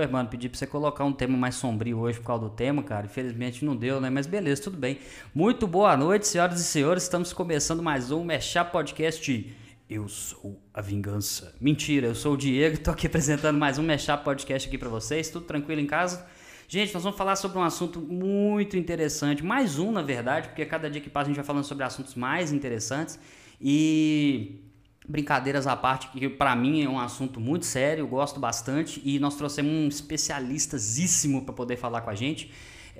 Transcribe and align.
Pô, 0.00 0.12
mano, 0.12 0.30
pedi 0.30 0.48
pra 0.48 0.58
você 0.58 0.66
colocar 0.66 1.04
um 1.04 1.12
tema 1.12 1.36
mais 1.36 1.56
sombrio 1.56 1.98
hoje 1.98 2.18
por 2.18 2.24
causa 2.24 2.44
do 2.44 2.50
tema, 2.50 2.82
cara. 2.82 3.04
Infelizmente 3.04 3.66
não 3.66 3.76
deu, 3.76 4.00
né? 4.00 4.08
Mas 4.08 4.26
beleza, 4.26 4.62
tudo 4.62 4.78
bem. 4.78 4.98
Muito 5.34 5.66
boa 5.66 5.94
noite, 5.94 6.26
senhoras 6.26 6.58
e 6.58 6.64
senhores. 6.64 7.02
Estamos 7.02 7.34
começando 7.34 7.82
mais 7.82 8.10
um 8.10 8.24
Meshap 8.24 8.72
Podcast. 8.72 9.54
Eu 9.90 10.08
sou 10.08 10.58
a 10.72 10.80
vingança. 10.80 11.54
Mentira, 11.60 12.06
eu 12.06 12.14
sou 12.14 12.32
o 12.32 12.36
Diego, 12.36 12.78
tô 12.78 12.90
aqui 12.92 13.08
apresentando 13.08 13.58
mais 13.58 13.76
um 13.76 13.82
Meshap 13.82 14.24
Podcast 14.24 14.68
aqui 14.68 14.78
pra 14.78 14.88
vocês. 14.88 15.28
Tudo 15.28 15.44
tranquilo 15.44 15.82
em 15.82 15.86
casa? 15.86 16.26
Gente, 16.66 16.94
nós 16.94 17.02
vamos 17.02 17.18
falar 17.18 17.36
sobre 17.36 17.58
um 17.58 17.62
assunto 17.62 18.00
muito 18.00 18.78
interessante. 18.78 19.44
Mais 19.44 19.78
um, 19.78 19.92
na 19.92 20.00
verdade, 20.00 20.48
porque 20.48 20.64
cada 20.64 20.88
dia 20.88 21.02
que 21.02 21.10
passa 21.10 21.26
a 21.26 21.28
gente 21.28 21.36
vai 21.36 21.44
falando 21.44 21.64
sobre 21.64 21.84
assuntos 21.84 22.14
mais 22.14 22.52
interessantes. 22.52 23.18
E 23.60 24.62
brincadeiras 25.08 25.66
à 25.66 25.76
parte, 25.76 26.08
que 26.08 26.28
para 26.28 26.54
mim 26.54 26.82
é 26.82 26.88
um 26.88 26.98
assunto 26.98 27.40
muito 27.40 27.66
sério, 27.66 28.02
eu 28.02 28.08
gosto 28.08 28.38
bastante 28.38 29.00
e 29.04 29.18
nós 29.18 29.34
trouxemos 29.34 29.72
um 29.72 29.88
especialistasíssimo 29.88 31.44
para 31.44 31.54
poder 31.54 31.76
falar 31.76 32.02
com 32.02 32.10
a 32.10 32.14
gente. 32.14 32.50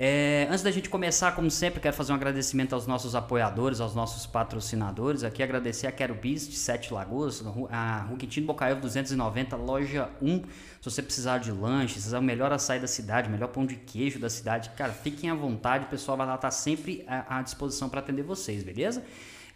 É, 0.03 0.47
antes 0.49 0.63
da 0.63 0.71
gente 0.71 0.89
começar, 0.89 1.33
como 1.33 1.51
sempre, 1.51 1.79
quero 1.79 1.95
fazer 1.95 2.13
um 2.13 2.15
agradecimento 2.15 2.75
aos 2.75 2.87
nossos 2.87 3.15
apoiadores, 3.15 3.81
aos 3.81 3.95
nossos 3.95 4.25
patrocinadores. 4.25 5.25
Aqui 5.25 5.43
agradecer 5.43 5.87
a 5.87 5.93
Quero 5.93 6.15
Bis 6.15 6.49
de 6.49 6.57
Sete 6.57 6.95
Lagoas, 6.95 7.45
a 7.71 7.99
Rua 7.99 8.17
Quintino 8.17 8.47
Bocaiúva 8.47 8.81
290, 8.81 9.57
loja 9.57 10.09
1. 10.23 10.39
Se 10.81 10.91
você 10.91 11.03
precisar 11.03 11.37
de 11.37 11.53
lanches, 11.53 11.93
precisar 11.93 12.19
o 12.19 12.23
melhor 12.23 12.51
açaí 12.51 12.81
da 12.81 12.87
cidade, 12.87 13.29
melhor 13.29 13.49
pão 13.49 13.67
de 13.67 13.77
queijo 13.77 14.19
da 14.19 14.31
cidade, 14.31 14.71
cara, 14.71 14.93
fiquem 14.93 15.29
à 15.29 15.35
vontade, 15.35 15.85
o 15.85 15.89
pessoal 15.89 16.17
vai 16.17 16.27
lá 16.27 16.37
estar 16.37 16.51
sempre 16.51 17.05
à 17.07 17.43
disposição 17.43 17.91
para 17.91 18.01
atender 18.01 18.23
vocês, 18.23 18.63
beleza? 18.63 19.05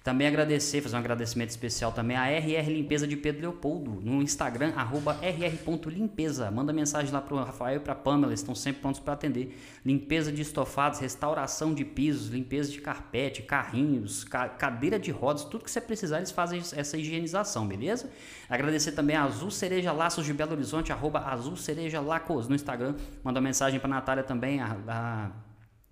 Também 0.05 0.27
agradecer, 0.27 0.83
fazer 0.83 0.97
um 0.97 0.99
agradecimento 0.99 1.49
especial 1.49 1.91
também 1.91 2.15
a 2.15 2.27
RR 2.27 2.69
Limpeza 2.69 3.07
de 3.07 3.17
Pedro 3.17 3.41
Leopoldo, 3.41 4.03
no 4.03 4.21
Instagram, 4.21 4.75
arroba 4.77 5.19
rr.limpeza. 5.23 6.51
Manda 6.51 6.75
mensagem 6.75 7.11
lá 7.11 7.23
para 7.23 7.35
o 7.35 7.39
Rafael 7.43 7.79
e 7.79 7.81
para 7.81 7.95
a 7.95 7.97
Pamela, 7.97 8.35
estão 8.35 8.55
sempre 8.55 8.83
prontos 8.83 9.01
para 9.01 9.15
atender. 9.15 9.59
Limpeza 9.83 10.31
de 10.31 10.43
estofados, 10.43 11.01
restauração 11.01 11.73
de 11.73 11.87
pisos, 11.87 12.29
limpeza 12.29 12.71
de 12.71 12.83
carpete, 12.83 13.41
carrinhos, 13.45 14.25
ca 14.25 14.47
cadeira 14.47 14.99
de 14.99 15.11
rodas, 15.11 15.43
tudo 15.43 15.65
que 15.65 15.71
você 15.71 15.81
precisar, 15.81 16.19
eles 16.19 16.31
fazem 16.31 16.61
essa 16.61 16.99
higienização, 16.99 17.67
beleza? 17.67 18.11
Agradecer 18.47 18.93
também 18.93 19.17
a 19.17 19.25
Azul 19.25 19.51
Cereja 19.51 19.91
Laços 19.91 20.27
de 20.27 20.35
Belo 20.35 20.53
Horizonte, 20.53 20.93
arroba 20.93 21.21
Azul 21.21 21.57
Cereja 21.57 22.03
Lacos 22.03 22.47
no 22.47 22.55
Instagram. 22.55 22.95
Manda 23.23 23.41
mensagem 23.41 23.81
para 23.81 23.89
Natália 23.89 24.23
também, 24.23 24.61
a, 24.61 24.77
a, 24.87 25.31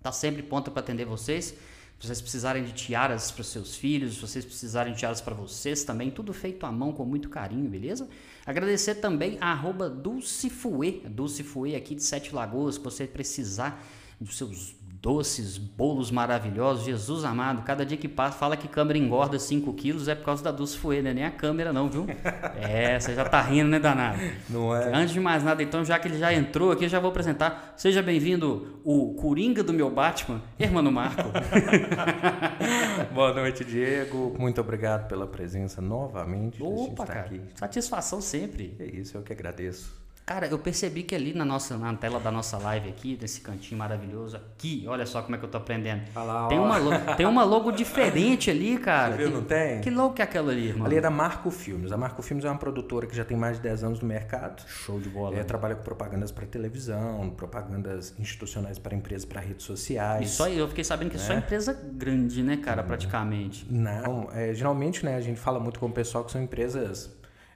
tá 0.03 0.11
sempre 0.11 0.43
pronta 0.43 0.69
para 0.69 0.81
atender 0.81 1.05
vocês. 1.05 1.57
Vocês 2.03 2.19
precisarem 2.19 2.65
de 2.65 2.73
tiaras 2.73 3.31
para 3.31 3.39
os 3.39 3.47
seus 3.47 3.77
filhos, 3.77 4.15
se 4.15 4.19
vocês 4.19 4.43
precisarem 4.43 4.91
de 4.91 4.99
tiaras 4.99 5.21
para 5.21 5.33
vocês 5.33 5.85
também, 5.85 6.11
tudo 6.11 6.33
feito 6.33 6.65
à 6.65 6.71
mão 6.71 6.91
com 6.91 7.05
muito 7.05 7.29
carinho, 7.29 7.69
beleza? 7.69 8.09
Agradecer 8.45 8.95
também 8.95 9.37
a 9.39 9.53
arroba 9.53 9.89
Dulcifue, 9.89 11.01
Dulcifue 11.09 11.77
aqui 11.77 11.95
de 11.95 12.03
Sete 12.03 12.35
Lagoas, 12.35 12.75
se 12.75 12.81
você 12.81 13.07
precisar 13.07 13.81
dos 14.19 14.37
seus 14.37 14.75
doces, 15.03 15.57
bolos 15.57 16.09
maravilhosos. 16.09 16.85
Jesus 16.85 17.25
amado, 17.25 17.61
cada 17.63 17.85
dia 17.85 17.97
que 17.97 18.07
passa, 18.07 18.37
fala 18.37 18.55
que 18.55 18.69
câmera 18.69 18.97
engorda 18.97 19.37
5 19.37 19.73
quilos, 19.73 20.07
é 20.07 20.15
por 20.15 20.23
causa 20.23 20.41
da 20.41 20.49
Dulce 20.49 20.77
Fuê, 20.77 21.01
né? 21.01 21.13
Nem 21.13 21.25
a 21.25 21.31
câmera 21.31 21.73
não, 21.73 21.89
viu? 21.89 22.07
É, 22.55 22.97
você 22.97 23.13
já 23.13 23.25
tá 23.25 23.41
rindo, 23.41 23.69
né, 23.69 23.79
danado? 23.79 24.17
Não 24.49 24.73
é? 24.73 24.95
Antes 24.95 25.13
de 25.13 25.19
mais 25.19 25.43
nada, 25.43 25.61
então, 25.61 25.83
já 25.83 25.99
que 25.99 26.07
ele 26.07 26.17
já 26.17 26.33
entrou 26.33 26.71
aqui, 26.71 26.85
eu 26.85 26.89
já 26.89 26.99
vou 26.99 27.09
apresentar. 27.09 27.73
Seja 27.75 28.01
bem-vindo, 28.01 28.79
o 28.85 29.13
Coringa 29.15 29.61
do 29.61 29.73
meu 29.73 29.89
Batman, 29.89 30.41
Hermano 30.57 30.91
Marco. 30.91 31.23
Boa 33.13 33.33
noite, 33.33 33.65
Diego. 33.65 34.33
Muito 34.39 34.61
obrigado 34.61 35.09
pela 35.09 35.27
presença 35.27 35.81
novamente. 35.81 36.63
Opa, 36.63 37.05
cara. 37.05 37.19
Aqui. 37.21 37.41
Satisfação 37.55 38.21
sempre. 38.21 38.75
É 38.79 38.85
isso, 38.85 39.17
eu 39.17 39.21
que 39.21 39.33
agradeço. 39.33 40.02
Cara, 40.25 40.47
eu 40.47 40.57
percebi 40.57 41.03
que 41.03 41.13
ali 41.13 41.33
na 41.33 41.43
nossa 41.43 41.77
na 41.77 41.93
tela 41.95 42.17
da 42.17 42.31
nossa 42.31 42.57
live 42.57 42.87
aqui, 42.87 43.17
desse 43.17 43.41
cantinho 43.41 43.77
maravilhoso 43.77 44.37
aqui, 44.37 44.85
olha 44.87 45.05
só 45.05 45.21
como 45.21 45.35
é 45.35 45.37
que 45.37 45.43
eu 45.43 45.49
tô 45.49 45.57
aprendendo. 45.57 46.01
lá, 46.15 46.47
tem, 46.47 46.57
uma 46.57 46.77
logo, 46.77 47.15
tem 47.17 47.25
uma 47.25 47.43
logo 47.43 47.71
diferente 47.71 48.49
ali, 48.49 48.77
cara. 48.79 49.17
Você 49.17 49.23
viu, 49.23 49.31
não 49.31 49.43
tem? 49.43 49.81
Que 49.81 49.89
logo 49.89 50.13
que 50.13 50.21
é 50.21 50.25
aquela 50.25 50.53
ali, 50.53 50.69
irmão? 50.69 50.85
Ali 50.85 50.95
é 50.95 51.01
da 51.01 51.09
Marco 51.09 51.51
Filmes. 51.51 51.91
A 51.91 51.97
Marco 51.97 52.21
Filmes 52.21 52.45
é 52.45 52.49
uma 52.49 52.57
produtora 52.57 53.05
que 53.05 53.13
já 53.13 53.25
tem 53.25 53.35
mais 53.35 53.57
de 53.57 53.63
10 53.63 53.83
anos 53.83 53.99
no 53.99 54.07
mercado. 54.07 54.63
Show 54.65 54.97
de 54.97 55.09
bola. 55.09 55.35
É, 55.35 55.43
trabalha 55.43 55.75
com 55.75 55.83
propagandas 55.83 56.31
para 56.31 56.45
televisão, 56.45 57.29
propagandas 57.31 58.15
institucionais 58.17 58.79
para 58.79 58.95
empresas, 58.95 59.25
para 59.25 59.41
redes 59.41 59.65
sociais. 59.65 60.31
E 60.31 60.33
só 60.33 60.47
eu 60.47 60.69
fiquei 60.69 60.85
sabendo 60.85 61.09
que 61.09 61.17
é 61.17 61.19
só 61.19 61.33
empresa 61.33 61.73
grande, 61.73 62.41
né, 62.41 62.55
cara, 62.55 62.81
praticamente. 62.81 63.67
Não, 63.69 64.29
é, 64.33 64.53
geralmente, 64.53 65.03
né, 65.03 65.17
a 65.17 65.21
gente 65.21 65.39
fala 65.39 65.59
muito 65.59 65.81
com 65.81 65.87
o 65.87 65.91
pessoal 65.91 66.23
que 66.23 66.31
são 66.31 66.41
empresas 66.41 67.11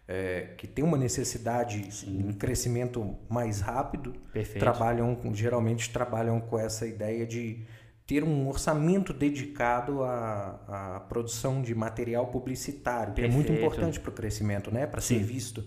é, 0.08 0.54
que 0.58 0.66
tem 0.66 0.86
uma 0.86 0.98
necessidade 0.98 1.94
Sim. 1.94 2.30
um 2.30 2.34
crescimento 2.34 3.16
mais 3.28 3.60
rápido, 3.60 4.14
Perfeito. 4.32 4.60
trabalham 4.60 5.18
geralmente 5.34 5.90
trabalham 5.90 6.40
com 6.40 6.58
essa 6.58 6.88
ideia 6.88 7.26
de 7.26 7.66
ter 8.06 8.24
um 8.24 8.48
orçamento 8.48 9.12
dedicado 9.12 10.02
à, 10.04 10.96
à 10.96 11.00
produção 11.02 11.62
de 11.62 11.76
material 11.76 12.28
publicitário, 12.28 13.14
que 13.14 13.22
é 13.22 13.28
muito 13.28 13.52
importante 13.52 14.00
para 14.00 14.10
o 14.10 14.14
crescimento, 14.14 14.72
né, 14.72 14.88
para 14.88 15.02
ser 15.02 15.20
visto. 15.20 15.62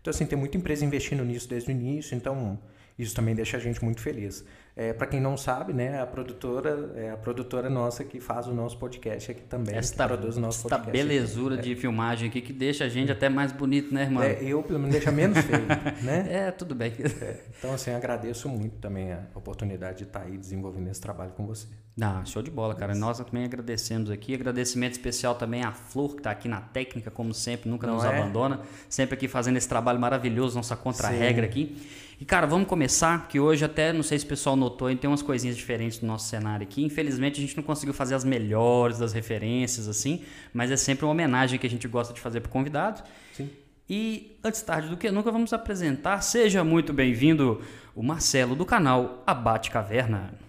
Então 0.00 0.10
assim 0.10 0.26
tem 0.26 0.38
muita 0.38 0.58
empresa 0.58 0.84
investindo 0.84 1.24
nisso 1.24 1.48
desde 1.48 1.70
o 1.70 1.72
início, 1.72 2.14
então 2.14 2.58
isso 2.98 3.14
também 3.14 3.34
deixa 3.34 3.56
a 3.56 3.60
gente 3.60 3.82
muito 3.82 4.02
feliz. 4.02 4.44
É, 4.80 4.92
para 4.92 5.08
quem 5.08 5.20
não 5.20 5.36
sabe, 5.36 5.72
né, 5.72 6.00
a 6.00 6.06
produtora 6.06 6.92
é 6.94 7.10
a 7.10 7.16
produtora 7.16 7.68
nossa 7.68 8.04
que 8.04 8.20
faz 8.20 8.46
o 8.46 8.54
nosso 8.54 8.78
podcast 8.78 9.32
aqui 9.32 9.42
também, 9.42 9.74
esta, 9.74 10.04
que 10.04 10.08
produz 10.08 10.36
o 10.36 10.40
nosso 10.40 10.58
esta 10.68 10.78
podcast. 10.78 10.92
belezura 10.92 11.56
aqui. 11.56 11.74
de 11.74 11.74
filmagem 11.74 12.28
aqui 12.28 12.40
que 12.40 12.52
deixa 12.52 12.84
a 12.84 12.88
gente 12.88 13.10
até 13.10 13.28
mais 13.28 13.50
bonito, 13.50 13.92
né, 13.92 14.02
irmão? 14.02 14.22
É, 14.22 14.40
eu 14.40 14.62
pelo 14.62 14.78
menos 14.78 14.92
deixa 14.94 15.10
menos 15.10 15.36
feio, 15.38 15.66
né? 16.04 16.28
É, 16.30 16.50
tudo 16.52 16.76
bem. 16.76 16.92
É, 17.20 17.40
então 17.58 17.74
assim, 17.74 17.90
agradeço 17.90 18.48
muito 18.48 18.76
também 18.76 19.10
a 19.10 19.26
oportunidade 19.34 19.98
de 19.98 20.04
estar 20.04 20.22
aí 20.22 20.38
desenvolvendo 20.38 20.88
esse 20.88 21.00
trabalho 21.00 21.32
com 21.32 21.44
você. 21.44 21.66
Ah, 22.00 22.22
show 22.24 22.42
de 22.42 22.50
bola, 22.50 22.74
cara. 22.74 22.94
Nós 22.94 23.18
também 23.18 23.44
agradecemos 23.44 24.10
aqui. 24.10 24.32
Agradecimento 24.32 24.92
especial 24.92 25.34
também 25.34 25.64
à 25.64 25.72
Flor, 25.72 26.12
que 26.12 26.18
está 26.18 26.30
aqui 26.30 26.48
na 26.48 26.60
técnica, 26.60 27.10
como 27.10 27.34
sempre, 27.34 27.68
nunca 27.68 27.86
não 27.86 27.94
nos 27.94 28.04
é? 28.04 28.08
abandona. 28.08 28.60
Sempre 28.88 29.14
aqui 29.14 29.26
fazendo 29.26 29.56
esse 29.56 29.68
trabalho 29.68 29.98
maravilhoso, 29.98 30.54
nossa 30.54 30.76
contra-regra 30.76 31.44
aqui. 31.44 31.76
E, 32.20 32.24
cara, 32.24 32.46
vamos 32.46 32.68
começar, 32.68 33.28
que 33.28 33.38
hoje 33.38 33.64
até, 33.64 33.92
não 33.92 34.02
sei 34.02 34.18
se 34.18 34.24
o 34.24 34.28
pessoal 34.28 34.56
notou, 34.56 34.94
tem 34.96 35.08
umas 35.08 35.22
coisinhas 35.22 35.56
diferentes 35.56 36.00
no 36.00 36.08
nosso 36.08 36.28
cenário 36.28 36.64
aqui. 36.64 36.84
Infelizmente, 36.84 37.38
a 37.38 37.40
gente 37.40 37.56
não 37.56 37.62
conseguiu 37.64 37.94
fazer 37.94 38.14
as 38.14 38.24
melhores 38.24 38.98
das 38.98 39.12
referências, 39.12 39.88
assim, 39.88 40.24
mas 40.52 40.70
é 40.70 40.76
sempre 40.76 41.04
uma 41.04 41.12
homenagem 41.12 41.58
que 41.58 41.66
a 41.66 41.70
gente 41.70 41.86
gosta 41.86 42.12
de 42.12 42.20
fazer 42.20 42.40
para 42.40 42.48
o 42.48 42.52
convidado. 42.52 43.02
Sim. 43.32 43.50
E, 43.88 44.36
antes 44.42 44.60
tarde 44.62 44.88
do 44.88 44.96
que 44.96 45.10
nunca, 45.10 45.30
vamos 45.30 45.52
apresentar, 45.52 46.20
seja 46.20 46.62
muito 46.62 46.92
bem-vindo, 46.92 47.60
o 47.94 48.02
Marcelo, 48.02 48.54
do 48.54 48.66
canal 48.66 49.22
Abate 49.26 49.70
Caverna. 49.70 50.47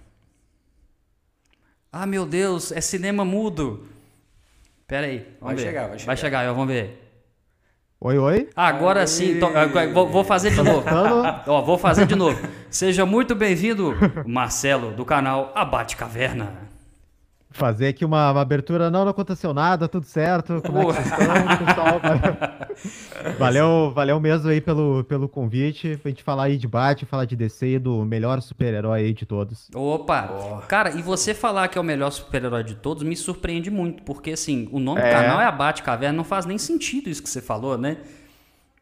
Ah, 1.91 2.05
meu 2.05 2.25
Deus, 2.25 2.71
é 2.71 2.81
cinema 2.81 3.25
mudo. 3.25 3.87
Pera 4.87 5.07
aí, 5.07 5.25
vai 5.41 5.55
ver. 5.55 5.61
chegar, 5.61 5.87
vai 5.87 5.99
chegar. 5.99 6.05
Vai 6.05 6.17
chegar, 6.17 6.53
vamos 6.53 6.67
ver. 6.67 7.05
Oi, 8.01 8.17
oi. 8.17 8.49
Agora 8.55 9.01
Oi. 9.01 9.07
sim, 9.07 9.39
vou, 9.93 10.23
fazer 10.23 10.51
de 10.51 10.61
novo. 10.61 10.85
Ó, 11.47 11.61
vou 11.61 11.77
fazer 11.77 12.05
de 12.05 12.15
novo. 12.15 12.39
Seja 12.69 13.05
muito 13.05 13.35
bem-vindo, 13.35 13.93
Marcelo, 14.25 14.91
do 14.91 15.03
canal 15.03 15.51
Abate 15.55 15.97
Caverna 15.97 16.68
fazer 17.59 17.89
aqui 17.89 18.05
uma, 18.05 18.31
uma, 18.31 18.41
abertura. 18.41 18.89
Não, 18.89 19.03
não 19.03 19.11
aconteceu 19.11 19.53
nada, 19.53 19.87
tudo 19.87 20.05
certo. 20.05 20.61
Como 20.65 20.79
é 20.79 20.85
que 20.85 20.93
vocês 20.93 21.05
estão, 21.07 21.65
pessoal? 21.65 22.01
valeu, 23.37 23.91
valeu 23.93 24.19
mesmo 24.19 24.49
aí 24.49 24.61
pelo, 24.61 25.03
pelo 25.03 25.27
convite. 25.27 25.97
Pra 26.01 26.09
gente 26.09 26.23
falar 26.23 26.45
aí 26.45 26.57
de 26.57 26.67
Batman, 26.67 27.07
falar 27.07 27.25
de 27.25 27.35
DC 27.35 27.67
e 27.67 27.79
do 27.79 28.05
melhor 28.05 28.41
super-herói 28.41 29.01
aí 29.01 29.13
de 29.13 29.25
todos. 29.25 29.69
Opa! 29.75 30.29
Oh. 30.31 30.67
Cara, 30.67 30.91
e 30.91 31.01
você 31.01 31.33
falar 31.33 31.67
que 31.67 31.77
é 31.77 31.81
o 31.81 31.83
melhor 31.83 32.09
super-herói 32.11 32.63
de 32.63 32.75
todos 32.75 33.03
me 33.03 33.15
surpreende 33.15 33.69
muito, 33.69 34.01
porque 34.03 34.31
assim, 34.31 34.69
o 34.71 34.79
nome 34.79 35.01
é. 35.01 35.09
do 35.09 35.11
canal 35.11 35.41
é 35.41 35.45
Abate 35.45 35.83
Caverna, 35.83 36.15
não 36.15 36.23
faz 36.23 36.45
nem 36.45 36.57
sentido 36.57 37.09
isso 37.09 37.21
que 37.21 37.29
você 37.29 37.41
falou, 37.41 37.77
né? 37.77 37.97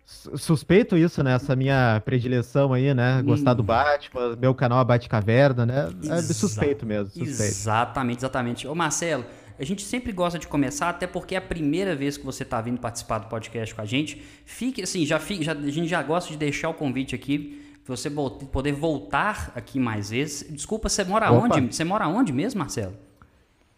Suspeito 0.07 0.95
isso, 0.95 1.21
né? 1.21 1.33
Essa 1.33 1.56
minha 1.56 2.01
predileção 2.06 2.71
aí, 2.71 2.94
né? 2.94 3.21
Gostar 3.21 3.51
hum. 3.51 3.56
do 3.56 3.63
Batman, 3.63 4.36
meu 4.38 4.56
canal 4.56 4.81
é 4.81 4.86
Bate 4.86 5.09
Caverna, 5.09 5.65
né? 5.65 5.89
É 6.09 6.21
suspeito 6.21 6.86
mesmo. 6.86 7.07
Suspeito. 7.07 7.42
Exatamente, 7.42 8.19
exatamente. 8.19 8.68
Ô 8.68 8.74
Marcelo, 8.74 9.25
a 9.59 9.65
gente 9.65 9.83
sempre 9.83 10.12
gosta 10.13 10.39
de 10.39 10.48
começar, 10.48 10.89
até 10.89 11.06
porque 11.06 11.36
é 11.36 11.38
a 11.38 11.42
primeira 11.42 11.95
vez 11.95 12.15
que 12.18 12.25
você 12.25 12.44
está 12.44 12.62
vindo 12.62 12.80
participar 12.80 13.19
do 13.19 13.27
podcast 13.27 13.75
com 13.75 13.81
a 13.81 13.86
gente. 13.86 14.21
Fique 14.45 14.81
assim, 14.81 15.06
já, 15.06 15.19
fique, 15.19 15.44
já, 15.44 15.51
a 15.51 15.69
gente 15.69 15.88
já 15.88 16.01
gosta 16.01 16.31
de 16.31 16.38
deixar 16.38 16.69
o 16.69 16.74
convite 16.74 17.13
aqui 17.13 17.63
você 17.88 18.09
poder 18.09 18.74
voltar 18.74 19.51
aqui 19.56 19.80
mais 19.80 20.09
vezes. 20.09 20.45
Desculpa, 20.50 20.89
você 20.89 21.04
mora 21.04 21.31
Opa. 21.31 21.45
onde? 21.45 21.74
Você 21.74 21.83
mora 21.83 22.07
onde 22.07 22.33
mesmo, 22.33 22.59
Marcelo? 22.59 22.94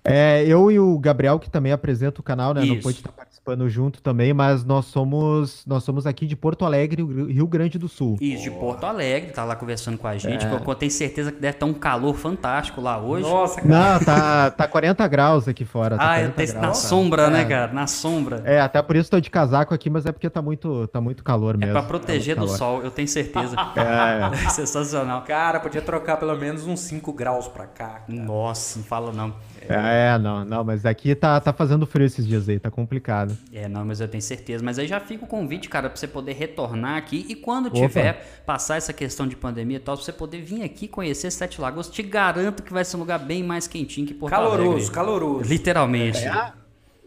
É, 0.04 0.44
eu 0.46 0.72
e 0.72 0.80
o 0.80 0.98
Gabriel, 0.98 1.40
que 1.40 1.50
também 1.50 1.72
apresenta 1.72 2.22
o 2.22 2.24
canal, 2.24 2.54
né? 2.54 2.64
Isso. 2.64 2.74
Não 2.74 2.82
pôde 2.82 2.98
estar 2.98 3.12
participando 3.12 3.70
junto 3.70 4.02
também, 4.02 4.34
mas 4.34 4.64
nós 4.64 4.86
somos 4.86 5.64
nós 5.66 5.84
somos 5.84 6.08
aqui 6.08 6.26
de 6.26 6.36
Porto 6.36 6.66
Alegre, 6.66 7.04
Rio 7.04 7.48
Grande 7.48 7.78
do 7.78 7.88
Sul. 7.88 8.18
Isso, 8.22 8.44
de 8.44 8.52
Porto 8.52 8.86
Alegre, 8.86 9.32
tá 9.32 9.44
lá 9.44 9.56
conversando 9.56 9.98
com 9.98 10.08
a 10.08 10.18
gente. 10.18 10.46
É. 10.46 10.54
Eu 10.54 10.76
tenho 10.76 10.92
certeza 10.92 11.32
que 11.32 11.40
deve 11.40 11.56
estar 11.56 11.66
um 11.66 11.74
calor 11.74 12.16
fantástico 12.16 12.80
lá 12.80 12.98
hoje. 12.98 13.24
Nossa, 13.30 13.62
cara. 13.62 13.68
Não, 13.68 14.00
tá, 14.00 14.52
tá 14.52 14.68
40 14.68 15.08
graus 15.08 15.48
aqui 15.48 15.66
fora. 15.66 15.98
Tá 15.98 16.16
ah, 16.16 16.22
graus, 16.22 16.54
na 16.54 16.74
sombra, 16.74 17.30
né, 17.30 17.42
é. 17.42 17.44
né, 17.44 17.50
cara? 17.50 17.74
Na 17.74 17.88
sombra. 17.88 18.42
É, 18.46 18.62
até 18.62 18.82
por 18.82 18.96
isso 18.96 19.10
tô 19.12 19.20
de 19.20 19.30
casaco 19.30 19.74
aqui, 19.74 19.90
mas 19.90 20.06
é 20.06 20.12
porque 20.12 20.30
tá 20.30 20.42
muito, 20.42 20.88
tá 20.88 21.02
muito 21.02 21.24
calor 21.24 21.58
mesmo. 21.58 21.72
É 21.78 21.80
pra 21.80 21.88
proteger 21.88 22.36
tá 22.36 22.42
do 22.42 22.48
sol, 22.48 22.82
eu 22.84 22.92
tenho 22.92 23.08
certeza. 23.08 23.56
é, 23.76 24.46
é. 24.46 24.50
Sensacional. 24.50 25.24
Cara, 25.24 25.60
podia 25.60 25.82
trocar 25.82 26.18
pelo 26.18 26.36
menos 26.38 26.66
uns 26.66 26.80
5 26.82 27.12
graus 27.14 27.48
pra 27.48 27.66
cá. 27.66 27.80
Cara. 27.80 28.04
Nossa, 28.08 28.80
não 28.80 28.86
fala 28.86 29.12
não. 29.12 29.34
É, 29.68 30.14
é, 30.14 30.18
não, 30.18 30.46
não, 30.46 30.64
mas 30.64 30.86
aqui 30.86 31.14
tá, 31.16 31.40
tá 31.40 31.52
fazendo 31.52 31.86
frio 31.86 32.06
esses 32.06 32.26
dias 32.26 32.48
aí, 32.48 32.60
tá 32.60 32.70
complicado. 32.70 33.38
É, 33.52 33.68
não, 33.68 33.84
mas 33.84 34.00
eu 34.00 34.08
tenho 34.08 34.22
certeza. 34.22 34.64
Mas 34.64 34.80
aí 34.80 34.88
já 34.88 35.00
fica 35.00 35.26
o 35.26 35.28
convite, 35.28 35.68
cara, 35.68 35.90
pra 35.90 35.98
você 35.98 36.08
poder 36.08 36.34
retornar 36.34 36.98
aqui 36.98 37.26
e 37.28 37.36
quando 37.36 37.68
Opa. 37.68 37.80
tiver, 37.80 38.44
passar 38.46 38.78
essa 38.78 38.94
questão 38.94 39.28
de 39.28 39.36
pandemia 39.36 39.78
e 39.78 39.80
tal, 39.80 39.96
pra 39.96 40.06
você 40.06 40.14
poder 40.14 40.42
vir 40.42 40.64
aqui 40.64 40.88
conhecer 40.88 41.32
Sete 41.32 41.60
Lagos, 41.60 41.90
te 41.90 42.04
garanto 42.04 42.64
que 42.64 42.72
vai 42.72 42.86
ser 42.86 42.98
um 42.98 43.00
lugar 43.00 43.20
bem 43.20 43.44
mais 43.44 43.68
quentinho 43.68 44.08
que 44.08 44.14
Porto 44.14 44.32
caloroso, 44.32 44.56
Alegre. 44.62 44.92
Caloroso, 44.92 44.92
caloroso. 44.92 45.50
Literalmente. 45.50 46.26
É. 46.26 46.54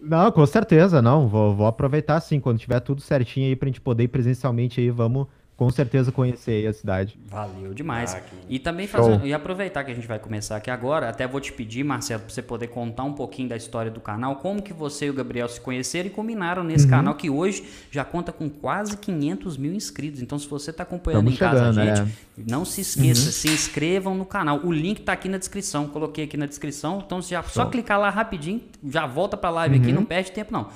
Não, 0.01 0.33
com 0.33 0.45
certeza, 0.45 1.01
não. 1.01 1.29
Vou, 1.29 1.55
vou 1.55 1.67
aproveitar 1.67 2.21
sim, 2.21 2.41
quando 2.41 2.59
tiver 2.59 2.81
tudo 2.81 3.01
certinho 3.01 3.47
aí 3.47 3.57
pra 3.57 3.69
gente 3.69 3.81
poder 3.81 4.05
ir 4.05 4.09
presencialmente 4.09 4.81
aí, 4.81 4.91
vamos 4.91 5.29
com 5.63 5.71
certeza 5.71 6.11
conhecer 6.11 6.67
a 6.67 6.73
cidade. 6.73 7.17
Valeu 7.27 7.73
demais. 7.73 8.15
Ah. 8.15 8.21
E 8.49 8.59
também 8.59 8.89
fazer, 8.89 9.25
e 9.25 9.33
aproveitar 9.33 9.85
que 9.85 9.93
a 9.93 9.95
gente 9.95 10.09
vai 10.09 10.19
começar 10.19 10.57
aqui 10.57 10.73
agora, 10.73 11.09
até 11.09 11.25
vou 11.25 11.41
te 11.41 11.53
pedir, 11.53 11.85
Marcelo, 11.85 12.23
para 12.23 12.35
você 12.35 12.43
poder 12.43 12.67
contar 12.67 13.05
um 13.05 13.13
pouquinho 13.13 13.49
da 13.49 13.57
história 13.57 13.89
do 13.89 14.01
canal, 14.01 14.37
como 14.37 14.61
que 14.61 14.73
você 14.73 15.07
e 15.07 15.11
o 15.11 15.15
Gabriel 15.15 15.49
se 15.49 15.61
conheceram 15.61 16.09
e 16.09 16.11
combinaram 16.11 16.65
nesse 16.65 16.85
uhum. 16.85 16.91
canal 16.91 17.15
que 17.15 17.31
hoje 17.31 17.65
já 17.93 18.05
conta 18.05 18.33
com 18.33 18.51
quase 18.51 18.97
500 18.97 19.57
mil 19.57 19.73
inscritos. 19.73 20.21
Então, 20.21 20.37
se 20.37 20.49
você 20.49 20.71
está 20.71 20.83
acompanhando 20.83 21.31
Estamos 21.31 21.35
em 21.35 21.39
casa 21.39 21.73
chegando, 21.73 21.79
a 21.79 21.95
gente, 21.95 22.13
é. 22.39 22.51
não 22.51 22.65
se 22.65 22.81
esqueça, 22.81 23.27
uhum. 23.27 23.33
se 23.33 23.49
inscrevam 23.49 24.17
no 24.17 24.27
canal. 24.27 24.61
O 24.65 24.73
link 24.73 24.99
está 24.99 25.13
aqui 25.13 25.29
na 25.29 25.39
descrição, 25.39 25.87
coloquei 25.87 26.25
aqui 26.25 26.37
na 26.37 26.47
descrição. 26.47 27.01
Então, 27.07 27.23
já 27.23 27.41
só 27.45 27.67
clicar 27.67 28.01
lá 28.01 28.11
rapidinho, 28.11 28.61
já 28.85 29.07
volta 29.07 29.37
para 29.37 29.49
a 29.49 29.53
live 29.53 29.77
uhum. 29.77 29.83
aqui, 29.83 29.93
não 29.93 30.05
perde 30.05 30.33
tempo 30.33 30.53
não. 30.53 30.71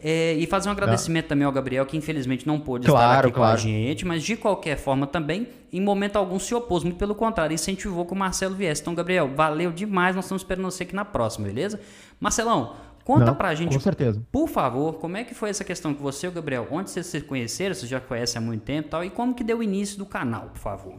É, 0.00 0.34
e 0.34 0.46
fazer 0.46 0.68
um 0.68 0.72
agradecimento 0.72 1.26
também 1.26 1.44
ao 1.44 1.50
Gabriel, 1.50 1.84
que 1.84 1.96
infelizmente 1.96 2.46
não 2.46 2.60
pôde 2.60 2.86
claro, 2.86 3.04
estar 3.04 3.18
aqui 3.26 3.34
claro. 3.34 3.50
com 3.50 3.54
a 3.54 3.56
gente, 3.56 4.06
mas 4.06 4.22
de 4.22 4.36
qualquer 4.36 4.76
forma 4.76 5.06
também, 5.06 5.48
em 5.72 5.80
momento 5.80 6.16
algum 6.16 6.38
se 6.38 6.54
opôs, 6.54 6.84
muito 6.84 6.96
pelo 6.96 7.14
contrário, 7.14 7.52
incentivou 7.52 8.06
que 8.06 8.12
o 8.12 8.16
Marcelo 8.16 8.54
viesse. 8.54 8.80
Então, 8.80 8.94
Gabriel, 8.94 9.28
valeu 9.34 9.72
demais, 9.72 10.14
nós 10.14 10.24
estamos 10.24 10.42
esperando 10.42 10.70
você 10.70 10.84
aqui 10.84 10.94
na 10.94 11.04
próxima, 11.04 11.48
beleza? 11.48 11.80
Marcelão, 12.20 12.76
Conta 13.08 13.24
Não, 13.24 13.34
pra 13.34 13.54
gente, 13.54 13.72
com 13.72 13.80
certeza. 13.80 14.20
por 14.30 14.46
favor, 14.46 14.96
como 14.96 15.16
é 15.16 15.24
que 15.24 15.32
foi 15.32 15.48
essa 15.48 15.64
questão 15.64 15.94
que 15.94 16.02
você 16.02 16.26
e 16.26 16.28
o 16.28 16.32
Gabriel, 16.32 16.68
onde 16.70 16.90
vocês 16.90 17.06
se 17.06 17.22
conheceram, 17.22 17.74
vocês 17.74 17.88
já 17.88 17.98
conhecem 17.98 18.38
há 18.38 18.44
muito 18.44 18.60
tempo 18.64 18.88
e 18.88 18.90
tal, 18.90 19.02
e 19.02 19.08
como 19.08 19.34
que 19.34 19.42
deu 19.42 19.60
o 19.60 19.62
início 19.62 19.96
do 19.96 20.04
canal, 20.04 20.50
por 20.52 20.58
favor? 20.58 20.94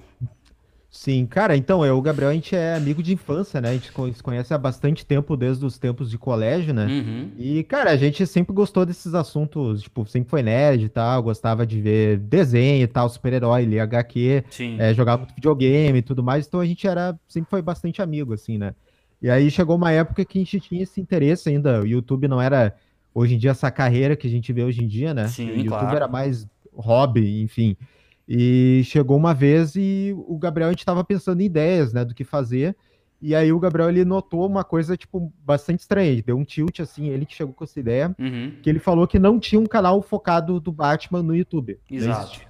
Sim, 0.92 1.28
cara, 1.28 1.56
então, 1.56 1.86
eu, 1.86 1.96
o 1.96 2.02
Gabriel, 2.02 2.32
a 2.32 2.34
gente 2.34 2.56
é 2.56 2.74
amigo 2.74 3.04
de 3.04 3.14
infância, 3.14 3.62
né? 3.62 3.70
A 3.70 3.74
gente 3.74 3.92
se 4.16 4.24
conhece 4.24 4.54
há 4.56 4.58
bastante 4.58 5.06
tempo, 5.06 5.38
desde 5.38 5.64
os 5.64 5.78
tempos 5.78 6.10
de 6.10 6.18
colégio, 6.18 6.74
né? 6.74 6.88
Uhum. 6.88 7.32
E, 7.38 7.64
cara, 7.64 7.92
a 7.92 7.96
gente 7.96 8.26
sempre 8.26 8.54
gostou 8.56 8.88
desses 8.88 9.14
assuntos, 9.14 9.84
tipo, 9.84 10.04
sempre 10.08 10.32
foi 10.32 10.42
nerd 10.42 10.86
e 10.86 10.90
tal, 10.90 11.22
gostava 11.22 11.64
de 11.64 11.80
ver 11.80 12.18
desenho 12.18 12.82
e 12.82 12.88
tal, 12.88 13.08
super-herói, 13.08 13.68
ler 13.68 13.82
HQ, 13.82 14.44
é, 14.80 14.92
jogava 14.96 15.28
videogame 15.36 16.00
e 16.00 16.02
tudo 16.02 16.24
mais, 16.24 16.48
então 16.48 16.60
a 16.60 16.66
gente 16.66 16.88
era, 16.88 17.16
sempre 17.28 17.52
foi 17.52 17.62
bastante 17.62 18.02
amigo, 18.02 18.34
assim, 18.34 18.58
né? 18.58 18.74
E 19.22 19.30
aí 19.30 19.52
chegou 19.52 19.76
uma 19.76 19.92
época 19.92 20.26
que 20.26 20.40
a 20.40 20.42
gente 20.42 20.60
tinha 20.60 20.82
esse 20.82 21.00
interesse 21.00 21.50
ainda, 21.50 21.82
o 21.82 21.86
YouTube 21.86 22.28
não 22.28 22.42
era, 22.42 22.76
hoje 23.14 23.36
em 23.36 23.38
dia, 23.38 23.52
essa 23.52 23.70
carreira 23.70 24.16
que 24.16 24.26
a 24.26 24.30
gente 24.30 24.52
vê 24.52 24.64
hoje 24.64 24.84
em 24.84 24.88
dia, 24.88 25.14
né? 25.14 25.28
Sim, 25.28 25.52
o 25.52 25.56
YouTube 25.58 25.68
claro. 25.68 25.96
era 25.96 26.08
mais 26.08 26.48
hobby, 26.74 27.44
enfim... 27.44 27.78
E 28.32 28.84
chegou 28.86 29.18
uma 29.18 29.34
vez 29.34 29.76
e 29.76 30.16
o 30.28 30.38
Gabriel, 30.38 30.68
a 30.68 30.72
gente 30.72 30.82
estava 30.82 31.04
pensando 31.04 31.42
em 31.42 31.46
ideias, 31.46 31.92
né, 31.92 32.06
do 32.06 32.14
que 32.14 32.24
fazer. 32.24 32.76
E 33.20 33.34
aí 33.34 33.52
o 33.52 33.60
Gabriel, 33.60 33.90
ele 33.90 34.06
notou 34.06 34.46
uma 34.46 34.64
coisa, 34.64 34.96
tipo, 34.96 35.34
bastante 35.44 35.80
estranha. 35.80 36.12
Ele 36.12 36.22
deu 36.22 36.38
um 36.38 36.46
tilt, 36.46 36.80
assim, 36.80 37.08
ele 37.08 37.26
que 37.26 37.34
chegou 37.34 37.56
com 37.56 37.64
essa 37.64 37.80
ideia, 37.80 38.16
uhum. 38.20 38.54
que 38.62 38.70
ele 38.70 38.78
falou 38.78 39.08
que 39.08 39.18
não 39.18 39.40
tinha 39.40 39.60
um 39.60 39.66
canal 39.66 40.00
focado 40.04 40.60
do 40.60 40.72
Batman 40.72 41.24
no 41.24 41.36
YouTube. 41.36 41.80
Exato. 41.90 42.42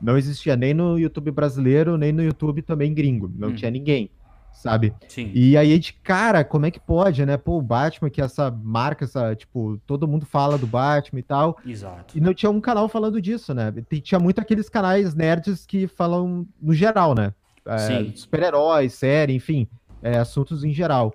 Não 0.00 0.18
existia, 0.18 0.54
nem 0.54 0.74
no 0.74 0.98
YouTube 0.98 1.30
brasileiro, 1.30 1.96
nem 1.96 2.12
no 2.12 2.22
YouTube 2.22 2.60
também 2.60 2.92
gringo. 2.92 3.32
Não 3.34 3.48
uhum. 3.48 3.54
tinha 3.54 3.70
ninguém 3.70 4.10
sabe? 4.52 4.94
Sim. 5.08 5.30
E 5.34 5.56
aí 5.56 5.72
a 5.72 5.74
gente, 5.74 5.94
cara, 6.02 6.44
como 6.44 6.66
é 6.66 6.70
que 6.70 6.80
pode, 6.80 7.24
né? 7.24 7.36
Pô, 7.36 7.58
o 7.58 7.62
Batman, 7.62 8.10
que 8.10 8.20
é 8.20 8.24
essa 8.24 8.50
marca, 8.50 9.04
essa, 9.04 9.34
tipo, 9.34 9.80
todo 9.86 10.06
mundo 10.06 10.26
fala 10.26 10.58
do 10.58 10.66
Batman 10.66 11.20
e 11.20 11.22
tal. 11.22 11.58
Exato. 11.64 12.16
E 12.16 12.20
não 12.20 12.34
tinha 12.34 12.50
um 12.50 12.60
canal 12.60 12.88
falando 12.88 13.20
disso, 13.20 13.54
né? 13.54 13.72
Tinha 14.02 14.18
muito 14.18 14.40
aqueles 14.40 14.68
canais 14.68 15.14
nerds 15.14 15.64
que 15.64 15.86
falam 15.86 16.46
no 16.60 16.74
geral, 16.74 17.14
né? 17.14 17.32
É, 17.66 18.12
Super-heróis, 18.14 18.94
série, 18.94 19.34
enfim, 19.34 19.68
é, 20.02 20.18
assuntos 20.18 20.64
em 20.64 20.72
geral. 20.72 21.14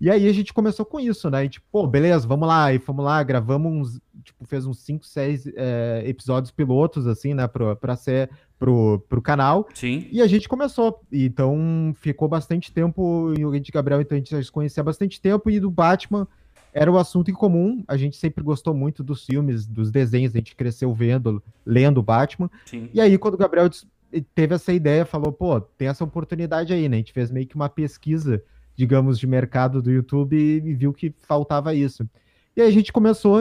E 0.00 0.10
aí 0.10 0.28
a 0.28 0.32
gente 0.32 0.52
começou 0.52 0.84
com 0.84 1.00
isso, 1.00 1.30
né? 1.30 1.44
E 1.44 1.48
tipo, 1.48 1.66
pô, 1.72 1.86
beleza, 1.86 2.26
vamos 2.26 2.46
lá. 2.46 2.72
E 2.72 2.78
fomos 2.78 3.04
lá, 3.04 3.22
gravamos 3.22 3.72
uns, 3.72 4.00
tipo, 4.22 4.44
fez 4.44 4.66
uns 4.66 4.78
5, 4.80 5.06
6 5.06 5.46
é, 5.56 6.02
episódios 6.06 6.50
pilotos, 6.50 7.06
assim, 7.06 7.32
né? 7.32 7.48
Pra, 7.48 7.74
pra 7.74 7.96
ser 7.96 8.30
pro, 8.58 9.02
pro 9.08 9.22
canal. 9.22 9.66
Sim. 9.74 10.06
E 10.12 10.20
a 10.20 10.26
gente 10.26 10.48
começou. 10.48 11.00
Então 11.10 11.94
ficou 11.96 12.28
bastante 12.28 12.70
tempo. 12.72 13.32
E 13.38 13.44
o 13.44 13.58
de 13.58 13.72
Gabriel, 13.72 14.00
então 14.00 14.16
a 14.16 14.18
gente 14.18 14.30
já 14.30 14.42
se 14.42 14.52
conhecia 14.52 14.82
há 14.82 14.84
bastante 14.84 15.20
tempo. 15.20 15.48
E 15.48 15.58
do 15.58 15.70
Batman 15.70 16.28
era 16.74 16.92
o 16.92 16.98
assunto 16.98 17.30
em 17.30 17.34
comum. 17.34 17.82
A 17.88 17.96
gente 17.96 18.18
sempre 18.18 18.44
gostou 18.44 18.74
muito 18.74 19.02
dos 19.02 19.24
filmes, 19.24 19.66
dos 19.66 19.90
desenhos. 19.90 20.34
A 20.34 20.38
gente 20.38 20.54
cresceu 20.54 20.92
vendo, 20.92 21.42
lendo 21.64 22.02
Batman. 22.02 22.50
Sim. 22.66 22.90
E 22.92 23.00
aí, 23.00 23.16
quando 23.16 23.34
o 23.34 23.38
Gabriel 23.38 23.70
teve 24.34 24.54
essa 24.54 24.74
ideia, 24.74 25.06
falou, 25.06 25.32
pô, 25.32 25.58
tem 25.58 25.88
essa 25.88 26.04
oportunidade 26.04 26.74
aí, 26.74 26.86
né? 26.86 26.96
A 26.96 26.98
gente 26.98 27.14
fez 27.14 27.30
meio 27.30 27.46
que 27.46 27.56
uma 27.56 27.70
pesquisa 27.70 28.42
digamos, 28.76 29.18
de 29.18 29.26
mercado 29.26 29.80
do 29.80 29.90
YouTube 29.90 30.36
e 30.36 30.74
viu 30.74 30.92
que 30.92 31.14
faltava 31.20 31.74
isso. 31.74 32.08
E 32.56 32.62
aí 32.62 32.68
a 32.68 32.72
gente 32.72 32.92
começou 32.92 33.40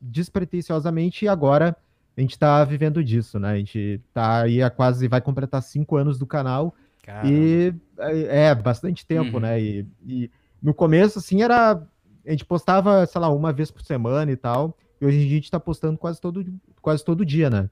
despretensiosamente 0.00 1.24
e 1.24 1.28
agora 1.28 1.76
a 2.16 2.20
gente 2.20 2.32
está 2.32 2.64
vivendo 2.64 3.02
disso, 3.02 3.38
né? 3.38 3.52
A 3.52 3.56
gente 3.56 4.00
tá 4.12 4.42
aí 4.42 4.62
há 4.62 4.70
quase, 4.70 5.08
vai 5.08 5.20
completar 5.20 5.62
cinco 5.62 5.96
anos 5.96 6.18
do 6.18 6.26
canal 6.26 6.74
Caramba. 7.02 7.28
e 7.32 7.74
é, 7.98 8.46
é 8.48 8.54
bastante 8.54 9.06
tempo, 9.06 9.36
uhum. 9.36 9.40
né? 9.40 9.60
E, 9.60 9.86
e, 10.06 10.30
no 10.60 10.74
começo, 10.74 11.18
assim, 11.18 11.42
era 11.42 11.80
a 12.26 12.30
gente 12.30 12.44
postava, 12.44 13.06
sei 13.06 13.20
lá, 13.20 13.30
uma 13.30 13.52
vez 13.52 13.70
por 13.70 13.82
semana 13.82 14.30
e 14.30 14.36
tal, 14.36 14.76
e 15.00 15.06
hoje 15.06 15.16
em 15.16 15.20
dia 15.20 15.30
a 15.30 15.34
gente 15.34 15.44
está 15.44 15.60
postando 15.60 15.96
quase 15.96 16.20
todo, 16.20 16.44
quase 16.82 17.04
todo 17.04 17.24
dia, 17.24 17.48
né? 17.48 17.70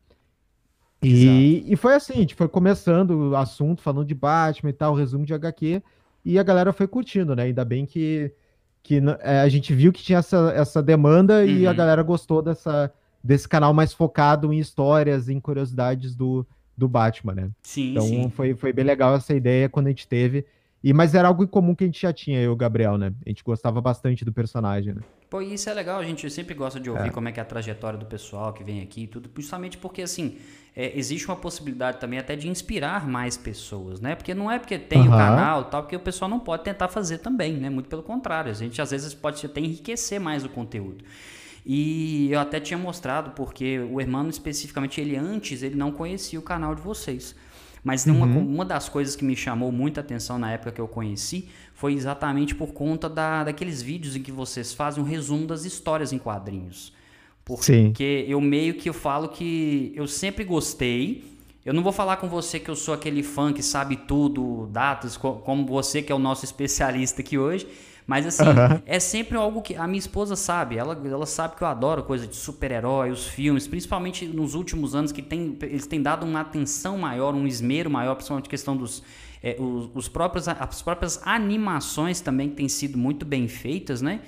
E, 1.03 1.65
e 1.67 1.77
foi 1.77 1.95
assim, 1.95 2.15
a 2.15 2.17
gente 2.19 2.35
foi 2.35 2.49
começando 2.49 3.31
o 3.31 3.37
assunto, 3.37 3.83
falando 3.83 4.07
de 4.07 4.15
Batman 4.15 4.71
e 4.71 4.73
tal, 4.73 4.95
resumo 4.95 5.27
de 5.27 5.35
HQ, 5.35 5.83
e 6.27 6.41
a 6.41 6.43
galera 6.43 6.73
foi 6.73 6.89
curtindo, 6.89 7.37
né? 7.37 7.45
Ainda 7.45 7.65
bem 7.65 7.87
que, 7.87 8.33
que 8.83 9.01
é, 9.21 9.39
a 9.39 9.49
gente 9.49 9.73
viu 9.73 9.93
que 9.93 10.03
tinha 10.03 10.19
essa, 10.19 10.53
essa 10.57 10.83
demanda 10.83 11.39
uhum. 11.39 11.47
e 11.47 11.67
a 11.67 11.71
uhum. 11.71 11.77
galera 11.77 12.03
gostou 12.03 12.43
dessa, 12.43 12.93
desse 13.23 13.49
canal 13.49 13.73
mais 13.73 13.93
focado 13.93 14.53
em 14.53 14.59
histórias, 14.59 15.29
em 15.29 15.39
curiosidades 15.39 16.17
do, 16.17 16.45
do 16.77 16.89
Batman, 16.89 17.33
né? 17.33 17.51
Sim, 17.63 17.93
então 17.93 18.03
sim. 18.03 18.29
Foi, 18.31 18.57
foi 18.57 18.73
bem 18.73 18.85
legal 18.85 19.15
essa 19.15 19.33
ideia 19.35 19.69
quando 19.69 19.87
a 19.87 19.91
gente 19.91 20.09
teve. 20.09 20.45
E, 20.87 20.93
mas 20.93 21.17
era 21.17 21.27
algo 21.27 21.43
em 21.43 21.49
comum 21.49 21.75
que 21.75 21.83
a 21.83 21.87
gente 21.89 22.01
já 22.01 22.13
tinha, 22.13 22.39
eu 22.39 22.45
e 22.45 22.49
o 22.49 22.55
Gabriel, 22.55 22.97
né? 22.97 23.13
A 23.27 23.29
gente 23.29 23.43
gostava 23.43 23.81
bastante 23.81 24.25
do 24.25 24.33
personagem, 24.33 24.95
né? 24.95 25.01
Pô, 25.29 25.43
isso 25.43 25.69
é 25.69 25.75
legal, 25.75 25.99
a 25.99 26.05
gente 26.05 26.31
sempre 26.31 26.55
gosta 26.55 26.79
de 26.79 26.89
ouvir 26.89 27.09
é. 27.09 27.11
como 27.11 27.29
é 27.29 27.33
que 27.33 27.41
é 27.41 27.43
a 27.43 27.45
trajetória 27.45 27.99
do 27.99 28.07
pessoal 28.07 28.53
que 28.53 28.63
vem 28.63 28.81
aqui 28.81 29.03
e 29.03 29.07
tudo, 29.09 29.29
justamente 29.37 29.77
porque, 29.79 30.01
assim, 30.03 30.37
é, 30.77 30.97
existe 30.97 31.27
uma 31.27 31.35
possibilidade 31.35 31.99
também 31.99 32.21
até 32.21 32.37
de 32.37 32.49
inspirar 32.49 33.05
mais 33.05 33.37
pessoas, 33.37 34.01
né? 34.01 34.15
Porque 34.15 34.33
não 34.33 34.49
é 34.49 34.61
porque 34.61 34.79
tem 34.79 35.01
uhum. 35.01 35.09
o 35.09 35.11
canal 35.11 35.65
tal, 35.65 35.83
porque 35.83 35.97
o 35.97 35.99
pessoal 35.99 36.31
não 36.31 36.39
pode 36.39 36.63
tentar 36.63 36.87
fazer 36.87 37.19
também, 37.19 37.55
né? 37.55 37.69
Muito 37.69 37.89
pelo 37.89 38.05
contrário, 38.05 38.53
a 38.53 38.55
gente 38.55 38.81
às 38.81 38.93
vezes 38.93 39.13
pode 39.13 39.45
até 39.45 39.61
enriquecer 39.61 40.21
mais 40.21 40.45
o 40.45 40.49
conteúdo. 40.49 41.05
E 41.67 42.31
eu 42.31 42.39
até 42.39 42.61
tinha 42.61 42.79
mostrado, 42.79 43.33
porque 43.33 43.81
o 43.81 44.01
Hermano 44.01 44.31
especificamente, 44.31 45.01
ele 45.01 45.17
antes, 45.17 45.65
ele 45.65 45.75
não 45.75 45.91
conhecia 45.91 46.39
o 46.39 46.43
canal 46.43 46.77
de 46.77 46.81
vocês. 46.81 47.35
Mas 47.87 48.05
uhum. 48.05 48.17
uma, 48.17 48.27
uma 48.27 48.65
das 48.65 48.89
coisas 48.89 49.15
que 49.15 49.25
me 49.25 49.37
chamou 49.37 49.71
muita 49.71 50.01
atenção 50.01 50.41
na 50.41 50.51
época 50.51 50.73
que 50.73 50.81
eu 50.81 50.89
conheci 50.89 51.49
foi 51.73 51.93
exatamente 51.93 52.53
por 52.53 52.73
conta 52.73 53.09
da, 53.09 53.45
daqueles 53.45 53.81
vídeos 53.81 54.17
em 54.17 54.23
que 54.23 54.33
vocês 54.33 54.75
fazem 54.75 55.01
um 55.01 55.07
resumo 55.07 55.47
das 55.47 55.65
histórias 55.65 56.13
em 56.13 56.19
quadrinhos. 56.19 56.93
Porque 57.45 57.63
Sim. 57.63 57.93
eu 58.27 58.41
meio 58.41 58.75
que 58.75 58.89
eu 58.89 58.93
falo 58.93 59.29
que 59.29 59.93
eu 59.95 60.09
sempre 60.09 60.43
gostei. 60.43 61.33
Eu 61.65 61.73
não 61.73 61.81
vou 61.81 61.93
falar 61.93 62.17
com 62.17 62.29
você 62.29 62.59
que 62.59 62.69
eu 62.69 62.75
sou 62.75 62.93
aquele 62.93 63.23
fã 63.23 63.53
que 63.53 63.63
sabe 63.63 63.95
tudo, 63.95 64.69
datas, 64.73 65.17
como 65.17 65.65
você 65.65 66.03
que 66.03 66.11
é 66.11 66.15
o 66.15 66.19
nosso 66.19 66.43
especialista 66.45 67.21
aqui 67.21 67.39
hoje. 67.39 67.69
Mas 68.07 68.25
assim, 68.25 68.45
uhum. 68.45 68.81
é 68.87 69.01
sempre 69.01 69.37
algo 69.37 69.61
que 69.61 69.75
a 69.75 69.87
minha 69.87 69.99
esposa 69.99 70.37
sabe. 70.37 70.77
Ela, 70.77 70.97
ela 71.05 71.27
sabe 71.27 71.57
que 71.57 71.63
eu 71.63 71.67
adoro 71.67 72.05
coisa 72.05 72.27
de 72.27 72.37
super-herói, 72.37 73.11
os 73.11 73.27
filmes, 73.27 73.67
principalmente 73.67 74.27
nos 74.27 74.55
últimos 74.55 74.95
anos 74.95 75.11
que 75.11 75.23
tem, 75.23 75.59
eles 75.63 75.87
têm 75.87 76.01
dado 76.01 76.25
uma 76.25 76.41
atenção 76.41 76.97
maior, 76.97 77.35
um 77.35 77.47
esmero 77.47 77.91
maior, 77.91 78.15
principalmente 78.15 78.49
questão 78.49 78.77
dos. 78.77 79.03
É, 79.43 79.57
os, 79.59 79.91
os 79.95 80.09
próprios, 80.09 80.49
as 80.49 80.83
próprias 80.83 81.21
animações 81.25 82.21
também 82.21 82.49
que 82.49 82.57
têm 82.57 82.69
sido 82.69 82.97
muito 82.97 83.27
bem 83.27 83.49
feitas, 83.49 84.01
né? 84.01 84.21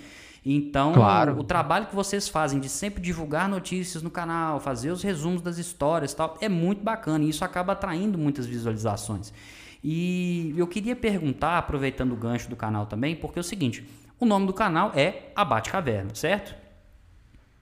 Então, 0.45 0.93
claro. 0.93 1.39
o 1.39 1.45
trabalho 1.45 1.87
que 1.87 1.95
vocês 1.95 2.29
fazem 2.29 2.61
de 2.61 2.69
sempre 2.69 3.03
divulgar 3.03 3.49
notícias 3.49 4.03
no 4.03 4.11
canal, 4.11 4.61
fazer 4.61 4.91
os 4.91 5.03
resumos 5.03 5.43
das 5.43 5.59
histórias 5.59 6.15
tal, 6.15 6.37
é 6.41 6.49
muito 6.49 6.83
bacana 6.83 7.25
e 7.25 7.31
isso 7.31 7.45
acaba 7.45 7.73
atraindo 7.73 8.17
muitas 8.17 8.47
visualizações. 8.47 9.33
E 9.83 10.55
eu 10.57 10.67
queria 10.67 10.97
perguntar, 10.97 11.59
aproveitando 11.59 12.13
o 12.13 12.17
gancho 12.17 12.49
do 12.49 12.57
canal 12.57 12.87
também, 12.87 13.15
porque 13.15 13.39
é 13.39 13.41
o 13.41 13.45
seguinte: 13.45 13.87
o 14.19 14.27
nome 14.27 14.47
do 14.47 14.53
canal 14.53 14.93
é 14.95 15.31
Abate 15.35 15.71
Caverna, 15.71 16.15
certo? 16.15 16.55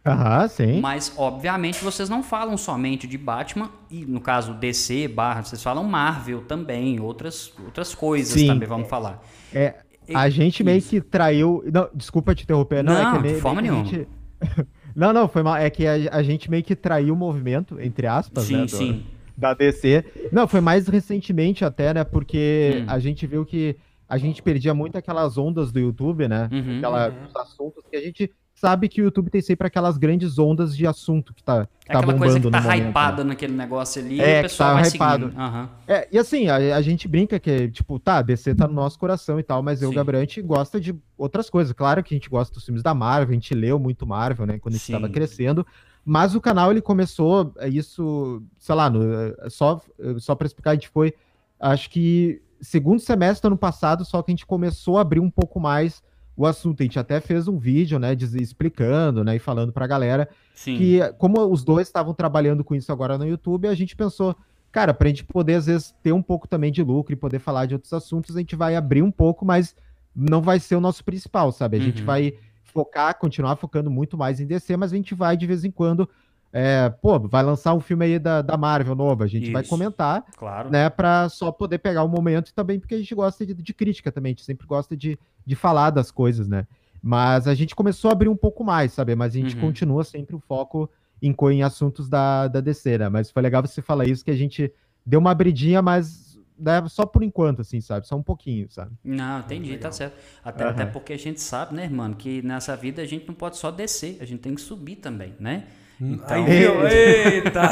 Aham, 0.06 0.46
sim. 0.46 0.80
Mas, 0.80 1.12
obviamente, 1.16 1.82
vocês 1.82 2.08
não 2.08 2.22
falam 2.22 2.56
somente 2.56 3.08
de 3.08 3.18
Batman, 3.18 3.68
e 3.90 4.06
no 4.06 4.20
caso 4.20 4.54
DC, 4.54 5.08
barra, 5.08 5.42
vocês 5.42 5.60
falam 5.60 5.82
Marvel 5.82 6.42
também, 6.42 7.00
outras, 7.00 7.52
outras 7.64 7.92
coisas 7.92 8.40
sim. 8.40 8.46
também, 8.46 8.68
vamos 8.68 8.88
falar. 8.88 9.20
É, 9.52 9.74
a 10.14 10.28
gente 10.28 10.62
meio 10.62 10.80
que 10.80 11.00
traiu. 11.00 11.64
Não, 11.72 11.88
desculpa 11.92 12.34
te 12.34 12.44
interromper, 12.44 12.84
não, 12.84 12.94
não 12.94 13.16
é 13.16 13.22
que 13.22 13.34
de 13.34 13.40
forma 13.40 13.60
nenhuma. 13.60 13.84
Gente... 13.84 14.08
não, 14.94 15.12
não, 15.12 15.28
foi 15.28 15.42
mal. 15.42 15.56
É 15.56 15.68
que 15.68 15.84
a, 15.86 15.94
a, 16.12 16.22
gente 16.22 16.48
meio 16.48 16.62
que 16.62 16.76
traiu 16.76 17.14
o 17.14 17.16
movimento, 17.16 17.80
entre 17.80 18.06
aspas, 18.06 18.44
sim, 18.44 18.56
né? 18.56 18.62
Do, 18.62 18.70
sim. 18.70 19.04
Da 19.36 19.54
DC. 19.54 20.04
Não, 20.32 20.48
foi 20.48 20.60
mais 20.60 20.88
recentemente 20.88 21.64
até, 21.64 21.92
né? 21.92 22.04
Porque 22.04 22.82
hum. 22.82 22.84
a 22.88 22.98
gente 22.98 23.26
viu 23.26 23.44
que 23.44 23.76
a 24.08 24.18
gente 24.18 24.42
perdia 24.42 24.72
muito 24.72 24.96
aquelas 24.96 25.36
ondas 25.36 25.72
do 25.72 25.80
YouTube, 25.80 26.28
né? 26.28 26.48
Uhum, 26.52 26.78
Aquela, 26.78 27.08
uhum. 27.08 27.26
Os 27.26 27.36
assuntos 27.36 27.84
que 27.90 27.96
a 27.96 28.00
gente 28.00 28.30
sabe 28.54 28.88
que 28.88 29.02
o 29.02 29.04
YouTube 29.04 29.30
tem 29.30 29.42
sempre 29.42 29.66
aquelas 29.66 29.98
grandes 29.98 30.38
ondas 30.38 30.74
de 30.74 30.86
assunto 30.86 31.34
que 31.34 31.42
tá, 31.42 31.56
é 31.56 31.64
tá 31.64 31.68
aquela 31.98 32.00
bombando 32.06 32.18
coisa 32.18 32.40
que 32.40 32.50
tá 32.50 32.76
hypada 32.76 33.22
né? 33.22 33.28
naquele 33.30 33.52
negócio 33.52 34.00
ali 34.00 34.18
é, 34.18 34.36
e 34.36 34.40
o 34.40 34.42
pessoal 34.44 34.70
tá 34.70 34.80
vai 34.80 34.88
hypado. 34.88 35.24
seguindo. 35.26 35.40
Uhum. 35.40 35.68
É, 35.86 36.08
e 36.10 36.18
assim, 36.18 36.48
a, 36.48 36.56
a, 36.76 36.80
gente 36.80 37.06
brinca 37.06 37.38
que, 37.38 37.68
tipo, 37.68 37.98
tá, 37.98 38.22
DC 38.22 38.54
tá 38.54 38.66
no 38.66 38.72
nosso 38.72 38.98
coração 38.98 39.38
e 39.38 39.42
tal, 39.42 39.62
mas 39.62 39.82
eu, 39.82 39.92
Gabriel, 39.92 40.22
a 40.22 40.24
gente 40.24 40.40
gosta 40.40 40.80
de 40.80 40.94
outras 41.18 41.50
coisas. 41.50 41.72
Claro 41.74 42.02
que 42.02 42.14
a 42.14 42.16
gente 42.16 42.30
gosta 42.30 42.54
dos 42.54 42.64
filmes 42.64 42.82
da 42.82 42.94
Marvel, 42.94 43.30
a 43.30 43.34
gente 43.34 43.54
leu 43.54 43.78
muito 43.78 44.06
Marvel, 44.06 44.46
né, 44.46 44.58
quando 44.58 44.74
a 44.74 44.78
gente 44.78 44.86
Sim. 44.86 44.92
tava 44.92 45.08
crescendo, 45.10 45.66
mas 46.08 46.36
o 46.36 46.40
canal, 46.40 46.70
ele 46.70 46.80
começou 46.80 47.52
é 47.58 47.68
isso, 47.68 48.40
sei 48.56 48.74
lá, 48.76 48.88
no, 48.88 49.02
é, 49.12 49.50
só, 49.50 49.80
só 50.18 50.36
pra 50.36 50.46
explicar, 50.46 50.70
a 50.70 50.74
gente 50.74 50.88
foi, 50.88 51.12
acho 51.58 51.90
que 51.90 52.40
segundo 52.60 53.00
semestre 53.00 53.42
do 53.42 53.48
ano 53.48 53.58
passado, 53.58 54.04
só 54.04 54.22
que 54.22 54.30
a 54.30 54.34
gente 54.34 54.46
começou 54.46 54.98
a 54.98 55.00
abrir 55.00 55.18
um 55.18 55.30
pouco 55.30 55.58
mais 55.58 56.00
o 56.36 56.46
assunto. 56.46 56.80
A 56.80 56.84
gente 56.84 56.98
até 56.98 57.20
fez 57.20 57.48
um 57.48 57.58
vídeo, 57.58 57.98
né, 57.98 58.14
explicando, 58.40 59.24
né, 59.24 59.34
e 59.34 59.38
falando 59.40 59.72
pra 59.72 59.84
galera 59.84 60.28
Sim. 60.54 60.76
que, 60.76 61.00
como 61.18 61.40
os 61.50 61.64
dois 61.64 61.88
estavam 61.88 62.14
trabalhando 62.14 62.62
com 62.62 62.76
isso 62.76 62.92
agora 62.92 63.18
no 63.18 63.26
YouTube, 63.26 63.66
a 63.66 63.74
gente 63.74 63.96
pensou, 63.96 64.36
cara, 64.70 64.94
pra 64.94 65.08
gente 65.08 65.24
poder, 65.24 65.54
às 65.54 65.66
vezes, 65.66 65.92
ter 66.04 66.12
um 66.12 66.22
pouco 66.22 66.46
também 66.46 66.70
de 66.70 66.84
lucro 66.84 67.12
e 67.12 67.16
poder 67.16 67.40
falar 67.40 67.66
de 67.66 67.74
outros 67.74 67.92
assuntos, 67.92 68.36
a 68.36 68.38
gente 68.38 68.54
vai 68.54 68.76
abrir 68.76 69.02
um 69.02 69.10
pouco, 69.10 69.44
mas 69.44 69.74
não 70.14 70.40
vai 70.40 70.60
ser 70.60 70.76
o 70.76 70.80
nosso 70.80 71.04
principal, 71.04 71.50
sabe? 71.50 71.76
A 71.76 71.80
uhum. 71.80 71.86
gente 71.86 72.02
vai 72.02 72.34
focar, 72.76 73.18
continuar 73.18 73.56
focando 73.56 73.90
muito 73.90 74.18
mais 74.18 74.38
em 74.38 74.46
DC, 74.46 74.76
mas 74.76 74.92
a 74.92 74.96
gente 74.96 75.14
vai, 75.14 75.34
de 75.34 75.46
vez 75.46 75.64
em 75.64 75.70
quando, 75.70 76.06
é, 76.52 76.90
pô, 76.90 77.18
vai 77.18 77.42
lançar 77.42 77.72
um 77.72 77.80
filme 77.80 78.04
aí 78.04 78.18
da, 78.18 78.42
da 78.42 78.54
Marvel 78.54 78.94
novo, 78.94 79.24
a 79.24 79.26
gente 79.26 79.44
Isso, 79.44 79.52
vai 79.52 79.64
comentar, 79.64 80.22
claro. 80.36 80.70
né, 80.70 80.90
pra 80.90 81.26
só 81.30 81.50
poder 81.50 81.78
pegar 81.78 82.02
o 82.02 82.08
momento 82.08 82.50
e 82.50 82.52
também 82.52 82.78
porque 82.78 82.94
a 82.94 82.98
gente 82.98 83.14
gosta 83.14 83.46
de, 83.46 83.54
de, 83.54 83.72
crítica 83.72 84.12
também, 84.12 84.30
a 84.30 84.34
gente 84.34 84.44
sempre 84.44 84.66
gosta 84.66 84.94
de, 84.94 85.18
de 85.44 85.56
falar 85.56 85.88
das 85.88 86.10
coisas, 86.10 86.46
né. 86.46 86.66
Mas 87.02 87.48
a 87.48 87.54
gente 87.54 87.74
começou 87.74 88.10
a 88.10 88.12
abrir 88.12 88.28
um 88.28 88.36
pouco 88.36 88.62
mais, 88.62 88.92
sabe, 88.92 89.14
mas 89.14 89.34
a 89.34 89.38
gente 89.38 89.54
uhum. 89.54 89.62
continua 89.62 90.04
sempre 90.04 90.36
o 90.36 90.38
foco 90.38 90.90
em, 91.22 91.34
em 91.50 91.62
assuntos 91.62 92.10
da, 92.10 92.46
da 92.46 92.60
DC, 92.60 92.98
né, 92.98 93.08
mas 93.08 93.30
foi 93.30 93.42
legal 93.42 93.62
você 93.62 93.80
falar 93.80 94.06
isso, 94.06 94.22
que 94.22 94.30
a 94.30 94.36
gente 94.36 94.70
deu 95.04 95.18
uma 95.18 95.30
abridinha, 95.30 95.80
mas 95.80 96.25
né, 96.58 96.82
só 96.88 97.04
por 97.06 97.22
enquanto, 97.22 97.60
assim, 97.60 97.80
sabe? 97.80 98.06
Só 98.06 98.16
um 98.16 98.22
pouquinho, 98.22 98.66
sabe? 98.70 98.92
Não, 99.04 99.40
entendi, 99.40 99.76
tá 99.76 99.92
certo. 99.92 100.16
Até, 100.44 100.64
uhum. 100.64 100.70
até 100.70 100.86
porque 100.86 101.12
a 101.12 101.18
gente 101.18 101.40
sabe, 101.40 101.74
né, 101.74 101.88
mano, 101.88 102.14
que 102.14 102.42
nessa 102.42 102.76
vida 102.76 103.02
a 103.02 103.06
gente 103.06 103.26
não 103.26 103.34
pode 103.34 103.56
só 103.56 103.70
descer, 103.70 104.18
a 104.20 104.24
gente 104.24 104.40
tem 104.40 104.54
que 104.54 104.60
subir 104.60 104.96
também, 104.96 105.34
né? 105.38 105.64
Então, 106.00 106.44
Aí 106.44 106.60
viu? 106.60 106.86
Eita! 106.88 107.62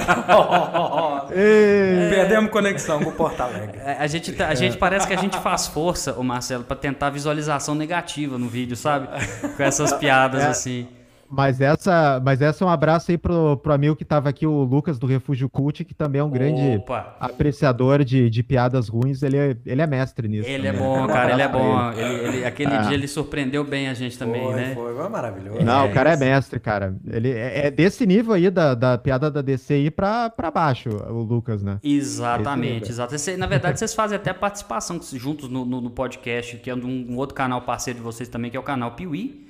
Ei. 1.34 2.10
Perdemos 2.10 2.50
conexão 2.50 3.02
com 3.02 3.10
o 3.10 3.12
Porto 3.12 3.40
Alegre. 3.40 3.78
É, 3.78 3.98
a 3.98 4.06
gente, 4.06 4.32
tá, 4.32 4.48
a 4.48 4.54
gente 4.54 4.78
parece 4.78 5.06
que 5.06 5.12
a 5.12 5.18
gente 5.18 5.38
faz 5.38 5.66
força, 5.66 6.14
o 6.14 6.24
Marcelo, 6.24 6.64
para 6.64 6.76
tentar 6.76 7.10
visualização 7.10 7.74
negativa 7.74 8.38
no 8.38 8.48
vídeo, 8.48 8.76
sabe? 8.76 9.08
Com 9.56 9.62
essas 9.62 9.92
piadas 9.92 10.42
é. 10.42 10.46
assim. 10.46 10.88
Mas 11.34 11.60
essa, 11.60 12.20
mas 12.24 12.40
essa 12.40 12.64
é 12.64 12.66
um 12.66 12.70
abraço 12.70 13.10
aí 13.10 13.18
pro, 13.18 13.56
pro 13.56 13.72
amigo 13.72 13.96
que 13.96 14.04
tava 14.04 14.28
aqui, 14.28 14.46
o 14.46 14.62
Lucas 14.62 14.98
do 14.98 15.06
Refúgio 15.06 15.48
Cult, 15.48 15.84
que 15.84 15.94
também 15.94 16.20
é 16.20 16.24
um 16.24 16.30
grande 16.30 16.76
Opa. 16.76 17.16
apreciador 17.18 18.04
de, 18.04 18.30
de 18.30 18.42
piadas 18.42 18.88
ruins. 18.88 19.22
Ele 19.22 19.36
é, 19.36 19.56
ele 19.66 19.82
é 19.82 19.86
mestre 19.86 20.28
nisso. 20.28 20.48
Ele 20.48 20.68
também. 20.68 20.80
é 20.80 20.84
bom, 20.84 21.06
cara, 21.06 21.32
ele 21.32 21.42
é 21.42 21.48
bom. 21.48 21.92
Ele, 21.92 22.28
ele, 22.28 22.44
aquele 22.44 22.74
ah. 22.74 22.82
dia 22.82 22.94
ele 22.94 23.08
surpreendeu 23.08 23.64
bem 23.64 23.88
a 23.88 23.94
gente 23.94 24.16
também, 24.16 24.42
foi, 24.42 24.54
né? 24.54 24.74
Foi, 24.74 24.94
foi 24.94 25.08
maravilhoso. 25.08 25.62
Não, 25.62 25.86
é, 25.86 25.90
o 25.90 25.92
cara 25.92 26.12
é 26.12 26.16
mestre, 26.16 26.60
cara. 26.60 26.94
Ele 27.06 27.30
é, 27.30 27.66
é, 27.66 27.70
desse 27.70 28.06
nível 28.06 28.32
aí 28.32 28.50
da, 28.50 28.74
da 28.74 28.96
piada 28.96 29.30
da 29.30 29.42
DC 29.42 29.74
aí 29.74 29.90
pra, 29.90 30.30
pra 30.30 30.50
baixo, 30.50 30.88
o 30.88 31.22
Lucas, 31.22 31.62
né? 31.62 31.78
Exatamente, 31.82 32.90
exato. 32.90 33.14
Na 33.36 33.46
verdade, 33.46 33.78
vocês 33.78 33.94
fazem 33.94 34.16
até 34.16 34.32
participação 34.32 35.00
juntos 35.12 35.48
no, 35.48 35.64
no, 35.64 35.80
no 35.80 35.90
podcast, 35.90 36.56
que 36.58 36.70
é 36.70 36.74
um, 36.74 37.06
um 37.10 37.16
outro 37.16 37.34
canal 37.34 37.60
parceiro 37.62 37.98
de 37.98 38.04
vocês 38.04 38.28
também, 38.28 38.50
que 38.50 38.56
é 38.56 38.60
o 38.60 38.62
canal 38.62 38.92
Piuí 38.92 39.43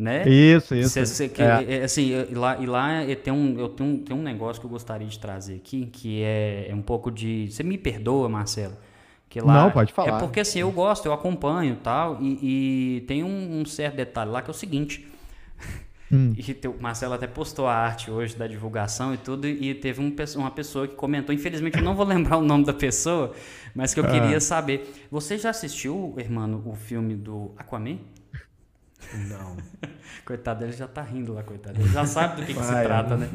né? 0.00 0.26
Isso, 0.26 0.74
isso. 0.74 1.28
Que, 1.28 1.42
é. 1.42 1.80
é 1.80 1.84
assim, 1.84 2.08
e 2.30 2.34
lá, 2.34 2.56
e 2.58 2.64
lá 2.64 3.04
eu 3.04 3.16
tenho, 3.16 3.36
um, 3.36 3.58
eu 3.58 3.68
tenho, 3.68 3.90
um, 3.90 3.98
tenho 3.98 4.18
um 4.18 4.22
negócio 4.22 4.58
que 4.58 4.66
eu 4.66 4.70
gostaria 4.70 5.06
de 5.06 5.18
trazer 5.18 5.56
aqui, 5.56 5.86
que 5.92 6.22
é, 6.22 6.68
é 6.70 6.74
um 6.74 6.80
pouco 6.80 7.10
de. 7.10 7.50
Você 7.50 7.62
me 7.62 7.76
perdoa, 7.76 8.26
Marcelo? 8.26 8.74
Que 9.28 9.40
lá, 9.42 9.64
Não, 9.64 9.70
pode 9.70 9.92
falar. 9.92 10.16
É 10.16 10.18
porque 10.18 10.40
assim, 10.40 10.60
eu 10.60 10.72
gosto, 10.72 11.04
eu 11.04 11.12
acompanho 11.12 11.76
tal, 11.84 12.16
e, 12.18 12.96
e 12.96 13.00
tem 13.02 13.22
um, 13.22 13.60
um, 13.60 13.64
certo 13.66 13.96
detalhe 13.96 14.30
lá 14.30 14.40
que 14.40 14.48
é 14.48 14.52
o 14.52 14.54
seguinte. 14.54 15.06
Hum. 16.10 16.34
E 16.40 16.66
o 16.66 16.82
Marcelo 16.82 17.14
até 17.14 17.26
postou 17.26 17.68
a 17.68 17.74
arte 17.74 18.10
hoje 18.10 18.34
da 18.34 18.46
divulgação 18.46 19.14
e 19.14 19.18
tudo, 19.18 19.46
e 19.46 19.74
teve 19.74 20.00
um, 20.00 20.12
uma 20.36 20.50
pessoa 20.50 20.88
que 20.88 20.94
comentou. 20.94 21.32
Infelizmente, 21.32 21.76
eu 21.76 21.84
não 21.84 21.94
vou 21.94 22.06
lembrar 22.08 22.38
o 22.38 22.42
nome 22.42 22.64
da 22.64 22.72
pessoa, 22.72 23.32
mas 23.74 23.92
que 23.92 24.00
eu 24.00 24.04
queria 24.04 24.38
ah. 24.38 24.40
saber. 24.40 24.90
Você 25.10 25.36
já 25.36 25.50
assistiu, 25.50 26.14
irmão, 26.18 26.62
o 26.64 26.74
filme 26.74 27.14
do 27.14 27.52
Aquaman? 27.56 27.98
Não. 29.28 29.56
coitado, 30.24 30.64
ele 30.64 30.72
já 30.72 30.86
tá 30.86 31.02
rindo 31.02 31.32
lá, 31.32 31.42
coitado. 31.42 31.80
Ele 31.80 31.88
já 31.88 32.06
sabe 32.06 32.40
do 32.40 32.46
que, 32.46 32.54
que 32.54 32.62
se 32.62 32.82
trata, 32.82 33.16
né? 33.16 33.28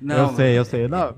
Não, 0.00 0.28
eu 0.28 0.36
sei, 0.36 0.58
eu 0.58 0.64
sei. 0.64 0.88
Não, 0.88 1.14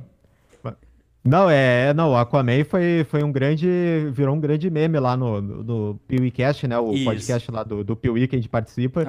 não 1.28 1.50
é, 1.50 1.92
não, 1.92 2.12
o 2.12 2.16
Aquaman 2.16 2.64
foi, 2.64 3.04
foi 3.04 3.22
um 3.22 3.30
grande, 3.30 3.68
virou 4.12 4.34
um 4.34 4.40
grande 4.40 4.70
meme 4.70 4.98
lá 4.98 5.14
no, 5.14 5.42
no, 5.42 5.62
no 5.62 6.00
PeeWeeCast, 6.08 6.66
né, 6.66 6.78
o 6.78 6.92
Isso. 6.92 7.04
podcast 7.04 7.50
lá 7.50 7.62
do, 7.62 7.84
do 7.84 7.94
Peewee 7.94 8.26
que 8.26 8.34
a 8.34 8.38
gente 8.38 8.48
participa, 8.48 9.04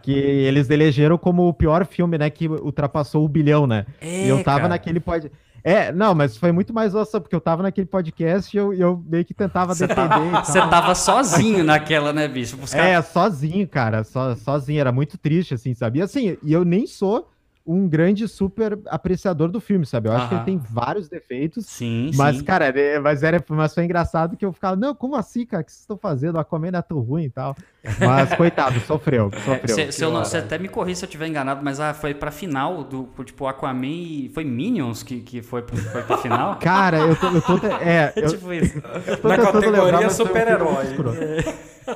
que 0.00 0.12
eles 0.12 0.70
elegeram 0.70 1.18
como 1.18 1.48
o 1.48 1.52
pior 1.52 1.84
filme, 1.84 2.16
né, 2.16 2.30
que 2.30 2.46
ultrapassou 2.46 3.24
o 3.24 3.28
bilhão, 3.28 3.66
né, 3.66 3.86
é, 4.00 4.26
e 4.26 4.28
eu 4.28 4.44
tava 4.44 4.58
cara. 4.58 4.68
naquele 4.68 5.00
podcast, 5.00 5.36
é, 5.64 5.90
não, 5.90 6.14
mas 6.14 6.36
foi 6.36 6.52
muito 6.52 6.74
mais 6.74 6.94
ossa, 6.94 7.18
porque 7.18 7.34
eu 7.34 7.40
tava 7.40 7.62
naquele 7.62 7.86
podcast 7.86 8.54
e 8.54 8.60
eu, 8.60 8.74
eu 8.74 9.02
meio 9.08 9.24
que 9.24 9.32
tentava 9.32 9.74
Cê 9.74 9.86
defender. 9.86 10.44
Você 10.44 10.60
tava 10.60 10.94
sozinho 10.94 11.64
naquela, 11.64 12.12
né, 12.12 12.28
bicho? 12.28 12.58
Buscar... 12.58 12.84
É, 12.84 13.00
sozinho, 13.00 13.66
cara, 13.66 14.04
so, 14.04 14.36
sozinho, 14.36 14.78
era 14.78 14.92
muito 14.92 15.16
triste, 15.16 15.54
assim, 15.54 15.72
sabe? 15.72 16.00
E 16.00 16.02
assim, 16.02 16.36
e 16.42 16.52
eu 16.52 16.66
nem 16.66 16.86
sou 16.86 17.30
um 17.66 17.88
grande 17.88 18.28
super 18.28 18.78
apreciador 18.86 19.50
do 19.50 19.58
filme, 19.58 19.86
sabe? 19.86 20.08
Eu 20.08 20.12
acho 20.12 20.28
que 20.28 20.34
ele 20.34 20.44
tem 20.44 20.58
vários 20.58 21.08
defeitos. 21.08 21.64
Sim, 21.64 22.10
mas, 22.14 22.36
sim. 22.36 22.44
cara, 22.44 22.66
é, 22.66 22.98
mas, 22.98 23.22
era, 23.22 23.42
mas 23.48 23.72
foi 23.72 23.84
engraçado 23.84 24.36
que 24.36 24.44
eu 24.44 24.52
ficava, 24.52 24.76
não, 24.76 24.94
como 24.94 25.16
assim, 25.16 25.46
cara? 25.46 25.62
O 25.62 25.64
que 25.64 25.72
vocês 25.72 25.80
estão 25.80 25.96
fazendo? 25.96 26.36
A 26.36 26.42
Aquaman 26.42 26.76
é 26.76 26.82
tão 26.82 27.00
ruim 27.00 27.24
e 27.24 27.30
tal. 27.30 27.56
Mas, 27.98 28.32
coitado, 28.36 28.78
sofreu, 28.80 29.30
sofreu. 29.32 29.78
É, 29.78 29.90
se, 29.90 30.04
você 30.04 30.36
até 30.36 30.58
me 30.58 30.68
corri 30.68 30.94
se 30.94 31.04
eu 31.04 31.06
estiver 31.06 31.26
enganado, 31.26 31.62
mas 31.64 31.80
ah, 31.80 31.94
foi 31.94 32.12
pra 32.12 32.30
final 32.30 32.84
do, 32.84 33.08
tipo, 33.24 33.46
Aquaman 33.46 34.28
foi 34.34 34.44
Minions 34.44 35.02
que, 35.02 35.20
que 35.20 35.40
foi, 35.40 35.62
foi 35.62 36.02
pra 36.02 36.18
final? 36.18 36.56
Cara, 36.60 36.98
eu 36.98 37.16
tô... 37.16 37.28
Eu 37.28 37.42
tô 37.42 37.66
é, 37.80 38.12
eu, 38.14 38.28
tipo 38.28 38.52
isso. 38.52 38.76
Eu 39.06 39.16
tô 39.16 39.28
Na 39.28 39.38
categoria 39.38 40.10
super-herói. 40.10 40.86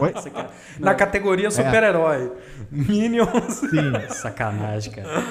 Oi? 0.01 0.15
Na 0.79 0.95
categoria 0.95 1.51
super-herói. 1.51 2.33
Minions. 2.71 3.55
Sim. 3.55 3.93
Sacanagem, 4.11 4.93
cara. 4.93 5.25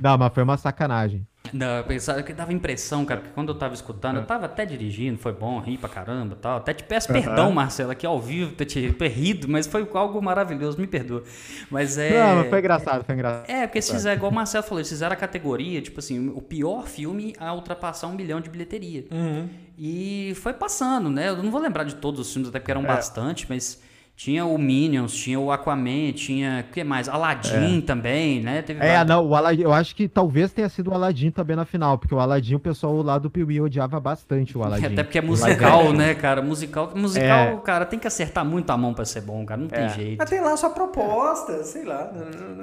Não, 0.00 0.18
mas 0.18 0.32
foi 0.32 0.42
uma 0.42 0.56
sacanagem. 0.56 1.26
Não, 1.52 1.76
eu 1.76 1.84
pensava 1.84 2.22
que 2.22 2.32
dava 2.32 2.52
impressão, 2.52 3.04
cara, 3.04 3.20
porque 3.20 3.34
quando 3.34 3.50
eu 3.50 3.54
tava 3.54 3.74
escutando, 3.74 4.16
eu 4.16 4.24
tava 4.24 4.46
até 4.46 4.64
dirigindo, 4.64 5.18
foi 5.18 5.32
bom, 5.32 5.60
ri 5.60 5.76
pra 5.76 5.88
caramba 5.88 6.36
tal. 6.40 6.56
Até 6.56 6.72
te 6.72 6.82
peço 6.82 7.12
uhum. 7.12 7.22
perdão, 7.22 7.52
Marcelo, 7.52 7.90
aqui 7.90 8.06
ao 8.06 8.20
vivo, 8.20 8.52
ter 8.52 8.64
te 8.64 8.80
rido, 8.80 9.48
mas 9.48 9.66
foi 9.66 9.86
algo 9.94 10.20
maravilhoso, 10.22 10.80
me 10.80 10.86
perdoa. 10.86 11.22
Mas 11.70 11.98
é. 11.98 12.18
Não, 12.18 12.36
mas 12.36 12.48
foi 12.48 12.58
engraçado, 12.58 13.04
foi 13.04 13.14
engraçado. 13.14 13.48
É, 13.48 13.66
porque 13.66 13.80
se 13.82 13.92
fizer, 13.92 14.14
igual 14.14 14.32
o 14.32 14.34
Marcelo 14.34 14.64
falou, 14.64 14.80
eles 14.80 14.88
fizeram 14.88 15.12
a 15.12 15.16
categoria, 15.16 15.80
tipo 15.82 16.00
assim, 16.00 16.28
o 16.34 16.40
pior 16.40 16.86
filme 16.86 17.34
a 17.38 17.54
ultrapassar 17.54 18.08
um 18.08 18.14
milhão 18.14 18.40
de 18.40 18.48
bilheteria. 18.48 19.04
Uhum. 19.12 19.48
E 19.78 20.32
foi 20.36 20.54
passando, 20.54 21.10
né? 21.10 21.28
Eu 21.28 21.42
não 21.42 21.50
vou 21.50 21.60
lembrar 21.60 21.84
de 21.84 21.96
todos 21.96 22.20
os 22.20 22.32
filmes, 22.32 22.48
até 22.48 22.58
porque 22.58 22.70
eram 22.70 22.82
é. 22.82 22.86
bastante, 22.86 23.46
mas 23.48 23.80
Tinha 24.16 24.46
o 24.46 24.56
Minions, 24.56 25.12
tinha 25.12 25.40
o 25.40 25.50
Aquaman, 25.50 26.12
tinha. 26.12 26.64
O 26.68 26.72
que 26.72 26.84
mais? 26.84 27.08
Aladdin 27.08 27.78
é. 27.78 27.80
também, 27.80 28.40
né? 28.40 28.62
Teve 28.62 28.78
é, 28.78 28.92
vários... 28.92 29.08
não, 29.08 29.26
o 29.26 29.34
Aladdin, 29.34 29.62
eu 29.62 29.72
acho 29.72 29.94
que 29.96 30.06
talvez 30.06 30.52
tenha 30.52 30.68
sido 30.68 30.92
o 30.92 30.94
Aladdin 30.94 31.32
também 31.32 31.56
na 31.56 31.64
final, 31.64 31.98
porque 31.98 32.14
o 32.14 32.20
Aladdin, 32.20 32.54
o 32.54 32.60
pessoal 32.60 33.02
lá 33.02 33.18
do 33.18 33.28
Piuí 33.28 33.60
odiava 33.60 33.98
bastante 33.98 34.56
o 34.56 34.62
Aladdin. 34.64 34.86
Até 34.86 35.02
porque 35.02 35.18
é 35.18 35.20
musical, 35.20 35.92
né, 35.92 36.14
cara? 36.14 36.40
Musical, 36.40 36.92
musical, 36.94 37.28
é. 37.28 37.60
cara, 37.64 37.84
tem 37.84 37.98
que 37.98 38.06
acertar 38.06 38.44
muito 38.44 38.70
a 38.70 38.76
mão 38.76 38.94
pra 38.94 39.04
ser 39.04 39.20
bom, 39.20 39.44
cara. 39.44 39.60
Não 39.60 39.68
tem 39.68 39.84
é. 39.84 39.88
jeito. 39.88 40.18
Mas 40.18 40.30
tem 40.30 40.40
lá 40.40 40.56
sua 40.56 40.70
proposta, 40.70 41.64
sei 41.64 41.84
lá. 41.84 42.08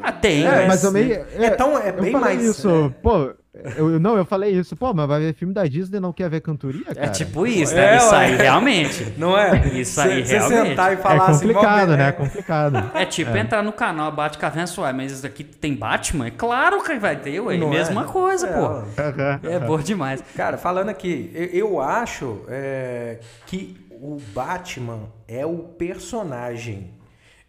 Ah, 0.02 0.12
tem. 0.14 0.46
É, 0.46 0.68
mas 0.68 0.82
também. 0.82 1.12
É, 1.12 1.26
é, 1.34 1.50
tão, 1.50 1.78
é 1.78 1.92
bem 1.92 2.14
mais. 2.14 2.42
Isso, 2.42 2.70
né? 2.70 2.96
pô, 3.04 3.34
eu, 3.76 4.00
não, 4.00 4.16
eu 4.16 4.24
falei 4.24 4.52
isso. 4.52 4.78
Pô, 4.78 4.94
mas 4.94 5.08
vai 5.08 5.20
ver 5.20 5.34
filme 5.34 5.54
da 5.54 5.66
Disney 5.66 6.00
não 6.00 6.14
quer 6.14 6.30
ver 6.30 6.40
cantoria, 6.40 6.86
é 6.88 6.96
cara? 6.96 7.08
É 7.08 7.10
tipo 7.10 7.46
isso, 7.46 7.76
né? 7.76 7.96
É, 7.96 7.98
isso 7.98 8.16
aí 8.16 8.36
realmente. 8.36 9.14
Não 9.18 9.38
é? 9.38 9.68
Isso 9.78 10.00
aí 10.00 10.26
cê, 10.26 10.38
realmente. 10.38 10.70
sentar 10.70 10.94
e 10.94 10.98
falar 10.98 11.30
é 11.30 11.34
complicado, 11.34 11.90
assim, 11.90 11.98
né? 11.98 12.08
É 12.08 12.12
complicado. 12.14 12.92
É 13.02 13.06
tipo 13.06 13.32
é. 13.32 13.40
entrar 13.40 13.62
no 13.62 13.74
canal 13.74 14.12
Bate 14.12 14.38
Caverna 14.38 14.68
Suave, 14.68 14.96
mas 14.96 15.12
isso 15.12 15.26
aqui 15.26 15.44
tem 15.44 15.76
Batman? 15.76 16.28
É 16.28 16.32
claro 16.32 16.82
que 16.82 16.98
vai 16.98 17.16
ter, 17.18 17.40
ué. 17.42 17.58
Não 17.58 17.70
Mesma 17.70 18.04
é? 18.04 18.06
coisa, 18.06 18.48
é, 18.48 18.54
pô. 18.54 19.48
É, 19.48 19.60
bom 19.60 19.80
demais. 19.80 20.24
Cara, 20.36 20.58
falando 20.58 20.90
aqui, 20.90 21.30
eu, 21.34 21.46
eu 21.48 21.82
acho 21.82 22.46
é, 22.48 23.20
que 23.46 23.78
o 23.92 24.18
Batman 24.34 25.10
é 25.28 25.46
o 25.46 25.58
personagem 25.60 26.94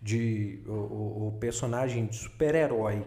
de... 0.00 0.60
o, 0.66 1.28
o 1.28 1.38
personagem 1.40 2.06
de 2.06 2.16
super-herói 2.16 3.02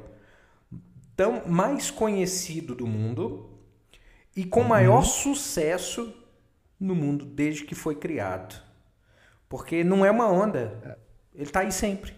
tão 1.16 1.48
mais 1.48 1.90
conhecido 1.90 2.76
do 2.76 2.86
mundo 2.86 3.50
e 4.36 4.44
com 4.44 4.62
uhum. 4.62 4.68
maior 4.68 5.04
sucesso 5.04 6.14
no 6.80 6.94
mundo 6.94 7.26
desde 7.26 7.64
que 7.64 7.74
foi 7.74 7.96
criado. 7.96 8.62
Porque 9.48 9.84
não 9.84 10.06
é 10.06 10.12
uma 10.12 10.30
onda. 10.30 11.00
Ele 11.34 11.44
está 11.44 11.62
aí 11.62 11.72
sempre. 11.72 12.14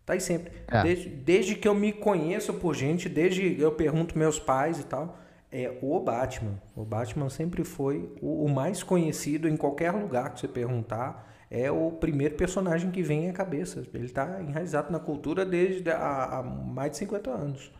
Está 0.00 0.12
aí 0.12 0.20
sempre. 0.20 0.52
É. 0.68 0.82
Desde, 0.82 1.08
desde 1.08 1.54
que 1.54 1.66
eu 1.66 1.74
me 1.74 1.92
conheço 1.92 2.54
por 2.54 2.74
gente, 2.74 3.08
desde 3.08 3.60
eu 3.60 3.72
pergunto 3.72 4.18
meus 4.18 4.38
pais 4.38 4.78
e 4.78 4.84
tal, 4.84 5.18
é 5.50 5.78
o 5.82 5.98
Batman. 6.00 6.60
O 6.76 6.84
Batman 6.84 7.28
sempre 7.28 7.64
foi 7.64 8.14
o, 8.20 8.44
o 8.44 8.48
mais 8.48 8.82
conhecido 8.82 9.48
em 9.48 9.56
qualquer 9.56 9.90
lugar 9.92 10.32
que 10.32 10.40
você 10.40 10.48
perguntar. 10.48 11.26
É 11.50 11.70
o 11.70 11.90
primeiro 11.92 12.34
personagem 12.36 12.90
que 12.90 13.02
vem 13.02 13.30
à 13.30 13.32
cabeça. 13.32 13.82
Ele 13.94 14.04
está 14.04 14.40
enraizado 14.42 14.92
na 14.92 14.98
cultura 14.98 15.46
desde 15.46 15.90
há, 15.90 16.38
há 16.38 16.42
mais 16.42 16.92
de 16.92 16.98
50 16.98 17.30
anos. 17.30 17.72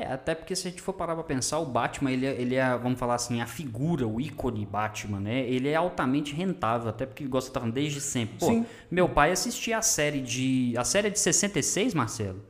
É, 0.00 0.14
até 0.14 0.34
porque 0.34 0.56
se 0.56 0.66
a 0.66 0.70
gente 0.70 0.80
for 0.80 0.94
parar 0.94 1.14
pra 1.14 1.22
pensar, 1.22 1.58
o 1.58 1.66
Batman, 1.66 2.10
ele 2.10 2.24
é, 2.24 2.40
ele 2.40 2.54
é, 2.54 2.76
vamos 2.78 2.98
falar 2.98 3.16
assim, 3.16 3.42
a 3.42 3.46
figura, 3.46 4.06
o 4.08 4.18
ícone 4.18 4.64
Batman, 4.64 5.20
né? 5.20 5.40
Ele 5.40 5.68
é 5.68 5.76
altamente 5.76 6.34
rentável, 6.34 6.88
até 6.88 7.04
porque 7.04 7.22
ele 7.22 7.30
gosta 7.30 7.50
de 7.50 7.58
estar 7.58 7.70
desde 7.70 8.00
sempre. 8.00 8.38
Pô, 8.38 8.46
Sim. 8.46 8.64
meu 8.90 9.08
pai 9.08 9.30
assistia 9.30 9.76
a 9.76 9.82
série 9.82 10.22
de. 10.22 10.72
A 10.78 10.84
série 10.84 11.08
é 11.08 11.10
de 11.10 11.18
66, 11.18 11.92
Marcelo? 11.92 12.40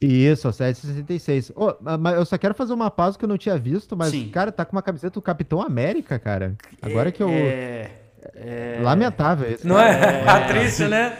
Isso, 0.00 0.48
a 0.48 0.52
série 0.52 0.72
de 0.72 0.78
66. 0.78 1.52
Oh, 1.54 1.74
mas 2.00 2.16
eu 2.16 2.24
só 2.24 2.38
quero 2.38 2.54
fazer 2.54 2.72
uma 2.72 2.90
pausa 2.90 3.18
que 3.18 3.24
eu 3.24 3.28
não 3.28 3.36
tinha 3.36 3.58
visto, 3.58 3.94
mas, 3.94 4.10
Sim. 4.10 4.30
cara, 4.30 4.50
tá 4.50 4.64
com 4.64 4.74
uma 4.74 4.82
camiseta 4.82 5.14
do 5.14 5.22
Capitão 5.22 5.60
América, 5.60 6.18
cara. 6.18 6.56
Agora 6.80 7.10
é, 7.10 7.12
que 7.12 7.22
eu. 7.22 7.28
É... 7.28 7.97
É... 8.34 8.78
Lamentável 8.82 9.52
isso. 9.52 9.66
Não 9.66 9.78
é? 9.78 10.24
é... 10.26 10.40
triste, 10.46 10.84
né? 10.84 11.16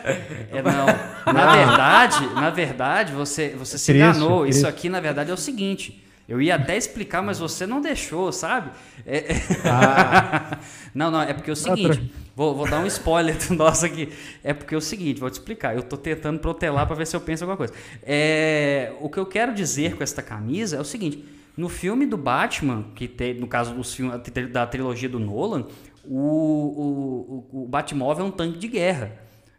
É, 0.52 0.62
não. 0.62 0.86
Na 1.32 1.54
verdade, 1.54 2.26
na 2.34 2.50
verdade, 2.50 3.12
você, 3.12 3.50
você 3.50 3.78
se 3.78 3.92
triste, 3.92 4.02
enganou. 4.02 4.42
Triste. 4.42 4.58
Isso 4.58 4.66
aqui, 4.66 4.88
na 4.88 5.00
verdade, 5.00 5.30
é 5.30 5.34
o 5.34 5.36
seguinte. 5.36 6.04
Eu 6.28 6.42
ia 6.42 6.56
até 6.56 6.76
explicar, 6.76 7.22
mas 7.22 7.38
você 7.38 7.66
não 7.66 7.80
deixou, 7.80 8.30
sabe? 8.30 8.70
É... 9.06 9.28
Ah. 9.64 10.58
não, 10.94 11.10
não, 11.10 11.22
é 11.22 11.32
porque 11.32 11.48
é 11.48 11.52
o 11.52 11.56
seguinte. 11.56 12.12
Vou, 12.36 12.54
vou, 12.54 12.68
dar 12.68 12.80
um 12.80 12.86
spoiler 12.86 13.36
do 13.48 13.54
nosso 13.54 13.86
aqui. 13.86 14.12
É 14.44 14.52
porque 14.52 14.74
é 14.74 14.78
o 14.78 14.80
seguinte, 14.80 15.18
vou 15.18 15.30
te 15.30 15.34
explicar. 15.34 15.74
Eu 15.74 15.82
tô 15.82 15.96
tentando 15.96 16.38
protelar 16.38 16.86
para 16.86 16.96
ver 16.96 17.06
se 17.06 17.16
eu 17.16 17.20
penso 17.20 17.44
alguma 17.44 17.56
coisa. 17.56 17.72
É, 18.02 18.92
o 19.00 19.08
que 19.08 19.18
eu 19.18 19.26
quero 19.26 19.54
dizer 19.54 19.96
com 19.96 20.02
esta 20.02 20.22
camisa 20.22 20.76
é 20.76 20.80
o 20.80 20.84
seguinte. 20.84 21.24
No 21.56 21.68
filme 21.68 22.06
do 22.06 22.16
Batman, 22.16 22.84
que 22.94 23.08
tem, 23.08 23.34
no 23.34 23.48
caso 23.48 23.74
dos 23.74 23.92
filmes 23.92 24.20
da 24.52 24.64
trilogia 24.64 25.08
do 25.08 25.18
Nolan, 25.18 25.66
o, 26.10 27.44
o, 27.52 27.64
o 27.64 27.66
Batmóvel 27.66 28.24
é 28.24 28.28
um 28.28 28.30
tanque 28.30 28.58
de 28.58 28.68
guerra. 28.68 29.12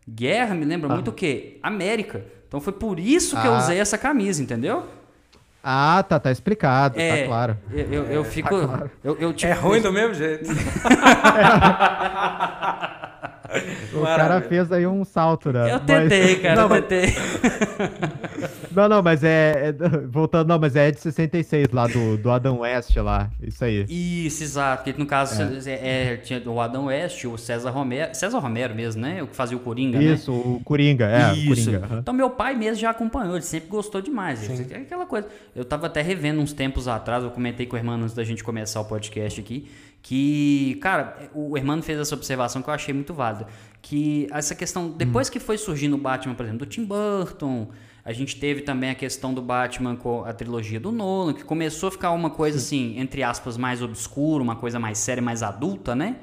Guerra 0.07 0.55
me 0.55 0.65
lembra 0.65 0.89
ah. 0.89 0.93
muito 0.93 1.09
o 1.09 1.13
quê? 1.13 1.59
América. 1.61 2.25
Então 2.47 2.59
foi 2.59 2.73
por 2.73 2.99
isso 2.99 3.39
que 3.39 3.47
ah. 3.47 3.51
eu 3.51 3.53
usei 3.53 3.79
essa 3.79 3.97
camisa, 3.97 4.41
entendeu? 4.41 4.87
Ah, 5.63 6.03
tá, 6.07 6.19
tá 6.19 6.31
explicado, 6.31 6.95
tá 6.95 7.01
é, 7.01 7.21
tá 7.21 7.27
claro. 7.27 7.57
Eu, 7.71 7.93
eu, 7.93 8.03
eu 8.05 8.23
tá 8.23 8.29
fico. 8.29 8.61
Tá 8.61 8.67
claro. 8.67 8.91
eu, 9.03 9.17
eu, 9.17 9.33
tipo, 9.33 9.51
é 9.51 9.55
ruim 9.55 9.81
do 9.81 9.91
mesmo 9.91 10.15
jeito. 10.15 10.49
o 13.93 14.03
cara 14.03 14.41
fez 14.41 14.71
aí 14.71 14.85
um 14.85 15.03
salto, 15.03 15.51
né? 15.51 15.73
Eu 15.73 15.79
tentei, 15.79 16.33
mas... 16.33 16.41
cara, 16.41 16.55
não, 16.55 16.75
eu 16.75 16.81
tentei. 16.81 17.15
não, 18.71 18.89
não, 18.89 19.01
mas 19.01 19.23
é, 19.23 19.69
é, 19.69 19.73
Voltando, 20.07 20.47
não, 20.47 20.59
mas 20.59 20.75
é 20.75 20.91
de 20.91 20.99
66 20.99 21.69
lá, 21.71 21.87
do, 21.87 22.17
do 22.17 22.29
Adam 22.29 22.59
West 22.59 22.95
lá. 22.97 23.29
Isso 23.41 23.63
aí. 23.63 23.85
Isso, 23.89 24.43
exato. 24.43 24.83
Porque 24.83 24.99
no 24.99 25.05
caso 25.05 25.41
é. 25.41 25.71
É, 25.71 26.13
é 26.13 26.17
tinha 26.17 26.41
o 26.45 26.61
Adam 26.61 26.85
West, 26.85 27.25
o 27.25 27.37
César 27.37 27.71
Romero. 27.71 28.13
César 28.13 28.39
Romero 28.39 28.75
mesmo, 28.75 29.01
né? 29.01 29.23
O 29.23 29.27
que 29.27 29.35
fazia 29.35 29.57
o 29.57 29.59
Coringa, 29.59 30.01
Isso, 30.01 30.31
né? 30.31 30.37
o 30.37 30.61
Coringa, 30.63 31.05
é. 31.05 31.33
Isso. 31.33 31.71
Coringa. 31.71 31.99
Então 31.99 32.13
meu 32.13 32.29
pai 32.29 32.55
mesmo 32.55 32.75
já 32.75 32.91
acompanhou, 32.91 33.35
ele 33.35 33.45
sempre 33.45 33.69
gostou 33.69 34.01
demais. 34.01 34.47
É 34.71 34.77
aquela 34.77 35.05
coisa. 35.05 35.27
Eu 35.55 35.65
tava 35.65 35.87
até 35.87 36.01
revendo 36.01 36.41
uns 36.41 36.53
tempos 36.53 36.87
atrás, 36.87 37.23
eu 37.23 37.31
comentei 37.31 37.65
com 37.65 37.75
o 37.75 37.79
irmão 37.79 37.95
antes 37.95 38.13
da 38.13 38.23
gente 38.23 38.43
começar 38.43 38.79
o 38.81 38.85
podcast 38.85 39.39
aqui 39.39 39.67
que, 40.01 40.77
cara, 40.81 41.29
o 41.33 41.57
Hermano 41.57 41.83
fez 41.83 41.99
essa 41.99 42.15
observação 42.15 42.61
que 42.61 42.69
eu 42.69 42.73
achei 42.73 42.93
muito 42.93 43.13
válida, 43.13 43.47
que 43.81 44.27
essa 44.31 44.55
questão, 44.55 44.89
depois 44.89 45.27
hum. 45.27 45.31
que 45.31 45.39
foi 45.39 45.57
surgindo 45.57 45.95
o 45.95 45.97
Batman, 45.97 46.35
por 46.35 46.43
exemplo, 46.43 46.65
do 46.65 46.65
Tim 46.65 46.85
Burton, 46.85 47.69
a 48.03 48.13
gente 48.13 48.39
teve 48.39 48.61
também 48.61 48.89
a 48.89 48.95
questão 48.95 49.33
do 49.33 49.41
Batman 49.41 49.95
com 49.95 50.23
a 50.23 50.33
trilogia 50.33 50.79
do 50.79 50.91
Nolan, 50.91 51.33
que 51.33 51.43
começou 51.43 51.89
a 51.89 51.91
ficar 51.91 52.11
uma 52.11 52.29
coisa 52.29 52.57
Sim. 52.57 52.91
assim, 52.91 52.99
entre 52.99 53.23
aspas, 53.23 53.57
mais 53.57 53.81
obscura, 53.81 54.41
uma 54.41 54.55
coisa 54.55 54.79
mais 54.79 54.97
séria, 54.97 55.21
mais 55.21 55.43
adulta, 55.43 55.95
né? 55.95 56.15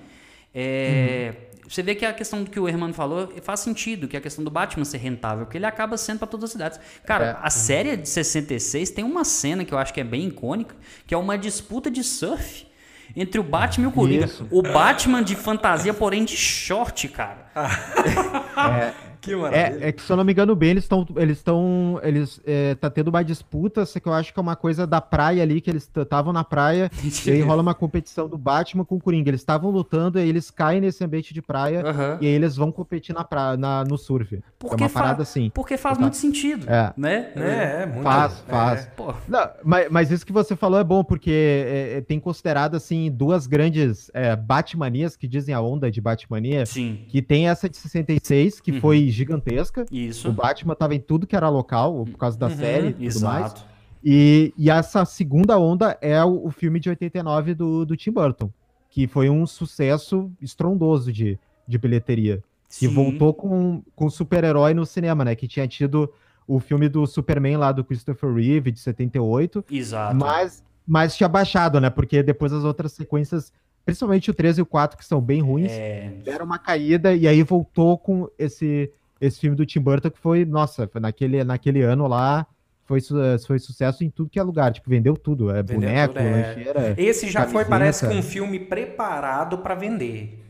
É, 0.55 1.35
uhum. 1.35 1.47
Você 1.69 1.83
vê 1.83 1.95
que 1.95 2.05
a 2.05 2.13
questão 2.13 2.43
do 2.43 2.51
que 2.51 2.59
o 2.59 2.69
Hermano 2.69 2.95
falou 2.95 3.33
faz 3.43 3.61
sentido, 3.61 4.09
que 4.09 4.17
a 4.17 4.21
questão 4.21 4.43
do 4.43 4.51
Batman 4.51 4.85
ser 4.85 4.99
rentável, 4.99 5.45
porque 5.45 5.59
ele 5.59 5.67
acaba 5.67 5.97
sendo 5.97 6.19
para 6.19 6.29
todas 6.29 6.45
as 6.45 6.53
cidades. 6.53 6.81
Cara, 7.05 7.25
é. 7.25 7.37
a 7.41 7.51
série 7.51 7.97
de 7.97 8.09
66 8.09 8.91
tem 8.91 9.05
uma 9.05 9.25
cena 9.25 9.65
que 9.65 9.75
eu 9.75 9.79
acho 9.79 9.93
que 9.93 10.01
é 10.01 10.05
bem 10.05 10.29
icônica, 10.29 10.75
que 11.07 11.15
é 11.15 11.19
uma 11.19 11.37
disputa 11.37 11.91
de 11.91 12.03
surf 12.03 12.67
entre 13.15 13.39
o 13.39 13.43
Batman 13.43 13.87
e 13.87 13.89
o 13.89 13.93
Coringa. 13.93 14.25
Isso. 14.25 14.47
O 14.51 14.63
Batman 14.63 15.23
de 15.23 15.37
fantasia, 15.37 15.93
porém 15.95 16.25
de 16.25 16.37
short, 16.37 17.09
cara. 17.09 17.47
é, 17.55 18.93
que 19.27 19.37
maravilha. 19.37 19.85
É, 19.85 19.89
é, 19.89 19.93
que, 19.93 20.03
se 20.03 20.11
eu 20.11 20.17
não 20.17 20.25
me 20.25 20.33
engano 20.33 20.55
bem, 20.55 20.71
eles 20.71 20.85
estão. 20.85 21.07
Eles 21.17 21.39
estão. 21.39 22.01
Eles. 22.03 22.41
É, 22.47 22.75
tá 22.77 22.89
tendo 22.89 23.09
uma 23.09 23.23
disputa, 23.23 23.85
que 23.87 24.09
eu 24.09 24.13
acho 24.13 24.33
que 24.33 24.39
é 24.39 24.43
uma 24.43 24.57
coisa 24.57 24.87
da 24.87 25.01
praia 25.01 25.43
ali, 25.43 25.61
que 25.61 25.71
eles 25.71 25.91
estavam 25.95 26.33
na 26.33 26.45
praia, 26.45 26.91
e 27.27 27.31
aí 27.31 27.43
rola 27.43 27.63
uma 27.63 27.75
competição 27.75 28.29
do 28.29 28.39
Batman 28.39 28.85
com 28.85 28.97
o 28.97 29.01
Coringa. 29.01 29.31
Eles 29.31 29.41
estavam 29.41 29.71
lutando, 29.71 30.19
e 30.19 30.23
aí 30.23 30.29
eles 30.29 30.51
caem 30.51 30.81
nesse 30.81 31.05
ambiente 31.05 31.35
de 31.35 31.43
praia, 31.43 31.85
uhum. 31.85 32.19
e 32.21 32.27
aí 32.27 32.33
eles 32.33 32.57
vão 32.57 32.71
competir 32.71 33.15
na 33.15 33.25
praia, 33.25 33.57
na, 33.57 33.85
no 33.85 33.99
surf. 33.99 34.41
Porque 34.59 34.83
é 34.83 34.87
uma 34.87 34.93
parada 34.93 35.23
assim. 35.23 35.51
Porque 35.51 35.77
faz 35.77 35.97
tá. 35.97 36.03
muito 36.03 36.17
sentido. 36.17 36.67
É. 36.71 36.93
Né? 36.97 37.33
É, 37.35 37.83
é 37.83 37.87
muito. 37.87 38.03
Faz, 38.03 38.45
faz. 38.49 38.87
É. 38.87 38.91
Não, 39.29 39.51
mas, 39.65 39.89
mas 39.91 40.11
isso 40.11 40.25
que 40.25 40.33
você 40.33 40.55
falou 40.55 40.79
é 40.79 40.85
bom, 40.85 41.03
porque 41.03 41.31
é, 41.31 41.99
é 41.99 42.01
tem 42.01 42.21
considerado, 42.21 42.77
assim, 42.77 43.11
duas 43.11 43.47
grandes 43.47 44.11
é, 44.15 44.37
Batmanias 44.37 45.17
que 45.17 45.27
dizem 45.27 45.55
a 45.55 45.61
onda 45.61 45.91
de 45.91 46.01
Batmania. 46.01 46.65
Sim. 46.67 47.05
Que 47.09 47.21
tem 47.23 47.49
essa 47.49 47.69
de 47.69 47.77
66, 47.77 48.61
que 48.61 48.73
uhum. 48.73 48.81
foi 48.81 49.09
gigantesca. 49.17 49.85
Isso. 49.91 50.29
O 50.29 50.33
Batman 50.33 50.75
estava 50.75 50.95
em 50.95 51.01
tudo 51.01 51.27
que 51.27 51.35
era 51.35 51.49
local, 51.49 52.05
por 52.05 52.19
causa 52.19 52.39
da 52.39 52.47
uhum, 52.49 52.57
série 52.57 52.89
e 52.89 52.93
tudo 52.93 53.05
exato. 53.05 53.25
mais. 53.27 53.77
E, 54.05 54.55
e 54.57 54.71
essa 54.71 55.05
segunda 55.05 55.59
onda 55.59 55.99
é 56.01 56.23
o, 56.25 56.47
o, 56.47 56.51
filme 56.51 56.79
de 56.79 56.89
89 56.89 57.55
do, 57.55 57.85
do 57.85 57.97
Tim 57.97 58.13
Burton, 58.13 58.51
que 58.89 59.09
foi 59.09 59.29
um 59.29 59.45
sucesso 59.47 60.31
estrondoso 60.41 61.13
de, 61.13 61.39
de 61.67 61.77
bilheteria. 61.77 62.41
Sim. 62.69 62.89
Que 62.89 62.95
voltou 62.95 63.35
com, 63.35 63.83
com 63.95 64.09
super-herói 64.09 64.75
no 64.75 64.87
cinema, 64.87 65.25
né? 65.25 65.35
Que 65.35 65.49
tinha 65.49 65.67
tido 65.67 66.13
o 66.47 66.61
filme 66.61 66.89
do 66.89 67.07
Superman 67.07 67.57
lá 67.57 67.73
do 67.73 67.83
Christopher 67.83 68.33
Reeve, 68.33 68.71
de 68.71 68.79
78. 68.79 69.65
Exato. 69.71 70.15
Mas, 70.15 70.63
mas 70.87 71.17
tinha 71.17 71.29
baixado, 71.29 71.81
né? 71.81 71.91
Porque 71.91 72.23
depois 72.23 72.53
as 72.53 72.63
outras 72.65 72.93
sequências, 72.93 73.53
principalmente 73.85 74.31
o 74.31 74.35
13 74.35 74.61
e 74.61 74.63
o 74.63 74.67
4, 74.67 74.97
que 74.97 75.05
são 75.05 75.21
bem 75.21 75.41
ruins, 75.41 75.73
é... 75.73 76.13
deram 76.25 76.45
uma 76.45 76.59
caída 76.59 77.15
e 77.15 77.27
aí 77.27 77.43
voltou 77.43 77.99
com 77.99 78.29
esse 78.39 78.93
esse 79.21 79.41
filme 79.41 79.57
do 79.57 79.67
Tim 79.67 79.81
Burton 79.81 80.11
que 80.11 80.19
foi, 80.19 80.45
nossa, 80.45 80.87
foi 80.89 81.01
naquele, 81.01 81.43
naquele 81.45 81.83
ano 81.83 82.07
lá, 82.07 82.47
foi, 82.85 83.01
foi 83.45 83.59
sucesso 83.59 84.05
em 84.05 84.11
tudo 84.11 84.31
que 84.31 84.39
é 84.39 84.43
lugar, 84.43 84.73
tipo, 84.73 84.89
vendeu 84.89 85.17
tudo, 85.17 85.51
é 85.51 85.63
vendeu 85.63 85.89
boneco, 85.89 86.15
tudo, 86.15 86.25
é. 86.25 86.47
lancheira. 86.47 86.95
Esse 86.97 87.29
já 87.29 87.47
foi, 87.47 87.65
parece 87.65 88.07
que 88.07 88.15
um 88.15 88.23
filme 88.23 88.61
preparado 88.61 89.59
para 89.59 89.75
vender. 89.75 90.43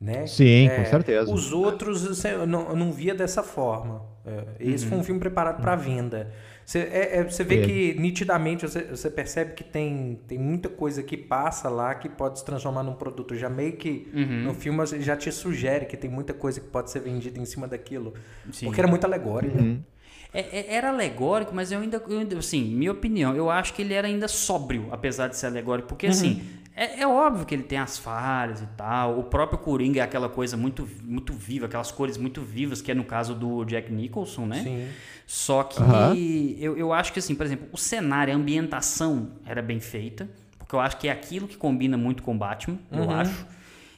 Né? 0.00 0.26
Sim, 0.26 0.68
é, 0.68 0.76
com 0.76 0.84
certeza. 0.86 1.32
Os 1.32 1.52
outros 1.52 2.24
eu 2.24 2.46
não, 2.46 2.74
não 2.74 2.92
via 2.92 3.14
dessa 3.14 3.42
forma. 3.42 4.02
É, 4.26 4.44
esse 4.60 4.84
uhum. 4.84 4.90
foi 4.90 4.98
um 4.98 5.04
filme 5.04 5.20
preparado 5.20 5.60
para 5.60 5.76
venda. 5.76 6.30
Você, 6.64 6.78
é, 6.78 7.18
é, 7.18 7.24
você 7.24 7.44
vê 7.44 7.60
é. 7.60 7.66
que 7.66 8.00
nitidamente 8.00 8.66
você, 8.66 8.84
você, 8.84 9.10
percebe 9.10 9.52
que 9.52 9.62
tem, 9.62 10.18
tem 10.26 10.38
muita 10.38 10.68
coisa 10.68 11.02
que 11.02 11.16
passa 11.16 11.68
lá 11.68 11.94
que 11.94 12.08
pode 12.08 12.38
se 12.38 12.44
transformar 12.44 12.82
num 12.82 12.94
produto. 12.94 13.34
Já 13.34 13.50
meio 13.50 13.72
que 13.76 14.08
uhum. 14.14 14.44
no 14.44 14.54
filme 14.54 14.84
já 14.86 15.16
te 15.16 15.30
sugere 15.30 15.84
que 15.84 15.96
tem 15.96 16.10
muita 16.10 16.32
coisa 16.32 16.60
que 16.60 16.66
pode 16.68 16.90
ser 16.90 17.00
vendida 17.00 17.38
em 17.38 17.44
cima 17.44 17.68
daquilo. 17.68 18.14
Sim. 18.50 18.66
Porque 18.66 18.80
era 18.80 18.88
muito 18.88 19.04
alegórico. 19.04 19.58
Uhum. 19.58 19.82
É, 20.32 20.40
é, 20.40 20.74
era 20.74 20.88
alegórico, 20.88 21.54
mas 21.54 21.70
eu 21.70 21.78
ainda, 21.78 22.02
eu 22.08 22.18
ainda, 22.18 22.38
assim, 22.38 22.64
minha 22.64 22.90
opinião, 22.90 23.36
eu 23.36 23.50
acho 23.50 23.72
que 23.74 23.82
ele 23.82 23.94
era 23.94 24.08
ainda 24.08 24.26
sóbrio, 24.26 24.88
apesar 24.90 25.28
de 25.28 25.36
ser 25.36 25.46
alegórico. 25.46 25.88
Porque, 25.88 26.06
uhum. 26.06 26.12
assim, 26.12 26.42
é, 26.76 27.02
é, 27.02 27.06
óbvio 27.06 27.46
que 27.46 27.54
ele 27.54 27.62
tem 27.62 27.78
as 27.78 27.98
falhas 27.98 28.60
e 28.60 28.66
tal. 28.76 29.18
O 29.18 29.22
próprio 29.22 29.58
Coringa 29.58 30.00
é 30.00 30.02
aquela 30.02 30.28
coisa 30.28 30.56
muito, 30.56 30.88
muito 31.04 31.32
viva, 31.32 31.66
aquelas 31.66 31.92
cores 31.92 32.16
muito 32.16 32.42
vivas, 32.42 32.82
que 32.82 32.90
é 32.90 32.94
no 32.94 33.04
caso 33.04 33.34
do 33.34 33.64
Jack 33.64 33.92
Nicholson, 33.92 34.46
né? 34.46 34.62
Sim. 34.62 34.88
Só 35.26 35.62
que 35.62 35.80
uhum. 35.80 36.14
eu, 36.58 36.76
eu 36.76 36.92
acho 36.92 37.12
que, 37.12 37.20
assim, 37.20 37.34
por 37.34 37.46
exemplo, 37.46 37.68
o 37.72 37.78
cenário, 37.78 38.34
a 38.34 38.36
ambientação 38.36 39.30
era 39.46 39.62
bem 39.62 39.78
feita, 39.78 40.28
porque 40.58 40.74
eu 40.74 40.80
acho 40.80 40.96
que 40.98 41.06
é 41.06 41.12
aquilo 41.12 41.46
que 41.46 41.56
combina 41.56 41.96
muito 41.96 42.22
com 42.22 42.36
Batman, 42.36 42.78
uhum. 42.90 43.04
eu 43.04 43.10
acho. 43.10 43.46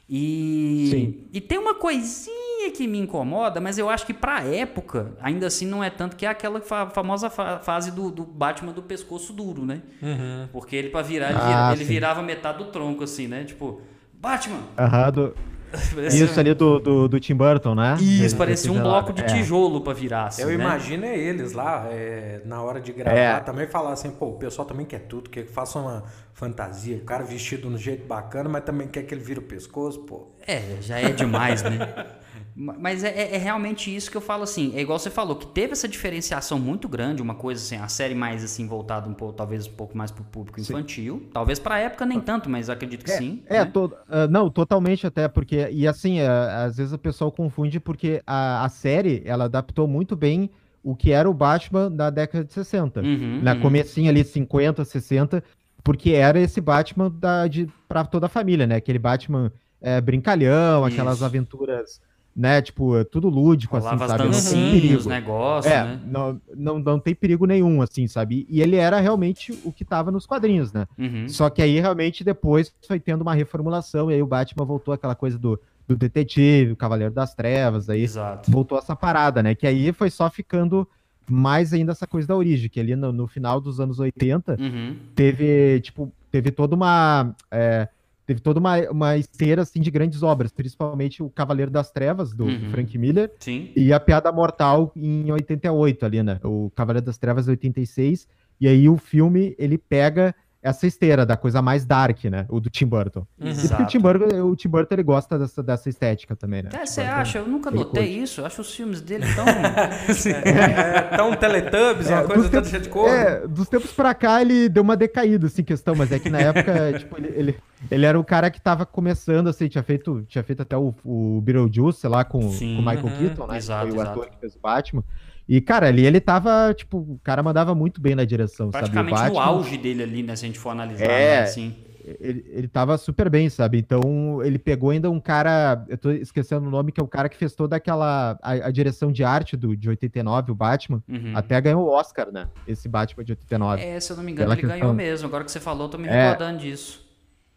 E, 0.08 0.88
Sim. 0.90 1.28
e 1.32 1.40
tem 1.40 1.58
uma 1.58 1.74
coisinha 1.74 2.70
que 2.70 2.86
me 2.86 2.98
incomoda, 2.98 3.60
mas 3.60 3.76
eu 3.76 3.90
acho 3.90 4.06
que 4.06 4.14
pra 4.14 4.42
época, 4.42 5.12
ainda 5.20 5.48
assim 5.48 5.66
não 5.66 5.82
é 5.82 5.90
tanto 5.90 6.14
que 6.14 6.24
é 6.24 6.28
aquela 6.28 6.60
fa 6.60 6.88
famosa 6.90 7.28
fa 7.28 7.58
fase 7.58 7.90
do, 7.90 8.10
do, 8.10 8.24
Batman 8.24 8.72
do 8.72 8.82
pescoço 8.82 9.32
duro, 9.32 9.64
né? 9.64 9.82
Uhum. 10.00 10.48
Porque 10.52 10.76
ele 10.76 10.90
pra 10.90 11.02
virar, 11.02 11.30
ele, 11.30 11.38
ah, 11.40 11.72
ele 11.72 11.84
virava 11.84 12.22
metade 12.22 12.58
do 12.58 12.66
tronco, 12.66 13.02
assim, 13.02 13.26
né? 13.26 13.42
Tipo, 13.44 13.80
Batman! 14.14 14.60
Aham, 14.78 15.10
do, 15.10 15.34
Isso 16.12 16.38
ali 16.38 16.54
do, 16.54 16.78
do, 16.78 17.08
do, 17.08 17.20
Tim 17.20 17.34
Burton, 17.34 17.74
né? 17.74 17.96
Isso, 18.00 18.36
parecia 18.36 18.72
um 18.72 18.80
bloco 18.80 19.12
de 19.12 19.22
é. 19.22 19.24
tijolo 19.24 19.80
pra 19.80 19.92
virar. 19.92 20.26
Assim, 20.26 20.42
Eu 20.42 20.48
né? 20.48 20.54
imagino 20.54 21.04
é 21.04 21.18
eles 21.18 21.52
lá, 21.52 21.88
é, 21.90 22.40
na 22.44 22.62
hora 22.62 22.80
de 22.80 22.92
gravar, 22.92 23.16
é. 23.16 23.40
também 23.40 23.66
falar 23.66 23.92
assim, 23.92 24.10
pô, 24.10 24.26
o 24.26 24.38
pessoal 24.38 24.66
também 24.66 24.86
quer 24.86 25.00
tudo, 25.00 25.28
quer 25.28 25.44
que 25.44 25.52
faça 25.52 25.78
uma 25.78 26.04
fantasia, 26.32 26.96
o 26.96 27.00
cara 27.00 27.24
vestido 27.24 27.68
no 27.70 27.78
jeito 27.78 28.06
bacana, 28.06 28.48
mas 28.48 28.64
também 28.64 28.88
quer 28.88 29.02
que 29.02 29.14
ele 29.14 29.22
vire 29.22 29.40
o 29.40 29.42
pescoço, 29.42 30.00
pô. 30.00 30.28
É, 30.46 30.76
já 30.80 30.98
é 30.98 31.10
demais, 31.10 31.62
né? 31.62 31.78
Mas 32.58 33.04
é, 33.04 33.08
é, 33.08 33.34
é, 33.34 33.36
realmente 33.36 33.94
isso 33.94 34.10
que 34.10 34.16
eu 34.16 34.20
falo 34.20 34.42
assim. 34.42 34.74
É 34.74 34.80
igual 34.80 34.98
você 34.98 35.10
falou, 35.10 35.36
que 35.36 35.46
teve 35.46 35.74
essa 35.74 35.86
diferenciação 35.86 36.58
muito 36.58 36.88
grande, 36.88 37.20
uma 37.20 37.34
coisa 37.34 37.62
assim, 37.62 37.76
a 37.76 37.86
série 37.86 38.14
mais 38.14 38.42
assim, 38.42 38.66
voltada 38.66 39.06
um 39.06 39.12
pouco, 39.12 39.34
talvez 39.34 39.66
um 39.66 39.72
pouco 39.72 39.96
mais 39.96 40.10
pro 40.10 40.24
público 40.24 40.58
infantil. 40.58 41.18
Sim. 41.22 41.30
Talvez 41.34 41.58
pra 41.58 41.78
época 41.78 42.06
nem 42.06 42.18
tanto, 42.18 42.48
mas 42.48 42.70
acredito 42.70 43.04
que 43.04 43.10
é, 43.10 43.18
sim. 43.18 43.42
É, 43.46 43.58
né? 43.58 43.66
to, 43.66 43.84
uh, 43.84 44.26
não, 44.30 44.48
totalmente 44.48 45.06
até, 45.06 45.28
porque. 45.28 45.68
E 45.70 45.86
assim, 45.86 46.22
uh, 46.22 46.64
às 46.64 46.78
vezes 46.78 46.94
o 46.94 46.98
pessoal 46.98 47.30
confunde 47.30 47.78
porque 47.78 48.22
a, 48.26 48.64
a 48.64 48.68
série 48.70 49.22
ela 49.26 49.44
adaptou 49.44 49.86
muito 49.86 50.16
bem 50.16 50.50
o 50.82 50.96
que 50.96 51.12
era 51.12 51.28
o 51.28 51.34
Batman 51.34 51.90
da 51.90 52.08
década 52.08 52.42
de 52.42 52.54
60. 52.54 53.02
Uhum, 53.02 53.40
na 53.42 53.52
uhum. 53.52 53.60
comecinho 53.60 54.08
ali, 54.08 54.24
50, 54.24 54.82
60, 54.82 55.44
porque 55.84 56.12
era 56.12 56.40
esse 56.40 56.62
Batman 56.62 57.10
da, 57.10 57.46
de, 57.46 57.68
pra 57.86 58.02
toda 58.02 58.26
a 58.26 58.30
família, 58.30 58.66
né? 58.66 58.76
Aquele 58.76 58.98
Batman 58.98 59.52
é, 59.78 60.00
brincalhão, 60.00 60.86
Isso. 60.86 60.94
aquelas 60.94 61.22
aventuras 61.22 62.00
né? 62.36 62.60
Tipo, 62.60 62.98
é 62.98 63.04
tudo 63.04 63.30
lúdico, 63.30 63.78
assim, 63.78 63.96
sabe? 63.96 64.24
Não 64.24 64.30
tem 64.30 64.70
perigo. 64.72 64.98
Os 64.98 65.06
negócios, 65.06 65.72
é, 65.72 65.84
né? 65.84 66.00
não, 66.04 66.40
não, 66.54 66.78
não 66.78 67.00
tem 67.00 67.14
perigo 67.14 67.46
nenhum, 67.46 67.80
assim, 67.80 68.06
sabe? 68.06 68.46
E 68.50 68.60
ele 68.60 68.76
era 68.76 69.00
realmente 69.00 69.58
o 69.64 69.72
que 69.72 69.86
tava 69.86 70.10
nos 70.10 70.26
quadrinhos, 70.26 70.70
né? 70.70 70.86
Uhum. 70.98 71.26
Só 71.28 71.48
que 71.48 71.62
aí, 71.62 71.80
realmente, 71.80 72.22
depois 72.22 72.74
foi 72.86 73.00
tendo 73.00 73.22
uma 73.22 73.32
reformulação, 73.32 74.10
e 74.10 74.14
aí 74.14 74.22
o 74.22 74.26
Batman 74.26 74.66
voltou 74.66 74.92
aquela 74.92 75.14
coisa 75.14 75.38
do, 75.38 75.58
do 75.88 75.96
detetive, 75.96 76.72
o 76.72 76.76
Cavaleiro 76.76 77.14
das 77.14 77.34
Trevas, 77.34 77.88
aí 77.88 78.02
Exato. 78.02 78.50
voltou 78.50 78.76
essa 78.76 78.94
parada, 78.94 79.42
né? 79.42 79.54
Que 79.54 79.66
aí 79.66 79.90
foi 79.92 80.10
só 80.10 80.28
ficando 80.28 80.86
mais 81.28 81.72
ainda 81.72 81.92
essa 81.92 82.06
coisa 82.06 82.28
da 82.28 82.36
origem, 82.36 82.68
que 82.68 82.78
ali 82.78 82.94
no, 82.94 83.12
no 83.12 83.26
final 83.26 83.60
dos 83.62 83.80
anos 83.80 83.98
80 83.98 84.58
uhum. 84.60 84.96
teve, 85.14 85.80
tipo, 85.80 86.12
teve 86.30 86.50
toda 86.50 86.74
uma... 86.74 87.34
É, 87.50 87.88
teve 88.26 88.40
toda 88.40 88.58
uma, 88.58 88.78
uma 88.90 89.16
esteira 89.16 89.62
assim, 89.62 89.80
de 89.80 89.90
grandes 89.90 90.22
obras, 90.22 90.52
principalmente 90.52 91.22
o 91.22 91.30
Cavaleiro 91.30 91.70
das 91.70 91.90
Trevas, 91.90 92.34
do 92.34 92.44
uhum. 92.44 92.70
Frank 92.70 92.98
Miller, 92.98 93.32
Sim. 93.38 93.70
e 93.76 93.92
a 93.92 94.00
Piada 94.00 94.32
Mortal 94.32 94.92
em 94.96 95.30
88 95.30 96.04
ali, 96.04 96.22
né? 96.22 96.40
O 96.42 96.70
Cavaleiro 96.74 97.06
das 97.06 97.16
Trevas 97.16 97.46
86, 97.46 98.26
e 98.60 98.66
aí 98.66 98.88
o 98.88 98.96
filme, 98.96 99.54
ele 99.58 99.78
pega 99.78 100.34
essa 100.66 100.86
esteira 100.86 101.24
da 101.24 101.36
coisa 101.36 101.62
mais 101.62 101.84
dark, 101.84 102.24
né? 102.24 102.44
O 102.48 102.58
do 102.58 102.68
Tim 102.68 102.86
Burton. 102.86 103.24
Uhum. 103.40 103.82
o 103.82 103.86
Tim 103.86 104.00
Burton, 104.00 104.42
o 104.42 104.56
Tim 104.56 104.68
Burton 104.68 104.94
ele 104.96 105.02
gosta 105.04 105.38
dessa, 105.38 105.62
dessa 105.62 105.88
estética 105.88 106.34
também, 106.34 106.64
né? 106.64 106.70
É, 106.74 106.84
você 106.84 107.02
acha? 107.02 107.38
Eu 107.38 107.46
nunca 107.46 107.70
notei 107.70 108.18
isso. 108.18 108.40
Eu 108.40 108.46
acho 108.46 108.60
os 108.60 108.74
filmes 108.74 109.00
dele 109.00 109.24
tão. 109.34 109.46
é, 109.46 111.10
é, 111.12 111.16
tão 111.16 111.36
Teletubbies, 111.36 112.08
uma 112.08 112.20
é, 112.20 112.24
coisa 112.24 112.48
toda 112.48 112.68
cheia 112.68 112.82
de 112.82 112.88
cor. 112.88 113.08
É, 113.08 113.46
dos 113.46 113.68
tempos 113.68 113.92
pra 113.92 114.12
cá 114.12 114.42
ele 114.42 114.68
deu 114.68 114.82
uma 114.82 114.96
decaída, 114.96 115.46
assim, 115.46 115.62
questão, 115.62 115.94
mas 115.94 116.10
é 116.10 116.18
que 116.18 116.28
na 116.28 116.40
época, 116.40 116.92
tipo, 116.98 117.16
ele, 117.16 117.28
ele, 117.28 117.58
ele, 117.88 118.04
era 118.04 118.18
o 118.18 118.24
cara 118.24 118.50
que 118.50 118.60
tava 118.60 118.84
começando, 118.84 119.48
assim, 119.48 119.68
tinha 119.68 119.84
feito, 119.84 120.24
tinha 120.26 120.42
feito 120.42 120.62
até 120.62 120.76
o, 120.76 120.92
o 121.04 121.40
Beetlejuice 121.42 122.08
lá 122.08 122.24
com, 122.24 122.50
Sim, 122.50 122.76
com 122.76 122.82
o 122.82 122.84
Michael 122.84 123.06
uhum, 123.06 123.18
Keaton, 123.18 123.46
né? 123.46 123.56
Exato, 123.56 123.86
foi 123.86 123.96
o 123.96 124.00
exato. 124.00 124.10
ator 124.10 124.30
que 124.30 124.38
fez 124.38 124.56
o 124.56 124.60
Batman. 124.60 125.04
E, 125.48 125.60
cara, 125.60 125.88
ali 125.88 126.04
ele 126.04 126.20
tava, 126.20 126.74
tipo, 126.74 126.98
o 126.98 127.20
cara 127.22 127.42
mandava 127.42 127.74
muito 127.74 128.00
bem 128.00 128.14
na 128.14 128.24
direção, 128.24 128.70
Praticamente 128.70 129.18
sabe? 129.18 129.30
no 129.30 129.38
auge 129.38 129.76
dele 129.78 130.02
ali, 130.02 130.22
né, 130.22 130.34
se 130.34 130.44
a 130.44 130.48
gente 130.48 130.58
for 130.58 130.70
analisar, 130.70 131.04
é, 131.04 131.36
né, 131.36 131.42
assim. 131.42 131.74
Ele, 132.20 132.44
ele 132.50 132.68
tava 132.68 132.96
super 132.98 133.28
bem, 133.28 133.48
sabe? 133.48 133.78
Então, 133.78 134.40
ele 134.44 134.58
pegou 134.58 134.90
ainda 134.90 135.10
um 135.10 135.18
cara, 135.18 135.84
eu 135.88 135.98
tô 135.98 136.12
esquecendo 136.12 136.66
o 136.66 136.70
nome, 136.70 136.92
que 136.92 137.00
é 137.00 137.02
o 137.04 137.08
cara 137.08 137.28
que 137.28 137.36
fez 137.36 137.52
toda 137.54 137.74
aquela, 137.74 138.38
a, 138.40 138.52
a 138.52 138.70
direção 138.70 139.10
de 139.10 139.24
arte 139.24 139.56
do, 139.56 139.76
de 139.76 139.88
89, 139.88 140.52
o 140.52 140.54
Batman, 140.54 141.02
uhum. 141.08 141.32
até 141.34 141.60
ganhou 141.60 141.84
o 141.84 141.90
Oscar, 141.90 142.30
né? 142.32 142.48
Esse 142.66 142.88
Batman 142.88 143.24
de 143.24 143.32
89. 143.32 143.82
É, 143.82 143.98
se 143.98 144.12
eu 144.12 144.16
não 144.16 144.22
me 144.22 144.30
engano, 144.30 144.52
ele 144.52 144.60
questão... 144.60 144.78
ganhou 144.78 144.94
mesmo. 144.94 145.26
Agora 145.26 145.44
que 145.44 145.50
você 145.50 145.58
falou, 145.58 145.88
tô 145.88 145.98
me 145.98 146.06
é. 146.06 146.28
recordando 146.28 146.58
é, 146.58 146.60
disso 146.60 147.05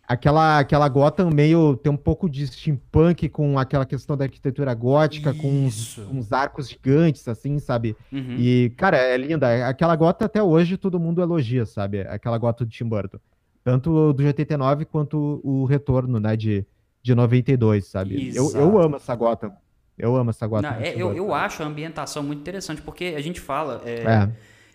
aquela, 0.10 0.58
aquela 0.58 0.90
Gotham 0.90 1.30
meio 1.30 1.78
tem 1.78 1.92
um 1.92 1.98
pouco 1.98 2.28
de 2.28 2.48
steampunk 2.48 3.30
com 3.30 3.60
aquela 3.60 3.86
questão 3.86 4.18
da 4.18 4.26
arquitetura 4.26 4.74
gótica, 4.74 5.30
Isso. 5.30 5.40
com 5.40 5.48
uns, 5.48 5.98
uns, 6.12 6.34
arcos 6.34 6.68
gigantes, 6.68 7.28
assim, 7.28 7.60
sabe? 7.60 7.96
Uhum. 8.12 8.36
E, 8.40 8.74
cara, 8.76 8.98
é 8.98 9.16
linda. 9.16 9.70
Aquela 9.70 9.96
Gotham 9.96 10.26
até 10.26 10.42
hoje 10.42 10.78
todo 10.78 11.00
mundo 11.00 11.22
elogia, 11.22 11.64
sabe? 11.64 12.02
Aquela 12.02 12.40
Gotham 12.40 12.66
de 12.66 12.76
Tim 12.76 12.86
Burton. 12.86 13.20
Tanto 13.64 14.12
do 14.14 14.24
89 14.24 14.86
quanto 14.86 15.40
o 15.44 15.66
retorno, 15.66 16.20
né, 16.20 16.36
de, 16.36 16.66
de 17.04 17.14
92, 17.14 17.86
sabe? 17.86 18.36
Eu, 18.36 18.52
eu 18.56 18.82
amo 18.82 18.96
essa 18.96 19.16
Gotham. 19.16 19.52
Eu 19.96 20.16
amo 20.16 20.32
essa 20.32 20.48
Gotham. 20.48 20.72
Não, 20.72 20.80
é, 20.80 20.94
eu, 20.96 21.16
eu 21.16 21.34
acho 21.36 21.62
a 21.62 21.68
ambientação 21.68 22.24
muito 22.24 22.40
interessante, 22.40 22.82
porque 22.82 23.14
a 23.16 23.22
gente 23.22 23.40
fala... 23.40 23.82
É... 23.86 24.00
é 24.00 24.30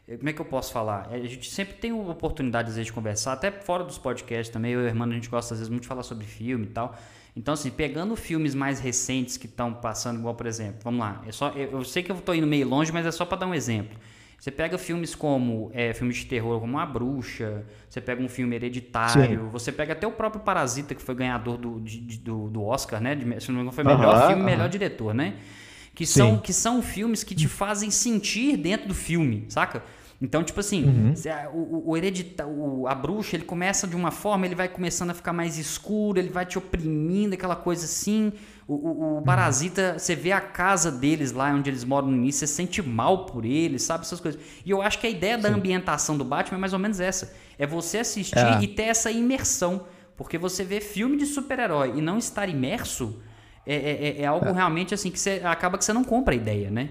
como 0.07 0.29
é 0.29 0.33
que 0.33 0.41
eu 0.41 0.45
posso 0.45 0.73
falar? 0.73 1.09
A 1.11 1.19
gente 1.19 1.51
sempre 1.51 1.75
tem 1.75 1.93
oportunidade, 1.93 2.69
às 2.69 2.75
vezes, 2.77 2.87
de 2.87 2.93
conversar, 2.93 3.33
até 3.33 3.51
fora 3.51 3.83
dos 3.83 3.97
podcasts 3.97 4.53
também. 4.53 4.73
Eu 4.73 4.81
e 4.81 4.85
o 4.85 4.87
irmão, 4.87 5.09
a 5.09 5.13
gente 5.13 5.31
gosta, 5.31 5.55
às 5.55 5.61
vezes, 5.61 5.71
muito 5.71 5.83
de 5.83 5.89
falar 5.89 6.03
sobre 6.03 6.27
filme 6.27 6.67
e 6.67 6.71
tal. 6.71 6.95
Então, 7.37 7.55
assim, 7.55 7.71
pegando 7.71 8.15
filmes 8.15 8.55
mais 8.55 8.79
recentes 8.79 9.37
que 9.37 9.47
estão 9.47 9.73
passando, 9.73 10.19
igual, 10.19 10.35
por 10.35 10.47
exemplo, 10.47 10.81
vamos 10.85 11.01
lá. 11.01 11.23
É 11.27 11.33
só, 11.33 11.49
eu, 11.51 11.73
eu 11.73 11.85
sei 11.85 12.03
que 12.03 12.13
eu 12.13 12.17
estou 12.17 12.35
indo 12.35 12.47
meio 12.47 12.69
longe, 12.69 12.93
mas 12.93 13.07
é 13.07 13.11
só 13.11 13.25
para 13.25 13.39
dar 13.39 13.47
um 13.47 13.55
exemplo. 13.55 13.99
Você 14.39 14.51
pega 14.51 14.77
filmes 14.77 15.15
como 15.15 15.71
é, 15.73 15.95
filmes 15.95 16.19
de 16.19 16.27
terror 16.27 16.61
como 16.61 16.79
A 16.79 16.85
Bruxa, 16.85 17.65
você 17.89 17.99
pega 17.99 18.23
um 18.23 18.29
filme 18.29 18.55
hereditário, 18.55 19.41
Sim. 19.41 19.49
você 19.49 19.73
pega 19.73 19.95
até 19.95 20.07
o 20.07 20.13
próprio 20.13 20.43
Parasita, 20.43 20.95
que 20.95 21.01
foi 21.01 21.15
ganhador 21.15 21.57
do, 21.57 21.81
de, 21.81 22.19
do, 22.19 22.51
do, 22.51 22.63
Oscar, 22.63 23.01
né? 23.01 23.15
De, 23.15 23.23
se 23.41 23.49
não 23.49 23.55
me 23.55 23.61
engano, 23.63 23.73
foi 23.73 23.85
melhor 23.85 24.29
filme, 24.29 24.43
melhor 24.43 24.69
diretor, 24.69 25.15
né? 25.15 25.37
Que 25.95 26.05
são, 26.05 26.39
que 26.39 26.53
são 26.53 26.83
filmes 26.83 27.23
que 27.23 27.35
te 27.35 27.47
fazem 27.47 27.91
sentir 27.91 28.57
dentro 28.57 28.89
do 28.89 28.95
filme, 28.95 29.45
saca? 29.49 29.83
Então, 30.21 30.43
tipo 30.43 30.59
assim, 30.59 30.85
uhum. 30.85 31.15
o, 31.53 31.91
o, 31.91 31.97
heredita, 31.97 32.47
o, 32.47 32.87
a 32.89 32.95
bruxa, 32.95 33.37
ele 33.37 33.45
começa 33.45 33.87
de 33.87 33.95
uma 33.95 34.11
forma, 34.11 34.47
ele 34.47 34.55
vai 34.55 34.69
começando 34.69 35.11
a 35.11 35.15
ficar 35.15 35.33
mais 35.33 35.59
escuro, 35.59 36.19
ele 36.19 36.31
vai 36.31 36.47
te 36.47 36.57
oprimindo, 36.57 37.35
aquela 37.35 37.57
coisa 37.57 37.85
assim. 37.85 38.33
O, 38.67 38.75
o, 38.75 39.19
o 39.19 39.23
parasita, 39.23 39.99
você 39.99 40.17
vê 40.17 40.33
a 40.33 40.41
casa 40.41 40.91
deles 40.91 41.33
lá 41.33 41.53
onde 41.53 41.69
eles 41.69 41.85
moram 41.85 42.09
no 42.09 42.17
início, 42.17 42.47
você 42.47 42.55
sente 42.55 42.81
mal 42.81 43.27
por 43.27 43.45
eles, 43.45 43.83
sabe? 43.83 44.05
Essas 44.05 44.21
coisas. 44.21 44.41
E 44.65 44.71
eu 44.71 44.81
acho 44.81 44.99
que 44.99 45.07
a 45.07 45.11
ideia 45.11 45.37
Sim. 45.37 45.43
da 45.43 45.49
ambientação 45.51 46.17
do 46.17 46.25
Batman 46.25 46.57
é 46.57 46.61
mais 46.61 46.73
ou 46.73 46.79
menos 46.79 47.01
essa. 47.01 47.35
É 47.59 47.67
você 47.67 47.99
assistir 47.99 48.39
é. 48.39 48.63
e 48.63 48.69
ter 48.69 48.85
essa 48.85 49.11
imersão. 49.11 49.85
Porque 50.17 50.39
você 50.39 50.65
vê 50.65 50.81
filme 50.81 51.19
de 51.19 51.27
super-herói 51.27 51.95
e 51.97 52.01
não 52.01 52.17
estar 52.17 52.49
imerso 52.49 53.21
é, 53.67 53.75
é, 53.75 54.09
é, 54.09 54.23
é 54.23 54.27
algo 54.27 54.47
é. 54.47 54.53
realmente 54.53 54.95
assim 54.95 55.11
que 55.11 55.19
você 55.19 55.41
acaba 55.45 55.79
que 55.79 55.85
você 55.85 55.93
não 55.93 56.05
compra 56.05 56.35
a 56.35 56.37
ideia, 56.37 56.71
né? 56.71 56.91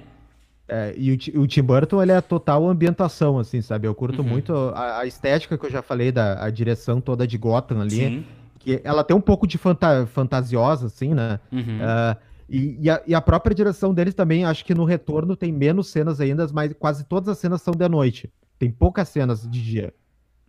É, 0.67 0.93
e 0.97 1.11
o, 1.11 1.41
o, 1.41 1.47
Tim 1.47 1.61
Burton, 1.61 2.01
ele 2.01 2.13
é 2.13 2.21
total 2.21 2.67
ambientação, 2.67 3.37
assim, 3.37 3.61
sabe? 3.61 3.87
Eu 3.87 3.93
curto 3.93 4.21
uhum. 4.21 4.27
muito 4.27 4.53
a, 4.73 4.99
a, 4.99 5.05
estética 5.05 5.57
que 5.57 5.65
eu 5.65 5.69
já 5.69 5.81
falei, 5.81 6.11
da 6.11 6.43
a 6.43 6.49
direção 6.49 7.01
toda 7.01 7.27
de 7.27 7.37
Gotham 7.37 7.81
ali. 7.81 7.95
Sim. 7.95 8.25
Que 8.59 8.79
ela 8.83 9.03
tem 9.03 9.15
um 9.15 9.21
pouco 9.21 9.45
de 9.45 9.57
fanta 9.57 10.05
fantasiosa, 10.07 10.87
assim, 10.87 11.13
né? 11.13 11.39
Uhum. 11.51 11.79
Uh, 11.79 12.17
e, 12.49 12.77
e, 12.81 12.89
a, 12.89 13.01
e, 13.05 13.13
a, 13.13 13.21
própria 13.21 13.53
direção 13.53 13.93
deles 13.93 14.13
também, 14.13 14.45
acho 14.45 14.63
que 14.63 14.73
no 14.73 14.85
retorno 14.85 15.35
tem 15.35 15.51
menos 15.51 15.89
cenas 15.89 16.21
ainda, 16.21 16.47
mas 16.53 16.71
quase 16.79 17.03
todas 17.03 17.27
as 17.27 17.37
cenas 17.37 17.61
são 17.61 17.73
de 17.73 17.89
noite. 17.89 18.31
Tem 18.57 18.71
poucas 18.71 19.09
cenas 19.09 19.41
de 19.49 19.61
dia. 19.61 19.93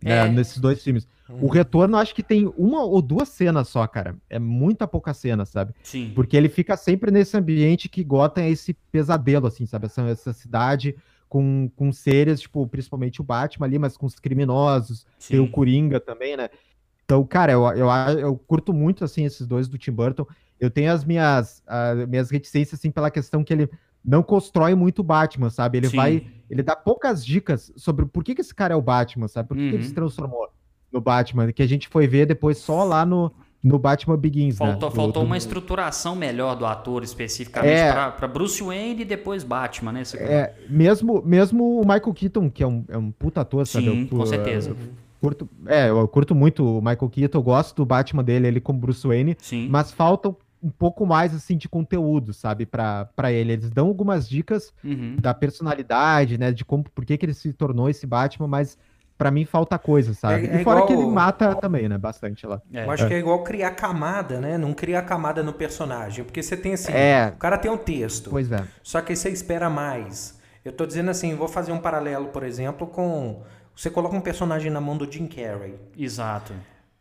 né, 0.01 0.29
nesses 0.29 0.59
dois 0.59 0.81
filmes. 0.81 1.07
O 1.27 1.47
Retorno, 1.47 1.97
acho 1.97 2.13
que 2.13 2.21
tem 2.21 2.51
uma 2.55 2.83
ou 2.83 3.01
duas 3.01 3.29
cenas 3.29 3.67
só, 3.67 3.87
cara. 3.87 4.15
É 4.29 4.37
muita 4.37 4.87
pouca 4.87 5.13
cena, 5.13 5.43
sabe? 5.45 5.73
Sim. 5.81 6.11
Porque 6.13 6.37
ele 6.37 6.49
fica 6.49 6.77
sempre 6.77 7.09
nesse 7.09 7.35
ambiente 7.35 7.89
que 7.89 8.03
Gotham 8.03 8.41
é 8.43 8.49
esse 8.49 8.73
pesadelo, 8.91 9.47
assim, 9.47 9.65
sabe? 9.65 9.87
Essa, 9.87 10.03
essa 10.03 10.33
cidade 10.33 10.95
com, 11.27 11.69
com 11.75 11.91
seres, 11.91 12.41
tipo, 12.41 12.67
principalmente 12.67 13.21
o 13.21 13.23
Batman 13.23 13.65
ali, 13.65 13.79
mas 13.79 13.97
com 13.97 14.05
os 14.05 14.19
criminosos, 14.19 15.05
Sim. 15.17 15.33
tem 15.33 15.39
o 15.39 15.49
Coringa 15.49 15.99
também, 15.99 16.37
né? 16.37 16.49
Então, 17.03 17.23
cara, 17.25 17.51
eu, 17.51 17.63
eu, 17.71 17.89
eu 18.19 18.37
curto 18.37 18.71
muito, 18.73 19.03
assim, 19.03 19.25
esses 19.25 19.45
dois 19.47 19.67
do 19.67 19.77
Tim 19.77 19.91
Burton. 19.91 20.25
Eu 20.59 20.69
tenho 20.69 20.91
as 20.91 21.03
minhas, 21.03 21.61
as 21.65 22.07
minhas 22.07 22.29
reticências, 22.29 22.79
assim, 22.79 22.91
pela 22.91 23.09
questão 23.11 23.43
que 23.43 23.51
ele 23.51 23.69
não 24.03 24.21
constrói 24.21 24.75
muito 24.75 24.99
o 24.99 25.03
Batman, 25.03 25.49
sabe? 25.49 25.79
Ele 25.79 25.89
Sim. 25.89 25.97
vai, 25.97 26.27
ele 26.49 26.61
dá 26.61 26.75
poucas 26.75 27.25
dicas 27.25 27.71
sobre 27.75 28.05
por 28.05 28.23
que, 28.23 28.35
que 28.35 28.41
esse 28.41 28.53
cara 28.53 28.75
é 28.75 28.77
o 28.77 28.81
Batman, 28.81 29.27
sabe? 29.27 29.47
Por 29.49 29.57
que, 29.57 29.69
que 29.69 29.75
ele 29.75 29.83
Uhum. 29.83 29.89
se 29.89 29.93
transformou 29.95 30.49
no 30.95 31.01
Batman, 31.01 31.51
que 31.51 31.61
a 31.61 31.67
gente 31.67 31.89
foi 31.89 32.07
ver 32.07 32.25
depois 32.25 32.57
só 32.57 32.85
lá 32.85 33.05
no, 33.05 33.29
no 33.61 33.77
Batman 33.77 34.15
Begins, 34.17 34.57
né? 34.59 34.65
Faltou, 34.67 34.89
Do- 34.89 34.95
faltou 34.95 35.23
do- 35.23 35.25
uma 35.27 35.37
estruturação 35.37 36.15
melhor 36.15 36.55
do 36.55 36.65
ator 36.65 37.03
especificamente 37.03 37.73
É. 37.79 38.11
pra 38.11 38.27
Bruce 38.27 38.63
Wayne 38.63 39.01
e 39.01 39.05
depois 39.05 39.43
Batman, 39.43 39.91
né? 39.91 40.03
É, 40.15 40.53
mesmo, 40.69 41.21
mesmo 41.25 41.81
o 41.81 41.85
Michael 41.85 42.13
Keaton, 42.13 42.49
que 42.49 42.63
é 42.63 42.67
um, 42.67 42.85
é 42.87 42.97
um 42.97 43.11
puta 43.11 43.41
ator, 43.41 43.67
sabe? 43.67 43.85
Sim, 43.85 44.07
Eu- 44.09 44.17
com 44.17 44.25
certeza. 44.25 44.69
eu 44.69 44.77
curto, 45.19 45.49
é, 45.65 45.89
eu 45.89 46.07
curto 46.07 46.33
muito 46.33 46.63
o 46.63 46.79
Michael 46.79 47.09
Keaton, 47.09 47.37
eu 47.37 47.43
gosto 47.43 47.75
do 47.75 47.85
Batman 47.85 48.23
dele, 48.23 48.47
ele 48.47 48.61
como 48.61 48.79
Bruce 48.79 49.05
Wayne, 49.05 49.35
Sim. 49.39 49.67
mas 49.69 49.91
falta 49.91 50.33
um 50.63 50.69
pouco 50.69 51.05
mais, 51.05 51.35
assim, 51.35 51.57
de 51.57 51.67
conteúdo, 51.69 52.33
sabe, 52.33 52.65
pra 52.65 53.07
ele. 53.31 53.51
Eles 53.53 53.69
dão 53.69 53.85
algumas 53.87 54.27
dicas 54.27 54.73
Uhum. 54.83 55.15
da 55.21 55.31
personalidade, 55.33 56.37
né, 56.39 56.51
de 56.51 56.63
como, 56.65 56.83
por 56.95 57.05
que 57.05 57.17
que 57.17 57.25
ele 57.25 57.33
se 57.35 57.51
tornou 57.53 57.87
esse 57.89 58.07
Batman, 58.07 58.47
mas 58.47 58.77
pra 59.17 59.31
mim 59.31 59.45
falta 59.45 59.77
coisa, 59.79 60.13
sabe? 60.13 60.47
É- 60.47 60.57
é 60.57 60.61
e 60.61 60.63
fora 60.63 60.79
igual 60.79 60.87
que 60.87 60.93
ele 60.93 61.05
mata 61.05 61.55
também, 61.55 61.87
né, 61.87 61.97
bastante 61.97 62.45
lá. 62.45 62.61
É. 62.73 62.85
Eu 62.85 62.91
acho 62.91 63.07
que 63.07 63.13
é 63.13 63.17
igual 63.19 63.43
criar 63.43 63.71
camada, 63.71 64.39
né? 64.39 64.57
Não 64.57 64.73
criar 64.73 65.01
camada 65.03 65.41
no 65.43 65.53
personagem. 65.53 66.23
Porque 66.25 66.41
você 66.43 66.55
tem 66.57 66.73
assim, 66.73 66.91
É. 66.91 67.31
o 67.33 67.37
cara 67.37 67.57
tem 67.57 67.71
um 67.71 67.77
texto. 67.77 68.29
Pois 68.29 68.51
é. 68.51 68.63
Só 68.83 69.01
que 69.01 69.11
aí 69.11 69.15
você 69.15 69.29
espera 69.29 69.69
mais. 69.69 70.39
Eu 70.63 70.71
tô 70.71 70.85
dizendo 70.85 71.11
assim, 71.11 71.35
vou 71.35 71.47
fazer 71.47 71.71
um 71.71 71.77
paralelo, 71.79 72.27
por 72.27 72.43
exemplo, 72.43 72.87
com. 72.87 73.41
Você 73.75 73.89
coloca 73.89 74.15
um 74.15 74.21
personagem 74.21 74.71
na 74.71 74.79
mão 74.81 74.97
do 74.97 75.09
Jim 75.11 75.27
Carrey. 75.27 75.75
Exato. 75.97 76.53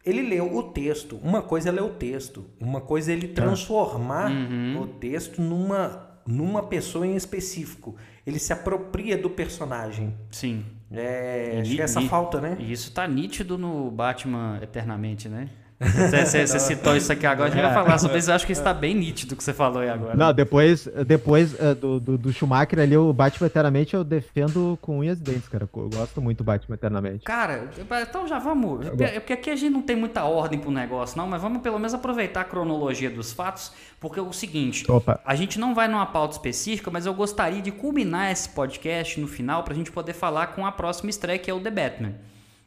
Ele 0.04 0.20
leu 0.22 0.54
o 0.54 0.62
texto. 0.64 1.18
Uma 1.22 1.40
coisa 1.40 1.70
é 1.70 1.72
ler 1.72 1.82
o 1.82 1.88
texto. 1.90 2.44
Uma 2.60 2.80
coisa 2.80 3.10
é 3.10 3.14
ele 3.14 3.28
transformar 3.28 4.30
Uhum. 4.30 4.80
o 4.82 4.86
texto 4.86 5.40
numa, 5.40 6.18
numa 6.26 6.62
pessoa 6.64 7.06
em 7.06 7.16
específico. 7.16 7.96
Ele 8.26 8.38
se 8.38 8.52
apropria 8.52 9.16
do 9.16 9.30
personagem. 9.30 10.14
Sim. 10.30 10.64
É, 10.96 11.56
E 11.56 11.60
acho 11.60 11.70
que 11.74 11.80
é 11.80 11.84
essa 11.84 12.00
falta, 12.02 12.40
né? 12.40 12.56
E 12.58 12.72
isso 12.72 12.92
tá 12.92 13.06
nítido 13.06 13.58
no 13.58 13.90
Batman 13.90 14.58
Eternamente, 14.62 15.28
né? 15.28 15.48
Você, 15.84 16.58
citou 16.58 16.96
isso 16.96 17.12
aqui 17.12 17.26
agora, 17.26 17.48
a 17.48 17.52
gente 17.52 17.62
vai 17.62 17.74
falar 17.74 17.98
sobre 17.98 18.18
isso. 18.18 18.30
Eu 18.30 18.34
acho 18.34 18.46
que 18.46 18.52
isso 18.52 18.62
tá 18.62 18.72
bem 18.72 18.94
nítido 18.94 19.34
o 19.34 19.36
que 19.36 19.44
você 19.44 19.52
falou 19.52 19.82
aí 19.82 19.88
agora. 19.88 20.16
Não, 20.16 20.32
depois, 20.32 20.88
depois 21.06 21.54
eh, 21.60 21.74
do, 21.74 22.00
do, 22.00 22.18
do 22.18 22.32
Schumacher 22.32 22.80
ali, 22.80 22.96
o 22.96 23.12
Batman 23.12 23.46
Eternamente 23.46 23.94
eu 23.94 24.02
defendo 24.02 24.78
com 24.80 24.98
unhas 24.98 25.18
e 25.18 25.22
dentes, 25.22 25.48
cara. 25.48 25.68
Eu 25.74 25.88
gosto 25.88 26.20
muito 26.20 26.38
do 26.38 26.44
Batman 26.44 26.74
Eternamente. 26.74 27.24
Cara, 27.24 27.68
então 28.02 28.26
já 28.26 28.38
vamos. 28.38 28.86
É 29.00 29.20
porque 29.20 29.32
aqui 29.32 29.50
a 29.50 29.56
gente 29.56 29.72
não 29.72 29.82
tem 29.82 29.96
muita 29.96 30.24
ordem 30.24 30.58
pro 30.58 30.70
negócio, 30.70 31.16
não, 31.16 31.26
mas 31.26 31.40
vamos 31.40 31.62
pelo 31.62 31.78
menos 31.78 31.94
aproveitar 31.94 32.42
a 32.42 32.44
cronologia 32.44 33.10
dos 33.10 33.32
fatos, 33.32 33.72
porque 34.00 34.18
é 34.18 34.22
o 34.22 34.32
seguinte: 34.32 34.90
Opa. 34.90 35.20
a 35.24 35.34
gente 35.34 35.58
não 35.58 35.74
vai 35.74 35.88
numa 35.88 36.06
pauta 36.06 36.34
específica, 36.34 36.90
mas 36.90 37.06
eu 37.06 37.14
gostaria 37.14 37.62
de 37.62 37.70
culminar 37.70 38.30
esse 38.30 38.48
podcast 38.48 39.20
no 39.20 39.26
final 39.26 39.62
pra 39.62 39.74
gente 39.74 39.90
poder 39.90 40.12
falar 40.12 40.48
com 40.48 40.66
a 40.66 40.72
próxima 40.72 41.10
estreia, 41.10 41.38
que 41.38 41.50
é 41.50 41.54
o 41.54 41.60
The 41.60 41.70
Batman. 41.70 42.14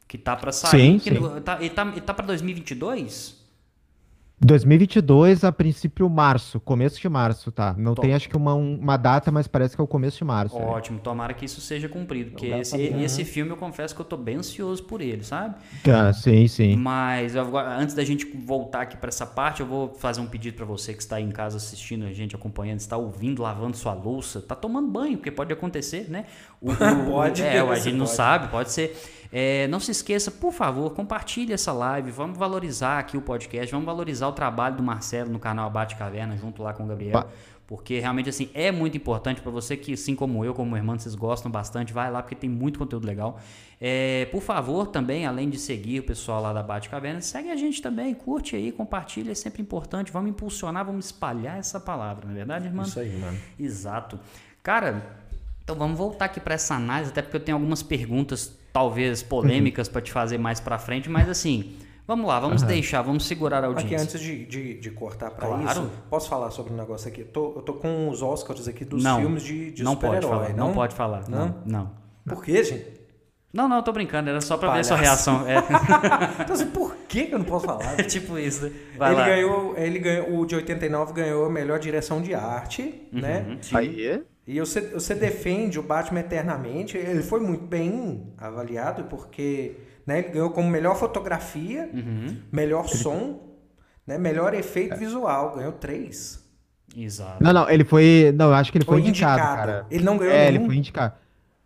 Que 0.08 0.17
tá 0.17 0.36
pra 0.36 0.52
sair. 0.52 0.72
Sim, 0.72 1.00
que 1.00 1.10
sim. 1.13 1.41
tá, 1.41 1.58
ele, 1.60 1.70
tá, 1.70 1.82
ele 1.88 2.02
tá 2.02 2.13
pra 2.13 2.26
2022? 2.26 3.36
2022, 4.39 5.43
a 5.43 5.52
princípio, 5.52 6.08
março. 6.08 6.60
Começo 6.60 7.02
de 7.02 7.10
março, 7.10 7.52
tá? 7.52 7.74
Não 7.76 7.96
Top. 7.96 8.08
tem, 8.08 8.15
acho 8.15 8.30
que, 8.30 8.38
uma, 8.38 8.54
um- 8.54 8.76
uma 8.78 8.96
data, 8.96 9.32
mas 9.32 9.48
parece 9.48 9.76
que 9.76 9.82
é 9.82 9.84
o 9.84 9.88
começo 9.88 10.20
de 10.20 10.24
março. 10.26 10.56
né? 10.56 10.63
Ótimo, 10.63 11.00
tomara 11.00 11.34
que 11.34 11.43
isso 11.43 11.60
seja 11.60 11.89
cumprido, 11.89 12.32
porque 12.32 12.46
esse, 12.46 12.78
pra- 12.89 13.02
esse 13.02 13.26
filme 13.26 13.50
eu 13.52 13.58
confesso 13.58 13.96
que 13.96 14.02
eu 14.02 14.06
tô 14.06 14.15
bem 14.15 14.36
ansioso 14.36 14.84
por 14.84 15.02
ele, 15.02 15.24
sabe? 15.24 15.56
Tá, 15.84 16.13
sim, 16.13 16.48
sim. 16.48 16.76
Mas 16.76 17.34
antes 17.36 17.96
da 17.96 18.04
gente 18.06 18.26
voltar 18.46 18.82
aqui 18.82 18.96
para 18.96 19.10
essa 19.10 19.26
parte, 19.26 19.62
eu 19.62 19.65
vou 19.65 19.96
fazer 19.96 20.22
um 20.22 20.28
pedido 20.28 20.56
para 20.56 20.65
você 20.67 20.93
que 20.93 21.02
está 21.02 21.15
aí 21.15 21.24
em 21.24 21.32
casa 21.32 21.58
assistindo 21.58 22.06
a 22.06 22.13
gente, 22.13 22.36
acompanhando, 22.36 22.80
está 22.80 22.96
ouvindo, 22.96 23.41
lavando 23.41 23.76
sua 23.76 23.96
louça, 23.96 24.39
tá 24.39 24.54
tomando 24.56 24.88
banho, 24.88 25.17
porque 25.17 25.32
pode 25.32 25.52
acontecer, 25.52 26.12
né? 26.12 26.26
O, 26.62 26.72
o- 26.72 26.76
Pode, 27.10 27.41
é, 27.41 27.60
a 27.60 27.76
gente 27.80 27.96
não 27.98 28.06
pode. 28.06 28.15
sabe, 28.15 28.48
pode 28.50 28.72
ser. 28.72 28.96
É, 29.32 29.68
não 29.68 29.80
se 29.80 29.92
esqueça, 29.92 30.32
por 30.32 30.54
favor, 30.54 30.94
compartilhe 30.94 31.54
essa 31.54 31.72
live, 31.72 32.12
vamos 32.12 32.38
valorizar 32.38 33.00
aqui 33.00 33.18
o 33.18 33.22
podcast, 33.22 33.72
vamos 33.72 33.86
valorizar 33.86 34.28
o 34.28 34.32
trabalho 34.32 34.78
do 34.78 34.84
Marcelo 34.84 35.30
no 35.30 35.40
canal 35.40 35.68
Abate 35.68 35.96
Caverna, 35.96 36.38
junto 36.38 36.63
lá 36.63 36.74
com 36.74 36.84
o 36.84 36.88
Gabriel. 36.88 37.28
Porque 37.68 38.00
realmente 38.00 38.30
assim 38.30 38.50
é 38.54 38.72
muito 38.72 38.96
importante 38.96 39.42
para 39.42 39.52
você 39.52 39.76
que, 39.76 39.92
assim 39.92 40.16
como 40.16 40.46
eu, 40.46 40.54
como 40.54 40.78
irmão, 40.78 40.98
vocês 40.98 41.13
gostam 41.13 41.52
bastante, 41.52 41.92
vai 41.92 42.10
lá 42.10 42.24
porque 42.24 42.34
tem 42.34 42.50
muito 42.50 42.80
conteúdo 42.80 43.06
legal. 43.06 43.42
É, 43.80 44.26
por 44.32 44.42
favor, 44.42 44.88
também, 44.88 45.26
além 45.26 45.50
de 45.50 45.60
seguir 45.60 46.00
o 46.00 46.04
pessoal 46.04 46.42
lá 46.42 46.54
da 46.54 46.63
Bate 46.63 46.88
Caverna, 46.88 47.20
segue 47.20 47.52
a 47.52 47.58
gente 47.58 47.82
também, 47.82 48.13
curte 48.13 48.56
aí, 48.56 48.72
compartilha, 48.72 49.32
é 49.32 49.36
sempre 49.36 49.62
importante. 49.62 50.13
Vamos 50.13 50.30
impulsionar, 50.30 50.86
vamos 50.86 51.08
espalhar 51.08 51.60
essa 51.60 51.78
palavra, 51.78 52.26
não 52.26 52.32
é 52.32 52.36
verdade, 52.38 52.68
irmão? 52.68 52.86
Isso 52.86 53.02
aí, 53.02 53.18
mano. 53.18 53.38
Exato. 53.60 54.18
Cara, 54.63 55.06
então 55.62 55.76
vamos 55.76 55.98
voltar 55.98 56.26
aqui 56.26 56.40
para 56.40 56.56
essa 56.56 56.74
análise, 56.74 57.12
até 57.12 57.22
porque 57.22 57.36
eu 57.36 57.42
tenho 57.42 57.58
algumas 57.58 57.84
perguntas, 57.84 58.58
talvez 58.78 59.24
polêmicas, 59.24 59.88
para 59.88 60.02
te 60.02 60.12
fazer 60.12 60.38
mais 60.38 60.60
para 60.60 60.78
frente, 60.78 61.10
mas 61.10 61.28
assim, 61.28 61.76
vamos 62.06 62.28
lá, 62.28 62.40
vamos 62.40 62.62
deixar, 62.62 63.02
vamos 63.02 63.26
segurar 63.26 63.63
a 63.63 63.70
Aqui, 63.70 63.82
audiência. 63.82 64.04
antes 64.04 64.20
de, 64.22 64.46
de, 64.46 64.80
de 64.80 64.92
cortar 64.92 65.32
pra 65.32 65.48
Claro. 65.48 65.63
isso, 65.66 65.92
posso 66.12 66.30
falar 66.30 66.52
sobre 66.52 66.74
um 66.74 66.78
negócio 66.78 67.08
aqui? 67.10 67.22
Eu 67.22 67.28
tô, 67.28 67.54
eu 67.56 67.62
tô 67.63 67.74
com 67.74 68.08
os 68.08 68.22
Oscars 68.22 68.68
aqui 68.68 68.86
dos 68.86 69.04
não, 69.04 69.20
filmes 69.20 69.42
de, 69.42 69.72
de 69.72 69.84
não 69.84 69.96
pode 69.96 70.22
super-herói, 70.22 70.46
falar, 70.50 70.56
não? 70.58 70.74
pode 70.74 70.96
falar, 70.96 71.28
não, 71.28 71.40
Não? 71.48 71.56
não. 71.66 71.92
Por 72.36 72.44
quê, 72.44 72.63
gente? 72.63 72.86
Não, 73.52 73.68
não, 73.68 73.78
eu 73.78 73.82
tô 73.84 73.92
brincando, 73.92 74.30
era 74.30 74.42
só 74.42 74.58
pra 74.58 74.72
ver 74.74 74.82
a 74.82 74.84
sua 74.84 74.98
Palhaço. 74.98 75.32
reação. 75.32 75.48
É, 75.48 75.56
Então, 76.44 76.54
assim, 76.54 76.68
por 76.68 76.96
que 77.08 77.26
que 77.26 77.34
eu 77.34 77.40
não 77.40 77.46
posso 77.46 77.66
falar? 77.66 77.94
é 78.00 78.04
tipo 78.04 78.38
isso. 78.38 78.66
né? 78.66 78.72
Vai 78.98 79.12
ele 79.13 79.20
lá. 79.22 79.26
ganhou, 79.26 79.74
ele 79.78 80.00
ganhou, 80.00 80.40
o 80.40 80.46
de 80.46 80.54
89 80.56 81.13
ganhou 81.13 81.46
a 81.46 81.50
melhor 81.50 81.80
direção 81.80 82.22
de 82.22 82.36
arte, 82.36 83.08
né? 83.12 83.46
Uhum, 83.48 83.58
sim. 83.62 83.76
Aí, 83.76 84.22
E 84.48 84.60
você, 84.60 84.80
você 84.82 85.14
defende 85.14 85.78
o 85.78 85.84
Batman 85.84 86.22
eternamente. 86.22 86.96
Ele 86.98 87.22
foi 87.22 87.40
muito 87.42 87.66
bem 87.66 88.32
avaliado 88.38 89.04
porque 89.06 89.76
né, 90.06 90.20
ele 90.20 90.30
ganhou 90.30 90.50
como 90.52 90.70
melhor 90.70 90.96
fotografia, 90.96 91.90
Uhum. 91.94 92.38
melhor 92.52 92.88
som, 92.88 93.42
né, 94.08 94.18
melhor 94.18 94.54
efeito 94.54 94.96
visual. 94.96 95.54
Ganhou 95.56 95.74
três. 95.74 96.42
Exato. 96.96 97.44
Não, 97.44 97.52
não, 97.52 97.70
ele 97.70 97.84
foi. 97.84 98.34
Não, 98.38 98.48
eu 98.48 98.54
acho 98.54 98.72
que 98.72 98.78
ele 98.78 98.86
foi, 98.86 99.02
Foi 99.02 99.10
indicado, 99.10 99.34
indicado. 99.40 99.58
cara. 99.58 99.86
Ele 99.92 100.04
não 100.06 100.18
ganhou 100.18 100.34
É, 100.34 100.46
nenhum. 100.46 100.56
ele 100.62 100.66
foi 100.66 100.76
indicado. 100.78 101.14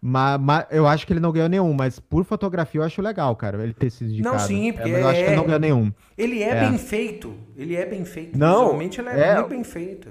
Mas, 0.03 0.65
eu 0.71 0.87
acho 0.87 1.05
que 1.05 1.13
ele 1.13 1.19
não 1.19 1.31
ganhou 1.31 1.47
nenhum, 1.47 1.71
mas 1.73 1.99
por 1.99 2.25
fotografia 2.25 2.81
eu 2.81 2.85
acho 2.85 2.99
legal, 3.03 3.35
cara, 3.35 3.61
ele 3.63 3.71
ter 3.73 3.91
sido 3.91 4.09
indicado. 4.09 4.39
sim, 4.41 4.69
É, 4.69 4.73
porque 4.73 4.89
mas 4.91 5.01
eu 5.01 5.07
acho 5.07 5.19
que 5.19 5.25
ele 5.25 5.33
é- 5.33 5.35
não 5.35 5.45
ganhou 5.45 5.59
nenhum. 5.59 5.93
Ele 6.17 6.41
é, 6.41 6.49
É. 6.49 6.59
bem 6.67 6.77
feito. 6.79 7.35
Ele 7.55 7.75
é 7.75 7.85
bem 7.85 8.03
feito. 8.03 8.35
Não, 8.35 8.61
Visualmente 8.63 8.99
ele 8.99 9.09
é, 9.09 9.19
é- 9.19 9.35
muito 9.35 9.49
bem 9.49 9.63
feito. 9.63 10.09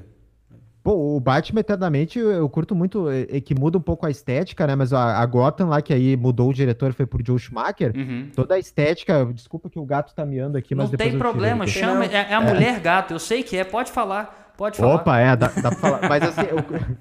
Pô, 0.83 1.16
o 1.16 1.21
Batman 1.21 1.61
Eternamente 1.61 2.19
eu, 2.19 2.49
curto 2.49 2.75
muito, 2.75 3.11
é, 3.11 3.27
é 3.37 3.40
que 3.40 3.55
muda 3.55 3.77
um 3.77 3.83
pouco 3.83 4.07
a 4.07 4.11
estética, 4.11 4.66
né? 4.66 4.75
Mas 4.75 4.93
a, 4.93 5.19
a 5.19 5.27
Gotham 5.27 5.69
lá, 5.69 5.83
que 5.83 5.93
aí 5.93 6.16
mudou 6.16 6.49
o 6.49 6.55
diretor, 6.55 6.95
foi 6.95 7.05
pro 7.07 7.23
Joe 7.25 7.38
Schumacher. 7.38 7.93
Uhum. 7.95 8.31
Toda 8.35 8.55
a 8.55 8.59
estética, 8.59 9.27
desculpa 9.35 9.69
que 9.69 9.79
o 9.79 9.85
gato 9.85 10.14
tá 10.14 10.25
miando 10.25 10.57
aqui, 10.57 10.75
mas 10.75 10.85
Não 10.87 10.90
depois 10.93 11.11
tem 11.11 11.19
problema, 11.19 11.66
chama. 11.66 12.07
É, 12.07 12.31
é 12.31 12.35
a 12.35 12.40
mulher 12.40 12.81
gato, 12.81 13.12
eu 13.12 13.19
sei 13.19 13.43
que 13.43 13.57
é, 13.59 13.64
pode 13.64 13.93
falar. 13.93 14.55
Pode 14.57 14.79
falar. 14.79 14.95
Opa, 14.95 15.19
é, 15.19 15.37
dá, 15.37 15.49
dá 15.49 15.71
pra 15.71 15.73
falar. 15.73 16.09
Mas 16.09 16.23
assim, 16.23 16.47
eu, 16.51 16.64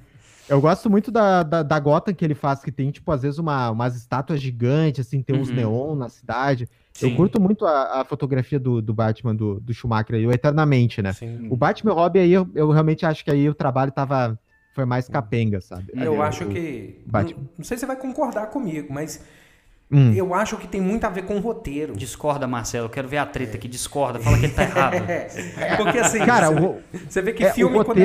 eu 0.49 0.61
gosto 0.61 0.89
muito 0.89 1.09
da, 1.09 1.43
da, 1.43 1.63
da 1.63 1.79
Gotham 1.79 2.13
que 2.13 2.25
ele 2.25 2.35
faz, 2.35 2.61
que 2.61 2.71
tem, 2.71 2.91
tipo, 2.91 3.09
às 3.11 3.21
vezes 3.21 3.39
uma, 3.39 3.69
umas 3.69 3.95
estátuas 3.95 4.41
gigantes, 4.41 5.07
assim, 5.07 5.21
tem 5.21 5.37
uns 5.37 5.49
Uhum. 5.49 5.55
neon 5.55 5.95
na 5.95 6.09
cidade. 6.09 6.67
Sim. 6.99 7.11
Eu 7.11 7.15
curto 7.15 7.39
muito 7.41 7.65
a, 7.65 8.01
a 8.01 8.05
fotografia 8.05 8.59
do, 8.59 8.81
do 8.81 8.93
Batman, 8.93 9.35
do, 9.35 9.59
do 9.59 9.73
Schumacher 9.73 10.15
aí, 10.15 10.25
o 10.27 10.31
Eternamente, 10.31 11.01
né? 11.01 11.13
Sim. 11.13 11.47
O 11.49 11.55
Batman 11.57 11.93
Robin 11.93 12.19
aí, 12.19 12.31
eu, 12.33 12.47
eu 12.55 12.69
realmente 12.71 13.05
acho 13.05 13.23
que 13.23 13.31
aí 13.31 13.47
o 13.49 13.53
trabalho 13.53 13.91
tava, 13.91 14.39
foi 14.73 14.85
mais 14.85 15.07
capenga, 15.07 15.61
sabe? 15.61 15.91
Eu 15.93 16.13
Ali, 16.13 16.21
acho 16.21 16.43
o- 16.45 16.49
que. 16.49 17.01
Batman. 17.05 17.41
Não, 17.41 17.49
não 17.59 17.65
sei 17.65 17.77
se 17.77 17.81
você 17.81 17.85
vai 17.85 17.95
concordar 17.95 18.47
comigo, 18.47 18.87
mas 18.91 19.23
Hum. 19.91 20.13
eu 20.13 20.35
acho 20.35 20.55
que 20.57 20.67
tem 20.67 20.79
muito 20.79 21.03
a 21.05 21.09
ver 21.09 21.23
com 21.23 21.37
o 21.37 21.39
roteiro. 21.39 21.95
Discorda, 21.95 22.45
Marcelo. 22.47 22.85
Eu 22.85 22.89
quero 22.91 23.07
ver 23.07 23.17
a 23.17 23.25
treta 23.25 23.57
que 23.57 23.67
discorda. 23.67 24.19
Fala 24.19 24.37
que 24.37 24.45
ele 24.45 24.53
tá 24.53 24.61
errado. 24.63 24.93
É, 25.57 25.75
porque 25.77 25.97
assim, 25.97 26.19
Cara, 26.19 26.51
você, 26.51 26.59
o, 26.63 26.81
você 27.09 27.21
vê 27.23 27.33
que 27.33 27.43
é, 27.43 27.49
o 27.49 27.53
filme 27.55 27.83
quando 27.83 27.97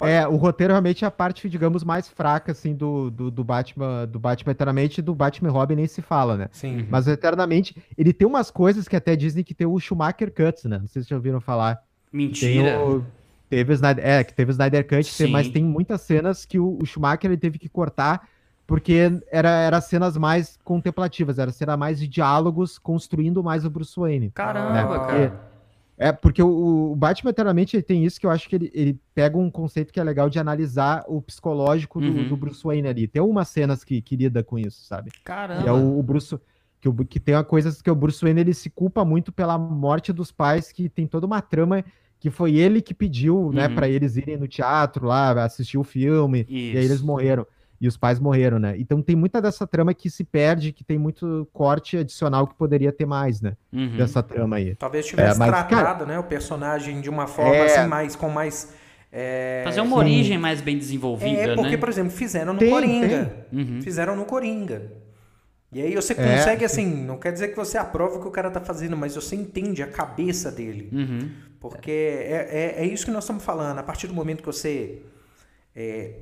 é- 0.00 0.20
roteiro... 0.20 0.22
É, 0.22 0.28
o 0.28 0.36
roteiro 0.36 0.72
realmente 0.72 1.04
é 1.04 1.08
a 1.08 1.10
parte, 1.10 1.48
digamos, 1.48 1.84
mais 1.84 2.08
fraca, 2.08 2.52
assim, 2.52 2.74
do, 2.74 3.10
do, 3.10 3.30
do 3.30 3.44
Batman, 3.44 4.06
do 4.06 4.18
Batman 4.18 4.52
Eternamente 4.52 4.98
e 4.98 5.02
do 5.02 5.14
Batman 5.14 5.50
Robin 5.50 5.76
nem 5.76 5.86
se 5.86 6.02
fala, 6.02 6.36
né? 6.36 6.48
Sim. 6.52 6.86
Mas 6.90 7.06
o 7.06 7.10
Eternamente, 7.10 7.76
ele 7.96 8.12
tem 8.12 8.26
umas 8.26 8.50
coisas 8.50 8.88
que 8.88 8.96
até 8.96 9.14
dizem 9.16 9.44
que 9.44 9.54
tem 9.54 9.66
o 9.66 9.78
Schumacher 9.78 10.32
Cuts, 10.32 10.64
né? 10.64 10.78
Não 10.78 10.86
sei 10.86 11.02
se 11.02 11.08
já 11.08 11.16
ouviram 11.16 11.40
falar. 11.40 11.76
Tem 11.76 12.20
Mentira. 12.20 12.78
o, 12.80 13.04
teve 13.48 13.72
o 13.72 13.74
Snyder, 13.74 14.06
é, 14.06 14.24
que 14.24 14.34
teve 14.34 14.50
o 14.50 14.52
Snyder 14.52 14.86
Cut, 14.86 15.04
Sim. 15.04 15.30
mas 15.30 15.48
tem 15.48 15.64
muitas 15.64 16.00
cenas 16.02 16.44
que 16.44 16.58
o, 16.58 16.78
o 16.80 16.86
Schumacher 16.86 17.30
ele 17.30 17.36
teve 17.36 17.58
que 17.58 17.68
cortar 17.68 18.28
porque 18.70 19.20
era, 19.32 19.50
era 19.50 19.80
cenas 19.80 20.16
mais 20.16 20.56
contemplativas, 20.62 21.40
era 21.40 21.50
cena 21.50 21.76
mais 21.76 21.98
de 21.98 22.06
diálogos 22.06 22.78
construindo 22.78 23.42
mais 23.42 23.64
o 23.64 23.70
Bruce 23.70 23.98
Wayne. 23.98 24.30
Caramba, 24.30 24.72
né? 24.72 24.82
cara. 24.84 25.49
É, 26.02 26.12
porque 26.12 26.42
o, 26.42 26.92
o 26.92 26.96
Batman 26.96 27.28
eternamente 27.28 27.82
tem 27.82 28.06
isso 28.06 28.18
que 28.18 28.24
eu 28.24 28.30
acho 28.30 28.48
que 28.48 28.56
ele, 28.56 28.70
ele 28.72 28.98
pega 29.14 29.36
um 29.36 29.50
conceito 29.50 29.92
que 29.92 30.00
é 30.00 30.02
legal 30.02 30.30
de 30.30 30.38
analisar 30.38 31.04
o 31.06 31.20
psicológico 31.20 32.00
do, 32.00 32.06
uhum. 32.06 32.26
do 32.26 32.36
Bruce 32.38 32.64
Wayne 32.64 32.88
ali. 32.88 33.06
Tem 33.06 33.20
algumas 33.20 33.48
cenas 33.48 33.84
que, 33.84 34.00
que 34.00 34.16
lida 34.16 34.42
com 34.42 34.58
isso, 34.58 34.82
sabe? 34.86 35.10
Caramba. 35.22 35.68
é 35.68 35.70
o, 35.70 35.98
o 35.98 36.02
Bruce 36.02 36.38
que, 36.80 36.88
o, 36.88 36.94
que 37.04 37.20
tem 37.20 37.34
uma 37.34 37.44
coisa 37.44 37.70
que 37.84 37.90
o 37.90 37.94
Bruce 37.94 38.22
Wayne 38.22 38.40
ele 38.40 38.54
se 38.54 38.70
culpa 38.70 39.04
muito 39.04 39.30
pela 39.30 39.58
morte 39.58 40.10
dos 40.10 40.32
pais, 40.32 40.72
que 40.72 40.88
tem 40.88 41.06
toda 41.06 41.26
uma 41.26 41.42
trama 41.42 41.84
que 42.18 42.30
foi 42.30 42.56
ele 42.56 42.80
que 42.80 42.94
pediu, 42.94 43.50
né, 43.52 43.64
uhum. 43.64 43.68
né, 43.68 43.68
para 43.68 43.86
eles 43.86 44.16
irem 44.16 44.38
no 44.38 44.48
teatro 44.48 45.06
lá, 45.06 45.44
assistir 45.44 45.76
o 45.76 45.84
filme, 45.84 46.46
Isso. 46.48 46.76
e 46.76 46.78
aí 46.78 46.84
eles 46.84 47.02
morreram. 47.02 47.46
E 47.80 47.88
os 47.88 47.96
pais 47.96 48.20
morreram, 48.20 48.58
né? 48.58 48.74
Então 48.76 49.00
tem 49.00 49.16
muita 49.16 49.40
dessa 49.40 49.66
trama 49.66 49.94
que 49.94 50.10
se 50.10 50.22
perde, 50.22 50.70
que 50.70 50.84
tem 50.84 50.98
muito 50.98 51.48
corte 51.52 51.96
adicional 51.96 52.46
que 52.46 52.54
poderia 52.54 52.92
ter 52.92 53.06
mais, 53.06 53.40
né? 53.40 53.56
Uhum. 53.72 53.96
Dessa 53.96 54.22
trama 54.22 54.56
aí. 54.56 54.74
Talvez 54.74 55.06
tivesse 55.06 55.36
é, 55.36 55.38
mas, 55.38 55.48
tratado, 55.48 55.74
cara, 55.74 56.06
né, 56.06 56.18
o 56.18 56.24
personagem 56.24 57.00
de 57.00 57.08
uma 57.08 57.26
forma 57.26 57.56
é... 57.56 57.64
assim, 57.64 57.88
mais, 57.88 58.14
com 58.14 58.28
mais. 58.28 58.74
É... 59.10 59.62
Fazer 59.64 59.80
uma 59.80 59.96
Sim. 59.96 60.02
origem 60.02 60.38
mais 60.38 60.60
bem 60.60 60.76
desenvolvida, 60.76 61.40
é, 61.40 61.54
porque, 61.54 61.70
né? 61.70 61.76
por 61.78 61.88
exemplo, 61.88 62.10
fizeram 62.10 62.52
no 62.52 62.58
tem, 62.58 62.70
Coringa. 62.70 63.46
Tem. 63.50 63.58
Uhum. 63.58 63.82
Fizeram 63.82 64.14
no 64.14 64.26
Coringa. 64.26 64.92
E 65.72 65.80
aí 65.80 65.94
você 65.94 66.12
é, 66.12 66.16
consegue, 66.16 66.64
é, 66.64 66.66
assim, 66.66 66.84
não 66.84 67.16
quer 67.16 67.32
dizer 67.32 67.48
que 67.48 67.56
você 67.56 67.78
aprova 67.78 68.16
o 68.16 68.20
que 68.20 68.28
o 68.28 68.30
cara 68.30 68.50
tá 68.50 68.60
fazendo, 68.60 68.96
mas 68.96 69.14
você 69.14 69.36
entende 69.36 69.82
a 69.82 69.86
cabeça 69.86 70.50
dele. 70.50 70.90
Uhum. 70.92 71.30
Porque 71.60 71.90
é, 71.90 72.74
é, 72.78 72.84
é, 72.84 72.86
isso 72.86 73.04
que 73.04 73.10
nós 73.10 73.24
estamos 73.24 73.44
falando. 73.44 73.78
A 73.78 73.82
partir 73.82 74.06
do 74.06 74.14
momento 74.14 74.40
que 74.40 74.46
você 74.46 75.02
é, 75.74 76.14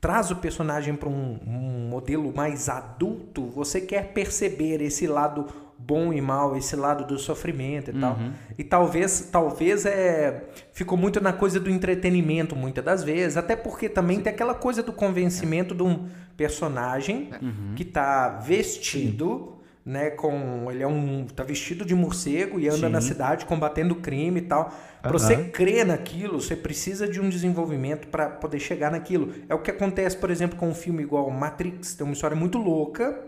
traz 0.00 0.30
o 0.30 0.36
personagem 0.36 0.94
para 0.94 1.08
um, 1.08 1.38
um, 1.46 1.88
modelo 1.88 2.32
mais 2.34 2.68
adulto, 2.68 3.46
você 3.46 3.80
quer 3.80 4.12
perceber 4.12 4.80
esse 4.80 5.06
lado 5.06 5.46
bom 5.76 6.12
e 6.12 6.20
mal, 6.20 6.56
esse 6.56 6.74
lado 6.76 7.04
do 7.04 7.18
sofrimento 7.18 7.90
e 7.90 7.94
uhum. 7.94 8.00
tal. 8.00 8.18
E 8.56 8.64
talvez, 8.64 9.28
talvez 9.30 9.86
é 9.86 10.48
ficou 10.72 10.98
muito 10.98 11.20
na 11.20 11.32
coisa 11.32 11.58
do 11.58 11.70
entretenimento 11.70 12.54
muitas 12.54 12.84
das 12.84 13.02
vezes, 13.02 13.36
até 13.36 13.56
porque 13.56 13.88
também 13.88 14.18
Sim. 14.18 14.24
tem 14.24 14.32
aquela 14.32 14.54
coisa 14.54 14.82
do 14.82 14.92
convencimento 14.92 15.74
de 15.74 15.82
um 15.82 16.08
personagem 16.36 17.30
uhum. 17.40 17.74
que 17.74 17.82
está 17.82 18.28
vestido, 18.28 19.54
Sim. 19.54 19.57
Né, 19.88 20.10
com 20.10 20.70
ele 20.70 20.82
é 20.82 20.86
um 20.86 21.24
tá 21.24 21.42
vestido 21.42 21.82
de 21.82 21.94
morcego 21.94 22.60
e 22.60 22.68
anda 22.68 22.88
Sim. 22.88 22.92
na 22.92 23.00
cidade 23.00 23.46
combatendo 23.46 23.94
crime 23.94 24.40
e 24.40 24.42
tal. 24.42 24.70
Para 25.00 25.10
você 25.10 25.44
crer 25.44 25.86
naquilo, 25.86 26.38
você 26.42 26.54
precisa 26.54 27.08
de 27.08 27.18
um 27.18 27.30
desenvolvimento 27.30 28.06
para 28.08 28.28
poder 28.28 28.60
chegar 28.60 28.90
naquilo. 28.90 29.32
É 29.48 29.54
o 29.54 29.60
que 29.60 29.70
acontece, 29.70 30.14
por 30.14 30.30
exemplo, 30.30 30.58
com 30.58 30.68
um 30.68 30.74
filme 30.74 31.02
igual 31.02 31.30
Matrix, 31.30 31.94
tem 31.94 32.04
uma 32.04 32.12
história 32.12 32.36
muito 32.36 32.58
louca. 32.58 33.18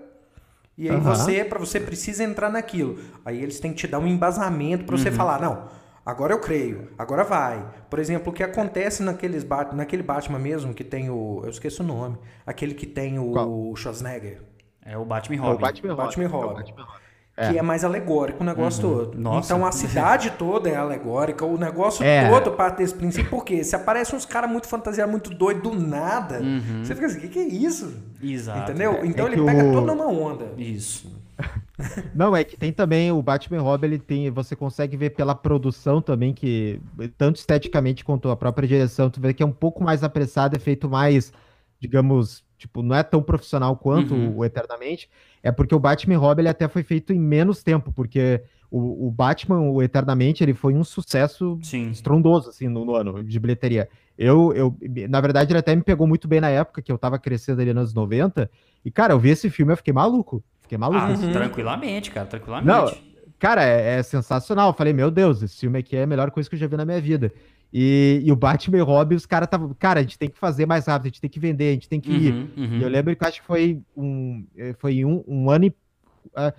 E 0.76 0.90
aí 0.90 0.94
uhum. 0.94 1.00
você, 1.00 1.42
para 1.46 1.58
você 1.58 1.80
precisa 1.80 2.24
entrar 2.24 2.50
naquilo. 2.50 2.98
Aí 3.24 3.42
eles 3.42 3.58
têm 3.58 3.72
que 3.72 3.78
te 3.78 3.86
dar 3.86 3.98
um 3.98 4.06
embasamento 4.06 4.84
para 4.84 4.98
você 4.98 5.08
uhum. 5.08 5.14
falar, 5.14 5.40
não, 5.40 5.80
Agora 6.04 6.32
eu 6.32 6.40
creio, 6.40 6.88
agora 6.98 7.22
vai. 7.24 7.64
Por 7.88 7.98
exemplo, 7.98 8.32
o 8.32 8.34
que 8.34 8.42
acontece 8.42 9.02
naqueles 9.02 9.46
naquele 9.72 10.02
Batman 10.02 10.38
mesmo 10.38 10.74
que 10.74 10.82
tem 10.82 11.08
o. 11.10 11.42
Eu 11.44 11.50
esqueço 11.50 11.82
o 11.82 11.86
nome. 11.86 12.18
Aquele 12.44 12.74
que 12.74 12.86
tem 12.86 13.18
o 13.18 13.32
Qual? 13.32 13.76
Schwarzenegger. 13.76 14.49
É 14.90 14.98
o 14.98 15.04
Batman 15.04 15.40
Robin. 15.40 15.52
É 15.52 15.54
o 15.54 15.58
Batman, 15.58 15.94
Batman 15.94 16.28
Robin. 16.28 16.48
É 16.48 16.50
o 16.50 16.54
Batman 16.54 16.84
Robin. 16.84 17.00
É. 17.36 17.52
Que 17.52 17.58
é 17.58 17.62
mais 17.62 17.84
alegórico 17.84 18.42
o 18.42 18.46
negócio 18.46 18.86
uhum. 18.86 19.04
todo. 19.04 19.18
Nossa. 19.18 19.54
Então 19.54 19.64
a 19.66 19.72
cidade 19.72 20.30
toda 20.32 20.68
é 20.68 20.76
alegórica, 20.76 21.44
o 21.46 21.56
negócio 21.56 22.04
é. 22.04 22.28
todo 22.28 22.54
parte 22.54 22.78
desse 22.78 22.94
princípio. 22.94 23.30
Por 23.30 23.44
quê? 23.44 23.64
Se 23.64 23.74
aparecem 23.74 24.16
uns 24.16 24.26
caras 24.26 24.50
muito 24.50 24.66
fantasiados, 24.66 25.10
muito 25.10 25.30
doidos 25.30 25.62
do 25.62 25.80
nada, 25.80 26.40
uhum. 26.40 26.84
você 26.84 26.94
fica 26.94 27.06
assim: 27.06 27.18
o 27.18 27.20
que, 27.22 27.28
que, 27.28 27.38
é 27.38 27.48
isso? 27.48 27.96
Exato. 28.22 28.70
Entendeu? 28.70 29.00
Então 29.04 29.26
é 29.26 29.32
ele 29.32 29.42
pega 29.42 29.64
o... 29.64 29.72
toda 29.72 29.92
uma 29.92 30.08
onda. 30.08 30.52
Isso. 30.58 31.18
Não, 32.14 32.36
é 32.36 32.44
que 32.44 32.58
tem 32.58 32.72
também 32.72 33.10
o 33.10 33.22
Batman 33.22 33.62
Robin, 33.62 33.86
ele 33.86 33.98
tem, 33.98 34.30
você 34.30 34.54
consegue 34.54 34.94
ver 34.96 35.10
pela 35.10 35.34
produção 35.34 36.02
também 36.02 36.34
que 36.34 36.78
tanto 37.16 37.36
esteticamente 37.36 38.04
quanto 38.04 38.28
a 38.28 38.36
própria 38.36 38.68
direção, 38.68 39.08
tu 39.08 39.18
vê 39.18 39.32
que 39.32 39.42
é 39.42 39.46
um 39.46 39.52
pouco 39.52 39.82
mais 39.82 40.04
apressado, 40.04 40.56
é 40.56 40.58
feito 40.58 40.90
mais, 40.90 41.32
digamos, 41.80 42.44
tipo, 42.60 42.82
não 42.82 42.94
é 42.94 43.02
tão 43.02 43.22
profissional 43.22 43.74
quanto 43.74 44.14
uhum. 44.14 44.36
o 44.36 44.44
Eternamente, 44.44 45.08
é 45.42 45.50
porque 45.50 45.74
o 45.74 45.78
Batman 45.78 46.18
Robin 46.18 46.42
ele 46.42 46.48
até 46.50 46.68
foi 46.68 46.82
feito 46.82 47.10
em 47.12 47.18
menos 47.18 47.62
tempo, 47.62 47.90
porque 47.90 48.42
o, 48.70 49.08
o 49.08 49.10
Batman, 49.10 49.60
o 49.60 49.82
Eternamente, 49.82 50.44
ele 50.44 50.52
foi 50.52 50.74
um 50.74 50.84
sucesso 50.84 51.58
Sim. 51.62 51.90
estrondoso, 51.90 52.50
assim, 52.50 52.68
no, 52.68 52.84
no, 52.84 52.94
ano 52.94 53.24
de 53.24 53.40
bilheteria. 53.40 53.88
Eu, 54.16 54.52
eu, 54.52 54.76
na 55.08 55.20
verdade, 55.22 55.50
ele 55.50 55.58
até 55.58 55.74
me 55.74 55.82
pegou 55.82 56.06
muito 56.06 56.28
bem 56.28 56.40
na 56.40 56.50
época 56.50 56.82
que 56.82 56.92
eu 56.92 56.98
tava 56.98 57.18
crescendo 57.18 57.62
ali 57.62 57.72
nos 57.72 57.80
anos 57.80 57.94
90, 57.94 58.50
e, 58.84 58.90
cara, 58.90 59.14
eu 59.14 59.18
vi 59.18 59.30
esse 59.30 59.48
filme 59.48 59.72
e 59.72 59.76
fiquei 59.76 59.94
maluco. 59.94 60.44
Fiquei 60.60 60.76
maluco. 60.76 61.00
Ah, 61.00 61.08
assim. 61.14 61.32
Tranquilamente, 61.32 62.10
cara, 62.10 62.26
tranquilamente. 62.26 62.66
Não, 62.66 62.92
cara, 63.38 63.64
é, 63.64 63.98
é, 63.98 64.02
sensacional. 64.02 64.68
Eu 64.68 64.74
falei, 64.74 64.92
meu 64.92 65.10
Deus, 65.10 65.42
esse 65.42 65.58
filme 65.58 65.78
aqui 65.78 65.96
é 65.96 66.02
a 66.02 66.06
melhor 66.06 66.30
coisa 66.30 66.48
que 66.48 66.56
eu 66.56 66.60
já 66.60 66.66
vi 66.66 66.76
na 66.76 66.84
minha 66.84 67.00
vida. 67.00 67.32
E, 67.72 68.20
e 68.24 68.32
o 68.32 68.36
Batman 68.36 68.78
e 68.78 68.80
Robin, 68.80 69.14
os 69.14 69.26
caras 69.26 69.46
estavam. 69.46 69.74
Cara, 69.78 70.00
a 70.00 70.02
gente 70.02 70.18
tem 70.18 70.28
que 70.28 70.38
fazer 70.38 70.66
mais 70.66 70.86
rápido, 70.86 71.06
a 71.06 71.08
gente 71.08 71.20
tem 71.20 71.30
que 71.30 71.38
vender, 71.38 71.68
a 71.68 71.72
gente 71.72 71.88
tem 71.88 72.00
que 72.00 72.10
ir. 72.10 72.32
Uhum, 72.32 72.48
uhum. 72.56 72.78
E 72.78 72.82
eu 72.82 72.88
lembro 72.88 73.14
que 73.14 73.24
acho 73.24 73.40
que 73.40 73.46
foi 73.46 73.80
um, 73.96 74.44
eh, 74.56 74.74
foi 74.78 75.04
um, 75.04 75.22
um 75.26 75.50
ano 75.50 75.66
e. 75.66 75.68
Uh, 75.68 76.52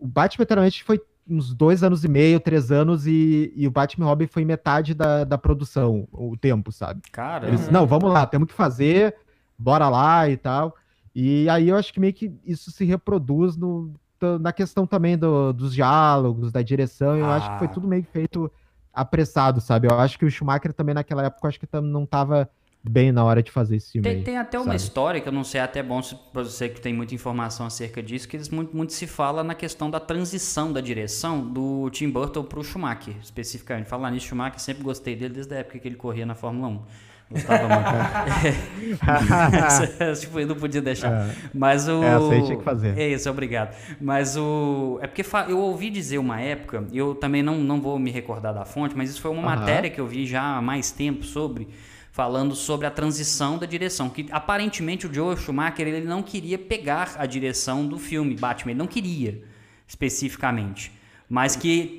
o 0.00 0.06
Batman 0.06 0.42
literalmente 0.42 0.84
foi 0.84 1.00
uns 1.28 1.52
dois 1.52 1.82
anos 1.82 2.04
e 2.04 2.08
meio, 2.08 2.40
três 2.40 2.72
anos, 2.72 3.06
e, 3.06 3.52
e 3.54 3.66
o 3.66 3.70
Batman 3.70 4.06
Robin 4.06 4.26
foi 4.26 4.44
metade 4.44 4.94
da, 4.94 5.24
da 5.24 5.36
produção, 5.36 6.08
o 6.12 6.36
tempo, 6.36 6.72
sabe? 6.72 7.02
Cara. 7.12 7.48
Eles, 7.48 7.68
não, 7.68 7.86
vamos 7.86 8.10
lá, 8.10 8.26
temos 8.26 8.48
que 8.48 8.54
fazer, 8.54 9.14
bora 9.58 9.88
lá 9.88 10.28
e 10.28 10.36
tal. 10.36 10.74
E 11.14 11.48
aí 11.48 11.68
eu 11.68 11.76
acho 11.76 11.92
que 11.92 12.00
meio 12.00 12.14
que 12.14 12.32
isso 12.44 12.70
se 12.70 12.84
reproduz 12.84 13.56
no, 13.56 13.92
na 14.40 14.52
questão 14.52 14.86
também 14.86 15.18
do, 15.18 15.52
dos 15.52 15.74
diálogos, 15.74 16.52
da 16.52 16.62
direção. 16.62 17.16
Eu 17.16 17.26
ah. 17.26 17.36
acho 17.36 17.50
que 17.52 17.58
foi 17.58 17.66
ah. 17.66 17.70
tudo 17.70 17.88
meio 17.88 18.04
feito 18.04 18.50
apressado, 19.00 19.60
sabe? 19.60 19.88
Eu 19.88 19.98
acho 19.98 20.18
que 20.18 20.24
o 20.24 20.30
Schumacher 20.30 20.72
também 20.72 20.94
naquela 20.94 21.24
época 21.24 21.48
acho 21.48 21.60
que 21.60 21.66
não 21.80 22.04
estava 22.04 22.48
bem 22.82 23.12
na 23.12 23.24
hora 23.24 23.42
de 23.42 23.50
fazer 23.50 23.76
esse 23.76 23.92
filme. 23.92 24.08
Tem, 24.08 24.18
aí, 24.18 24.24
tem 24.24 24.38
até 24.38 24.56
sabe? 24.56 24.70
uma 24.70 24.76
história 24.76 25.20
que 25.20 25.28
eu 25.28 25.32
não 25.32 25.44
sei, 25.44 25.60
é 25.60 25.64
até 25.64 25.82
bom 25.82 26.00
para 26.32 26.42
você 26.42 26.68
que 26.68 26.80
tem 26.80 26.94
muita 26.94 27.14
informação 27.14 27.66
acerca 27.66 28.02
disso, 28.02 28.28
que 28.28 28.36
eles, 28.36 28.48
muito, 28.48 28.76
muito 28.76 28.92
se 28.92 29.06
fala 29.06 29.42
na 29.42 29.54
questão 29.54 29.90
da 29.90 30.00
transição 30.00 30.72
da 30.72 30.80
direção 30.80 31.40
do 31.40 31.90
Tim 31.90 32.10
Burton 32.10 32.44
para 32.44 32.58
o 32.58 32.64
Schumacher, 32.64 33.16
especificamente. 33.22 33.88
Falar 33.88 34.10
nisso, 34.10 34.26
Schumacher 34.26 34.60
sempre 34.60 34.82
gostei 34.82 35.16
dele 35.16 35.34
desde 35.34 35.54
a 35.54 35.58
época 35.58 35.78
que 35.78 35.88
ele 35.88 35.96
corria 35.96 36.24
na 36.24 36.34
Fórmula 36.34 36.68
1. 36.68 36.82
Gostava 37.30 37.68
muito. 37.68 37.88
é, 40.00 40.12
tipo, 40.14 40.40
eu 40.40 40.46
não 40.46 40.56
podia 40.56 40.80
deixar. 40.80 41.12
É. 41.12 41.34
Mas 41.52 41.86
o. 41.86 42.02
É, 42.02 42.14
aí 42.36 42.42
tinha 42.42 42.56
que 42.56 42.64
fazer. 42.64 42.98
É 42.98 43.08
isso, 43.08 43.28
obrigado. 43.28 43.76
Mas 44.00 44.36
o. 44.36 44.98
É 45.02 45.06
porque 45.06 45.24
eu 45.48 45.58
ouvi 45.58 45.90
dizer 45.90 46.18
uma 46.18 46.40
época, 46.40 46.84
eu 46.92 47.14
também 47.14 47.42
não, 47.42 47.58
não 47.58 47.80
vou 47.80 47.98
me 47.98 48.10
recordar 48.10 48.54
da 48.54 48.64
fonte, 48.64 48.96
mas 48.96 49.10
isso 49.10 49.20
foi 49.20 49.30
uma 49.30 49.42
matéria 49.42 49.90
que 49.90 50.00
eu 50.00 50.06
vi 50.06 50.26
já 50.26 50.56
há 50.56 50.62
mais 50.62 50.90
tempo 50.90 51.24
sobre. 51.24 51.68
Falando 52.10 52.56
sobre 52.56 52.84
a 52.84 52.90
transição 52.90 53.58
da 53.58 53.66
direção. 53.66 54.08
Que 54.08 54.26
aparentemente 54.32 55.06
o 55.06 55.14
Joe 55.14 55.36
Schumacher 55.36 55.86
ele 55.86 56.04
não 56.04 56.20
queria 56.20 56.58
pegar 56.58 57.14
a 57.16 57.26
direção 57.26 57.86
do 57.86 57.96
filme 57.96 58.34
Batman. 58.34 58.72
Ele 58.72 58.78
não 58.78 58.88
queria 58.88 59.40
especificamente. 59.86 60.97
Mas 61.28 61.54
que 61.54 61.94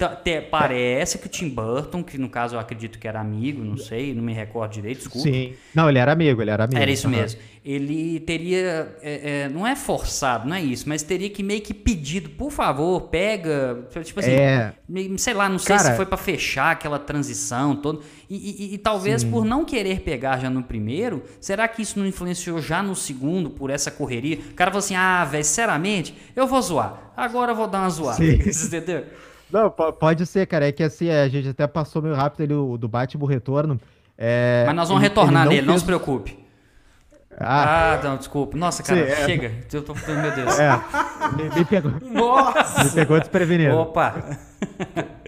parece 0.49 1.19
que 1.19 1.27
o 1.27 1.29
Tim 1.29 1.49
Burton, 1.49 2.03
que 2.03 2.17
no 2.17 2.29
caso 2.29 2.55
eu 2.55 2.59
acredito 2.59 2.97
que 2.97 3.07
era 3.07 3.21
amigo, 3.21 3.63
não 3.63 3.77
sei, 3.77 4.11
não 4.11 4.23
me 4.23 4.33
recordo 4.33 4.71
direito, 4.71 4.99
desculpa. 4.99 5.29
Sim. 5.29 5.53
Não, 5.75 5.87
ele 5.87 5.99
era 5.99 6.11
amigo, 6.11 6.41
ele 6.41 6.49
era 6.49 6.63
amigo. 6.63 6.81
Era 6.81 6.89
isso 6.89 7.07
uhum. 7.07 7.15
mesmo. 7.15 7.39
Ele 7.63 8.19
teria, 8.21 8.97
é, 9.03 9.43
é, 9.43 9.49
não 9.49 9.67
é 9.67 9.75
forçado, 9.75 10.47
não 10.47 10.55
é 10.55 10.61
isso, 10.61 10.89
mas 10.89 11.03
teria 11.03 11.29
que 11.29 11.43
meio 11.43 11.61
que 11.61 11.75
pedido, 11.75 12.31
por 12.31 12.51
favor, 12.51 13.01
pega, 13.01 13.87
tipo 14.03 14.19
assim, 14.19 14.31
é... 14.31 14.73
sei 15.17 15.33
lá, 15.35 15.47
não 15.47 15.59
sei 15.59 15.75
Cara... 15.75 15.91
se 15.91 15.95
foi 15.95 16.07
para 16.07 16.17
fechar 16.17 16.71
aquela 16.71 16.97
transição 16.97 17.75
toda. 17.75 17.99
E, 18.29 18.35
e, 18.35 18.73
e 18.75 18.77
talvez 18.77 19.21
Sim. 19.21 19.31
por 19.31 19.43
não 19.43 19.65
querer 19.65 20.01
pegar 20.01 20.37
já 20.37 20.51
no 20.51 20.61
primeiro, 20.61 21.23
será 21.41 21.67
que 21.67 21.81
isso 21.81 21.97
não 21.97 22.05
influenciou 22.05 22.61
já 22.61 22.83
no 22.83 22.95
segundo 22.95 23.49
por 23.49 23.71
essa 23.71 23.89
correria? 23.89 24.37
O 24.51 24.53
cara 24.53 24.69
falou 24.69 24.79
assim: 24.79 24.95
ah, 24.95 25.25
velho, 25.25 25.43
sinceramente, 25.43 26.15
eu 26.35 26.45
vou 26.45 26.61
zoar. 26.61 27.11
Agora 27.17 27.53
eu 27.53 27.55
vou 27.55 27.67
dar 27.67 27.79
uma 27.79 27.89
zoada. 27.89 28.23
Entendeu? 28.23 29.05
Não, 29.51 29.71
pode 29.71 30.27
ser, 30.27 30.45
cara. 30.45 30.67
É 30.67 30.71
que 30.71 30.83
assim, 30.83 31.09
a 31.09 31.27
gente 31.27 31.49
até 31.49 31.65
passou 31.65 32.03
meio 32.03 32.13
rápido 32.13 32.43
ali 32.43 32.53
o, 32.53 32.77
do 32.77 32.87
Batman 32.87 33.27
Retorno. 33.27 33.81
É, 34.15 34.63
Mas 34.67 34.75
nós 34.75 34.89
vamos 34.89 35.01
ele, 35.01 35.09
retornar 35.09 35.43
ele 35.43 35.49
nele, 35.49 35.61
fez... 35.61 35.67
não 35.67 35.79
se 35.79 35.85
preocupe. 35.85 36.37
Ah, 37.39 37.93
ah 37.93 38.03
não, 38.03 38.17
desculpa. 38.17 38.55
Nossa, 38.57 38.83
cara, 38.83 39.05
Sim, 39.05 39.11
é... 39.11 39.25
chega. 39.25 39.51
Eu 39.71 39.81
tô, 39.81 39.93
meu 39.93 40.35
Deus. 40.35 40.59
É, 40.59 40.69
me, 41.35 41.55
me 41.55 41.65
pegou. 41.65 41.93
Nossa! 42.11 42.83
Me 42.83 42.91
pegou 42.91 43.17
desprevenido. 43.19 43.75
Opa! 43.75 44.37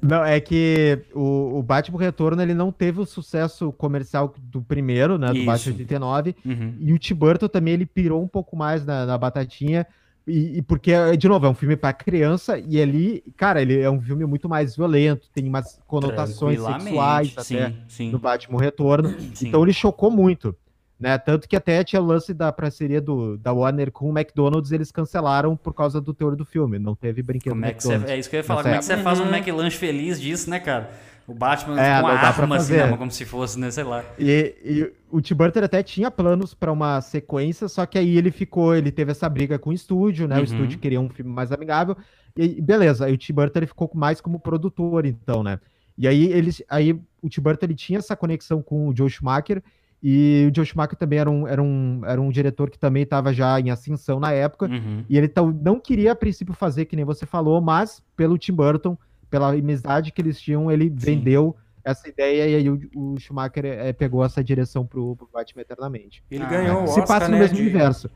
Não, 0.00 0.24
é 0.24 0.40
que 0.40 1.00
o, 1.14 1.58
o 1.58 1.62
Batman 1.62 1.98
Retorno 1.98 2.40
ele 2.40 2.54
não 2.54 2.70
teve 2.70 3.00
o 3.00 3.06
sucesso 3.06 3.72
comercial 3.72 4.34
do 4.38 4.62
primeiro, 4.62 5.18
né? 5.18 5.28
Do 5.28 5.36
Isso. 5.36 5.46
Batman 5.46 5.72
89. 5.72 6.36
Uhum. 6.44 6.74
E 6.78 6.92
o 6.92 6.98
Tim 6.98 7.14
Burton 7.14 7.48
também 7.48 7.74
ele 7.74 7.86
pirou 7.86 8.22
um 8.22 8.28
pouco 8.28 8.56
mais 8.56 8.84
na, 8.84 9.06
na 9.06 9.18
batatinha. 9.18 9.86
E, 10.26 10.58
e, 10.58 10.62
porque, 10.62 10.92
de 11.16 11.26
novo, 11.26 11.46
é 11.46 11.48
um 11.48 11.54
filme 11.54 11.74
para 11.74 11.92
criança 11.94 12.58
e 12.58 12.80
ali, 12.80 13.24
cara, 13.34 13.62
ele 13.62 13.80
é 13.80 13.90
um 13.90 14.00
filme 14.00 14.26
muito 14.26 14.46
mais 14.46 14.76
violento, 14.76 15.26
tem 15.32 15.48
umas 15.48 15.80
conotações 15.86 16.60
sexuais 16.60 17.32
até 17.32 17.42
sim, 17.42 17.76
sim. 17.88 18.10
no 18.10 18.18
Batman 18.18 18.60
Retorno. 18.60 19.08
Sim. 19.32 19.48
Então 19.48 19.62
ele 19.62 19.72
chocou 19.72 20.10
muito. 20.10 20.54
Né? 20.98 21.16
Tanto 21.16 21.48
que 21.48 21.54
até 21.54 21.84
tinha 21.84 22.02
o 22.02 22.04
lance 22.04 22.34
da 22.34 22.50
parceria 22.50 23.00
do, 23.00 23.36
da 23.38 23.52
Warner 23.52 23.92
com 23.92 24.10
o 24.10 24.18
McDonald's, 24.18 24.72
eles 24.72 24.90
cancelaram 24.90 25.56
por 25.56 25.72
causa 25.72 26.00
do 26.00 26.12
teor 26.12 26.34
do 26.34 26.44
filme. 26.44 26.78
Não 26.78 26.96
teve 26.96 27.22
brinquedo 27.22 27.52
Como 27.52 27.64
é, 27.64 27.72
que 27.72 27.82
cê, 27.82 27.94
é 28.06 28.18
isso 28.18 28.28
que 28.28 28.34
eu 28.34 28.38
ia 28.38 28.44
falar. 28.44 28.62
Como 28.62 28.74
é 28.74 28.78
que 28.78 28.84
você 28.84 28.96
faz 28.96 29.20
um 29.20 29.24
uhum. 29.24 29.34
McLanche 29.34 29.76
feliz 29.76 30.20
disso, 30.20 30.50
né, 30.50 30.58
cara? 30.58 30.90
O 31.28 31.34
Batman 31.34 31.78
é, 31.78 32.00
com 32.00 32.06
uma 32.06 32.14
arma 32.14 32.56
assim, 32.56 32.72
né, 32.72 32.96
como 32.96 33.10
se 33.10 33.26
fosse, 33.26 33.60
né, 33.60 33.70
sei 33.70 33.84
lá. 33.84 34.02
E, 34.18 34.54
e 34.64 34.92
o 35.10 35.20
Tim 35.20 35.34
Burton 35.34 35.60
até 35.60 35.82
tinha 35.82 36.10
planos 36.10 36.54
para 36.54 36.72
uma 36.72 37.02
sequência, 37.02 37.68
só 37.68 37.84
que 37.84 37.98
aí 37.98 38.16
ele 38.16 38.30
ficou, 38.30 38.74
ele 38.74 38.90
teve 38.90 39.10
essa 39.10 39.28
briga 39.28 39.58
com 39.58 39.68
o 39.68 39.72
estúdio, 39.74 40.26
né? 40.26 40.36
Uhum. 40.36 40.40
O 40.40 40.44
estúdio 40.44 40.78
queria 40.78 40.98
um 40.98 41.08
filme 41.10 41.30
mais 41.30 41.52
amigável. 41.52 41.96
E 42.34 42.60
beleza, 42.62 43.04
aí 43.04 43.12
o 43.12 43.18
Tim 43.18 43.34
Burton 43.34 43.58
ele 43.58 43.66
ficou 43.66 43.90
mais 43.94 44.22
como 44.22 44.40
produtor, 44.40 45.04
então, 45.04 45.42
né? 45.42 45.60
E 45.98 46.08
aí 46.08 46.32
eles, 46.32 46.62
aí 46.68 46.98
o 47.20 47.28
Tim 47.28 47.42
Burton 47.42 47.66
ele 47.66 47.74
tinha 47.74 47.98
essa 47.98 48.16
conexão 48.16 48.62
com 48.62 48.88
o 48.88 48.96
Joe 48.96 49.10
Schumacher 49.10 49.62
e 50.02 50.48
o 50.50 50.54
Joe 50.54 50.64
Schumacher 50.64 50.96
também 50.96 51.18
era 51.18 51.30
um, 51.30 51.46
era 51.46 51.62
um, 51.62 52.02
era 52.04 52.20
um 52.20 52.30
diretor 52.30 52.70
que 52.70 52.78
também 52.78 53.02
estava 53.02 53.32
já 53.32 53.58
em 53.58 53.70
ascensão 53.70 54.20
na 54.20 54.32
época. 54.32 54.66
Uhum. 54.66 55.04
E 55.08 55.18
ele 55.18 55.32
não 55.60 55.80
queria, 55.80 56.12
a 56.12 56.16
princípio, 56.16 56.54
fazer 56.54 56.84
que 56.84 56.94
nem 56.94 57.04
você 57.04 57.26
falou, 57.26 57.60
mas 57.60 58.02
pelo 58.16 58.38
Tim 58.38 58.52
Burton, 58.52 58.96
pela 59.28 59.52
amizade 59.52 60.12
que 60.12 60.22
eles 60.22 60.40
tinham, 60.40 60.70
ele 60.70 60.84
Sim. 60.84 60.94
vendeu 60.94 61.56
essa 61.82 62.08
ideia 62.08 62.48
e 62.48 62.54
aí 62.54 62.70
o, 62.70 62.80
o 62.94 63.18
Schumacher 63.18 63.64
é, 63.64 63.92
pegou 63.92 64.24
essa 64.24 64.42
direção 64.44 64.86
pro, 64.86 65.16
pro 65.16 65.28
Batman 65.32 65.62
Eternamente. 65.62 66.22
Ele 66.30 66.44
ah, 66.44 66.48
ganhou 66.48 66.76
é. 66.76 66.80
o 66.80 66.84
Oscar, 66.84 67.02
Se 67.02 67.08
passa 67.08 67.28
no 67.28 67.34
né, 67.34 67.40
mesmo 67.40 67.56
de... 67.56 67.62
universo. 67.62 68.10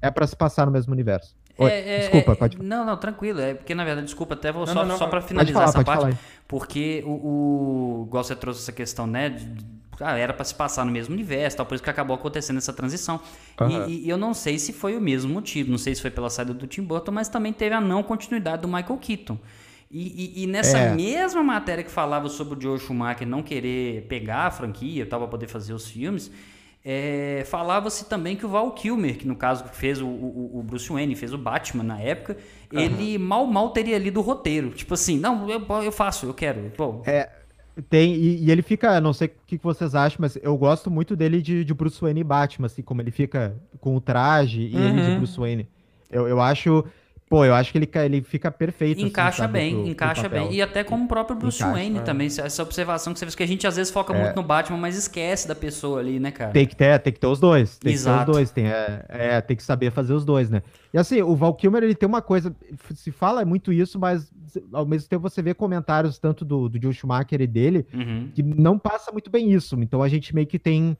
É 0.00 0.10
para 0.10 0.26
se 0.26 0.36
passar 0.36 0.66
no 0.66 0.72
mesmo 0.72 0.92
universo. 0.92 1.34
Oi, 1.56 1.70
é, 1.70 1.94
é, 1.94 1.98
desculpa, 2.00 2.32
é, 2.32 2.34
pode 2.34 2.62
Não, 2.62 2.84
não, 2.84 2.96
tranquilo. 2.96 3.40
É 3.40 3.54
porque, 3.54 3.74
na 3.74 3.84
verdade, 3.84 4.06
desculpa, 4.06 4.34
até 4.34 4.52
vou 4.52 4.66
não, 4.66 4.72
só, 4.72 4.96
só 4.96 5.06
para 5.06 5.22
finalizar 5.22 5.54
falar, 5.54 5.68
essa 5.68 5.84
parte. 5.84 6.00
Falar. 6.00 6.18
Porque 6.48 7.02
o, 7.06 7.10
o. 7.10 8.04
Igual 8.06 8.24
você 8.24 8.36
trouxe 8.36 8.60
essa 8.60 8.72
questão, 8.72 9.06
né? 9.06 9.30
De, 9.30 9.46
ah, 10.00 10.16
era 10.16 10.32
para 10.32 10.44
se 10.44 10.54
passar 10.54 10.84
no 10.84 10.92
mesmo 10.92 11.14
universo, 11.14 11.56
tal, 11.56 11.66
por 11.66 11.74
isso 11.74 11.84
que 11.84 11.90
acabou 11.90 12.14
acontecendo 12.14 12.58
essa 12.58 12.72
transição. 12.72 13.20
Uhum. 13.60 13.88
E, 13.88 14.06
e, 14.06 14.08
eu 14.08 14.16
não 14.16 14.34
sei 14.34 14.58
se 14.58 14.72
foi 14.72 14.96
o 14.96 15.00
mesmo 15.00 15.32
motivo, 15.32 15.70
não 15.70 15.78
sei 15.78 15.94
se 15.94 16.02
foi 16.02 16.10
pela 16.10 16.30
saída 16.30 16.54
do 16.54 16.66
Tim 16.66 16.82
Burton, 16.82 17.12
mas 17.12 17.28
também 17.28 17.52
teve 17.52 17.74
a 17.74 17.80
não 17.80 18.02
continuidade 18.02 18.62
do 18.62 18.68
Michael 18.68 18.98
Keaton. 18.98 19.38
E, 19.90 20.34
e, 20.40 20.42
e 20.42 20.46
nessa 20.46 20.78
é. 20.78 20.94
mesma 20.94 21.42
matéria 21.42 21.84
que 21.84 21.90
falava 21.90 22.28
sobre 22.28 22.58
o 22.58 22.60
Joe 22.60 22.78
Schumacher 22.80 23.26
não 23.26 23.42
querer 23.42 24.06
pegar 24.08 24.46
a 24.46 24.50
franquia 24.50 25.06
para 25.06 25.26
poder 25.26 25.46
fazer 25.46 25.72
os 25.72 25.88
filmes, 25.88 26.32
é, 26.84 27.44
falava-se 27.46 28.04
também 28.06 28.36
que 28.36 28.44
o 28.44 28.48
Val 28.48 28.70
Kilmer, 28.72 29.16
que 29.16 29.26
no 29.26 29.34
caso 29.34 29.64
fez 29.72 30.02
o, 30.02 30.06
o, 30.06 30.58
o, 30.58 30.62
Bruce 30.62 30.92
Wayne, 30.92 31.14
fez 31.14 31.32
o 31.32 31.38
Batman 31.38 31.82
na 31.82 31.98
época, 31.98 32.36
uhum. 32.70 32.78
ele 32.78 33.16
mal 33.16 33.46
mal 33.46 33.70
teria 33.70 33.96
lido 33.96 34.20
o 34.20 34.22
roteiro. 34.22 34.70
Tipo 34.70 34.92
assim, 34.92 35.18
não, 35.18 35.48
eu, 35.48 35.64
eu 35.82 35.92
faço, 35.92 36.26
eu 36.26 36.34
quero. 36.34 36.70
Pô. 36.76 37.00
É, 37.06 37.30
tem, 37.82 38.14
e, 38.14 38.44
e, 38.44 38.50
ele 38.50 38.62
fica, 38.62 39.00
não 39.00 39.12
sei 39.12 39.28
o 39.28 39.30
que 39.46 39.58
vocês 39.58 39.94
acham, 39.94 40.18
mas 40.20 40.38
eu 40.40 40.56
gosto 40.56 40.90
muito 40.90 41.16
dele 41.16 41.42
de, 41.42 41.64
de 41.64 41.74
Bruce 41.74 42.00
Wayne 42.00 42.20
e 42.20 42.24
Batman, 42.24 42.66
assim, 42.66 42.82
como 42.82 43.00
ele 43.00 43.10
fica 43.10 43.56
com 43.80 43.96
o 43.96 44.00
traje 44.00 44.62
e 44.62 44.76
uhum. 44.76 44.88
ele 44.88 45.02
de 45.02 45.10
uhum. 45.10 45.16
Bruce 45.18 45.38
Wayne. 45.38 45.68
Eu, 46.10 46.28
eu 46.28 46.40
acho 46.40 46.84
Pô, 47.28 47.44
eu 47.44 47.54
acho 47.54 47.72
que 47.72 47.78
ele, 47.78 47.90
ele 48.04 48.22
fica 48.22 48.50
perfeito. 48.50 48.98
Assim, 48.98 49.06
encaixa 49.06 49.44
assim, 49.44 49.52
bem, 49.52 49.74
pro, 49.74 49.88
encaixa 49.88 50.28
pro 50.28 50.38
bem. 50.38 50.52
E 50.52 50.60
até 50.60 50.84
como 50.84 51.04
o 51.04 51.08
próprio 51.08 51.36
Bruce 51.36 51.58
encaixa, 51.58 51.72
Wayne 51.74 51.98
é. 51.98 52.02
também. 52.02 52.26
Essa 52.26 52.62
observação 52.62 53.12
que 53.12 53.18
você 53.18 53.24
fez, 53.24 53.34
que 53.34 53.42
a 53.42 53.46
gente 53.46 53.66
às 53.66 53.76
vezes 53.76 53.92
foca 53.92 54.14
é. 54.14 54.22
muito 54.22 54.36
no 54.36 54.42
Batman, 54.42 54.78
mas 54.78 54.96
esquece 54.96 55.48
da 55.48 55.54
pessoa 55.54 56.00
ali, 56.00 56.20
né, 56.20 56.30
cara? 56.30 56.50
Tem 56.52 56.66
que 56.66 56.76
ter, 56.76 56.98
tem 57.00 57.12
que 57.12 57.18
ter 57.18 57.26
os 57.26 57.40
dois. 57.40 57.78
Tem 57.78 57.92
Exato. 57.92 58.18
que 58.18 58.24
ter 58.24 58.30
os 58.30 58.36
dois. 58.36 58.50
Tem, 58.50 58.66
é, 58.66 59.04
é, 59.08 59.40
tem 59.40 59.56
que 59.56 59.62
saber 59.62 59.90
fazer 59.90 60.12
os 60.12 60.24
dois, 60.24 60.50
né? 60.50 60.62
E 60.92 60.98
assim, 60.98 61.22
o 61.22 61.34
Val 61.34 61.54
Kilmer, 61.54 61.82
ele 61.82 61.94
tem 61.94 62.08
uma 62.08 62.22
coisa. 62.22 62.54
Se 62.94 63.10
fala 63.10 63.44
muito 63.44 63.72
isso, 63.72 63.98
mas 63.98 64.30
ao 64.72 64.86
mesmo 64.86 65.08
tempo 65.08 65.22
você 65.22 65.42
vê 65.42 65.54
comentários 65.54 66.18
tanto 66.18 66.44
do, 66.44 66.68
do 66.68 66.80
Joe 66.80 66.92
Schumacher 66.92 67.40
e 67.40 67.46
dele, 67.46 67.86
uhum. 67.92 68.30
que 68.34 68.42
não 68.42 68.78
passa 68.78 69.10
muito 69.10 69.30
bem 69.30 69.50
isso. 69.52 69.76
Então 69.80 70.02
a 70.02 70.08
gente 70.08 70.34
meio 70.34 70.46
que 70.46 70.58
tem 70.58 70.96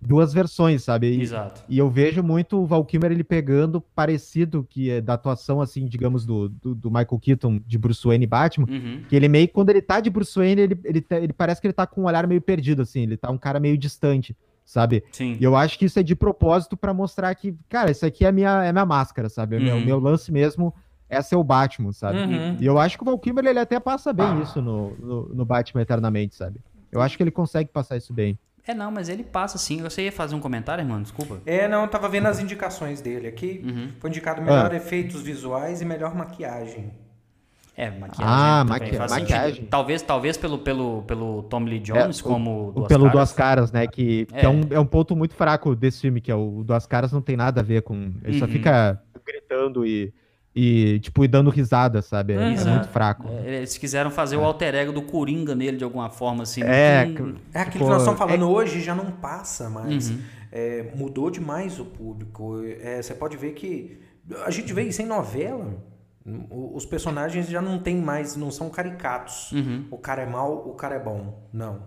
duas 0.00 0.32
versões, 0.32 0.84
sabe? 0.84 1.10
E, 1.10 1.20
Exato. 1.20 1.62
E 1.68 1.78
eu 1.78 1.90
vejo 1.90 2.22
muito 2.22 2.58
o 2.58 2.66
Val 2.66 2.84
Kilmer 2.84 3.10
ele 3.10 3.24
pegando 3.24 3.80
parecido 3.80 4.66
que 4.68 4.90
é 4.90 5.00
da 5.00 5.14
atuação, 5.14 5.60
assim, 5.60 5.86
digamos, 5.86 6.24
do, 6.24 6.48
do, 6.48 6.74
do 6.74 6.90
Michael 6.90 7.18
Keaton 7.20 7.60
de 7.66 7.76
Bruce 7.76 8.06
Wayne 8.06 8.24
e 8.24 8.26
Batman, 8.26 8.66
uhum. 8.68 9.02
que 9.08 9.16
ele 9.16 9.28
meio, 9.28 9.48
quando 9.48 9.70
ele 9.70 9.82
tá 9.82 10.00
de 10.00 10.08
Bruce 10.08 10.38
Wayne, 10.38 10.60
ele, 10.60 10.80
ele, 10.84 11.04
ele 11.10 11.32
parece 11.32 11.60
que 11.60 11.66
ele 11.66 11.74
tá 11.74 11.86
com 11.86 12.02
um 12.02 12.04
olhar 12.04 12.26
meio 12.26 12.40
perdido, 12.40 12.82
assim, 12.82 13.02
ele 13.02 13.16
tá 13.16 13.30
um 13.30 13.38
cara 13.38 13.58
meio 13.58 13.76
distante, 13.76 14.36
sabe? 14.64 15.02
Sim. 15.10 15.36
E 15.40 15.44
eu 15.44 15.56
acho 15.56 15.78
que 15.78 15.86
isso 15.86 15.98
é 15.98 16.02
de 16.02 16.14
propósito 16.14 16.76
para 16.76 16.94
mostrar 16.94 17.34
que, 17.34 17.56
cara, 17.68 17.90
isso 17.90 18.06
aqui 18.06 18.24
é 18.24 18.30
minha, 18.30 18.64
é 18.64 18.72
minha 18.72 18.86
máscara, 18.86 19.28
sabe? 19.28 19.56
É 19.56 19.74
uhum. 19.74 19.82
O 19.82 19.84
meu 19.84 19.98
lance 19.98 20.30
mesmo 20.30 20.72
é 21.08 21.20
ser 21.22 21.36
o 21.36 21.44
Batman, 21.44 21.92
sabe? 21.92 22.18
Uhum. 22.18 22.56
E 22.60 22.66
eu 22.66 22.78
acho 22.78 22.96
que 22.96 23.02
o 23.02 23.06
Val 23.06 23.18
Kilmer, 23.18 23.46
ele 23.46 23.58
até 23.58 23.80
passa 23.80 24.12
bem 24.12 24.42
isso 24.42 24.60
no, 24.60 24.94
no, 24.98 25.28
no 25.34 25.44
Batman 25.44 25.82
Eternamente, 25.82 26.36
sabe? 26.36 26.60
Eu 26.92 27.00
acho 27.00 27.16
que 27.16 27.22
ele 27.22 27.30
consegue 27.30 27.70
passar 27.70 27.96
isso 27.96 28.12
bem. 28.12 28.38
É, 28.68 28.74
não, 28.74 28.90
mas 28.90 29.08
ele 29.08 29.24
passa 29.24 29.56
sim. 29.56 29.80
Você 29.80 30.02
ia 30.02 30.12
fazer 30.12 30.34
um 30.34 30.40
comentário, 30.40 30.82
irmão? 30.82 31.00
Desculpa. 31.00 31.40
É, 31.46 31.66
não, 31.66 31.84
eu 31.84 31.88
tava 31.88 32.06
vendo 32.06 32.26
as 32.26 32.38
indicações 32.38 33.00
dele 33.00 33.26
aqui. 33.26 33.64
Uhum. 33.64 33.88
Foi 33.98 34.10
indicado 34.10 34.42
melhor 34.42 34.70
ah. 34.70 34.76
efeitos 34.76 35.22
visuais 35.22 35.80
e 35.80 35.86
melhor 35.86 36.14
maquiagem. 36.14 36.92
É, 37.74 37.90
maquiagem. 37.90 38.24
Ah, 38.26 38.64
maqui 38.68 38.98
maquiagem. 38.98 39.64
Talvez, 39.64 40.02
talvez 40.02 40.36
pelo, 40.36 40.58
pelo, 40.58 41.02
pelo 41.04 41.44
Tom 41.44 41.60
Lee 41.60 41.78
Jones, 41.78 42.20
é, 42.20 42.22
como. 42.22 42.68
O, 42.68 42.72
duas 42.72 42.88
pelo 42.88 43.04
caras. 43.04 43.12
Duas 43.12 43.32
Caras, 43.32 43.72
né? 43.72 43.86
Que, 43.86 44.26
é. 44.32 44.40
que 44.40 44.44
é. 44.44 44.48
um, 44.50 44.60
é 44.70 44.78
um 44.78 44.84
ponto 44.84 45.16
muito 45.16 45.34
fraco 45.34 45.74
desse 45.74 46.02
filme, 46.02 46.20
que 46.20 46.30
é 46.30 46.34
o 46.34 46.62
Duas 46.62 46.86
Caras 46.86 47.10
não 47.10 47.22
tem 47.22 47.38
nada 47.38 47.62
a 47.62 47.64
ver 47.64 47.80
com. 47.80 47.94
Ele 48.22 48.34
uhum. 48.34 48.38
só 48.38 48.46
fica 48.46 49.02
gritando 49.24 49.86
e 49.86 50.12
e, 50.60 50.98
tipo, 50.98 51.24
e 51.24 51.28
dando 51.28 51.50
risada, 51.50 52.02
sabe? 52.02 52.32
É, 52.32 52.36
é 52.36 52.64
muito 52.64 52.88
fraco. 52.88 53.28
É, 53.28 53.58
eles 53.58 53.78
quiseram 53.78 54.10
fazer 54.10 54.34
é. 54.34 54.38
o 54.40 54.42
alter 54.42 54.74
ego 54.74 54.90
do 54.92 55.02
Coringa 55.02 55.54
nele 55.54 55.76
de 55.76 55.84
alguma 55.84 56.10
forma, 56.10 56.42
assim. 56.42 56.64
É, 56.64 57.04
é 57.54 57.60
aquilo 57.60 57.84
que 57.84 57.90
nós 57.90 57.98
estamos 57.98 58.18
falando 58.18 58.42
é 58.42 58.46
hoje 58.46 58.80
já 58.80 58.92
não 58.92 59.12
passa 59.12 59.70
mais. 59.70 60.10
Uhum. 60.10 60.18
É, 60.50 60.90
mudou 60.96 61.30
demais 61.30 61.78
o 61.78 61.84
público. 61.84 62.60
É, 62.80 63.00
você 63.00 63.14
pode 63.14 63.36
ver 63.36 63.52
que 63.52 64.00
a 64.44 64.50
gente 64.50 64.72
vê 64.72 64.82
isso 64.82 65.00
em 65.00 65.06
novela. 65.06 65.76
Os 66.50 66.84
personagens 66.84 67.46
já 67.46 67.62
não 67.62 67.78
tem 67.78 67.96
mais, 67.96 68.34
não 68.34 68.50
são 68.50 68.68
caricatos. 68.68 69.52
Uhum. 69.52 69.86
O 69.92 69.96
cara 69.96 70.22
é 70.22 70.26
mal, 70.26 70.68
o 70.68 70.74
cara 70.74 70.96
é 70.96 70.98
bom. 70.98 71.48
Não. 71.52 71.82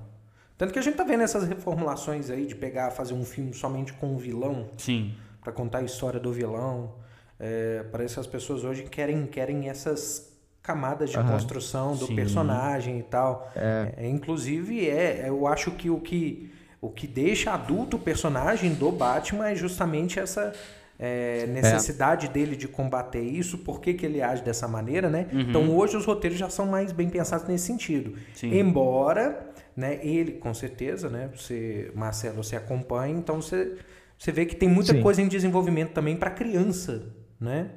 Tanto 0.58 0.72
que 0.72 0.80
a 0.80 0.82
gente 0.82 0.96
tá 0.96 1.04
vendo 1.04 1.24
essas 1.24 1.46
reformulações 1.46 2.30
aí 2.30 2.46
de 2.46 2.56
pegar, 2.56 2.90
fazer 2.92 3.16
um 3.16 3.26
filme 3.26 3.54
somente 3.54 3.92
com 3.92 4.16
o 4.16 4.18
vilão. 4.18 4.70
Sim. 4.78 5.14
Para 5.42 5.52
contar 5.52 5.80
a 5.80 5.84
história 5.84 6.22
do 6.22 6.32
vilão. 6.32 7.01
É, 7.44 7.84
parece 7.92 8.14
que 8.14 8.20
as 8.20 8.28
pessoas 8.28 8.64
hoje 8.64 8.84
querem, 8.84 9.26
querem 9.26 9.68
essas 9.68 10.32
camadas 10.62 11.10
de 11.10 11.18
uhum. 11.18 11.28
construção 11.28 11.96
do 11.96 12.06
Sim. 12.06 12.16
personagem 12.16 13.00
e 13.00 13.04
tal. 13.04 13.52
É. 13.56 13.94
É, 13.98 14.08
inclusive, 14.08 14.88
é, 14.88 15.28
eu 15.28 15.48
acho 15.48 15.72
que 15.72 15.90
o 15.90 16.00
que 16.00 16.52
o 16.80 16.90
que 16.90 17.06
deixa 17.06 17.52
adulto 17.52 17.98
o 17.98 18.00
personagem 18.00 18.74
do 18.74 18.92
Batman 18.92 19.50
é 19.50 19.56
justamente 19.56 20.20
essa 20.20 20.52
é, 20.98 21.46
necessidade 21.46 22.28
dele 22.28 22.56
de 22.56 22.68
combater 22.68 23.22
isso, 23.22 23.60
por 23.60 23.80
que, 23.80 23.94
que 23.94 24.04
ele 24.04 24.20
age 24.20 24.44
dessa 24.44 24.68
maneira, 24.68 25.08
né? 25.08 25.28
Uhum. 25.32 25.42
Então 25.42 25.78
hoje 25.78 25.96
os 25.96 26.06
roteiros 26.06 26.40
já 26.40 26.50
são 26.50 26.66
mais 26.66 26.92
bem 26.92 27.08
pensados 27.08 27.48
nesse 27.48 27.68
sentido. 27.68 28.16
Sim. 28.34 28.58
Embora, 28.58 29.48
né, 29.76 30.00
ele 30.04 30.34
com 30.34 30.54
certeza, 30.56 31.08
né, 31.08 31.30
você, 31.36 31.92
Marcelo, 31.94 32.44
você 32.44 32.56
acompanha, 32.56 33.16
então 33.16 33.40
você, 33.40 33.78
você 34.18 34.32
vê 34.32 34.46
que 34.48 34.56
tem 34.56 34.68
muita 34.68 34.94
Sim. 34.94 35.04
coisa 35.04 35.22
em 35.22 35.28
desenvolvimento 35.28 35.92
também 35.92 36.16
para 36.16 36.32
criança 36.32 37.21
né? 37.42 37.70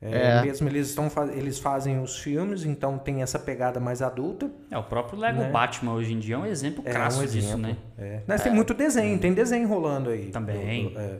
É, 0.00 0.38
é. 0.38 0.42
Mesmo 0.42 0.68
eles, 0.68 0.90
estão, 0.90 1.10
eles 1.34 1.58
fazem 1.58 2.00
os 2.00 2.18
filmes, 2.18 2.64
então 2.64 2.98
tem 2.98 3.20
essa 3.20 3.38
pegada 3.38 3.80
mais 3.80 4.00
adulta. 4.00 4.48
É, 4.70 4.78
o 4.78 4.82
próprio 4.84 5.18
Lego 5.18 5.40
né? 5.40 5.50
Batman 5.50 5.94
hoje 5.94 6.12
em 6.12 6.20
dia 6.20 6.36
é 6.36 6.38
um 6.38 6.46
exemplo 6.46 6.82
é, 6.86 6.92
clássico 6.92 7.22
um 7.22 7.24
exemplo, 7.24 7.46
disso, 7.46 7.58
né? 7.58 7.76
É. 7.98 8.20
Mas 8.26 8.42
tem 8.42 8.52
é. 8.52 8.54
muito 8.54 8.72
desenho, 8.74 9.18
tem 9.18 9.34
desenho 9.34 9.66
rolando 9.66 10.10
aí. 10.10 10.30
Também. 10.30 10.90
Do, 10.90 10.94
do, 10.94 11.18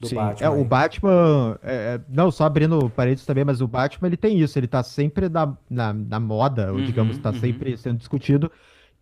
do 0.00 0.08
Sim, 0.08 0.16
Batman. 0.16 0.46
É, 0.46 0.50
o 0.50 0.64
Batman. 0.64 1.58
É, 1.62 2.00
não, 2.08 2.30
só 2.30 2.44
abrindo 2.44 2.90
parênteses 2.90 3.24
também, 3.24 3.44
mas 3.44 3.62
o 3.62 3.68
Batman 3.68 4.08
ele 4.08 4.16
tem 4.18 4.38
isso, 4.38 4.58
ele 4.58 4.66
tá 4.66 4.82
sempre 4.82 5.30
na, 5.30 5.56
na, 5.70 5.94
na 5.94 6.20
moda, 6.20 6.70
ou 6.70 6.78
uhum, 6.78 6.84
digamos, 6.84 7.16
tá 7.16 7.30
uhum. 7.30 7.40
sempre 7.40 7.76
sendo 7.78 7.96
discutido 7.96 8.50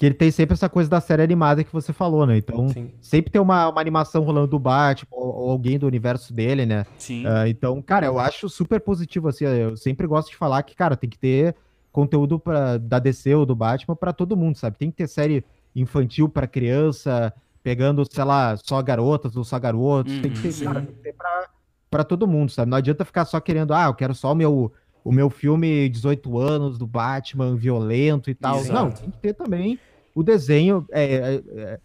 que 0.01 0.07
ele 0.07 0.15
tem 0.15 0.31
sempre 0.31 0.55
essa 0.55 0.67
coisa 0.67 0.89
da 0.89 0.99
série 0.99 1.23
animada 1.23 1.63
que 1.63 1.71
você 1.71 1.93
falou, 1.93 2.25
né? 2.25 2.39
Então, 2.39 2.71
Sim. 2.71 2.91
sempre 3.03 3.31
tem 3.31 3.39
uma, 3.39 3.69
uma 3.69 3.83
animação 3.83 4.23
rolando 4.23 4.47
do 4.47 4.59
Batman 4.59 5.11
ou, 5.11 5.43
ou, 5.43 5.51
alguém 5.51 5.79
do 5.79 5.87
universo 5.87 6.33
dele, 6.33 6.65
né? 6.65 6.87
Sim. 6.97 7.27
Uh, 7.27 7.47
então, 7.47 7.83
cara, 7.83 8.07
eu 8.07 8.19
acho 8.19 8.49
super 8.49 8.81
positivo, 8.81 9.29
assim, 9.29 9.45
eu 9.45 9.77
sempre 9.77 10.07
gosto 10.07 10.31
de 10.31 10.37
falar 10.39 10.63
que, 10.63 10.75
cara, 10.75 10.97
tem 10.97 11.11
que 11.11 11.19
ter 11.19 11.55
conteúdo 11.93 12.41
pra, 12.41 12.79
da 12.79 12.99
DC 12.99 13.35
ou 13.35 13.45
do 13.45 13.55
Batman 13.55 13.95
para 13.95 14.11
todo 14.11 14.39
mundo, 14.39 14.57
sabe? 14.57 14.79
Tem 14.79 14.91
que 14.91 14.97
ter 14.97 15.07
série 15.07 15.45
infantil 15.77 16.31
para 16.31 16.47
criança, 16.47 17.31
pegando, 17.63 18.03
sei 18.11 18.25
lá, 18.25 18.57
só 18.57 18.81
garotas 18.81 19.37
ou 19.37 19.45
só 19.45 19.59
garotos, 19.59 20.19
tem 20.21 20.31
que 20.31 20.41
ter, 20.41 20.49
uhum. 20.49 20.65
cara, 20.65 20.81
tem 20.81 20.95
que 20.95 21.03
ter 21.03 21.13
pra, 21.13 21.51
pra 21.91 22.05
todo 22.05 22.27
mundo, 22.27 22.51
sabe? 22.51 22.71
Não 22.71 22.79
adianta 22.79 23.05
ficar 23.05 23.27
só 23.27 23.39
querendo, 23.39 23.75
ah, 23.75 23.85
eu 23.85 23.95
quero 23.95 24.15
só 24.15 24.33
o 24.33 24.35
meu 24.35 24.73
o 25.03 25.13
meu 25.13 25.31
filme 25.31 25.89
18 25.89 26.39
anos 26.39 26.79
do 26.79 26.87
Batman 26.87 27.57
violento 27.57 28.31
e 28.31 28.35
tal. 28.35 28.59
Exato. 28.59 28.73
Não, 28.73 28.91
tem 28.91 29.11
que 29.11 29.19
ter 29.19 29.35
também 29.35 29.79
o 30.15 30.23
desenho 30.23 30.87
é, 30.91 31.05
é, 31.05 31.81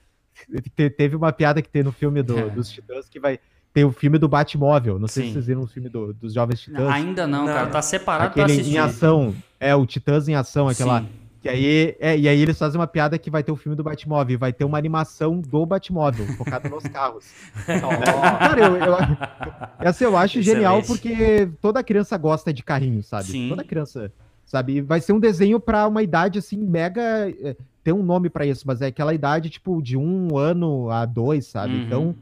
é, 0.52 0.90
teve 0.90 1.16
uma 1.16 1.32
piada 1.32 1.62
que 1.62 1.70
tem 1.70 1.84
no 1.84 1.92
filme 1.92 2.22
do, 2.22 2.38
é. 2.38 2.50
dos 2.50 2.70
Titãs 2.70 3.08
que 3.08 3.20
vai 3.20 3.40
ter 3.74 3.84
o 3.84 3.92
filme 3.92 4.18
do 4.18 4.28
Batmóvel. 4.28 4.98
Não 4.98 5.08
sei 5.08 5.24
Sim. 5.24 5.28
se 5.28 5.34
vocês 5.34 5.46
viram 5.48 5.62
o 5.62 5.68
filme 5.68 5.90
do, 5.90 6.14
dos 6.14 6.34
Jovens 6.34 6.62
Titãs. 6.62 6.90
Ainda 6.90 7.28
não, 7.28 7.46
não, 7.46 7.54
cara. 7.54 7.68
Tá 7.68 7.82
separado 7.82 8.30
Aquele 8.30 8.46
pra 8.46 8.54
assistir. 8.54 8.76
em 8.76 8.78
ação. 8.78 9.36
É, 9.60 9.76
o 9.76 9.86
Titãs 9.86 10.28
em 10.28 10.36
ação, 10.36 10.68
aquela. 10.68 11.02
Sim. 11.02 11.10
Que 11.46 11.50
aí, 11.50 11.96
é, 12.00 12.18
e 12.18 12.28
aí 12.28 12.42
eles 12.42 12.58
fazem 12.58 12.80
uma 12.80 12.88
piada 12.88 13.20
que 13.20 13.30
vai 13.30 13.44
ter 13.44 13.52
o 13.52 13.56
filme 13.56 13.76
do 13.76 13.84
Batmóvel, 13.84 14.40
vai 14.40 14.52
ter 14.52 14.66
uma 14.66 14.80
animação 14.80 15.40
do 15.40 15.64
Batmóvel, 15.64 16.26
focada 16.38 16.68
nos 16.68 16.84
carros. 16.88 17.24
oh. 17.84 18.40
Cara, 18.40 18.62
eu, 18.62 18.76
eu, 18.78 18.98
essa 19.78 20.04
eu 20.04 20.18
acho 20.18 20.40
Excelente. 20.40 20.56
genial 20.56 20.82
porque 20.82 21.48
toda 21.62 21.84
criança 21.84 22.18
gosta 22.18 22.52
de 22.52 22.64
carrinho, 22.64 23.04
sabe? 23.04 23.26
Sim. 23.26 23.50
Toda 23.50 23.64
criança, 23.64 24.12
sabe? 24.44 24.82
Vai 24.82 25.00
ser 25.00 25.14
um 25.14 25.20
desenho 25.20 25.60
para 25.60 25.88
uma 25.88 26.02
idade 26.02 26.40
assim 26.40 26.58
mega 26.58 27.30
é, 27.30 27.56
tem 27.86 27.94
um 27.94 28.02
nome 28.02 28.32
para 28.32 28.48
isso, 28.48 28.64
mas 28.66 28.82
é 28.82 28.88
aquela 28.88 29.14
idade 29.14 29.48
tipo 29.48 29.80
de 29.80 29.96
um 29.96 30.36
ano 30.36 30.90
a 30.90 31.06
dois, 31.06 31.46
sabe? 31.46 31.76
Uhum. 31.76 31.82
Então, 31.84 32.16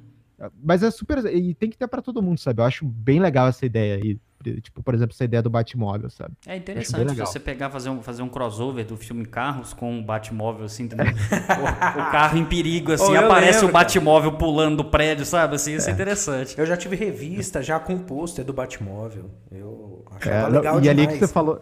mas 0.61 0.83
é 0.83 0.91
super 0.91 1.19
e 1.33 1.53
tem 1.53 1.69
que 1.69 1.77
ter 1.77 1.87
para 1.87 2.01
todo 2.01 2.21
mundo, 2.21 2.37
sabe? 2.37 2.61
Eu 2.61 2.65
acho 2.65 2.85
bem 2.85 3.17
legal 3.17 3.47
essa 3.47 3.65
ideia 3.65 3.95
aí. 3.95 4.19
Tipo, 4.61 4.83
por 4.83 4.93
exemplo, 4.93 5.13
essa 5.13 5.23
ideia 5.23 5.41
do 5.41 5.49
Batmóvel, 5.49 6.09
sabe? 6.09 6.33
É 6.45 6.57
interessante 6.57 7.15
você 7.15 7.39
pegar 7.39 7.69
fazer 7.69 7.89
um, 7.89 8.01
fazer 8.01 8.23
um 8.23 8.27
crossover 8.27 8.85
do 8.85 8.97
filme 8.97 9.25
Carros 9.25 9.71
com 9.71 9.97
o 9.97 10.03
Batmóvel, 10.03 10.65
assim, 10.65 10.83
entendeu? 10.83 11.05
o, 11.15 12.01
o, 12.01 12.11
carro 12.11 12.37
em 12.37 12.43
perigo, 12.43 12.91
assim, 12.91 13.13
oh, 13.13 13.19
aparece 13.19 13.59
lembro, 13.59 13.69
o 13.69 13.71
Batmóvel 13.71 14.31
cara. 14.31 14.43
pulando 14.43 14.75
do 14.75 14.83
prédio, 14.83 15.25
sabe? 15.25 15.55
Assim, 15.55 15.75
isso 15.75 15.87
é. 15.87 15.91
é 15.91 15.93
interessante. 15.93 16.59
Eu 16.59 16.65
já 16.65 16.75
tive 16.75 16.97
revista 16.97 17.63
já 17.63 17.79
com 17.79 17.97
pôster 17.99 18.43
do 18.43 18.51
Batmóvel. 18.51 19.31
Eu 19.49 20.03
achava 20.11 20.35
é, 20.35 20.49
legal 20.49 20.77
e 20.77 20.81
demais. 20.81 20.99
ali 20.99 21.07
que 21.07 21.25
você 21.25 21.33
falou. 21.33 21.61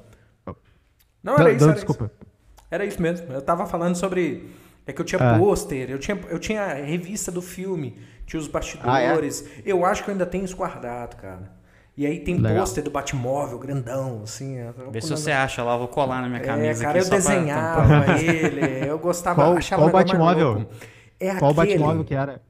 Não, 1.24 1.36
era 1.36 1.44
não, 1.44 1.52
isso. 1.52 1.60
Não, 1.60 1.68
era 1.68 1.76
desculpa. 1.76 2.06
Isso. 2.06 2.31
Era 2.72 2.86
isso 2.86 3.02
mesmo. 3.02 3.32
Eu 3.34 3.42
tava 3.42 3.68
falando 3.68 3.96
sobre. 3.96 4.50
É 4.88 4.94
que 4.94 5.02
eu 5.02 5.06
tinha 5.06 5.22
ah. 5.22 5.38
pôster, 5.38 5.92
eu 5.92 6.00
tinha, 6.00 6.20
eu 6.30 6.40
tinha 6.40 6.74
revista 6.74 7.32
do 7.32 7.42
filme, 7.42 8.00
tinha 8.26 8.40
os 8.40 8.48
bastidores. 8.48 9.46
Ah, 9.46 9.60
é? 9.60 9.62
Eu 9.64 9.86
acho 9.86 10.04
que 10.04 10.10
eu 10.10 10.14
ainda 10.14 10.26
tenho 10.26 10.44
isso 10.46 10.56
guardado, 10.56 11.18
cara. 11.18 11.52
E 11.96 12.06
aí 12.06 12.20
tem 12.22 12.42
pôster 12.42 12.84
do 12.84 12.90
Batmóvel, 12.90 13.60
grandão, 13.60 14.22
assim. 14.24 14.58
Vê 14.90 15.02
se 15.02 15.10
você 15.10 15.32
acha 15.32 15.62
lá, 15.62 15.78
vou 15.78 15.88
colar 15.88 16.22
na 16.22 16.30
minha 16.30 16.42
é, 16.42 16.46
camisa. 16.46 16.84
É, 16.84 16.86
cara, 16.88 17.00
eu 17.00 17.10
desenhava 17.10 18.06
pra... 18.06 18.22
ele, 18.22 18.90
eu 18.90 18.98
gostava, 18.98 19.36
qual, 19.36 19.58
achava 19.58 19.84
qual 19.84 19.92
Batmóvel? 19.92 20.68
É 21.20 21.36
qual 21.36 21.52
aquele... 21.52 21.78
Batmóvel 21.78 22.04
que 22.04 22.16
era? 22.16 22.42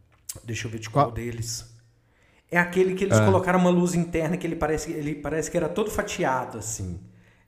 Deixa 0.45 0.67
eu 0.67 0.71
ver 0.71 0.79
de 0.79 0.89
qual, 0.89 1.07
qual 1.07 1.13
deles. 1.13 1.69
É 2.49 2.57
aquele 2.57 2.93
que 2.93 3.03
eles 3.03 3.17
ah. 3.17 3.25
colocaram 3.25 3.59
uma 3.59 3.69
luz 3.69 3.93
interna 3.95 4.37
que 4.37 4.45
ele 4.45 4.55
parece, 4.55 4.91
ele 4.91 5.15
parece 5.15 5.51
que 5.51 5.57
era 5.57 5.67
todo 5.67 5.89
fatiado, 5.91 6.57
assim. 6.57 6.99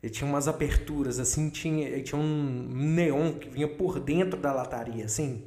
Ele 0.04 0.12
tinha 0.12 0.30
umas 0.30 0.49
aberturas, 0.49 1.18
assim, 1.18 1.49
tinha, 1.49 2.04
tinha 2.04 2.20
um 2.20 2.68
neon 2.70 3.32
que 3.32 3.47
vinha 3.47 3.70
por 3.70 4.01
dentro 4.01 4.38
da 4.38 4.51
lataria, 4.51 5.06
assim. 5.06 5.45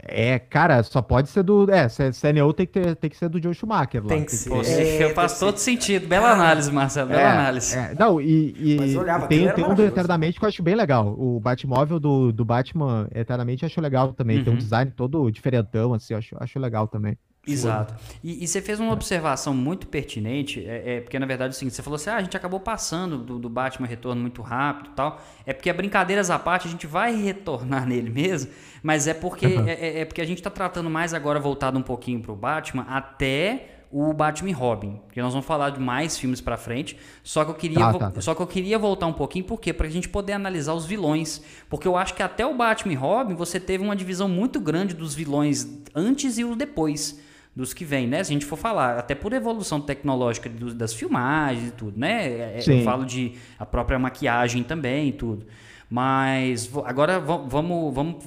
É, 0.00 0.38
cara, 0.38 0.80
só 0.84 1.02
pode 1.02 1.28
ser 1.28 1.42
do. 1.42 1.68
É, 1.68 1.88
CNO 1.88 2.52
tem 2.52 2.64
que, 2.64 2.72
ter, 2.72 2.94
tem 2.94 3.10
que 3.10 3.16
ser 3.16 3.28
do 3.28 3.42
Joe 3.42 3.52
Schumacher 3.52 4.00
lá. 4.00 4.08
Tem 4.08 4.24
que 4.24 4.30
ser. 4.30 4.52
É, 4.52 5.12
faz 5.12 5.40
todo 5.40 5.58
sentido. 5.58 6.06
Bela 6.06 6.30
análise, 6.30 6.70
Marcelo. 6.70 7.08
Bela 7.08 7.20
é, 7.20 7.26
análise. 7.26 7.76
É, 7.76 7.96
não, 7.98 8.20
e, 8.20 8.54
e 8.56 8.96
tem, 9.28 9.52
tem 9.52 9.64
um 9.64 9.74
do 9.74 9.84
Eternamente 9.84 10.38
que 10.38 10.44
eu 10.44 10.48
acho 10.48 10.62
bem 10.62 10.76
legal. 10.76 11.16
O 11.18 11.40
Batmóvel 11.40 11.98
do, 11.98 12.30
do 12.30 12.44
Batman 12.44 13.08
Eternamente 13.12 13.64
eu 13.64 13.66
acho 13.66 13.80
legal 13.80 14.12
também. 14.12 14.38
Uhum. 14.38 14.44
Tem 14.44 14.52
um 14.52 14.56
uhum. 14.56 14.62
design 14.62 14.92
todo 14.94 15.28
diferentão, 15.32 15.92
assim, 15.92 16.14
eu 16.14 16.18
acho, 16.18 16.36
acho 16.38 16.58
legal 16.60 16.86
também. 16.86 17.18
Exato. 17.52 17.94
E, 18.22 18.44
e, 18.44 18.46
você 18.46 18.60
fez 18.60 18.80
uma 18.80 18.92
observação 18.92 19.54
muito 19.54 19.86
pertinente, 19.86 20.64
é, 20.66 20.96
é, 20.96 21.00
porque 21.00 21.18
na 21.18 21.26
verdade 21.26 21.52
é 21.52 21.54
o 21.54 21.58
seguinte, 21.58 21.74
você 21.74 21.82
falou 21.82 21.96
assim, 21.96 22.10
ah, 22.10 22.16
a 22.16 22.22
gente 22.22 22.36
acabou 22.36 22.60
passando 22.60 23.18
do, 23.18 23.38
do 23.38 23.48
Batman 23.48 23.86
Retorno 23.86 24.20
muito 24.20 24.42
rápido 24.42 24.90
e 24.92 24.94
tal. 24.94 25.20
É 25.46 25.52
porque, 25.52 25.72
brincadeiras 25.72 26.30
à 26.30 26.38
parte, 26.38 26.68
a 26.68 26.70
gente 26.70 26.86
vai 26.86 27.14
retornar 27.14 27.84
nele 27.88 28.10
mesmo, 28.10 28.50
mas 28.82 29.06
é 29.06 29.14
porque, 29.14 29.46
uhum. 29.46 29.68
é, 29.68 30.00
é, 30.00 30.04
porque 30.04 30.20
a 30.20 30.26
gente 30.26 30.38
está 30.38 30.50
tratando 30.50 30.90
mais 30.90 31.14
agora 31.14 31.38
voltado 31.38 31.78
um 31.78 31.82
pouquinho 31.82 32.20
para 32.20 32.32
o 32.32 32.36
Batman 32.36 32.86
até 32.88 33.78
o 33.90 34.12
Batman 34.12 34.50
e 34.50 34.52
Robin, 34.52 35.00
porque 35.06 35.20
nós 35.20 35.32
vamos 35.32 35.46
falar 35.46 35.70
de 35.70 35.80
mais 35.80 36.18
filmes 36.18 36.40
para 36.40 36.56
frente. 36.56 36.96
Só 37.22 37.44
que 37.44 37.50
eu 37.50 37.54
queria, 37.54 37.78
tá, 37.78 37.94
tá, 37.94 38.10
tá. 38.10 38.20
só 38.20 38.34
que 38.34 38.42
eu 38.42 38.46
queria 38.46 38.78
voltar 38.78 39.06
um 39.06 39.12
pouquinho, 39.12 39.44
por 39.44 39.60
quê? 39.60 39.72
Para 39.72 39.86
a 39.86 39.90
gente 39.90 40.08
poder 40.08 40.34
analisar 40.34 40.74
os 40.74 40.84
vilões, 40.84 41.42
porque 41.68 41.88
eu 41.88 41.96
acho 41.96 42.14
que 42.14 42.22
até 42.22 42.46
o 42.46 42.54
Batman 42.54 42.92
e 42.92 42.96
Robin 42.96 43.34
você 43.34 43.58
teve 43.58 43.82
uma 43.82 43.96
divisão 43.96 44.28
muito 44.28 44.60
grande 44.60 44.94
dos 44.94 45.14
vilões 45.14 45.66
antes 45.94 46.38
e 46.38 46.44
o 46.44 46.54
depois 46.54 47.18
dos 47.58 47.74
que 47.74 47.84
vêm, 47.84 48.06
né? 48.06 48.22
Se 48.22 48.30
a 48.30 48.34
gente 48.34 48.46
for 48.46 48.56
falar, 48.56 48.96
até 48.96 49.16
por 49.16 49.32
evolução 49.32 49.80
tecnológica 49.80 50.48
do, 50.48 50.72
das 50.72 50.94
filmagens 50.94 51.70
e 51.70 51.72
tudo, 51.72 51.98
né? 51.98 52.28
É, 52.28 52.52
é, 52.58 52.60
Sim. 52.60 52.78
Eu 52.78 52.84
falo 52.84 53.04
de 53.04 53.32
a 53.58 53.66
própria 53.66 53.98
maquiagem 53.98 54.62
também 54.62 55.08
e 55.08 55.12
tudo. 55.12 55.44
Mas 55.90 56.70
agora 56.84 57.18
vamos, 57.18 57.92
vamos, 57.92 58.24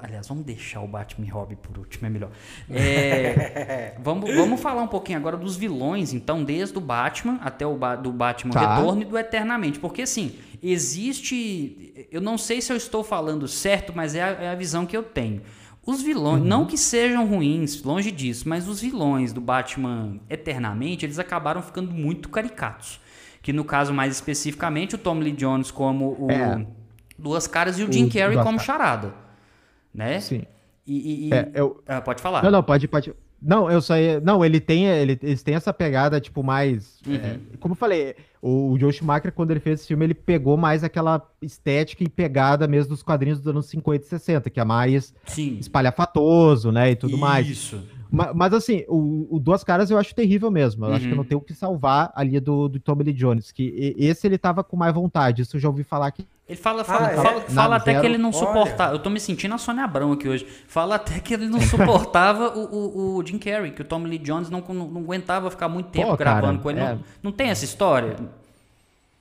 aliás, 0.00 0.26
vamos 0.26 0.46
deixar 0.46 0.80
o 0.80 0.88
Batman 0.88 1.30
Hobby 1.30 1.54
por 1.54 1.76
último, 1.76 2.06
é 2.06 2.10
melhor. 2.10 2.30
É, 2.70 3.94
vamos, 4.02 4.34
vamos 4.34 4.58
falar 4.58 4.82
um 4.82 4.88
pouquinho 4.88 5.18
agora 5.18 5.36
dos 5.36 5.54
vilões, 5.54 6.14
então, 6.14 6.42
desde 6.42 6.78
o 6.78 6.80
Batman 6.80 7.38
até 7.42 7.66
o 7.66 7.76
ba 7.76 7.94
do 7.94 8.10
Batman 8.10 8.54
tá. 8.54 8.76
Retorno 8.76 9.02
e 9.02 9.04
do 9.04 9.18
Eternamente. 9.18 9.78
Porque, 9.78 10.00
assim, 10.00 10.34
existe. 10.62 12.08
Eu 12.10 12.22
não 12.22 12.38
sei 12.38 12.62
se 12.62 12.72
eu 12.72 12.76
estou 12.78 13.04
falando 13.04 13.46
certo, 13.46 13.92
mas 13.94 14.14
é 14.14 14.22
a, 14.22 14.28
é 14.28 14.48
a 14.48 14.54
visão 14.54 14.86
que 14.86 14.96
eu 14.96 15.02
tenho. 15.02 15.42
Os 15.84 16.00
vilões, 16.00 16.40
uhum. 16.42 16.48
não 16.48 16.64
que 16.64 16.78
sejam 16.78 17.26
ruins, 17.26 17.82
longe 17.82 18.12
disso, 18.12 18.48
mas 18.48 18.68
os 18.68 18.80
vilões 18.80 19.32
do 19.32 19.40
Batman 19.40 20.20
Eternamente, 20.30 21.04
eles 21.04 21.18
acabaram 21.18 21.60
ficando 21.60 21.90
muito 21.90 22.28
caricatos. 22.28 23.00
Que 23.42 23.52
no 23.52 23.64
caso, 23.64 23.92
mais 23.92 24.14
especificamente, 24.14 24.94
o 24.94 24.98
Tom 24.98 25.18
Lee 25.18 25.32
Jones 25.32 25.72
como 25.72 26.16
o 26.16 26.30
é. 26.30 26.64
Duas 27.18 27.48
Caras 27.48 27.78
e 27.78 27.82
o, 27.82 27.88
o 27.88 27.92
Jim 27.92 28.08
Carrey 28.08 28.40
como 28.40 28.60
Charada. 28.60 29.12
Né? 29.92 30.20
Sim. 30.20 30.44
E, 30.86 31.28
e, 31.28 31.34
é, 31.34 31.50
eu... 31.52 31.82
Ah, 31.86 32.00
pode 32.00 32.22
falar. 32.22 32.44
Não, 32.44 32.50
não, 32.50 32.62
pode, 32.62 32.86
pode. 32.86 33.12
Não, 33.42 33.70
eu 33.70 33.82
só 33.82 33.96
ia... 33.98 34.20
Não, 34.20 34.44
ele 34.44 34.60
tem, 34.60 34.86
ele, 34.86 35.18
eles 35.22 35.42
têm 35.42 35.54
essa 35.54 35.72
pegada, 35.72 36.20
tipo, 36.20 36.42
mais. 36.42 37.00
Uhum. 37.06 37.14
É, 37.14 37.38
como 37.58 37.72
eu 37.72 37.76
falei, 37.76 38.14
o, 38.40 38.72
o 38.72 38.78
Joe 38.78 38.92
Schumacher, 38.92 39.32
quando 39.32 39.50
ele 39.50 39.60
fez 39.60 39.80
esse 39.80 39.88
filme, 39.88 40.04
ele 40.04 40.14
pegou 40.14 40.56
mais 40.56 40.84
aquela 40.84 41.26
estética 41.40 42.04
e 42.04 42.08
pegada 42.08 42.66
mesmo 42.66 42.90
dos 42.90 43.02
quadrinhos 43.02 43.38
dos 43.38 43.48
anos 43.48 43.66
50 43.66 44.04
e 44.04 44.08
60, 44.08 44.50
que 44.50 44.60
é 44.60 44.64
mais 44.64 45.14
Sim. 45.26 45.58
espalhafatoso, 45.58 46.70
né? 46.70 46.90
E 46.90 46.96
tudo 46.96 47.12
Isso. 47.12 47.20
mais. 47.20 47.48
Isso. 47.48 47.82
Mas, 48.10 48.34
mas, 48.34 48.52
assim, 48.52 48.84
o, 48.88 49.26
o, 49.30 49.40
Duas 49.40 49.64
Caras 49.64 49.90
eu 49.90 49.96
acho 49.96 50.14
terrível 50.14 50.50
mesmo. 50.50 50.84
Eu 50.84 50.90
uhum. 50.90 50.94
acho 50.96 51.06
que 51.06 51.10
eu 51.10 51.16
não 51.16 51.22
uhum. 51.22 51.28
tenho 51.28 51.40
o 51.40 51.44
que 51.44 51.54
salvar 51.54 52.12
ali 52.14 52.38
do, 52.38 52.68
do 52.68 52.78
Tommy 52.78 53.04
Lee 53.04 53.14
Jones. 53.14 53.50
Que 53.50 53.94
esse 53.96 54.26
ele 54.26 54.36
tava 54.36 54.62
com 54.62 54.76
mais 54.76 54.92
vontade. 54.92 55.40
Isso 55.40 55.56
eu 55.56 55.60
já 55.60 55.68
ouvi 55.68 55.82
falar 55.82 56.10
que. 56.10 56.26
Ele 56.52 56.60
fala, 56.60 56.84
fala, 56.84 57.06
ah, 57.06 57.22
fala, 57.22 57.38
é? 57.38 57.50
fala 57.50 57.76
até 57.76 57.92
zero. 57.92 58.02
que 58.02 58.06
ele 58.06 58.18
não 58.18 58.30
suportava. 58.30 58.94
Eu 58.94 58.98
tô 58.98 59.08
me 59.08 59.18
sentindo 59.18 59.54
a 59.54 59.58
Sônia 59.58 59.84
Abrão 59.84 60.12
aqui 60.12 60.28
hoje. 60.28 60.46
Fala 60.68 60.96
até 60.96 61.18
que 61.18 61.32
ele 61.32 61.46
não 61.48 61.58
suportava 61.64 62.50
o, 62.50 62.60
o, 62.60 63.16
o, 63.16 63.26
Jim 63.26 63.38
Carrey, 63.38 63.70
que 63.70 63.80
o 63.80 63.84
Tommy 63.86 64.06
Lee 64.10 64.18
Jones 64.18 64.50
não, 64.50 64.60
não, 64.60 64.86
não 64.86 65.00
aguentava 65.00 65.50
ficar 65.50 65.70
muito 65.70 65.88
tempo 65.88 66.10
Pô, 66.10 66.16
gravando 66.16 66.58
cara, 66.58 66.62
com 66.62 66.70
ele. 66.70 66.80
É... 66.80 66.92
Não, 66.92 67.00
não 67.22 67.32
tem 67.32 67.48
essa 67.48 67.64
história? 67.64 68.16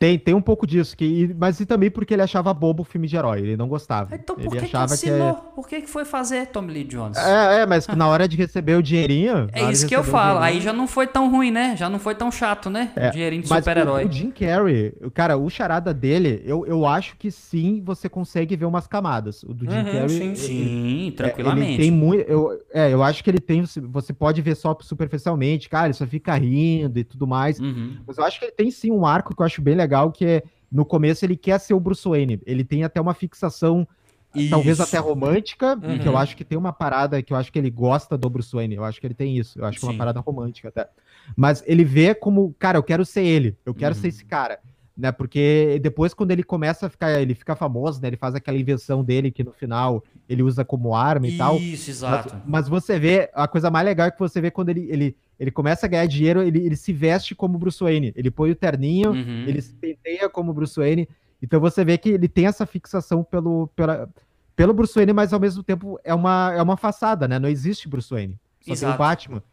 Tem, 0.02 0.18
tem 0.18 0.34
um 0.34 0.41
pouco 0.41 0.66
disso, 0.66 0.97
que, 0.97 1.32
mas 1.38 1.60
e 1.60 1.66
também 1.68 1.91
porque 1.91 2.16
ele 2.16 2.24
achava 2.24 2.52
bobo 2.56 2.82
o 2.82 2.84
filme 2.84 3.08
de 3.08 3.16
herói, 3.16 3.41
ele 3.41 3.56
não 3.56 3.68
gostava. 3.68 4.16
Então 4.16 4.36
por 4.36 4.45
ele 4.45 4.58
que, 4.58 4.66
achava 4.66 4.88
que 4.88 4.93
ensinou? 4.93 5.36
Que 5.36 5.39
é... 5.39 5.52
Por 5.54 5.68
que, 5.68 5.82
que 5.82 5.88
foi 5.88 6.06
fazer 6.06 6.47
Tom 6.47 6.62
Lee 6.62 6.84
Jones? 6.86 7.16
É, 7.20 7.62
é, 7.62 7.66
mas 7.68 7.86
na 7.86 8.08
hora 8.08 8.28
de 8.28 8.36
receber 8.36 8.74
o 8.74 8.82
dinheirinho... 8.82 9.47
É 9.54 9.72
isso 9.72 9.86
que 9.86 9.95
eu 9.95 10.04
falo, 10.04 10.39
aí 10.39 10.60
já 10.60 10.74
não 10.74 10.88
foi 10.88 11.06
tão 11.06 11.30
ruim, 11.30 11.52
né? 11.52 11.76
Já 11.78 11.88
não 11.88 11.99
foi 11.99 12.16
tão 12.16 12.32
chato, 12.32 12.68
né? 12.68 12.91
É, 12.95 13.10
o 13.10 13.12
dinheirinho 13.12 13.43
de 13.43 13.47
super-herói. 13.47 14.06
O, 14.06 14.08
o 14.08 14.12
Jim 14.12 14.32
Carrey, 14.32 14.91
cara, 15.14 15.38
o 15.38 15.47
charada 15.52 15.93
dele, 15.93 16.41
eu, 16.45 16.66
eu 16.66 16.88
acho 16.88 17.16
que 17.16 17.30
sim, 17.30 17.80
você 17.86 18.10
consegue 18.10 18.56
ver 18.56 18.66
umas 18.66 18.88
camadas. 18.88 19.43
O 19.43 19.54
do 19.54 19.70
Jim 19.70 19.78
uhum, 19.78 19.86
Carrey... 19.86 20.10
Sim, 20.10 20.24
ele, 20.24 20.36
sim 20.36 21.08
é, 21.10 21.12
tranquilamente. 21.12 21.74
Ele 21.74 21.84
tem 21.84 21.91
muito... 21.91 22.28
Eu, 22.28 22.60
é, 22.74 22.91
eu 22.91 23.04
acho 23.04 23.24
que 23.24 23.30
ele 23.30 23.39
tem... 23.39 23.64
Você 23.64 24.14
pode 24.14 24.41
ver 24.41 24.56
só 24.56 24.76
superficialmente, 24.82 25.70
cara, 25.70 25.86
ele 25.86 25.93
só 25.93 26.08
fica 26.08 26.34
rindo 26.34 26.97
e 26.97 27.04
tudo 27.04 27.28
mais. 27.28 27.60
Uhum. 27.60 27.97
Mas 28.08 28.18
eu 28.18 28.24
acho 28.24 28.39
que 28.39 28.45
ele 28.45 28.52
tem 28.52 28.72
sim 28.72 28.89
um 28.89 29.06
arco 29.06 29.36
que 29.36 29.39
eu 29.39 29.45
acho 29.45 29.62
bem 29.62 29.76
legal, 29.76 29.91
que 30.12 30.26
é 30.26 30.44
no 30.72 30.86
começo 30.86 31.26
ele 31.26 31.36
quer 31.36 31.60
ser 31.60 31.74
o 31.74 31.80
Bruce 31.80 32.08
Wayne. 32.08 32.42
Ele 32.46 32.64
tem 32.64 32.84
até 32.84 33.02
uma 33.02 33.14
fixação, 33.14 33.86
isso. 34.34 34.50
talvez 34.50 34.80
até 34.80 34.98
romântica, 34.98 35.74
uhum. 35.74 36.00
que 36.00 36.08
eu 36.08 36.18
acho 36.18 36.38
que 36.38 36.46
tem 36.46 36.58
uma 36.58 36.72
parada 36.72 37.22
que 37.22 37.34
eu 37.34 37.38
acho 37.38 37.52
que 37.52 37.60
ele 37.60 37.70
gosta 37.70 38.18
do 38.18 38.30
Bruce 38.30 38.56
Wayne. 38.56 38.76
Eu 38.76 38.86
acho 38.86 39.00
que 39.00 39.06
ele 39.08 39.14
tem 39.14 39.38
isso. 39.38 39.60
Eu 39.60 39.66
acho 39.66 39.80
que 39.80 39.86
é 39.86 39.89
uma 39.89 39.98
parada 39.98 40.20
romântica 40.22 40.70
até. 40.70 40.88
Mas 41.36 41.64
ele 41.68 41.84
vê 41.84 42.16
como, 42.16 42.56
cara, 42.58 42.78
eu 42.78 42.84
quero 42.84 43.06
ser 43.06 43.24
ele. 43.24 43.58
Eu 43.66 43.74
quero 43.74 43.94
uhum. 43.94 44.02
ser 44.02 44.08
esse 44.08 44.24
cara. 44.24 44.60
Né, 45.02 45.12
porque 45.12 45.80
depois, 45.82 46.14
quando 46.14 46.30
ele 46.30 46.43
começa 46.43 46.86
a 46.86 46.89
ficar, 46.89 47.20
ele 47.20 47.34
fica 47.34 47.56
famoso, 47.56 47.99
né? 47.99 48.10
Ele 48.10 48.18
faz 48.18 48.36
aquela 48.36 48.56
invenção 48.56 49.04
dele 49.04 49.32
que 49.32 49.43
no 49.43 49.52
final 49.52 50.04
ele 50.30 50.43
usa 50.43 50.64
como 50.64 50.93
arma 50.93 51.26
e 51.26 51.30
isso, 51.30 51.38
tal. 51.39 51.58
Isso, 51.58 51.89
exato. 51.89 52.36
Mas, 52.45 52.70
mas, 52.70 52.70
você 52.70 52.99
vê, 52.99 53.28
a 53.34 53.47
coisa 53.47 53.72
mais 53.72 53.84
legal 53.84 54.06
é 54.06 54.12
que 54.12 54.20
você 54.20 54.39
vê 54.39 54.52
quando 54.52 54.70
ele, 54.70 54.88
ele 54.91 55.16
ele 55.39 55.49
começa 55.49 55.88
a 55.88 55.89
ganhar 55.89 56.06
dinheiro, 56.06 56.43
ele, 56.43 56.60
ele 56.64 56.76
se 56.76 56.93
veste 56.93 57.34
como 57.34 57.58
Bruce 57.58 57.84
Wayne. 57.84 58.14
Ele 58.16 58.30
põe 58.30 58.52
o 58.52 58.56
terninho, 58.56 59.10
uhum. 59.10 59.45
ele 59.47 59.60
se 59.60 59.74
penteia 59.74 60.30
como 60.30 60.54
Bruce 60.54 60.80
Wayne. 60.80 61.10
Então 61.41 61.60
você 61.60 61.84
vê 61.84 61.97
que 61.97 62.10
ele 62.10 62.28
tem 62.28 62.45
essa 62.45 62.64
fixação 62.64 63.24
pelo, 63.24 63.66
pela, 63.76 64.08
pelo 64.56 64.72
Bruce 64.72 64.93
Wayne, 64.93 65.14
mas 65.14 65.34
ao 65.34 65.39
mesmo 65.39 65.64
tempo 65.64 65.99
é 66.04 66.14
uma, 66.14 66.54
é 66.56 66.62
uma 66.62 66.78
façada, 66.78 67.28
né? 67.28 67.39
Não 67.39 67.49
existe 67.49 67.89
Bruce 67.89 68.14
Wayne. 68.14 68.39
Só 68.60 68.74
Exato. 68.74 68.91
tem 68.91 68.95
o 68.95 68.97
Batman. 68.99 69.43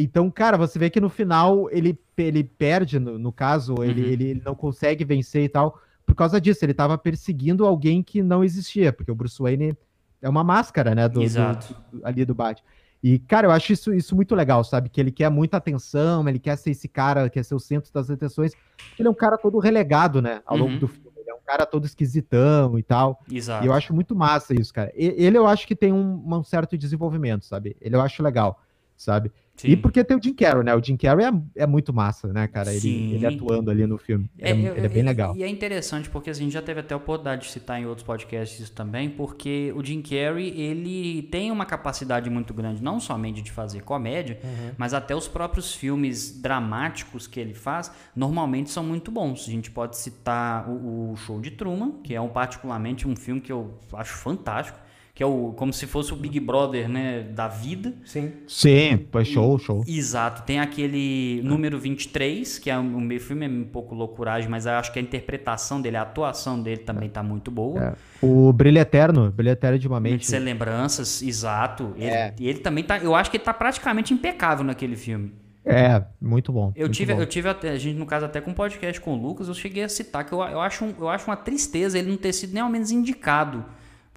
Então, 0.00 0.30
cara, 0.30 0.56
você 0.56 0.78
vê 0.78 0.88
que 0.88 1.00
no 1.00 1.08
final 1.08 1.68
ele, 1.72 1.98
ele 2.16 2.44
perde, 2.44 3.00
no, 3.00 3.18
no 3.18 3.32
caso, 3.32 3.74
uhum. 3.74 3.84
ele, 3.84 4.02
ele 4.02 4.42
não 4.44 4.54
consegue 4.54 5.04
vencer 5.04 5.42
e 5.42 5.48
tal, 5.48 5.80
por 6.06 6.14
causa 6.14 6.40
disso. 6.40 6.64
Ele 6.64 6.72
estava 6.72 6.96
perseguindo 6.96 7.66
alguém 7.66 8.00
que 8.02 8.22
não 8.22 8.44
existia, 8.44 8.92
porque 8.92 9.10
o 9.10 9.14
Bruce 9.14 9.42
Wayne 9.42 9.76
é 10.22 10.28
uma 10.28 10.44
máscara, 10.44 10.94
né? 10.94 11.08
Do, 11.08 11.20
do, 11.20 11.26
do 11.28 12.06
ali 12.06 12.24
do 12.24 12.34
Batman. 12.34 12.64
E, 13.02 13.18
cara, 13.18 13.46
eu 13.46 13.50
acho 13.50 13.72
isso, 13.72 13.92
isso 13.92 14.14
muito 14.14 14.34
legal, 14.34 14.62
sabe? 14.64 14.88
Que 14.88 15.00
ele 15.00 15.12
quer 15.12 15.30
muita 15.30 15.56
atenção, 15.56 16.28
ele 16.28 16.38
quer 16.38 16.56
ser 16.56 16.70
esse 16.70 16.88
cara, 16.88 17.28
quer 17.28 17.44
ser 17.44 17.54
o 17.54 17.60
centro 17.60 17.92
das 17.92 18.10
atenções. 18.10 18.52
Ele 18.98 19.06
é 19.06 19.10
um 19.10 19.14
cara 19.14 19.36
todo 19.36 19.58
relegado, 19.58 20.22
né? 20.22 20.42
Ao 20.46 20.56
longo 20.56 20.72
uhum. 20.72 20.78
do 20.78 20.88
filme. 20.88 21.08
Ele 21.16 21.30
é 21.30 21.34
um 21.34 21.40
cara 21.44 21.66
todo 21.66 21.84
esquisitão 21.84 22.78
e 22.78 22.82
tal. 22.82 23.20
Exato. 23.30 23.64
E 23.64 23.68
eu 23.68 23.72
acho 23.72 23.94
muito 23.94 24.14
massa 24.16 24.54
isso, 24.54 24.72
cara. 24.72 24.92
Ele 24.94 25.36
eu 25.36 25.46
acho 25.46 25.66
que 25.66 25.76
tem 25.76 25.92
um, 25.92 26.22
um 26.24 26.42
certo 26.42 26.76
desenvolvimento, 26.78 27.44
sabe? 27.44 27.76
Ele 27.80 27.94
eu 27.94 28.00
acho 28.00 28.22
legal, 28.22 28.60
sabe? 28.96 29.30
Sim. 29.58 29.70
E 29.70 29.76
porque 29.76 30.04
tem 30.04 30.16
o 30.16 30.22
Jim 30.22 30.32
Carrey, 30.34 30.62
né? 30.62 30.72
O 30.74 30.82
Jim 30.82 30.96
Carrey 30.96 31.26
é, 31.26 31.62
é 31.62 31.66
muito 31.66 31.92
massa, 31.92 32.32
né, 32.32 32.46
cara? 32.46 32.72
Ele, 32.72 33.14
ele 33.14 33.26
atuando 33.26 33.72
ali 33.72 33.84
no 33.88 33.98
filme. 33.98 34.30
É, 34.38 34.52
é, 34.52 34.54
ele 34.54 34.86
é 34.86 34.88
bem 34.88 35.02
legal. 35.02 35.36
E 35.36 35.42
é 35.42 35.48
interessante 35.48 36.08
porque 36.08 36.30
a 36.30 36.32
gente 36.32 36.52
já 36.52 36.62
teve 36.62 36.78
até 36.78 36.94
a 36.94 36.96
oportunidade 36.96 37.42
de 37.42 37.50
citar 37.50 37.80
em 37.80 37.84
outros 37.84 38.06
podcasts 38.06 38.60
isso 38.60 38.72
também, 38.72 39.10
porque 39.10 39.72
o 39.74 39.84
Jim 39.84 40.00
Carrey, 40.00 40.48
ele 40.60 41.22
tem 41.24 41.50
uma 41.50 41.66
capacidade 41.66 42.30
muito 42.30 42.54
grande, 42.54 42.80
não 42.80 43.00
somente 43.00 43.42
de 43.42 43.50
fazer 43.50 43.82
comédia, 43.82 44.38
uhum. 44.44 44.70
mas 44.78 44.94
até 44.94 45.14
os 45.16 45.26
próprios 45.26 45.74
filmes 45.74 46.40
dramáticos 46.40 47.26
que 47.26 47.40
ele 47.40 47.54
faz, 47.54 47.90
normalmente 48.14 48.70
são 48.70 48.84
muito 48.84 49.10
bons. 49.10 49.48
A 49.48 49.50
gente 49.50 49.72
pode 49.72 49.96
citar 49.96 50.70
o, 50.70 51.10
o 51.12 51.16
Show 51.16 51.40
de 51.40 51.50
Truman, 51.50 51.94
que 52.04 52.14
é 52.14 52.20
um 52.20 52.28
particularmente 52.28 53.08
um 53.08 53.16
filme 53.16 53.40
que 53.40 53.50
eu 53.50 53.74
acho 53.92 54.14
fantástico 54.14 54.78
que 55.18 55.22
é 55.24 55.26
o, 55.26 55.52
como 55.56 55.72
se 55.72 55.84
fosse 55.84 56.12
o 56.12 56.16
Big 56.16 56.38
Brother, 56.38 56.88
né, 56.88 57.24
da 57.24 57.48
vida. 57.48 57.92
Sim. 58.04 58.34
Sim, 58.46 59.04
foi 59.10 59.24
show, 59.24 59.58
show. 59.58 59.84
Exato. 59.84 60.44
Tem 60.44 60.60
aquele 60.60 61.40
número 61.42 61.76
23, 61.76 62.60
que 62.60 62.70
é 62.70 62.78
um, 62.78 63.00
meio 63.00 63.20
filme 63.20 63.44
é 63.44 63.48
um 63.48 63.64
pouco 63.64 63.96
loucuragem, 63.96 64.48
mas 64.48 64.64
eu 64.64 64.74
acho 64.74 64.92
que 64.92 64.98
a 65.00 65.02
interpretação 65.02 65.82
dele, 65.82 65.96
a 65.96 66.02
atuação 66.02 66.62
dele 66.62 66.82
também 66.82 67.08
tá 67.08 67.20
muito 67.20 67.50
boa. 67.50 67.82
É. 67.82 67.94
O 68.22 68.52
Brilho 68.52 68.78
Eterno, 68.78 69.32
Brilho 69.32 69.50
Eterno 69.50 69.76
de 69.76 69.88
uma 69.88 69.98
mente. 69.98 70.24
Sem 70.24 70.38
lembranças, 70.38 71.20
exato. 71.20 71.94
Ele, 71.96 72.06
é. 72.06 72.34
ele 72.38 72.60
também 72.60 72.84
tá, 72.84 72.98
eu 72.98 73.12
acho 73.12 73.28
que 73.28 73.38
ele 73.38 73.44
tá 73.44 73.52
praticamente 73.52 74.14
impecável 74.14 74.64
naquele 74.64 74.94
filme. 74.94 75.32
É, 75.64 76.00
muito 76.20 76.52
bom. 76.52 76.72
Eu 76.76 76.82
muito 76.82 76.94
tive, 76.94 77.12
bom. 77.12 77.20
eu 77.20 77.26
tive 77.26 77.48
até, 77.48 77.70
a 77.70 77.76
gente 77.76 77.98
no 77.98 78.06
caso 78.06 78.24
até 78.24 78.40
com 78.40 78.52
um 78.52 78.54
podcast 78.54 79.00
com 79.00 79.14
o 79.14 79.20
Lucas, 79.20 79.48
eu 79.48 79.54
cheguei 79.54 79.82
a 79.82 79.88
citar 79.88 80.24
que 80.24 80.32
eu, 80.32 80.40
eu, 80.42 80.60
acho, 80.60 80.84
um, 80.84 80.94
eu 80.96 81.08
acho 81.08 81.28
uma 81.28 81.36
tristeza 81.36 81.98
ele 81.98 82.08
não 82.08 82.16
ter 82.16 82.32
sido 82.32 82.52
nem 82.52 82.62
ao 82.62 82.70
menos 82.70 82.92
indicado 82.92 83.64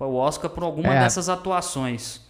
o 0.07 0.15
Oscar 0.15 0.49
por 0.49 0.63
alguma 0.63 0.93
é. 0.93 0.99
dessas 0.99 1.29
atuações. 1.29 2.21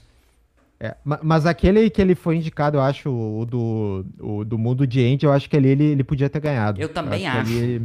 É, 0.83 0.95
mas 1.03 1.45
aquele 1.45 1.91
que 1.91 2.01
ele 2.01 2.15
foi 2.15 2.37
indicado, 2.37 2.77
eu 2.77 2.81
acho, 2.81 3.07
o 3.07 3.45
do, 3.45 4.03
o 4.19 4.43
do 4.43 4.57
Mundo 4.57 4.87
de 4.87 4.99
Andy, 5.05 5.27
eu 5.27 5.31
acho 5.31 5.47
que 5.47 5.55
ali 5.55 5.69
ele, 5.69 5.83
ele 5.83 6.03
podia 6.03 6.27
ter 6.27 6.39
ganhado. 6.39 6.81
Eu 6.81 6.89
também 6.89 7.25
eu 7.25 7.31
acho. 7.31 7.39
acho. 7.41 7.81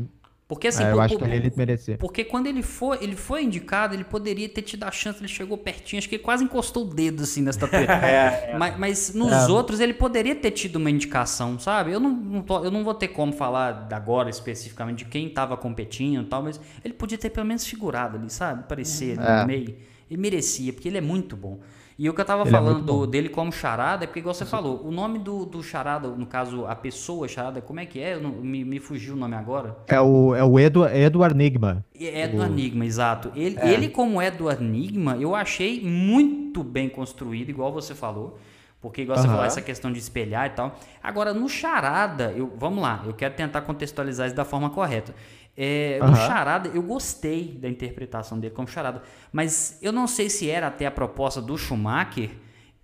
Porque 0.48 0.68
assim, 0.68 0.84
é, 0.84 0.90
eu 0.90 0.94
por, 0.94 1.00
acho 1.00 1.18
que 1.18 1.24
ele 1.24 1.52
merecia. 1.56 1.98
Porque 1.98 2.24
quando 2.24 2.46
ele 2.46 2.62
foi, 2.62 2.98
ele 3.02 3.16
foi 3.16 3.42
indicado, 3.42 3.94
ele 3.94 4.04
poderia 4.04 4.48
ter 4.48 4.62
tido 4.62 4.84
a 4.84 4.92
chance, 4.92 5.18
ele 5.18 5.26
chegou 5.26 5.58
pertinho, 5.58 5.98
acho 5.98 6.08
que 6.08 6.14
ele 6.14 6.22
quase 6.22 6.44
encostou 6.44 6.86
o 6.86 6.94
dedo 6.94 7.24
assim 7.24 7.42
na 7.42 7.50
estatueta. 7.50 7.92
é, 8.06 8.50
é. 8.52 8.56
Mas, 8.56 8.78
mas, 8.78 9.14
nos 9.14 9.32
é. 9.32 9.46
outros 9.48 9.80
ele 9.80 9.92
poderia 9.92 10.36
ter 10.36 10.52
tido 10.52 10.76
uma 10.76 10.88
indicação, 10.88 11.58
sabe? 11.58 11.90
Eu 11.90 11.98
não, 11.98 12.10
não 12.10 12.42
tô, 12.42 12.64
eu 12.64 12.70
não 12.70 12.84
vou 12.84 12.94
ter 12.94 13.08
como 13.08 13.32
falar 13.32 13.88
agora 13.90 14.30
especificamente 14.30 14.98
de 14.98 15.06
quem 15.06 15.26
estava 15.26 15.56
competindo 15.56 16.22
e 16.22 16.26
tal, 16.26 16.44
mas 16.44 16.60
ele 16.84 16.94
podia 16.94 17.18
ter 17.18 17.30
pelo 17.30 17.46
menos 17.46 17.66
figurado 17.66 18.16
ali, 18.16 18.30
sabe? 18.30 18.68
Parecer 18.68 19.16
no 19.16 19.26
é. 19.26 19.44
meio. 19.44 19.76
Ele 20.08 20.20
merecia, 20.20 20.72
porque 20.72 20.86
ele 20.86 20.98
é 20.98 21.00
muito 21.00 21.36
bom. 21.36 21.58
E 21.98 22.10
o 22.10 22.14
que 22.14 22.20
eu 22.20 22.24
tava 22.24 22.42
ele 22.42 22.50
é 22.50 22.52
falando 22.52 23.04
é 23.04 23.06
dele 23.06 23.28
como 23.28 23.50
charada 23.50 24.04
é 24.04 24.06
porque, 24.06 24.20
igual 24.20 24.34
você 24.34 24.44
Sim. 24.44 24.50
falou, 24.50 24.86
o 24.86 24.90
nome 24.90 25.18
do, 25.18 25.46
do 25.46 25.62
charada, 25.62 26.08
no 26.08 26.26
caso, 26.26 26.66
a 26.66 26.74
pessoa 26.74 27.26
charada, 27.26 27.62
como 27.62 27.80
é 27.80 27.86
que 27.86 27.98
é? 27.98 28.18
Não, 28.18 28.30
me, 28.30 28.64
me 28.64 28.78
fugiu 28.78 29.14
o 29.14 29.16
nome 29.16 29.34
agora. 29.34 29.76
É 29.86 30.00
o, 30.00 30.34
é 30.34 30.44
o 30.44 30.58
Edward, 30.58 30.94
Edward 30.94 31.34
Nigma. 31.34 31.84
É 31.98 32.24
Edward 32.24 32.52
o... 32.52 32.54
Nigma, 32.54 32.84
exato. 32.84 33.32
Ele, 33.34 33.58
é. 33.58 33.72
ele, 33.72 33.88
como 33.88 34.20
Edward 34.20 34.62
Nigma, 34.62 35.16
eu 35.16 35.34
achei 35.34 35.82
muito 35.82 36.62
bem 36.62 36.88
construído, 36.88 37.48
igual 37.48 37.72
você 37.72 37.94
falou. 37.94 38.38
Porque, 38.78 39.02
igual 39.02 39.16
uhum. 39.16 39.22
você 39.22 39.28
falou, 39.28 39.44
essa 39.44 39.62
questão 39.62 39.90
de 39.90 39.98
espelhar 39.98 40.46
e 40.46 40.50
tal. 40.50 40.78
Agora, 41.02 41.32
no 41.32 41.48
charada, 41.48 42.32
eu, 42.36 42.52
vamos 42.58 42.82
lá, 42.82 43.02
eu 43.06 43.14
quero 43.14 43.34
tentar 43.34 43.62
contextualizar 43.62 44.26
isso 44.26 44.36
da 44.36 44.44
forma 44.44 44.68
correta. 44.68 45.14
É, 45.56 45.98
uhum. 46.02 46.10
No 46.10 46.16
Charada, 46.16 46.68
eu 46.74 46.82
gostei 46.82 47.56
da 47.58 47.68
interpretação 47.68 48.38
dele 48.38 48.54
como 48.54 48.68
Charada, 48.68 49.02
mas 49.32 49.78
eu 49.80 49.90
não 49.90 50.06
sei 50.06 50.28
se 50.28 50.50
era 50.50 50.66
até 50.66 50.84
a 50.84 50.90
proposta 50.90 51.40
do 51.40 51.56
Schumacher. 51.56 52.30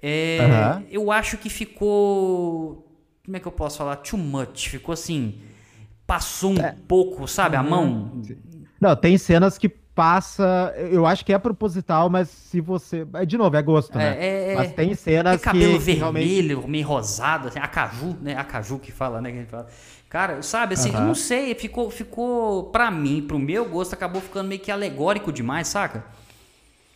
É, 0.00 0.38
uhum. 0.40 0.86
Eu 0.90 1.12
acho 1.12 1.36
que 1.36 1.50
ficou. 1.50 2.88
Como 3.24 3.36
é 3.36 3.40
que 3.40 3.46
eu 3.46 3.52
posso 3.52 3.78
falar? 3.78 3.96
Too 3.96 4.18
much. 4.18 4.68
Ficou 4.68 4.92
assim. 4.92 5.40
Passou 6.06 6.52
um 6.52 6.60
é. 6.60 6.74
pouco, 6.88 7.28
sabe? 7.28 7.56
Uhum. 7.56 7.62
A 7.62 7.64
mão. 7.64 8.22
Não, 8.80 8.96
tem 8.96 9.16
cenas 9.18 9.58
que 9.58 9.68
passa. 9.68 10.74
Eu 10.76 11.06
acho 11.06 11.24
que 11.24 11.32
é 11.32 11.38
proposital, 11.38 12.08
mas 12.08 12.28
se 12.28 12.60
você. 12.60 13.06
É, 13.14 13.24
de 13.24 13.36
novo, 13.36 13.56
é 13.56 13.62
gosto, 13.62 13.96
né? 13.96 14.16
É, 14.18 14.52
é 14.52 14.56
mas 14.56 14.72
tem 14.72 14.94
cenas 14.94 15.36
que. 15.36 15.44
cabelo 15.44 15.74
que 15.74 15.78
vermelho, 15.78 16.48
realmente... 16.48 16.70
meio 16.70 16.86
rosado, 16.86 17.48
assim, 17.48 17.58
a 17.58 17.68
caju, 17.68 18.16
né? 18.20 18.34
A 18.36 18.44
caju 18.44 18.78
que 18.78 18.90
fala, 18.90 19.20
né? 19.20 19.30
Que 19.30 19.36
a 19.36 19.40
gente 19.40 19.50
fala. 19.50 19.68
Cara, 20.12 20.42
sabe, 20.42 20.74
assim, 20.74 20.90
uhum. 20.90 20.96
eu 20.96 21.00
não 21.06 21.14
sei, 21.14 21.54
ficou, 21.54 21.90
ficou, 21.90 22.64
pra 22.64 22.90
mim, 22.90 23.24
pro 23.26 23.38
meu 23.38 23.64
gosto, 23.64 23.94
acabou 23.94 24.20
ficando 24.20 24.46
meio 24.46 24.60
que 24.60 24.70
alegórico 24.70 25.32
demais, 25.32 25.68
saca? 25.68 26.04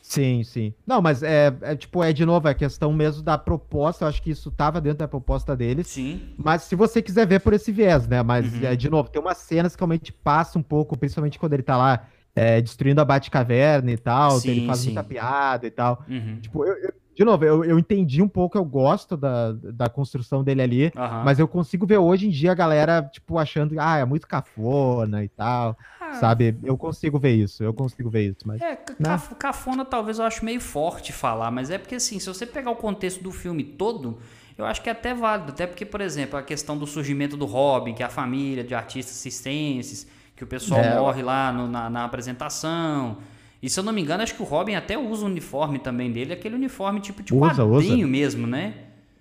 Sim, 0.03 0.45
sim. 0.45 0.75
Não, 0.87 1.01
mas 1.01 1.23
é, 1.23 1.51
é 1.62 1.75
tipo, 1.75 2.05
é 2.05 2.12
de 2.12 2.27
novo, 2.27 2.47
é 2.47 2.53
questão 2.53 2.93
mesmo 2.93 3.23
da 3.23 3.39
proposta, 3.39 4.05
eu 4.05 4.09
acho 4.11 4.21
que 4.21 4.29
isso 4.29 4.51
tava 4.51 4.83
dentro 4.83 4.99
da 4.99 5.09
proposta 5.09 5.57
deles. 5.57 5.87
Sim. 5.87 6.35
Mas 6.37 6.64
se 6.64 6.77
você 6.77 7.01
quiser 7.01 7.27
ver 7.27 7.41
por 7.41 7.55
esse 7.55 7.73
viés, 7.73 8.07
né? 8.07 8.23
Mas, 8.23 8.53
uhum. 8.53 8.67
é, 8.67 8.77
de 8.77 8.91
novo, 8.91 9.09
tem 9.09 9.23
umas 9.23 9.39
cenas 9.39 9.75
que 9.75 9.81
realmente 9.81 10.12
passa 10.12 10.59
um 10.59 10.62
pouco, 10.62 10.95
principalmente 10.95 11.39
quando 11.39 11.55
ele 11.55 11.62
tá 11.62 11.79
lá 11.79 12.07
é, 12.35 12.61
destruindo 12.61 13.01
a 13.01 13.05
Batcaverna 13.07 13.93
e 13.93 13.97
tal, 13.97 14.33
sim, 14.33 14.51
ele 14.51 14.67
faz 14.67 14.81
sim. 14.81 14.87
muita 14.89 15.03
piada 15.03 15.67
e 15.67 15.71
tal. 15.71 16.05
Uhum. 16.07 16.39
Tipo, 16.39 16.67
eu, 16.67 16.75
eu 16.75 16.93
de 17.17 17.25
novo, 17.25 17.47
eu, 17.47 17.64
eu 17.64 17.79
entendi 17.79 18.21
um 18.21 18.29
pouco, 18.29 18.59
eu 18.59 18.64
gosto 18.64 19.17
da, 19.17 19.53
da 19.53 19.89
construção 19.89 20.45
dele 20.45 20.61
ali, 20.61 20.85
uhum. 20.95 21.25
mas 21.25 21.39
eu 21.39 21.49
consigo 21.49 21.87
ver 21.87 21.97
hoje 21.97 22.27
em 22.27 22.31
dia 22.31 22.53
a 22.53 22.55
galera, 22.55 23.09
tipo, 23.11 23.39
achando, 23.39 23.75
ah, 23.81 23.97
é 23.97 24.05
muito 24.05 24.29
cafona 24.29 25.25
e 25.25 25.29
tal, 25.31 25.79
ah. 25.99 26.12
sabe? 26.12 26.55
Eu 26.62 26.77
consigo 26.77 27.19
ver 27.19 27.35
isso, 27.35 27.64
eu 27.64 27.73
consigo 27.73 28.11
ver 28.11 28.33
isso, 28.33 28.41
mas... 28.45 28.61
É, 28.61 28.79
né? 28.99 29.19
cafona 29.39 29.83
talvez 29.83 30.19
eu 30.19 30.27
acho 30.27 30.45
meio 30.45 30.61
forte 30.61 31.11
falar, 31.11 31.51
mas 31.51 31.71
é 31.71 31.79
porque, 31.79 31.95
assim, 31.95 32.19
se 32.19 32.29
você 32.29 32.45
pegar 32.45 32.71
o 32.71 32.77
contexto 32.77 33.23
do 33.23 33.33
filme 33.33 33.64
todo, 33.64 34.19
eu 34.59 34.67
acho 34.67 34.83
que 34.83 34.91
é 34.91 34.93
até 34.93 35.14
válido, 35.14 35.53
até 35.53 35.67
porque, 35.67 35.87
por 35.87 36.03
exemplo, 36.03 36.39
a 36.39 36.43
questão 36.43 36.77
do 36.77 36.87
surgimento 36.87 37.35
do 37.35 37.47
Robin, 37.47 37.95
que 37.95 38.03
é 38.03 38.07
a 38.07 38.11
família 38.11 38.62
de 38.62 38.75
artistas 38.75 39.17
cistenses, 39.17 40.07
que 40.37 40.45
o 40.45 40.47
pessoal 40.47 40.83
é. 40.83 40.95
morre 40.97 41.23
lá 41.23 41.51
no, 41.51 41.67
na, 41.67 41.89
na 41.89 42.05
apresentação... 42.05 43.17
E 43.63 43.71
se 43.71 43.81
eu 43.81 43.85
não 43.85 43.93
me 43.93 44.03
engano, 44.03 44.23
acho 44.23 44.35
que 44.35 44.43
o 44.43 44.45
Robin 44.45 44.75
até 44.75 44.99
usa 44.99 45.25
o 45.25 45.27
uniforme 45.27 45.79
também 45.79 46.13
dele, 46.13 46.33
aquele 46.33 46.55
uniforme 46.55 47.01
tipo 47.01 47.23
de 47.23 47.35
usa, 47.35 47.65
quadrinho 47.65 48.07
usa. 48.07 48.07
mesmo, 48.07 48.47
né? 48.47 48.75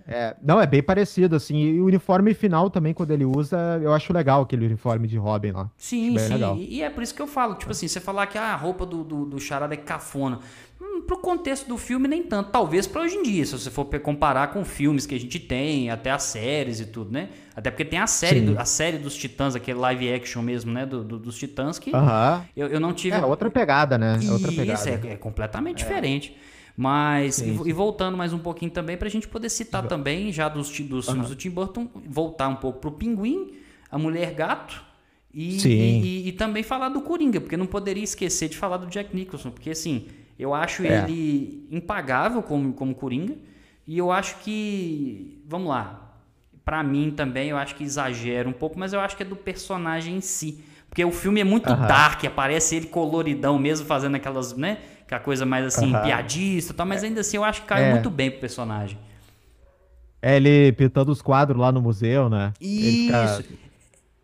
É, 0.07 0.35
não, 0.41 0.61
é 0.61 0.67
bem 0.67 0.83
parecido, 0.83 1.35
assim. 1.35 1.57
E 1.57 1.81
o 1.81 1.85
uniforme 1.85 2.33
final 2.33 2.69
também, 2.69 2.93
quando 2.93 3.11
ele 3.11 3.25
usa, 3.25 3.79
eu 3.81 3.91
acho 3.91 4.13
legal 4.13 4.43
aquele 4.43 4.65
uniforme 4.65 5.07
de 5.07 5.17
Robin 5.17 5.51
lá. 5.51 5.71
Sim, 5.77 6.17
sim. 6.19 6.33
Legal. 6.33 6.57
E 6.57 6.83
é 6.83 6.89
por 6.89 7.01
isso 7.01 7.15
que 7.15 7.21
eu 7.21 7.27
falo, 7.27 7.55
tipo 7.55 7.71
assim, 7.71 7.87
você 7.87 7.99
falar 7.99 8.27
que 8.27 8.37
ah, 8.37 8.53
a 8.53 8.55
roupa 8.55 8.85
do, 8.85 9.03
do, 9.03 9.25
do 9.25 9.39
Charada 9.39 9.73
é 9.73 9.77
cafona. 9.77 10.39
Hum, 10.79 11.01
pro 11.01 11.17
contexto 11.17 11.67
do 11.67 11.77
filme, 11.77 12.07
nem 12.07 12.21
tanto. 12.21 12.51
Talvez 12.51 12.85
para 12.85 13.01
hoje 13.01 13.15
em 13.15 13.23
dia, 13.23 13.45
se 13.45 13.53
você 13.53 13.71
for 13.71 13.85
comparar 13.99 14.47
com 14.47 14.65
filmes 14.65 15.05
que 15.05 15.15
a 15.15 15.19
gente 15.19 15.39
tem, 15.39 15.89
até 15.89 16.11
as 16.11 16.23
séries 16.23 16.79
e 16.81 16.85
tudo, 16.85 17.11
né? 17.11 17.29
Até 17.55 17.71
porque 17.71 17.85
tem 17.85 17.99
a 17.99 18.07
série, 18.07 18.41
do, 18.41 18.59
a 18.59 18.65
série 18.65 18.97
dos 18.97 19.15
Titãs, 19.15 19.55
aquele 19.55 19.79
live 19.79 20.13
action 20.13 20.41
mesmo, 20.41 20.73
né? 20.73 20.85
Do, 20.85 21.03
do 21.03 21.17
dos 21.17 21.37
Titãs, 21.37 21.79
que 21.79 21.91
uh 21.91 21.93
-huh. 21.93 22.41
eu, 22.55 22.67
eu 22.67 22.79
não 22.79 22.93
tive. 22.93 23.15
É 23.15 23.25
outra 23.25 23.49
pegada, 23.49 23.97
né? 23.97 24.19
É 24.21 24.31
outra 24.31 24.51
pegada. 24.51 24.73
Isso, 24.73 24.89
é, 24.89 25.13
é 25.13 25.15
completamente 25.15 25.83
é. 25.83 25.87
diferente. 25.87 26.35
Mas, 26.77 27.35
sim, 27.35 27.57
sim. 27.57 27.69
E, 27.69 27.71
voltando 27.71 28.17
mais 28.17 28.33
um 28.33 28.39
pouquinho 28.39 28.71
também, 28.71 28.97
para 28.97 29.07
a 29.07 29.11
gente 29.11 29.27
poder 29.27 29.49
citar 29.49 29.87
também, 29.87 30.31
já 30.31 30.49
dos, 30.49 30.67
dos 30.81 31.05
filmes 31.05 31.29
do 31.29 31.35
Tim 31.35 31.49
Burton, 31.49 31.87
voltar 32.05 32.49
um 32.49 32.55
pouco 32.55 32.79
pro 32.79 32.91
Pinguim, 32.91 33.53
a 33.89 33.97
Mulher 33.97 34.33
Gato. 34.33 34.83
E, 35.33 35.57
e, 35.65 35.69
e, 35.69 36.27
e, 36.29 36.31
também 36.31 36.63
falar 36.63 36.89
do 36.89 37.01
Coringa, 37.01 37.41
porque 37.41 37.57
não 37.57 37.65
poderia 37.65 38.03
esquecer 38.03 38.47
de 38.47 38.57
falar 38.57 38.77
do 38.77 38.87
Jack 38.87 39.13
Nicholson, 39.13 39.51
porque 39.51 39.69
assim, 39.69 40.07
eu 40.37 40.53
acho 40.53 40.83
é. 40.83 41.03
ele 41.03 41.67
impagável 41.71 42.41
como, 42.43 42.73
como 42.73 42.93
Coringa, 42.93 43.35
e 43.87 43.97
eu 43.97 44.11
acho 44.11 44.37
que, 44.39 45.43
vamos 45.47 45.69
lá, 45.69 46.05
para 46.63 46.83
mim 46.83 47.11
também 47.15 47.49
eu 47.49 47.57
acho 47.57 47.75
que 47.75 47.83
exagera 47.83 48.49
um 48.49 48.53
pouco, 48.53 48.77
mas 48.77 48.91
eu 48.93 48.99
acho 48.99 49.15
que 49.15 49.23
é 49.23 49.25
do 49.25 49.35
personagem 49.35 50.15
em 50.15 50.21
si. 50.21 50.63
Porque 50.89 51.03
o 51.03 51.11
filme 51.11 51.41
é 51.41 51.43
muito 51.43 51.71
uh 51.71 51.75
-huh. 51.75 51.87
dark, 51.87 52.23
aparece 52.25 52.75
ele 52.75 52.87
coloridão 52.87 53.59
mesmo, 53.59 53.85
fazendo 53.85 54.15
aquelas, 54.15 54.55
né? 54.55 54.79
Aquela 55.03 55.21
coisa 55.21 55.45
mais 55.45 55.65
assim, 55.65 55.91
uh 55.91 55.97
-huh. 55.97 56.03
piadista 56.03 56.73
e 56.73 56.75
tal, 56.75 56.85
mas 56.85 57.03
ainda 57.03 57.21
assim 57.21 57.37
eu 57.37 57.43
acho 57.43 57.61
que 57.61 57.67
cai 57.67 57.83
é. 57.83 57.91
muito 57.91 58.09
bem 58.09 58.31
pro 58.31 58.39
personagem. 58.39 58.97
É 60.21 60.37
ele 60.37 60.71
pintando 60.71 61.11
os 61.11 61.21
quadros 61.21 61.59
lá 61.59 61.71
no 61.71 61.81
museu, 61.81 62.29
né? 62.29 62.51
Isso. 62.59 63.43
Fica... 63.43 63.64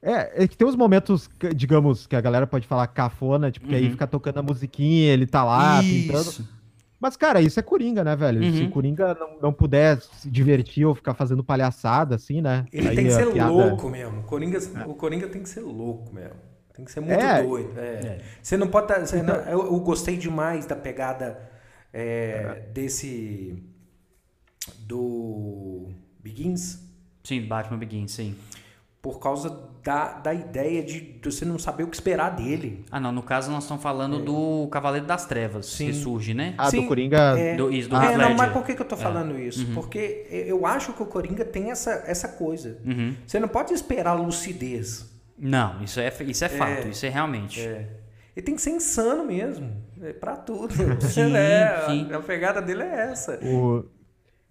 É, 0.02 0.43
é 0.43 0.47
que 0.47 0.58
tem 0.58 0.68
uns 0.68 0.76
momentos, 0.76 1.30
digamos, 1.56 2.08
que 2.08 2.16
a 2.16 2.22
galera 2.22 2.47
pode 2.47 2.66
falar 2.66 2.88
cafona, 2.88 3.52
tipo, 3.52 3.68
que 3.68 3.76
aí 3.76 3.86
uhum. 3.86 3.91
fica 3.91 4.08
tocando 4.08 4.39
a 4.39 4.43
musiquinha, 4.43 5.14
ele 5.14 5.28
tá 5.28 5.43
lá 5.43 5.82
isso. 5.82 5.93
pintando. 5.93 6.62
Mas, 6.99 7.18
cara, 7.18 7.41
isso 7.41 7.60
é 7.60 7.64
Coringa, 7.64 8.04
né, 8.04 8.16
velho? 8.16 8.41
Uhum. 8.41 8.54
Se 8.54 8.64
o 8.64 8.70
Coringa 8.70 9.16
não, 9.16 9.39
não 9.41 9.54
puder 9.54 9.99
se 9.99 10.30
divertir 10.30 10.86
ou 10.86 10.93
ficar 10.93 11.14
fazendo 11.14 11.43
palhaçada, 11.43 12.16
assim, 12.16 12.41
né? 12.41 12.66
Ele 12.72 12.89
aí 12.89 12.95
tem 12.95 13.06
que 13.06 13.12
ser 13.12 13.32
piada... 13.32 13.52
louco 13.52 13.89
mesmo. 13.89 14.20
O 14.20 14.24
Coringa, 14.24 14.58
é. 14.58 14.86
o 14.86 14.93
Coringa 14.93 15.28
tem 15.28 15.41
que 15.41 15.49
ser 15.49 15.62
louco 15.62 16.14
mesmo. 16.14 16.36
Tem 16.74 16.86
que 16.86 16.91
ser 16.91 17.02
muito 17.02 17.20
é. 17.20 17.43
doido. 17.43 17.80
É. 17.80 17.84
é. 17.84 18.22
Você 18.41 18.56
não 18.56 18.68
pode 18.68 18.91
estar. 18.91 19.06
Tá, 19.06 19.18
então... 19.18 19.36
eu, 19.36 19.66
eu, 19.66 19.80
gostei 19.80 20.16
demais 20.16 20.66
da 20.66 20.76
pegada 20.76 21.39
é, 21.91 22.68
desse. 22.72 23.64
Do. 24.80 25.89
Begins? 26.20 26.80
Sim, 27.24 27.47
Batman 27.47 27.78
Begins, 27.78 28.12
sim. 28.12 28.36
por 29.02 29.20
causa 29.20 29.70
da, 29.84 30.13
da 30.13 30.34
ideia 30.34 30.84
de 30.84 31.19
você 31.23 31.43
não 31.43 31.57
saber 31.57 31.84
o 31.84 31.88
que 31.88 31.95
esperar 31.95 32.29
dele. 32.29 32.86
Ah, 32.91 32.99
não. 32.99 33.11
No 33.11 33.23
caso, 33.23 33.51
nós 33.51 33.63
estamos 33.63 33.82
falando 33.82 34.19
é. 34.19 34.21
do 34.21 34.67
Cavaleiro 34.71 35.05
das 35.05 35.25
Trevas, 35.25 35.65
Sim. 35.65 35.88
que 35.88 35.93
surge, 35.93 36.34
né? 36.34 36.53
Ah, 36.57 36.69
Sim, 36.69 36.82
do 36.82 36.88
Coringa. 36.88 37.38
É, 37.38 37.55
do, 37.55 37.71
isso, 37.71 37.89
do 37.89 37.95
ah, 37.95 38.17
não, 38.17 38.36
mas 38.36 38.51
por 38.51 38.63
que, 38.63 38.75
que 38.75 38.82
eu 38.82 38.88
tô 38.88 38.95
é. 38.95 38.99
falando 38.99 39.36
é. 39.36 39.41
isso? 39.41 39.67
Uhum. 39.67 39.73
Porque 39.73 40.27
eu 40.29 40.65
acho 40.65 40.93
que 40.93 41.01
o 41.01 41.05
Coringa 41.05 41.43
tem 41.43 41.71
essa, 41.71 42.03
essa 42.05 42.27
coisa. 42.27 42.77
Uhum. 42.86 43.15
Você 43.25 43.39
não 43.39 43.47
pode 43.47 43.73
esperar 43.73 44.13
lucidez. 44.13 45.09
Não, 45.38 45.82
isso 45.84 45.99
é, 45.99 46.13
isso 46.27 46.45
é 46.45 46.49
fato, 46.49 46.88
isso 46.88 47.05
é 47.05 47.09
realmente. 47.09 47.59
É. 47.59 47.88
Ele 48.36 48.45
tem 48.45 48.55
que 48.55 48.61
ser 48.61 48.71
insano 48.71 49.25
mesmo. 49.25 49.71
É 50.01 50.13
pra 50.13 50.36
tudo. 50.36 50.73
Sim, 51.01 51.34
é, 51.36 51.84
sim. 51.88 52.07
A, 52.11 52.17
a, 52.17 52.21
pegada 52.21 52.61
dele 52.61 52.84
é 52.84 53.11
essa. 53.11 53.39
O, 53.43 53.86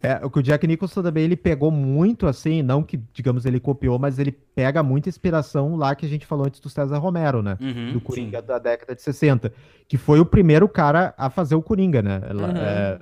é, 0.02 0.24
o 0.24 0.30
que 0.30 0.38
o 0.38 0.42
Jack 0.42 0.66
Nicholson 0.66 1.02
também 1.02 1.24
ele 1.24 1.36
pegou 1.36 1.70
muito 1.70 2.26
assim, 2.26 2.62
não 2.62 2.82
que, 2.82 2.96
digamos, 3.12 3.44
ele 3.44 3.60
copiou, 3.60 3.98
mas 3.98 4.18
ele 4.18 4.32
pega 4.32 4.82
muita 4.82 5.10
inspiração 5.10 5.76
lá 5.76 5.94
que 5.94 6.06
a 6.06 6.08
gente 6.08 6.24
falou 6.24 6.46
antes 6.46 6.58
do 6.58 6.70
César 6.70 6.96
Romero, 6.96 7.42
né? 7.42 7.58
Uhum, 7.60 7.92
do 7.92 8.00
Coringa 8.00 8.40
sim. 8.40 8.46
da 8.46 8.58
década 8.58 8.94
de 8.94 9.02
60. 9.02 9.52
Que 9.86 9.98
foi 9.98 10.18
o 10.18 10.24
primeiro 10.24 10.66
cara 10.68 11.12
a 11.18 11.28
fazer 11.28 11.54
o 11.54 11.62
Coringa, 11.62 12.00
né? 12.00 12.22
Uhum. 12.32 12.56
É, 12.56 12.98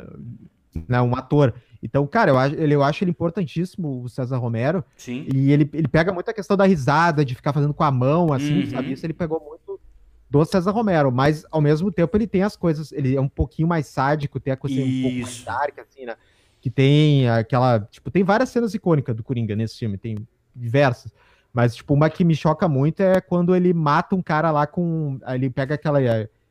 né 0.88 1.00
um 1.00 1.14
ator. 1.14 1.54
Então, 1.80 2.04
cara, 2.04 2.32
eu 2.32 2.38
acho, 2.38 2.56
ele, 2.56 2.74
eu 2.74 2.82
acho 2.82 3.04
ele 3.04 3.12
importantíssimo, 3.12 4.02
o 4.02 4.08
César 4.08 4.38
Romero. 4.38 4.84
Sim. 4.96 5.24
E 5.32 5.52
ele, 5.52 5.70
ele 5.72 5.86
pega 5.86 6.12
muito 6.12 6.28
a 6.28 6.34
questão 6.34 6.56
da 6.56 6.64
risada, 6.64 7.24
de 7.24 7.36
ficar 7.36 7.52
fazendo 7.52 7.72
com 7.72 7.84
a 7.84 7.92
mão, 7.92 8.32
assim, 8.32 8.64
uhum. 8.64 8.70
sabe? 8.70 8.92
Isso 8.92 9.06
ele 9.06 9.12
pegou 9.12 9.40
muito 9.40 9.80
do 10.28 10.44
César 10.44 10.72
Romero, 10.72 11.12
mas 11.12 11.46
ao 11.50 11.60
mesmo 11.60 11.92
tempo 11.92 12.16
ele 12.16 12.26
tem 12.26 12.42
as 12.42 12.56
coisas, 12.56 12.90
ele 12.90 13.16
é 13.16 13.20
um 13.20 13.28
pouquinho 13.28 13.68
mais 13.68 13.86
sádico, 13.86 14.40
tem 14.40 14.52
a 14.52 14.56
coisa 14.56 14.80
um 14.80 15.02
pouco 15.02 15.16
mais 15.20 15.44
dark, 15.44 15.78
assim, 15.78 16.04
né? 16.04 16.16
Que 16.60 16.70
tem 16.70 17.28
aquela. 17.28 17.80
Tipo, 17.80 18.10
tem 18.10 18.24
várias 18.24 18.48
cenas 18.50 18.74
icônicas 18.74 19.14
do 19.14 19.24
Coringa 19.24 19.54
nesse 19.54 19.78
filme, 19.78 19.96
tem 19.96 20.16
diversas. 20.54 21.12
Mas, 21.52 21.74
tipo, 21.74 21.94
uma 21.94 22.10
que 22.10 22.24
me 22.24 22.34
choca 22.34 22.68
muito 22.68 23.00
é 23.00 23.20
quando 23.20 23.54
ele 23.54 23.72
mata 23.72 24.14
um 24.14 24.22
cara 24.22 24.50
lá 24.50 24.66
com. 24.66 25.18
Ele 25.26 25.48
pega 25.48 25.74
aquela, 25.74 25.98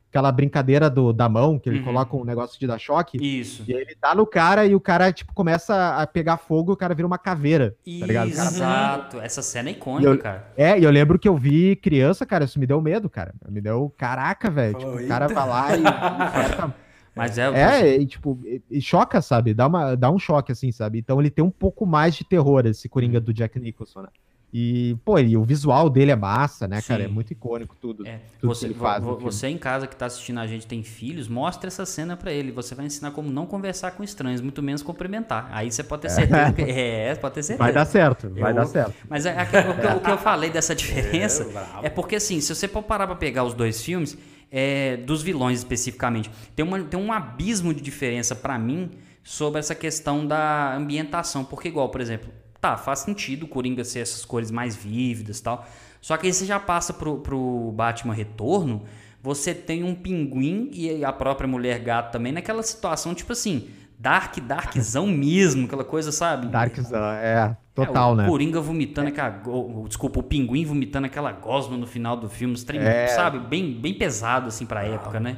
aquela 0.10 0.32
brincadeira 0.32 0.90
do, 0.90 1.14
da 1.14 1.30
mão, 1.30 1.60
que 1.60 1.70
ele 1.70 1.80
uhum. 1.80 1.86
coloca 1.86 2.16
um 2.16 2.24
negócio 2.24 2.60
de 2.60 2.66
dar 2.66 2.80
choque. 2.80 3.18
Isso. 3.22 3.64
E 3.68 3.74
ele 3.74 3.96
tá 3.96 4.16
no 4.16 4.26
cara 4.26 4.66
e 4.66 4.74
o 4.74 4.80
cara, 4.80 5.12
tipo, 5.12 5.34
começa 5.34 5.98
a 5.98 6.08
pegar 6.08 6.38
fogo 6.38 6.72
e 6.72 6.74
o 6.74 6.78
cara 6.78 6.96
vira 6.96 7.08
uma 7.08 7.18
caveira. 7.18 7.76
Tá 8.00 8.06
ligado? 8.06 8.30
Exato. 8.30 9.20
Essa 9.20 9.42
cena 9.42 9.70
é 9.70 9.74
icônica, 9.74 10.10
eu, 10.10 10.18
cara. 10.18 10.52
É, 10.58 10.80
e 10.80 10.84
eu 10.84 10.92
lembro 10.92 11.20
que 11.20 11.28
eu 11.28 11.38
vi 11.38 11.76
criança, 11.76 12.26
cara, 12.26 12.46
isso 12.46 12.60
me 12.60 12.66
deu 12.66 12.82
medo, 12.82 13.10
cara. 13.10 13.34
Me 13.48 13.62
deu. 13.62 13.94
Caraca, 13.98 14.50
velho. 14.50 14.78
Tipo, 14.78 14.98
o 14.98 15.08
cara 15.08 15.28
vai 15.28 15.48
lá 15.48 15.78
e. 15.78 16.78
Mas 17.18 17.38
é. 17.38 17.48
É, 17.48 17.96
e, 17.98 18.06
tipo, 18.06 18.40
e, 18.70 18.82
choca, 18.82 19.22
sabe? 19.22 19.54
Dá, 19.54 19.68
uma, 19.68 19.96
dá 19.96 20.10
um 20.12 20.20
choque, 20.20 20.52
assim, 20.52 20.72
sabe? 20.72 21.00
Então 21.00 21.20
ele 21.20 21.30
tem 21.30 21.44
um 21.44 21.52
pouco 21.52 21.86
mais 21.86 22.16
de 22.16 22.24
terror, 22.24 22.66
esse 22.66 22.88
Coringa 22.88 23.20
do 23.20 23.34
Jack 23.34 23.60
Nicholson, 23.60 24.04
né? 24.04 24.10
E, 24.54 24.96
pô, 25.04 25.20
e 25.20 25.36
o 25.36 25.44
visual 25.44 25.90
dele 25.90 26.12
é 26.12 26.16
massa, 26.16 26.68
né, 26.68 26.80
Sim. 26.80 26.88
cara? 26.88 27.04
É 27.04 27.08
muito 27.08 27.32
icônico 27.32 27.76
tudo. 27.82 28.08
É. 28.08 28.22
tudo 28.40 28.56
você, 28.56 28.68
que 28.68 28.74
ele 28.74 28.80
faz. 28.80 29.04
Você 29.04 29.48
em 29.48 29.58
casa 29.58 29.86
que 29.88 29.96
tá 29.96 30.06
assistindo 30.06 30.40
a 30.40 30.48
gente 30.48 30.66
tem 30.66 30.82
filhos, 30.84 31.28
mostra 31.28 31.68
essa 31.68 31.86
cena 31.86 32.16
para 32.16 32.32
ele. 32.32 32.52
Você 32.54 32.74
vai 32.74 32.86
ensinar 32.86 33.12
como 33.12 33.30
não 33.30 33.46
conversar 33.46 33.92
com 33.92 34.04
estranhos, 34.04 34.40
muito 34.40 34.64
menos 34.64 34.82
cumprimentar. 34.82 35.50
Aí 35.52 35.70
você 35.70 35.84
pode 35.84 36.04
ter 36.04 36.10
certeza. 36.10 36.54
Que, 36.54 36.62
é, 36.62 37.16
pode 37.16 37.36
ter 37.36 37.44
certeza. 37.44 37.64
Vai 37.64 37.74
dar 37.74 37.86
certo, 37.86 38.30
vai 38.30 38.52
eu, 38.52 38.56
dar 38.56 38.66
certo. 38.66 38.94
Mas 39.10 39.26
é, 39.26 39.32
é, 39.32 39.96
o, 39.96 40.00
que 40.00 40.12
eu 40.12 40.18
falei 40.18 40.50
dessa 40.50 40.74
diferença 40.76 41.44
é, 41.84 41.88
é 41.88 41.90
porque, 41.90 42.16
assim, 42.16 42.40
se 42.40 42.56
você 42.56 42.70
for 42.70 42.82
parar 42.82 43.06
pra 43.06 43.18
pegar 43.18 43.44
os 43.44 43.54
dois 43.54 43.84
filmes 43.84 44.18
é, 44.52 44.98
dos 44.98 45.22
vilões 45.22 45.60
especificamente. 45.60 46.30
Tem, 46.56 46.66
uma, 46.66 46.82
tem 46.84 47.00
um 47.00 47.12
abismo 47.12 47.74
de 47.74 47.82
diferença 47.82 48.36
para 48.36 48.58
mim 48.58 48.92
sobre 49.24 49.60
essa 49.60 49.76
questão 49.76 50.26
da 50.26 50.76
ambientação. 50.76 51.44
Porque, 51.44 51.68
igual, 51.68 51.90
por 51.90 52.02
exemplo, 52.02 52.30
tá, 52.60 52.78
faz 52.78 53.00
sentido 53.00 53.44
o 53.44 53.48
Coringa 53.48 53.84
ser 53.84 54.00
essas 54.00 54.26
cores 54.26 54.52
mais 54.52 54.76
vívidas 54.76 55.42
tal. 55.42 55.68
Só 56.02 56.16
que 56.18 56.28
aí 56.28 56.34
você 56.34 56.46
já 56.46 56.60
passa 56.60 56.94
pro, 56.94 57.20
pro 57.20 57.72
Batman 57.74 58.14
Retorno, 58.14 58.84
você 59.22 59.54
tem 59.54 59.84
um 59.84 59.96
pinguim 59.96 60.70
e 60.72 61.04
a 61.04 61.12
própria 61.12 61.48
mulher 61.48 61.80
gato 61.80 62.12
também 62.12 62.32
naquela 62.32 62.64
situação, 62.64 63.14
tipo 63.14 63.34
assim, 63.34 63.70
dark, 63.98 64.38
darkzão 64.40 65.08
mesmo, 65.08 65.66
aquela 65.66 65.84
coisa, 65.84 66.12
sabe? 66.12 66.48
Darkzão, 66.48 67.04
é. 67.12 67.58
Total, 67.74 68.10
é, 68.10 68.14
o 68.14 68.16
né? 68.16 68.26
O 68.26 68.30
Coringa 68.30 68.62
vomitando 68.62 69.08
é. 69.08 69.12
aquela. 69.12 69.42
Desculpa, 69.88 70.20
o 70.20 70.24
pinguim 70.24 70.66
vomitando 70.66 71.06
aquela 71.06 71.32
gosma 71.32 71.78
no 71.78 71.86
final 71.88 72.18
do 72.18 72.30
filme. 72.30 72.56
Trem, 72.60 72.80
é. 72.80 73.08
Sabe? 73.08 73.40
Bem, 73.40 73.74
bem 73.74 73.94
pesado, 73.94 74.48
assim, 74.48 74.66
pra 74.66 74.84
época, 74.84 75.20
né? 75.20 75.38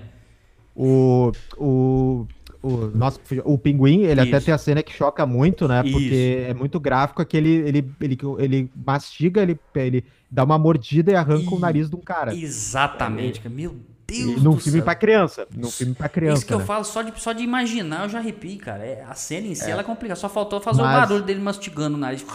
O. 0.76 1.32
O. 1.58 2.28
O, 2.62 2.92
nossa, 2.94 3.18
o 3.46 3.58
pinguim, 3.58 4.02
ele 4.02 4.22
Isso. 4.22 4.36
até 4.36 4.46
tem 4.46 4.54
a 4.54 4.58
cena 4.58 4.84
que 4.84 4.92
choca 4.92 5.26
muito, 5.26 5.66
né? 5.66 5.82
Isso. 5.82 5.94
Porque 5.94 6.46
é 6.46 6.54
muito 6.54 6.78
gráfico 6.78 7.26
que 7.26 7.38
ele, 7.38 7.50
ele, 7.50 7.96
ele, 8.02 8.18
ele 8.38 8.72
mastiga, 8.86 9.42
ele, 9.42 9.58
ele 9.76 10.04
dá 10.30 10.44
uma 10.44 10.60
mordida 10.60 11.10
e 11.10 11.16
arranca 11.16 11.50
e... 11.50 11.54
o 11.54 11.58
nariz 11.58 11.90
de 11.90 11.96
um 11.96 12.02
cara. 12.02 12.36
Exatamente, 12.36 13.42
é, 13.46 13.48
Meu 13.48 13.78
Deus 14.10 14.44
num 14.44 14.58
filme 14.58 14.82
para 14.82 14.96
criança. 14.96 15.48
Num 15.56 15.72
filme 15.72 15.94
para 15.94 16.10
criança. 16.10 16.38
Isso 16.38 16.46
que 16.46 16.56
né? 16.56 16.62
eu 16.62 16.66
falo, 16.66 16.84
só 16.84 17.02
de, 17.02 17.22
só 17.22 17.32
de 17.32 17.44
imaginar 17.44 18.04
eu 18.04 18.10
já 18.10 18.20
arrepio, 18.20 18.58
cara. 18.60 18.86
É, 18.86 19.04
a 19.08 19.16
cena 19.16 19.48
em 19.48 19.56
si 19.56 19.66
é. 19.66 19.72
ela 19.72 19.82
é 19.82 19.84
complicada. 19.84 20.20
Só 20.20 20.30
faltou 20.30 20.60
fazer 20.60 20.82
Mas... 20.82 20.96
o 20.96 21.00
barulho 21.00 21.24
dele 21.24 21.40
mastigando 21.40 21.96
o 21.96 22.00
nariz. 22.00 22.26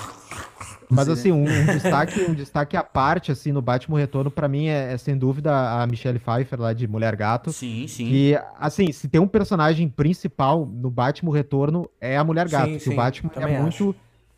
Mas 0.90 1.08
assim, 1.08 1.32
um, 1.32 1.42
um, 1.42 1.66
destaque, 1.66 2.20
um 2.20 2.34
destaque 2.34 2.76
à 2.76 2.82
parte, 2.82 3.32
assim, 3.32 3.52
no 3.52 3.62
Batman 3.62 3.98
Retorno, 3.98 4.30
para 4.30 4.46
mim, 4.46 4.66
é, 4.66 4.92
é, 4.92 4.98
sem 4.98 5.16
dúvida 5.16 5.52
a 5.52 5.86
Michelle 5.86 6.18
Pfeiffer, 6.18 6.60
lá 6.60 6.72
de 6.72 6.86
Mulher 6.86 7.16
Gato. 7.16 7.52
Sim, 7.52 7.86
sim. 7.88 8.08
E, 8.12 8.38
assim, 8.58 8.92
se 8.92 9.08
tem 9.08 9.20
um 9.20 9.26
personagem 9.26 9.88
principal 9.88 10.66
no 10.66 10.90
Batman 10.90 11.32
Retorno, 11.32 11.88
é 12.00 12.16
a 12.16 12.24
Mulher 12.24 12.48
Gato. 12.48 12.66
Sim, 12.66 12.74
que 12.74 12.84
sim, 12.84 12.92
o 12.92 12.96
Batman 12.96 13.30
é 13.36 13.60
muito... 13.60 13.90
Acho. 13.90 13.94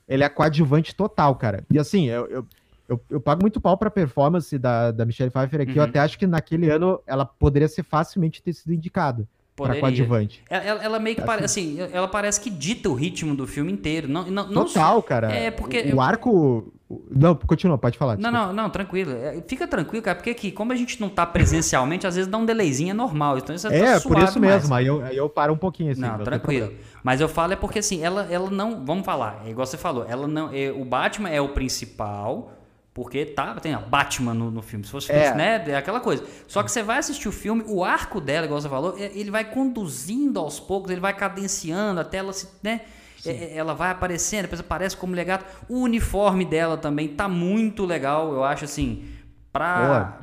Ele 0.09 0.23
é 0.23 0.29
coadjuvante 0.29 0.95
total, 0.95 1.35
cara. 1.35 1.65
E 1.69 1.79
assim, 1.79 2.07
eu, 2.07 2.27
eu 2.29 2.47
eu, 2.89 3.01
eu 3.11 3.21
pago 3.21 3.43
muito 3.43 3.61
pau 3.61 3.77
pra 3.77 3.91
performance 3.91 4.57
da, 4.59 4.91
da 4.91 5.05
Michelle 5.05 5.31
Pfeiffer 5.31 5.61
aqui. 5.61 5.73
Uhum. 5.73 5.79
Eu 5.79 5.83
até 5.83 5.99
acho 5.99 6.19
que 6.19 6.27
naquele 6.27 6.71
ano 6.71 7.01
ela 7.07 7.25
poderia 7.25 7.69
ser 7.69 7.83
facilmente 7.83 8.43
ter 8.43 8.53
sido 8.53 8.73
indicada. 8.73 9.27
Poderia. 9.57 9.81
Pra 9.81 9.89
coadjuvante. 9.89 10.45
Ela, 10.51 10.85
ela 10.85 10.99
meio 10.99 11.17
que 11.17 11.23
parece, 11.23 11.45
assim, 11.45 11.79
ela 11.91 12.07
parece 12.07 12.39
que 12.39 12.51
dita 12.51 12.91
o 12.91 12.95
ritmo 12.95 13.35
do 13.35 13.47
filme 13.47 13.73
inteiro. 13.73 14.07
Não, 14.07 14.31
não, 14.31 14.53
Total, 14.53 15.03
cara. 15.03 15.33
É 15.33 15.51
porque. 15.51 15.81
O, 15.93 15.97
o 15.97 16.01
arco. 16.03 16.73
Não, 17.11 17.35
continua, 17.35 17.79
pode 17.79 17.97
falar. 17.97 18.19
Não, 18.19 18.31
não, 18.31 18.53
não, 18.53 18.71
tranquilo. 18.71 19.13
É, 19.13 19.43
fica 19.49 19.67
tranquilo, 19.67 20.05
cara, 20.05 20.15
porque 20.15 20.31
aqui, 20.31 20.53
como 20.53 20.73
a 20.73 20.77
gente 20.77 21.01
não 21.01 21.09
tá 21.09 21.25
presencialmente, 21.25 22.07
às 22.07 22.15
vezes 22.15 22.31
dá 22.31 22.37
um 22.37 22.45
delayzinho 22.45 22.91
é 22.91 22.95
normal. 22.95 23.39
Então 23.39 23.57
isso 23.57 23.67
é, 23.69 23.95
tá 23.95 24.01
por 24.03 24.19
isso 24.19 24.39
mesmo. 24.39 24.73
Aí 24.75 24.87
eu, 24.87 25.03
aí 25.03 25.17
eu 25.17 25.29
paro 25.29 25.55
um 25.55 25.59
pouquinho 25.59 25.91
assim. 25.91 26.03
Não, 26.03 26.19
tranquilo. 26.19 26.75
Mas 27.03 27.23
eu 27.23 27.29
falo 27.29 27.55
é 27.55 27.57
porque 27.57 27.79
assim, 27.79 28.05
ela, 28.05 28.29
ela 28.31 28.51
não. 28.51 28.85
Vamos 28.85 29.07
falar, 29.07 29.43
é 29.47 29.51
igual 29.51 29.67
você 29.67 29.79
falou, 29.79 30.05
ela 30.07 30.29
não. 30.29 30.51
É, 30.53 30.71
o 30.71 30.85
Batman 30.85 31.31
é 31.31 31.41
o 31.41 31.49
principal. 31.49 32.53
Porque 32.97 33.27
tá, 33.27 33.55
tem 33.57 33.75
a 33.75 33.79
Batman 33.79 34.33
no, 34.33 34.51
no 34.51 34.63
filme. 34.63 34.83
Se 34.83 34.91
fosse, 34.91 35.13
é. 35.13 35.35
né? 35.35 35.63
É 35.69 35.77
aquela 35.77 36.01
coisa. 36.01 36.25
Só 36.49 36.63
que 36.63 36.73
você 36.73 36.83
vai 36.83 36.97
assistir 36.97 37.29
o 37.29 37.33
filme, 37.33 37.63
o 37.67 37.85
arco 37.85 38.23
dela, 38.23 38.47
igual 38.47 38.59
você 38.59 38.71
falou, 38.71 38.97
é, 38.99 39.11
ele 39.15 39.31
vai 39.31 39.45
conduzindo 39.45 40.41
aos 40.41 40.59
poucos, 40.59 40.91
ele 40.91 41.01
vai 41.03 41.13
cadenciando 41.13 42.01
até 42.01 42.17
ela 42.17 42.33
se. 42.33 42.49
Né? 42.63 42.81
É, 43.27 43.31
é, 43.31 43.57
ela 43.59 43.75
vai 43.75 43.91
aparecendo, 43.91 44.43
depois 44.45 44.61
aparece 44.61 44.97
como 44.97 45.15
legado. 45.15 45.45
O 45.69 45.81
uniforme 45.81 46.47
dela 46.47 46.79
também 46.79 47.09
tá 47.09 47.29
muito 47.29 47.85
legal, 47.85 48.33
eu 48.33 48.43
acho 48.43 48.65
assim. 48.65 49.05
Pra, 49.53 50.21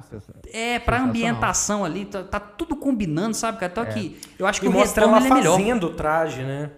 é, 0.52 0.80
pra 0.80 1.00
ambientação 1.00 1.86
ali, 1.86 2.06
tá, 2.06 2.24
tá, 2.24 2.40
tudo 2.40 2.76
combinando, 2.76 3.36
sabe, 3.36 3.60
cara? 3.60 3.72
Então 3.72 3.84
aqui, 3.84 4.20
eu 4.40 4.48
acho 4.48 4.60
que 4.60 4.66
e 4.66 4.70
o 4.70 4.72
mostra 4.72 5.04
ela 5.04 5.18
é 5.20 5.30
fazendo 5.30 5.88
o 5.88 5.94
traje, 5.94 6.42
né? 6.42 6.72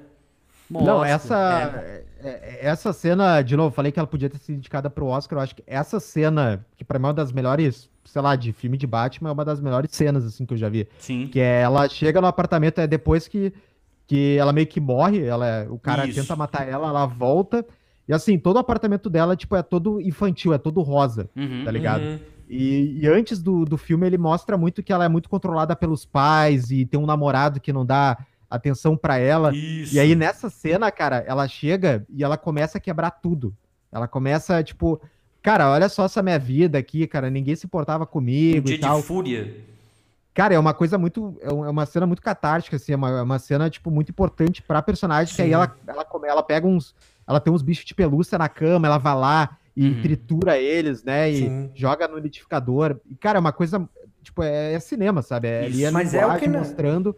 Mostra, 0.70 0.94
Não, 0.94 1.06
essa. 1.06 1.36
É 1.36 1.78
é, 1.78 2.06
é, 2.15 2.15
essa 2.62 2.92
cena, 2.94 3.42
de 3.42 3.56
novo, 3.56 3.76
falei 3.76 3.92
que 3.92 4.00
ela 4.00 4.08
podia 4.08 4.30
ter 4.30 4.38
sido 4.40 4.58
indicada 4.58 4.90
pro 4.90 5.08
Oscar. 5.08 5.40
Eu 5.40 5.44
acho 5.44 5.56
que 5.56 5.64
essa 5.66 6.00
cena, 6.00 6.66
que 6.76 6.84
pra 6.84 6.98
mim 7.00 7.06
é 7.06 7.08
uma 7.08 7.14
das 7.14 7.32
melhores, 7.32 7.90
sei 8.04 8.22
lá, 8.22 8.36
de 8.36 8.52
filme 8.52 8.78
de 8.78 8.88
Batman, 8.88 9.30
é 9.30 9.32
uma 9.34 9.46
das 9.46 9.60
melhores 9.60 9.92
cenas, 9.92 10.26
assim, 10.26 10.46
que 10.46 10.54
eu 10.54 10.58
já 10.58 10.70
vi. 10.70 10.88
Sim. 10.98 11.28
Que 11.28 11.40
é 11.40 11.62
ela 11.62 11.88
chega 11.88 12.22
no 12.22 12.28
apartamento, 12.28 12.80
é 12.80 12.88
depois 12.88 13.28
que, 13.28 13.54
que 14.08 14.38
ela 14.38 14.54
meio 14.54 14.68
que 14.68 14.80
morre, 14.80 15.24
ela, 15.24 15.68
o 15.70 15.80
cara 15.80 16.06
Isso. 16.08 16.20
tenta 16.20 16.36
matar 16.36 16.68
ela, 16.68 16.88
ela 16.90 17.06
volta. 17.06 17.66
E 18.08 18.14
assim, 18.14 18.38
todo 18.38 18.58
o 18.58 18.60
apartamento 18.60 19.10
dela, 19.10 19.36
tipo, 19.36 19.56
é 19.56 19.64
todo 19.64 20.00
infantil, 20.00 20.54
é 20.54 20.58
todo 20.58 20.82
rosa, 20.82 21.30
uhum, 21.36 21.64
tá 21.64 21.72
ligado? 21.72 22.04
Uhum. 22.04 22.20
E, 22.48 23.00
e, 23.02 23.08
antes 23.08 23.42
do, 23.42 23.66
do 23.66 23.78
filme, 23.78 24.06
ele 24.06 24.18
mostra 24.18 24.58
muito 24.58 24.84
que 24.84 24.94
ela 24.94 25.04
é 25.04 25.10
muito 25.10 25.28
controlada 25.28 25.76
pelos 25.76 26.06
pais 26.06 26.70
e 26.70 26.86
tem 26.86 27.00
um 27.00 27.06
namorado 27.06 27.60
que 27.60 27.74
não 27.74 27.84
dá 27.84 28.18
atenção 28.50 28.96
para 28.96 29.18
ela. 29.18 29.56
Isso. 29.56 29.96
E 29.96 30.00
aí 30.00 30.16
nessa 30.16 30.50
cena, 30.50 30.92
cara, 30.92 31.24
ela 31.28 31.48
chega 31.48 32.06
e 32.10 32.24
ela 32.24 32.38
começa 32.38 32.78
a 32.78 32.82
quebrar 32.82 33.12
tudo. 33.12 33.56
Ela 33.92 34.08
começa, 34.08 34.62
tipo, 34.64 35.02
cara, 35.42 35.72
olha 35.72 35.88
só 35.88 36.06
essa 36.06 36.22
minha 36.22 36.40
vida 36.40 36.78
aqui, 36.78 37.08
cara, 37.08 37.30
ninguém 37.30 37.56
se 37.56 37.66
importava 37.66 38.06
comigo 38.06 38.60
um 38.60 38.64
dia 38.64 38.76
e 38.76 38.80
tal. 38.80 39.00
de 39.00 39.08
fúria. 39.08 39.56
Cara, 40.36 40.54
é 40.54 40.60
uma 40.60 40.74
coisa 40.74 40.98
muito. 40.98 41.38
É, 41.42 41.48
é 41.48 41.52
uma 41.52 41.86
cena 41.86 42.06
muito 42.06 42.22
catártica, 42.22 42.76
assim, 42.76 42.92
é 42.92 42.96
uma, 42.98 43.10
é 43.10 43.22
uma 43.22 43.40
cena, 43.40 43.70
tipo, 43.70 43.90
muito 43.90 44.10
importante 44.10 44.62
pra 44.62 44.82
personagem, 44.82 45.34
Sim. 45.34 45.36
que 45.38 45.42
aí 45.44 45.54
ela, 45.54 45.74
ela, 45.88 46.06
ela 46.26 46.44
pega 46.44 46.68
uns. 46.68 46.94
Ela 47.26 47.40
tem 47.40 47.52
uns 47.52 47.62
bichos 47.62 47.86
de 47.86 47.96
pelúcia 47.96 48.38
na 48.38 48.50
cama, 48.50 48.86
ela 48.86 48.98
vai 48.98 49.16
lá 49.16 49.58
e 49.76 49.88
uhum. 49.88 50.02
tritura 50.02 50.58
eles, 50.58 51.04
né? 51.04 51.32
E 51.32 51.38
Sim. 51.38 51.72
joga 51.74 52.08
no 52.08 52.18
liquidificador. 52.18 53.00
E, 53.10 53.16
cara, 53.16 53.38
é 53.38 53.40
uma 53.40 53.54
coisa. 53.54 53.88
Tipo, 54.22 54.44
é, 54.44 54.74
é 54.74 54.80
cinema, 54.80 55.22
sabe? 55.22 55.48
É, 55.48 55.66
ali 55.66 55.86
é 55.86 55.92
Mas 55.92 56.14
é 56.14 56.26
o 56.26 56.38
que 56.38 56.50
mostrando. 56.50 57.16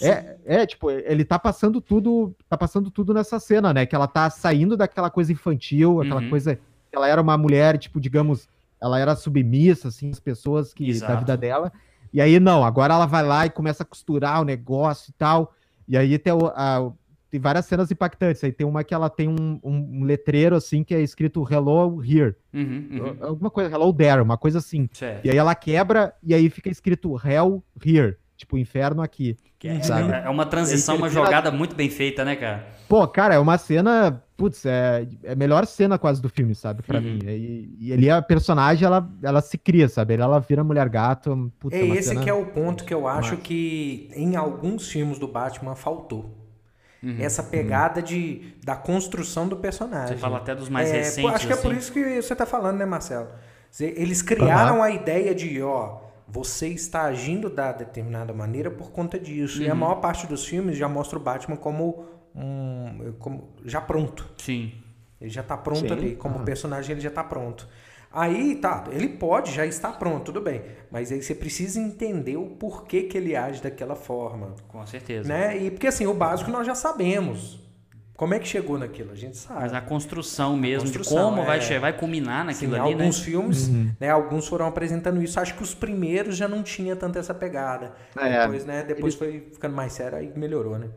É, 0.00 0.36
é, 0.44 0.66
tipo, 0.66 0.90
ele 0.90 1.24
tá 1.24 1.38
passando 1.38 1.80
tudo, 1.80 2.34
tá 2.48 2.56
passando 2.56 2.90
tudo 2.90 3.14
nessa 3.14 3.38
cena, 3.40 3.72
né? 3.72 3.86
Que 3.86 3.94
ela 3.94 4.06
tá 4.06 4.28
saindo 4.28 4.76
daquela 4.76 5.10
coisa 5.10 5.32
infantil, 5.32 6.00
aquela 6.00 6.20
uhum. 6.20 6.30
coisa 6.30 6.56
que 6.56 6.96
ela 6.96 7.08
era 7.08 7.20
uma 7.20 7.38
mulher, 7.38 7.78
tipo, 7.78 8.00
digamos, 8.00 8.48
ela 8.80 8.98
era 8.98 9.16
submissa, 9.16 9.88
assim, 9.88 10.10
as 10.10 10.20
pessoas 10.20 10.74
que 10.74 10.88
Exato. 10.88 11.12
da 11.12 11.18
vida 11.18 11.36
dela. 11.36 11.72
E 12.12 12.20
aí, 12.20 12.38
não, 12.38 12.64
agora 12.64 12.94
ela 12.94 13.06
vai 13.06 13.22
lá 13.22 13.46
e 13.46 13.50
começa 13.50 13.82
a 13.82 13.86
costurar 13.86 14.40
o 14.40 14.44
negócio 14.44 15.10
e 15.10 15.12
tal. 15.14 15.54
E 15.88 15.96
aí 15.96 16.18
tem, 16.18 16.32
a, 16.54 16.90
tem 17.30 17.40
várias 17.40 17.66
cenas 17.66 17.90
impactantes. 17.90 18.42
Aí 18.44 18.52
tem 18.52 18.66
uma 18.66 18.84
que 18.84 18.94
ela 18.94 19.08
tem 19.08 19.28
um, 19.28 19.60
um, 19.62 20.00
um 20.00 20.04
letreiro, 20.04 20.56
assim, 20.56 20.84
que 20.84 20.94
é 20.94 21.00
escrito 21.00 21.46
Hello 21.50 22.02
Here. 22.02 22.34
Uhum, 22.52 22.88
uhum. 22.90 23.16
Alguma 23.20 23.50
coisa, 23.50 23.70
Hello 23.70 23.92
There, 23.92 24.20
uma 24.20 24.36
coisa 24.36 24.58
assim. 24.58 24.88
Certo. 24.92 25.24
E 25.24 25.30
aí 25.30 25.36
ela 25.36 25.54
quebra 25.54 26.14
e 26.22 26.34
aí 26.34 26.50
fica 26.50 26.68
escrito 26.68 27.16
Hell 27.22 27.62
Here. 27.84 28.16
Tipo, 28.36 28.58
inferno 28.58 29.02
aqui. 29.02 29.36
É, 29.64 30.26
é, 30.26 30.28
uma 30.28 30.44
transição, 30.44 30.96
uma 30.96 31.08
jogada 31.08 31.50
muito 31.50 31.74
bem 31.74 31.88
feita, 31.88 32.24
né, 32.24 32.36
cara? 32.36 32.66
Pô, 32.88 33.06
cara, 33.08 33.34
é 33.34 33.38
uma 33.38 33.56
cena. 33.56 34.22
Putz, 34.36 34.66
é, 34.66 35.08
é 35.24 35.32
a 35.32 35.34
melhor 35.34 35.64
cena 35.66 35.98
quase 35.98 36.20
do 36.20 36.28
filme, 36.28 36.54
sabe? 36.54 36.82
Pra 36.82 36.98
uhum. 36.98 37.04
mim. 37.04 37.18
E, 37.24 37.76
e 37.80 37.92
ali 37.92 38.10
a 38.10 38.20
personagem, 38.20 38.84
ela, 38.84 39.08
ela 39.22 39.40
se 39.40 39.56
cria, 39.56 39.88
sabe? 39.88 40.14
Ela 40.14 40.38
vira 40.38 40.62
mulher 40.62 40.88
gato. 40.90 41.50
Putz, 41.58 41.74
é, 41.74 41.80
é 41.80 41.88
esse 41.88 42.10
cena... 42.10 42.22
que 42.22 42.28
é 42.28 42.34
o 42.34 42.44
ponto 42.44 42.84
que 42.84 42.92
eu 42.92 43.08
acho 43.08 43.38
que 43.38 44.10
em 44.14 44.36
alguns 44.36 44.88
filmes 44.88 45.18
do 45.18 45.26
Batman 45.26 45.74
faltou. 45.74 46.36
Uhum. 47.02 47.16
Essa 47.18 47.42
pegada 47.42 48.00
uhum. 48.00 48.06
de, 48.06 48.54
da 48.62 48.76
construção 48.76 49.48
do 49.48 49.56
personagem. 49.56 50.08
Você 50.08 50.20
fala 50.20 50.36
até 50.36 50.54
dos 50.54 50.68
mais 50.68 50.90
é, 50.90 50.98
recentes. 50.98 51.34
Acho 51.34 51.46
que 51.46 51.52
é 51.54 51.56
por 51.56 51.70
assim. 51.70 51.78
isso 51.78 51.92
que 51.92 52.22
você 52.22 52.36
tá 52.36 52.44
falando, 52.44 52.76
né, 52.76 52.84
Marcelo? 52.84 53.28
Eles 53.80 54.22
criaram 54.22 54.82
a 54.82 54.90
ideia 54.90 55.34
de, 55.34 55.62
ó 55.62 56.05
você 56.28 56.68
está 56.68 57.02
agindo 57.02 57.48
da 57.48 57.72
determinada 57.72 58.32
maneira 58.32 58.70
por 58.70 58.90
conta 58.90 59.18
disso. 59.18 59.58
Uhum. 59.58 59.64
E 59.64 59.70
a 59.70 59.72
uhum. 59.72 59.80
maior 59.80 59.94
parte 59.96 60.26
dos 60.26 60.46
filmes 60.46 60.76
já 60.76 60.88
mostra 60.88 61.18
o 61.18 61.22
Batman 61.22 61.56
como 61.56 62.04
um 62.34 63.12
como 63.18 63.54
já 63.64 63.80
pronto. 63.80 64.28
Sim. 64.38 64.72
Ele 65.20 65.30
já 65.30 65.40
está 65.40 65.56
pronto 65.56 65.88
Sim. 65.88 65.92
ali, 65.92 66.16
como 66.16 66.38
uhum. 66.38 66.44
personagem 66.44 66.92
ele 66.92 67.00
já 67.00 67.08
está 67.08 67.24
pronto. 67.24 67.66
Aí 68.12 68.56
tá, 68.56 68.84
ele 68.90 69.08
pode 69.08 69.52
já 69.52 69.66
estar 69.66 69.92
pronto, 69.98 70.26
tudo 70.26 70.40
bem. 70.40 70.62
Mas 70.90 71.12
aí 71.12 71.22
você 71.22 71.34
precisa 71.34 71.78
entender 71.80 72.36
o 72.36 72.46
porquê 72.46 73.02
que 73.02 73.16
ele 73.18 73.36
age 73.36 73.62
daquela 73.62 73.94
forma. 73.94 74.54
Com 74.68 74.86
certeza. 74.86 75.28
Né? 75.28 75.58
E 75.58 75.70
porque 75.70 75.86
assim, 75.86 76.06
o 76.06 76.14
básico 76.14 76.50
nós 76.50 76.66
já 76.66 76.74
sabemos. 76.74 77.65
Como 78.16 78.32
é 78.32 78.38
que 78.38 78.48
chegou 78.48 78.78
naquilo? 78.78 79.12
A 79.12 79.14
gente 79.14 79.36
sabe. 79.36 79.60
Mas 79.60 79.74
a 79.74 79.80
construção 79.80 80.56
mesmo, 80.56 80.82
a 80.82 80.84
construção, 80.84 81.30
de 81.30 81.36
como 81.36 81.42
é... 81.42 81.58
vai, 81.58 81.78
vai 81.78 81.92
culminar 81.92 82.44
naquilo 82.44 82.74
Sim, 82.74 82.80
ali, 82.80 82.92
alguns 82.92 82.98
né? 82.98 83.04
Alguns 83.04 83.20
filmes, 83.20 83.68
uhum. 83.68 83.90
né, 84.00 84.10
alguns 84.10 84.48
foram 84.48 84.66
apresentando 84.66 85.22
isso. 85.22 85.38
Acho 85.38 85.54
que 85.54 85.62
os 85.62 85.74
primeiros 85.74 86.36
já 86.36 86.48
não 86.48 86.62
tinha 86.62 86.96
tanto 86.96 87.18
essa 87.18 87.34
pegada. 87.34 87.92
É, 88.18 88.40
depois, 88.40 88.64
né, 88.64 88.82
depois 88.82 89.14
foi 89.14 89.48
ficando 89.52 89.74
mais 89.74 89.92
sério, 89.92 90.18
aí 90.18 90.32
melhorou, 90.34 90.78
né? 90.78 90.88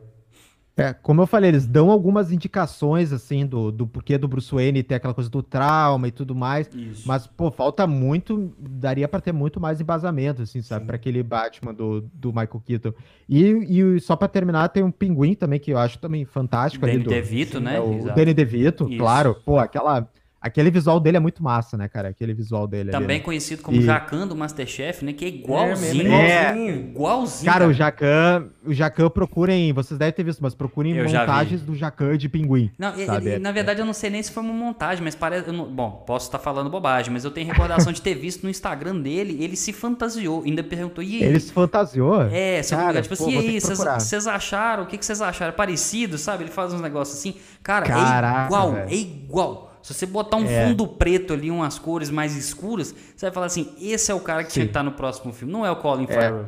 É, 0.80 0.92
como 0.94 1.22
eu 1.22 1.26
falei, 1.26 1.50
eles 1.50 1.66
dão 1.66 1.90
algumas 1.90 2.32
indicações, 2.32 3.12
assim, 3.12 3.46
do, 3.46 3.70
do 3.70 3.86
porquê 3.86 4.16
do 4.16 4.26
Bruce 4.26 4.52
Wayne 4.52 4.82
ter 4.82 4.94
aquela 4.94 5.14
coisa 5.14 5.28
do 5.28 5.42
trauma 5.42 6.08
e 6.08 6.10
tudo 6.10 6.34
mais. 6.34 6.68
Isso. 6.74 7.06
Mas, 7.06 7.26
pô, 7.26 7.50
falta 7.50 7.86
muito, 7.86 8.52
daria 8.58 9.06
para 9.06 9.20
ter 9.20 9.32
muito 9.32 9.60
mais 9.60 9.80
embasamento, 9.80 10.42
assim, 10.42 10.62
sabe, 10.62 10.86
para 10.86 10.96
aquele 10.96 11.22
Batman 11.22 11.74
do, 11.74 12.00
do 12.14 12.28
Michael 12.30 12.62
Keaton. 12.64 12.92
E, 13.28 13.44
e 13.44 14.00
só 14.00 14.16
para 14.16 14.28
terminar, 14.28 14.68
tem 14.68 14.82
um 14.82 14.90
pinguim 14.90 15.34
também, 15.34 15.60
que 15.60 15.72
eu 15.72 15.78
acho 15.78 15.98
também 15.98 16.24
fantástico. 16.24 16.86
Danny 16.86 17.04
DeVito, 17.04 17.60
né? 17.60 17.76
É, 17.76 17.80
o 17.80 18.14
Danny 18.14 18.34
DeVito, 18.34 18.88
Isso. 18.88 18.98
claro. 18.98 19.36
Pô, 19.44 19.58
aquela 19.58 20.08
Aquele 20.40 20.70
visual 20.70 20.98
dele 20.98 21.18
é 21.18 21.20
muito 21.20 21.42
massa, 21.42 21.76
né, 21.76 21.86
cara? 21.86 22.08
Aquele 22.08 22.32
visual 22.32 22.66
dele. 22.66 22.90
Também 22.90 23.16
ali, 23.16 23.18
né? 23.18 23.24
conhecido 23.24 23.62
como 23.62 23.76
e... 23.76 23.82
Jacan 23.82 24.26
do 24.26 24.34
Masterchef, 24.34 25.04
né? 25.04 25.12
Que 25.12 25.26
é 25.26 25.28
igualzinho. 25.28 26.12
É, 26.12 26.50
igualzinho. 26.50 26.90
igualzinho 26.90 27.52
cara, 27.52 27.58
cara, 27.60 27.70
o 27.70 27.74
Jacan, 27.74 28.48
o 28.64 28.72
Jacan 28.72 29.10
procurem, 29.10 29.70
vocês 29.74 29.98
devem 29.98 30.14
ter 30.14 30.22
visto, 30.22 30.40
mas 30.40 30.54
procurem 30.54 30.96
eu 30.96 31.04
montagens 31.04 31.60
do 31.60 31.74
Jacan 31.74 32.16
de 32.16 32.26
pinguim. 32.26 32.70
Não, 32.78 32.98
ele, 32.98 33.38
na 33.38 33.52
verdade 33.52 33.80
eu 33.80 33.86
não 33.86 33.92
sei 33.92 34.08
nem 34.08 34.22
se 34.22 34.32
foi 34.32 34.42
uma 34.42 34.54
montagem, 34.54 35.04
mas 35.04 35.14
parece. 35.14 35.52
Não, 35.52 35.66
bom, 35.66 36.04
posso 36.06 36.28
estar 36.28 36.38
falando 36.38 36.70
bobagem, 36.70 37.12
mas 37.12 37.22
eu 37.22 37.30
tenho 37.30 37.46
recordação 37.46 37.92
de 37.92 38.00
ter 38.00 38.14
visto 38.14 38.42
no 38.42 38.48
Instagram 38.48 38.98
dele, 38.98 39.36
ele 39.44 39.56
se 39.56 39.74
fantasiou. 39.74 40.42
Ainda 40.44 40.62
perguntou, 40.62 41.04
e 41.04 41.16
aí? 41.16 41.22
Ele 41.22 41.40
se 41.40 41.52
fantasiou? 41.52 42.22
É, 42.22 42.62
se 42.62 42.74
cara, 42.74 43.02
tipo 43.02 43.12
assim, 43.12 43.30
e 43.30 43.36
aí, 43.36 43.60
vocês 43.60 44.26
acharam? 44.26 44.84
O 44.84 44.86
que 44.86 45.04
vocês 45.04 45.20
acharam? 45.20 45.52
É 45.52 45.54
parecido, 45.54 46.16
sabe? 46.16 46.44
Ele 46.44 46.50
faz 46.50 46.72
uns 46.72 46.80
negócios 46.80 47.18
assim. 47.18 47.34
Cara, 47.62 47.84
é 47.84 47.88
Caraca, 47.88 48.42
é 48.42 48.46
igual, 48.46 48.72
véio. 48.72 48.88
é 48.88 48.94
igual. 48.94 49.69
Se 49.82 49.94
você 49.94 50.06
botar 50.06 50.36
um 50.36 50.44
é. 50.44 50.66
fundo 50.66 50.86
preto 50.86 51.32
ali, 51.32 51.50
umas 51.50 51.78
cores 51.78 52.10
mais 52.10 52.36
escuras, 52.36 52.94
você 53.16 53.26
vai 53.26 53.32
falar 53.32 53.46
assim: 53.46 53.72
esse 53.80 54.10
é 54.10 54.14
o 54.14 54.20
cara 54.20 54.44
que 54.44 54.50
Sim. 54.50 54.54
tinha 54.54 54.66
que 54.66 54.70
estar 54.70 54.82
no 54.82 54.92
próximo 54.92 55.32
filme, 55.32 55.52
não 55.52 55.64
é 55.64 55.70
o 55.70 55.76
Colin 55.76 56.04
é. 56.04 56.06
Farrell. 56.06 56.46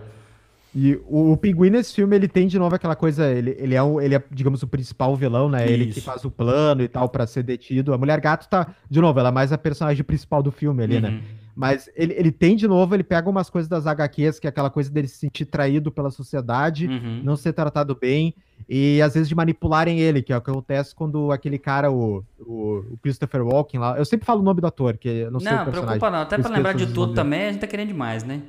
E 0.74 0.98
o, 1.06 1.32
o 1.32 1.36
Pinguim 1.36 1.68
nesse 1.68 1.94
filme, 1.94 2.16
ele 2.16 2.26
tem 2.26 2.46
de 2.46 2.58
novo 2.58 2.74
aquela 2.74 2.96
coisa, 2.96 3.30
ele, 3.30 3.54
ele, 3.58 3.74
é, 3.74 3.82
o, 3.82 4.00
ele 4.00 4.14
é, 4.14 4.22
digamos, 4.30 4.62
o 4.62 4.66
principal 4.66 5.14
vilão, 5.14 5.48
né? 5.48 5.64
Isso. 5.64 5.72
Ele 5.72 5.86
que 5.92 6.00
faz 6.00 6.24
o 6.24 6.30
plano 6.30 6.82
e 6.82 6.88
tal 6.88 7.08
para 7.10 7.26
ser 7.26 7.42
detido. 7.42 7.92
A 7.92 7.98
Mulher 7.98 8.18
Gato 8.20 8.48
tá, 8.48 8.74
de 8.88 9.00
novo, 9.00 9.18
ela 9.20 9.28
é 9.28 9.32
mais 9.32 9.52
a 9.52 9.58
personagem 9.58 10.02
principal 10.02 10.42
do 10.42 10.50
filme 10.50 10.82
ali, 10.82 10.98
né? 10.98 11.08
uhum. 11.08 11.14
né? 11.16 11.22
Mas 11.54 11.90
ele, 11.94 12.14
ele 12.14 12.32
tem 12.32 12.56
de 12.56 12.66
novo, 12.66 12.94
ele 12.94 13.02
pega 13.02 13.28
umas 13.28 13.50
coisas 13.50 13.68
das 13.68 13.86
HQs, 13.86 14.38
que 14.38 14.46
é 14.46 14.50
aquela 14.50 14.70
coisa 14.70 14.90
dele 14.90 15.06
se 15.06 15.18
sentir 15.18 15.44
traído 15.44 15.92
pela 15.92 16.10
sociedade, 16.10 16.86
uhum. 16.86 17.20
não 17.22 17.36
ser 17.36 17.52
tratado 17.52 17.94
bem, 17.94 18.34
e 18.68 19.02
às 19.02 19.14
vezes 19.14 19.28
de 19.28 19.34
manipularem 19.34 20.00
ele, 20.00 20.22
que 20.22 20.32
é 20.32 20.36
o 20.36 20.40
que 20.40 20.50
acontece 20.50 20.94
quando 20.94 21.30
aquele 21.30 21.58
cara, 21.58 21.90
o, 21.90 22.24
o, 22.40 22.84
o 22.92 22.98
Christopher 23.02 23.42
Walken 23.42 23.80
lá. 23.80 23.98
Eu 23.98 24.04
sempre 24.04 24.24
falo 24.24 24.40
o 24.40 24.44
nome 24.44 24.60
do 24.60 24.66
ator, 24.66 24.96
que 24.96 25.08
eu 25.08 25.30
não 25.30 25.40
sei 25.40 25.52
não, 25.52 25.64
personagem. 25.64 25.80
Não, 25.80 25.98
preocupa 25.98 26.10
não, 26.10 26.22
até 26.22 26.38
pra 26.38 26.50
lembrar 26.50 26.72
de 26.74 26.86
tudo 26.86 27.12
também, 27.12 27.48
a 27.48 27.52
gente 27.52 27.60
tá 27.60 27.66
querendo 27.66 27.88
demais, 27.88 28.24
né? 28.24 28.40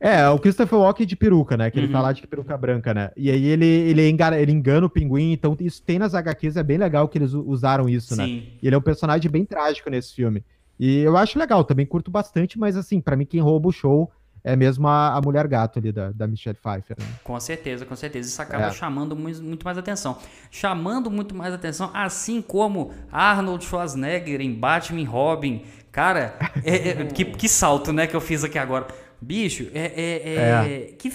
É, 0.00 0.28
o 0.28 0.38
Christopher 0.38 0.78
Walken 0.78 1.06
de 1.06 1.16
peruca, 1.16 1.56
né? 1.56 1.70
Que 1.70 1.78
uhum. 1.78 1.84
ele 1.84 1.92
tá 1.92 2.02
lá 2.02 2.12
de 2.12 2.26
peruca 2.26 2.58
branca, 2.58 2.92
né? 2.92 3.10
E 3.16 3.30
aí 3.30 3.42
ele, 3.46 3.64
ele, 3.64 4.06
engana, 4.06 4.38
ele 4.38 4.52
engana 4.52 4.84
o 4.84 4.90
pinguim, 4.90 5.32
então 5.32 5.56
isso 5.58 5.82
tem 5.82 5.98
nas 5.98 6.14
HQs, 6.14 6.58
é 6.58 6.62
bem 6.62 6.76
legal 6.76 7.08
que 7.08 7.16
eles 7.16 7.32
usaram 7.32 7.88
isso, 7.88 8.14
né? 8.14 8.26
Sim. 8.26 8.36
né? 8.36 8.42
E 8.62 8.66
ele 8.66 8.74
é 8.74 8.78
um 8.78 8.82
personagem 8.82 9.30
bem 9.30 9.46
trágico 9.46 9.88
nesse 9.88 10.14
filme. 10.14 10.44
E 10.78 10.98
eu 10.98 11.16
acho 11.16 11.38
legal, 11.38 11.64
também 11.64 11.86
curto 11.86 12.10
bastante, 12.10 12.58
mas 12.58 12.76
assim, 12.76 13.00
para 13.00 13.16
mim 13.16 13.24
quem 13.24 13.40
rouba 13.40 13.68
o 13.68 13.72
show 13.72 14.10
é 14.44 14.54
mesmo 14.54 14.86
a, 14.86 15.16
a 15.16 15.20
mulher 15.22 15.48
gato 15.48 15.78
ali 15.78 15.90
da, 15.90 16.12
da 16.12 16.26
Michelle 16.26 16.58
Pfeiffer. 16.62 16.96
Né? 17.00 17.06
Com 17.24 17.40
certeza, 17.40 17.86
com 17.86 17.96
certeza. 17.96 18.28
Isso 18.28 18.42
acaba 18.42 18.66
é. 18.66 18.70
chamando 18.72 19.16
muito, 19.16 19.42
muito, 19.42 19.64
mais 19.64 19.78
atenção. 19.78 20.18
Chamando 20.50 21.10
muito 21.10 21.34
mais 21.34 21.54
atenção, 21.54 21.90
assim 21.94 22.42
como 22.42 22.92
Arnold 23.10 23.64
Schwarzenegger 23.64 24.42
em 24.42 24.52
Batman 24.52 25.08
Robin. 25.08 25.62
Cara, 25.90 26.36
é, 26.62 26.90
é, 26.90 27.04
que, 27.06 27.24
que 27.24 27.48
salto, 27.48 27.90
né, 27.90 28.06
que 28.06 28.14
eu 28.14 28.20
fiz 28.20 28.44
aqui 28.44 28.58
agora. 28.58 28.86
Bicho, 29.18 29.70
é, 29.72 29.86
é, 29.96 30.34
é, 30.34 30.90
é. 30.90 30.96
que 30.98 31.10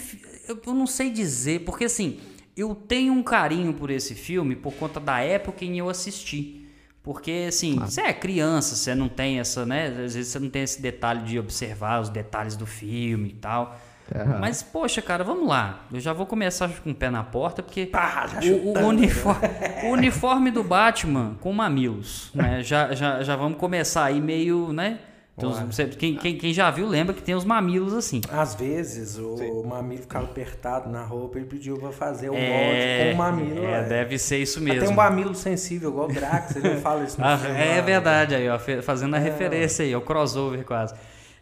eu 0.66 0.74
não 0.74 0.88
sei 0.88 1.12
dizer, 1.12 1.60
porque 1.60 1.86
assim, 1.86 2.20
eu 2.58 2.74
tenho 2.74 3.14
um 3.14 3.22
carinho 3.22 3.74
por 3.74 3.92
esse 3.92 4.16
filme 4.16 4.56
por 4.56 4.74
conta 4.74 5.00
da 5.00 5.20
época 5.20 5.64
em 5.64 5.74
que 5.74 5.78
eu 5.78 5.90
assisti. 5.90 6.68
Porque, 7.02 7.46
assim, 7.48 7.76
você 7.80 8.02
é 8.02 8.14
criança, 8.14 8.76
você 8.76 8.94
não 8.94 9.08
tem 9.08 9.40
essa, 9.40 9.66
né? 9.66 9.88
Às 9.88 10.14
vezes 10.14 10.28
você 10.28 10.40
não 10.40 10.50
tem 10.50 10.64
esse 10.64 10.82
detalhe 10.82 11.24
de 11.24 11.40
observar 11.40 12.02
os 12.02 12.10
detalhes 12.10 12.56
do 12.56 12.66
filme 12.66 13.30
e 13.30 13.34
tal. 13.34 13.80
Uhum. 14.14 14.40
Mas, 14.40 14.64
poxa, 14.64 15.02
cara, 15.02 15.24
vamos 15.24 15.48
lá. 15.48 15.82
Eu 15.92 16.00
já 16.00 16.14
vou 16.14 16.26
começar 16.26 16.70
com 16.84 16.92
o 16.92 16.96
pé 16.96 17.10
na 17.10 17.24
porta, 17.24 17.62
porque 17.62 17.90
o, 18.44 18.80
o, 18.80 18.88
uniforme, 18.88 19.48
o, 19.84 19.88
uniforme, 19.88 20.52
do 20.52 20.64
Batman 20.64 21.38
com 21.40 21.54
mamilos, 21.54 22.32
né? 22.34 22.64
Já, 22.64 22.94
já, 22.94 23.22
já 23.22 23.36
vamos 23.36 23.58
começar 23.60 24.06
aí 24.06 24.20
meio, 24.20 24.74
né? 24.74 25.00
Então, 25.40 25.72
você, 25.72 25.86
quem, 25.86 26.16
quem, 26.16 26.38
quem, 26.38 26.54
já 26.54 26.70
viu 26.70 26.86
lembra 26.86 27.14
que 27.14 27.22
tem 27.22 27.34
os 27.34 27.46
mamilos 27.46 27.94
assim. 27.94 28.22
Às 28.30 28.56
vezes 28.56 29.18
o 29.18 29.38
Sim. 29.38 29.64
mamilo 29.64 30.02
ficava 30.02 30.26
apertado 30.26 30.90
na 30.90 31.04
roupa 31.04 31.40
e 31.40 31.44
pediu 31.46 31.78
pra 31.78 31.92
fazer 31.92 32.30
o 32.30 32.36
é, 32.36 32.50
molde 32.50 33.10
com 33.10 33.16
o 33.16 33.18
mamilo. 33.18 33.66
É, 33.66 33.80
é, 33.80 33.84
deve 33.84 34.20
ser 34.20 34.38
isso 34.38 34.60
mesmo. 34.60 34.82
Tem 34.82 34.90
um 34.90 34.96
mamilo 34.96 35.34
sensível, 35.34 35.90
igual 35.90 36.10
o 36.10 36.14
Drax, 36.14 36.58
ele 36.58 36.74
não 36.74 36.82
fala 36.82 37.04
isso 37.06 37.20
no 37.20 37.26
ah, 37.28 37.38
filme, 37.38 37.58
É 37.58 37.82
verdade, 37.82 38.36
aí, 38.36 38.50
ó, 38.50 38.60
fazendo 38.82 39.16
a 39.16 39.20
é. 39.20 39.22
referência 39.22 39.86
aí, 39.86 39.96
o 39.96 40.02
crossover 40.02 40.66
quase. 40.66 40.94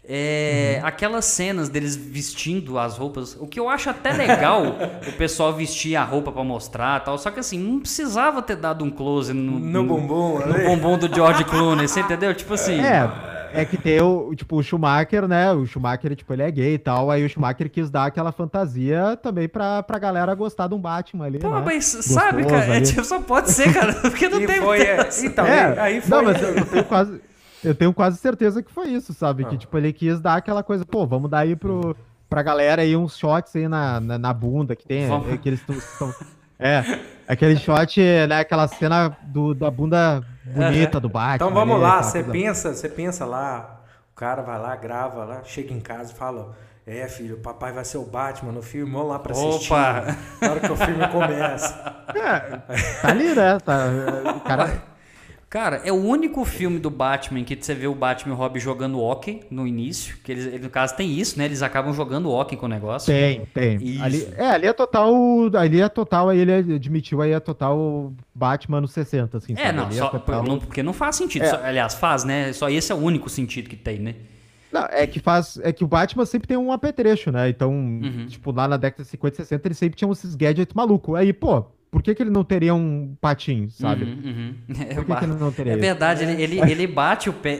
É, 0.09 0.79
uhum. 0.79 0.87
Aquelas 0.87 1.25
cenas 1.25 1.67
deles 1.67 1.93
vestindo 1.93 2.79
as 2.79 2.97
roupas, 2.97 3.35
o 3.37 3.45
que 3.45 3.59
eu 3.59 3.67
acho 3.67 3.89
até 3.89 4.13
legal 4.13 4.63
o 5.05 5.11
pessoal 5.17 5.53
vestir 5.53 5.97
a 5.97 6.03
roupa 6.05 6.31
para 6.31 6.45
mostrar 6.45 7.03
tal, 7.03 7.17
só 7.17 7.29
que 7.29 7.41
assim, 7.41 7.59
não 7.59 7.81
precisava 7.81 8.41
ter 8.41 8.55
dado 8.55 8.85
um 8.85 8.89
close 8.89 9.33
no, 9.33 9.59
no, 9.59 9.59
no 9.59 9.83
bumbum, 9.83 10.39
no 10.39 10.63
bumbum 10.63 10.97
do 10.97 11.13
George 11.13 11.43
Clooney, 11.45 11.89
você 11.89 11.99
entendeu? 11.99 12.33
Tipo 12.33 12.53
assim. 12.53 12.79
É. 12.79 13.36
É 13.53 13.65
que 13.65 13.77
tem 13.77 14.01
o, 14.01 14.33
tipo, 14.35 14.57
o 14.57 14.63
Schumacher, 14.63 15.27
né? 15.27 15.51
O 15.51 15.65
Schumacher, 15.65 16.15
tipo, 16.15 16.33
ele 16.33 16.43
é 16.43 16.51
gay 16.51 16.73
e 16.75 16.77
tal. 16.77 17.09
Aí 17.11 17.25
o 17.25 17.29
Schumacher 17.29 17.69
quis 17.69 17.89
dar 17.89 18.05
aquela 18.05 18.31
fantasia 18.31 19.17
também 19.21 19.47
pra, 19.47 19.83
pra 19.83 19.99
galera 19.99 20.33
gostar 20.35 20.67
de 20.67 20.73
um 20.73 20.79
Batman 20.79 21.25
ali. 21.25 21.39
Pô, 21.39 21.49
né? 21.49 21.61
mas 21.65 21.95
Gostoso 21.95 22.13
sabe, 22.13 22.45
cara? 22.45 22.77
É, 22.77 22.81
tipo, 22.81 23.03
só 23.05 23.19
pode 23.19 23.51
ser, 23.51 23.73
cara. 23.73 23.93
Porque 24.01 24.29
não 24.29 24.41
e 24.41 24.47
tem. 24.47 24.61
Foi, 24.61 24.81
é, 24.81 25.09
então, 25.23 25.45
é, 25.45 25.79
aí 25.79 26.01
foi. 26.01 26.17
Não, 26.17 26.23
mas 26.23 26.41
eu, 26.41 26.49
eu 26.49 26.65
tenho 26.65 26.83
quase. 26.85 27.21
Eu 27.63 27.75
tenho 27.75 27.93
quase 27.93 28.17
certeza 28.17 28.61
que 28.61 28.71
foi 28.71 28.89
isso, 28.89 29.13
sabe? 29.13 29.43
Ah. 29.43 29.49
Que, 29.49 29.57
tipo, 29.57 29.77
ele 29.77 29.91
quis 29.91 30.19
dar 30.19 30.35
aquela 30.35 30.61
coisa, 30.61 30.85
pô, 30.85 31.05
vamos 31.05 31.29
dar 31.29 31.39
aí 31.39 31.55
pro, 31.55 31.95
pra 32.29 32.43
galera 32.43 32.83
aí 32.83 32.95
uns 32.95 33.17
shots 33.17 33.55
aí 33.55 33.67
na, 33.67 33.99
na, 33.99 34.17
na 34.17 34.33
bunda 34.33 34.75
que 34.75 34.85
tem. 34.85 35.05
É, 35.05 35.37
que 35.37 35.49
eles 35.49 35.61
estão. 35.67 36.13
É, 36.59 36.99
aquele 37.27 37.57
shot, 37.57 37.99
né? 38.27 38.39
Aquela 38.39 38.67
cena 38.67 39.15
do, 39.23 39.53
da 39.53 39.69
bunda 39.69 40.23
bonita 40.53 40.99
do 40.99 41.09
Batman. 41.09 41.35
Então 41.35 41.53
vamos 41.53 41.75
ali, 41.75 41.83
lá, 41.83 42.03
você 42.03 42.23
pensa, 42.23 42.73
você 42.73 42.89
pensa 42.89 43.25
lá, 43.25 43.81
o 44.11 44.15
cara 44.15 44.41
vai 44.41 44.59
lá, 44.59 44.75
grava 44.75 45.23
lá, 45.23 45.41
chega 45.43 45.73
em 45.73 45.79
casa 45.79 46.11
e 46.11 46.15
fala, 46.15 46.55
é 46.85 47.07
filho, 47.07 47.35
o 47.35 47.39
papai 47.39 47.71
vai 47.71 47.85
ser 47.85 47.97
o 47.97 48.05
Batman 48.05 48.51
no 48.51 48.61
filme, 48.61 48.91
vamos 48.91 49.09
lá 49.09 49.19
pra 49.19 49.33
assistir. 49.33 49.73
Opa! 49.73 50.15
Na 50.41 50.51
hora 50.51 50.59
que 50.59 50.71
o 50.71 50.75
filme 50.75 51.07
começa. 51.09 52.05
É, 52.15 52.39
tá 53.01 53.09
ali, 53.09 53.35
né? 53.35 53.57
Tá, 53.59 53.85
o 54.35 54.39
cara... 54.41 54.96
Cara, 55.49 55.77
é 55.85 55.91
o 55.93 55.95
único 55.95 56.43
filme 56.43 56.77
do 56.77 56.89
Batman 56.89 57.41
que 57.41 57.55
você 57.55 57.73
vê 57.73 57.87
o 57.87 57.95
Batman 57.95 58.33
e 58.33 58.35
o 58.35 58.37
Robin 58.37 58.59
jogando 58.59 58.99
hockey 58.99 59.43
no 59.49 59.65
início. 59.65 60.17
Que 60.21 60.33
eles, 60.33 60.45
ele, 60.45 60.59
no 60.59 60.69
caso 60.69 60.93
tem 60.97 61.17
isso, 61.17 61.37
né? 61.37 61.45
Eles 61.45 61.61
acabam 61.61 61.93
jogando 61.93 62.29
hockey 62.29 62.57
com 62.57 62.65
o 62.65 62.69
negócio. 62.69 63.13
Tem, 63.13 63.45
tem. 63.53 64.01
Ali, 64.01 64.27
é, 64.35 64.49
ali 64.49 64.67
é 64.67 64.73
total. 64.73 65.13
Ali 65.57 65.79
é 65.79 65.87
total, 65.87 66.27
aí 66.27 66.39
ele 66.39 66.53
admitiu 66.75 67.21
aí 67.21 67.31
é 67.31 67.39
total 67.39 68.11
Batman 68.35 68.81
nos 68.81 68.91
60, 68.91 69.37
assim. 69.37 69.53
É, 69.57 69.71
não, 69.71 69.87
é 69.87 69.91
só, 69.91 70.09
total... 70.09 70.43
não, 70.43 70.59
porque 70.59 70.83
não 70.83 70.91
faz 70.91 71.15
sentido. 71.15 71.43
É. 71.45 71.49
Só, 71.49 71.63
aliás, 71.63 71.93
faz, 71.93 72.25
né? 72.25 72.51
Só 72.51 72.69
esse 72.69 72.91
é 72.91 72.95
o 72.95 72.97
único 72.97 73.29
sentido 73.29 73.69
que 73.69 73.77
tem, 73.77 73.99
né? 73.99 74.15
Não, 74.69 74.83
é 74.91 75.07
que 75.07 75.21
faz. 75.21 75.57
É 75.63 75.71
que 75.71 75.81
o 75.81 75.87
Batman 75.87 76.25
sempre 76.25 76.49
tem 76.49 76.57
um 76.57 76.73
apetrecho, 76.73 77.31
né? 77.31 77.47
Então, 77.47 77.71
Uhum. 77.71 78.25
tipo, 78.27 78.51
lá 78.51 78.67
na 78.67 78.75
década 78.75 79.01
de 79.03 79.09
50 79.09 79.33
e 79.33 79.37
60, 79.37 79.67
ele 79.69 79.75
sempre 79.75 79.97
tinha 79.97 80.11
esses 80.11 80.35
gadgets 80.35 80.73
malucos. 80.73 81.15
Aí, 81.15 81.31
pô, 81.31 81.65
por 81.97 82.03
que, 82.03 82.13
que 82.13 82.21
ele 82.21 82.29
não 82.29 82.43
teria 82.43 82.75
um 82.75 83.15
patinho, 83.19 83.71
sabe? 83.71 84.03
Uhum, 84.03 84.21
uhum. 84.23 84.55
É, 84.87 84.93
Por 84.93 85.03
que, 85.05 85.15
que 85.15 85.23
ele 85.25 85.33
não 85.33 85.51
teria 85.51 85.73
é 85.73 85.77
verdade, 85.77 86.23
ele, 86.23 86.41
ele, 86.43 86.71
ele 86.71 86.85
bate 86.87 87.27
o 87.27 87.33
pé. 87.33 87.57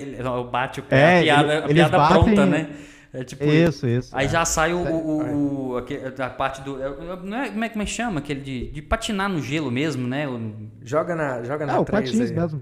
Bate 0.52 0.80
o 0.80 0.84
pé, 0.84 0.96
É, 1.00 1.20
a 1.20 1.24
piada, 1.24 1.54
ele- 1.56 1.64
a 1.64 1.68
piada 1.90 1.98
batem- 1.98 2.24
pronta, 2.24 2.46
né? 2.46 2.70
É 3.14 3.24
tipo. 3.24 3.44
Isso, 3.46 3.88
isso. 3.88 4.16
Aí 4.16 4.28
é. 4.28 4.30
já 4.30 4.46
sai 4.46 4.74
o, 4.74 4.78
o, 4.78 5.72
o- 5.74 5.78
a 5.78 6.30
parte 6.30 6.62
do. 6.62 6.80
é- 6.82 7.18
Não 7.24 7.38
é, 7.38 7.50
como 7.50 7.64
é 7.64 7.70
que 7.70 7.78
me 7.80 7.88
chama? 7.88 8.20
Aquele 8.20 8.42
de, 8.42 8.70
de 8.72 8.82
patinar 8.82 9.28
no 9.28 9.42
gelo 9.42 9.72
mesmo, 9.72 10.08
né? 10.08 10.28
O- 10.28 10.54
Joga 10.84 11.16
na, 11.16 11.44
joga 11.44 11.66
na 11.66 11.74
Ah, 11.74 11.80
o 11.80 11.86
patins 11.86 12.30
aí. 12.30 12.36
mesmo. 12.36 12.62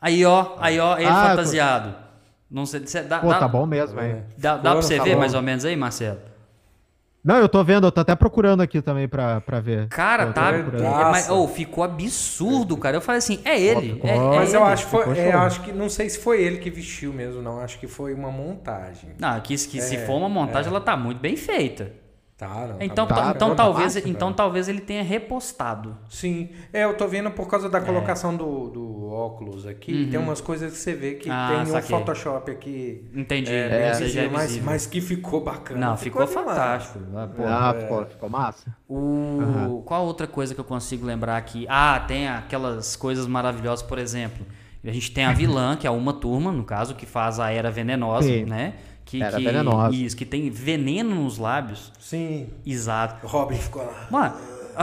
Aí, 0.00 0.24
ó, 0.24 0.56
aí, 0.58 0.80
ó, 0.80 0.96
ele 0.98 1.06
Ah, 1.08 1.28
fantasiado. 1.30 1.94
Não 2.50 2.66
sei, 2.66 2.84
cê- 2.86 3.02
dá, 3.02 3.18
Pô, 3.20 3.28
dá, 3.28 3.38
tá 3.40 3.46
bom 3.48 3.66
mesmo, 3.66 4.00
hein? 4.00 4.22
Dá, 4.36 4.56
dá 4.56 4.72
pra 4.72 4.82
você 4.82 4.96
tá 4.96 5.04
ver 5.04 5.14
bom. 5.14 5.20
mais 5.20 5.34
ou 5.34 5.42
menos 5.42 5.64
aí, 5.64 5.76
Marcelo? 5.76 6.18
Não, 7.28 7.36
eu 7.36 7.46
tô 7.46 7.62
vendo, 7.62 7.86
eu 7.86 7.92
tô 7.92 8.00
até 8.00 8.16
procurando 8.16 8.62
aqui 8.62 8.80
também 8.80 9.06
pra, 9.06 9.42
pra 9.42 9.60
ver. 9.60 9.86
Cara, 9.88 10.32
tá. 10.32 10.50
é, 10.50 10.62
mas, 11.10 11.28
oh, 11.28 11.46
ficou 11.46 11.84
absurdo, 11.84 12.74
cara. 12.78 12.96
Eu 12.96 13.02
falei 13.02 13.18
assim, 13.18 13.38
é 13.44 13.60
ele. 13.60 13.92
ficou- 13.96 14.08
é- 14.08 14.16
é 14.16 14.36
Mas 14.38 14.54
eu 14.54 14.62
ele. 14.62 14.72
acho 14.72 14.84
que 14.86 14.90
foi. 14.90 15.18
é, 15.18 15.32
acho 15.34 15.60
que 15.60 15.70
não 15.70 15.90
sei 15.90 16.08
se 16.08 16.18
foi 16.20 16.40
ele 16.42 16.56
que 16.56 16.70
vestiu 16.70 17.12
mesmo, 17.12 17.42
não. 17.42 17.60
Acho 17.60 17.78
que 17.78 17.86
foi 17.86 18.14
uma 18.14 18.30
montagem. 18.30 19.10
Não, 19.20 19.38
que, 19.42 19.54
que 19.54 19.80
se 19.82 19.96
É, 19.96 20.06
for 20.06 20.14
uma 20.16 20.28
montagem, 20.30 20.70
ela 20.70 20.80
tá 20.80 20.96
muito 20.96 21.20
bem 21.20 21.36
feita. 21.36 21.92
Tá, 22.38 22.68
não, 22.68 22.76
tá 22.78 22.84
Então, 22.84 23.04
bom. 23.06 23.14
Tá, 23.16 23.32
então, 23.34 23.48
tá 23.50 23.56
talvez, 23.56 23.96
então 23.96 24.32
talvez 24.32 24.68
ele 24.68 24.80
tenha 24.80 25.02
repostado. 25.02 25.98
Sim. 26.08 26.50
É, 26.72 26.84
eu 26.84 26.96
tô 26.96 27.08
vendo 27.08 27.32
por 27.32 27.48
causa 27.48 27.66
É. 27.66 27.70
da 27.70 27.80
colocação 27.80 28.36
do, 28.36 28.68
do 28.70 29.10
óculos 29.10 29.66
aqui. 29.66 30.06
Tem 30.08 30.20
umas 30.20 30.40
coisas 30.40 30.70
que 30.72 30.78
você 30.78 30.94
vê 30.94 31.14
que 31.14 31.28
Uhum. 31.28 31.34
Ah, 31.34 31.48
tem 31.50 31.60
um 31.62 31.66
saquei. 31.66 31.98
Photoshop 31.98 32.48
aqui. 32.52 33.04
Entendi. 33.12 33.52
É, 33.52 33.90
Esse 33.90 34.02
bem 34.02 34.08
já 34.10 34.22
é 34.22 34.28
mas, 34.28 34.56
mas 34.62 34.86
que 34.86 35.00
ficou 35.00 35.42
bacana. 35.42 35.80
Não, 35.88 35.96
ficou, 35.96 36.24
demais. 36.24 36.46
fantástico. 36.48 37.00
Ah, 37.16 37.26
pô. 37.26 37.42
Ah, 37.44 37.74
ficou, 37.76 38.06
ficou 38.06 38.28
massa. 38.30 38.76
O... 38.88 39.82
Qual 39.84 40.06
outra 40.06 40.28
coisa 40.28 40.54
que 40.54 40.60
eu 40.60 40.64
consigo 40.64 41.04
lembrar 41.04 41.36
aqui? 41.36 41.66
Ah, 41.68 42.04
tem 42.06 42.28
aquelas 42.28 42.94
coisas 42.94 43.26
maravilhosas, 43.26 43.82
por 43.84 43.98
exemplo. 43.98 44.46
A 44.84 44.92
gente 44.92 45.10
tem 45.10 45.24
a 45.24 45.32
vilã, 45.32 45.76
que 45.76 45.88
é 45.88 45.90
uma 45.90 46.12
turma, 46.12 46.52
no 46.52 46.62
caso, 46.62 46.94
que 46.94 47.04
faz 47.04 47.40
a 47.40 47.50
Era 47.50 47.68
Venenosa, 47.68 48.28
Sim. 48.28 48.44
né? 48.44 48.74
Que, 49.08 49.22
Era 49.22 49.38
que, 49.38 49.42
Venenosa. 49.44 49.96
Isso, 49.96 50.14
que 50.14 50.26
tem 50.26 50.50
veneno 50.50 51.14
nos 51.14 51.38
lábios. 51.38 51.90
Sim. 51.98 52.48
Exato. 52.66 53.26
Robin 53.26 53.56
ficou 53.56 53.82
lá. 53.82 54.06
Mano, 54.10 54.34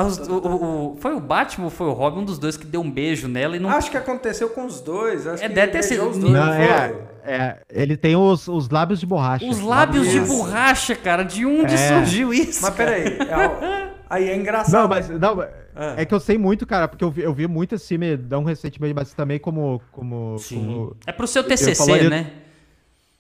os- 0.08 0.18
o- 0.18 0.34
o- 0.40 0.94
o- 0.94 0.98
foi 1.00 1.14
o 1.14 1.20
Batman 1.20 1.66
ou 1.66 1.70
foi 1.70 1.86
o 1.86 1.94
Robin, 1.94 2.22
um 2.22 2.26
dos 2.26 2.40
dois 2.40 2.58
que 2.58 2.66
deu 2.66 2.82
um 2.82 2.90
beijo 2.90 3.28
nela 3.28 3.56
e 3.56 3.60
não. 3.60 3.70
Acho 3.70 3.92
que 3.92 3.98
aconteceu 3.98 4.50
com 4.50 4.66
os 4.66 4.82
dois. 4.82 5.28
Acho 5.28 5.44
É, 5.44 5.48
que 5.48 5.54
deve 5.54 5.72
ter 5.72 5.84
sido- 5.84 6.10
os 6.10 6.18
dois. 6.18 6.34
Não, 6.34 6.44
não 6.44 6.54
é, 6.54 6.90
foi? 6.90 6.98
é, 7.32 7.58
ele 7.70 7.96
tem 7.96 8.16
os, 8.16 8.48
os 8.48 8.68
lábios 8.70 9.00
de 9.00 9.06
borracha. 9.06 9.46
Os 9.46 9.60
lábios 9.62 10.10
de 10.10 10.20
borracha, 10.22 10.96
cara, 10.96 11.22
de 11.22 11.46
onde 11.46 11.76
É. 11.76 11.78
surgiu 12.00 12.34
isso? 12.34 12.64
Mas 12.64 12.74
peraí. 12.74 13.04
é, 13.20 13.90
aí 14.10 14.28
é 14.28 14.36
engraçado. 14.36 14.82
Não, 14.82 14.88
mas 14.88 15.08
não, 15.08 15.40
Ah. 15.76 15.94
é 15.98 16.04
que 16.04 16.16
eu 16.16 16.20
sei 16.20 16.36
muito, 16.40 16.66
cara, 16.66 16.88
porque 16.88 17.04
eu 17.04 17.12
vi, 17.12 17.22
eu 17.22 17.34
vi 17.34 17.48
muito 17.48 17.76
esse 17.76 17.88
filme 17.90 18.18
não 18.18 18.44
recentemente, 18.44 18.96
mas 18.96 19.14
também 19.14 19.38
como. 19.38 19.80
como, 19.92 20.38
como- 20.50 20.96
É 21.06 21.12
pro 21.12 21.28
seu 21.28 21.44
Eu 21.44 21.48
TCC, 21.48 21.76
falaria- 21.86 22.10
né? 22.10 22.32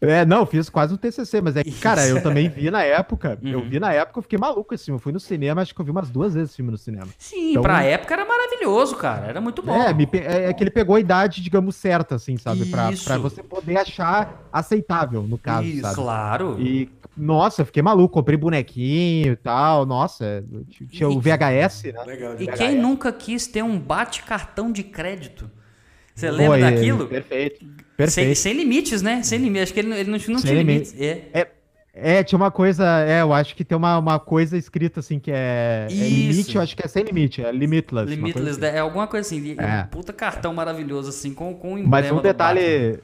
É, 0.02 0.26
não, 0.26 0.40
eu 0.40 0.46
fiz 0.46 0.70
quase 0.70 0.94
um 0.94 0.98
TCC, 0.98 1.42
mas 1.42 1.56
é 1.56 1.64
que, 1.64 1.72
cara, 1.72 2.06
eu 2.06 2.22
também 2.22 2.50
vi 2.50 2.70
na 2.70 2.84
época. 2.84 3.40
Eu 3.42 3.60
Uhum. 3.60 3.70
vi 3.70 3.80
na 3.80 3.94
época, 3.94 4.20
eu 4.20 4.24
fiquei 4.24 4.38
maluco 4.38 4.74
esse 4.76 4.86
filme. 4.86 4.98
Eu 4.98 5.02
fui 5.02 5.14
no 5.14 5.20
cinema, 5.20 5.62
acho 5.62 5.74
que 5.74 5.80
eu 5.80 5.86
vi 5.86 5.92
umas 5.92 6.10
duas 6.10 6.34
vezes 6.34 6.50
esse 6.50 6.58
filme 6.58 6.70
no 6.72 6.78
cinema. 6.78 7.08
Sim, 7.18 7.52
Então- 7.52 7.64
pra 7.64 7.82
época 7.84 8.14
era 8.14 8.26
maravilhoso, 8.26 8.96
cara. 8.98 9.26
Era 9.28 9.40
muito 9.42 9.62
bom. 9.64 9.74
É, 9.74 9.94
me 9.94 10.08
é, 10.14 10.50
é 10.50 10.54
que 10.54 10.62
ele 10.64 10.70
pegou 10.70 10.96
a 10.96 11.00
idade, 11.00 11.42
digamos, 11.42 11.76
certa, 11.78 12.16
assim, 12.16 12.38
sabe? 12.38 12.66
Pra, 12.66 12.92
Isso. 12.92 13.06
pra 13.06 13.18
você 13.18 13.42
poder 13.42 13.78
achar 13.78 14.48
aceitável, 14.52 15.24
no 15.24 15.38
caso, 15.38 15.66
Isso, 15.68 15.82
sabe? 15.82 15.96
Claro. 15.96 16.58
E, 16.60 16.90
nossa, 17.16 17.62
eu 17.62 17.66
fiquei 17.66 17.82
maluco, 17.82 18.14
comprei 18.14 18.38
bonequinho 18.38 19.32
e 19.34 19.36
tal, 19.38 19.86
nossa, 19.86 20.44
tinha 20.92 21.08
o 21.08 21.20
VHS, 21.22 21.94
né? 21.94 22.04
Legal. 22.06 22.34
E 22.36 22.38
legal. 22.40 22.58
quem 22.58 22.78
nunca 22.78 23.12
quis 23.14 23.48
ter 23.48 23.64
um 23.64 23.80
bate-cartão 23.80 24.72
de 24.72 24.84
crédito? 24.84 25.50
Você 26.16 26.32
lembra 26.32 26.58
é, 26.60 26.72
daquilo? 26.72 27.08
Perfeito. 27.08 27.60
Sem, 27.60 27.76
Perfeito. 27.98 28.36
sem 28.38 28.54
limites, 28.54 29.02
né? 29.02 29.22
Sem 29.22 29.38
limites. 29.40 29.64
Acho 29.64 29.74
que 29.74 29.80
ele, 29.82 29.90
não- 29.90 29.98
ele 29.98 30.10
não, 30.10 30.18
não 30.18 30.20
Sem 30.20 30.38
tinha 30.38 30.54
limites. 30.54 30.96
É. 31.00 31.48
É, 31.98 32.22
tinha 32.26 32.36
uma 32.36 32.52
coisa, 32.52 32.84
é, 33.08 33.22
eu 33.22 33.32
acho 33.32 33.56
que 33.56 33.64
tem 33.64 33.78
uma, 33.78 33.98
uma 33.98 34.20
coisa 34.20 34.58
escrita 34.58 35.00
assim 35.00 35.18
que 35.18 35.32
é, 35.32 35.88
é 35.90 35.94
limite, 35.94 36.54
eu 36.58 36.62
acho 36.62 36.76
que 36.76 36.84
é 36.84 36.90
sem 36.90 37.04
limite, 37.06 37.42
é 37.42 37.50
limitless. 37.54 38.10
Limitless, 38.14 38.60
assim. 38.66 38.76
é 38.76 38.80
alguma 38.80 39.08
coisa 39.08 39.26
assim. 39.26 39.56
É. 39.58 39.84
Um 39.84 39.88
puta 39.88 40.12
cartão 40.12 40.54
maravilhoso, 40.54 41.08
assim, 41.08 41.34
com, 41.34 41.54
com 41.56 41.70
o 41.76 41.78
emblema 41.78 41.90
Mas 41.90 42.12
um 42.12 42.22
detalhe, 42.22 43.00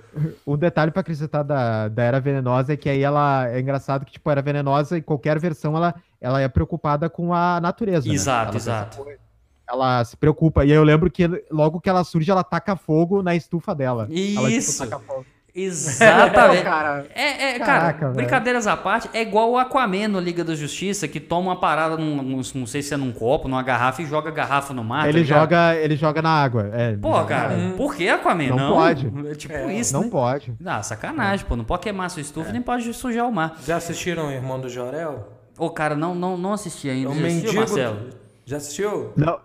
um 0.45 0.57
detalhe 0.57 0.91
para 0.91 0.99
acrescentar 0.99 1.41
da, 1.41 1.87
da 1.87 2.03
Era 2.03 2.19
Venenosa 2.19 2.73
é 2.73 2.75
que 2.75 2.89
aí 2.89 3.01
ela 3.01 3.47
é 3.49 3.61
engraçado 3.61 4.03
que 4.05 4.11
tipo 4.11 4.29
Era 4.29 4.41
Venenosa 4.41 4.97
em 4.97 5.01
qualquer 5.01 5.39
versão 5.39 5.77
ela, 5.77 5.95
ela 6.19 6.41
é 6.41 6.49
preocupada 6.49 7.09
com 7.09 7.33
a 7.33 7.61
natureza. 7.61 8.09
né? 8.09 8.13
Exato, 8.13 8.49
Ela- 8.49 8.57
exato. 8.57 9.05
Ela 9.71 10.03
se 10.03 10.17
preocupa. 10.17 10.65
E 10.65 10.71
aí 10.71 10.77
eu 10.77 10.83
lembro 10.83 11.09
que 11.09 11.27
logo 11.49 11.79
que 11.79 11.89
ela 11.89 12.03
surge, 12.03 12.29
ela 12.29 12.43
taca 12.43 12.75
fogo 12.75 13.21
na 13.23 13.35
estufa 13.35 13.73
dela. 13.73 14.03
Ela, 14.09 14.15
tipo, 14.15 14.47
Isso. 14.49 14.83
taca 14.87 14.99
fogo. 14.99 15.25
Exatamente. 15.53 16.63
cara. 16.63 17.05
É, 17.13 17.55
é, 17.55 17.59
Caraca, 17.59 17.93
cara, 17.93 17.93
velho. 18.07 18.13
brincadeiras 18.15 18.67
à 18.67 18.77
parte, 18.77 19.09
é 19.13 19.21
igual 19.21 19.51
o 19.51 19.57
Aquaman 19.57 20.07
no 20.07 20.19
Liga 20.19 20.43
da 20.45 20.55
Justiça, 20.55 21.07
que 21.09 21.19
toma 21.19 21.49
uma 21.51 21.59
parada, 21.59 21.97
num, 21.97 22.21
num- 22.21 22.41
não 22.55 22.65
sei 22.65 22.81
se 22.81 22.93
é 22.93 22.97
num 22.97 23.11
copo, 23.11 23.47
numa 23.49 23.61
garrafa, 23.61 24.01
e 24.01 24.05
joga 24.05 24.29
a 24.29 24.31
garrafa 24.31 24.73
no 24.73 24.81
mar. 24.83 25.03
tá 25.03 25.09
ele, 25.09 25.19
ligado? 25.23 25.39
joga, 25.41 25.75
ele 25.75 25.95
joga 25.97 26.21
na 26.21 26.29
água. 26.29 26.69
É, 26.73 26.95
Pô, 26.95 27.11
joga 27.11 27.25
cara, 27.25 27.53
água. 27.53 27.73
por 27.77 27.95
que 27.95 28.07
Aquaman? 28.07 28.47
Não 28.49 28.55
Não, 28.57 28.73
pode. 28.75 29.11
É 29.29 29.35
tipo 29.35 29.53
É, 29.53 29.73
isso, 29.73 29.93
Não 29.93 30.03
né? 30.03 30.09
pode. 30.09 30.53
Ah, 30.65 30.81
sacanagem, 30.83 31.45
pô. 31.45 31.55
Não 31.57 31.65
pode 31.65 31.81
queimar 31.83 32.09
sua 32.09 32.21
estufa, 32.21 32.49
É. 32.49 32.53
nem 32.53 32.61
pode 32.61 32.93
sujar 32.93 33.27
o 33.27 33.31
mar. 33.33 33.57
Já 33.65 33.75
assistiram 33.75 34.27
o 34.29 34.31
Irmão 34.31 34.59
do 34.59 34.69
Jorel? 34.69 35.27
Ô, 35.57 35.69
cara, 35.69 35.95
não, 35.95 36.15
não, 36.15 36.37
não 36.37 36.53
assisti 36.53 36.89
ainda. 36.89 37.09
É 37.09 37.11
o 37.11 37.15
Já 37.15 37.27
assistiu, 37.27 37.43
mendigo. 37.53 37.59
Marcelo? 37.59 38.09
Já 38.45 38.57
assistiu? 38.57 39.13
Não, 39.17 39.39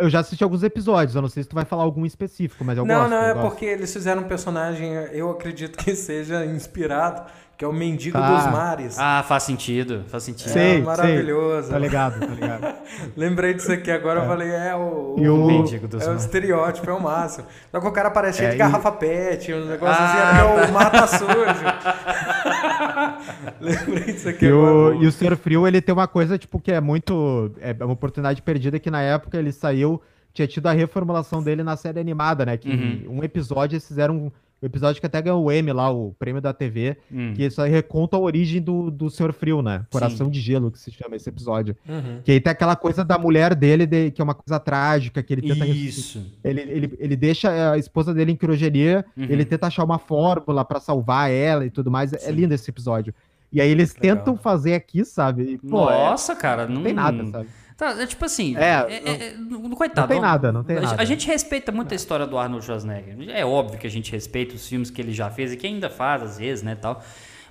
eu 0.00 0.08
já 0.08 0.20
assisti 0.20 0.42
alguns 0.42 0.62
episódios, 0.62 1.14
eu 1.14 1.22
não 1.22 1.28
sei 1.28 1.42
se 1.42 1.48
tu 1.48 1.54
vai 1.54 1.64
falar 1.64 1.82
algum 1.82 2.06
específico, 2.06 2.64
mas 2.64 2.76
eu 2.78 2.84
não, 2.86 2.94
gosto. 2.94 3.10
não, 3.10 3.16
eu 3.22 3.22
é 3.30 3.34
gosto. 3.34 3.48
porque 3.48 3.64
eles 3.66 3.92
fizeram 3.92 4.22
um 4.22 4.28
personagem, 4.28 4.92
eu 5.12 5.30
acredito 5.30 5.76
que 5.78 5.94
seja 5.94 6.44
inspirado, 6.46 7.22
que 7.56 7.64
é 7.64 7.68
o 7.68 7.72
Mendigo 7.72 8.18
Ah. 8.18 8.34
dos 8.34 8.46
Mares. 8.52 8.96
Ah, 8.98 9.22
faz 9.28 9.44
sentido, 9.44 10.02
faz 10.08 10.24
sentido. 10.24 10.48
Sei, 10.50 10.82
maravilhoso. 10.82 11.64
sei. 11.68 11.72
Tá 11.72 11.78
ligado, 11.78 12.18
tá 12.18 12.26
ligado. 12.34 12.74
Lembrei 13.16 13.54
disso 13.54 13.70
aqui 13.70 13.90
agora, 13.92 14.20
eu 14.20 14.26
falei, 14.26 14.50
é 14.50 14.74
o, 14.74 15.14
E 15.18 15.28
o- 15.28 15.46
Mendigo 15.46 15.86
dos 15.86 16.02
é 16.02 16.06
o 16.06 16.08
Mares. 16.08 16.24
estereótipo, 16.24 16.90
é 16.90 16.92
o 16.92 17.00
máximo. 17.00 17.46
Só 17.70 17.80
que 17.80 17.86
o 17.86 17.92
cara 17.92 18.10
parece 18.10 18.38
cheio 18.38 18.48
É, 18.48 18.50
de 18.50 18.56
e- 18.56 18.58
garrafa 18.58 18.90
pet, 18.90 19.52
um 19.54 19.66
negócio 19.66 19.94
Ah, 20.02 20.08
assim, 20.08 20.40
é 20.40 20.48
porque 20.48 20.62
tá. 20.62 20.68
o 20.68 20.72
mar 20.74 20.90
tá 20.90 21.06
sujo. 21.06 21.28
Lembrei 23.60 24.04
disso 24.14 24.28
aqui 24.28 24.44
E 24.44 24.48
agora. 24.48 24.96
o, 24.98 25.02
e 25.02 25.06
o 25.06 25.12
Ser 25.12 25.36
Frio, 25.36 25.66
ele 25.66 25.80
tem 25.80 25.92
uma 25.92 26.06
coisa, 26.08 26.36
tipo, 26.38 26.60
que 26.60 26.72
é 26.72 26.80
muito. 26.80 27.50
É 27.60 27.72
uma 27.84 27.92
oportunidade 27.94 28.42
perdida 28.42 28.78
que 28.78 28.90
na 28.90 29.02
época 29.02 29.38
ele 29.38 29.52
saiu. 29.52 30.00
Tinha 30.32 30.48
tido 30.48 30.66
a 30.66 30.72
reformulação 30.72 31.42
dele 31.42 31.62
na 31.62 31.76
série 31.76 32.00
animada, 32.00 32.44
né? 32.44 32.56
Que 32.56 32.68
Uhum. 32.68 33.18
um 33.18 33.22
episódio, 33.24 33.74
eles 33.76 33.86
fizeram 33.86 34.32
um 34.62 34.66
episódio 34.66 34.98
que 35.00 35.06
até 35.06 35.20
ganhou 35.20 35.44
o 35.44 35.52
M 35.52 35.72
lá, 35.72 35.90
o 35.90 36.14
prêmio 36.18 36.40
da 36.40 36.52
TV, 36.52 36.96
Hum. 37.12 37.34
que 37.34 37.44
isso 37.44 37.60
aí 37.60 37.70
reconta 37.70 38.16
a 38.16 38.20
origem 38.20 38.62
do, 38.62 38.90
do 38.90 39.10
Senhor 39.10 39.32
Frio, 39.32 39.60
né? 39.60 39.84
Coração 39.90 40.30
de 40.30 40.40
Gelo, 40.40 40.70
que 40.70 40.78
se 40.78 40.90
chama 40.90 41.16
esse 41.16 41.28
episódio. 41.28 41.76
Uhum. 41.86 42.20
Que 42.24 42.32
aí 42.32 42.40
tem 42.40 42.50
aquela 42.50 42.74
coisa 42.74 43.04
da 43.04 43.18
mulher 43.18 43.54
dele, 43.54 43.84
de- 43.86 44.10
que 44.10 44.20
é 44.22 44.24
uma 44.24 44.34
coisa 44.34 44.58
trágica, 44.58 45.22
que 45.22 45.34
ele 45.34 45.42
tenta 45.42 45.66
Isso. 45.66 46.24
Ele, 46.42 46.60
ele, 46.62 46.96
ele 46.98 47.16
deixa 47.16 47.72
a 47.72 47.76
esposa 47.78 48.14
dele 48.14 48.32
em 48.32 48.36
criogenia, 48.36 49.04
Uhum. 49.16 49.24
ele 49.28 49.44
tenta 49.44 49.66
achar 49.66 49.84
uma 49.84 49.98
fórmula 49.98 50.64
pra 50.64 50.80
salvar 50.80 51.30
ela 51.30 51.66
e 51.66 51.70
tudo 51.70 51.90
mais. 51.90 52.12
É 52.12 52.30
lindo 52.30 52.54
esse 52.54 52.70
episódio. 52.70 53.12
E 53.52 53.60
aí 53.60 53.70
eles 53.70 53.94
Legal. 53.94 54.16
tentam 54.16 54.36
fazer 54.36 54.74
aqui, 54.74 55.04
sabe? 55.04 55.42
E, 55.42 55.58
pô, 55.58 55.88
é- 55.90 55.94
Nossa, 56.08 56.34
cara, 56.34 56.66
não, 56.66 56.76
não 56.76 56.82
tem 56.82 56.92
nada, 56.92 57.24
sabe? 57.26 57.48
Tá, 57.76 57.90
é 58.00 58.06
tipo 58.06 58.24
assim, 58.24 58.56
É, 58.56 58.60
é, 58.88 59.02
é, 59.04 59.10
é, 59.28 59.34
não- 59.36 59.70
coitado. 59.70 60.02
não 60.02 60.08
tem 60.08 60.20
nada, 60.20 60.52
não 60.52 60.62
tem 60.62 60.76
a, 60.78 60.80
nada. 60.80 61.02
A 61.02 61.04
gente 61.04 61.26
respeita 61.26 61.72
muito 61.72 61.92
a 61.92 61.96
história 61.96 62.24
do 62.26 62.38
Arnold 62.38 62.64
Schwarzenegger. 62.64 63.16
É 63.30 63.44
óbvio 63.44 63.78
que 63.78 63.86
a 63.86 63.90
gente 63.90 64.12
respeita 64.12 64.54
os 64.54 64.68
filmes 64.68 64.90
que 64.90 65.00
ele 65.02 65.12
já 65.12 65.28
fez 65.28 65.52
e 65.52 65.56
que 65.56 65.66
ainda 65.66 65.90
faz 65.90 66.22
às 66.22 66.38
vezes, 66.38 66.62
né, 66.62 66.76
tal. 66.80 67.02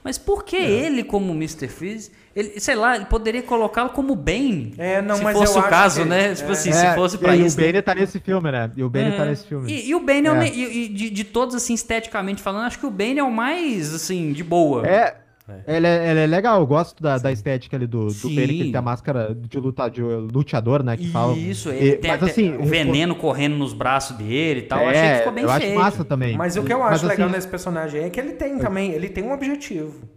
Mas 0.01 0.17
por 0.17 0.43
que 0.43 0.57
ele 0.57 1.01
como 1.03 1.32
Mr. 1.34 1.67
Freeze, 1.69 2.11
ele, 2.36 2.59
sei 2.59 2.76
lá, 2.76 2.95
ele 2.97 3.05
poderia 3.05 3.41
colocá-lo 3.41 3.89
como 3.91 4.13
Bane? 4.15 4.74
É, 4.78 5.01
não, 5.01 5.15
se 5.15 5.24
mas 5.24 5.38
fosse 5.38 5.53
eu 5.53 5.57
o 5.57 5.59
acho 5.61 5.69
caso, 5.69 6.01
que- 6.03 6.09
né? 6.09 6.36
Tipo 6.36 6.49
é. 6.49 6.51
assim, 6.51 6.69
É, 6.71 6.74
se 6.74 6.95
fosse 6.95 7.15
e 7.15 7.19
pra 7.19 7.32
aí 7.32 7.45
isso. 7.45 7.57
O 7.57 7.61
Bane 7.61 7.82
tá 7.82 7.95
nesse 7.95 8.19
filme, 8.19 8.51
né? 8.51 8.69
E 8.76 8.84
o 8.84 8.89
Bane 8.89 9.09
É. 9.13 9.17
tá 9.17 9.24
nesse 9.26 9.47
filme. 9.47 9.71
E, 9.71 9.88
e 9.89 9.95
o 9.95 10.01
Bane 10.01 10.28
é, 10.28 10.32
o 10.32 10.36
É. 10.36 10.39
me- 10.39 10.49
e- 10.49 10.86
e 10.86 10.88
de, 10.89 11.09
de 11.09 11.24
todos, 11.24 11.55
assim, 11.55 11.74
esteticamente 11.74 12.41
falando, 12.41 12.65
acho 12.65 12.80
que 12.80 12.86
o 12.86 12.91
Bane 12.91 13.19
é 13.19 13.24
o 13.24 13.32
mais, 13.32 13.93
assim, 13.93 14.34
de 14.34 14.43
boa. 14.43 14.86
É, 14.86 15.15
É. 15.48 15.76
Ele, 15.76 15.88
é, 15.88 16.12
ele 16.12 16.20
é 16.22 16.28
legal, 16.28 16.62
eu 16.62 16.66
gosto 16.66 17.04
da, 17.04 17.18
da 17.18 17.30
estética 17.30 17.76
ali 17.76 17.86
do, 17.86 18.08
do 18.08 18.30
Benny, 18.30 18.48
que 18.48 18.62
ele 18.62 18.72
tem 18.72 18.76
a 18.78 18.82
máscara 18.82 19.36
de, 19.36 19.60
luta, 19.60 19.89
de 19.89 20.02
luteador, 20.02 20.82
né? 20.84 20.96
Que 20.96 21.12
fala. 21.12 21.34
Isso, 21.34 21.70
ele 21.70 21.89
e, 21.89 21.98
tem 21.98 22.12
mas, 22.12 22.24
assim, 22.24 22.56
o 22.56 22.64
veneno 22.64 23.14
correndo 23.14 23.58
nos 23.58 23.74
braços 23.74 24.16
dele 24.16 24.62
e 24.62 24.64
tal. 24.64 24.80
É, 24.80 24.84
eu 24.84 24.89
achei 24.89 25.12
que 25.12 25.18
ficou 25.18 25.34
bem 25.34 25.44
eu 25.44 25.50
feito. 25.50 25.66
acho 25.66 25.76
massa 25.76 26.06
também. 26.06 26.38
Mas 26.38 26.56
o 26.56 26.64
que 26.64 26.72
eu 26.72 26.82
acho 26.82 27.04
mas, 27.04 27.04
legal 27.04 27.28
assim, 27.28 27.36
nesse 27.36 27.48
personagem 27.48 28.04
é 28.04 28.10
que 28.10 28.20
ele 28.20 28.34
tem 28.34 28.58
também, 28.58 28.91
ele 28.91 29.10
tem 29.10 29.24
um 29.24 29.34
objetivo. 29.34 30.08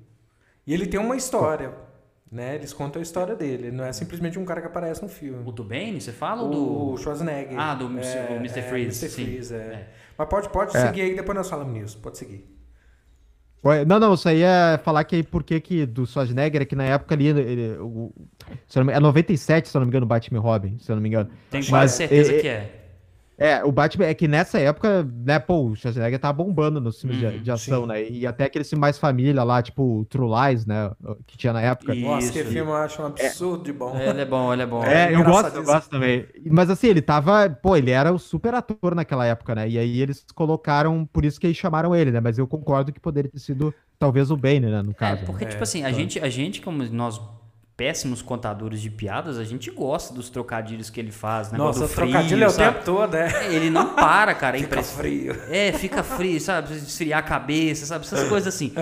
E 0.64 0.72
ele 0.72 0.86
tem 0.86 1.00
uma 1.00 1.16
história. 1.16 1.72
Né? 2.30 2.56
Eles 2.56 2.72
contam 2.72 3.00
a 3.00 3.02
história 3.02 3.34
dele. 3.34 3.70
Não 3.70 3.84
é 3.84 3.92
simplesmente 3.92 4.38
um 4.38 4.44
cara 4.44 4.60
que 4.60 4.66
aparece 4.66 5.00
no 5.02 5.08
filme. 5.08 5.42
O 5.44 5.52
do 5.52 5.62
Bane, 5.62 6.00
você 6.00 6.12
fala? 6.12 6.42
O, 6.42 6.50
do... 6.92 6.96
Schwarzenegger. 6.98 7.58
Ah, 7.58 7.74
do 7.74 7.86
é, 7.86 8.36
Mr. 8.36 8.62
Freeze. 8.62 9.04
É, 9.04 9.08
Mr. 9.08 9.08
Freeze, 9.08 9.54
é. 9.54 9.58
é. 9.58 9.88
Mas 10.18 10.28
pode, 10.28 10.48
pode 10.50 10.76
é. 10.76 10.86
seguir 10.86 11.02
aí, 11.02 11.14
depois 11.14 11.36
nós 11.36 11.48
falamos 11.48 11.72
nisso. 11.72 11.98
Pode 11.98 12.18
seguir. 12.18 12.55
Não, 13.86 13.98
não, 13.98 14.14
isso 14.14 14.28
aí 14.28 14.42
é 14.42 14.78
falar 14.82 15.04
que 15.04 15.22
por 15.22 15.42
que 15.42 15.60
que 15.60 15.86
do 15.86 16.06
Schwarzenegger, 16.06 16.62
é 16.62 16.64
que 16.64 16.76
na 16.76 16.84
época 16.84 17.14
ali, 17.14 17.26
ele, 17.26 17.76
o, 17.78 18.12
é 18.92 19.00
97, 19.00 19.68
se 19.68 19.76
eu 19.76 19.80
não 19.80 19.86
me 19.86 19.90
engano, 19.90 20.06
Batman 20.06 20.40
Robin, 20.40 20.78
se 20.78 20.90
eu 20.90 20.96
não 20.96 21.02
me 21.02 21.08
engano. 21.08 21.30
Tenho 21.50 21.66
quase 21.66 21.96
certeza 21.96 22.32
que 22.34 22.48
é. 22.48 22.85
É, 23.38 23.62
o 23.62 23.70
Batman 23.70 24.06
é 24.06 24.14
que 24.14 24.26
nessa 24.26 24.58
época, 24.58 25.06
né, 25.24 25.38
pô, 25.38 25.66
o 25.66 25.76
Schwarzenegger 25.76 26.18
tava 26.18 26.32
bombando 26.32 26.80
nos 26.80 27.00
filmes 27.00 27.18
de, 27.18 27.26
uhum, 27.26 27.42
de, 27.42 27.50
ação, 27.50 27.82
sim. 27.82 27.88
né? 27.88 28.08
E 28.08 28.26
até 28.26 28.44
aquele 28.44 28.64
filme 28.64 28.80
mais 28.80 28.98
família 28.98 29.44
lá, 29.44 29.60
tipo 29.62 30.06
True 30.08 30.30
Lies, 30.30 30.64
né? 30.64 30.90
Que 31.26 31.36
tinha 31.36 31.52
na 31.52 31.60
época. 31.60 31.94
Isso. 31.94 32.06
Nossa, 32.06 32.32
que 32.32 32.44
filme 32.44 32.70
eu 32.70 32.76
acho 32.76 33.02
um 33.02 33.06
absurdo 33.06 33.62
é. 33.62 33.64
de 33.64 33.72
bom. 33.72 33.96
É, 33.96 34.08
ele 34.08 34.20
é 34.22 34.24
bom, 34.24 34.52
ele 34.52 34.62
é 34.62 34.66
bom. 34.66 34.82
É, 34.82 35.12
é 35.12 35.14
eu 35.14 35.22
gosto, 35.22 35.54
eu 35.54 35.64
gosto 35.64 35.90
também. 35.90 36.26
Mas 36.50 36.70
assim, 36.70 36.88
ele 36.88 37.02
tava, 37.02 37.50
pô, 37.50 37.76
ele 37.76 37.90
era 37.90 38.10
o 38.10 38.18
super 38.18 38.54
ator 38.54 38.94
naquela 38.94 39.26
época, 39.26 39.54
né? 39.54 39.68
E 39.68 39.78
aí 39.78 40.00
eles 40.00 40.24
colocaram, 40.34 41.04
por 41.12 41.24
isso 41.24 41.38
que 41.38 41.46
eles 41.46 41.58
chamaram 41.58 41.94
ele, 41.94 42.10
né? 42.10 42.20
Mas 42.20 42.38
eu 42.38 42.46
concordo 42.46 42.90
que 42.90 43.00
poderia 43.00 43.30
ter 43.30 43.38
sido 43.38 43.74
talvez 43.98 44.30
o 44.30 44.36
Bane, 44.36 44.60
né, 44.60 44.82
no 44.82 44.94
caso. 44.94 45.22
É, 45.22 45.26
porque, 45.26 45.44
né? 45.44 45.50
tipo 45.50 45.62
assim, 45.62 45.84
a, 45.84 45.92
gente, 45.92 46.18
a 46.20 46.28
gente, 46.28 46.60
como 46.60 46.82
nós 46.84 47.20
péssimos 47.76 48.22
contadores 48.22 48.80
de 48.80 48.88
piadas, 48.88 49.38
a 49.38 49.44
gente 49.44 49.70
gosta 49.70 50.14
dos 50.14 50.30
trocadilhos 50.30 50.88
que 50.88 50.98
ele 50.98 51.12
faz, 51.12 51.52
né? 51.52 51.58
Nossa, 51.58 51.86
frio, 51.86 52.10
trocadilho 52.10 52.44
é 52.44 52.48
o 52.48 52.52
tempo 52.52 52.84
todo, 52.84 53.14
é. 53.14 53.46
é. 53.46 53.54
Ele 53.54 53.68
não 53.68 53.94
para, 53.94 54.34
cara. 54.34 54.56
É 54.56 54.60
fica 54.64 54.82
frio. 54.82 55.36
É, 55.50 55.72
fica 55.72 56.02
frio, 56.02 56.40
sabe? 56.40 56.74
Esfriar 56.74 57.18
a 57.18 57.22
cabeça, 57.22 57.84
sabe? 57.84 58.06
Essas 58.06 58.26
coisas 58.30 58.54
assim. 58.54 58.72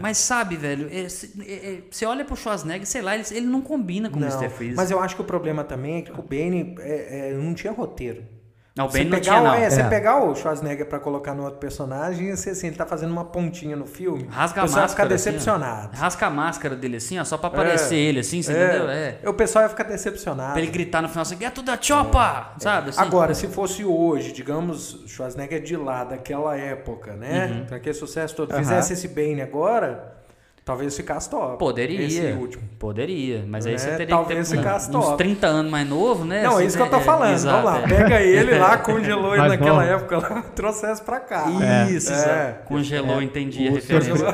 Mas 0.00 0.18
sabe, 0.18 0.56
velho, 0.56 0.88
é, 0.88 1.06
é, 1.06 1.82
você 1.90 2.06
olha 2.06 2.24
pro 2.24 2.36
Schwarzenegger, 2.36 2.86
sei 2.86 3.02
lá, 3.02 3.16
ele, 3.16 3.24
ele 3.32 3.46
não 3.46 3.60
combina 3.60 4.08
com 4.08 4.18
o 4.18 4.22
Mr. 4.22 4.48
Freeze. 4.50 4.76
Mas 4.76 4.90
eu 4.90 5.00
acho 5.00 5.16
que 5.16 5.22
o 5.22 5.24
problema 5.24 5.64
também 5.64 5.96
é 5.96 6.02
que 6.02 6.12
o 6.12 6.22
Bane 6.22 6.76
é, 6.78 7.34
não 7.34 7.54
tinha 7.54 7.72
roteiro. 7.72 8.33
Não, 8.76 8.86
o 8.86 8.88
Ben 8.90 9.04
não 9.04 9.20
tinha, 9.20 9.40
não. 9.40 9.54
É, 9.54 9.70
Você 9.70 9.82
é. 9.82 9.88
pegar 9.88 10.24
o 10.24 10.34
Schwarzenegger 10.34 10.86
pra 10.86 10.98
colocar 10.98 11.32
no 11.32 11.44
outro 11.44 11.60
personagem, 11.60 12.34
você, 12.34 12.50
assim, 12.50 12.66
ele 12.66 12.76
tá 12.76 12.84
fazendo 12.84 13.12
uma 13.12 13.24
pontinha 13.24 13.76
no 13.76 13.86
filme. 13.86 14.26
Rasga 14.28 14.62
a 14.62 14.64
máscara. 14.64 14.88
ficar 14.88 15.04
decepcionado. 15.06 15.90
Assim, 15.92 16.02
rasga 16.02 16.26
a 16.26 16.30
máscara 16.30 16.74
dele 16.74 16.96
assim, 16.96 17.16
ó, 17.16 17.24
só 17.24 17.38
pra 17.38 17.48
aparecer 17.48 17.94
é. 17.94 17.98
ele, 17.98 18.18
assim, 18.18 18.42
você 18.42 18.52
é. 18.52 18.64
entendeu? 18.64 18.90
É. 18.90 19.18
O 19.26 19.32
pessoal 19.32 19.62
ia 19.62 19.68
ficar 19.68 19.84
decepcionado. 19.84 20.54
Pra 20.54 20.60
ele 20.60 20.72
gritar 20.72 21.00
no 21.00 21.08
final 21.08 21.22
assim, 21.22 21.36
é 21.44 21.50
tudo 21.50 21.66
da 21.66 21.80
chopa, 21.80 22.52
é. 22.56 22.60
sabe? 22.60 22.90
Assim. 22.90 23.00
Agora, 23.00 23.32
se 23.32 23.46
fosse 23.46 23.84
hoje, 23.84 24.32
digamos, 24.32 25.04
Schwarzenegger 25.06 25.62
de 25.62 25.76
lá, 25.76 26.02
daquela 26.02 26.56
época, 26.56 27.14
né? 27.14 27.46
Uhum. 27.46 27.58
Então, 27.60 27.76
aquele 27.76 27.94
sucesso 27.94 28.34
todo, 28.34 28.50
uhum. 28.50 28.58
fizesse 28.58 28.94
esse 28.94 29.06
Bane 29.06 29.40
agora 29.40 30.23
Talvez 30.64 30.96
ficasse 30.96 31.28
top. 31.28 31.58
Poderia. 31.58 32.00
Esse 32.00 32.32
último. 32.32 32.62
Poderia. 32.78 33.44
Mas 33.46 33.66
aí 33.66 33.74
é, 33.74 33.78
você 33.78 33.90
teria 33.90 34.06
talvez 34.06 34.48
que 34.48 34.54
ter 34.54 34.62
ficasse 34.62 34.88
uns 34.88 35.04
top. 35.04 35.18
30 35.18 35.46
anos 35.46 35.70
mais 35.70 35.86
novo, 35.86 36.24
né? 36.24 36.42
Não, 36.42 36.58
é 36.58 36.64
isso 36.64 36.74
que 36.74 36.82
eu 36.82 36.88
tô 36.88 36.96
é, 36.96 37.00
falando. 37.00 37.34
É, 37.34 37.36
Vamos 37.36 37.64
lá, 37.64 37.82
pega 37.82 38.22
ele 38.22 38.58
lá, 38.58 38.78
congelou 38.80 39.36
ele 39.36 39.46
naquela 39.46 39.84
bom. 39.84 39.90
época, 39.90 40.18
lá, 40.18 40.42
trouxe 40.56 41.02
pra 41.02 41.20
cá. 41.20 41.44
Isso, 41.90 42.14
é. 42.14 42.62
Congelou, 42.64 43.20
entendi 43.20 43.66
o 43.66 43.68
a 43.68 43.72
referência. 43.72 44.24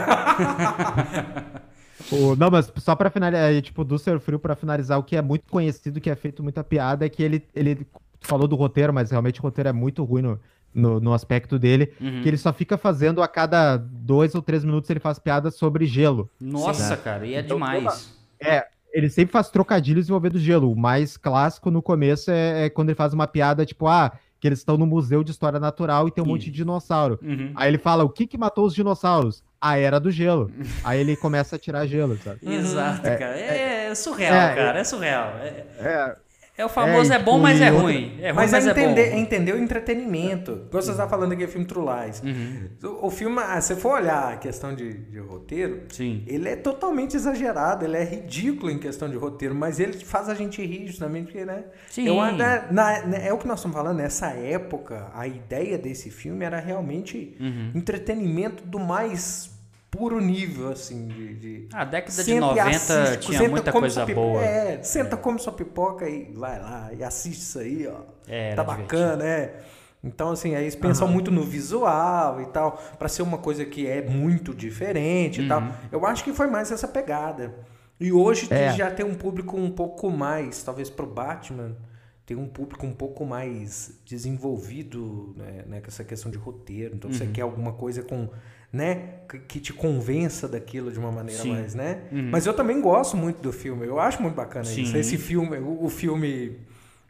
o, 2.12 2.36
não, 2.36 2.48
mas 2.48 2.72
só 2.76 2.94
pra 2.94 3.10
finalizar, 3.10 3.60
tipo, 3.60 3.82
do 3.82 3.98
Ser 3.98 4.20
Frio, 4.20 4.38
pra 4.38 4.54
finalizar, 4.54 5.00
o 5.00 5.02
que 5.02 5.16
é 5.16 5.22
muito 5.22 5.50
conhecido, 5.50 6.00
que 6.00 6.10
é 6.10 6.14
feito 6.14 6.44
muita 6.44 6.62
piada, 6.62 7.04
é 7.04 7.08
que 7.08 7.24
ele, 7.24 7.44
ele 7.56 7.84
falou 8.20 8.46
do 8.46 8.54
roteiro, 8.54 8.94
mas 8.94 9.10
realmente 9.10 9.40
o 9.40 9.42
roteiro 9.42 9.68
é 9.68 9.72
muito 9.72 10.04
ruim 10.04 10.22
no, 10.22 10.38
no, 10.74 11.00
no 11.00 11.12
aspecto 11.12 11.58
dele, 11.58 11.92
uhum. 12.00 12.22
que 12.22 12.28
ele 12.28 12.36
só 12.36 12.52
fica 12.52 12.78
fazendo 12.78 13.22
a 13.22 13.28
cada 13.28 13.76
dois 13.76 14.34
ou 14.34 14.42
três 14.42 14.64
minutos 14.64 14.88
ele 14.90 15.00
faz 15.00 15.18
piada 15.18 15.50
sobre 15.50 15.86
gelo. 15.86 16.30
Nossa, 16.40 16.90
né? 16.90 17.02
cara, 17.02 17.26
e 17.26 17.34
é 17.34 17.40
então, 17.40 17.56
demais. 17.56 18.14
É, 18.40 18.66
ele 18.92 19.08
sempre 19.08 19.32
faz 19.32 19.50
trocadilhos 19.50 20.08
envolvendo 20.08 20.38
gelo. 20.38 20.70
O 20.70 20.76
mais 20.76 21.16
clássico 21.16 21.70
no 21.70 21.82
começo 21.82 22.30
é, 22.30 22.66
é 22.66 22.70
quando 22.70 22.90
ele 22.90 22.96
faz 22.96 23.12
uma 23.12 23.26
piada 23.26 23.64
tipo, 23.66 23.86
ah, 23.86 24.12
que 24.40 24.48
eles 24.48 24.60
estão 24.60 24.76
no 24.76 24.86
Museu 24.86 25.22
de 25.22 25.30
História 25.30 25.60
Natural 25.60 26.08
e 26.08 26.10
tem 26.10 26.24
um 26.24 26.26
monte 26.26 26.46
de 26.46 26.50
dinossauro. 26.50 27.18
Uhum. 27.22 27.52
Aí 27.54 27.68
ele 27.68 27.78
fala, 27.78 28.04
o 28.04 28.08
que 28.08 28.26
que 28.26 28.38
matou 28.38 28.64
os 28.64 28.74
dinossauros? 28.74 29.44
A 29.60 29.76
era 29.78 30.00
do 30.00 30.10
gelo. 30.10 30.50
Aí 30.82 31.00
ele 31.00 31.14
começa 31.14 31.56
a 31.56 31.58
tirar 31.58 31.86
gelo, 31.86 32.16
sabe? 32.16 32.38
Exato, 32.42 33.06
é, 33.06 33.16
cara. 33.16 33.38
É, 33.38 33.86
é 33.90 33.94
surreal, 33.94 34.34
é, 34.34 34.54
cara. 34.54 34.78
É 34.78 34.84
surreal. 34.84 35.28
É, 35.36 36.16
é 36.60 36.62
é 36.62 36.66
o 36.66 36.68
famoso 36.68 37.12
é, 37.12 37.16
é 37.16 37.18
bom, 37.18 37.38
mas 37.38 37.60
é 37.60 37.68
ruim. 37.68 38.18
É 38.20 38.30
ruim, 38.30 38.36
mas, 38.36 38.52
mas 38.52 38.66
é, 38.66 38.70
entender, 38.70 39.00
é, 39.00 39.18
entender 39.18 39.52
o 39.52 39.58
entretenimento. 39.58 40.66
Você 40.70 40.90
está 40.90 41.08
falando 41.08 41.32
aqui, 41.32 41.46
filme 41.46 41.66
True 41.66 41.86
Lies. 41.86 42.22
Uhum. 42.22 42.68
O, 42.84 43.06
o, 43.06 43.10
filme, 43.10 43.40
ah, 43.40 43.60
se 43.60 43.74
for 43.76 44.00
olhar 44.00 44.34
a 44.34 44.36
questão 44.36 44.74
de, 44.74 44.92
de, 44.92 45.18
roteiro, 45.18 45.82
Sim. 45.88 46.22
ele 46.26 46.48
é 46.48 46.56
totalmente 46.56 47.16
exagerado, 47.16 47.84
ele 47.84 47.96
é 47.96 48.04
ridículo 48.04 48.70
em 48.70 48.78
questão 48.78 49.08
de 49.08 49.16
roteiro, 49.16 49.54
mas 49.54 49.80
ele 49.80 49.94
faz 49.94 50.28
a 50.28 50.34
gente 50.34 50.64
rir 50.64 50.86
justamente 50.86 51.26
porque, 51.26 51.44
né? 51.44 51.64
Sim. 51.88 52.06
Eu, 52.06 52.16
na, 52.16 52.70
na, 52.70 53.06
né, 53.06 53.26
é 53.26 53.32
o 53.32 53.38
que 53.38 53.46
nós 53.46 53.58
estamos 53.58 53.76
falando, 53.76 53.96
nessa 53.96 54.28
época, 54.28 55.10
a 55.14 55.26
ideia 55.26 55.78
desse 55.78 56.10
filme 56.10 56.44
era 56.44 56.58
realmente 56.58 57.36
uhum. 57.40 57.72
entretenimento 57.74 58.64
do 58.64 58.78
mais 58.78 59.50
puro 59.90 60.20
nível, 60.20 60.70
assim, 60.70 61.08
de... 61.08 61.34
de... 61.34 61.68
A 61.72 61.84
década 61.84 62.22
de 62.22 62.38
90 62.38 62.68
assiste, 62.68 63.26
tinha 63.26 63.48
muita 63.48 63.72
coisa 63.72 64.06
boa. 64.06 64.42
É, 64.42 64.82
senta, 64.82 65.16
é. 65.16 65.18
come 65.18 65.38
sua 65.38 65.52
pipoca 65.52 66.08
e 66.08 66.32
vai 66.32 66.60
lá 66.60 66.90
e 66.92 67.02
assiste 67.02 67.40
isso 67.40 67.58
aí, 67.58 67.86
ó. 67.86 68.02
É, 68.28 68.54
tá 68.54 68.62
bacana, 68.62 69.24
é. 69.24 69.60
Então, 70.02 70.30
assim, 70.30 70.54
aí 70.54 70.62
eles 70.62 70.76
pensam 70.76 71.06
uhum. 71.06 71.12
muito 71.12 71.30
no 71.30 71.42
visual 71.42 72.40
e 72.40 72.46
tal, 72.46 72.82
para 72.98 73.08
ser 73.08 73.22
uma 73.22 73.36
coisa 73.36 73.64
que 73.64 73.86
é 73.86 74.00
muito 74.00 74.54
diferente 74.54 75.40
uhum. 75.40 75.46
e 75.46 75.48
tal. 75.48 75.60
Uhum. 75.60 75.72
Eu 75.92 76.06
acho 76.06 76.24
que 76.24 76.32
foi 76.32 76.46
mais 76.46 76.70
essa 76.70 76.88
pegada. 76.88 77.54
E 77.98 78.10
hoje 78.12 78.48
é. 78.50 78.72
já 78.72 78.90
tem 78.90 79.04
um 79.04 79.14
público 79.14 79.58
um 79.58 79.70
pouco 79.70 80.10
mais, 80.10 80.62
talvez 80.62 80.88
pro 80.88 81.06
Batman, 81.06 81.76
tem 82.24 82.36
um 82.36 82.46
público 82.46 82.86
um 82.86 82.94
pouco 82.94 83.26
mais 83.26 84.00
desenvolvido 84.06 85.34
né, 85.36 85.64
né 85.66 85.80
com 85.80 85.88
essa 85.88 86.04
questão 86.04 86.30
de 86.30 86.38
roteiro. 86.38 86.94
Então, 86.94 87.10
uhum. 87.10 87.16
você 87.16 87.26
quer 87.26 87.42
alguma 87.42 87.72
coisa 87.72 88.02
com 88.02 88.30
né, 88.72 89.14
que 89.48 89.58
te 89.58 89.72
convença 89.72 90.48
daquilo 90.48 90.92
de 90.92 90.98
uma 90.98 91.10
maneira 91.10 91.42
Sim. 91.42 91.52
mais, 91.52 91.74
né? 91.74 92.02
Uhum. 92.12 92.30
Mas 92.30 92.46
eu 92.46 92.54
também 92.54 92.80
gosto 92.80 93.16
muito 93.16 93.42
do 93.42 93.52
filme. 93.52 93.86
Eu 93.86 93.98
acho 93.98 94.22
muito 94.22 94.34
bacana 94.34 94.64
Sim. 94.64 94.82
isso. 94.82 94.96
Esse 94.96 95.18
filme, 95.18 95.58
o, 95.58 95.84
o 95.84 95.88
filme, 95.88 96.58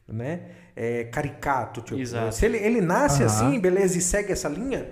né, 0.09 0.43
é 0.75 1.05
caricato, 1.05 1.83
tipo. 1.83 2.01
Exato. 2.01 2.35
Se 2.35 2.47
ele, 2.47 2.57
ele 2.57 2.81
nasce 2.81 3.21
uhum. 3.21 3.27
assim, 3.27 3.61
beleza, 3.61 3.99
e 3.99 4.01
segue 4.01 4.33
essa 4.33 4.49
linha, 4.49 4.89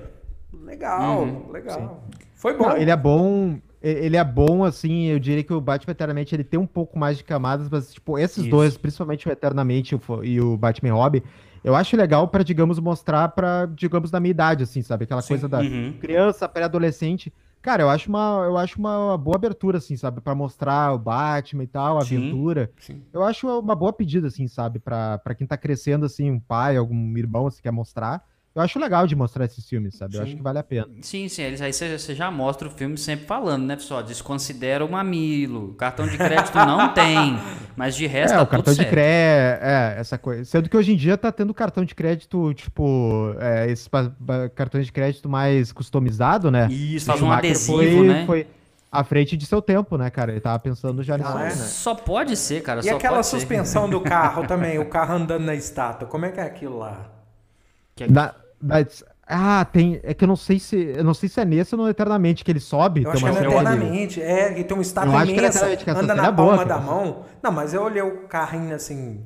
legal, 0.53 1.23
uhum. 1.23 1.51
legal. 1.51 2.05
Sim. 2.05 2.19
Foi 2.35 2.57
bom. 2.57 2.69
Não, 2.69 2.77
ele 2.77 2.91
é 2.91 2.97
bom, 2.97 3.59
ele 3.83 4.17
é 4.17 4.25
bom, 4.25 4.65
assim, 4.65 5.07
eu 5.07 5.19
diria 5.19 5.43
que 5.43 5.53
o 5.53 5.61
Batman 5.61 5.93
Eternamente 5.93 6.35
ele 6.35 6.45
tem 6.45 6.59
um 6.59 6.67
pouco 6.67 6.99
mais 6.99 7.17
de 7.17 7.25
camadas, 7.25 7.69
mas, 7.69 7.95
tipo, 7.95 8.19
esses 8.19 8.39
Isso. 8.39 8.51
dois, 8.51 8.77
principalmente 8.77 9.29
o 9.29 9.33
Eternamente 9.33 9.99
e 10.23 10.41
o 10.41 10.57
Batman 10.57 10.95
Robin, 10.95 11.23
eu 11.63 11.75
acho 11.75 11.97
legal 11.97 12.29
para, 12.29 12.43
digamos, 12.43 12.79
mostrar 12.79 13.29
para, 13.29 13.67
digamos, 13.67 14.11
da 14.11 14.21
minha 14.21 14.31
idade, 14.31 14.65
assim, 14.65 14.83
sabe? 14.83 15.05
Aquela 15.05 15.23
Sim. 15.23 15.29
coisa 15.29 15.49
da 15.49 15.61
uhum. 15.61 15.95
criança, 16.01 16.49
pré-adolescente. 16.49 17.33
Cara, 17.61 17.83
eu 17.83 17.91
acho 17.91 18.09
uma, 18.09 18.45
eu 18.47 18.57
acho 18.57 18.79
uma 18.79 19.19
boa 19.19 19.37
abertura, 19.37 19.79
assim, 19.79 19.97
sabe? 19.97 20.21
para 20.21 20.35
mostrar 20.35 20.95
o 20.95 20.99
Batman 20.99 21.65
e 21.65 21.67
tal, 21.67 21.99
a 21.99 22.05
Sim. 22.05 22.17
aventura. 22.17 22.71
Sim. 22.79 23.03
Eu 23.13 23.23
acho 23.25 23.47
uma 23.59 23.75
boa 23.75 23.93
pedida, 23.93 24.29
assim, 24.29 24.47
sabe? 24.47 24.79
para 24.79 25.35
quem 25.37 25.47
tá 25.47 25.57
crescendo, 25.57 26.07
assim, 26.07 26.31
um 26.31 26.41
pai, 26.41 26.77
algum 26.77 27.17
irmão, 27.17 27.47
assim, 27.47 27.61
quer 27.61 27.73
mostrar. 27.73 28.25
Eu 28.59 28.65
acho 28.65 28.77
legal 28.81 29.07
de 29.07 29.15
mostrar 29.15 29.45
esses 29.45 29.69
filmes, 29.69 29.95
sabe? 29.95 30.15
Sim. 30.15 30.19
Eu 30.19 30.25
acho 30.25 30.37
que 30.37 30.43
vale 30.43 30.59
a 30.59 30.65
pena. 30.65 30.89
Sim, 31.01 31.29
sim. 31.29 31.45
Aí 31.45 31.73
você 31.73 32.13
já 32.13 32.29
mostra 32.29 32.67
o 32.67 32.71
filme 32.73 32.99
sempre 32.99 33.25
falando, 33.25 33.65
né, 33.65 33.77
pessoal? 33.77 34.03
Desconsidera 34.03 34.85
o 34.85 34.91
mamilo. 34.91 35.75
Cartão 35.75 36.09
de 36.09 36.19
crédito 36.19 36.57
não 36.57 36.89
tem. 36.93 37.39
Mas 37.77 37.95
de 37.95 38.09
resto, 38.09 38.35
é, 38.35 38.37
tá 38.37 38.43
o 38.43 38.47
cartão 38.49 38.75
de 38.75 38.85
crédito. 38.85 39.65
É, 39.65 39.95
essa 40.01 40.19
coisa. 40.19 40.45
Sendo 40.45 40.69
que 40.69 40.77
hoje 40.77 40.93
em 40.93 40.97
dia 40.97 41.17
tá 41.17 41.31
tendo 41.31 41.55
cartão 41.55 41.85
de 41.85 41.95
crédito, 41.95 42.53
tipo, 42.53 43.33
é, 43.39 43.71
esse 43.71 43.89
cartões 44.57 44.87
de 44.87 44.93
crédito 44.93 45.29
mais 45.29 45.71
customizado, 45.71 46.51
né? 46.51 46.67
Isso, 46.69 47.07
faz 47.07 47.23
um 47.23 47.31
adesivo, 47.31 47.79
foi, 47.79 48.09
né? 48.09 48.27
Foi, 48.27 48.47
à 48.91 49.05
frente 49.05 49.37
de 49.37 49.47
seu 49.47 49.63
tempo, 49.63 49.97
né, 49.97 50.11
cara? 50.11 50.33
Ele 50.33 50.41
tava 50.41 50.59
pensando 50.59 51.01
já 51.05 51.17
nisso 51.17 51.31
ah, 51.31 51.45
né? 51.45 51.51
Só 51.51 51.95
pode 51.95 52.37
ser, 52.37 52.61
cara. 52.65 52.85
E 52.85 52.91
aquela 52.91 53.23
suspensão 53.23 53.85
ser. 53.85 53.93
do 53.93 54.01
carro 54.01 54.45
também, 54.49 54.81
o 54.81 54.87
carro 54.87 55.15
andando 55.15 55.45
na 55.45 55.55
estátua, 55.55 56.09
como 56.09 56.27
é 56.27 56.33
que 56.33 56.41
é 56.41 56.43
aquilo 56.43 56.79
lá? 56.79 57.07
Que 57.95 58.03
é... 58.03 58.09
Da, 58.09 58.35
ah, 59.31 59.65
tem. 59.71 60.01
É 60.03 60.15
que 60.15 60.25
eu 60.25 60.29
não 60.29 60.37
sei 60.37 60.59
se. 60.59 60.77
Eu 60.97 61.05
não 61.05 61.13
sei 61.13 61.29
se 61.29 61.39
é 61.39 61.45
nesse 61.45 61.75
ou 61.75 61.83
no 61.83 61.89
Eternamente 61.89 62.43
que 62.43 62.51
ele 62.51 62.61
sobe. 62.61 63.03
Eu 63.03 63.11
acho 63.11 63.23
que 63.23 63.29
é 63.29 63.33
Eternamente. 63.33 64.23
É, 64.23 64.59
e 64.59 64.65
tem 64.65 64.77
um 64.77 64.81
estátua 64.81 65.25
imensa. 65.25 65.77
Que 65.77 65.91
anda 65.91 66.15
na 66.15 66.29
é 66.29 66.33
palma 66.33 66.35
boa, 66.35 66.65
da 66.65 66.79
mão. 66.79 67.25
Não, 67.43 67.53
mas 67.53 67.75
eu 67.75 67.83
olhei 67.83 68.01
o 68.01 68.27
carrinho 68.27 68.75
assim. 68.75 69.21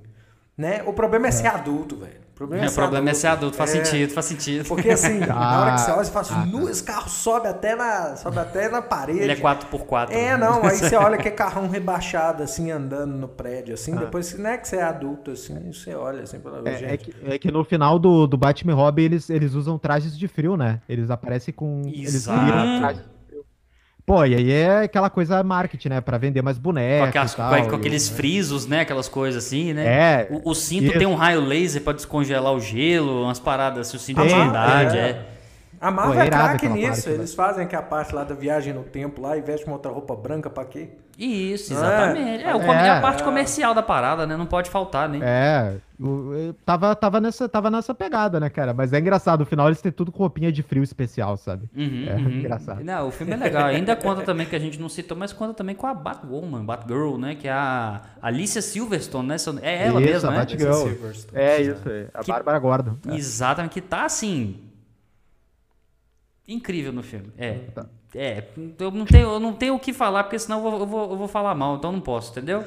Né? 0.59 0.82
O 0.84 0.92
problema 0.92 1.26
é, 1.26 1.28
é. 1.28 1.32
ser 1.32 1.46
adulto, 1.46 1.96
velho. 1.96 2.22
O 2.43 2.48
problema 2.48 2.64
é, 2.64 2.66
é, 2.66 2.69
ser, 2.69 2.74
problema 2.74 2.98
adulto. 2.98 3.10
é 3.10 3.20
ser 3.20 3.27
adulto. 3.28 3.56
Faz 3.56 3.74
é, 3.74 3.85
sentido, 3.85 4.12
faz 4.12 4.27
sentido. 4.27 4.69
Porque 4.69 4.90
assim, 4.90 5.23
ah, 5.23 5.27
na 5.35 5.60
hora 5.60 5.74
que 5.74 5.81
você 5.81 5.90
olha, 5.93 6.05
você 6.05 6.10
fala 6.10 6.27
assim, 6.27 6.35
ah, 6.35 6.47
nu, 6.47 6.69
esse 6.69 6.82
carro 6.82 7.09
sobe 7.09 7.48
até, 7.48 7.77
na, 7.77 8.16
sobe 8.16 8.39
até 8.39 8.69
na 8.69 8.82
parede. 8.82 9.20
Ele 9.20 9.32
é 9.32 9.36
4x4. 9.36 10.10
É, 10.10 10.36
não, 10.36 10.64
aí 10.64 10.77
você 10.77 10.97
olha 10.97 11.16
que 11.23 11.28
é 11.28 11.31
carrão 11.31 11.69
rebaixado, 11.69 12.43
assim, 12.43 12.70
andando 12.70 13.12
no 13.12 13.28
prédio, 13.28 13.74
assim, 13.74 13.94
ah. 13.94 14.01
depois, 14.01 14.36
não 14.36 14.51
é 14.51 14.59
que 14.59 14.66
você 14.66 14.77
é 14.77 14.82
adulto, 14.82 15.31
assim, 15.31 15.73
você 15.73 15.94
olha 15.94 16.23
assim 16.23 16.40
pela 16.40 16.69
é, 16.69 16.94
é, 16.94 16.97
que, 16.97 17.14
é 17.24 17.39
que 17.39 17.51
no 17.51 17.62
final 17.64 17.98
do, 17.98 18.27
do 18.27 18.36
Batman 18.36 18.74
Robin, 18.74 19.02
eles, 19.02 19.31
eles 19.31 19.55
usam 19.55 19.78
trajes 19.78 20.19
de 20.19 20.27
frio, 20.27 20.56
né? 20.56 20.81
Eles 20.89 21.10
aparecem 21.10 21.55
com... 21.55 21.82
Exato. 21.86 22.40
Eles 22.40 22.44
viram 22.44 22.78
trajes 22.81 23.11
Pô, 24.04 24.24
e 24.24 24.34
aí 24.34 24.50
é 24.50 24.82
aquela 24.82 25.08
coisa 25.08 25.42
marketing, 25.42 25.88
né? 25.88 26.00
Pra 26.00 26.18
vender 26.18 26.42
mais 26.42 26.58
bonecos. 26.58 27.04
Com, 27.04 27.08
aquelas, 27.08 27.34
tal, 27.34 27.68
com 27.68 27.76
aqueles 27.76 28.08
frisos, 28.08 28.66
né? 28.66 28.80
Aquelas 28.80 29.08
coisas 29.08 29.44
assim, 29.44 29.72
né? 29.72 29.86
É. 29.86 30.28
O, 30.30 30.50
o 30.50 30.54
cinto 30.54 30.98
tem 30.98 31.06
um 31.06 31.14
raio 31.14 31.40
laser 31.40 31.82
pra 31.82 31.92
descongelar 31.92 32.52
o 32.52 32.60
gelo, 32.60 33.24
umas 33.24 33.38
paradas 33.38 33.88
assim, 33.88 33.96
o 33.96 34.00
cinto 34.00 34.22
de 34.22 34.34
verdade, 34.34 34.98
é. 34.98 35.00
é. 35.00 35.26
A 35.82 35.90
Marvel 35.90 36.14
Pô, 36.14 36.20
é, 36.20 36.26
é 36.26 36.30
craque 36.30 36.68
nisso. 36.68 37.09
Né? 37.09 37.16
Eles 37.16 37.34
fazem 37.34 37.66
que 37.66 37.74
a 37.74 37.82
parte 37.82 38.14
lá 38.14 38.22
da 38.22 38.36
viagem 38.36 38.72
no 38.72 38.84
tempo 38.84 39.20
lá 39.20 39.36
e 39.36 39.40
veste 39.40 39.66
uma 39.66 39.72
outra 39.72 39.90
roupa 39.90 40.14
branca 40.14 40.48
pra 40.48 40.64
quê? 40.64 40.90
Isso, 41.18 41.72
exatamente. 41.72 42.44
É, 42.44 42.50
é, 42.50 42.54
o, 42.54 42.62
é, 42.62 42.90
a 42.90 43.00
parte 43.00 43.24
comercial 43.24 43.74
da 43.74 43.82
parada, 43.82 44.24
né? 44.24 44.36
Não 44.36 44.46
pode 44.46 44.70
faltar, 44.70 45.09
né? 45.09 45.18
É. 45.20 45.74
tava, 46.64 46.94
tava, 46.94 47.20
nessa, 47.20 47.48
tava 47.48 47.68
nessa 47.68 47.92
pegada, 47.92 48.38
né, 48.38 48.48
cara? 48.48 48.72
Mas 48.72 48.92
é 48.92 49.00
engraçado, 49.00 49.40
no 49.40 49.46
final 49.46 49.66
eles 49.66 49.80
têm 49.80 49.90
tudo 49.90 50.12
com 50.12 50.20
roupinha 50.20 50.52
de 50.52 50.62
frio 50.62 50.84
especial, 50.84 51.36
sabe? 51.36 51.68
Uhum, 51.76 52.06
é 52.09 52.14
uhum. 52.14 52.30
engraçado. 52.38 52.84
Não, 52.84 53.09
o 53.09 53.10
filme 53.10 53.32
é 53.32 53.36
legal. 53.36 53.66
Ainda 53.66 53.96
conta 53.96 54.22
também 54.22 54.46
que 54.46 54.54
a 54.54 54.60
gente 54.60 54.80
não 54.80 54.88
citou, 54.88 55.16
mas 55.16 55.32
conta 55.32 55.52
também 55.52 55.74
com 55.74 55.88
a 55.88 55.94
Batwoman, 55.94 56.64
Batgirl, 56.64 57.16
né? 57.18 57.34
Que 57.34 57.48
é 57.48 57.52
a 57.52 58.02
Alicia 58.22 58.62
Silverstone, 58.62 59.26
né? 59.26 59.36
É 59.62 59.86
ela 59.88 60.00
isso, 60.00 60.12
mesma, 60.12 60.28
a 60.28 60.32
né? 60.32 60.38
Batgirl. 60.38 60.88
É 61.32 61.60
isso, 61.60 61.88
é. 61.88 62.06
a 62.14 62.22
que, 62.22 62.30
Bárbara 62.30 62.59
Gordon. 62.60 62.96
É. 63.09 63.16
Exatamente, 63.16 63.72
que 63.72 63.80
tá 63.80 64.04
assim 64.04 64.72
incrível 66.52 66.92
no 66.92 67.02
filme. 67.02 67.32
É. 67.36 67.52
Tá. 67.74 67.86
É, 68.14 68.44
eu 68.78 68.90
não 68.90 69.06
tenho, 69.06 69.30
eu 69.30 69.40
não 69.40 69.54
tenho 69.54 69.74
o 69.74 69.80
que 69.80 69.92
falar, 69.92 70.24
porque 70.24 70.38
senão 70.38 70.58
eu 70.58 70.62
vou, 70.62 70.80
eu 70.80 70.86
vou, 70.86 71.10
eu 71.12 71.16
vou 71.16 71.28
falar 71.28 71.54
mal, 71.54 71.76
então 71.76 71.90
não 71.90 72.00
posso, 72.00 72.30
entendeu? 72.30 72.62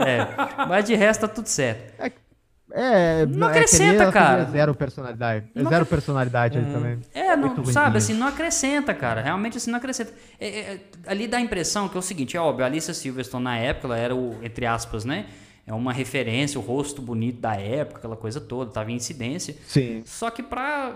É. 0.00 0.66
Mas 0.66 0.84
de 0.84 0.94
resto 0.96 1.20
tá 1.20 1.28
tudo 1.28 1.46
certo. 1.46 2.00
É, 2.00 3.22
é 3.22 3.26
não 3.26 3.48
é 3.48 3.50
acrescenta, 3.50 4.04
é 4.04 4.12
cara. 4.12 4.44
zero 4.46 4.74
personalidade. 4.74 5.46
É 5.54 5.64
zero 5.64 5.86
personalidade 5.86 6.58
hum. 6.58 6.62
ali 6.62 6.72
também. 6.72 6.98
É, 7.14 7.36
não, 7.36 7.64
sabe, 7.66 7.98
assim, 7.98 8.12
não 8.12 8.26
acrescenta, 8.26 8.92
cara. 8.92 9.20
Realmente 9.20 9.56
assim, 9.56 9.70
não 9.70 9.78
acrescenta. 9.78 10.12
É, 10.38 10.48
é, 10.48 10.80
ali 11.06 11.28
dá 11.28 11.38
a 11.38 11.40
impressão 11.40 11.88
que 11.88 11.96
é 11.96 12.00
o 12.00 12.02
seguinte, 12.02 12.36
é 12.36 12.40
óbvio, 12.40 12.64
a 12.64 12.66
Alicia 12.66 12.92
Silverstone 12.92 13.44
na 13.44 13.56
época, 13.56 13.86
ela 13.86 13.96
era 13.96 14.16
o, 14.16 14.36
entre 14.42 14.66
aspas, 14.66 15.04
né? 15.04 15.26
É 15.64 15.72
uma 15.72 15.92
referência, 15.92 16.58
o 16.58 16.62
rosto 16.62 17.00
bonito 17.00 17.40
da 17.40 17.54
época, 17.54 17.98
aquela 17.98 18.16
coisa 18.16 18.40
toda, 18.40 18.70
tava 18.70 18.90
em 18.90 18.94
incidência. 18.94 19.54
Sim. 19.66 20.02
Só 20.04 20.30
que 20.30 20.42
pra 20.42 20.94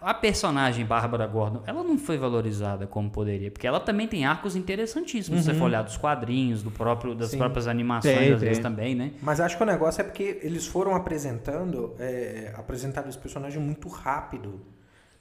a 0.00 0.14
personagem 0.14 0.84
Bárbara 0.84 1.26
Gordon, 1.26 1.62
ela 1.66 1.82
não 1.82 1.98
foi 1.98 2.16
valorizada 2.16 2.86
como 2.86 3.10
poderia, 3.10 3.50
porque 3.50 3.66
ela 3.66 3.80
também 3.80 4.06
tem 4.06 4.24
arcos 4.24 4.56
interessantíssimos. 4.56 5.40
Uhum. 5.40 5.44
Se 5.44 5.52
você 5.52 5.58
for 5.58 5.66
olhar 5.66 5.82
dos 5.82 5.96
quadrinhos, 5.96 6.62
do 6.62 6.70
próprio, 6.70 7.14
das 7.14 7.30
Sim. 7.30 7.38
próprias 7.38 7.66
animações, 7.66 8.16
tem, 8.16 8.32
às 8.32 8.40
tem. 8.40 8.48
vezes 8.48 8.62
também, 8.62 8.94
né? 8.94 9.12
Mas 9.22 9.40
acho 9.40 9.56
que 9.56 9.62
o 9.62 9.66
negócio 9.66 10.00
é 10.00 10.04
porque 10.04 10.40
eles 10.42 10.66
foram 10.66 10.94
apresentando, 10.94 11.94
é, 11.98 12.52
apresentaram 12.56 13.08
esse 13.08 13.18
personagem 13.18 13.60
muito 13.60 13.88
rápido. 13.88 14.60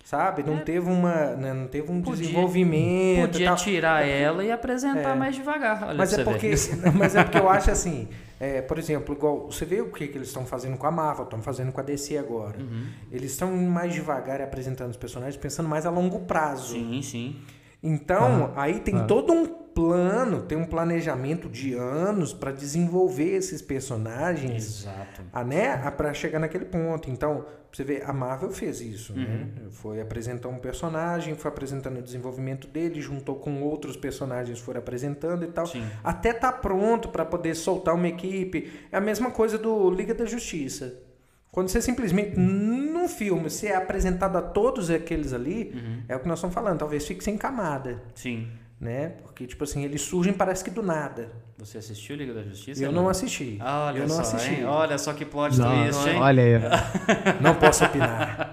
Sabe? 0.03 0.41
Não 0.41 0.59
é. 0.59 0.61
teve 0.61 0.89
uma, 0.89 1.35
né, 1.35 1.53
não 1.53 1.67
teve 1.67 1.91
um 1.91 2.01
podia, 2.01 2.21
desenvolvimento. 2.21 3.31
Podia 3.33 3.53
tirar 3.55 4.07
é 4.07 4.21
ela 4.21 4.41
e 4.41 4.49
apresentar 4.49 5.11
é. 5.11 5.15
mais 5.15 5.35
devagar. 5.35 5.83
Olha 5.83 5.97
mas 5.97 6.17
é 6.17 6.23
porque, 6.23 6.51
mas 6.95 7.13
é 7.13 7.25
porque 7.25 7.37
eu 7.37 7.49
acho 7.49 7.69
assim, 7.69 8.07
é, 8.39 8.61
por 8.61 8.77
exemplo, 8.77 9.15
igual 9.15 9.45
você 9.47 9.65
vê 9.65 9.81
o 9.81 9.91
que, 9.91 10.07
que 10.07 10.17
eles 10.17 10.27
estão 10.27 10.45
fazendo 10.45 10.77
com 10.77 10.85
a 10.85 10.91
Marvel, 10.91 11.23
estão 11.23 11.41
fazendo 11.41 11.71
com 11.71 11.79
a 11.79 11.83
DC 11.83 12.17
agora. 12.17 12.59
Uhum. 12.59 12.87
Eles 13.11 13.31
estão 13.31 13.51
mais 13.55 13.93
devagar 13.93 14.41
apresentando 14.41 14.91
os 14.91 14.97
personagens, 14.97 15.35
pensando 15.37 15.67
mais 15.67 15.85
a 15.85 15.89
longo 15.89 16.19
prazo. 16.19 16.73
Sim, 16.73 17.01
sim. 17.01 17.35
Então, 17.81 18.53
ah, 18.55 18.63
aí 18.63 18.79
tem 18.79 18.95
ah. 18.95 19.03
todo 19.05 19.33
um 19.33 19.66
plano, 19.77 20.41
tem 20.41 20.57
um 20.57 20.65
planejamento 20.65 21.47
de 21.47 21.75
anos 21.75 22.33
para 22.33 22.51
desenvolver 22.51 23.35
esses 23.35 23.61
personagens, 23.61 24.81
Exato. 24.81 25.21
A, 25.31 25.43
né, 25.43 25.77
para 25.91 26.11
chegar 26.15 26.39
naquele 26.39 26.65
ponto. 26.65 27.11
Então, 27.11 27.45
você 27.71 27.83
vê, 27.83 28.01
a 28.03 28.11
Marvel 28.11 28.49
fez 28.49 28.81
isso, 28.81 29.13
né? 29.13 29.23
uhum. 29.23 29.63
né? 29.65 29.69
Foi 29.69 30.01
apresentar 30.01 30.49
um 30.49 30.57
personagem, 30.57 31.35
foi 31.35 31.51
apresentando 31.51 31.99
o 31.99 32.01
desenvolvimento 32.01 32.67
dele, 32.67 32.99
juntou 32.99 33.35
com 33.35 33.61
outros 33.61 33.95
personagens, 33.95 34.57
foram 34.57 34.79
apresentando 34.79 35.43
e 35.43 35.47
tal, 35.47 35.67
Sim. 35.67 35.85
até 36.03 36.33
tá 36.33 36.51
pronto 36.51 37.09
para 37.09 37.23
poder 37.23 37.53
soltar 37.53 37.93
uma 37.93 38.07
equipe. 38.07 38.71
É 38.91 38.97
a 38.97 39.01
mesma 39.01 39.29
coisa 39.29 39.59
do 39.59 39.91
Liga 39.91 40.15
da 40.15 40.25
Justiça. 40.25 41.03
Quando 41.51 41.69
você 41.69 41.83
simplesmente, 41.83 42.35
num 42.35 43.07
filme, 43.07 43.47
você 43.47 43.67
é 43.67 43.75
apresentado 43.75 44.37
a 44.37 44.41
todos 44.41 44.89
aqueles 44.89 45.33
ali, 45.33 45.71
uhum. 45.75 46.03
é 46.09 46.15
o 46.15 46.19
que 46.19 46.27
nós 46.27 46.39
estamos 46.39 46.55
falando, 46.55 46.79
talvez 46.79 47.05
fique 47.05 47.23
sem 47.23 47.37
camada. 47.37 48.01
Sim 48.15 48.47
né? 48.79 49.09
Porque, 49.23 49.47
tipo 49.47 49.63
assim, 49.63 49.83
eles 49.83 50.01
surgem 50.01 50.33
parece 50.33 50.63
que 50.63 50.69
do 50.69 50.83
nada. 50.83 51.31
Você 51.57 51.79
assistiu 51.79 52.15
Liga 52.15 52.33
da 52.33 52.43
Justiça? 52.43 52.83
Eu 52.83 52.91
não, 52.91 53.09
assisti. 53.09 53.57
Olha 53.59 53.97
eu 53.97 54.07
não 54.07 54.15
só, 54.15 54.21
assisti. 54.21 54.53
Hein? 54.53 54.65
Olha 54.65 54.97
só 54.99 55.13
que 55.13 55.25
plot 55.25 55.57
não, 55.57 55.83
twist, 55.83 56.07
hein? 56.07 56.21
Olha 56.21 56.43
aí. 56.43 57.41
não 57.41 57.55
posso 57.55 57.83
opinar. 57.83 58.46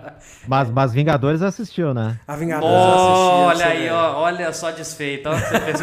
Mas, 0.46 0.70
mas 0.70 0.92
Vingadores 0.92 1.42
assistiu, 1.42 1.94
né? 1.94 2.18
A 2.26 2.36
Vingadores 2.36 2.74
oh, 2.74 3.48
assisti. 3.48 3.64
Olha 3.64 3.66
aí, 3.66 3.90
ó, 3.90 4.20
olha 4.20 4.52
só 4.52 4.70
desfeito. 4.70 5.28
Ó, 5.28 5.32
você 5.32 5.60
fez... 5.60 5.80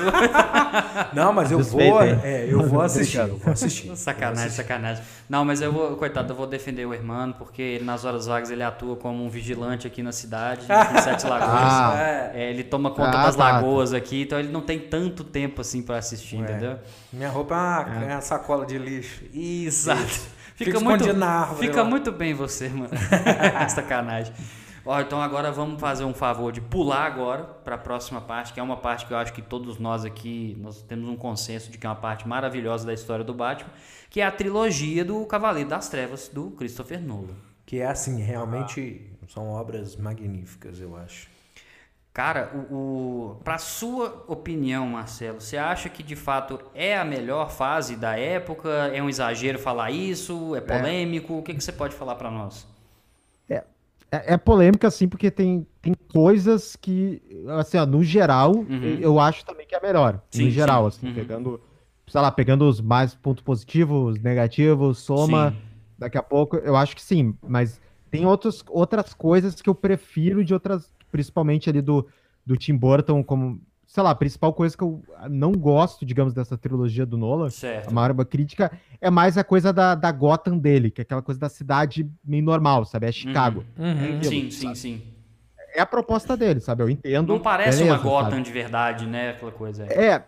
não, 1.13 1.33
mas 1.33 1.51
eu 1.51 1.57
desfeito, 1.57 1.91
vou, 1.91 2.01
é, 2.01 2.45
eu 2.47 2.67
vou 2.67 2.81
assistir, 2.81 3.19
eu 3.19 3.37
vou 3.37 3.53
assistir. 3.53 3.95
Sacanagem, 3.97 4.35
vou 4.35 4.45
assistir. 4.45 4.61
sacanagem. 4.61 5.03
Não, 5.29 5.45
mas 5.45 5.61
eu 5.61 5.71
vou, 5.71 5.95
coitado, 5.95 6.33
eu 6.33 6.37
vou 6.37 6.47
defender 6.47 6.85
o 6.85 6.93
irmão, 6.93 7.31
porque 7.31 7.61
ele, 7.61 7.83
nas 7.83 8.05
horas 8.05 8.25
vagas 8.27 8.51
ele 8.51 8.63
atua 8.63 8.95
como 8.95 9.23
um 9.23 9.29
vigilante 9.29 9.87
aqui 9.87 10.03
na 10.03 10.11
cidade, 10.11 10.65
em 10.67 11.01
Sete 11.01 11.25
Lagoas. 11.25 11.51
Ah, 11.51 12.31
é. 12.33 12.49
ele 12.49 12.63
toma 12.63 12.91
conta 12.91 13.19
ah, 13.19 13.25
das 13.25 13.35
tá. 13.35 13.51
lagoas 13.53 13.93
aqui, 13.93 14.23
então 14.23 14.39
ele 14.39 14.51
não 14.51 14.61
tem 14.61 14.79
tanto 14.79 15.23
tempo 15.23 15.61
assim 15.61 15.81
para 15.81 15.97
assistir, 15.97 16.37
Ué. 16.37 16.43
entendeu? 16.43 16.77
Minha 17.11 17.29
roupa 17.29 17.55
é 17.55 17.57
uma, 17.57 18.05
é 18.05 18.13
uma 18.13 18.21
sacola 18.21 18.65
de 18.65 18.77
lixo. 18.77 19.23
Exato. 19.33 20.40
Fica, 20.65 20.77
fica 20.77 20.89
muito, 20.89 21.13
na 21.13 21.27
árvore, 21.27 21.67
fica 21.67 21.83
muito 21.83 22.11
bem 22.11 22.33
você, 22.33 22.69
mano. 22.69 22.89
Sacanagem. 23.69 24.33
Ó, 24.83 24.99
então 24.99 25.21
agora 25.21 25.51
vamos 25.51 25.79
fazer 25.79 26.03
um 26.03 26.13
favor 26.13 26.51
de 26.51 26.59
pular 26.59 27.05
agora 27.05 27.43
para 27.43 27.75
a 27.75 27.77
próxima 27.77 28.19
parte, 28.19 28.51
que 28.51 28.59
é 28.59 28.63
uma 28.63 28.77
parte 28.77 29.05
que 29.05 29.13
eu 29.13 29.17
acho 29.17 29.31
que 29.31 29.41
todos 29.41 29.77
nós 29.77 30.03
aqui 30.03 30.57
nós 30.59 30.81
temos 30.81 31.07
um 31.07 31.15
consenso 31.15 31.69
de 31.71 31.77
que 31.77 31.85
é 31.85 31.89
uma 31.89 31.95
parte 31.95 32.27
maravilhosa 32.27 32.85
da 32.85 32.93
história 32.93 33.23
do 33.23 33.33
Batman, 33.33 33.69
que 34.09 34.21
é 34.21 34.25
a 34.25 34.31
trilogia 34.31 35.05
do 35.05 35.23
Cavaleiro 35.25 35.69
das 35.69 35.87
Trevas 35.87 36.27
do 36.29 36.51
Christopher 36.51 36.99
Nolan. 36.99 37.35
Que 37.65 37.79
é 37.79 37.85
assim, 37.85 38.21
realmente 38.21 39.07
ah. 39.21 39.25
são 39.29 39.49
obras 39.49 39.95
magníficas, 39.95 40.79
eu 40.79 40.97
acho. 40.97 41.29
Cara, 42.13 42.51
o, 42.53 42.75
o 42.75 43.35
para 43.41 43.57
sua 43.57 44.25
opinião, 44.27 44.85
Marcelo, 44.85 45.39
você 45.39 45.55
acha 45.55 45.87
que 45.87 46.03
de 46.03 46.15
fato 46.15 46.59
é 46.75 46.97
a 46.97 47.05
melhor 47.05 47.49
fase 47.49 47.95
da 47.95 48.17
época? 48.17 48.69
É 48.93 49.01
um 49.01 49.07
exagero 49.07 49.57
falar 49.57 49.91
isso? 49.91 50.53
É, 50.53 50.57
é. 50.57 50.61
polêmico? 50.61 51.33
É. 51.33 51.37
O 51.37 51.41
que, 51.41 51.53
que 51.53 51.63
você 51.63 51.71
pode 51.71 51.95
falar 51.95 52.15
para 52.15 52.29
nós? 52.29 52.67
É, 53.49 53.63
é, 54.11 54.33
é, 54.33 54.37
polêmica, 54.37 54.91
sim, 54.91 55.07
porque 55.07 55.31
tem, 55.31 55.65
tem 55.81 55.93
coisas 56.11 56.75
que, 56.75 57.21
assim, 57.57 57.77
ó, 57.77 57.85
no 57.85 58.03
geral, 58.03 58.55
uhum. 58.55 58.97
eu 58.99 59.17
acho 59.17 59.45
também 59.45 59.65
que 59.65 59.73
é 59.73 59.79
melhor. 59.79 60.21
Sim, 60.31 60.45
no 60.45 60.51
geral, 60.51 60.91
sim. 60.91 60.97
assim, 60.97 61.07
uhum. 61.07 61.13
pegando, 61.13 61.61
sei 62.07 62.19
lá, 62.19 62.29
pegando 62.29 62.67
os 62.67 62.81
mais 62.81 63.15
pontos 63.15 63.41
positivos, 63.41 64.19
negativos, 64.19 64.97
soma, 64.99 65.51
sim. 65.51 65.57
daqui 65.97 66.17
a 66.17 66.23
pouco, 66.23 66.57
eu 66.57 66.75
acho 66.75 66.93
que 66.93 67.01
sim, 67.01 67.33
mas 67.41 67.79
tem 68.09 68.25
outros, 68.25 68.61
outras 68.67 69.13
coisas 69.13 69.61
que 69.61 69.69
eu 69.69 69.75
prefiro 69.75 70.43
de 70.43 70.53
outras 70.53 70.91
principalmente 71.11 71.69
ali 71.69 71.81
do, 71.81 72.07
do 72.45 72.55
Tim 72.55 72.75
Burton, 72.75 73.23
como, 73.23 73.61
sei 73.85 74.01
lá, 74.01 74.11
a 74.11 74.15
principal 74.15 74.53
coisa 74.53 74.75
que 74.75 74.83
eu 74.83 75.03
não 75.29 75.51
gosto, 75.51 76.05
digamos, 76.05 76.33
dessa 76.33 76.57
trilogia 76.57 77.05
do 77.05 77.17
Nolan, 77.17 77.49
certo. 77.49 77.89
a 77.89 77.91
maior 77.91 78.13
crítica, 78.25 78.71
é 78.99 79.09
mais 79.09 79.37
a 79.37 79.43
coisa 79.43 79.73
da, 79.73 79.95
da 79.95 80.11
Gotham 80.11 80.57
dele, 80.57 80.89
que 80.89 81.01
é 81.01 81.03
aquela 81.03 81.21
coisa 81.21 81.39
da 81.39 81.49
cidade 81.49 82.09
meio 82.23 82.43
normal, 82.43 82.85
sabe? 82.85 83.07
É 83.07 83.11
Chicago. 83.11 83.65
Uhum. 83.77 83.85
Uhum. 83.85 83.99
É 83.99 84.17
aquilo, 84.17 84.23
sim, 84.23 84.51
sim, 84.51 84.75
sim. 84.75 85.01
É 85.73 85.81
a 85.81 85.85
proposta 85.85 86.35
dele, 86.35 86.59
sabe? 86.59 86.83
Eu 86.83 86.89
entendo. 86.89 87.33
Não 87.33 87.39
parece 87.39 87.79
beleza, 87.79 87.95
uma 87.95 88.03
Gotham 88.03 88.31
sabe? 88.31 88.43
de 88.43 88.51
verdade, 88.51 89.05
né? 89.05 89.29
Aquela 89.29 89.51
coisa. 89.51 89.83
Aí. 89.83 89.89
É, 89.89 90.23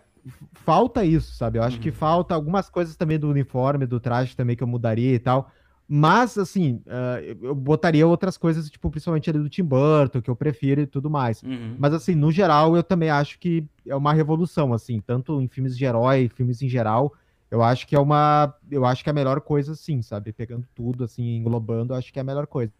falta 0.54 1.04
isso, 1.04 1.34
sabe? 1.34 1.58
Eu 1.58 1.62
acho 1.62 1.76
uhum. 1.76 1.82
que 1.82 1.90
falta 1.90 2.34
algumas 2.34 2.70
coisas 2.70 2.96
também 2.96 3.18
do 3.18 3.28
uniforme, 3.28 3.86
do 3.86 4.00
traje 4.00 4.34
também 4.36 4.56
que 4.56 4.62
eu 4.62 4.66
mudaria 4.66 5.14
e 5.14 5.18
tal. 5.18 5.50
Mas, 5.86 6.38
assim, 6.38 6.80
uh, 6.86 7.36
eu 7.42 7.54
botaria 7.54 8.06
outras 8.06 8.38
coisas, 8.38 8.70
tipo, 8.70 8.90
principalmente 8.90 9.28
ali 9.28 9.38
do 9.38 9.50
Tim 9.50 9.64
Burton, 9.64 10.22
que 10.22 10.30
eu 10.30 10.36
prefiro 10.36 10.80
e 10.80 10.86
tudo 10.86 11.10
mais. 11.10 11.42
Uhum. 11.42 11.76
Mas, 11.78 11.92
assim, 11.92 12.14
no 12.14 12.32
geral, 12.32 12.74
eu 12.74 12.82
também 12.82 13.10
acho 13.10 13.38
que 13.38 13.66
é 13.86 13.94
uma 13.94 14.14
revolução, 14.14 14.72
assim, 14.72 15.00
tanto 15.00 15.40
em 15.42 15.48
filmes 15.48 15.76
de 15.76 15.84
herói, 15.84 16.30
filmes 16.34 16.62
em 16.62 16.68
geral. 16.68 17.12
Eu 17.50 17.62
acho 17.62 17.86
que 17.86 17.94
é 17.94 18.00
uma. 18.00 18.54
Eu 18.70 18.84
acho 18.84 19.04
que 19.04 19.10
é 19.10 19.12
a 19.12 19.14
melhor 19.14 19.40
coisa, 19.42 19.74
sim, 19.74 20.00
sabe? 20.00 20.32
Pegando 20.32 20.66
tudo, 20.74 21.04
assim, 21.04 21.36
englobando, 21.36 21.92
eu 21.92 21.98
acho 21.98 22.12
que 22.12 22.18
é 22.18 22.22
a 22.22 22.24
melhor 22.24 22.46
coisa. 22.46 22.72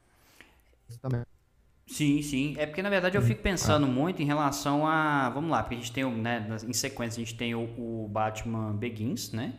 Também. 1.01 1.23
Sim, 1.87 2.23
sim. 2.23 2.55
É 2.57 2.65
porque, 2.65 2.81
na 2.83 2.89
verdade, 2.89 3.17
eu 3.17 3.23
fico 3.23 3.43
pensando 3.43 3.87
muito 3.87 4.23
em 4.23 4.25
relação 4.25 4.87
a. 4.87 5.29
Vamos 5.29 5.51
lá, 5.51 5.63
porque 5.63 5.75
a 5.75 5.79
gente 5.79 5.93
tem, 5.93 6.11
né, 6.11 6.47
em 6.67 6.73
sequência, 6.73 7.21
a 7.21 7.25
gente 7.25 7.37
tem 7.37 7.55
o, 7.55 7.65
o 7.79 8.09
Batman 8.11 8.73
Begins, 8.73 9.31
né? 9.33 9.53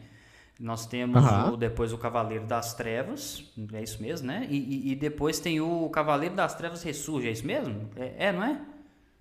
Nós 0.60 0.86
temos 0.86 1.22
uhum. 1.24 1.54
o, 1.54 1.58
depois 1.58 1.92
o 1.92 1.98
Cavaleiro 1.98 2.46
das 2.46 2.74
Trevas, 2.74 3.44
é 3.74 3.84
isso 3.84 4.02
mesmo, 4.02 4.28
né? 4.28 4.48
E, 4.50 4.58
e, 4.58 4.92
e, 4.92 4.96
depois 4.96 5.40
tem 5.40 5.60
o 5.60 5.90
Cavaleiro 5.90 6.34
das 6.34 6.56
Trevas 6.56 6.82
Ressurge, 6.82 7.28
é 7.28 7.32
isso 7.32 7.46
mesmo? 7.46 7.90
É, 7.98 8.28
é 8.28 8.32
não 8.32 8.44
é? 8.44 8.62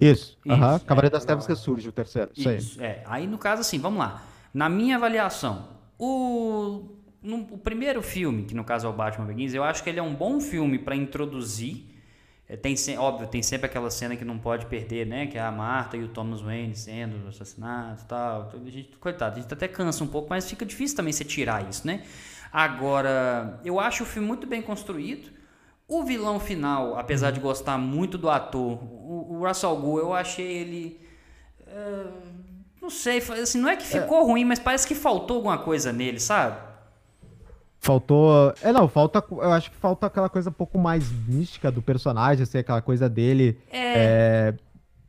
Isso, 0.01 0.39
isso 0.45 0.55
uhum. 0.55 0.79
Cavaleiro 0.81 1.15
é, 1.15 1.19
das 1.19 1.25
Trevas 1.25 1.47
Ressurge, 1.47 1.89
o 1.89 1.93
terceiro. 1.93 2.31
Isso, 2.37 2.51
isso 2.51 2.81
aí. 2.81 2.87
é. 2.87 3.03
Aí 3.07 3.27
no 3.27 3.39
caso 3.39 3.63
assim, 3.63 3.79
vamos 3.81 3.99
lá. 3.99 4.23
Na 4.53 4.69
minha 4.69 4.95
avaliação, 4.95 5.71
o, 5.99 6.85
no, 7.21 7.39
o 7.51 7.59
primeiro 7.59 8.01
filme, 8.01 8.45
que 8.45 8.55
no 8.55 8.63
caso 8.63 8.87
é 8.87 8.91
o 8.91 8.93
Batman 8.93 9.27
Begins, 9.27 9.55
eu 9.55 9.65
acho 9.65 9.83
que 9.83 9.91
ele 9.91 9.99
é 9.99 10.03
um 10.03 10.15
bom 10.15 10.41
filme 10.41 10.79
para 10.79 10.95
introduzir 10.95 11.94
tem, 12.61 12.77
óbvio, 12.99 13.27
tem 13.27 13.43
sempre 13.43 13.67
aquela 13.67 13.91
cena 13.91 14.17
que 14.17 14.25
não 14.25 14.39
pode 14.39 14.67
perder, 14.67 15.07
né? 15.07 15.27
Que 15.27 15.39
é 15.39 15.41
a 15.41 15.51
Marta 15.51 15.97
e 15.97 16.05
o 16.05 16.09
Thomas 16.09 16.43
Wayne 16.43 16.75
sendo 16.75 17.27
assassinados 17.27 18.03
e 18.03 18.07
tal. 18.07 18.53
A 18.53 18.71
gente, 18.71 18.97
coitado, 18.99 19.39
a 19.39 19.41
gente 19.41 19.53
até 19.53 19.67
cansa 19.67 20.05
um 20.05 20.07
pouco, 20.07 20.29
mas 20.29 20.49
fica 20.49 20.65
difícil 20.65 20.97
também 20.97 21.13
você 21.13 21.25
tirar 21.25 21.69
isso, 21.69 21.87
né? 21.87 22.05
Agora, 22.53 23.61
eu 23.65 23.81
acho 23.81 24.03
o 24.03 24.07
filme 24.07 24.29
muito 24.29 24.47
bem 24.47 24.61
construído. 24.61 25.33
O 25.89 26.05
vilão 26.05 26.39
final, 26.39 26.99
apesar 26.99 27.31
de 27.31 27.41
gostar 27.41 27.79
muito 27.79 28.19
do 28.19 28.29
ator, 28.29 28.79
o, 28.83 29.35
o 29.35 29.47
Russell 29.47 29.77
Gould, 29.77 30.01
eu 30.03 30.13
achei 30.15 30.47
ele... 30.47 31.01
Uh, 31.67 32.13
não 32.81 32.91
sei, 32.91 33.19
assim, 33.19 33.59
não 33.59 33.71
é 33.71 33.77
que 33.77 33.87
ficou 33.87 34.21
é. 34.21 34.25
ruim, 34.25 34.45
mas 34.45 34.59
parece 34.59 34.87
que 34.87 34.95
faltou 34.95 35.37
alguma 35.37 35.57
coisa 35.57 35.91
nele, 35.93 36.21
sabe? 36.21 36.59
Faltou. 37.85 38.55
É, 38.63 38.73
não, 38.73 38.89
falta. 38.89 39.23
Eu 39.31 39.53
acho 39.53 39.71
que 39.71 39.77
falta 39.77 40.07
aquela 40.07 40.31
coisa 40.31 40.49
um 40.49 40.53
pouco 40.55 40.79
mais 40.79 41.13
mística 41.29 41.71
do 41.71 41.83
personagem, 41.83 42.43
assim, 42.43 42.57
aquela 42.57 42.81
coisa 42.81 43.11
dele. 43.11 43.59
É. 43.71 43.79
é 43.79 44.55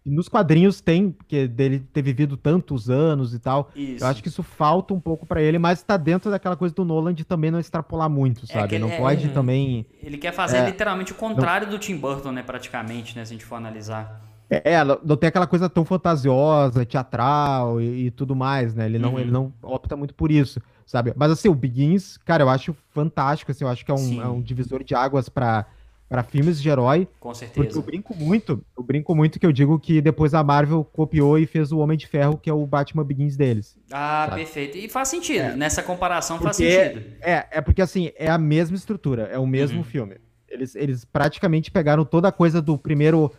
nos 0.05 0.29
quadrinhos 0.29 0.81
tem, 0.81 1.09
porque 1.09 1.47
dele 1.47 1.79
ter 1.79 2.03
vivido 2.03 2.37
tantos 2.37 2.91
anos 2.91 3.33
e 3.33 3.39
tal. 3.39 3.71
Isso. 3.75 4.03
Eu 4.03 4.07
acho 4.07 4.21
que 4.21 4.27
isso 4.27 4.43
falta 4.43 4.93
um 4.93 4.99
pouco 4.99 5.25
para 5.25 5.41
ele, 5.41 5.57
mas 5.57 5.81
tá 5.81 5.97
dentro 5.97 6.29
daquela 6.29 6.55
coisa 6.55 6.75
do 6.75 6.85
Nolan 6.85 7.11
de 7.11 7.25
também 7.25 7.49
não 7.49 7.59
extrapolar 7.59 8.07
muito, 8.07 8.43
é 8.43 8.53
sabe? 8.53 8.75
É 8.75 8.79
não 8.79 8.89
é, 8.89 8.97
pode 8.97 9.29
também. 9.29 9.85
Ele 10.03 10.17
quer 10.17 10.31
fazer 10.31 10.57
é, 10.57 10.65
literalmente 10.65 11.11
o 11.11 11.15
contrário 11.15 11.65
não... 11.65 11.73
do 11.73 11.79
Tim 11.79 11.97
Burton, 11.97 12.33
né? 12.33 12.43
Praticamente, 12.43 13.15
né? 13.15 13.25
Se 13.25 13.33
a 13.33 13.35
gente 13.35 13.45
for 13.45 13.55
analisar. 13.55 14.21
É, 14.47 14.83
não 14.83 15.17
tem 15.17 15.27
aquela 15.27 15.47
coisa 15.47 15.67
tão 15.67 15.83
fantasiosa, 15.83 16.85
teatral 16.85 17.81
e, 17.81 18.05
e 18.05 18.11
tudo 18.11 18.35
mais, 18.35 18.75
né? 18.75 18.85
Ele 18.85 18.99
não, 18.99 19.13
uhum. 19.13 19.19
ele 19.19 19.31
não 19.31 19.51
opta 19.63 19.95
muito 19.95 20.13
por 20.13 20.29
isso 20.29 20.61
sabe? 20.85 21.13
Mas 21.15 21.31
assim, 21.31 21.49
o 21.49 21.55
Begins, 21.55 22.17
cara, 22.17 22.43
eu 22.43 22.49
acho 22.49 22.75
fantástico, 22.91 23.51
assim, 23.51 23.63
eu 23.63 23.69
acho 23.69 23.85
que 23.85 23.91
é 23.91 23.93
um, 23.93 24.21
é 24.21 24.27
um 24.27 24.41
divisor 24.41 24.83
de 24.83 24.95
águas 24.95 25.29
para 25.29 25.65
para 26.07 26.23
filmes 26.23 26.61
de 26.61 26.69
herói. 26.69 27.07
Com 27.19 27.33
certeza. 27.33 27.65
Porque 27.65 27.77
eu 27.77 27.81
brinco 27.81 28.15
muito, 28.15 28.63
eu 28.77 28.83
brinco 28.83 29.15
muito 29.15 29.39
que 29.39 29.45
eu 29.45 29.51
digo 29.51 29.79
que 29.79 30.01
depois 30.01 30.33
a 30.33 30.43
Marvel 30.43 30.83
copiou 30.83 31.37
e 31.37 31.45
fez 31.45 31.71
o 31.71 31.79
Homem 31.79 31.97
de 31.97 32.07
Ferro, 32.07 32.37
que 32.37 32.49
é 32.49 32.53
o 32.53 32.65
Batman 32.65 33.03
Begins 33.03 33.35
deles. 33.35 33.77
Ah, 33.91 34.27
sabe? 34.29 34.43
perfeito. 34.43 34.77
E 34.77 34.87
faz 34.87 35.07
sentido. 35.07 35.41
É. 35.41 35.55
Nessa 35.55 35.81
comparação 35.81 36.37
porque, 36.37 36.45
faz 36.45 36.57
sentido. 36.57 37.15
É, 37.21 37.47
é 37.51 37.61
porque 37.61 37.81
assim, 37.81 38.11
é 38.15 38.29
a 38.29 38.37
mesma 38.37 38.77
estrutura, 38.77 39.23
é 39.23 39.39
o 39.39 39.47
mesmo 39.47 39.79
uhum. 39.79 39.83
filme. 39.83 40.17
Eles, 40.47 40.75
eles 40.75 41.03
praticamente 41.03 41.71
pegaram 41.71 42.05
toda 42.05 42.27
a 42.27 42.31
coisa 42.31 42.61
do 42.61 42.77
primeiro 42.77 43.31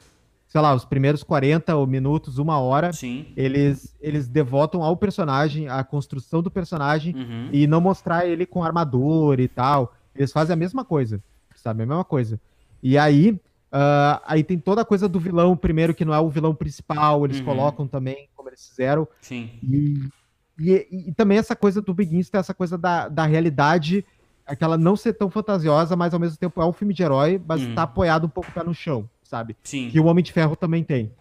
sei 0.46 0.60
lá, 0.60 0.74
os 0.74 0.84
primeiros 0.84 1.22
40 1.22 1.86
minutos, 1.86 2.38
uma 2.38 2.58
hora, 2.58 2.92
Sim. 2.92 3.26
eles 3.36 3.94
eles 4.00 4.28
devotam 4.28 4.82
ao 4.82 4.96
personagem, 4.96 5.68
à 5.68 5.82
construção 5.82 6.42
do 6.42 6.50
personagem 6.50 7.14
uhum. 7.14 7.48
e 7.52 7.66
não 7.66 7.80
mostrar 7.80 8.26
ele 8.26 8.46
com 8.46 8.62
armadura 8.62 9.42
e 9.42 9.48
tal. 9.48 9.94
Eles 10.14 10.32
fazem 10.32 10.54
a 10.54 10.56
mesma 10.56 10.84
coisa, 10.84 11.22
sabe? 11.54 11.82
A 11.82 11.86
mesma 11.86 12.04
coisa. 12.04 12.40
E 12.82 12.96
aí, 12.96 13.32
uh, 13.72 14.20
aí 14.24 14.44
tem 14.44 14.58
toda 14.58 14.82
a 14.82 14.84
coisa 14.84 15.08
do 15.08 15.18
vilão 15.18 15.56
primeiro, 15.56 15.94
que 15.94 16.04
não 16.04 16.14
é 16.14 16.20
o 16.20 16.30
vilão 16.30 16.54
principal, 16.54 17.24
eles 17.24 17.40
uhum. 17.40 17.44
colocam 17.44 17.88
também, 17.88 18.28
como 18.34 18.48
eles 18.48 18.68
fizeram. 18.68 19.06
Sim. 19.20 19.50
E, 19.62 20.08
e, 20.58 21.08
e, 21.08 21.12
também 21.12 21.38
essa 21.38 21.56
coisa 21.56 21.82
do 21.82 21.92
Begins, 21.92 22.30
essa 22.32 22.54
coisa 22.54 22.78
da, 22.78 23.08
da 23.08 23.26
realidade, 23.26 24.04
aquela 24.46 24.78
não 24.78 24.96
ser 24.96 25.14
tão 25.14 25.28
fantasiosa, 25.28 25.96
mas 25.96 26.14
ao 26.14 26.20
mesmo 26.20 26.38
tempo 26.38 26.62
é 26.62 26.64
um 26.64 26.72
filme 26.72 26.94
de 26.94 27.02
herói, 27.02 27.42
mas 27.46 27.62
uhum. 27.62 27.74
tá 27.74 27.82
apoiado 27.82 28.24
um 28.24 28.30
pouco 28.30 28.50
pé 28.52 28.62
no 28.62 28.72
chão 28.72 29.06
sabe? 29.26 29.56
Sim. 29.62 29.88
Que 29.90 30.00
o 30.00 30.06
Homem 30.06 30.24
de 30.24 30.32
Ferro 30.32 30.56
também 30.56 30.82
tem, 30.82 31.12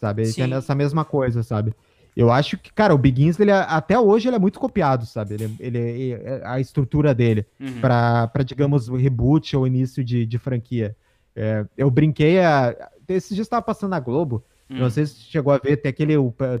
sabe? 0.00 0.22
Ele 0.22 0.32
tem 0.32 0.52
essa 0.52 0.74
mesma 0.74 1.04
coisa, 1.04 1.42
sabe? 1.42 1.74
Eu 2.16 2.32
acho 2.32 2.56
que, 2.56 2.72
cara, 2.72 2.94
o 2.94 2.98
Begins, 2.98 3.38
ele, 3.38 3.52
até 3.52 3.98
hoje, 3.98 4.26
ele 4.26 4.36
é 4.36 4.38
muito 4.38 4.58
copiado, 4.58 5.04
sabe? 5.04 5.34
Ele, 5.34 5.56
ele, 5.60 6.12
é, 6.12 6.40
a 6.44 6.58
estrutura 6.58 7.14
dele 7.14 7.44
uhum. 7.60 7.80
para 7.80 8.42
digamos, 8.42 8.88
o 8.88 8.96
reboot 8.96 9.54
ou 9.54 9.66
início 9.66 10.02
de, 10.02 10.24
de 10.24 10.38
franquia. 10.38 10.96
É, 11.34 11.66
eu 11.76 11.90
brinquei, 11.90 12.40
a, 12.40 12.74
esses 13.06 13.34
dias 13.34 13.46
estava 13.46 13.60
passando 13.60 13.90
na 13.90 14.00
Globo, 14.00 14.42
uhum. 14.70 14.78
não 14.78 14.90
sei 14.90 15.04
se 15.04 15.16
chegou 15.20 15.52
a 15.52 15.58
ver, 15.58 15.76
tem 15.76 15.90
aquele, 15.90 16.14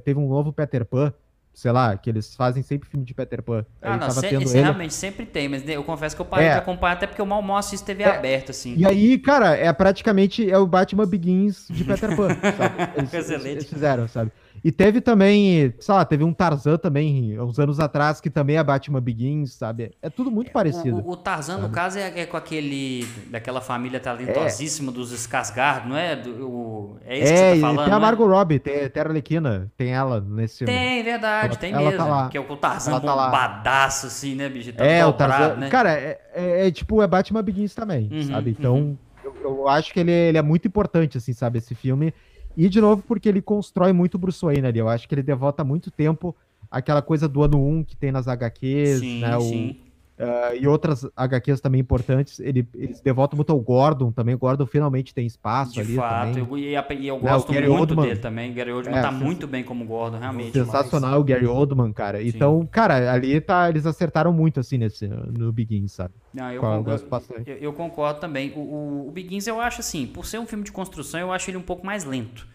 teve 0.04 0.20
um 0.20 0.28
novo 0.28 0.52
Peter 0.52 0.84
Pan, 0.84 1.12
sei 1.56 1.72
lá, 1.72 1.96
que 1.96 2.10
eles 2.10 2.34
fazem 2.34 2.62
sempre 2.62 2.86
filme 2.86 3.06
de 3.06 3.14
Peter 3.14 3.42
Pan. 3.42 3.64
Ah, 3.80 3.96
não, 3.96 4.10
se, 4.10 4.26
esse 4.26 4.34
ele... 4.34 4.60
realmente 4.62 4.92
sempre 4.92 5.24
tem, 5.24 5.48
mas 5.48 5.66
eu 5.66 5.82
confesso 5.82 6.14
que 6.14 6.20
eu 6.20 6.26
parei 6.26 6.48
é. 6.48 6.52
de 6.52 6.58
acompanhar 6.58 6.92
até 6.92 7.06
porque 7.06 7.20
eu 7.20 7.24
mal 7.24 7.40
mostro 7.40 7.74
isso 7.74 7.82
TV 7.82 8.02
é. 8.02 8.14
aberta, 8.14 8.50
assim. 8.50 8.74
E 8.76 8.84
aí, 8.84 9.16
cara, 9.16 9.56
é 9.56 9.72
praticamente 9.72 10.50
é 10.50 10.58
o 10.58 10.66
Batman 10.66 11.06
Begins 11.06 11.66
de 11.70 11.82
Peter 11.82 12.14
Pan, 12.14 12.28
sabe? 12.58 12.92
Eles, 12.98 13.14
Excelente. 13.14 13.48
Eles 13.48 13.70
fizeram, 13.70 14.06
sabe? 14.06 14.30
E 14.64 14.72
teve 14.72 15.00
também, 15.00 15.72
sei 15.78 15.94
lá, 15.94 16.04
teve 16.04 16.24
um 16.24 16.32
Tarzan 16.32 16.76
também, 16.76 17.38
uns 17.40 17.58
anos 17.58 17.80
atrás, 17.80 18.20
que 18.20 18.30
também 18.30 18.56
é 18.56 18.64
Batman 18.64 19.00
Begins, 19.00 19.54
sabe? 19.54 19.92
É 20.02 20.10
tudo 20.10 20.30
muito 20.30 20.50
parecido. 20.50 20.98
O, 20.98 21.12
o 21.12 21.16
Tarzan, 21.16 21.54
sabe? 21.54 21.66
no 21.66 21.70
caso, 21.70 21.98
é, 21.98 22.20
é, 22.20 22.26
com 22.26 22.36
aquele. 22.36 23.06
daquela 23.30 23.60
família 23.60 24.00
talentosíssima 24.00 24.90
é. 24.90 24.94
dos 24.94 25.12
Skarsgård, 25.12 25.86
não 25.86 25.96
é? 25.96 26.16
Do, 26.16 26.48
o, 26.48 26.98
é 27.04 27.18
isso 27.18 27.32
é, 27.32 27.36
que 27.36 27.54
você 27.56 27.60
tá 27.60 27.60
falando. 27.60 27.84
Tem 27.84 27.94
a 27.94 27.96
é? 27.96 28.00
Margot 28.00 28.28
né? 28.28 28.34
Robbie, 28.34 28.58
tem, 28.58 28.88
tem 28.88 29.02
a 29.02 29.06
Arlequina, 29.06 29.72
tem 29.76 29.92
ela 29.92 30.20
nesse 30.20 30.58
filme. 30.58 30.72
Tem, 30.72 31.02
verdade, 31.02 31.46
ela, 31.46 31.56
tem 31.56 31.72
ela 31.72 31.90
mesmo. 31.90 31.98
Tá 31.98 32.04
lá. 32.04 32.28
Que 32.28 32.36
é 32.36 32.40
o 32.40 32.56
Tarzan 32.56 32.92
tá 32.92 33.00
bombadaço, 33.00 34.06
assim, 34.06 34.34
né, 34.34 34.48
bicho? 34.48 34.72
Tá 34.72 34.84
é, 34.84 35.04
o 35.04 35.12
Tarzan. 35.12 35.56
Né? 35.56 35.68
Cara, 35.68 35.92
é, 35.92 36.20
é, 36.34 36.66
é, 36.66 36.70
tipo, 36.70 37.02
é 37.02 37.06
Batman 37.06 37.42
Begins 37.42 37.74
também, 37.74 38.08
uhum, 38.12 38.22
sabe? 38.22 38.50
Então, 38.50 38.74
uhum. 38.74 38.98
eu, 39.24 39.36
eu, 39.42 39.68
acho 39.68 39.92
que 39.92 40.00
ele, 40.00 40.12
ele 40.12 40.38
é 40.38 40.42
muito 40.42 40.66
importante, 40.66 41.18
assim, 41.18 41.32
sabe? 41.32 41.58
Esse 41.58 41.74
filme. 41.74 42.12
E, 42.56 42.68
de 42.68 42.80
novo, 42.80 43.02
porque 43.06 43.28
ele 43.28 43.42
constrói 43.42 43.92
muito 43.92 44.16
Bruce 44.18 44.44
Wayne 44.44 44.66
ali. 44.66 44.78
Eu 44.78 44.88
acho 44.88 45.08
que 45.08 45.14
ele 45.14 45.22
devota 45.22 45.62
muito 45.62 45.90
tempo 45.90 46.34
àquela 46.70 47.02
coisa 47.02 47.28
do 47.28 47.42
ano 47.42 47.60
1 47.60 47.84
que 47.84 47.96
tem 47.96 48.10
nas 48.10 48.26
HQs, 48.26 49.00
sim, 49.00 49.20
né? 49.20 49.38
Sim. 49.40 49.76
Uh, 50.18 50.56
e 50.58 50.66
outras 50.66 51.06
HQs 51.14 51.60
também 51.60 51.78
importantes, 51.78 52.40
ele, 52.40 52.66
eles 52.74 53.02
devotam 53.02 53.36
muito 53.36 53.52
ao 53.52 53.60
Gordon 53.60 54.10
também. 54.10 54.34
O 54.34 54.38
Gordon 54.38 54.64
finalmente 54.64 55.12
tem 55.12 55.26
espaço 55.26 55.74
De 55.74 55.80
ali. 55.80 55.94
fato, 55.94 56.32
também. 56.32 56.48
Eu, 56.50 56.58
e, 56.58 57.06
eu 57.06 57.18
gosto 57.18 57.52
muito 57.52 57.70
Oldman, 57.70 58.06
dele 58.06 58.20
também. 58.20 58.54
Gary 58.54 58.72
Oldman 58.72 58.96
é, 58.96 59.02
tá 59.02 59.12
muito 59.12 59.46
bem 59.46 59.62
como 59.62 59.84
Gordon, 59.84 60.18
realmente. 60.18 60.52
Sensacional 60.52 61.20
o 61.20 61.24
Gary 61.24 61.46
Oldman, 61.46 61.92
cara. 61.92 62.18
Sim. 62.18 62.28
Então, 62.28 62.66
cara, 62.66 63.12
ali 63.12 63.38
tá, 63.42 63.68
eles 63.68 63.84
acertaram 63.84 64.32
muito 64.32 64.58
assim 64.58 64.78
nesse, 64.78 65.06
no 65.06 65.52
Begins, 65.52 65.92
sabe? 65.92 66.14
Não, 66.32 66.50
eu, 66.50 66.62
concordo, 66.62 67.04
eu, 67.46 67.56
eu, 67.56 67.72
concordo 67.74 68.18
também. 68.18 68.52
O, 68.56 68.60
o, 68.60 69.08
o 69.08 69.10
Begins 69.10 69.46
eu 69.46 69.60
acho 69.60 69.80
assim, 69.80 70.06
por 70.06 70.24
ser 70.24 70.38
um 70.38 70.46
filme 70.46 70.64
de 70.64 70.72
construção, 70.72 71.20
eu 71.20 71.30
acho 71.30 71.50
ele 71.50 71.58
um 71.58 71.62
pouco 71.62 71.84
mais 71.84 72.04
lento. 72.04 72.46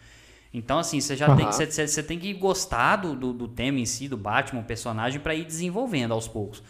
Então, 0.54 0.80
assim, 0.80 1.00
você 1.00 1.16
já 1.16 1.30
uhum. 1.30 1.38
tem, 1.38 1.46
você, 1.46 1.88
você 1.88 2.04
tem 2.04 2.20
que 2.20 2.34
gostar 2.34 2.98
do, 2.98 3.16
do, 3.16 3.34
do, 3.34 3.48
tema 3.48 3.80
em 3.80 3.86
si, 3.86 4.10
do 4.10 4.18
Batman, 4.18 4.62
o 4.62 4.64
personagem, 4.64 5.20
para 5.20 5.34
ir 5.34 5.46
desenvolvendo 5.46 6.12
aos 6.12 6.28
poucos. 6.28 6.62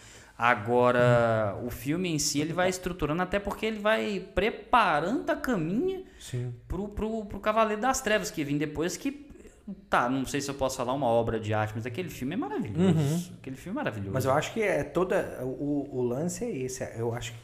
Agora, 0.44 1.54
uhum. 1.56 1.68
o 1.68 1.70
filme 1.70 2.08
em 2.08 2.18
si, 2.18 2.40
ele 2.40 2.52
vai 2.52 2.68
estruturando, 2.68 3.22
até 3.22 3.38
porque 3.38 3.64
ele 3.64 3.78
vai 3.78 4.18
preparando 4.34 5.30
a 5.30 5.36
caminha 5.36 6.02
Sim. 6.18 6.52
pro, 6.66 6.88
pro, 6.88 7.24
pro 7.26 7.38
Cavaleiro 7.38 7.80
das 7.80 8.00
Trevas, 8.00 8.28
que 8.28 8.42
vem 8.42 8.58
depois 8.58 8.96
que 8.96 9.30
Tá, 9.88 10.08
não 10.08 10.26
sei 10.26 10.40
se 10.40 10.50
eu 10.50 10.56
posso 10.56 10.76
falar 10.76 10.92
uma 10.92 11.06
obra 11.06 11.38
de 11.38 11.54
arte, 11.54 11.72
mas 11.76 11.86
aquele 11.86 12.08
filme 12.08 12.34
é 12.34 12.36
maravilhoso. 12.36 12.98
Uhum. 12.98 13.36
Aquele 13.38 13.54
filme 13.54 13.78
é 13.78 13.80
maravilhoso. 13.80 14.12
Mas 14.12 14.24
eu 14.24 14.32
acho 14.32 14.52
que 14.52 14.60
é 14.60 14.82
toda. 14.82 15.38
O, 15.44 15.88
o 15.98 16.02
lance 16.02 16.44
é 16.44 16.50
esse. 16.50 16.82
Eu 16.98 17.14
acho 17.14 17.32
que 17.32 17.38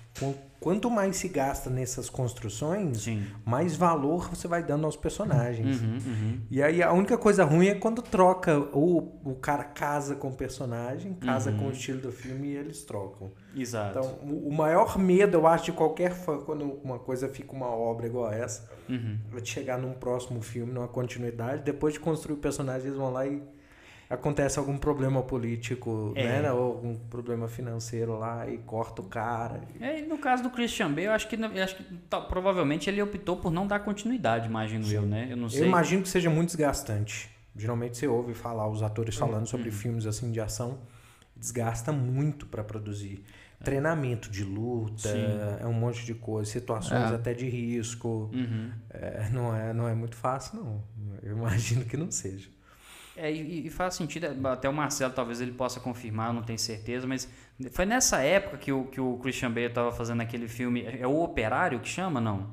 quanto 0.60 0.90
mais 0.90 1.16
se 1.16 1.28
gasta 1.28 1.70
nessas 1.70 2.10
construções, 2.10 3.02
Sim. 3.02 3.24
mais 3.44 3.76
valor 3.76 4.28
você 4.28 4.48
vai 4.48 4.62
dando 4.62 4.84
aos 4.84 4.96
personagens. 4.96 5.80
Uhum, 5.80 5.98
uhum. 6.06 6.40
E 6.50 6.62
aí 6.62 6.82
a 6.82 6.92
única 6.92 7.16
coisa 7.16 7.44
ruim 7.44 7.68
é 7.68 7.74
quando 7.74 8.02
troca, 8.02 8.58
ou 8.72 9.20
o 9.24 9.34
cara 9.34 9.64
casa 9.64 10.14
com 10.14 10.28
o 10.28 10.34
personagem, 10.34 11.14
casa 11.14 11.50
uhum. 11.50 11.58
com 11.58 11.66
o 11.68 11.70
estilo 11.70 12.00
do 12.00 12.12
filme 12.12 12.48
e 12.48 12.56
eles 12.56 12.82
trocam. 12.82 13.30
Exato. 13.56 13.98
Então, 13.98 14.18
o 14.22 14.52
maior 14.52 14.98
medo, 14.98 15.36
eu 15.36 15.46
acho, 15.46 15.66
de 15.66 15.72
qualquer 15.72 16.12
fã, 16.12 16.38
quando 16.38 16.64
uma 16.82 16.98
coisa 16.98 17.28
fica 17.28 17.52
uma 17.52 17.70
obra 17.70 18.06
igual 18.06 18.32
essa, 18.32 18.68
uhum. 18.88 19.18
é 19.36 19.40
de 19.40 19.48
chegar 19.48 19.78
num 19.78 19.92
próximo 19.92 20.40
filme, 20.40 20.72
numa 20.72 20.88
continuidade, 20.88 21.62
depois 21.62 21.94
de 21.94 22.00
construir 22.00 22.34
o 22.34 22.38
personagem, 22.38 22.88
eles 22.88 22.98
vão 22.98 23.12
lá 23.12 23.26
e 23.26 23.42
acontece 24.08 24.58
algum 24.58 24.78
problema 24.78 25.22
político, 25.22 26.12
é. 26.16 26.42
né? 26.42 26.52
Ou 26.52 26.62
algum 26.62 26.94
problema 26.94 27.48
financeiro 27.48 28.18
lá 28.18 28.48
e 28.48 28.58
corta 28.58 29.02
o 29.02 29.04
cara. 29.04 29.60
É, 29.80 30.00
no 30.02 30.18
caso 30.18 30.42
do 30.42 30.50
Christian 30.50 30.88
Bale, 30.88 31.04
eu 31.04 31.12
acho 31.12 31.28
que, 31.28 31.36
eu 31.36 31.62
acho 31.62 31.76
que 31.76 31.84
tá, 32.08 32.20
provavelmente 32.20 32.88
ele 32.88 33.02
optou 33.02 33.36
por 33.36 33.52
não 33.52 33.66
dar 33.66 33.80
continuidade, 33.80 34.48
imagino 34.48 34.84
Sim. 34.84 34.94
eu, 34.94 35.02
né? 35.02 35.28
Eu 35.30 35.36
não 35.36 35.48
sei. 35.48 35.62
Eu 35.62 35.66
imagino 35.66 36.02
que 36.02 36.08
seja 36.08 36.30
muito 36.30 36.48
desgastante. 36.48 37.30
Geralmente 37.56 37.98
você 37.98 38.06
ouve 38.06 38.34
falar 38.34 38.68
os 38.68 38.82
atores 38.82 39.16
hum, 39.16 39.20
falando 39.20 39.46
sobre 39.46 39.68
hum. 39.68 39.72
filmes 39.72 40.06
assim 40.06 40.30
de 40.30 40.40
ação, 40.40 40.78
desgasta 41.36 41.92
muito 41.92 42.46
para 42.46 42.64
produzir. 42.64 43.22
É. 43.60 43.64
Treinamento 43.64 44.30
de 44.30 44.44
luta, 44.44 45.08
Sim. 45.08 45.26
é 45.60 45.66
um 45.66 45.72
monte 45.72 46.06
de 46.06 46.14
coisa, 46.14 46.48
situações 46.48 47.10
é. 47.10 47.14
até 47.14 47.34
de 47.34 47.48
risco. 47.48 48.30
Uhum. 48.32 48.70
É, 48.88 49.28
não, 49.32 49.54
é, 49.54 49.72
não 49.72 49.88
é 49.88 49.94
muito 49.94 50.14
fácil, 50.14 50.60
não. 50.62 50.84
Eu 51.22 51.36
imagino 51.36 51.84
que 51.84 51.96
não 51.96 52.10
seja. 52.10 52.48
É, 53.20 53.32
e, 53.32 53.66
e, 53.66 53.70
faz 53.70 53.94
sentido, 53.94 54.28
até 54.46 54.68
o 54.68 54.72
Marcelo 54.72 55.12
talvez 55.12 55.40
ele 55.40 55.50
possa 55.50 55.80
confirmar, 55.80 56.32
não 56.32 56.42
tenho 56.42 56.58
certeza, 56.58 57.04
mas 57.04 57.28
foi 57.72 57.84
nessa 57.84 58.18
época 58.22 58.56
que 58.58 58.70
o, 58.70 58.84
que 58.84 59.00
o 59.00 59.18
Christian 59.18 59.50
Bale 59.50 59.66
estava 59.66 59.90
fazendo 59.90 60.20
aquele 60.20 60.46
filme, 60.46 60.84
é 60.86 61.04
o 61.04 61.20
Operário 61.20 61.80
que 61.80 61.88
chama, 61.88 62.20
não? 62.20 62.46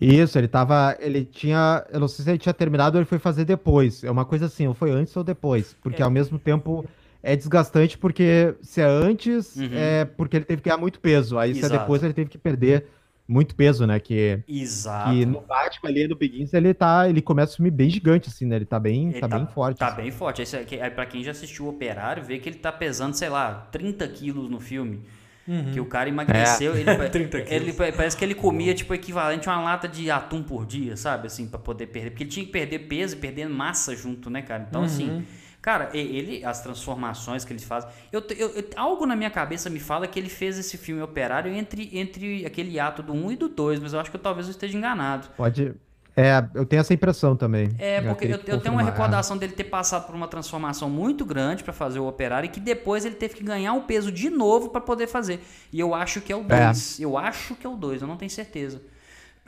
Isso, 0.00 0.38
ele 0.38 0.46
tava, 0.46 0.96
ele 1.00 1.24
tinha, 1.24 1.84
eu 1.92 1.98
não 1.98 2.06
sei 2.06 2.24
se 2.24 2.30
ele 2.30 2.38
tinha 2.38 2.54
terminado 2.54 2.96
ou 2.96 3.00
ele 3.00 3.08
foi 3.08 3.18
fazer 3.18 3.44
depois, 3.44 4.04
é 4.04 4.10
uma 4.10 4.24
coisa 4.24 4.46
assim, 4.46 4.68
ou 4.68 4.72
foi 4.72 4.92
antes 4.92 5.16
ou 5.16 5.24
depois, 5.24 5.76
porque 5.82 6.00
é. 6.00 6.04
ao 6.04 6.10
mesmo 6.10 6.38
tempo 6.38 6.86
é 7.20 7.34
desgastante 7.34 7.98
porque 7.98 8.54
se 8.62 8.80
é 8.80 8.86
antes, 8.86 9.56
uhum. 9.56 9.68
é 9.72 10.04
porque 10.04 10.36
ele 10.36 10.44
teve 10.44 10.62
que 10.62 10.68
ganhar 10.68 10.78
muito 10.78 11.00
peso, 11.00 11.36
aí 11.36 11.50
Exato. 11.50 11.66
se 11.66 11.74
é 11.74 11.78
depois 11.80 12.04
ele 12.04 12.14
teve 12.14 12.30
que 12.30 12.38
perder 12.38 12.86
muito 13.30 13.54
peso, 13.54 13.86
né? 13.86 13.98
Que, 14.00 14.42
Exato. 14.48 15.10
Que 15.10 15.24
no 15.24 15.40
Batman 15.40 15.90
ali 15.90 16.08
no 16.08 16.16
Begins 16.16 16.52
ele 16.52 16.74
tá. 16.74 17.08
Ele 17.08 17.22
começa 17.22 17.52
a 17.52 17.56
sumir 17.56 17.70
bem 17.70 17.88
gigante, 17.88 18.28
assim, 18.28 18.44
né? 18.44 18.56
Ele 18.56 18.64
tá 18.64 18.80
bem, 18.80 19.10
ele 19.10 19.20
tá, 19.20 19.28
tá 19.28 19.38
bem 19.38 19.46
forte. 19.46 19.78
Tá 19.78 19.86
assim. 19.88 20.02
bem 20.02 20.10
forte. 20.10 20.42
Aí, 20.42 20.80
aí, 20.80 20.90
pra 20.90 21.06
quem 21.06 21.22
já 21.22 21.30
assistiu 21.30 21.66
o 21.66 21.68
Operário, 21.68 22.24
vê 22.24 22.38
que 22.38 22.48
ele 22.48 22.58
tá 22.58 22.72
pesando, 22.72 23.14
sei 23.14 23.28
lá, 23.28 23.68
30 23.70 24.06
quilos 24.08 24.50
no 24.50 24.58
filme. 24.58 25.00
Uhum. 25.46 25.72
Que 25.72 25.80
o 25.80 25.86
cara 25.86 26.08
emagreceu. 26.08 26.74
É. 26.74 26.80
Ele, 26.80 26.90
ele, 27.48 27.72
parece 27.72 28.16
que 28.16 28.24
ele 28.24 28.34
comia, 28.34 28.74
tipo, 28.74 28.92
equivalente 28.92 29.48
a 29.48 29.52
uma 29.56 29.62
lata 29.62 29.86
de 29.86 30.10
atum 30.10 30.42
por 30.42 30.66
dia, 30.66 30.96
sabe? 30.96 31.28
Assim, 31.28 31.46
pra 31.46 31.58
poder 31.58 31.86
perder. 31.86 32.10
Porque 32.10 32.24
ele 32.24 32.30
tinha 32.30 32.44
que 32.44 32.52
perder 32.52 32.80
peso 32.80 33.16
e 33.16 33.18
perder 33.18 33.48
massa 33.48 33.94
junto, 33.94 34.28
né, 34.28 34.42
cara? 34.42 34.66
Então, 34.68 34.82
assim, 34.82 35.08
uhum. 35.08 35.18
assim 35.18 35.39
Cara, 35.62 35.90
ele, 35.92 36.42
as 36.44 36.62
transformações 36.62 37.44
que 37.44 37.52
ele 37.52 37.60
faz. 37.60 37.86
Eu, 38.10 38.22
eu, 38.30 38.64
algo 38.76 39.04
na 39.04 39.14
minha 39.14 39.30
cabeça 39.30 39.68
me 39.68 39.78
fala 39.78 40.06
que 40.06 40.18
ele 40.18 40.30
fez 40.30 40.58
esse 40.58 40.78
filme 40.78 41.02
operário 41.02 41.52
entre, 41.52 41.90
entre 41.98 42.46
aquele 42.46 42.80
ato 42.80 43.02
do 43.02 43.12
1 43.12 43.32
e 43.32 43.36
do 43.36 43.48
2, 43.48 43.78
mas 43.78 43.92
eu 43.92 44.00
acho 44.00 44.10
que 44.10 44.16
eu 44.16 44.20
talvez 44.20 44.46
eu 44.46 44.52
esteja 44.52 44.76
enganado. 44.76 45.28
Pode. 45.36 45.74
É, 46.16 46.44
eu 46.54 46.66
tenho 46.66 46.80
essa 46.80 46.92
impressão 46.92 47.36
também. 47.36 47.70
É, 47.78 48.00
porque 48.00 48.26
eu, 48.26 48.40
eu 48.46 48.60
tenho 48.60 48.74
uma 48.74 48.82
recordação 48.82 49.36
dele 49.36 49.52
ter 49.52 49.64
passado 49.64 50.06
por 50.06 50.14
uma 50.14 50.26
transformação 50.26 50.90
muito 50.90 51.24
grande 51.24 51.62
para 51.62 51.72
fazer 51.72 51.98
o 51.98 52.06
operário 52.06 52.46
e 52.46 52.50
que 52.50 52.60
depois 52.60 53.04
ele 53.04 53.14
teve 53.14 53.34
que 53.34 53.44
ganhar 53.44 53.74
o 53.74 53.82
peso 53.82 54.10
de 54.10 54.28
novo 54.28 54.70
para 54.70 54.80
poder 54.80 55.06
fazer. 55.06 55.40
E 55.72 55.78
eu 55.78 55.94
acho 55.94 56.20
que 56.20 56.32
é 56.32 56.36
o 56.36 56.42
2. 56.42 57.00
É. 57.00 57.04
Eu 57.04 57.16
acho 57.16 57.54
que 57.54 57.66
é 57.66 57.70
o 57.70 57.76
2, 57.76 58.02
eu 58.02 58.08
não 58.08 58.16
tenho 58.16 58.30
certeza. 58.30 58.82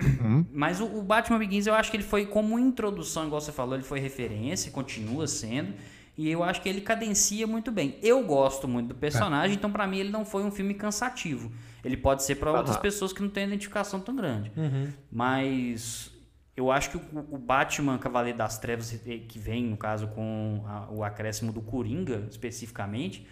Uhum. 0.00 0.46
Mas 0.52 0.80
o, 0.80 0.86
o 0.86 1.02
Batman 1.02 1.38
Begins 1.38 1.66
eu 1.66 1.74
acho 1.74 1.90
que 1.90 1.96
ele 1.96 2.04
foi 2.04 2.26
como 2.26 2.58
introdução, 2.58 3.26
igual 3.26 3.40
você 3.40 3.52
falou, 3.52 3.74
ele 3.74 3.84
foi 3.84 4.00
referência, 4.00 4.70
continua 4.70 5.26
sendo. 5.26 5.74
E 6.16 6.30
eu 6.30 6.42
acho 6.42 6.60
que 6.60 6.68
ele 6.68 6.80
cadencia 6.80 7.46
muito 7.46 7.72
bem. 7.72 7.98
Eu 8.02 8.22
gosto 8.24 8.68
muito 8.68 8.88
do 8.88 8.94
personagem, 8.94 9.54
é. 9.54 9.58
então 9.58 9.70
para 9.70 9.86
mim 9.86 9.98
ele 9.98 10.10
não 10.10 10.24
foi 10.24 10.42
um 10.44 10.50
filme 10.50 10.74
cansativo. 10.74 11.50
Ele 11.84 11.96
pode 11.96 12.22
ser 12.22 12.36
para 12.36 12.52
outras 12.52 12.76
pessoas 12.76 13.12
que 13.12 13.22
não 13.22 13.28
têm 13.28 13.44
identificação 13.44 13.98
tão 13.98 14.14
grande. 14.14 14.52
Uhum. 14.56 14.92
Mas 15.10 16.12
eu 16.56 16.70
acho 16.70 16.90
que 16.90 16.96
o, 16.96 17.38
Batman 17.38 17.98
Cavaleiro 17.98 18.38
das 18.38 18.58
Trevas, 18.58 18.90
que 19.28 19.38
vem, 19.38 19.64
no 19.64 19.76
caso, 19.76 20.06
com 20.08 20.62
a, 20.66 20.88
o 20.90 21.02
acréscimo 21.02 21.50
do 21.50 21.62
Coringa, 21.62 22.26
especificamente, 22.30 23.26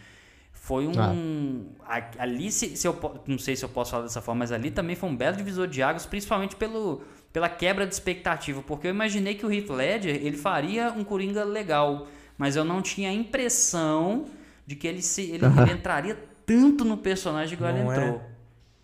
foi 0.53 0.87
um. 0.87 0.93
Ah. 1.83 2.11
Ali, 2.19 2.51
se, 2.51 2.77
se, 2.77 2.89
eu 2.89 2.99
não 3.27 3.39
sei 3.39 3.57
se 3.57 3.65
eu 3.65 3.69
posso 3.69 3.91
falar 3.93 4.05
dessa 4.05 4.21
forma, 4.21 4.41
mas 4.41 4.53
ali 4.53 4.71
também 4.71 4.97
foi 4.97 5.09
um 5.09 5.17
belo 5.17 5.37
divisor 5.37 5.69
de 5.69 5.83
águas, 5.83 6.07
principalmente 6.07 6.57
pelo, 6.57 7.03
pela 7.33 7.49
quebra 7.49 7.87
de 7.87 7.95
expectativa. 7.95 8.63
Porque 8.63 8.87
eu 8.87 8.91
imaginei 8.91 9.35
que 9.35 9.45
o 9.45 9.53
Heath 9.53 9.71
Ledger 9.71 10.17
ele 10.17 10.37
faria 10.37 10.91
um 10.93 11.05
Coringa 11.05 11.45
legal 11.45 12.09
mas 12.41 12.57
eu 12.57 12.65
não 12.65 12.81
tinha 12.81 13.11
a 13.11 13.13
impressão 13.13 14.25
de 14.67 14.75
que 14.75 14.89
ele, 14.89 15.03
se, 15.03 15.31
ele, 15.31 15.45
ele 15.45 15.73
entraria 15.73 16.17
tanto 16.47 16.87
no 16.87 16.97
personagem 16.97 17.53
igual 17.53 17.71
ele 17.71 17.81
entrou. 17.81 18.17
É. 18.17 18.21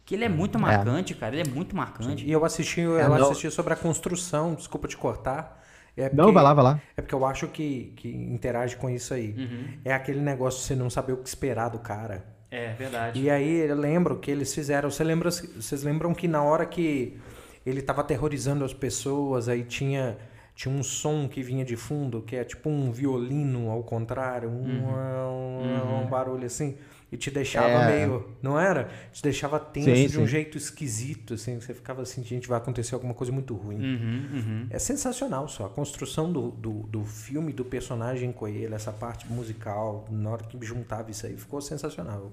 Que 0.04 0.14
ele 0.14 0.26
é 0.26 0.28
muito 0.28 0.58
é. 0.58 0.60
marcante, 0.60 1.14
é. 1.14 1.16
cara. 1.16 1.34
Ele 1.34 1.48
é 1.48 1.54
muito 1.54 1.74
marcante. 1.74 2.22
E 2.26 2.30
eu 2.30 2.44
assisti, 2.44 2.82
eu 2.82 2.98
é, 2.98 3.22
assisti 3.22 3.50
sobre 3.50 3.72
a 3.72 3.76
construção, 3.76 4.54
desculpa 4.54 4.86
te 4.86 4.96
cortar. 4.98 5.64
É 5.96 6.10
porque, 6.10 6.16
não, 6.20 6.34
vai 6.34 6.44
lá, 6.44 6.52
vai 6.52 6.64
lá. 6.64 6.80
É 6.98 7.00
porque 7.00 7.14
eu 7.14 7.24
acho 7.24 7.48
que, 7.48 7.94
que 7.96 8.10
interage 8.10 8.76
com 8.76 8.90
isso 8.90 9.14
aí. 9.14 9.34
Uhum. 9.34 9.68
É 9.86 9.94
aquele 9.94 10.20
negócio 10.20 10.60
de 10.60 10.66
você 10.66 10.76
não 10.76 10.90
saber 10.90 11.14
o 11.14 11.16
que 11.16 11.28
esperar 11.28 11.70
do 11.70 11.78
cara. 11.78 12.26
É, 12.50 12.74
verdade. 12.74 13.18
E 13.18 13.30
aí 13.30 13.70
eu 13.70 13.74
lembro 13.74 14.18
que 14.18 14.30
eles 14.30 14.54
fizeram. 14.54 14.90
Você 14.90 15.02
lembra, 15.02 15.30
vocês 15.30 15.82
lembram 15.82 16.12
que 16.12 16.28
na 16.28 16.42
hora 16.42 16.66
que 16.66 17.18
ele 17.64 17.80
estava 17.80 18.02
aterrorizando 18.02 18.66
as 18.66 18.74
pessoas, 18.74 19.48
aí 19.48 19.64
tinha 19.64 20.18
tinha 20.56 20.74
um 20.74 20.82
som 20.82 21.28
que 21.28 21.42
vinha 21.42 21.66
de 21.66 21.76
fundo, 21.76 22.22
que 22.22 22.34
é 22.34 22.42
tipo 22.42 22.70
um 22.70 22.90
violino 22.90 23.70
ao 23.70 23.82
contrário, 23.82 24.48
um, 24.48 24.52
uhum. 24.52 26.00
um, 26.00 26.02
um 26.02 26.06
barulho 26.06 26.46
assim, 26.46 26.78
e 27.12 27.16
te 27.18 27.30
deixava 27.30 27.68
é. 27.68 27.98
meio, 27.98 28.26
não 28.40 28.58
era? 28.58 28.88
Te 29.12 29.22
deixava 29.22 29.60
tenso 29.60 29.94
sim, 29.94 30.06
de 30.06 30.18
um 30.18 30.22
sim. 30.22 30.26
jeito 30.26 30.56
esquisito, 30.56 31.34
assim, 31.34 31.60
você 31.60 31.74
ficava 31.74 32.00
assim, 32.00 32.24
gente, 32.24 32.48
vai 32.48 32.56
acontecer 32.56 32.94
alguma 32.94 33.12
coisa 33.12 33.30
muito 33.30 33.54
ruim. 33.54 33.76
Uhum, 33.76 34.28
uhum. 34.32 34.66
É 34.70 34.78
sensacional 34.78 35.46
só, 35.46 35.66
a 35.66 35.68
construção 35.68 36.32
do, 36.32 36.50
do, 36.52 36.70
do, 36.84 37.04
filme, 37.04 37.52
do 37.52 37.64
personagem 37.64 38.32
com 38.32 38.48
ele, 38.48 38.74
essa 38.74 38.90
parte 38.90 39.30
musical, 39.30 40.06
na 40.10 40.30
hora 40.30 40.44
que 40.44 40.58
juntava 40.64 41.10
isso 41.10 41.26
aí, 41.26 41.36
ficou 41.36 41.60
sensacional. 41.60 42.32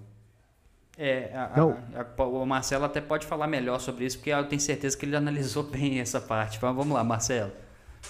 É, 0.98 1.30
a, 1.34 1.52
a, 2.00 2.24
a, 2.24 2.24
o 2.24 2.46
Marcelo 2.46 2.86
até 2.86 3.02
pode 3.02 3.26
falar 3.26 3.48
melhor 3.48 3.82
sobre 3.82 4.06
isso, 4.06 4.18
porque 4.18 4.30
eu 4.30 4.48
tenho 4.48 4.62
certeza 4.62 4.98
que 4.98 5.06
ele 5.06 5.16
analisou 5.18 5.64
bem 5.64 6.00
essa 6.00 6.22
parte. 6.22 6.58
vamos 6.58 6.88
lá, 6.88 7.04
Marcelo. 7.04 7.52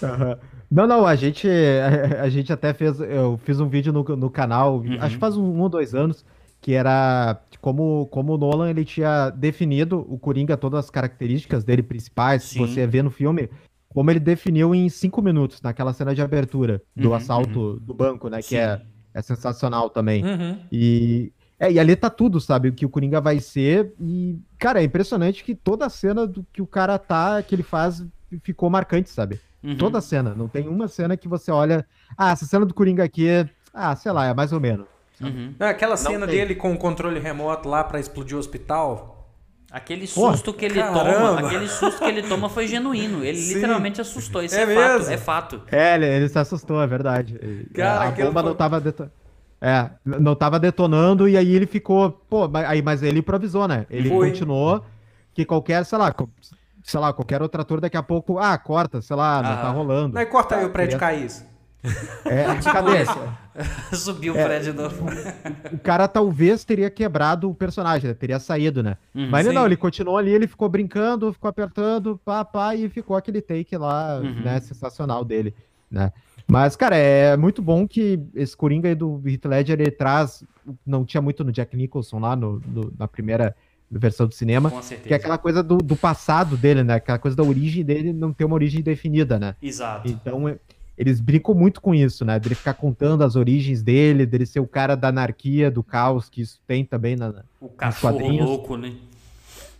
Uhum. 0.01 0.37
Não, 0.71 0.87
não, 0.87 1.05
a 1.05 1.15
gente, 1.15 1.47
a, 1.47 2.23
a, 2.25 2.29
gente 2.29 2.51
até 2.51 2.73
fez, 2.73 2.99
eu 2.99 3.39
fiz 3.43 3.59
um 3.59 3.67
vídeo 3.67 3.93
no, 3.93 4.03
no 4.03 4.29
canal, 4.29 4.77
uhum. 4.77 4.97
acho 4.99 5.15
que 5.15 5.19
faz 5.19 5.37
um, 5.37 5.43
um, 5.43 5.61
ou 5.61 5.69
dois 5.69 5.93
anos, 5.93 6.25
que 6.59 6.73
era 6.73 7.39
como, 7.61 8.07
como 8.07 8.33
o 8.33 8.37
Nolan 8.37 8.69
ele 8.69 8.83
tinha 8.83 9.29
definido 9.29 10.05
o 10.09 10.17
Coringa, 10.17 10.57
todas 10.57 10.85
as 10.85 10.89
características 10.89 11.63
dele 11.63 11.83
principais, 11.83 12.43
Sim. 12.43 12.65
que 12.65 12.67
você 12.67 12.87
vê 12.87 13.03
no 13.03 13.11
filme, 13.11 13.49
como 13.89 14.09
ele 14.09 14.19
definiu 14.19 14.73
em 14.73 14.89
cinco 14.89 15.21
minutos, 15.21 15.61
naquela 15.61 15.93
cena 15.93 16.15
de 16.15 16.21
abertura 16.21 16.81
do 16.95 17.09
uhum, 17.09 17.15
assalto 17.15 17.59
uhum. 17.59 17.79
do 17.79 17.93
banco, 17.93 18.27
né, 18.27 18.41
que 18.41 18.55
é, 18.55 18.81
é 19.13 19.21
sensacional 19.21 19.89
também. 19.89 20.25
Uhum. 20.25 20.57
E, 20.71 21.31
é, 21.59 21.71
e 21.71 21.79
ali 21.79 21.95
tá 21.95 22.09
tudo, 22.09 22.41
sabe, 22.41 22.69
o 22.69 22.73
que 22.73 22.85
o 22.85 22.89
Coringa 22.89 23.21
vai 23.21 23.39
ser, 23.39 23.93
e, 24.01 24.39
cara, 24.57 24.81
é 24.81 24.83
impressionante 24.83 25.43
que 25.43 25.53
toda 25.53 25.85
a 25.85 25.89
cena 25.89 26.25
do 26.25 26.43
que 26.51 26.63
o 26.63 26.67
cara 26.67 26.97
tá, 26.97 27.43
que 27.43 27.53
ele 27.53 27.61
faz, 27.61 28.03
ficou 28.41 28.71
marcante, 28.71 29.11
sabe? 29.11 29.39
Uhum. 29.63 29.77
Toda 29.77 30.01
cena. 30.01 30.33
Não 30.35 30.47
tem 30.47 30.67
uma 30.67 30.87
cena 30.87 31.15
que 31.15 31.27
você 31.27 31.51
olha. 31.51 31.85
Ah, 32.17 32.31
essa 32.31 32.45
cena 32.45 32.65
do 32.65 32.73
Coringa 32.73 33.03
aqui 33.03 33.27
é. 33.27 33.49
Ah, 33.73 33.95
sei 33.95 34.11
lá, 34.11 34.25
é 34.25 34.33
mais 34.33 34.51
ou 34.51 34.59
menos. 34.59 34.85
Uhum. 35.21 35.53
Não, 35.57 35.67
aquela 35.67 35.95
cena 35.95 36.27
dele 36.27 36.55
com 36.55 36.73
o 36.73 36.77
controle 36.77 37.19
remoto 37.19 37.69
lá 37.69 37.83
para 37.83 37.99
explodir 37.99 38.35
o 38.35 38.39
hospital. 38.39 39.13
Aquele 39.71 40.05
susto 40.05 40.53
Pô, 40.53 40.59
que 40.59 40.65
ele 40.65 40.75
caramba. 40.75 41.01
toma, 41.01 41.47
aquele 41.47 41.67
susto 41.67 41.97
que 41.97 42.05
ele 42.05 42.21
toma 42.21 42.47
foi 42.47 42.67
genuíno. 42.67 43.23
Ele 43.23 43.39
Sim. 43.39 43.55
literalmente 43.55 43.99
assustou. 43.99 44.43
Isso 44.43 44.55
é, 44.55 44.61
é 44.61 44.75
fato, 44.75 45.09
é 45.09 45.17
fato. 45.17 45.61
É, 45.71 45.95
ele, 45.95 46.05
ele, 46.05 46.29
se 46.29 46.37
assustou, 46.37 46.79
é 46.79 46.85
verdade. 46.85 47.39
Cara, 47.73 48.09
a 48.09 48.11
bomba 48.11 48.41
foi... 48.41 48.49
não 48.49 48.55
tava 48.55 48.79
detonando. 48.79 49.13
É, 49.59 49.89
não 50.05 50.35
tava 50.35 50.59
detonando 50.59 51.27
e 51.27 51.37
aí 51.37 51.55
ele 51.55 51.65
ficou, 51.65 52.11
pô, 52.11 52.51
aí, 52.67 52.81
mas 52.81 53.01
ele 53.01 53.19
improvisou, 53.19 53.65
né? 53.65 53.87
Ele 53.89 54.09
foi. 54.09 54.29
continuou 54.29 54.83
que 55.33 55.45
qualquer, 55.45 55.85
sei 55.85 55.97
lá, 55.97 56.13
sei 56.83 56.99
lá, 56.99 57.13
qualquer 57.13 57.41
outro 57.41 57.61
ator 57.61 57.79
daqui 57.79 57.97
a 57.97 58.03
pouco, 58.03 58.37
ah, 58.37 58.57
corta, 58.57 59.01
sei 59.01 59.15
lá, 59.15 59.41
não 59.41 59.55
tá 59.55 59.69
rolando. 59.69 60.17
Aí 60.17 60.25
corta 60.25 60.57
aí 60.57 60.65
o 60.65 60.69
prédio 60.69 60.99
cair. 60.99 61.31
É, 62.25 62.45
cadê? 62.63 63.05
Subiu 63.95 64.33
o 64.33 64.37
é, 64.37 64.45
prédio 64.45 64.73
de 64.73 64.79
novo. 64.79 65.05
O 65.71 65.77
cara 65.79 66.07
talvez 66.07 66.63
teria 66.63 66.89
quebrado 66.89 67.49
o 67.49 67.55
personagem, 67.55 68.09
né? 68.09 68.13
teria 68.13 68.39
saído, 68.39 68.83
né? 68.83 68.97
Uhum, 69.15 69.29
Mas 69.29 69.45
ele 69.45 69.55
não, 69.55 69.65
ele 69.65 69.77
continuou 69.77 70.17
ali, 70.17 70.31
ele 70.31 70.47
ficou 70.47 70.67
brincando, 70.69 71.31
ficou 71.33 71.49
apertando, 71.49 72.19
pá, 72.23 72.43
pá, 72.43 72.75
e 72.75 72.89
ficou 72.89 73.15
aquele 73.15 73.41
take 73.41 73.75
lá, 73.77 74.19
uhum. 74.19 74.41
né, 74.41 74.59
sensacional 74.59 75.23
dele, 75.23 75.53
né? 75.89 76.11
Mas, 76.47 76.75
cara, 76.75 76.97
é 76.97 77.37
muito 77.37 77.61
bom 77.61 77.87
que 77.87 78.19
esse 78.35 78.55
Coringa 78.55 78.89
aí 78.89 78.95
do 78.95 79.21
Heath 79.25 79.45
Ledger, 79.45 79.79
ele 79.79 79.91
traz, 79.91 80.43
não 80.85 81.05
tinha 81.05 81.21
muito 81.21 81.43
no 81.43 81.51
Jack 81.51 81.75
Nicholson 81.75 82.19
lá 82.19 82.35
no, 82.35 82.61
no 82.67 82.93
na 82.97 83.07
primeira 83.07 83.55
versão 83.99 84.27
do 84.27 84.33
cinema. 84.33 84.69
Com 84.69 84.81
certeza. 84.81 85.07
Que 85.07 85.13
é 85.13 85.17
aquela 85.17 85.37
coisa 85.37 85.63
do, 85.63 85.77
do 85.77 85.95
passado 85.95 86.57
dele, 86.57 86.83
né? 86.83 86.95
Aquela 86.95 87.19
coisa 87.19 87.35
da 87.35 87.43
origem 87.43 87.83
dele 87.83 88.13
não 88.13 88.33
ter 88.33 88.45
uma 88.45 88.55
origem 88.55 88.81
definida, 88.81 89.39
né? 89.39 89.55
Exato. 89.61 90.09
Então, 90.09 90.47
é, 90.47 90.57
eles 90.97 91.19
brincam 91.19 91.55
muito 91.55 91.81
com 91.81 91.93
isso, 91.93 92.23
né? 92.23 92.39
Dele 92.39 92.55
ficar 92.55 92.75
contando 92.75 93.23
as 93.23 93.35
origens 93.35 93.81
dele, 93.81 94.25
dele 94.25 94.45
ser 94.45 94.59
o 94.59 94.67
cara 94.67 94.95
da 94.95 95.07
anarquia, 95.07 95.71
do 95.71 95.83
caos, 95.83 96.29
que 96.29 96.41
isso 96.41 96.59
tem 96.67 96.85
também 96.85 97.15
na, 97.15 97.43
o 97.59 97.69
cachorro 97.69 98.27
louco, 98.43 98.77
né? 98.77 98.93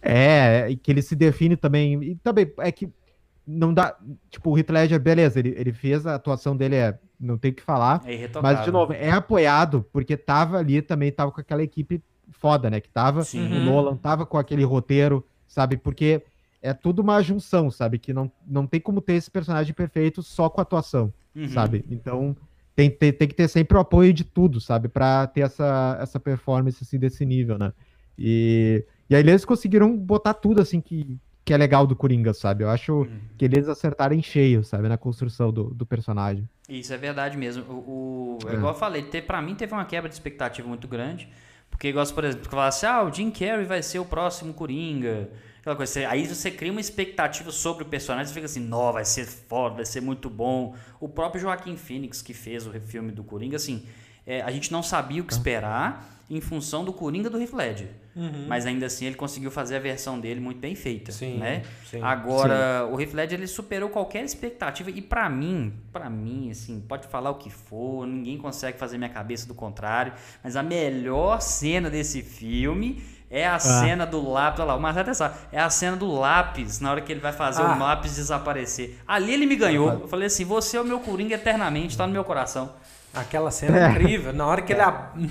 É, 0.01 0.69
e 0.69 0.75
que 0.75 0.91
ele 0.91 1.01
se 1.01 1.15
define 1.15 1.55
também. 1.55 2.03
E 2.03 2.15
também 2.15 2.51
é 2.57 2.71
que 2.71 2.89
não 3.45 3.73
dá. 3.73 3.95
Tipo, 4.29 4.51
o 4.51 4.57
Heath 4.57 4.69
Ledger, 4.69 4.99
beleza, 4.99 5.39
ele, 5.39 5.53
ele 5.57 5.71
fez 5.71 6.05
a 6.05 6.15
atuação 6.15 6.57
dele, 6.57 6.75
é, 6.75 6.97
não 7.19 7.37
tem 7.37 7.51
o 7.51 7.53
que 7.53 7.61
falar. 7.61 8.01
É 8.05 8.29
mas, 8.41 8.63
de 8.63 8.71
novo, 8.71 8.93
é 8.93 9.11
apoiado, 9.11 9.85
porque 9.93 10.17
tava 10.17 10.57
ali 10.57 10.81
também, 10.81 11.11
tava 11.11 11.31
com 11.31 11.39
aquela 11.39 11.63
equipe 11.63 12.01
foda, 12.43 12.69
né? 12.69 12.81
Que 12.81 12.89
tava, 12.89 13.23
Sim. 13.23 13.45
o 13.45 13.63
Nolan 13.63 13.95
tava 13.95 14.25
com 14.25 14.37
aquele 14.37 14.65
roteiro, 14.65 15.25
sabe? 15.47 15.77
Porque 15.77 16.21
é 16.61 16.73
tudo 16.73 17.01
uma 17.01 17.21
junção, 17.21 17.71
sabe? 17.71 17.97
Que 17.97 18.11
não, 18.11 18.29
não 18.45 18.67
tem 18.67 18.81
como 18.81 18.99
ter 18.99 19.13
esse 19.13 19.31
personagem 19.31 19.73
perfeito 19.73 20.21
só 20.21 20.49
com 20.49 20.59
atuação, 20.59 21.13
uhum. 21.33 21.47
sabe? 21.47 21.85
Então 21.89 22.35
tem, 22.75 22.91
tem, 22.91 23.13
tem 23.13 23.29
que 23.29 23.33
ter 23.33 23.47
sempre 23.47 23.77
o 23.77 23.79
apoio 23.79 24.11
de 24.11 24.25
tudo, 24.25 24.59
sabe? 24.59 24.89
Pra 24.89 25.25
ter 25.25 25.39
essa, 25.39 25.97
essa 26.01 26.19
performance 26.19 26.83
assim, 26.83 26.99
desse 26.99 27.25
nível, 27.25 27.57
né? 27.57 27.71
E, 28.19 28.85
e 29.09 29.15
aí 29.15 29.21
eles 29.21 29.45
conseguiram 29.45 29.95
botar 29.95 30.33
tudo 30.33 30.59
assim 30.61 30.81
que, 30.81 31.17
que 31.45 31.53
é 31.53 31.57
legal 31.57 31.87
do 31.87 31.95
Coringa, 31.95 32.33
sabe? 32.33 32.65
Eu 32.65 32.69
acho 32.69 33.03
hum. 33.03 33.19
que 33.37 33.45
eles 33.45 33.69
acertaram 33.69 34.13
em 34.13 34.21
cheio, 34.21 34.65
sabe? 34.65 34.89
Na 34.89 34.97
construção 34.97 35.49
do, 35.49 35.73
do 35.73 35.85
personagem. 35.85 36.45
Isso 36.67 36.93
é 36.93 36.97
verdade 36.97 37.37
mesmo. 37.37 37.63
O, 37.71 38.37
o 38.43 38.49
é. 38.49 38.53
Igual 38.55 38.73
eu 38.73 38.77
falei, 38.77 39.03
te, 39.03 39.21
pra 39.21 39.41
mim 39.41 39.55
teve 39.55 39.71
uma 39.71 39.85
quebra 39.85 40.09
de 40.09 40.15
expectativa 40.15 40.67
muito 40.67 40.89
grande. 40.89 41.29
Porque, 41.73 41.87
igual, 41.87 42.05
por 42.07 42.23
exemplo, 42.23 42.49
falar 42.49 42.67
assim, 42.67 42.85
ah, 42.85 43.03
o 43.03 43.11
Jim 43.11 43.31
Carrey 43.31 43.65
vai 43.65 43.81
ser 43.81 43.97
o 43.97 44.05
próximo 44.05 44.53
Coringa. 44.53 45.29
Aquela 45.59 45.75
coisa, 45.75 46.07
aí 46.07 46.27
você 46.27 46.51
cria 46.51 46.71
uma 46.71 46.79
expectativa 46.79 47.51
sobre 47.51 47.83
o 47.83 47.85
personagem, 47.87 48.27
você 48.27 48.33
fica 48.33 48.45
assim, 48.45 48.59
não, 48.59 48.93
vai 48.93 49.03
ser 49.03 49.25
foda, 49.25 49.75
vai 49.75 49.85
ser 49.85 50.01
muito 50.01 50.29
bom. 50.29 50.75
O 50.99 51.09
próprio 51.09 51.41
Joaquim 51.41 51.75
Phoenix, 51.75 52.21
que 52.21 52.33
fez 52.33 52.67
o 52.67 52.71
filme 52.79 53.11
do 53.11 53.23
Coringa, 53.23 53.55
assim, 53.55 53.85
é, 54.25 54.41
a 54.41 54.51
gente 54.51 54.71
não 54.71 54.83
sabia 54.83 55.21
o 55.21 55.25
que 55.25 55.33
esperar 55.33 56.23
em 56.29 56.39
função 56.39 56.85
do 56.85 56.93
Coringa 56.93 57.29
do 57.29 57.41
Heath 57.41 57.53
Ledger. 57.53 58.02
Uhum. 58.15 58.45
Mas 58.47 58.65
ainda 58.65 58.85
assim 58.85 59.05
ele 59.05 59.15
conseguiu 59.15 59.49
fazer 59.49 59.77
a 59.77 59.79
versão 59.79 60.19
dele 60.19 60.39
muito 60.39 60.59
bem 60.59 60.75
feita, 60.75 61.11
sim, 61.11 61.37
né? 61.37 61.63
Sim, 61.89 62.01
Agora, 62.01 62.85
sim. 62.85 62.93
o 62.93 63.01
Heath 63.01 63.13
Ledger 63.13 63.39
ele 63.39 63.47
superou 63.47 63.89
qualquer 63.89 64.23
expectativa 64.23 64.91
e 64.91 65.01
para 65.01 65.27
mim, 65.29 65.73
para 65.91 66.09
mim 66.09 66.51
assim, 66.51 66.79
pode 66.79 67.07
falar 67.07 67.31
o 67.31 67.35
que 67.35 67.49
for, 67.49 68.05
ninguém 68.05 68.37
consegue 68.37 68.77
fazer 68.77 68.97
minha 68.97 69.09
cabeça 69.09 69.47
do 69.47 69.55
contrário, 69.55 70.13
mas 70.43 70.55
a 70.55 70.61
melhor 70.61 71.41
cena 71.41 71.89
desse 71.89 72.21
filme 72.21 73.03
é 73.33 73.47
a 73.47 73.55
ah. 73.55 73.59
cena 73.59 74.05
do 74.05 74.29
lápis, 74.29 74.59
olha 74.59 74.67
lá, 74.67 74.75
o 74.75 74.79
Marcelo 74.79 75.01
até 75.01 75.13
sabe, 75.15 75.35
é 75.51 75.59
a 75.59 75.67
cena 75.67 75.97
do 75.97 76.05
lápis, 76.05 76.79
na 76.79 76.91
hora 76.91 77.01
que 77.01 77.11
ele 77.11 77.19
vai 77.19 77.33
fazer 77.33 77.63
ah. 77.63 77.73
o 77.75 77.79
lápis 77.79 78.15
desaparecer. 78.15 78.99
Ali 79.07 79.33
ele 79.33 79.47
me 79.47 79.55
ganhou. 79.55 79.91
Eu 79.91 80.07
falei 80.07 80.27
assim, 80.27 80.45
você 80.45 80.77
é 80.77 80.81
o 80.81 80.85
meu 80.85 80.99
Coringa 80.99 81.33
eternamente, 81.33 81.97
tá 81.97 82.05
no 82.05 82.13
meu 82.13 82.23
coração. 82.23 82.73
Aquela 83.13 83.51
cena 83.51 83.77
é. 83.77 83.91
incrível. 83.91 84.33
Na 84.33 84.47
hora 84.47 84.61
que 84.61 84.73
ele. 84.73 84.81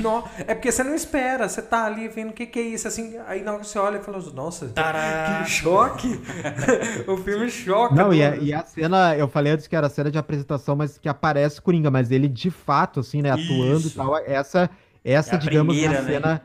No... 0.00 0.22
É 0.46 0.54
porque 0.54 0.70
você 0.70 0.84
não 0.84 0.94
espera. 0.94 1.48
Você 1.48 1.60
tá 1.60 1.84
ali 1.84 2.06
vendo 2.06 2.30
o 2.30 2.32
que, 2.32 2.46
que 2.46 2.59
é 2.60 2.62
isso. 2.62 2.86
Assim, 2.86 3.18
aí 3.26 3.42
na 3.42 3.52
hora 3.52 3.60
que 3.60 3.66
você 3.66 3.78
olha 3.78 3.98
e 3.98 4.02
fala, 4.02 4.18
nossa, 4.32 4.68
Tará. 4.68 5.42
que 5.42 5.50
choque! 5.50 6.20
o 7.09 7.16
filme 7.16 7.50
choca. 7.50 7.92
Não, 7.92 8.14
e 8.14 8.22
a, 8.22 8.36
e 8.36 8.54
a, 8.54 8.64
cena, 8.64 9.16
eu 9.16 9.26
falei 9.26 9.52
antes 9.52 9.66
que 9.66 9.74
era 9.74 9.88
a 9.88 9.90
cena 9.90 10.12
de 10.12 10.18
apresentação, 10.18 10.76
mas 10.76 10.96
que 10.96 11.09
aparece 11.09 11.60
Coringa, 11.60 11.90
mas 11.90 12.12
ele 12.12 12.28
de 12.28 12.52
fato, 12.52 13.00
assim, 13.00 13.20
né, 13.20 13.30
atuando 13.30 13.80
isso. 13.80 13.88
e 13.88 13.90
tal. 13.96 14.16
Essa, 14.16 14.70
essa 15.04 15.34
é 15.34 15.38
digamos, 15.38 15.74
primeira, 15.74 15.96
é 15.96 16.00
a 16.00 16.04
cena. 16.04 16.26
Né? 16.34 16.40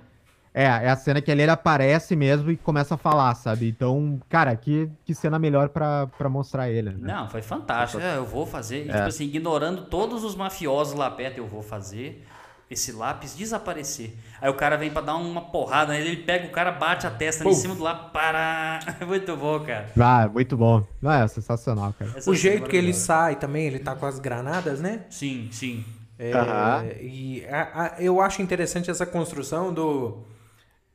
É, 0.57 0.63
é 0.63 0.89
a 0.89 0.95
cena 0.95 1.21
que 1.21 1.31
ali 1.31 1.43
ele 1.43 1.51
aparece 1.51 2.15
mesmo 2.15 2.49
e 2.49 2.57
começa 2.57 2.95
a 2.95 2.97
falar, 2.97 3.35
sabe? 3.35 3.69
Então, 3.69 4.19
cara, 4.27 4.55
que, 4.55 4.89
que 5.05 5.13
cena 5.13 5.38
melhor 5.38 5.69
pra, 5.69 6.07
pra 6.07 6.27
mostrar 6.27 6.67
ele. 6.67 6.89
Né? 6.89 7.13
Não, 7.13 7.29
foi 7.29 7.43
fantástico. 7.43 8.01
É, 8.01 8.17
eu 8.17 8.25
vou 8.25 8.43
fazer. 8.43 8.89
É. 8.89 8.93
Tipo 8.93 9.07
assim, 9.07 9.25
ignorando 9.25 9.84
todos 9.84 10.23
os 10.23 10.35
mafiosos 10.35 10.95
lá 10.95 11.11
perto, 11.11 11.38
eu 11.38 11.45
vou 11.45 11.61
fazer 11.61 12.25
esse 12.71 12.91
lápis 12.91 13.35
desaparecer. 13.35 14.15
Aí 14.41 14.49
o 14.49 14.55
cara 14.55 14.77
vem 14.77 14.89
pra 14.89 15.01
dar 15.01 15.15
uma 15.17 15.41
porrada 15.41 15.93
nele, 15.93 16.07
ele 16.09 16.23
pega 16.23 16.47
o 16.47 16.51
cara, 16.51 16.71
bate 16.71 17.05
a 17.05 17.11
testa 17.11 17.47
em 17.47 17.53
cima 17.53 17.75
do 17.75 17.84
lápis, 17.84 18.11
para. 18.11 18.79
muito 19.05 19.38
bom, 19.38 19.59
cara. 19.59 19.91
Ah, 19.95 20.27
muito 20.27 20.57
bom. 20.57 20.84
Ah, 21.03 21.19
é 21.19 21.27
sensacional, 21.27 21.93
cara. 21.93 22.13
Essa 22.15 22.31
o 22.31 22.34
jeito 22.34 22.67
que 22.67 22.75
ele 22.75 22.95
sai 22.95 23.35
também, 23.35 23.67
ele 23.67 23.77
tá 23.77 23.95
com 23.95 24.07
as 24.07 24.17
granadas, 24.17 24.81
né? 24.81 25.01
Sim, 25.07 25.49
sim. 25.51 25.85
É, 26.17 26.35
uhum. 26.35 26.91
E 26.99 27.45
a, 27.45 27.84
a, 27.84 28.01
eu 28.01 28.19
acho 28.19 28.41
interessante 28.41 28.89
essa 28.89 29.05
construção 29.05 29.71
do 29.71 30.25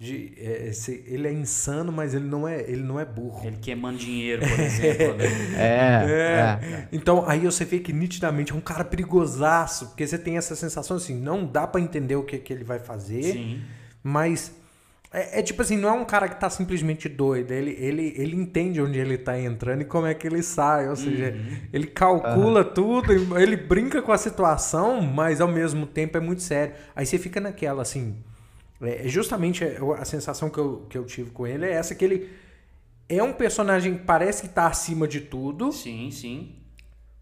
de, 0.03 0.33
é, 0.37 0.67
esse, 0.67 1.05
ele 1.07 1.29
é 1.29 1.33
insano, 1.33 1.93
mas 1.93 2.13
ele 2.13 2.25
não 2.25 2.49
é, 2.49 2.61
ele 2.63 2.83
não 2.83 2.99
é 2.99 3.05
burro. 3.05 3.47
Ele 3.47 3.57
queimando 3.59 3.99
dinheiro, 3.99 4.43
por 4.45 4.59
exemplo. 4.59 5.17
Né? 5.17 5.25
é, 5.55 6.11
é, 6.11 6.75
é, 6.75 6.89
Então 6.91 7.25
aí 7.25 7.41
você 7.41 7.65
vê 7.65 7.79
que 7.79 7.93
nitidamente 7.93 8.51
é 8.51 8.55
um 8.55 8.61
cara 8.61 8.85
perigosaço, 8.85 9.87
porque 9.87 10.05
você 10.05 10.19
tem 10.19 10.37
essa 10.37 10.57
sensação 10.57 10.97
assim, 10.97 11.15
não 11.15 11.47
dá 11.47 11.69
para 11.69 11.81
entender 11.81 12.17
o 12.17 12.25
que, 12.25 12.37
que 12.39 12.53
ele 12.53 12.65
vai 12.65 12.81
fazer, 12.81 13.23
Sim. 13.23 13.63
mas 14.03 14.53
é, 15.13 15.39
é, 15.39 15.43
tipo 15.43 15.63
assim, 15.63 15.77
não 15.77 15.89
é 15.89 15.93
um 15.93 16.05
cara 16.05 16.29
que 16.29 16.41
tá 16.41 16.51
simplesmente 16.51 17.09
doido, 17.09 17.53
ele, 17.53 17.71
ele, 17.79 18.13
ele 18.17 18.35
entende 18.35 18.83
onde 18.83 18.99
ele 18.99 19.17
tá 19.17 19.39
entrando 19.39 19.83
e 19.83 19.85
como 19.85 20.09
é 20.09 20.15
que 20.15 20.27
ele 20.27 20.43
sai, 20.43 20.89
ou 20.89 20.97
seja, 20.97 21.31
uhum. 21.31 21.57
ele 21.73 21.87
calcula 21.87 22.67
uhum. 22.67 22.75
tudo, 22.75 23.39
ele 23.39 23.57
brinca 23.57 24.03
com 24.03 24.11
a 24.11 24.19
situação, 24.19 25.01
mas 25.01 25.41
ao 25.41 25.47
mesmo 25.47 25.87
tempo 25.87 26.19
é 26.19 26.21
muito 26.21 26.43
sério. 26.43 26.75
Aí 26.97 27.07
você 27.07 27.19
fica 27.19 27.41
naquela 27.41 27.83
assim, 27.83 28.17
é, 28.83 29.07
é, 29.07 29.09
justamente 29.09 29.65
a 29.65 30.05
sensação 30.05 30.51
que 30.51 30.59
eu, 30.59 30.87
que 30.89 30.99
eu 30.99 31.05
tive 31.05 31.31
com 31.31 31.47
ele 31.47 31.65
é 31.65 31.73
essa, 31.73 31.95
que 31.95 32.05
ele 32.05 32.31
é 33.09 33.23
um 33.23 33.33
personagem 33.33 33.99
que 33.99 34.05
parece 34.05 34.43
que 34.43 34.49
está 34.49 34.67
acima 34.67 35.07
de 35.07 35.21
tudo. 35.21 35.73
Sim, 35.73 36.11
sim. 36.11 36.57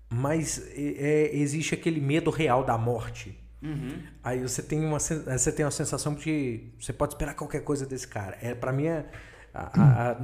Mas 0.09 0.59
é, 0.75 1.31
é, 1.33 1.37
existe 1.37 1.75
aquele 1.75 2.01
medo 2.01 2.31
real 2.31 2.65
da 2.65 2.77
morte. 2.79 3.39
Uhum. 3.63 4.03
Aí 4.23 4.41
você 4.41 4.63
tem, 4.63 4.85
uma, 4.85 4.99
você 4.99 5.53
tem 5.53 5.65
uma 5.65 5.71
sensação 5.71 6.15
de 6.15 6.73
você 6.81 6.93
pode 6.93 7.13
esperar 7.13 7.35
qualquer 7.35 7.63
coisa 7.63 7.85
desse 7.85 8.09
cara. 8.09 8.39
É, 8.41 8.55
para 8.55 8.73
mim 8.73 8.87
é 8.87 9.07
a, 9.53 10.13
a, 10.13 10.17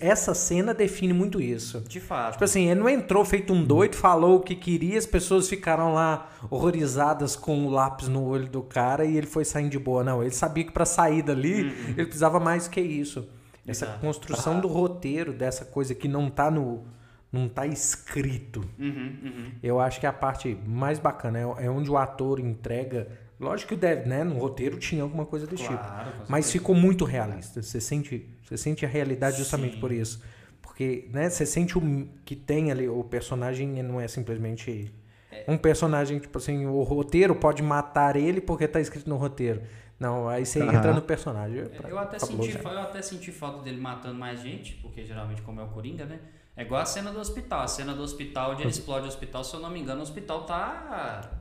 essa 0.00 0.34
cena 0.34 0.72
define 0.72 1.12
muito 1.12 1.40
isso. 1.40 1.80
De 1.80 1.98
fato. 1.98 2.32
Tipo 2.32 2.44
assim, 2.44 2.70
ele 2.70 2.78
não 2.78 2.88
entrou 2.88 3.24
feito 3.24 3.52
um 3.52 3.64
doido, 3.64 3.96
falou 3.96 4.36
o 4.36 4.40
que 4.40 4.54
queria, 4.54 4.96
as 4.96 5.06
pessoas 5.06 5.48
ficaram 5.48 5.92
lá 5.92 6.30
horrorizadas 6.48 7.34
com 7.34 7.66
o 7.66 7.70
lápis 7.70 8.06
no 8.06 8.24
olho 8.24 8.48
do 8.48 8.62
cara 8.62 9.04
e 9.04 9.16
ele 9.16 9.26
foi 9.26 9.44
saindo 9.44 9.70
de 9.70 9.78
boa. 9.78 10.04
Não, 10.04 10.22
ele 10.22 10.30
sabia 10.30 10.64
que 10.64 10.70
para 10.70 10.84
sair 10.84 11.22
dali 11.22 11.62
uhum. 11.62 11.88
ele 11.88 12.04
precisava 12.04 12.38
mais 12.38 12.68
que 12.68 12.80
isso. 12.80 13.28
Essa 13.66 13.84
Exato. 13.84 14.00
construção 14.00 14.60
do 14.60 14.68
roteiro, 14.68 15.32
dessa 15.32 15.64
coisa 15.64 15.94
que 15.94 16.08
não 16.08 16.30
tá 16.30 16.50
no. 16.50 16.84
Não 17.30 17.46
tá 17.46 17.66
escrito. 17.66 18.64
Uhum, 18.78 19.18
uhum. 19.22 19.52
Eu 19.62 19.78
acho 19.78 20.00
que 20.00 20.06
é 20.06 20.08
a 20.08 20.12
parte 20.14 20.56
mais 20.66 20.98
bacana. 20.98 21.38
É, 21.38 21.66
é 21.66 21.70
onde 21.70 21.90
o 21.90 21.98
ator 21.98 22.40
entrega 22.40 23.06
Lógico 23.40 23.70
que 23.70 23.76
deve, 23.76 24.08
né? 24.08 24.24
No 24.24 24.38
roteiro 24.38 24.78
tinha 24.78 25.02
alguma 25.02 25.24
coisa 25.24 25.46
desse 25.46 25.66
claro, 25.66 26.10
tipo. 26.10 26.24
Mas 26.28 26.50
ficou 26.50 26.74
muito 26.74 27.04
realista. 27.04 27.62
Você 27.62 27.80
sente, 27.80 28.28
você 28.42 28.56
sente 28.56 28.84
a 28.84 28.88
realidade 28.88 29.38
justamente 29.38 29.74
Sim. 29.74 29.80
por 29.80 29.92
isso. 29.92 30.22
Porque, 30.60 31.08
né, 31.12 31.30
você 31.30 31.46
sente 31.46 31.78
o 31.78 32.08
que 32.24 32.34
tem 32.34 32.70
ali, 32.70 32.88
o 32.88 33.04
personagem 33.04 33.82
não 33.82 34.00
é 34.00 34.08
simplesmente 34.08 34.92
é. 35.30 35.44
um 35.46 35.56
personagem, 35.56 36.18
tipo 36.18 36.36
assim, 36.38 36.66
o 36.66 36.82
roteiro 36.82 37.34
pode 37.34 37.62
matar 37.62 38.16
ele 38.16 38.40
porque 38.40 38.66
tá 38.66 38.80
escrito 38.80 39.08
no 39.08 39.16
roteiro. 39.16 39.62
Não, 40.00 40.28
aí 40.28 40.44
você 40.46 40.60
uhum. 40.60 40.72
entra 40.72 40.92
no 40.92 41.02
personagem. 41.02 41.60
É, 41.60 41.90
eu, 41.90 41.98
até 41.98 42.18
senti, 42.18 42.56
eu 42.56 42.78
até 42.78 43.02
senti 43.02 43.32
falta 43.32 43.62
dele 43.62 43.80
matando 43.80 44.14
mais 44.14 44.40
gente, 44.40 44.74
porque 44.76 45.04
geralmente 45.04 45.42
como 45.42 45.60
é 45.60 45.64
o 45.64 45.68
Coringa, 45.68 46.04
né? 46.04 46.20
É 46.56 46.62
igual 46.62 46.80
a 46.80 46.84
cena 46.84 47.12
do 47.12 47.20
hospital. 47.20 47.60
A 47.60 47.68
cena 47.68 47.94
do 47.94 48.02
hospital, 48.02 48.52
onde 48.52 48.62
ele 48.62 48.70
explode 48.70 49.06
o 49.06 49.08
hospital, 49.08 49.44
se 49.44 49.54
eu 49.54 49.60
não 49.60 49.70
me 49.70 49.80
engano, 49.80 50.00
o 50.00 50.02
hospital 50.02 50.44
tá 50.44 51.37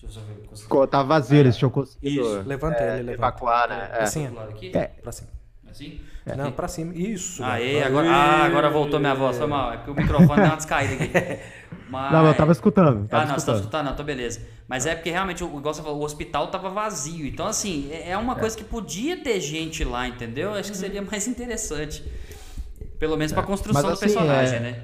Deixa 0.00 0.06
eu 0.06 0.10
só 0.10 0.20
ver. 0.20 0.56
Ficou, 0.56 0.86
tá 0.86 1.02
vazio, 1.02 1.38
eles 1.38 1.56
tinham 1.56 1.70
conseguido. 1.70 2.20
Isso, 2.20 2.42
levanta 2.46 2.78
é, 2.78 2.94
ele, 2.94 3.10
levanta. 3.10 3.28
Evacuar, 3.28 3.68
né? 3.68 3.90
É. 3.92 4.02
Assim, 4.02 4.26
aqui? 4.26 4.76
É. 4.76 4.86
Pra 4.86 5.12
cima. 5.12 5.28
Assim? 5.68 6.00
É. 6.24 6.36
Não, 6.36 6.52
pra 6.52 6.68
cima. 6.68 6.94
Isso. 6.94 7.42
Aê, 7.42 7.82
agora, 7.82 8.08
ah, 8.08 8.44
agora 8.44 8.70
voltou 8.70 9.00
minha 9.00 9.14
voz. 9.14 9.38
Foi 9.38 9.46
mal. 9.46 9.72
É 9.72 9.76
que 9.78 9.90
o 9.90 9.94
microfone 9.94 10.36
deu 10.36 10.44
uma 10.44 10.56
descaída 10.56 10.94
aqui. 10.94 11.10
Mas... 11.88 12.12
Não, 12.12 12.26
eu 12.26 12.34
tava 12.34 12.52
escutando. 12.52 13.08
Tava 13.08 13.22
ah, 13.22 13.26
não, 13.26 13.36
escutando. 13.36 13.36
você 13.36 13.46
tá 13.46 13.58
escutando? 13.58 13.86
Não, 13.86 13.96
tá 13.96 14.02
beleza. 14.02 14.42
Mas 14.68 14.84
é 14.84 14.94
porque 14.94 15.10
realmente, 15.10 15.42
igual 15.42 15.72
você 15.72 15.82
falou, 15.82 16.00
o 16.00 16.04
hospital 16.04 16.48
tava 16.48 16.68
vazio. 16.68 17.26
Então, 17.26 17.46
assim, 17.46 17.90
é, 17.90 18.10
é 18.10 18.18
uma 18.18 18.36
coisa 18.36 18.56
que 18.56 18.62
podia 18.62 19.16
ter 19.22 19.40
gente 19.40 19.82
lá, 19.84 20.06
entendeu? 20.06 20.52
Acho 20.52 20.70
que 20.70 20.76
seria 20.76 21.00
mais 21.00 21.26
interessante. 21.26 22.04
Pelo 22.98 23.16
menos 23.16 23.32
pra 23.32 23.42
construção 23.42 23.82
Mas, 23.82 23.92
assim, 23.92 24.06
do 24.06 24.12
personagem, 24.12 24.60
né? 24.60 24.82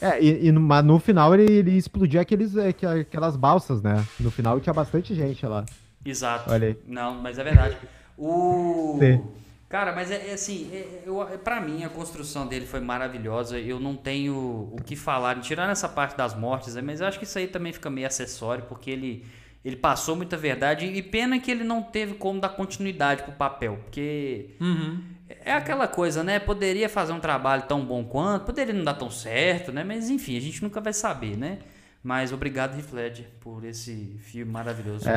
É, 0.00 0.22
e, 0.22 0.46
e 0.46 0.52
no, 0.52 0.60
mas 0.60 0.84
no 0.84 0.98
final 0.98 1.34
ele, 1.34 1.50
ele 1.52 1.76
explodiu 1.76 2.20
aqueles, 2.20 2.56
é, 2.56 2.68
aquelas 2.68 3.36
balsas, 3.36 3.82
né? 3.82 4.04
No 4.18 4.30
final 4.30 4.60
tinha 4.60 4.72
bastante 4.72 5.14
gente 5.14 5.44
lá. 5.46 5.64
Exato. 6.04 6.50
Olha 6.50 6.68
aí. 6.68 6.78
Não, 6.86 7.14
mas 7.14 7.38
é 7.38 7.44
verdade. 7.44 7.76
O. 8.16 8.98
Sim. 9.00 9.24
Cara, 9.68 9.94
mas 9.94 10.10
é, 10.10 10.30
é 10.30 10.32
assim, 10.32 10.70
é, 10.72 11.02
eu, 11.04 11.16
pra 11.44 11.60
mim 11.60 11.84
a 11.84 11.90
construção 11.90 12.46
dele 12.46 12.64
foi 12.64 12.80
maravilhosa. 12.80 13.58
Eu 13.58 13.78
não 13.78 13.94
tenho 13.94 14.70
o 14.72 14.78
que 14.84 14.96
falar, 14.96 15.38
tirando 15.40 15.70
essa 15.70 15.88
parte 15.88 16.16
das 16.16 16.34
mortes, 16.34 16.74
né? 16.74 16.80
mas 16.80 17.00
eu 17.00 17.06
acho 17.06 17.18
que 17.18 17.24
isso 17.24 17.38
aí 17.38 17.46
também 17.46 17.72
fica 17.72 17.90
meio 17.90 18.06
acessório, 18.06 18.64
porque 18.66 18.90
ele, 18.90 19.26
ele 19.62 19.76
passou 19.76 20.16
muita 20.16 20.36
verdade. 20.38 20.86
E 20.86 21.02
pena 21.02 21.38
que 21.38 21.50
ele 21.50 21.64
não 21.64 21.82
teve 21.82 22.14
como 22.14 22.40
dar 22.40 22.50
continuidade 22.50 23.24
pro 23.24 23.32
papel, 23.32 23.78
porque. 23.84 24.56
Uhum 24.60 25.17
é 25.28 25.52
aquela 25.52 25.86
coisa, 25.86 26.22
né? 26.22 26.38
Poderia 26.38 26.88
fazer 26.88 27.12
um 27.12 27.20
trabalho 27.20 27.62
tão 27.62 27.84
bom 27.84 28.04
quanto, 28.04 28.46
poderia 28.46 28.72
não 28.72 28.84
dar 28.84 28.94
tão 28.94 29.10
certo, 29.10 29.72
né? 29.72 29.84
Mas 29.84 30.08
enfim, 30.08 30.36
a 30.36 30.40
gente 30.40 30.62
nunca 30.62 30.80
vai 30.80 30.92
saber, 30.92 31.36
né? 31.36 31.58
Mas 32.02 32.32
obrigado, 32.32 32.76
Heath 32.76 33.24
por 33.40 33.64
esse 33.64 34.18
filme 34.20 34.50
maravilhoso. 34.50 35.08
É. 35.08 35.14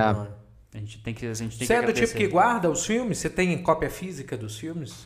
A 0.73 0.77
gente 0.77 0.99
tem 0.99 1.13
que, 1.13 1.25
a 1.25 1.33
gente 1.33 1.57
tem 1.57 1.67
Você 1.67 1.73
que 1.73 1.83
é 1.83 1.85
do 1.85 1.93
tipo 1.93 2.13
que 2.13 2.27
guarda 2.27 2.69
os 2.69 2.85
filmes? 2.85 3.17
Você 3.17 3.29
tem 3.29 3.61
cópia 3.61 3.89
física 3.89 4.37
dos 4.37 4.57
filmes? 4.57 5.05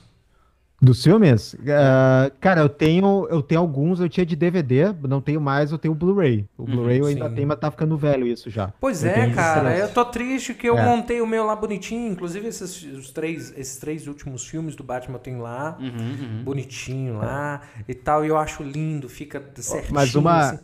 Dos 0.86 1.04
filmes? 1.04 1.56
Uh, 1.56 2.32
cara, 2.40 2.62
eu 2.62 2.70
tenho, 2.70 3.28
eu 3.32 3.42
tenho 3.42 3.60
alguns, 3.60 4.00
eu 4.00 4.08
tinha 4.08 4.24
de 4.24 4.36
DVD, 4.36 4.94
não 5.02 5.20
tenho 5.20 5.42
mais, 5.42 5.72
eu 5.72 5.80
tenho 5.80 5.96
Blu-ray. 5.96 6.46
O 6.56 6.62
uhum, 6.62 6.68
Blu-ray 6.68 7.00
eu 7.00 7.06
ainda 7.08 7.28
tenho, 7.28 7.48
mas 7.48 7.58
tá 7.58 7.72
ficando 7.72 7.98
velho 7.98 8.28
isso 8.28 8.52
já. 8.52 8.72
Pois 8.80 9.04
eu 9.04 9.10
é, 9.10 9.32
cara, 9.32 9.76
eu 9.76 9.92
tô 9.92 10.06
triste 10.06 10.54
que 10.54 10.70
eu 10.70 10.78
é. 10.78 10.86
montei 10.86 11.22
o 11.22 11.28
meu 11.28 11.44
lá 11.44 11.56
bonitinho, 11.56 12.12
inclusive 12.12 12.48
esses 12.48 12.84
os 12.84 13.10
três, 13.10 13.52
esses 13.58 13.78
três 13.78 14.06
últimos 14.06 14.46
filmes 14.46 14.76
do 14.76 14.84
Batman 14.84 15.16
eu 15.16 15.20
tenho 15.20 15.42
lá, 15.42 15.76
uhum, 15.80 15.88
uhum. 15.88 16.44
bonitinho 16.44 17.18
lá 17.18 17.62
e 17.88 17.96
tal, 17.96 18.24
e 18.24 18.28
eu 18.28 18.38
acho 18.38 18.62
lindo, 18.62 19.10
fica 19.10 19.44
certinho. 19.56 19.96
Mas 19.96 20.14
uma... 20.14 20.52
Assim. 20.52 20.60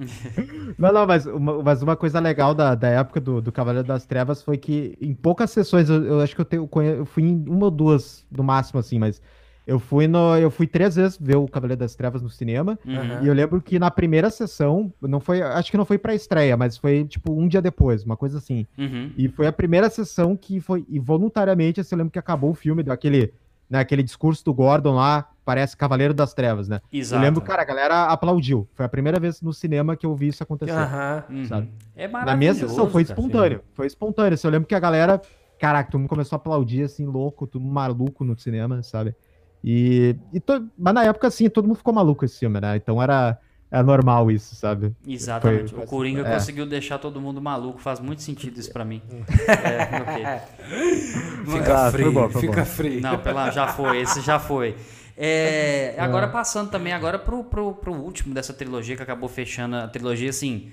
não, 0.78 0.90
não, 0.90 1.06
mas 1.06 1.26
uma, 1.26 1.62
mas 1.62 1.82
uma 1.82 1.96
coisa 1.96 2.18
legal 2.18 2.54
da, 2.54 2.74
da 2.74 2.88
época 2.88 3.20
do, 3.20 3.42
do 3.42 3.52
Cavaleiro 3.52 3.86
das 3.86 4.06
Trevas 4.06 4.42
foi 4.42 4.56
que 4.56 4.96
em 4.98 5.12
poucas 5.12 5.50
sessões, 5.50 5.90
eu, 5.90 6.02
eu 6.02 6.20
acho 6.20 6.34
que 6.34 6.40
eu, 6.40 6.46
tenho, 6.46 6.68
eu 6.96 7.04
fui 7.04 7.24
em 7.24 7.44
uma 7.46 7.66
ou 7.66 7.70
duas 7.70 8.24
no 8.30 8.42
máximo, 8.42 8.80
assim, 8.80 8.98
mas 8.98 9.20
Eu 9.70 9.78
fui 9.78 10.08
no, 10.08 10.36
eu 10.36 10.50
fui 10.50 10.66
três 10.66 10.96
vezes 10.96 11.16
ver 11.16 11.36
o 11.36 11.46
Cavaleiro 11.46 11.78
das 11.78 11.94
Trevas 11.94 12.20
no 12.20 12.28
cinema. 12.28 12.76
Uhum. 12.84 13.22
E 13.22 13.28
eu 13.28 13.32
lembro 13.32 13.62
que 13.62 13.78
na 13.78 13.88
primeira 13.88 14.28
sessão, 14.28 14.92
não 15.00 15.20
foi, 15.20 15.40
acho 15.42 15.70
que 15.70 15.76
não 15.76 15.84
foi 15.84 15.96
pra 15.96 16.12
estreia, 16.12 16.56
mas 16.56 16.76
foi 16.76 17.04
tipo 17.04 17.32
um 17.32 17.46
dia 17.46 17.62
depois, 17.62 18.02
uma 18.02 18.16
coisa 18.16 18.38
assim. 18.38 18.66
Uhum. 18.76 19.12
E 19.16 19.28
foi 19.28 19.46
a 19.46 19.52
primeira 19.52 19.88
sessão 19.88 20.36
que 20.36 20.58
foi, 20.58 20.84
e 20.88 20.98
voluntariamente, 20.98 21.80
assim, 21.80 21.94
eu 21.94 21.98
lembro 21.98 22.10
que 22.10 22.18
acabou 22.18 22.50
o 22.50 22.54
filme, 22.54 22.82
deu 22.82 22.92
aquele, 22.92 23.32
né, 23.70 23.78
aquele 23.78 24.02
discurso 24.02 24.44
do 24.44 24.52
Gordon 24.52 24.96
lá, 24.96 25.30
parece 25.44 25.76
Cavaleiro 25.76 26.12
das 26.12 26.34
Trevas, 26.34 26.66
né? 26.66 26.80
Exato. 26.92 27.22
Eu 27.22 27.24
lembro, 27.24 27.40
cara, 27.40 27.62
a 27.62 27.64
galera 27.64 28.06
aplaudiu. 28.06 28.66
Foi 28.74 28.84
a 28.84 28.88
primeira 28.88 29.20
vez 29.20 29.40
no 29.40 29.52
cinema 29.52 29.94
que 29.94 30.04
eu 30.04 30.16
vi 30.16 30.26
isso 30.26 30.42
acontecer. 30.42 30.72
Uhum. 31.30 31.44
Sabe? 31.44 31.68
É 31.94 32.08
maravilhoso. 32.08 32.26
Na 32.26 32.36
minha 32.36 32.54
sessão 32.54 32.90
foi 32.90 33.02
espontâneo. 33.02 33.60
Foi 33.72 33.86
espontâneo. 33.86 34.34
Assim, 34.34 34.48
eu 34.48 34.50
lembro 34.50 34.66
que 34.66 34.74
a 34.74 34.80
galera, 34.80 35.22
caraca, 35.60 35.92
todo 35.92 36.00
mundo 36.00 36.08
começou 36.08 36.34
a 36.34 36.38
aplaudir, 36.38 36.82
assim, 36.82 37.06
louco, 37.06 37.46
tudo 37.46 37.64
maluco 37.64 38.24
no 38.24 38.36
cinema, 38.36 38.82
sabe? 38.82 39.14
E, 39.62 40.16
e 40.32 40.40
to... 40.40 40.68
Mas 40.76 40.94
na 40.94 41.04
época, 41.04 41.28
assim, 41.28 41.48
todo 41.48 41.66
mundo 41.66 41.76
ficou 41.76 41.92
maluco 41.92 42.24
esse 42.24 42.38
filme, 42.38 42.60
né? 42.60 42.76
Então 42.76 43.02
era, 43.02 43.38
era 43.70 43.82
normal 43.82 44.30
isso, 44.30 44.54
sabe? 44.54 44.94
Exatamente. 45.06 45.72
Foi, 45.74 45.84
o 45.84 45.86
Coringa 45.86 46.26
é. 46.26 46.34
conseguiu 46.34 46.66
deixar 46.66 46.98
todo 46.98 47.20
mundo 47.20 47.40
maluco. 47.40 47.78
Faz 47.78 48.00
muito 48.00 48.22
sentido 48.22 48.58
isso 48.58 48.72
pra 48.72 48.84
mim. 48.84 49.02
é, 49.48 50.02
okay. 50.02 51.52
Fica 51.52 51.86
ah, 51.86 51.92
frio, 51.92 52.12
bom, 52.12 52.28
fica 52.30 52.64
frio. 52.64 53.00
Não, 53.00 53.18
pela, 53.18 53.50
já 53.50 53.68
foi, 53.68 54.00
esse 54.00 54.20
já 54.22 54.38
foi. 54.38 54.76
É, 55.16 55.94
agora 55.98 56.28
passando 56.28 56.70
também 56.70 56.94
agora 56.94 57.18
pro, 57.18 57.44
pro, 57.44 57.74
pro 57.74 57.92
último 57.92 58.32
dessa 58.32 58.54
trilogia 58.54 58.96
que 58.96 59.02
acabou 59.02 59.28
fechando 59.28 59.76
a 59.76 59.88
trilogia, 59.88 60.30
assim... 60.30 60.70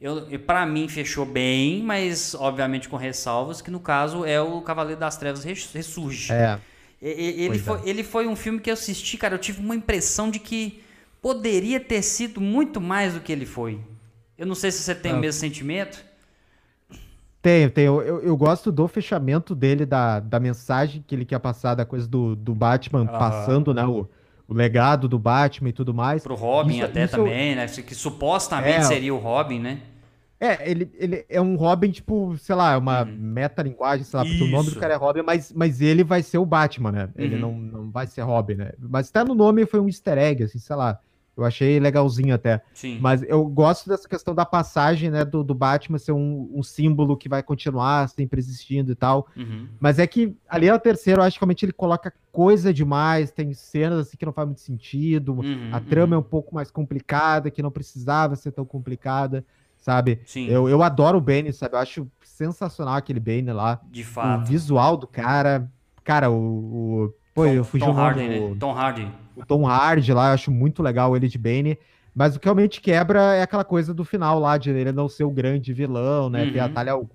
Eu, 0.00 0.38
para 0.46 0.64
mim 0.64 0.86
fechou 0.86 1.26
bem, 1.26 1.82
mas 1.82 2.32
obviamente 2.32 2.88
com 2.88 2.96
ressalvas, 2.96 3.60
que 3.60 3.68
no 3.68 3.80
caso 3.80 4.24
é 4.24 4.40
o 4.40 4.60
Cavaleiro 4.62 5.00
das 5.00 5.16
Trevas 5.16 5.42
Ressurge. 5.42 6.32
É. 6.32 6.60
Ele 7.00 7.58
foi, 7.58 7.78
é. 7.78 7.88
ele 7.88 8.02
foi 8.02 8.26
um 8.26 8.34
filme 8.34 8.58
que 8.58 8.68
eu 8.68 8.74
assisti, 8.74 9.16
cara, 9.16 9.34
eu 9.34 9.38
tive 9.38 9.60
uma 9.60 9.74
impressão 9.74 10.30
de 10.30 10.38
que 10.38 10.82
poderia 11.22 11.78
ter 11.78 12.02
sido 12.02 12.40
muito 12.40 12.80
mais 12.80 13.14
do 13.14 13.20
que 13.20 13.30
ele 13.30 13.46
foi. 13.46 13.78
Eu 14.36 14.46
não 14.46 14.54
sei 14.54 14.70
se 14.70 14.82
você 14.82 14.94
tem 14.94 15.12
o 15.12 15.18
mesmo 15.18 15.40
sentimento. 15.40 16.04
Tenho, 17.40 17.70
tenho. 17.70 18.02
Eu, 18.02 18.20
eu 18.20 18.36
gosto 18.36 18.72
do 18.72 18.86
fechamento 18.88 19.54
dele, 19.54 19.86
da, 19.86 20.18
da 20.20 20.40
mensagem 20.40 21.04
que 21.06 21.14
ele 21.14 21.24
quer 21.24 21.38
passar, 21.38 21.74
da 21.74 21.84
coisa 21.84 22.06
do, 22.06 22.34
do 22.34 22.54
Batman 22.54 23.06
passando, 23.06 23.72
né? 23.72 23.84
O, 23.84 24.08
o 24.48 24.54
legado 24.54 25.08
do 25.08 25.18
Batman 25.18 25.68
e 25.68 25.72
tudo 25.72 25.94
mais. 25.94 26.22
Pro 26.22 26.34
Robin 26.34 26.76
isso, 26.76 26.84
até 26.84 27.04
isso 27.04 27.16
também, 27.16 27.54
né? 27.54 27.66
Que 27.66 27.94
supostamente 27.94 28.78
é, 28.78 28.82
seria 28.82 29.14
o 29.14 29.18
Robin, 29.18 29.60
né? 29.60 29.80
É, 30.40 30.70
ele, 30.70 30.90
ele 30.94 31.26
é 31.28 31.40
um 31.40 31.56
Robin, 31.56 31.90
tipo, 31.90 32.36
sei 32.38 32.54
lá, 32.54 32.78
uma 32.78 33.02
uhum. 33.02 33.16
metalinguagem, 33.18 34.04
sei 34.04 34.18
lá, 34.18 34.24
porque 34.24 34.44
o 34.44 34.48
nome 34.48 34.70
do 34.70 34.78
cara 34.78 34.94
é 34.94 34.96
Robin, 34.96 35.22
mas, 35.22 35.52
mas 35.52 35.80
ele 35.80 36.04
vai 36.04 36.22
ser 36.22 36.38
o 36.38 36.46
Batman, 36.46 36.92
né? 36.92 37.08
Ele 37.16 37.34
uhum. 37.34 37.40
não, 37.40 37.58
não 37.58 37.90
vai 37.90 38.06
ser 38.06 38.22
Robin, 38.22 38.54
né? 38.54 38.72
Mas 38.78 39.08
até 39.08 39.24
no 39.24 39.34
nome 39.34 39.66
foi 39.66 39.80
um 39.80 39.88
easter 39.88 40.16
egg, 40.16 40.44
assim, 40.44 40.58
sei 40.58 40.76
lá. 40.76 41.00
Eu 41.36 41.44
achei 41.44 41.78
legalzinho 41.78 42.34
até. 42.34 42.60
Sim. 42.74 42.98
Mas 43.00 43.22
eu 43.22 43.44
gosto 43.46 43.88
dessa 43.88 44.08
questão 44.08 44.34
da 44.34 44.44
passagem, 44.44 45.08
né, 45.08 45.24
do, 45.24 45.44
do 45.44 45.54
Batman 45.54 45.96
ser 45.96 46.10
um, 46.10 46.50
um 46.52 46.64
símbolo 46.64 47.16
que 47.16 47.28
vai 47.28 47.44
continuar 47.44 48.08
sempre 48.08 48.40
existindo 48.40 48.90
e 48.90 48.94
tal. 48.96 49.28
Uhum. 49.36 49.68
Mas 49.78 50.00
é 50.00 50.06
que 50.06 50.36
ali 50.48 50.68
no 50.68 50.78
terceiro, 50.80 51.20
eu 51.20 51.24
acho 51.24 51.38
que 51.38 51.44
realmente 51.44 51.64
ele 51.64 51.72
coloca 51.72 52.12
coisa 52.32 52.74
demais, 52.74 53.30
tem 53.30 53.54
cenas 53.54 54.00
assim 54.00 54.16
que 54.16 54.26
não 54.26 54.32
faz 54.32 54.48
muito 54.48 54.60
sentido. 54.60 55.34
Uhum, 55.34 55.70
a 55.72 55.80
trama 55.80 56.16
uhum. 56.16 56.22
é 56.22 56.26
um 56.26 56.28
pouco 56.28 56.52
mais 56.52 56.72
complicada, 56.72 57.52
que 57.52 57.62
não 57.62 57.70
precisava 57.70 58.34
ser 58.34 58.50
tão 58.50 58.64
complicada 58.64 59.44
sabe? 59.88 60.20
Sim. 60.26 60.46
Eu, 60.48 60.68
eu 60.68 60.82
adoro 60.82 61.16
o 61.16 61.20
Bane, 61.20 61.50
sabe? 61.50 61.74
Eu 61.74 61.78
acho 61.78 62.06
sensacional 62.22 62.94
aquele 62.94 63.18
Bane 63.18 63.50
lá. 63.52 63.80
De 63.90 64.04
fato. 64.04 64.42
O 64.42 64.44
visual 64.44 64.98
do 64.98 65.06
cara. 65.06 65.66
Cara, 66.04 66.30
o. 66.30 66.34
o 67.04 67.14
pô, 67.34 67.44
Tom, 67.44 67.50
eu 67.50 67.64
fugi 67.64 67.84
Tom. 67.86 67.92
Hardy, 67.92 68.28
né? 68.28 68.56
Tom 68.60 68.72
Hardy. 68.72 69.08
O 69.34 69.46
Tom 69.46 69.66
Hardy 69.66 70.12
lá, 70.12 70.28
eu 70.28 70.34
acho 70.34 70.50
muito 70.50 70.82
legal 70.82 71.16
ele 71.16 71.26
de 71.26 71.38
Bane. 71.38 71.78
Mas 72.14 72.36
o 72.36 72.40
que 72.40 72.46
realmente 72.46 72.80
quebra 72.80 73.36
é 73.36 73.42
aquela 73.42 73.64
coisa 73.64 73.94
do 73.94 74.04
final 74.04 74.40
lá, 74.40 74.58
de 74.58 74.70
ele 74.70 74.90
não 74.92 75.08
ser 75.08 75.24
o 75.24 75.30
grande 75.30 75.72
vilão, 75.72 76.28
né? 76.28 76.44
Uhum. 76.44 76.52
Ter 76.52 76.58
a 76.58 76.68
Talha 76.68 76.92
al 76.92 77.08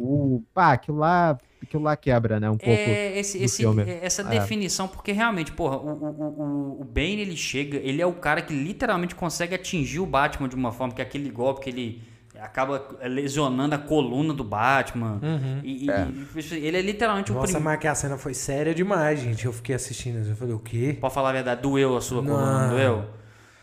Pá, 0.54 0.74
aquilo 0.74 0.98
lá, 0.98 1.38
aquilo 1.62 1.84
lá 1.84 1.98
quebra, 1.98 2.40
né? 2.40 2.50
Um 2.50 2.58
pouco. 2.58 2.72
É, 2.72 3.20
esse, 3.20 3.38
esse, 3.44 3.66
essa 4.02 4.22
é. 4.22 4.26
definição, 4.26 4.88
porque 4.88 5.12
realmente, 5.12 5.52
porra, 5.52 5.78
o, 5.78 5.90
o, 5.90 6.78
o, 6.78 6.82
o 6.82 6.86
Bane 6.86 7.20
ele 7.20 7.36
chega, 7.36 7.78
ele 7.78 8.02
é 8.02 8.06
o 8.06 8.14
cara 8.14 8.42
que 8.42 8.54
literalmente 8.54 9.14
consegue 9.14 9.54
atingir 9.54 10.00
o 10.00 10.06
Batman 10.06 10.48
de 10.48 10.56
uma 10.56 10.72
forma 10.72 10.94
que 10.94 11.02
aquele 11.02 11.30
golpe 11.30 11.62
que 11.62 11.70
ele 11.70 12.13
acaba 12.44 12.86
lesionando 13.04 13.74
a 13.74 13.78
coluna 13.78 14.34
do 14.34 14.44
Batman. 14.44 15.20
Uhum. 15.22 15.62
E, 15.64 15.90
é. 15.90 16.08
e, 16.36 16.66
ele 16.66 16.78
é 16.78 16.82
literalmente 16.82 17.32
Nossa, 17.32 17.40
o 17.40 17.44
primeiro. 17.44 17.64
Nossa, 17.64 17.74
mas 17.76 17.80
que 17.80 17.88
a 17.88 17.96
cena 17.96 18.18
foi 18.18 18.34
séria 18.34 18.76
demais, 18.76 19.20
gente. 19.20 19.46
Eu 19.46 19.54
fiquei 19.54 19.74
assistindo, 19.74 20.28
eu 20.28 20.36
falei, 20.36 20.54
o 20.54 20.60
quê? 20.60 20.98
Pode 21.00 21.14
falar 21.14 21.30
a 21.30 21.34
verdade, 21.34 21.62
doeu 21.62 21.96
a 21.96 22.02
sua 22.02 22.22
não. 22.22 22.36
coluna, 22.36 22.68
doeu? 22.68 23.06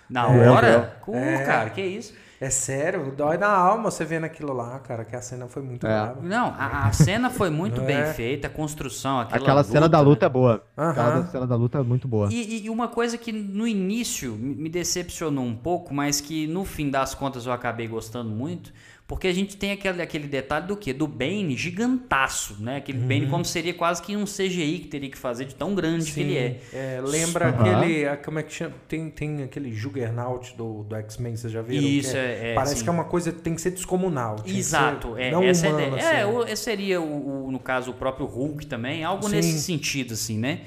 Na 0.08 0.26
hora? 0.26 0.96
Como, 1.02 1.18
é. 1.18 1.44
cara? 1.44 1.70
Que 1.70 1.82
isso? 1.82 2.14
É 2.40 2.48
sério, 2.48 3.12
dói 3.14 3.36
na 3.36 3.50
alma 3.50 3.90
você 3.90 4.02
vendo 4.02 4.24
aquilo 4.24 4.54
lá, 4.54 4.78
cara, 4.78 5.04
que 5.04 5.14
a 5.14 5.20
cena 5.20 5.46
foi 5.46 5.60
muito 5.60 5.86
é. 5.86 5.90
brava. 5.90 6.22
Não, 6.22 6.46
a, 6.56 6.86
a, 6.86 6.92
cena 6.92 7.28
foi 7.28 7.50
muito 7.50 7.82
bem 7.82 7.98
é. 7.98 8.14
feita, 8.14 8.46
a 8.46 8.50
construção, 8.50 9.20
aquela 9.20 9.56
luta, 9.56 9.64
cena 9.64 9.86
da 9.86 10.00
luta 10.00 10.24
né? 10.24 10.26
é 10.26 10.32
boa. 10.32 10.64
Uhum. 10.74 10.88
Aquela 10.88 11.26
cena 11.26 11.46
da 11.46 11.54
luta 11.54 11.78
é 11.78 11.82
muito 11.82 12.08
boa. 12.08 12.32
E, 12.32 12.64
e, 12.64 12.70
uma 12.70 12.88
coisa 12.88 13.18
que 13.18 13.30
no 13.30 13.68
início 13.68 14.32
me 14.32 14.70
decepcionou 14.70 15.44
um 15.44 15.54
pouco, 15.54 15.92
mas 15.92 16.18
que 16.18 16.46
no 16.46 16.64
fim 16.64 16.88
das 16.88 17.14
contas 17.14 17.44
eu 17.44 17.52
acabei 17.52 17.86
gostando 17.86 18.30
muito, 18.30 18.72
porque 19.10 19.26
a 19.26 19.32
gente 19.32 19.56
tem 19.56 19.72
aquele, 19.72 20.00
aquele 20.00 20.28
detalhe 20.28 20.68
do 20.68 20.76
que? 20.76 20.92
Do 20.92 21.08
Bane 21.08 21.56
gigantaço, 21.56 22.56
né? 22.60 22.76
Aquele 22.76 22.98
uhum. 22.98 23.08
Bane 23.08 23.26
como 23.26 23.44
seria 23.44 23.74
quase 23.74 24.00
que 24.00 24.16
um 24.16 24.22
CGI 24.22 24.78
que 24.78 24.86
teria 24.86 25.10
que 25.10 25.18
fazer 25.18 25.46
de 25.46 25.54
tão 25.56 25.74
grande 25.74 26.04
Sim. 26.04 26.14
que 26.14 26.20
ele 26.20 26.36
é. 26.38 26.60
é 26.72 27.00
lembra 27.02 27.50
uhum. 27.50 27.60
aquele. 27.60 28.16
Como 28.18 28.38
é 28.38 28.44
que 28.44 28.54
chama? 28.54 28.76
Tem, 28.86 29.10
tem 29.10 29.42
aquele 29.42 29.72
Juggernaut 29.72 30.56
do, 30.56 30.84
do 30.84 30.94
X-Men, 30.94 31.36
vocês 31.36 31.52
já 31.52 31.60
viram? 31.60 31.88
Isso, 31.88 32.16
é, 32.16 32.20
é, 32.20 32.50
é 32.52 32.54
Parece 32.54 32.76
sim. 32.76 32.84
que 32.84 32.88
é 32.88 32.92
uma 32.92 33.02
coisa 33.02 33.32
que 33.32 33.40
tem 33.40 33.52
que 33.52 33.60
ser 33.60 33.72
descomunal. 33.72 34.36
Exato. 34.46 35.18
é, 35.18 35.32
não 35.32 35.42
essa 35.42 35.68
humano, 35.68 35.96
ideia. 35.96 36.00
É, 36.00 36.22
assim. 36.22 36.52
É, 36.52 36.54
seria, 36.54 37.00
o, 37.00 37.46
o, 37.46 37.50
no 37.50 37.58
caso, 37.58 37.90
o 37.90 37.94
próprio 37.94 38.26
Hulk 38.26 38.64
também, 38.66 39.02
algo 39.02 39.28
sim. 39.28 39.34
nesse 39.34 39.60
sentido, 39.60 40.14
assim, 40.14 40.38
né? 40.38 40.60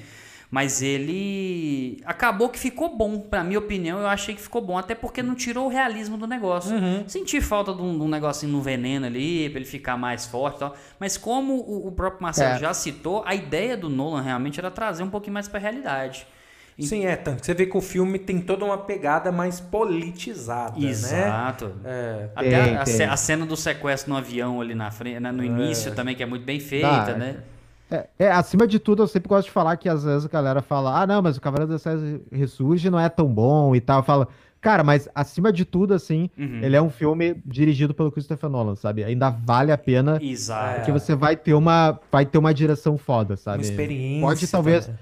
Mas 0.54 0.80
ele 0.80 2.00
acabou 2.04 2.48
que 2.48 2.56
ficou 2.56 2.96
bom, 2.96 3.18
pra 3.18 3.42
minha 3.42 3.58
opinião, 3.58 3.98
eu 3.98 4.06
achei 4.06 4.36
que 4.36 4.40
ficou 4.40 4.62
bom, 4.62 4.78
até 4.78 4.94
porque 4.94 5.20
não 5.20 5.34
tirou 5.34 5.66
o 5.66 5.68
realismo 5.68 6.16
do 6.16 6.28
negócio. 6.28 6.76
Uhum. 6.76 7.02
Senti 7.08 7.40
falta 7.40 7.74
de 7.74 7.82
um, 7.82 7.98
de 7.98 8.04
um 8.04 8.06
negocinho 8.06 8.52
no 8.52 8.62
veneno 8.62 9.04
ali, 9.04 9.50
pra 9.50 9.58
ele 9.58 9.68
ficar 9.68 9.96
mais 9.96 10.26
forte 10.26 10.54
e 10.54 10.58
tal. 10.60 10.76
Mas 11.00 11.18
como 11.18 11.54
o, 11.54 11.88
o 11.88 11.90
próprio 11.90 12.22
Marcelo 12.22 12.54
é. 12.54 12.58
já 12.60 12.72
citou, 12.72 13.24
a 13.26 13.34
ideia 13.34 13.76
do 13.76 13.88
Nolan 13.90 14.22
realmente 14.22 14.60
era 14.60 14.70
trazer 14.70 15.02
um 15.02 15.10
pouquinho 15.10 15.34
mais 15.34 15.48
pra 15.48 15.58
realidade. 15.58 16.24
Sim, 16.78 17.04
é, 17.04 17.16
tanto 17.16 17.44
você 17.44 17.52
vê 17.52 17.66
que 17.66 17.76
o 17.76 17.80
filme 17.80 18.16
tem 18.16 18.40
toda 18.40 18.64
uma 18.64 18.78
pegada 18.78 19.32
mais 19.32 19.58
politizada, 19.58 20.78
né? 20.78 20.88
Exato. 20.88 21.66
né? 21.82 21.90
É. 21.90 22.30
Até 22.36 22.48
tem, 22.48 22.76
a, 22.76 22.84
tem. 22.84 23.06
a, 23.06 23.16
cena 23.16 23.44
do 23.44 23.56
sequestro 23.56 24.12
no 24.12 24.16
avião 24.16 24.60
ali 24.60 24.76
na 24.76 24.92
frente, 24.92 25.18
né, 25.18 25.32
no 25.32 25.42
é. 25.42 25.46
início 25.46 25.92
também, 25.96 26.14
que 26.14 26.22
é 26.22 26.26
muito 26.26 26.44
bem 26.44 26.60
feita, 26.60 27.06
Dá, 27.06 27.14
né? 27.14 27.38
É, 27.94 28.08
é, 28.18 28.30
acima 28.30 28.66
de 28.66 28.78
tudo, 28.78 29.02
eu 29.02 29.06
sempre 29.06 29.28
gosto 29.28 29.46
de 29.46 29.52
falar 29.52 29.76
que 29.76 29.88
às 29.88 30.04
vezes 30.04 30.24
a 30.24 30.28
galera 30.28 30.60
fala, 30.60 31.02
ah, 31.02 31.06
não, 31.06 31.22
mas 31.22 31.36
o 31.36 31.40
Cavaleiro 31.40 31.72
das 31.72 31.82
Trevas 31.82 32.20
Ressurge 32.32 32.90
não 32.90 32.98
é 32.98 33.08
tão 33.08 33.32
bom 33.32 33.74
e 33.76 33.80
tal. 33.80 34.02
Fala, 34.02 34.28
cara, 34.60 34.82
mas 34.82 35.08
acima 35.14 35.52
de 35.52 35.64
tudo, 35.64 35.94
assim, 35.94 36.28
uhum. 36.36 36.60
ele 36.62 36.74
é 36.74 36.82
um 36.82 36.90
filme 36.90 37.40
dirigido 37.44 37.94
pelo 37.94 38.10
Christopher 38.10 38.50
Nolan, 38.50 38.74
sabe? 38.74 39.04
Ainda 39.04 39.30
vale 39.30 39.70
a 39.70 39.78
pena. 39.78 40.18
Exato. 40.20 40.76
Porque 40.76 40.92
você 40.92 41.14
vai 41.14 41.36
ter 41.36 41.54
uma, 41.54 41.98
vai 42.10 42.26
ter 42.26 42.38
uma 42.38 42.52
direção 42.52 42.98
foda, 42.98 43.36
sabe? 43.36 43.58
Uma 43.58 43.70
experiência. 43.70 44.26
Pode 44.26 44.46
talvez. 44.48 44.88
Né? 44.88 44.94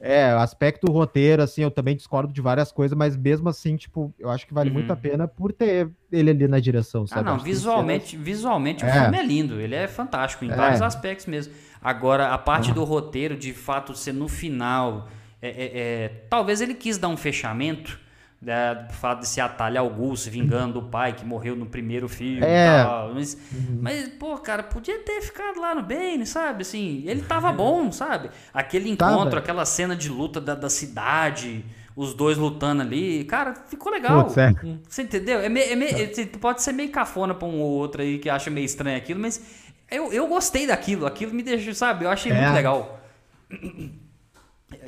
É, 0.00 0.30
aspecto 0.30 0.92
roteiro, 0.92 1.42
assim, 1.42 1.62
eu 1.62 1.72
também 1.72 1.96
discordo 1.96 2.32
de 2.32 2.40
várias 2.40 2.70
coisas, 2.70 2.96
mas 2.96 3.16
mesmo 3.16 3.48
assim, 3.48 3.76
tipo, 3.76 4.14
eu 4.16 4.30
acho 4.30 4.46
que 4.46 4.54
vale 4.54 4.68
uhum. 4.68 4.74
muito 4.74 4.92
a 4.92 4.96
pena 4.96 5.26
por 5.26 5.52
ter 5.52 5.90
ele 6.12 6.30
ali 6.30 6.46
na 6.46 6.60
direção, 6.60 7.02
ah, 7.02 7.06
sabe? 7.08 7.28
Ah, 7.28 7.32
não, 7.32 7.38
visualmente, 7.40 8.16
visualmente 8.16 8.84
é. 8.84 8.88
o 8.88 8.92
filme 8.92 9.18
é 9.18 9.26
lindo, 9.26 9.60
ele 9.60 9.74
é 9.74 9.88
fantástico 9.88 10.44
em 10.44 10.52
é. 10.52 10.54
vários 10.54 10.80
aspectos 10.80 11.26
mesmo. 11.26 11.52
Agora, 11.82 12.32
a 12.32 12.38
parte 12.38 12.68
uhum. 12.68 12.74
do 12.74 12.84
roteiro, 12.84 13.36
de 13.36 13.52
fato, 13.52 13.94
ser 13.94 14.12
no 14.12 14.28
final, 14.28 15.08
é, 15.40 15.48
é, 15.48 15.70
é, 15.74 16.08
talvez 16.28 16.60
ele 16.60 16.74
quis 16.74 16.98
dar 16.98 17.08
um 17.08 17.16
fechamento, 17.16 17.98
né, 18.40 18.86
fato 18.92 19.20
de 19.20 19.28
se 19.28 19.40
atalhar 19.40 19.82
Augusto 19.82 20.30
vingando 20.30 20.78
o 20.78 20.82
pai 20.82 21.12
que 21.12 21.24
morreu 21.24 21.56
no 21.56 21.66
primeiro 21.66 22.08
filme 22.08 22.40
é. 22.46 22.84
Mas, 23.12 23.34
uhum. 23.34 23.78
mas, 23.82 24.08
pô, 24.10 24.38
cara, 24.38 24.62
podia 24.62 24.98
ter 25.00 25.20
ficado 25.22 25.60
lá 25.60 25.74
no 25.74 25.82
Bane, 25.82 26.24
sabe? 26.24 26.62
Assim, 26.62 27.02
ele 27.06 27.22
tava 27.22 27.52
bom, 27.52 27.90
sabe? 27.90 28.30
Aquele 28.54 28.90
encontro, 28.90 29.38
aquela 29.38 29.64
cena 29.64 29.96
de 29.96 30.08
luta 30.08 30.40
da, 30.40 30.54
da 30.54 30.70
cidade, 30.70 31.64
os 31.96 32.14
dois 32.14 32.38
lutando 32.38 32.80
ali, 32.80 33.24
cara, 33.24 33.54
ficou 33.66 33.90
legal. 33.90 34.22
Putz, 34.22 34.38
é. 34.38 34.54
Você 34.88 35.02
entendeu? 35.02 35.40
É 35.40 35.48
meio, 35.48 35.72
é 35.72 35.74
meio, 35.74 36.28
pode 36.40 36.62
ser 36.62 36.72
meio 36.72 36.90
cafona 36.90 37.34
pra 37.34 37.48
um 37.48 37.60
ou 37.60 37.70
outro 37.70 38.02
aí 38.02 38.18
que 38.18 38.30
acha 38.30 38.50
meio 38.50 38.64
estranho 38.64 38.96
aquilo, 38.96 39.18
mas 39.18 39.42
eu, 39.90 40.12
eu 40.12 40.26
gostei 40.26 40.66
daquilo. 40.66 41.06
Aquilo 41.06 41.32
me 41.34 41.42
deixou, 41.42 41.74
sabe? 41.74 42.04
Eu 42.04 42.10
achei 42.10 42.32
é. 42.32 42.40
muito 42.40 42.54
legal. 42.54 43.00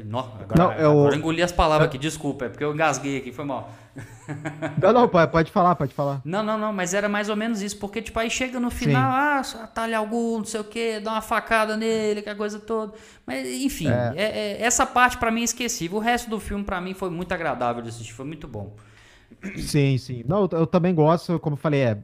Não, 0.05 0.21
agora, 0.21 0.55
não, 0.57 0.73
eu... 0.73 0.91
agora 0.91 1.15
eu 1.15 1.19
engoli 1.19 1.43
as 1.43 1.53
palavras 1.53 1.89
aqui, 1.89 1.97
desculpa, 1.97 2.45
é 2.45 2.49
porque 2.49 2.63
eu 2.63 2.75
engasguei 2.75 3.19
aqui, 3.19 3.33
foi 3.33 3.45
mal. 3.45 3.73
Não, 4.81 4.93
não, 4.93 5.09
pode 5.09 5.51
falar, 5.51 5.75
pode 5.75 5.93
falar. 5.93 6.23
Não, 6.25 6.45
não, 6.45 6.57
não, 6.57 6.73
mas 6.73 6.95
era 6.95 7.09
mais 7.09 7.29
ou 7.29 7.35
menos 7.35 7.61
isso, 7.61 7.77
porque, 7.77 8.01
tipo, 8.01 8.19
aí 8.21 8.31
chega 8.31 8.61
no 8.61 8.71
final, 8.71 9.43
Sim. 9.43 9.59
ah, 9.59 9.65
atalha 9.65 9.99
algum, 9.99 10.39
não 10.39 10.45
sei 10.45 10.61
o 10.61 10.65
quê, 10.65 11.01
dá 11.01 11.13
uma 11.13 11.21
facada 11.21 11.77
nele, 11.77 12.23
que 12.23 12.31
a 12.31 12.37
coisa 12.37 12.61
toda. 12.61 12.93
Mas, 13.27 13.47
enfim, 13.49 13.89
é. 13.89 14.13
É, 14.17 14.23
é, 14.23 14.63
essa 14.63 14.87
parte 14.87 15.19
para 15.19 15.31
mim 15.33 15.41
é 15.41 15.45
esquecível. 15.45 15.99
O 15.99 16.01
resto 16.01 16.31
do 16.31 16.39
filme, 16.39 16.63
para 16.63 16.81
mim, 16.81 16.95
foi 16.95 17.11
muito 17.11 17.33
agradável 17.33 17.83
de 17.83 17.89
assistir, 17.89 18.13
foi 18.13 18.25
muito 18.25 18.47
bom. 18.47 18.77
Sim, 19.59 19.99
sim. 19.99 20.25
Não, 20.27 20.43
eu, 20.43 20.61
eu 20.61 20.67
também 20.67 20.95
gosto, 20.95 21.39
como 21.41 21.55
eu 21.55 21.59
falei, 21.61 21.81
é, 21.81 21.99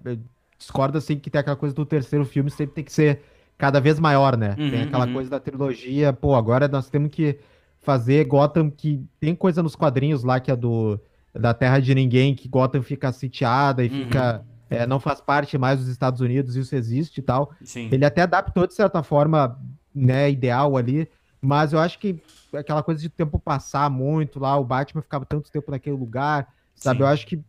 eu 0.56 0.58
discordo 0.58 0.98
assim 0.98 1.18
que 1.18 1.30
tem 1.30 1.40
aquela 1.40 1.56
coisa 1.56 1.74
do 1.74 1.84
terceiro 1.84 2.24
filme 2.24 2.50
sempre 2.50 2.74
tem 2.74 2.84
que 2.84 2.92
ser 2.92 3.22
cada 3.58 3.80
vez 3.80 3.98
maior, 3.98 4.36
né? 4.36 4.54
Uhum, 4.58 4.70
tem 4.70 4.82
aquela 4.82 5.06
uhum. 5.06 5.14
coisa 5.14 5.30
da 5.30 5.40
trilogia, 5.40 6.12
pô, 6.12 6.34
agora 6.34 6.68
nós 6.68 6.88
temos 6.88 7.10
que 7.10 7.38
fazer 7.80 8.24
Gotham 8.24 8.70
que 8.70 9.04
tem 9.20 9.34
coisa 9.34 9.62
nos 9.62 9.76
quadrinhos 9.76 10.24
lá 10.24 10.40
que 10.40 10.50
é 10.50 10.56
do 10.56 11.00
da 11.32 11.52
Terra 11.52 11.80
de 11.80 11.94
Ninguém, 11.94 12.34
que 12.34 12.48
Gotham 12.48 12.82
fica 12.82 13.12
sitiada 13.12 13.84
e 13.84 13.88
uhum. 13.88 14.04
fica 14.04 14.44
é, 14.68 14.86
não 14.86 14.98
faz 14.98 15.20
parte 15.20 15.56
mais 15.56 15.78
dos 15.78 15.88
Estados 15.88 16.20
Unidos, 16.20 16.56
isso 16.56 16.74
existe 16.74 17.18
e 17.18 17.22
tal. 17.22 17.52
Sim. 17.62 17.88
Ele 17.92 18.04
até 18.04 18.22
adaptou 18.22 18.66
de 18.66 18.74
certa 18.74 19.02
forma, 19.02 19.58
né, 19.94 20.30
ideal 20.30 20.76
ali, 20.76 21.08
mas 21.40 21.72
eu 21.72 21.78
acho 21.78 21.98
que 21.98 22.20
aquela 22.52 22.82
coisa 22.82 23.00
de 23.00 23.08
tempo 23.08 23.38
passar 23.38 23.88
muito 23.88 24.40
lá, 24.40 24.56
o 24.58 24.64
Batman 24.64 25.02
ficava 25.02 25.24
tanto 25.24 25.50
tempo 25.50 25.70
naquele 25.70 25.96
lugar, 25.96 26.48
sabe? 26.74 26.98
Sim. 26.98 27.02
Eu 27.02 27.08
acho 27.08 27.26
que 27.26 27.40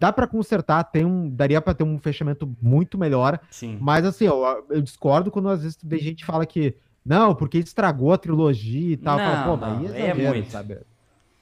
dá 0.00 0.10
para 0.10 0.26
consertar, 0.26 0.82
tem 0.84 1.04
um, 1.04 1.28
daria 1.28 1.60
para 1.60 1.74
ter 1.74 1.84
um 1.84 1.98
fechamento 1.98 2.50
muito 2.60 2.96
melhor. 2.96 3.38
Sim. 3.50 3.76
Mas 3.78 4.06
assim, 4.06 4.24
eu, 4.24 4.42
eu 4.70 4.80
discordo 4.80 5.30
quando 5.30 5.50
às 5.50 5.62
vezes 5.62 5.76
tem 5.76 5.98
gente 5.98 6.24
fala 6.24 6.46
que 6.46 6.74
não, 7.04 7.34
porque 7.34 7.58
estragou 7.58 8.12
a 8.12 8.18
trilogia 8.18 8.94
e 8.94 8.96
tal. 8.96 9.18
Não, 9.18 9.24
falo, 9.24 9.58
Pô, 9.58 9.66
não, 9.66 9.80
é, 9.80 9.84
exagero, 9.84 10.20
é 10.20 10.30
muito. 10.30 10.50
sabe? 10.50 10.78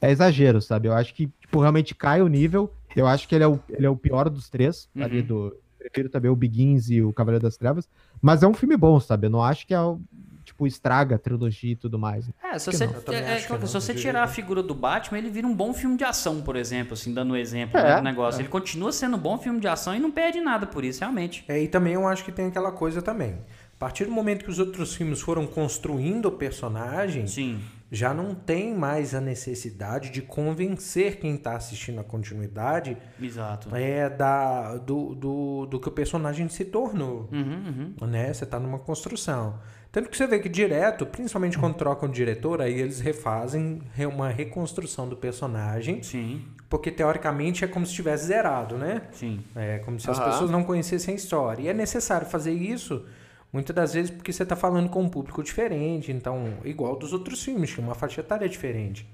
É 0.01 0.11
exagero, 0.11 0.61
sabe? 0.61 0.89
Eu 0.89 0.93
acho 0.93 1.15
que 1.15 1.29
tipo, 1.41 1.61
realmente 1.61 1.95
cai 1.95 2.21
o 2.21 2.29
nível. 2.29 2.73
Eu 2.97 3.07
acho 3.07 3.29
que 3.29 3.35
ele 3.35 3.45
é 3.45 3.49
o, 3.49 3.61
ele 3.69 3.87
é 3.87 3.91
o 3.91 3.97
pior 3.97 4.29
dos 4.29 4.49
três. 4.49 4.89
Uhum. 4.95 5.05
Ali 5.05 5.23
do, 5.23 5.57
prefiro 5.79 6.09
também 6.09 6.31
o 6.31 6.37
Begins 6.37 6.91
e 6.91 7.01
o 7.01 7.13
Cavaleiro 7.13 7.43
das 7.43 7.57
Trevas. 7.57 7.89
Mas 8.21 8.43
é 8.43 8.49
um 8.49 8.55
filme 8.55 8.77
bom, 8.77 8.99
sabe? 8.99 9.27
Eu 9.27 9.31
não 9.31 9.43
acho 9.43 9.67
que 9.67 9.73
é 9.75 9.81
o, 9.81 10.01
tipo, 10.49 10.67
estraga 10.67 11.17
a 11.17 11.19
trilogia 11.19 11.73
e 11.73 11.77
tudo 11.77 11.99
mais. 11.99 12.29
É, 12.43 12.59
se 12.59 12.67
você, 12.67 12.85
é, 12.85 13.35
é, 13.35 13.39
se 13.39 13.75
você 13.75 13.95
tirar 13.95 14.25
a 14.25 14.27
figura 14.27 14.63
do 14.63 14.75
Batman, 14.75 15.19
ele 15.19 15.31
vira 15.31 15.47
um 15.47 15.55
bom 15.55 15.73
filme 15.73 15.97
de 15.97 16.05
ação, 16.05 16.43
por 16.43 16.57
exemplo, 16.57 16.95
assim, 16.95 17.13
dando 17.13 17.33
um 17.33 17.37
exemplo 17.37 17.79
é, 17.79 17.97
do 17.97 18.03
negócio. 18.03 18.39
É. 18.39 18.43
Ele 18.43 18.49
continua 18.49 18.93
sendo 18.93 19.17
um 19.17 19.21
bom 19.21 19.39
filme 19.39 19.61
de 19.61 19.69
ação 19.69 19.95
e 19.95 19.99
não 19.99 20.11
perde 20.11 20.41
nada 20.41 20.67
por 20.67 20.85
isso, 20.85 21.01
realmente. 21.01 21.45
É, 21.49 21.63
e 21.63 21.69
também 21.69 21.95
eu 21.95 22.07
acho 22.07 22.25
que 22.25 22.33
tem 22.33 22.47
aquela 22.47 22.73
coisa 22.73 23.03
também. 23.03 23.39
A 23.75 23.79
partir 23.79 24.07
do 24.07 24.11
momento 24.11 24.45
que 24.45 24.51
os 24.51 24.59
outros 24.59 24.95
filmes 24.95 25.21
foram 25.21 25.47
construindo 25.47 26.27
o 26.27 26.33
personagem, 26.33 27.29
Sim. 27.29 27.61
já 27.93 28.13
não 28.13 28.35
tem 28.35 28.75
mais 28.75 29.15
a 29.15 29.21
necessidade 29.21 30.11
de 30.11 30.21
convencer 30.21 31.21
quem 31.21 31.37
está 31.37 31.55
assistindo 31.55 32.01
a 32.01 32.05
continuidade 32.05 32.97
Exato. 33.23 33.69
É, 33.77 34.11
da, 34.11 34.79
do, 34.79 35.15
do, 35.15 35.67
do 35.67 35.79
que 35.79 35.89
o 35.89 35.93
personagem 35.93 36.49
se 36.49 36.65
tornou. 36.65 37.29
Uhum, 37.31 37.95
uhum. 38.01 38.07
Né? 38.09 38.33
Você 38.33 38.43
está 38.43 38.59
numa 38.59 38.81
construção. 38.81 39.61
Tanto 39.91 40.11
que 40.11 40.17
você 40.17 40.27
vê 40.27 40.39
que 40.39 40.49
direto, 40.49 41.07
principalmente 41.07 41.59
quando 41.59 41.75
trocam 41.75 42.09
de 42.09 42.15
diretor, 42.15 42.61
aí 42.61 42.79
eles 42.79 43.01
refazem 43.01 43.81
uma 44.13 44.29
reconstrução 44.29 45.09
do 45.09 45.17
personagem. 45.17 46.03
Sim. 46.03 46.45
Porque 46.69 46.91
teoricamente 46.91 47.65
é 47.65 47.69
como 47.69 47.87
se 47.87 47.95
tivesse 47.95 48.27
zerado, 48.27 48.77
né? 48.77 49.03
Sim. 49.13 49.41
É 49.57 49.79
como 49.79 49.99
se 49.99 50.11
as 50.11 50.19
pessoas 50.19 50.51
não 50.51 50.63
conhecessem 50.63 51.15
a 51.15 51.17
história. 51.17 51.63
E 51.63 51.69
é 51.69 51.75
necessário 51.75 52.27
fazer 52.27 52.53
isso 52.53 53.05
Muitas 53.53 53.75
das 53.75 53.95
vezes 53.95 54.11
porque 54.11 54.33
você 54.33 54.43
está 54.43 54.55
falando 54.55 54.91
com 54.91 55.03
um 55.03 55.09
público 55.09 55.43
diferente, 55.43 56.13
então, 56.13 56.55
igual 56.65 56.97
dos 56.97 57.13
outros 57.13 57.43
filmes, 57.43 57.73
que 57.73 57.81
uma 57.81 57.95
faixa 57.95 58.21
etária 58.21 58.49
diferente. 58.49 59.09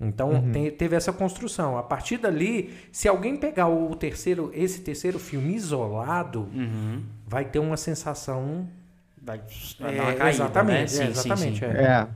Então, 0.00 0.30
uhum. 0.30 0.50
tem, 0.50 0.70
teve 0.70 0.96
essa 0.96 1.12
construção. 1.12 1.78
A 1.78 1.82
partir 1.82 2.16
dali, 2.16 2.74
se 2.90 3.06
alguém 3.06 3.36
pegar 3.36 3.68
o 3.68 3.94
terceiro, 3.94 4.50
esse 4.52 4.80
terceiro 4.80 5.18
filme 5.20 5.54
isolado, 5.54 6.48
uhum. 6.52 7.04
vai 7.24 7.44
ter 7.44 7.60
uma 7.60 7.76
sensação. 7.76 8.68
Vai, 9.24 9.40
vai 9.78 9.94
é, 9.94 9.96
dar 9.96 10.02
uma 10.02 10.14
caída, 10.14 10.28
exatamente, 10.30 10.80
né? 10.80 10.86
sim, 10.88 11.02
é, 11.02 11.06
exatamente. 11.08 11.58
Sim, 11.60 11.70
sim. 11.70 11.78
É. 11.78 11.82
é. 11.82 12.08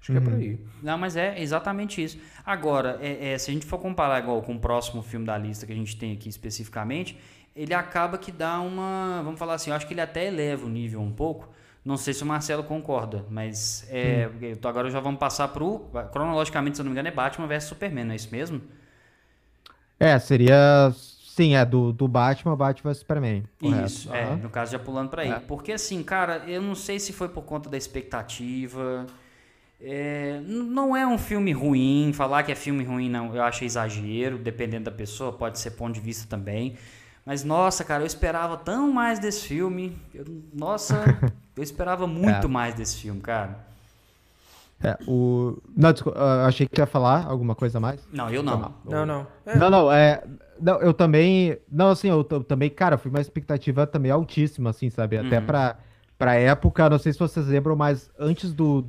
Acho 0.00 0.12
que 0.12 0.18
é 0.18 0.20
por 0.20 0.32
uhum. 0.32 0.38
aí. 0.38 0.60
Não, 0.82 0.96
mas 0.96 1.16
é 1.16 1.40
exatamente 1.40 2.02
isso. 2.02 2.18
Agora, 2.44 2.98
é, 3.00 3.32
é, 3.32 3.38
se 3.38 3.50
a 3.50 3.54
gente 3.54 3.66
for 3.66 3.78
comparar 3.78 4.22
igual 4.22 4.40
com 4.42 4.54
o 4.54 4.58
próximo 4.58 5.02
filme 5.02 5.26
da 5.26 5.36
lista 5.36 5.66
que 5.66 5.72
a 5.72 5.74
gente 5.74 5.96
tem 5.96 6.12
aqui 6.12 6.28
especificamente, 6.28 7.18
ele 7.56 7.74
acaba 7.74 8.16
que 8.16 8.30
dá 8.30 8.60
uma. 8.60 9.22
Vamos 9.24 9.38
falar 9.38 9.54
assim, 9.54 9.70
eu 9.70 9.76
acho 9.76 9.86
que 9.86 9.94
ele 9.94 10.00
até 10.00 10.26
eleva 10.26 10.66
o 10.66 10.68
nível 10.68 11.00
um 11.00 11.10
pouco. 11.10 11.52
Não 11.84 11.96
sei 11.96 12.12
se 12.12 12.22
o 12.22 12.26
Marcelo 12.26 12.62
concorda, 12.62 13.24
mas 13.30 13.86
é, 13.90 14.28
hum. 14.28 14.68
agora 14.68 14.90
já 14.90 15.00
vamos 15.00 15.18
passar 15.18 15.48
para 15.48 15.64
o. 15.64 15.88
Cronologicamente, 16.12 16.76
se 16.76 16.82
eu 16.82 16.84
não 16.84 16.90
me 16.90 16.94
engano, 16.94 17.08
é 17.08 17.12
Batman 17.12 17.46
vs 17.46 17.64
Superman, 17.64 18.04
não 18.04 18.12
é 18.12 18.16
isso 18.16 18.28
mesmo? 18.30 18.60
É, 19.98 20.18
seria. 20.18 20.92
Sim, 21.36 21.54
é 21.54 21.66
do, 21.66 21.92
do 21.92 22.08
Batman, 22.08 22.56
Batman 22.56 22.92
vs 22.92 22.98
Superman. 23.00 23.44
Correto. 23.60 23.84
Isso, 23.84 24.08
uhum. 24.08 24.14
é, 24.14 24.36
no 24.36 24.48
caso 24.48 24.72
já 24.72 24.78
pulando 24.78 25.10
para 25.10 25.20
aí. 25.20 25.32
É. 25.32 25.38
Porque 25.38 25.70
assim, 25.72 26.02
cara, 26.02 26.42
eu 26.46 26.62
não 26.62 26.74
sei 26.74 26.98
se 26.98 27.12
foi 27.12 27.28
por 27.28 27.42
conta 27.42 27.68
da 27.68 27.76
expectativa. 27.76 29.04
É, 29.78 30.40
não 30.46 30.96
é 30.96 31.06
um 31.06 31.18
filme 31.18 31.52
ruim, 31.52 32.10
falar 32.14 32.42
que 32.42 32.50
é 32.50 32.54
filme 32.54 32.82
ruim 32.82 33.10
não, 33.10 33.36
eu 33.36 33.42
acho 33.42 33.66
exagero, 33.66 34.38
dependendo 34.38 34.84
da 34.84 34.90
pessoa, 34.90 35.30
pode 35.30 35.58
ser 35.58 35.72
ponto 35.72 35.92
de 35.92 36.00
vista 36.00 36.26
também. 36.26 36.74
Mas 37.26 37.44
nossa, 37.44 37.84
cara, 37.84 38.02
eu 38.02 38.06
esperava 38.06 38.56
tão 38.56 38.90
mais 38.90 39.18
desse 39.18 39.46
filme. 39.46 39.94
Eu, 40.14 40.24
nossa, 40.54 41.04
eu 41.54 41.62
esperava 41.62 42.06
muito 42.06 42.46
é. 42.46 42.48
mais 42.48 42.74
desse 42.74 42.96
filme, 42.96 43.20
cara. 43.20 43.58
É, 44.82 44.96
o... 45.06 45.58
Não, 45.76 45.92
desculpa, 45.92 46.18
achei 46.46 46.66
que 46.66 46.80
ia 46.80 46.86
falar 46.86 47.26
alguma 47.26 47.54
coisa 47.54 47.76
a 47.76 47.80
mais. 47.80 48.00
Não, 48.10 48.30
eu 48.30 48.42
não. 48.42 48.74
Não, 48.86 49.04
não. 49.04 49.26
É. 49.44 49.58
Não, 49.58 49.68
não, 49.68 49.92
é... 49.92 50.22
não, 50.60 50.80
eu 50.80 50.94
também. 50.94 51.58
Não, 51.70 51.90
assim, 51.90 52.08
eu, 52.08 52.26
eu, 52.30 52.44
também, 52.44 52.70
cara, 52.70 52.98
fui 52.98 53.10
uma 53.10 53.20
expectativa 53.20 53.86
também 53.86 54.10
altíssima, 54.10 54.70
assim, 54.70 54.90
sabe? 54.90 55.18
Até 55.18 55.38
uhum. 55.38 55.46
pra, 55.46 55.78
pra 56.18 56.34
época, 56.34 56.90
não 56.90 56.98
sei 56.98 57.12
se 57.12 57.18
vocês 57.18 57.46
lembram, 57.46 57.76
mas 57.76 58.10
antes 58.18 58.52
do, 58.52 58.86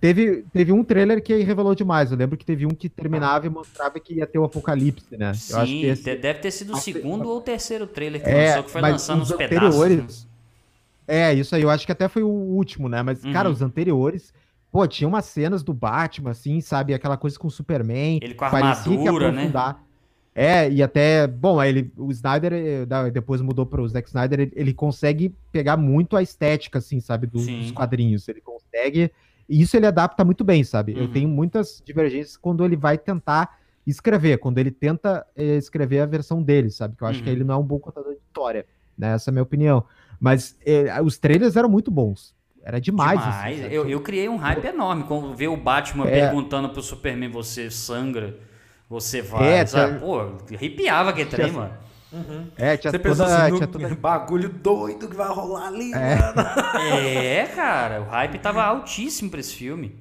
Teve, 0.00 0.44
teve 0.52 0.72
um 0.72 0.84
trailer 0.84 1.20
que 1.20 1.34
revelou 1.42 1.74
demais. 1.74 2.12
Eu 2.12 2.16
lembro 2.16 2.36
que 2.36 2.44
teve 2.44 2.64
um 2.64 2.70
que 2.70 2.88
terminava 2.88 3.46
e 3.46 3.50
mostrava 3.50 3.98
que 3.98 4.14
ia 4.14 4.26
ter 4.26 4.38
o 4.38 4.44
apocalipse, 4.44 5.16
né? 5.16 5.34
Sim, 5.34 5.52
eu 5.52 5.58
acho 5.58 5.72
que 5.72 5.86
esse... 5.86 6.16
deve 6.16 6.38
ter 6.38 6.50
sido 6.52 6.72
o 6.72 6.76
segundo 6.76 7.28
ou 7.28 7.38
o 7.38 7.40
terceiro 7.40 7.84
trailer 7.86 8.22
que 8.22 8.30
é, 8.30 8.50
lançou, 8.50 8.64
que 8.64 8.70
foi 8.70 8.80
lançando 8.80 9.22
os, 9.22 9.32
anteriores... 9.32 9.96
pedaços. 9.96 10.28
É, 11.06 11.34
isso 11.34 11.54
aí, 11.56 11.62
eu 11.62 11.70
acho 11.70 11.84
que 11.84 11.90
até 11.90 12.06
foi 12.06 12.22
o 12.22 12.28
último, 12.28 12.88
né? 12.88 13.02
Mas, 13.02 13.24
uhum. 13.24 13.32
cara, 13.32 13.50
os 13.50 13.60
anteriores, 13.60 14.32
pô, 14.70 14.86
tinha 14.86 15.08
umas 15.08 15.24
cenas 15.24 15.64
do 15.64 15.74
Batman, 15.74 16.30
assim, 16.30 16.60
sabe? 16.60 16.94
Aquela 16.94 17.16
coisa 17.16 17.36
com 17.36 17.48
o 17.48 17.50
Superman. 17.50 18.20
Ele 18.22 18.34
com 18.34 18.44
a 18.44 18.48
armadura, 18.48 19.32
né? 19.32 19.50
É, 20.38 20.70
e 20.70 20.82
até, 20.82 21.26
bom, 21.26 21.62
ele, 21.62 21.92
o 21.96 22.10
Snyder, 22.12 22.52
eh, 22.52 23.10
depois 23.12 23.40
mudou 23.40 23.66
para 23.66 23.82
o 23.82 23.88
Zack 23.88 24.06
Snyder, 24.08 24.40
ele, 24.40 24.52
ele, 24.54 24.72
consegue 24.72 25.34
pegar 25.50 25.76
muito 25.76 26.16
a 26.16 26.22
estética, 26.22 26.78
assim, 26.78 27.00
sabe, 27.00 27.26
do, 27.26 27.44
dos 27.44 27.72
quadrinhos. 27.72 28.28
Ele 28.28 28.40
consegue 28.40 29.10
e 29.48 29.62
isso 29.62 29.76
ele 29.76 29.86
adapta 29.86 30.24
muito 30.24 30.44
bem, 30.44 30.62
sabe? 30.62 30.92
Uhum. 30.92 31.02
Eu 31.02 31.08
tenho 31.08 31.28
muitas 31.28 31.82
divergências 31.84 32.36
quando 32.36 32.64
ele 32.64 32.76
vai 32.76 32.98
tentar 32.98 33.58
escrever, 33.86 34.38
quando 34.38 34.58
ele 34.58 34.70
tenta 34.70 35.26
eh, 35.34 35.56
escrever 35.56 36.00
a 36.00 36.06
versão 36.06 36.42
dele, 36.42 36.70
sabe? 36.70 36.94
Que 36.94 37.02
eu 37.02 37.08
acho 37.08 37.20
uhum. 37.20 37.24
que 37.24 37.30
ele 37.30 37.44
não 37.44 37.54
é 37.54 37.58
um 37.58 37.64
bom 37.64 37.78
contador 37.78 38.12
de 38.12 38.18
história, 38.18 38.66
né? 38.96 39.14
Essa 39.14 39.30
é 39.30 39.32
a 39.32 39.32
minha 39.32 39.42
opinião. 39.42 39.84
Mas 40.20 40.56
eh, 40.66 41.00
os 41.02 41.16
trailers 41.16 41.56
eram 41.56 41.68
muito 41.68 41.90
bons. 41.90 42.36
Era 42.62 42.78
demais. 42.78 43.18
demais. 43.18 43.64
Assim, 43.64 43.72
eu, 43.72 43.88
eu 43.88 44.00
criei 44.02 44.28
um 44.28 44.36
hype 44.36 44.66
enorme 44.66 45.04
quando 45.04 45.34
ver 45.34 45.48
o 45.48 45.56
Batman 45.56 46.06
é... 46.06 46.10
perguntando 46.10 46.68
pro 46.68 46.82
Superman: 46.82 47.30
você 47.30 47.70
sangra? 47.70 48.36
Você 48.88 49.20
vai? 49.20 49.52
É, 49.52 49.66
sabe? 49.66 49.98
Pô, 50.00 50.20
arrepiava 50.54 51.10
aquele 51.10 51.28
trem, 51.28 51.52
mano. 51.52 51.72
Uhum. 52.10 52.46
É, 52.56 52.76
tinha 52.76 52.90
Você 52.90 52.98
pensou 52.98 53.26
assim, 53.26 53.56
tinha 53.56 53.66
toda... 53.66 53.94
bagulho 53.94 54.48
doido 54.48 55.08
que 55.08 55.16
vai 55.16 55.28
rolar 55.28 55.66
ali, 55.66 55.92
é. 55.92 56.16
mano. 56.16 56.48
É, 56.90 57.46
cara, 57.54 58.00
o 58.00 58.04
hype 58.04 58.38
tava 58.38 58.62
altíssimo 58.62 59.30
pra 59.30 59.40
esse 59.40 59.54
filme. 59.54 59.94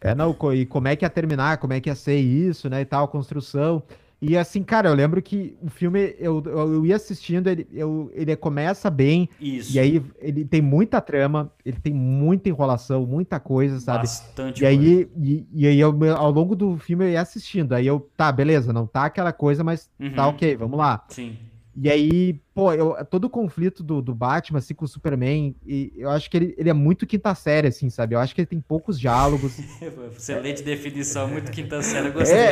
É, 0.00 0.14
não, 0.14 0.36
e 0.52 0.66
como 0.66 0.86
é 0.86 0.94
que 0.94 1.04
ia 1.04 1.08
terminar, 1.08 1.56
como 1.56 1.72
é 1.72 1.80
que 1.80 1.88
ia 1.88 1.94
ser 1.94 2.18
isso, 2.18 2.68
né, 2.68 2.82
e 2.82 2.84
tal, 2.84 3.08
construção. 3.08 3.82
E 4.26 4.38
assim, 4.38 4.62
cara, 4.62 4.88
eu 4.88 4.94
lembro 4.94 5.20
que 5.20 5.54
o 5.60 5.68
filme, 5.68 6.14
eu, 6.18 6.42
eu 6.46 6.86
ia 6.86 6.96
assistindo, 6.96 7.46
ele, 7.48 7.66
eu, 7.72 8.10
ele 8.14 8.34
começa 8.34 8.88
bem. 8.90 9.28
Isso. 9.38 9.76
E 9.76 9.78
aí 9.78 10.02
ele 10.18 10.44
tem 10.44 10.62
muita 10.62 11.00
trama, 11.00 11.52
ele 11.64 11.78
tem 11.78 11.92
muita 11.92 12.48
enrolação, 12.48 13.06
muita 13.06 13.38
coisa, 13.38 13.78
sabe? 13.78 14.00
Bastante. 14.00 14.62
E 14.62 14.66
aí, 14.66 15.08
e, 15.16 15.46
e, 15.52 15.66
aí 15.66 15.78
eu, 15.78 15.94
ao 16.16 16.30
longo 16.30 16.56
do 16.56 16.78
filme 16.78 17.04
eu 17.04 17.10
ia 17.10 17.20
assistindo. 17.20 17.74
Aí 17.74 17.86
eu, 17.86 18.08
tá, 18.16 18.32
beleza, 18.32 18.72
não 18.72 18.86
tá 18.86 19.04
aquela 19.04 19.32
coisa, 19.32 19.62
mas 19.62 19.86
tá 19.86 20.04
uhum. 20.04 20.14
tá 20.14 20.28
ok, 20.28 20.56
vamos 20.56 20.78
lá. 20.78 21.04
Sim. 21.08 21.36
E 21.76 21.90
aí, 21.90 22.40
pô, 22.54 22.72
eu, 22.72 22.96
todo 23.06 23.24
o 23.24 23.30
conflito 23.30 23.82
do, 23.82 24.00
do 24.00 24.14
Batman, 24.14 24.58
assim, 24.58 24.74
com 24.74 24.84
o 24.84 24.88
Superman, 24.88 25.56
e 25.66 25.92
eu 25.96 26.08
acho 26.08 26.30
que 26.30 26.36
ele, 26.36 26.54
ele 26.56 26.70
é 26.70 26.72
muito 26.72 27.06
quinta 27.06 27.34
série, 27.34 27.66
assim, 27.66 27.90
sabe? 27.90 28.14
Eu 28.14 28.20
acho 28.20 28.34
que 28.34 28.40
ele 28.40 28.46
tem 28.46 28.60
poucos 28.60 28.98
diálogos. 28.98 29.58
Excelente 30.16 30.62
é, 30.62 30.64
definição, 30.64 31.26
muito 31.26 31.50
quinta 31.50 31.82
série, 31.82 32.08
eu 32.08 32.12
gostei. 32.12 32.36
É, 32.36 32.50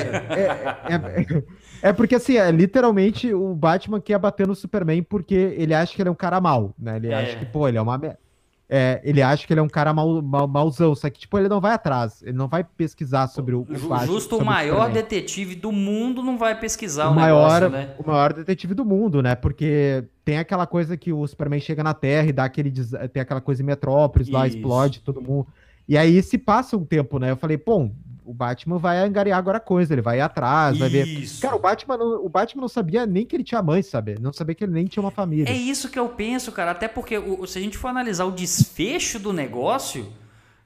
é, 0.88 0.94
é, 0.94 1.44
é, 1.82 1.92
porque, 1.92 2.16
assim, 2.16 2.36
é, 2.36 2.50
literalmente 2.50 3.32
o 3.32 3.54
Batman 3.54 4.00
quer 4.00 4.18
bater 4.18 4.46
no 4.46 4.56
Superman 4.56 5.02
porque 5.02 5.34
ele 5.34 5.72
acha 5.72 5.94
que 5.94 6.02
ele 6.02 6.08
é 6.08 6.12
um 6.12 6.16
cara 6.16 6.40
mau, 6.40 6.74
né? 6.76 6.96
Ele 6.96 7.14
acha 7.14 7.36
que, 7.36 7.46
pô, 7.46 7.68
ele 7.68 7.78
é 7.78 7.82
uma... 7.82 8.00
é, 8.74 9.02
ele 9.04 9.20
acha 9.20 9.46
que 9.46 9.52
ele 9.52 9.60
é 9.60 9.62
um 9.62 9.68
cara 9.68 9.92
mal, 9.92 10.22
mal, 10.22 10.48
malzão, 10.48 10.94
só 10.94 11.10
que, 11.10 11.20
tipo, 11.20 11.38
ele 11.38 11.46
não 11.46 11.60
vai 11.60 11.74
atrás, 11.74 12.22
ele 12.22 12.32
não 12.32 12.48
vai 12.48 12.64
pesquisar 12.64 13.26
sobre 13.26 13.54
o, 13.54 13.66
o 13.68 14.06
Justo 14.06 14.38
o 14.38 14.44
maior 14.44 14.88
o 14.88 14.92
detetive 14.94 15.54
do 15.54 15.70
mundo 15.70 16.22
não 16.22 16.38
vai 16.38 16.58
pesquisar 16.58 17.08
o, 17.08 17.12
o 17.12 17.14
maior, 17.14 17.60
negócio, 17.60 17.68
né? 17.68 17.94
O 17.98 18.06
maior 18.06 18.32
detetive 18.32 18.72
do 18.72 18.82
mundo, 18.82 19.22
né? 19.22 19.34
Porque 19.34 20.04
tem 20.24 20.38
aquela 20.38 20.66
coisa 20.66 20.96
que 20.96 21.12
o 21.12 21.26
Superman 21.26 21.60
chega 21.60 21.84
na 21.84 21.92
Terra 21.92 22.28
e 22.28 22.32
dá 22.32 22.44
aquele, 22.44 22.72
tem 23.12 23.20
aquela 23.20 23.42
coisa 23.42 23.62
em 23.62 23.66
Metrópolis, 23.66 24.28
Isso. 24.28 24.34
lá 24.34 24.46
explode 24.46 25.00
todo 25.00 25.20
mundo. 25.20 25.48
E 25.86 25.98
aí 25.98 26.22
se 26.22 26.38
passa 26.38 26.74
um 26.74 26.84
tempo, 26.84 27.18
né? 27.18 27.30
Eu 27.30 27.36
falei, 27.36 27.58
pô, 27.58 27.90
o 28.24 28.32
Batman 28.32 28.78
vai 28.78 28.98
angariar 28.98 29.38
agora 29.38 29.58
coisa, 29.58 29.92
ele 29.92 30.02
vai 30.02 30.18
ir 30.18 30.20
atrás, 30.20 30.78
vai 30.78 30.88
ver. 30.88 31.06
Cara, 31.40 31.56
o 31.56 31.58
Batman, 31.58 31.96
não, 31.96 32.24
o 32.24 32.28
Batman 32.28 32.62
não 32.62 32.68
sabia 32.68 33.04
nem 33.06 33.26
que 33.26 33.34
ele 33.34 33.44
tinha 33.44 33.62
mãe, 33.62 33.82
sabe? 33.82 34.16
Não 34.20 34.32
sabia 34.32 34.54
que 34.54 34.64
ele 34.64 34.72
nem 34.72 34.86
tinha 34.86 35.02
uma 35.02 35.10
família. 35.10 35.50
É 35.50 35.56
isso 35.56 35.88
que 35.88 35.98
eu 35.98 36.08
penso, 36.08 36.52
cara. 36.52 36.70
Até 36.70 36.88
porque 36.88 37.18
o, 37.18 37.46
se 37.46 37.58
a 37.58 37.62
gente 37.62 37.76
for 37.76 37.88
analisar 37.88 38.24
o 38.24 38.30
desfecho 38.30 39.18
do 39.18 39.32
negócio. 39.32 40.12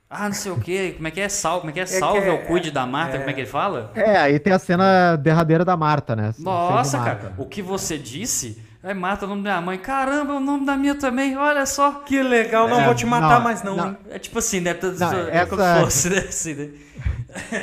Ah, 0.09 0.29
não 0.29 0.35
sei 0.35 0.53
o 0.53 0.61
que, 0.61 0.93
como 0.93 1.09
é 1.09 1.11
que 1.11 1.21
é? 1.21 1.29
Sal, 1.29 1.59
como 1.59 1.71
é 1.71 1.73
que 1.73 1.81
é? 1.81 1.83
é 1.83 1.87
Salve 1.87 2.21
que 2.21 2.29
é, 2.29 2.31
ao 2.31 2.39
cuide 2.43 2.71
da 2.71 2.87
Marta, 2.87 3.17
é, 3.17 3.19
como 3.19 3.29
é 3.29 3.33
que 3.33 3.41
ele 3.41 3.49
fala? 3.49 3.91
É, 3.93 4.17
aí 4.17 4.39
tem 4.39 4.53
a 4.53 4.59
cena 4.59 5.17
derradeira 5.17 5.65
da 5.65 5.77
Marta, 5.77 6.15
né? 6.15 6.33
Nossa, 6.39 6.99
cara, 6.99 7.33
o 7.37 7.45
que 7.45 7.61
você 7.61 7.99
disse 7.99 8.63
é 8.85 8.95
Marta 8.95 9.27
o 9.27 9.29
nome 9.29 9.43
da 9.43 9.51
minha 9.51 9.61
mãe. 9.61 9.79
Caramba, 9.79 10.35
é 10.35 10.37
o 10.37 10.41
nome 10.41 10.65
da 10.65 10.77
minha 10.77 10.95
também. 10.95 11.37
Olha 11.37 11.67
só. 11.67 11.91
Que 12.07 12.23
legal, 12.23 12.69
não 12.69 12.81
é, 12.83 12.85
vou 12.85 12.95
te 12.95 13.05
matar 13.05 13.39
não, 13.39 13.41
mais 13.41 13.63
não. 13.65 13.77
não. 13.77 13.97
É 14.09 14.17
tipo 14.17 14.39
assim, 14.39 14.61
né? 14.61 14.79
Não, 14.81 15.13
é 15.29 15.39
essa... 15.39 15.47
como 15.47 15.63
fosse, 15.81 16.09
né? 16.11 16.19
Assim, 16.19 16.55
né? 16.55 16.71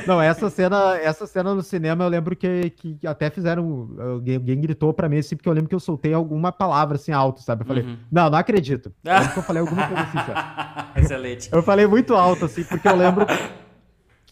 Não, 0.08 0.22
essa 0.22 0.50
cena, 0.50 0.98
essa 0.98 1.26
cena 1.28 1.54
no 1.54 1.62
cinema 1.62 2.04
eu 2.04 2.10
lembro 2.10 2.36
que, 2.36 2.70
que 2.72 3.08
até 3.08 3.30
fizeram. 3.30 3.90
Alguém, 4.00 4.36
alguém 4.36 4.62
gritou 4.62 4.94
pra 4.94 5.10
mim 5.10 5.18
assim, 5.18 5.36
porque 5.36 5.50
eu 5.50 5.54
lembro 5.54 5.70
que 5.70 5.76
eu 5.76 5.80
soltei 5.80 6.14
alguma 6.14 6.52
palavra 6.52 6.96
assim 6.96 7.12
alto, 7.12 7.42
sabe? 7.42 7.64
Eu 7.64 7.68
falei, 7.68 7.84
uhum. 7.84 7.98
não, 8.12 8.30
não 8.30 8.38
acredito. 8.38 8.94
Eu 9.04 9.14
lembro 9.14 9.34
que 9.34 9.40
eu 9.40 9.44
falei 9.44 9.62
alguma 9.62 9.88
coisa 9.88 10.04
assim, 10.04 10.18
sabe? 10.18 10.90
Excelente. 11.00 11.50
Eu 11.52 11.64
falei 11.64 11.88
muito 11.88 12.16
alto, 12.16 12.46
assim, 12.46 12.64
porque 12.64 12.88
eu 12.88 12.96
lembro 12.96 13.26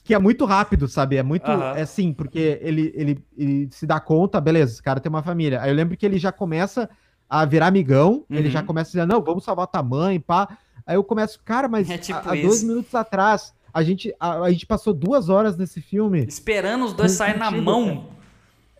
que 0.04 0.14
é 0.14 0.20
muito 0.20 0.46
rápido, 0.46 0.88
sabe? 0.88 1.18
É 1.18 1.24
muito. 1.24 1.50
Uhum. 1.50 1.76
É 1.76 1.82
assim, 1.82 2.14
porque 2.14 2.60
ele, 2.62 2.92
ele, 2.96 3.24
ele 3.38 3.70
se 3.72 3.86
dá 3.86 4.00
conta, 4.00 4.42
beleza, 4.42 4.74
esse 4.74 4.84
cara 4.84 5.00
tem 5.00 5.10
uma 5.10 5.24
família. 5.24 5.62
Aí 5.62 5.70
eu 5.70 5.76
lembro 5.76 5.96
que 5.96 6.06
ele 6.06 6.18
já 6.18 6.32
começa 6.32 6.90
a 7.30 7.46
virar 7.46 7.68
amigão, 7.68 8.26
uhum. 8.30 8.38
ele 8.38 8.50
já 8.50 8.60
uhum. 8.60 8.66
começa 8.66 8.90
a 8.90 8.92
dizer, 8.92 9.06
não, 9.06 9.22
vamos 9.22 9.44
salvar 9.44 9.68
tua 9.68 9.84
mãe, 9.84 10.20
pá. 10.20 10.58
Aí 10.86 10.96
eu 10.96 11.04
começo, 11.04 11.40
cara, 11.46 11.68
mas 11.68 11.90
é 11.90 11.98
tipo 11.98 12.20
há, 12.20 12.34
há 12.34 12.36
dois 12.36 12.64
minutos 12.64 12.94
atrás 12.96 13.54
a 13.74 13.84
gente, 13.84 14.14
a, 14.20 14.42
a, 14.42 14.52
gente 14.52 14.66
passou 14.66 14.94
duas 14.94 15.30
horas 15.30 15.58
nesse 15.58 15.82
filme. 15.82 16.26
Esperando 16.28 16.86
os 16.86 16.94
dois 16.94 17.12
saírem 17.12 17.40
na 17.40 17.52
mão. 17.52 18.10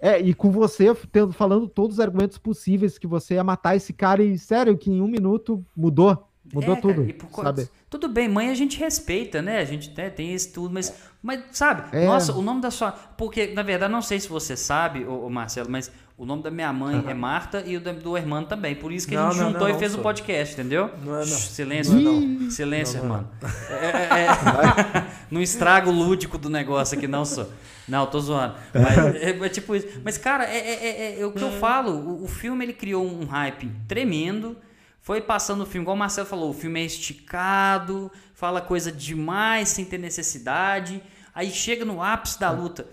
É, 0.02 0.20
e 0.20 0.34
com 0.34 0.50
você 0.50 0.94
tendo, 1.12 1.32
falando 1.32 1.68
todos 1.68 1.98
os 1.98 2.00
argumentos 2.00 2.38
possíveis 2.38 2.98
que 2.98 3.06
você 3.06 3.36
ia 3.36 3.44
matar 3.44 3.76
esse 3.76 3.94
cara, 3.94 4.24
e 4.24 4.38
sério, 4.38 4.78
que 4.78 4.90
em 4.90 5.02
um 5.02 5.08
minuto 5.08 5.64
mudou. 5.76 6.28
Mudou 6.52 6.76
é, 6.76 6.82
tudo. 6.82 7.14
Por, 7.14 7.44
sabe? 7.44 7.70
Tudo 7.90 8.10
bem, 8.10 8.28
mãe 8.28 8.50
a 8.50 8.56
gente 8.56 8.80
respeita, 8.80 9.42
né? 9.42 9.60
A 9.60 9.66
gente 9.66 9.96
né, 9.96 10.10
tem 10.10 10.34
isso 10.34 10.52
tudo, 10.52 10.74
mas, 10.74 10.94
mas 11.22 11.44
sabe, 11.52 11.96
é. 11.96 12.06
nossa, 12.06 12.34
o 12.34 12.42
nome 12.42 12.62
da 12.62 12.72
sua. 12.72 12.92
Porque, 12.92 13.48
na 13.48 13.62
verdade, 13.62 13.92
não 13.92 14.02
sei 14.02 14.20
se 14.20 14.28
você 14.28 14.58
sabe, 14.58 15.06
ô, 15.06 15.26
ô 15.26 15.30
Marcelo, 15.30 15.70
mas 15.70 15.92
o 16.22 16.26
nome 16.26 16.44
da 16.44 16.52
minha 16.52 16.72
mãe 16.72 17.04
é 17.08 17.14
Marta 17.16 17.64
e 17.66 17.76
o 17.76 17.82
do, 17.82 18.16
irmão 18.16 18.44
também. 18.44 18.76
Por 18.76 18.92
isso 18.92 19.08
que 19.08 19.16
não, 19.16 19.30
a 19.30 19.32
gente 19.32 19.42
não, 19.42 19.52
juntou 19.54 19.68
não, 19.68 19.76
e 19.76 19.80
fez 19.80 19.96
o 19.96 20.00
um 20.00 20.02
podcast, 20.04 20.54
entendeu? 20.54 20.92
Não 21.04 21.16
é, 21.16 21.20
não. 21.22 21.26
Silêncio, 21.26 21.96
não. 21.96 22.52
Silêncio, 22.52 23.00
irmão. 23.00 23.28
É, 23.72 23.86
é, 23.88 24.28
é, 24.28 25.08
não 25.32 25.42
estraga 25.42 25.90
o 25.90 25.92
lúdico 25.92 26.38
do 26.38 26.48
negócio 26.48 26.96
aqui, 26.96 27.08
não, 27.08 27.26
só. 27.26 27.48
Não, 27.88 28.06
tô 28.06 28.20
zoando. 28.20 28.54
Mas 28.72 29.16
é, 29.16 29.30
é, 29.32 29.50
tipo 29.50 29.76
isso. 29.76 29.88
Mas, 30.06 30.20
cara, 30.20 30.46
é, 30.46 31.20
é, 31.20 31.26
o 31.26 31.32
que 31.32 31.42
eu 31.42 31.54
falo. 31.54 31.92
O, 31.92 32.26
o, 32.26 32.28
filme 32.28 32.66
ele 32.66 32.74
criou 32.74 33.04
um 33.04 33.26
hype 33.26 33.72
tremendo. 33.88 34.56
Foi 35.02 35.22
passando 35.22 35.62
o 35.62 35.66
filme, 35.66 35.86
igual 35.86 35.96
o 35.96 36.00
Marcelo 36.00 36.28
falou, 36.28 36.52
o 36.52 36.54
filme 36.54 36.80
é 36.80 36.86
esticado, 36.86 38.12
fala 38.36 38.62
coisa 38.62 38.92
demais 38.92 39.70
sem 39.70 39.84
ter 39.84 39.98
necessidade. 39.98 41.02
Aí 41.34 41.50
chega 41.50 41.84
no 41.84 42.04
ápice 42.04 42.40
da 42.40 42.52
luta 42.52 42.86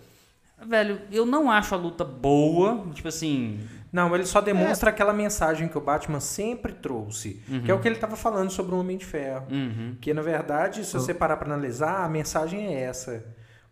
Velho, 0.66 1.00
eu 1.10 1.24
não 1.24 1.50
acho 1.50 1.74
a 1.74 1.78
luta 1.78 2.04
boa, 2.04 2.86
tipo 2.92 3.08
assim. 3.08 3.60
Não, 3.92 4.14
ele 4.14 4.26
só 4.26 4.40
demonstra 4.40 4.90
é. 4.90 4.92
aquela 4.92 5.12
mensagem 5.12 5.66
que 5.66 5.78
o 5.78 5.80
Batman 5.80 6.20
sempre 6.20 6.72
trouxe, 6.72 7.42
uhum. 7.48 7.62
que 7.62 7.70
é 7.70 7.74
o 7.74 7.80
que 7.80 7.88
ele 7.88 7.94
estava 7.94 8.16
falando 8.16 8.50
sobre 8.50 8.74
o 8.74 8.78
Homem 8.78 8.98
de 8.98 9.06
Ferro. 9.06 9.46
Uhum. 9.50 9.96
Que 10.00 10.12
na 10.12 10.20
verdade, 10.20 10.84
se 10.84 10.92
você 10.92 11.14
parar 11.14 11.36
para 11.38 11.52
analisar, 11.52 12.04
a 12.04 12.08
mensagem 12.08 12.66
é 12.66 12.82
essa 12.82 13.24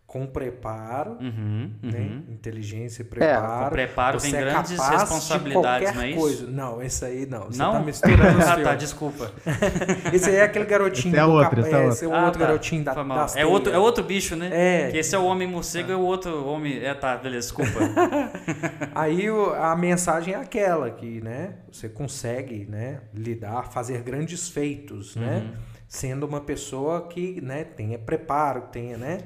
com 0.07 0.25
preparo, 0.25 1.17
uhum, 1.19 1.69
né? 1.83 1.99
uhum. 1.99 2.23
inteligência 2.29 3.01
e 3.01 3.05
preparo. 3.05 3.61
É, 3.61 3.65
com 3.65 3.69
preparo 3.69 4.19
você 4.21 4.31
vem 4.31 4.39
é 4.39 4.43
grandes 4.45 4.79
responsabilidades, 4.79 5.93
não 5.93 6.01
é 6.01 6.09
isso? 6.09 6.19
Coisa. 6.19 6.47
Não, 6.47 6.81
esse 6.81 7.03
aí 7.03 7.25
não. 7.25 7.47
Você 7.47 7.57
não? 7.57 7.73
tá 7.73 7.79
misturando 7.81 8.39
Ah, 8.47 8.57
tá, 8.63 8.75
desculpa. 8.75 9.29
esse 10.13 10.29
aí 10.29 10.37
é 10.37 10.43
aquele 10.43 10.63
garotinho 10.63 11.13
esse 11.13 11.19
é 11.19 11.25
outro, 11.25 11.59
esse 11.59 11.75
é, 11.75 11.87
esse 11.87 12.05
é 12.05 12.07
o 12.07 12.15
ah, 12.15 12.23
outro 12.23 12.39
tá. 12.39 12.47
garotinho 12.47 12.83
da, 12.85 12.93
das 12.93 13.35
é 13.35 13.45
outro, 13.45 13.73
é 13.73 13.77
outro 13.77 14.01
bicho, 14.01 14.37
né? 14.37 14.49
É. 14.53 14.91
Que 14.91 14.97
esse 14.97 15.13
é 15.13 15.19
o 15.19 15.25
homem 15.25 15.45
morcego 15.45 15.91
e 15.91 15.95
o 15.95 15.99
outro 15.99 16.47
homem... 16.47 16.81
É, 16.81 16.93
tá, 16.93 17.17
beleza, 17.17 17.47
desculpa. 17.47 17.77
aí 18.95 19.27
a 19.59 19.75
mensagem 19.75 20.35
é 20.35 20.37
aquela 20.37 20.89
que, 20.89 21.19
né, 21.19 21.55
você 21.69 21.89
consegue, 21.89 22.65
né, 22.65 23.01
lidar, 23.13 23.73
fazer 23.73 24.01
grandes 24.03 24.47
feitos, 24.47 25.17
né? 25.17 25.25
uhum. 25.25 25.33
né? 25.33 25.53
Sendo 25.87 26.25
uma 26.25 26.41
pessoa 26.41 27.07
que 27.07 27.39
né, 27.39 27.63
tenha 27.63 27.97
preparo, 27.97 28.63
tenha, 28.71 28.97
né? 28.97 29.19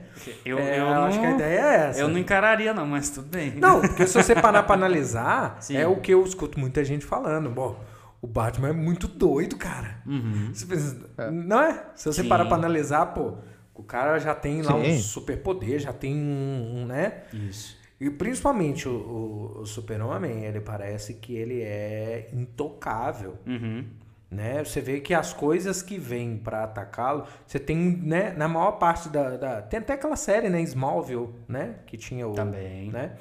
Eu, 0.46 0.60
é, 0.60 0.80
eu 0.80 0.86
não, 0.86 1.04
acho 1.06 1.20
que 1.20 1.26
a 1.26 1.32
ideia 1.32 1.60
é 1.60 1.90
essa. 1.90 2.00
Eu 2.00 2.08
não 2.08 2.20
encararia, 2.20 2.74
não, 2.74 2.86
mas 2.86 3.10
tudo 3.10 3.30
bem. 3.30 3.56
Não, 3.56 3.82
porque 3.82 4.06
se 4.06 4.14
você 4.14 4.36
parar 4.36 4.64
para 4.64 4.76
analisar, 4.76 5.58
Sim. 5.62 5.78
é 5.78 5.88
o 5.88 6.00
que 6.00 6.14
eu 6.14 6.24
escuto 6.24 6.60
muita 6.60 6.84
gente 6.86 7.04
falando. 7.04 7.50
Bom, 7.50 7.84
o 8.22 8.28
Batman 8.28 8.70
é 8.70 8.74
muito 8.74 9.08
doido, 9.08 9.56
cara. 9.58 10.02
Uhum. 10.06 10.52
Pensa, 10.68 11.10
é. 11.18 11.32
não 11.32 11.60
é? 11.60 11.86
Se 11.96 12.06
você 12.06 12.22
Sim. 12.22 12.30
parar 12.30 12.46
para 12.46 12.58
analisar, 12.58 13.08
pô, 13.08 13.38
o 13.74 13.82
cara 13.82 14.20
já 14.20 14.36
tem 14.36 14.62
lá 14.62 14.74
Sim. 14.74 14.92
um 14.92 15.00
superpoder, 15.00 15.80
já 15.80 15.92
tem 15.92 16.16
um, 16.16 16.82
um, 16.82 16.86
né? 16.86 17.24
Isso. 17.34 17.82
E 18.00 18.10
principalmente 18.10 18.88
o, 18.88 18.92
o, 18.92 19.62
o 19.62 19.66
Super-Homem, 19.66 20.46
ele 20.46 20.60
parece 20.60 21.16
que 21.16 21.36
ele 21.36 21.62
é 21.62 22.30
intocável. 22.34 23.38
Uhum 23.48 24.01
né? 24.32 24.64
Você 24.64 24.80
vê 24.80 25.02
que 25.02 25.14
as 25.14 25.34
coisas 25.34 25.82
que 25.82 25.98
vêm 25.98 26.38
para 26.38 26.64
atacá-lo, 26.64 27.26
você 27.46 27.60
tem, 27.60 27.78
né, 27.78 28.32
na 28.32 28.48
maior 28.48 28.72
parte 28.74 29.10
da, 29.10 29.36
da, 29.36 29.62
tem 29.62 29.82
até 29.82 29.94
aquela 29.94 30.16
série, 30.16 30.48
né, 30.48 30.62
Smallville, 30.62 31.30
né, 31.50 31.76
que 31.86 31.98
tinha 31.98 32.26
o, 32.26 32.34
também, 32.34 32.90
né? 32.90 33.18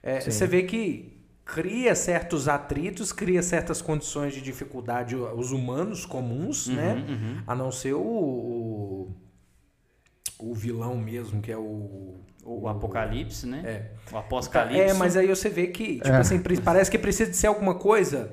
É, 0.00 0.20
você 0.20 0.46
vê 0.46 0.62
que 0.62 1.12
cria 1.44 1.94
certos 1.94 2.46
atritos, 2.46 3.12
cria 3.12 3.42
certas 3.42 3.82
condições 3.82 4.32
de 4.32 4.40
dificuldade 4.40 5.16
os 5.16 5.50
humanos 5.50 6.06
comuns, 6.06 6.68
uhum, 6.68 6.74
né? 6.74 7.04
Uhum. 7.08 7.42
A 7.46 7.54
não 7.54 7.72
ser 7.72 7.94
o, 7.94 8.00
o, 8.00 9.16
o 10.38 10.54
vilão 10.54 10.96
mesmo, 10.96 11.40
que 11.42 11.50
é 11.50 11.56
o 11.56 12.20
o, 12.44 12.62
o 12.62 12.68
Apocalipse, 12.68 13.46
né? 13.46 13.62
É. 13.64 14.14
O 14.14 14.18
Apocalipse. 14.18 14.80
É, 14.80 14.92
mas 14.92 15.16
aí 15.16 15.26
você 15.26 15.48
vê 15.48 15.68
que, 15.68 15.96
tipo 15.96 16.08
é. 16.08 16.18
assim, 16.18 16.40
parece 16.62 16.90
que 16.90 16.98
precisa 16.98 17.30
de 17.30 17.36
ser 17.36 17.46
alguma 17.46 17.74
coisa 17.74 18.30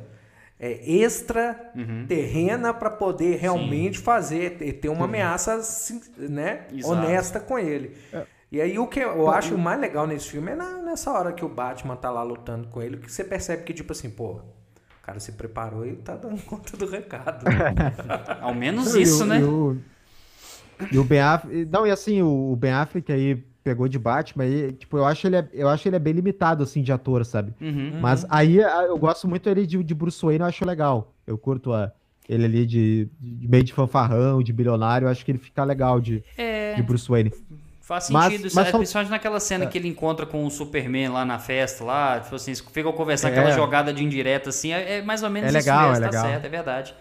é, 0.62 0.80
extra 0.86 1.72
uhum. 1.76 2.06
terrena 2.08 2.72
para 2.72 2.92
poder 2.92 3.38
realmente 3.38 3.98
Sim. 3.98 4.04
fazer 4.04 4.52
ter 4.80 4.90
uma 4.90 5.00
uhum. 5.00 5.06
ameaça 5.06 5.60
né, 6.18 6.68
honesta 6.84 7.40
com 7.40 7.58
ele. 7.58 7.98
É. 8.14 8.24
E 8.52 8.62
aí 8.62 8.78
o 8.78 8.86
que 8.86 9.00
eu 9.00 9.32
acho 9.32 9.58
mais 9.58 9.80
legal 9.80 10.06
nesse 10.06 10.30
filme 10.30 10.52
é 10.52 10.56
na, 10.56 10.84
nessa 10.84 11.12
hora 11.12 11.34
que 11.34 11.44
o 11.44 11.50
Batman 11.50 11.96
tá 11.96 12.12
lá 12.12 12.22
lutando 12.22 12.68
com 12.68 12.80
ele, 12.80 12.98
que 12.98 13.12
você 13.12 13.24
percebe 13.24 13.64
que 13.64 13.74
tipo 13.74 13.92
assim, 13.92 14.10
pô, 14.10 14.34
o 14.34 14.42
cara 15.02 15.20
se 15.20 15.32
preparou 15.32 15.84
e 15.88 15.96
tá 15.96 16.16
dando 16.16 16.40
conta 16.46 16.78
do 16.78 16.86
recado. 16.86 17.44
Ao 18.40 18.54
menos 18.54 18.94
isso, 18.94 19.26
né? 19.26 19.40
E 19.40 19.44
o, 19.44 19.78
e 20.92 21.00
o 21.00 21.04
Ben 21.04 21.22
Affleck, 21.22 21.66
não, 21.72 21.88
e 21.88 21.92
assim, 21.92 22.22
o 22.22 22.56
Ben 22.56 22.74
Affleck 22.74 23.12
aí 23.12 23.44
pegou 23.64 23.88
de 23.88 24.00
Batman, 24.00 24.44
aí, 24.44 24.72
tipo, 24.74 24.98
eu 24.98 25.06
acho 25.06 25.28
ele, 25.28 25.38
é, 25.38 25.48
eu 25.54 25.70
acho 25.70 25.88
ele 25.88 25.96
é 25.96 26.00
bem 26.00 26.14
limitado, 26.14 26.64
assim, 26.64 26.82
de 26.82 26.92
ator, 26.92 27.24
sabe? 27.26 27.54
Uhum, 27.62 28.00
Mas 28.02 28.24
uhum. 28.24 28.30
aí 28.32 28.58
eu 28.58 28.98
gosto 28.98 29.28
muito 29.28 29.48
ele 29.50 29.66
de, 29.66 29.84
de 29.84 29.94
Bruce 29.94 30.24
Wayne, 30.24 30.42
eu 30.42 30.48
acho 30.48 30.66
legal. 30.66 31.14
Eu 31.28 31.38
curto 31.38 31.72
a, 31.74 31.92
ele 32.28 32.46
ali 32.46 32.66
de, 32.66 33.10
de 33.20 33.48
meio 33.48 33.64
de 33.64 33.74
fanfarrão, 33.74 34.42
de 34.42 34.52
bilionário, 34.52 35.06
eu 35.06 35.10
acho 35.10 35.24
que 35.24 35.32
ele 35.32 35.38
fica 35.38 35.64
legal 35.64 36.00
de, 36.00 36.24
é... 36.38 36.74
de 36.76 36.82
Bruce 36.82 37.08
Wayne. 37.08 37.32
Faz 37.82 38.06
sentido, 38.06 38.44
mas, 38.44 38.54
mas 38.54 38.68
é, 38.68 38.72
principalmente 38.72 39.10
naquela 39.10 39.40
cena 39.40 39.66
é. 39.66 39.68
que 39.68 39.78
ele 39.78 39.88
encontra 39.88 40.26
com 40.26 40.46
o 40.46 40.50
Superman 40.50 41.10
lá 41.10 41.26
na 41.26 41.38
festa, 41.40 41.84
lá, 41.84 42.20
tipo 42.20 42.36
assim, 42.36 42.54
ficam 42.56 42.94
conversando, 42.94 43.34
é. 43.34 43.40
aquela 43.40 43.52
jogada 43.54 43.92
de 43.92 44.04
indireta, 44.04 44.50
assim, 44.50 44.72
é, 44.72 45.00
é 45.00 45.02
mais 45.02 45.24
ou 45.24 45.30
menos 45.30 45.50
é 45.50 45.52
legal, 45.52 45.92
isso 45.92 46.00
mesmo, 46.00 46.06
é 46.06 46.10
tá 46.10 46.18
legal. 46.18 46.26
certo, 46.26 46.46
é 46.46 46.50
verdade. 46.50 46.96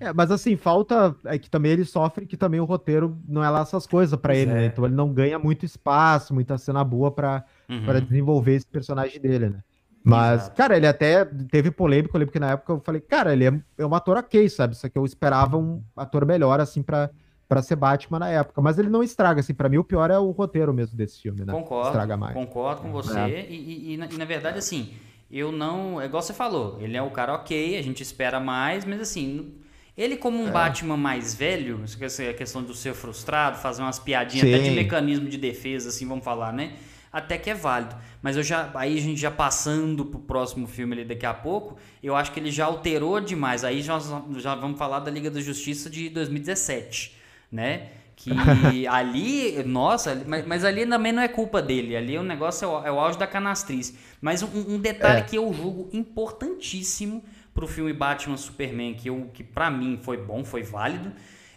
É, 0.00 0.12
mas 0.12 0.30
assim, 0.30 0.56
falta. 0.56 1.14
É 1.24 1.38
que 1.38 1.50
também 1.50 1.72
ele 1.72 1.84
sofre 1.84 2.26
que 2.26 2.36
também 2.36 2.60
o 2.60 2.64
roteiro 2.64 3.18
não 3.28 3.42
é 3.42 3.50
lá 3.50 3.60
essas 3.60 3.86
coisas 3.86 4.18
para 4.18 4.34
ele, 4.34 4.52
né? 4.52 4.58
é. 4.58 4.60
né? 4.62 4.66
Então 4.66 4.84
ele 4.84 4.94
não 4.94 5.12
ganha 5.12 5.38
muito 5.38 5.64
espaço, 5.64 6.34
muita 6.34 6.58
cena 6.58 6.82
boa 6.82 7.10
para 7.10 7.44
uhum. 7.68 7.84
Pra 7.84 8.00
desenvolver 8.00 8.54
esse 8.54 8.66
personagem 8.66 9.20
dele, 9.20 9.50
né? 9.50 9.60
Mas, 10.04 10.42
Exato. 10.42 10.56
cara, 10.56 10.76
ele 10.76 10.86
até 10.86 11.24
teve 11.50 11.70
polêmica, 11.70 12.14
eu 12.14 12.18
lembro 12.18 12.32
que 12.32 12.38
na 12.38 12.50
época 12.50 12.74
eu 12.74 12.80
falei, 12.80 13.00
cara, 13.00 13.32
ele 13.32 13.46
é, 13.46 13.60
é 13.78 13.86
um 13.86 13.94
ator 13.94 14.18
ok, 14.18 14.46
sabe? 14.50 14.76
Só 14.76 14.86
que 14.86 14.98
eu 14.98 15.04
esperava 15.06 15.56
um 15.56 15.82
ator 15.96 16.26
melhor, 16.26 16.60
assim, 16.60 16.82
pra, 16.82 17.08
pra 17.48 17.62
ser 17.62 17.76
Batman 17.76 18.18
na 18.18 18.28
época. 18.28 18.60
Mas 18.60 18.78
ele 18.78 18.90
não 18.90 19.02
estraga, 19.02 19.40
assim, 19.40 19.54
pra 19.54 19.66
mim 19.66 19.78
o 19.78 19.84
pior 19.84 20.10
é 20.10 20.18
o 20.18 20.30
roteiro 20.30 20.74
mesmo 20.74 20.94
desse 20.94 21.22
filme, 21.22 21.42
né? 21.42 21.50
Concordo. 21.50 21.88
Estraga 21.88 22.18
mais. 22.18 22.34
Concordo 22.34 22.82
com 22.82 22.92
você. 22.92 23.18
É. 23.18 23.50
E, 23.50 23.54
e, 23.54 23.94
e, 23.94 23.96
na, 23.96 24.06
e, 24.06 24.18
na, 24.18 24.26
verdade, 24.26 24.58
assim, 24.58 24.92
eu 25.30 25.50
não. 25.50 26.00
É 26.00 26.06
igual 26.06 26.22
você 26.22 26.32
falou, 26.32 26.78
ele 26.80 26.96
é 26.96 27.02
o 27.02 27.10
cara 27.10 27.34
ok, 27.34 27.76
a 27.78 27.82
gente 27.82 28.02
espera 28.02 28.38
mais, 28.38 28.84
mas 28.84 29.00
assim 29.00 29.54
Ele, 29.96 30.16
como 30.16 30.42
um 30.42 30.48
é. 30.48 30.50
Batman 30.50 30.96
mais 30.96 31.34
velho, 31.34 31.84
a 31.84 32.34
questão 32.34 32.62
do 32.62 32.74
ser 32.74 32.94
frustrado, 32.94 33.58
fazer 33.58 33.82
umas 33.82 33.98
piadinhas 33.98 34.46
Sim. 34.46 34.54
até 34.54 34.64
de 34.64 34.70
mecanismo 34.70 35.28
de 35.28 35.38
defesa, 35.38 35.88
assim, 35.88 36.06
vamos 36.06 36.24
falar, 36.24 36.52
né? 36.52 36.74
Até 37.12 37.38
que 37.38 37.48
é 37.48 37.54
válido. 37.54 37.94
Mas 38.20 38.36
eu 38.36 38.42
já. 38.42 38.72
Aí 38.74 38.98
a 38.98 39.00
gente 39.00 39.20
já 39.20 39.30
passando 39.30 40.04
pro 40.04 40.18
próximo 40.18 40.66
filme 40.66 40.94
ali 40.94 41.04
daqui 41.04 41.24
a 41.24 41.32
pouco, 41.32 41.76
eu 42.02 42.16
acho 42.16 42.32
que 42.32 42.40
ele 42.40 42.50
já 42.50 42.64
alterou 42.64 43.20
demais. 43.20 43.62
Aí 43.62 43.82
já, 43.82 44.00
já 44.38 44.56
vamos 44.56 44.76
falar 44.76 44.98
da 44.98 45.12
Liga 45.12 45.30
da 45.30 45.40
Justiça 45.40 45.88
de 45.88 46.08
2017, 46.08 47.16
né? 47.52 47.90
Que 48.16 48.86
ali, 48.86 49.62
nossa, 49.64 50.22
mas, 50.26 50.46
mas, 50.46 50.64
ali 50.64 50.86
também 50.86 51.12
não 51.12 51.22
é 51.22 51.28
culpa 51.28 51.60
dele. 51.60 51.96
Ali 51.96 52.16
o 52.16 52.22
negócio 52.22 52.64
é 52.64 52.68
o, 52.68 52.86
é 52.86 52.92
o 52.92 53.00
auge 53.00 53.18
da 53.18 53.26
canastriz. 53.26 53.94
Mas 54.20 54.42
um, 54.42 54.74
um 54.74 54.78
detalhe 54.78 55.20
é. 55.20 55.22
que 55.22 55.36
eu 55.36 55.52
julgo 55.52 55.88
importantíssimo 55.92 57.24
pro 57.52 57.66
filme 57.66 57.92
Batman 57.92 58.36
Superman, 58.36 58.94
que, 58.94 59.08
eu, 59.08 59.30
que 59.32 59.44
para 59.44 59.70
mim 59.70 59.98
foi 60.02 60.16
bom, 60.16 60.44
foi 60.44 60.62
válido, 60.62 61.12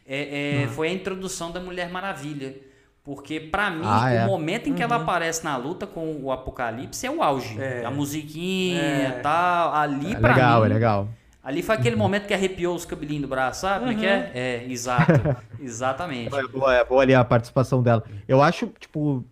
é, 0.05 0.61
é 0.61 0.65
uhum. 0.65 0.69
foi 0.73 0.87
a 0.89 0.91
introdução 0.91 1.51
da 1.51 1.59
Mulher 1.59 1.89
Maravilha. 1.89 2.55
Porque 3.03 3.39
para 3.39 3.69
mim, 3.69 3.85
ah, 3.85 4.11
é. 4.11 4.25
o 4.25 4.27
momento 4.27 4.67
em 4.67 4.73
que 4.73 4.83
uhum. 4.83 4.91
ela 4.91 5.01
aparece 5.01 5.41
na 5.41 5.55
luta 5.55 5.87
com 5.87 6.19
o 6.21 6.29
Apocalipse 6.29 7.05
é 7.07 7.09
o 7.09 7.23
auge. 7.23 7.57
É. 7.57 7.85
A 7.85 7.89
musiquinha 7.89 8.81
e 8.81 9.05
é. 9.05 9.19
tal. 9.23 9.73
Ali 9.73 10.11
é 10.11 10.19
pra 10.19 10.33
legal, 10.33 10.59
mim. 10.59 10.65
É 10.65 10.73
legal, 10.73 11.09
Ali 11.47 11.63
foi 11.63 11.75
aquele 11.75 11.95
uhum. 11.95 12.01
momento 12.01 12.27
que 12.27 12.33
arrepiou 12.33 12.75
os 12.75 12.83
cabelinhos 12.83 13.21
do 13.21 13.27
braço, 13.29 13.61
sabe? 13.61 13.79
Como 13.79 13.91
é 13.93 13.95
que 13.95 14.05
é? 14.05 14.17
Uhum. 14.17 14.31
É, 14.33 14.65
exato. 14.65 15.13
Exatamente. 15.63 16.35
É 16.35 16.45
boa, 16.45 16.75
é 16.75 16.83
boa 16.83 17.01
ali 17.01 17.15
a 17.15 17.23
participação 17.23 17.81
dela. 17.81 18.03
Eu 18.27 18.41
acho, 18.41 18.67
tipo, 18.77 19.23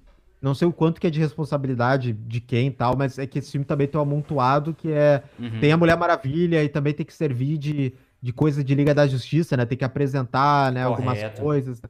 não 0.42 0.56
sei 0.56 0.66
o 0.66 0.72
quanto 0.72 1.02
que 1.02 1.08
é 1.08 1.10
de 1.10 1.20
responsabilidade 1.20 2.14
de 2.14 2.40
quem 2.40 2.68
e 2.68 2.72
tal, 2.72 2.96
mas 2.96 3.20
é 3.20 3.28
que 3.28 3.40
esse 3.40 3.52
filme 3.52 3.66
também 3.66 3.86
tem 3.86 4.00
um 4.00 4.02
amontoado 4.02 4.74
que 4.74 4.94
é. 4.94 5.24
Uhum. 5.38 5.60
Tem 5.60 5.74
a 5.74 5.78
Mulher 5.78 5.98
Maravilha 5.98 6.64
e 6.64 6.70
também 6.70 6.94
tem 6.94 7.06
que 7.06 7.14
servir 7.14 7.58
de, 7.58 7.94
de 8.22 8.32
coisa 8.32 8.64
de 8.64 8.74
Liga 8.74 8.94
da 8.94 9.06
Justiça, 9.06 9.58
né? 9.58 9.66
Tem 9.66 9.78
que 9.78 9.84
apresentar, 9.84 10.72
né, 10.72 10.84
algumas 10.84 11.22
coisas. 11.38 11.82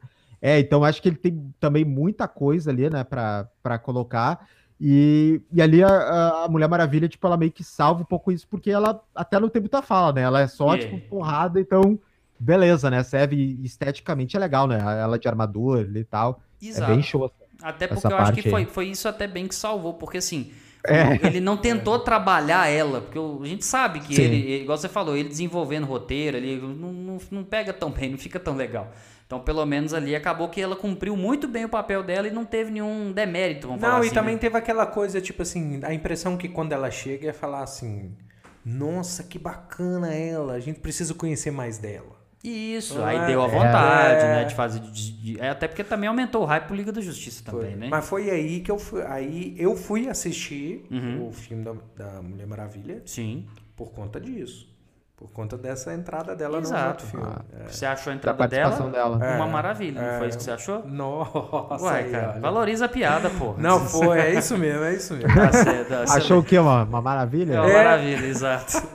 É, 0.41 0.57
então 0.57 0.83
acho 0.83 1.03
que 1.03 1.09
ele 1.09 1.17
tem 1.17 1.53
também 1.59 1.85
muita 1.85 2.27
coisa 2.27 2.71
ali, 2.71 2.89
né, 2.89 3.03
pra, 3.03 3.47
pra 3.61 3.77
colocar. 3.77 4.47
E, 4.79 5.41
e 5.53 5.61
ali 5.61 5.83
a, 5.83 6.43
a, 6.43 6.47
Mulher 6.49 6.67
Maravilha, 6.67 7.07
tipo, 7.07 7.25
ela 7.25 7.37
meio 7.37 7.51
que 7.51 7.63
salva 7.63 8.01
um 8.01 8.05
pouco 8.05 8.31
isso, 8.31 8.47
porque 8.47 8.69
ela 8.69 9.01
até 9.13 9.39
não 9.39 9.49
tem 9.49 9.61
muita 9.61 9.81
fala, 9.81 10.13
né? 10.13 10.21
Ela 10.21 10.41
é 10.41 10.47
só, 10.47 10.75
yeah. 10.75 10.95
tipo, 10.95 11.09
porrada, 11.09 11.59
então, 11.59 11.97
beleza, 12.37 12.89
né? 12.89 13.01
Serve 13.03 13.57
esteticamente 13.63 14.35
é 14.35 14.39
legal, 14.39 14.67
né? 14.67 14.77
Ela 14.79 15.17
de 15.17 15.27
armadura 15.27 15.87
e 15.97 16.03
tal. 16.03 16.41
Exato. 16.61 16.91
É 16.91 16.93
bem 16.93 17.03
show. 17.03 17.31
Até 17.61 17.87
porque 17.87 18.05
eu 18.05 18.17
acho 18.17 18.33
que 18.33 18.49
foi, 18.49 18.65
foi 18.65 18.87
isso 18.87 19.07
até 19.07 19.27
bem 19.27 19.47
que 19.47 19.55
salvou, 19.55 19.93
porque 19.93 20.17
assim, 20.17 20.51
é. 20.85 21.25
ele 21.25 21.39
não 21.39 21.55
tentou 21.55 21.97
trabalhar 21.99 22.67
ela, 22.67 22.99
porque 22.99 23.17
a 23.17 23.47
gente 23.47 23.63
sabe 23.63 24.01
que 24.01 24.19
ele, 24.19 24.61
igual 24.61 24.77
você 24.77 24.89
falou, 24.89 25.15
ele 25.15 25.29
desenvolvendo 25.29 25.85
roteiro, 25.85 26.35
ele 26.35 26.59
não, 26.59 26.91
não, 26.91 27.17
não 27.31 27.43
pega 27.43 27.71
tão 27.71 27.89
bem, 27.91 28.09
não 28.09 28.17
fica 28.17 28.39
tão 28.39 28.55
legal. 28.55 28.91
Então, 29.25 29.39
pelo 29.39 29.65
menos 29.65 29.93
ali 29.93 30.15
acabou 30.15 30.49
que 30.49 30.61
ela 30.61 30.75
cumpriu 30.75 31.17
muito 31.17 31.47
bem 31.47 31.65
o 31.65 31.69
papel 31.69 32.03
dela 32.03 32.27
e 32.27 32.31
não 32.31 32.45
teve 32.45 32.69
nenhum 32.71 33.11
demérito, 33.11 33.67
vamos 33.67 33.81
não, 33.81 33.89
falar 33.89 33.99
assim. 33.99 34.07
Não, 34.07 34.13
e 34.13 34.15
também 34.15 34.35
né? 34.35 34.39
teve 34.39 34.57
aquela 34.57 34.85
coisa, 34.85 35.19
tipo 35.19 35.41
assim, 35.41 35.79
a 35.83 35.93
impressão 35.93 36.37
que 36.37 36.47
quando 36.47 36.73
ela 36.73 36.91
chega 36.91 37.29
é 37.29 37.33
falar 37.33 37.63
assim: 37.63 38.15
Nossa, 38.63 39.23
que 39.23 39.39
bacana 39.39 40.13
ela, 40.13 40.53
a 40.53 40.59
gente 40.59 40.79
precisa 40.79 41.13
conhecer 41.13 41.49
mais 41.49 41.79
dela. 41.79 42.15
Isso, 42.43 43.01
ah, 43.01 43.07
aí 43.07 43.25
deu 43.25 43.41
a 43.41 43.47
vontade, 43.47 44.23
é... 44.23 44.35
né, 44.35 44.43
de 44.43 44.53
fazer. 44.53 44.79
De, 44.79 45.11
de, 45.11 45.41
é, 45.41 45.49
até 45.49 45.67
porque 45.67 45.83
também 45.83 46.07
aumentou 46.07 46.43
o 46.43 46.45
hype 46.45 46.65
pro 46.65 46.75
Liga 46.75 46.91
da 46.91 47.01
Justiça 47.01 47.43
também, 47.43 47.71
foi. 47.71 47.79
né? 47.79 47.87
Mas 47.89 48.07
foi 48.07 48.29
aí 48.29 48.59
que 48.59 48.69
eu 48.69 48.77
fui. 48.77 49.01
Aí 49.01 49.55
eu 49.57 49.75
fui 49.75 50.07
assistir 50.07 50.85
uhum. 50.91 51.27
o 51.27 51.31
filme 51.31 51.63
da, 51.63 51.73
da 51.97 52.21
Mulher 52.21 52.45
Maravilha. 52.45 53.01
Sim. 53.03 53.47
Por 53.75 53.91
conta 53.91 54.21
disso. 54.21 54.74
Por 55.17 55.31
conta 55.31 55.57
dessa 55.57 55.93
entrada 55.93 56.35
dela 56.35 56.59
Exato. 56.59 56.81
no 56.81 56.87
outro 56.89 57.07
filme. 57.07 57.25
Ah, 57.25 57.63
é. 57.63 57.67
Você 57.69 57.85
achou 57.85 58.11
a 58.11 58.15
entrada 58.17 58.47
dela, 58.49 58.89
dela, 58.89 59.15
uma 59.15 59.45
é, 59.45 59.49
maravilha, 59.49 60.01
não 60.01 60.19
foi 60.19 60.27
isso 60.27 60.37
que 60.37 60.43
você 60.43 60.51
achou? 60.51 60.85
Nossa. 60.85 61.85
Ué, 61.85 62.03
cara, 62.03 62.31
olha. 62.31 62.39
valoriza 62.41 62.85
a 62.85 62.89
piada, 62.89 63.29
pô. 63.29 63.55
Não, 63.57 63.79
foi, 63.79 64.19
é 64.19 64.33
isso 64.33 64.57
mesmo, 64.57 64.83
é 64.83 64.93
isso 64.93 65.13
mesmo. 65.13 65.33
Tá 65.33 65.51
certo, 65.53 65.87
tá 65.87 66.15
achou 66.15 66.39
o 66.39 66.43
quê? 66.43 66.59
Uma, 66.59 66.83
uma 66.83 67.01
maravilha? 67.01 67.53
É 67.53 67.61
uma 67.61 67.69
é. 67.69 67.73
maravilha, 67.73 68.25
exato. 68.25 68.73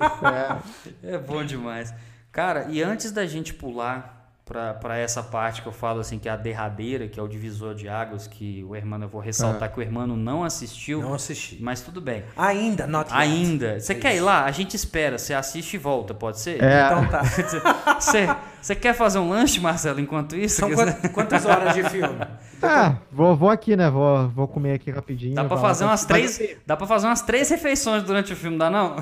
É. 1.03 1.15
é 1.15 1.19
bom 1.19 1.43
demais. 1.43 1.95
Cara, 2.31 2.67
e 2.69 2.83
antes 2.83 3.13
da 3.13 3.25
gente 3.27 3.55
pular 3.55 4.20
para 4.51 4.99
essa 4.99 5.23
parte 5.23 5.63
que 5.63 5.69
eu 5.69 5.73
falo 5.73 6.01
assim 6.01 6.19
que 6.19 6.29
é 6.29 6.33
a 6.33 6.37
derradeira, 6.37 7.07
que 7.07 7.21
é 7.21 7.23
o 7.23 7.29
divisor 7.29 7.73
de 7.73 7.89
águas, 7.89 8.27
que 8.27 8.65
o 8.65 8.75
Hermano 8.75 9.05
eu 9.05 9.09
vou 9.09 9.21
ressaltar 9.21 9.69
ah. 9.69 9.69
que 9.69 9.79
o 9.79 9.83
Hermano 9.83 10.17
não 10.17 10.43
assistiu. 10.43 11.01
Não 11.01 11.15
assisti. 11.15 11.59
Mas 11.61 11.81
tudo 11.81 12.01
bem. 12.01 12.25
Ainda, 12.37 12.87
not. 12.87 13.09
Ainda. 13.13 13.79
Você 13.79 13.93
é 13.93 13.95
quer 13.95 14.17
ir 14.17 14.21
lá? 14.21 14.45
A 14.45 14.51
gente 14.51 14.75
espera, 14.75 15.19
você 15.19 15.33
assiste 15.33 15.75
e 15.75 15.79
volta, 15.79 16.13
pode 16.13 16.41
ser? 16.41 16.61
É. 16.63 16.87
Então 16.87 17.07
tá. 17.09 17.23
Você 18.61 18.75
quer 18.75 18.93
fazer 18.93 19.19
um 19.19 19.31
lanche, 19.31 19.59
Marcelo, 19.59 20.01
enquanto 20.01 20.37
isso? 20.37 20.57
São 20.57 20.71
quantas 21.15 21.47
horas 21.47 21.75
de 21.75 21.83
filme? 21.89 22.19
Ah, 22.63 22.99
vou, 23.11 23.37
vou 23.37 23.49
aqui, 23.49 23.77
né? 23.77 23.91
Vou, 23.91 24.29
vou 24.29 24.49
comer 24.49 24.75
aqui 24.75 24.91
rapidinho. 24.91 25.35
Dá 25.35 25.45
pra 25.45 25.57
fazer 25.57 25.85
umas 25.85 26.05
três. 26.05 26.39
Mas, 26.39 26.57
dá 26.67 26.77
para 26.77 26.87
fazer 26.87 27.07
umas 27.07 27.23
três 27.23 27.49
refeições 27.49 28.03
durante 28.03 28.33
o 28.33 28.37
filme, 28.37 28.59
dá 28.59 28.71
não? 28.71 28.97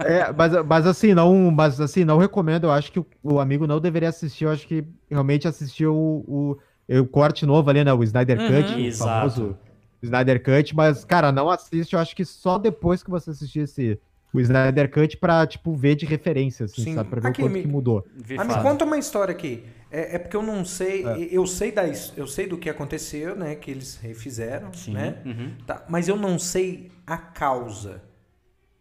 É, 0.00 0.32
mas, 0.32 0.52
mas 0.66 0.86
assim, 0.86 1.14
não, 1.14 1.50
mas 1.50 1.80
assim, 1.80 2.04
não 2.04 2.18
recomendo. 2.18 2.64
Eu 2.64 2.72
acho 2.72 2.92
que 2.92 2.98
o, 2.98 3.06
o 3.22 3.40
amigo 3.40 3.66
não 3.66 3.80
deveria 3.80 4.08
assistir. 4.08 4.44
Eu 4.44 4.50
acho 4.50 4.66
que 4.66 4.84
realmente 5.10 5.48
assistiu 5.48 5.94
o, 5.94 6.56
o, 6.88 7.00
o 7.00 7.06
corte 7.06 7.44
novo 7.46 7.68
ali, 7.70 7.82
né? 7.82 7.92
O 7.92 8.02
Snyder 8.04 8.38
uhum, 8.38 8.62
Cut, 8.62 8.88
o 8.88 8.92
famoso 8.94 9.58
Snyder 10.02 10.42
Cut, 10.42 10.74
mas, 10.74 11.04
cara, 11.04 11.32
não 11.32 11.50
assiste. 11.50 11.94
Eu 11.94 12.00
acho 12.00 12.14
que 12.14 12.24
só 12.24 12.58
depois 12.58 13.02
que 13.02 13.10
você 13.10 13.30
assistir 13.30 13.60
esse 13.60 13.98
o 14.32 14.40
Snyder 14.40 14.90
Cut 14.90 15.16
pra, 15.16 15.46
tipo, 15.46 15.74
ver 15.74 15.94
de 15.94 16.04
referência, 16.04 16.66
assim, 16.66 16.84
Sim. 16.84 16.94
sabe? 16.94 17.08
Pra 17.08 17.20
ver 17.20 17.28
aqui, 17.28 17.40
o 17.40 17.44
quanto 17.46 17.54
me... 17.54 17.62
que 17.62 17.68
mudou. 17.68 18.04
Ah, 18.36 18.44
me 18.44 18.54
conta 18.62 18.84
uma 18.84 18.98
história 18.98 19.32
aqui. 19.32 19.64
É, 19.90 20.16
é 20.16 20.18
porque 20.18 20.36
eu 20.36 20.42
não 20.42 20.64
sei, 20.64 21.06
é. 21.06 21.28
eu 21.30 21.46
sei 21.46 21.70
da, 21.70 21.84
eu 22.16 22.26
sei 22.26 22.46
do 22.46 22.58
que 22.58 22.68
aconteceu, 22.68 23.36
né? 23.36 23.54
Que 23.54 23.70
eles 23.70 23.96
refizeram, 23.96 24.72
Sim. 24.72 24.92
né? 24.92 25.22
Uhum. 25.24 25.52
Tá, 25.66 25.84
mas 25.88 26.08
eu 26.08 26.16
não 26.16 26.38
sei 26.38 26.90
a 27.06 27.16
causa. 27.16 28.02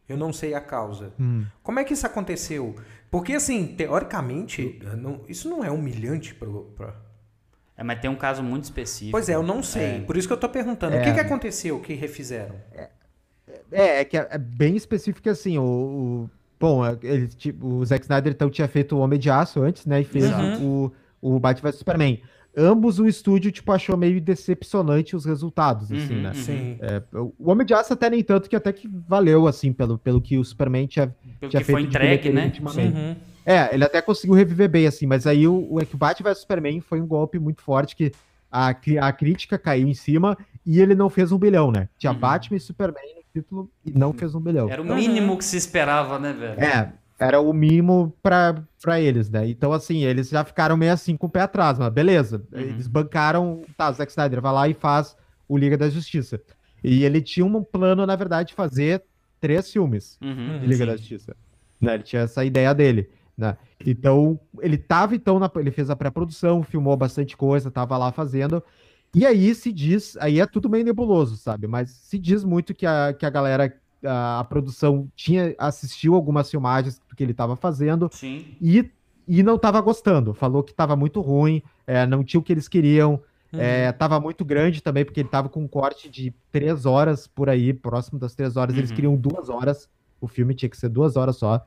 Eu 0.07 0.17
não 0.17 0.31
sei 0.31 0.53
a 0.53 0.61
causa. 0.61 1.13
Hum. 1.19 1.45
Como 1.63 1.79
é 1.79 1.83
que 1.83 1.93
isso 1.93 2.05
aconteceu? 2.05 2.75
Porque, 3.09 3.33
assim, 3.33 3.67
teoricamente, 3.67 4.79
não, 4.97 5.21
isso 5.27 5.49
não 5.49 5.63
é 5.63 5.71
humilhante 5.71 6.35
pro, 6.35 6.65
pra... 6.75 6.95
É, 7.77 7.83
mas 7.83 7.99
tem 7.99 8.09
um 8.09 8.15
caso 8.15 8.43
muito 8.43 8.65
específico. 8.65 9.11
Pois 9.11 9.29
é, 9.29 9.35
eu 9.35 9.43
não 9.43 9.63
sei. 9.63 9.97
É. 9.97 9.99
Por 10.01 10.15
isso 10.15 10.27
que 10.27 10.33
eu 10.33 10.37
tô 10.37 10.47
perguntando. 10.47 10.95
O 10.95 11.01
que, 11.01 11.09
é. 11.09 11.13
que 11.13 11.19
aconteceu 11.19 11.79
que 11.79 11.93
refizeram? 11.93 12.55
É, 12.71 12.89
é, 13.71 13.99
é 14.01 14.05
que 14.05 14.17
é, 14.17 14.27
é 14.29 14.37
bem 14.37 14.75
específico 14.75 15.29
assim, 15.29 15.57
o, 15.57 15.63
o 15.63 16.29
bom, 16.65 16.83
é, 16.83 16.97
ele, 17.03 17.27
tipo, 17.27 17.67
o 17.67 17.85
Zack 17.85 18.03
Snyder 18.05 18.33
então 18.33 18.49
tinha 18.49 18.67
feito 18.67 18.95
o 18.95 18.99
Homem 18.99 19.19
de 19.19 19.29
Aço 19.29 19.61
antes, 19.61 19.85
né, 19.85 20.01
e 20.01 20.03
fez 20.03 20.25
uhum. 20.31 20.91
o, 21.21 21.35
o 21.35 21.39
Batman 21.39 21.69
vs 21.69 21.77
Superman. 21.77 22.19
Ambos 22.57 22.99
o 22.99 23.05
estúdio, 23.05 23.51
tipo, 23.51 23.71
achou 23.71 23.95
meio 23.95 24.19
decepcionante 24.19 25.15
os 25.15 25.25
resultados, 25.25 25.91
assim, 25.91 26.15
uhum, 26.15 26.21
né? 26.21 26.33
Sim. 26.33 26.77
É, 26.79 27.03
o 27.13 27.51
Homem 27.51 27.67
de 27.67 27.73
Aço 27.73 27.93
até 27.93 28.09
nem 28.09 28.23
tanto, 28.23 28.49
que 28.49 28.55
até 28.55 28.71
que 28.71 28.87
valeu, 28.87 29.45
assim, 29.45 29.73
pelo, 29.73 29.99
pelo 29.99 30.21
que 30.21 30.37
o 30.37 30.43
Superman 30.43 30.87
tinha, 30.87 31.13
pelo 31.39 31.49
tinha 31.49 31.59
que 31.59 31.65
feito 31.65 31.77
foi 31.77 31.81
entregue, 31.81 32.29
né? 32.29 32.51
Uhum. 32.61 33.15
É, 33.45 33.75
ele 33.75 33.83
até 33.83 34.01
conseguiu 34.01 34.33
reviver 34.35 34.69
bem, 34.69 34.87
assim, 34.87 35.05
mas 35.05 35.27
aí 35.27 35.45
o, 35.47 35.67
o, 35.69 35.81
é 35.81 35.85
que 35.85 35.95
o 35.95 35.97
Batman 35.97 36.31
vs 36.31 36.39
Superman 36.39 36.79
foi 36.79 36.99
um 37.01 37.05
golpe 37.05 37.37
muito 37.37 37.61
forte 37.61 37.95
que 37.95 38.11
a, 38.49 38.69
a 38.69 39.11
crítica 39.11 39.59
caiu 39.59 39.87
em 39.87 39.93
cima 39.93 40.37
e 40.65 40.79
ele 40.79 40.95
não 40.95 41.09
fez 41.09 41.33
um 41.33 41.37
bilhão, 41.37 41.71
né? 41.71 41.89
Tinha 41.97 42.13
uhum. 42.13 42.19
Batman 42.19 42.57
e 42.57 42.59
Superman 42.61 43.14
título 43.35 43.69
e 43.85 43.91
não 43.91 44.13
fez 44.13 44.33
um 44.33 44.39
bilhão. 44.39 44.69
Era 44.69 44.81
o 44.81 44.85
mínimo 44.85 45.37
que 45.37 45.43
se 45.43 45.57
esperava, 45.57 46.17
né, 46.17 46.31
velho? 46.31 46.59
É, 46.59 46.93
era 47.19 47.39
o 47.39 47.51
mínimo 47.51 48.13
pra, 48.23 48.63
pra 48.81 49.01
eles, 49.01 49.29
né? 49.29 49.47
Então, 49.47 49.73
assim, 49.73 50.03
eles 50.03 50.29
já 50.29 50.43
ficaram 50.43 50.77
meio 50.77 50.93
assim 50.93 51.17
com 51.17 51.27
o 51.27 51.29
pé 51.29 51.41
atrás, 51.41 51.77
mas 51.77 51.91
beleza. 51.91 52.43
Uhum. 52.51 52.59
Eles 52.59 52.87
bancaram, 52.87 53.61
tá, 53.75 53.89
o 53.89 53.93
Zack 53.93 54.11
Snyder 54.11 54.41
vai 54.41 54.53
lá 54.53 54.67
e 54.69 54.73
faz 54.73 55.17
o 55.47 55.57
Liga 55.57 55.77
da 55.77 55.89
Justiça. 55.89 56.41
E 56.83 57.03
ele 57.03 57.21
tinha 57.21 57.45
um 57.45 57.63
plano, 57.63 58.05
na 58.05 58.15
verdade, 58.15 58.49
de 58.49 58.55
fazer 58.55 59.03
três 59.39 59.71
filmes 59.71 60.17
uhum, 60.21 60.59
de 60.59 60.67
Liga 60.67 60.85
sim. 60.85 60.85
da 60.85 60.97
Justiça. 60.97 61.35
Né? 61.81 61.95
Ele 61.95 62.03
tinha 62.03 62.21
essa 62.21 62.45
ideia 62.45 62.73
dele. 62.73 63.09
Né? 63.37 63.57
Então, 63.85 64.39
ele 64.61 64.77
tava, 64.77 65.15
então, 65.15 65.39
na, 65.39 65.51
ele 65.57 65.71
fez 65.71 65.89
a 65.89 65.95
pré-produção, 65.95 66.63
filmou 66.63 66.95
bastante 66.95 67.35
coisa, 67.35 67.69
tava 67.69 67.97
lá 67.97 68.11
fazendo. 68.11 68.63
E 69.15 69.25
aí 69.25 69.55
se 69.55 69.71
diz, 69.71 70.17
aí 70.17 70.39
é 70.39 70.45
tudo 70.45 70.69
meio 70.69 70.83
nebuloso, 70.83 71.37
sabe? 71.37 71.67
Mas 71.67 71.89
se 71.89 72.19
diz 72.19 72.43
muito 72.43 72.73
que 72.73 72.85
a, 72.85 73.13
que 73.13 73.25
a 73.25 73.29
galera, 73.29 73.73
a, 74.03 74.39
a 74.41 74.43
produção 74.43 75.09
tinha 75.15 75.55
assistiu 75.57 76.15
algumas 76.15 76.51
filmagens 76.51 77.01
do 77.07 77.15
que 77.15 77.23
ele 77.23 77.31
estava 77.31 77.55
fazendo 77.55 78.09
Sim. 78.11 78.45
e 78.61 78.91
e 79.27 79.41
não 79.41 79.55
estava 79.55 79.81
gostando. 79.81 80.33
Falou 80.33 80.63
que 80.63 80.71
estava 80.71 80.95
muito 80.95 81.21
ruim, 81.21 81.61
é, 81.85 82.05
não 82.05 82.23
tinha 82.23 82.39
o 82.39 82.43
que 82.43 82.53
eles 82.53 82.67
queriam. 82.67 83.21
Uhum. 83.53 83.59
É, 83.59 83.91
tava 83.91 84.19
muito 84.19 84.43
grande 84.43 84.81
também, 84.81 85.05
porque 85.05 85.19
ele 85.19 85.29
tava 85.29 85.49
com 85.49 85.61
um 85.61 85.67
corte 85.67 86.09
de 86.09 86.33
três 86.51 86.85
horas 86.85 87.27
por 87.27 87.49
aí, 87.49 87.73
próximo 87.73 88.19
das 88.19 88.35
três 88.35 88.55
horas. 88.55 88.73
Uhum. 88.73 88.81
Eles 88.81 88.91
queriam 88.91 89.15
duas 89.15 89.49
horas. 89.49 89.89
O 90.19 90.27
filme 90.27 90.53
tinha 90.53 90.69
que 90.69 90.77
ser 90.77 90.89
duas 90.89 91.15
horas 91.15 91.37
só. 91.37 91.65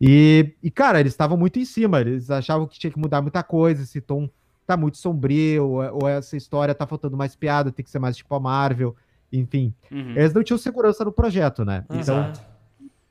E, 0.00 0.54
e 0.62 0.70
cara, 0.70 1.00
eles 1.00 1.12
estavam 1.12 1.36
muito 1.36 1.58
em 1.58 1.64
cima. 1.64 2.00
Eles 2.00 2.30
achavam 2.30 2.66
que 2.66 2.78
tinha 2.78 2.90
que 2.90 2.98
mudar 2.98 3.22
muita 3.22 3.42
coisa. 3.42 3.82
Esse 3.82 4.00
tom 4.00 4.28
tá 4.66 4.76
muito 4.76 4.98
sombrio, 4.98 5.66
ou, 5.66 6.02
ou, 6.02 6.08
essa 6.08 6.36
história 6.36 6.74
tá 6.74 6.86
faltando 6.86 7.16
mais 7.16 7.36
piada, 7.36 7.70
tem 7.70 7.84
que 7.84 7.90
ser 7.90 7.98
mais 7.98 8.16
tipo 8.16 8.34
a 8.34 8.40
Marvel, 8.40 8.96
enfim. 9.32 9.74
Uhum. 9.90 10.12
Eles 10.16 10.32
não 10.32 10.42
tinham 10.42 10.58
segurança 10.58 11.04
no 11.04 11.12
projeto, 11.12 11.64
né? 11.64 11.84
Então, 11.86 11.98
Exato. 12.00 12.40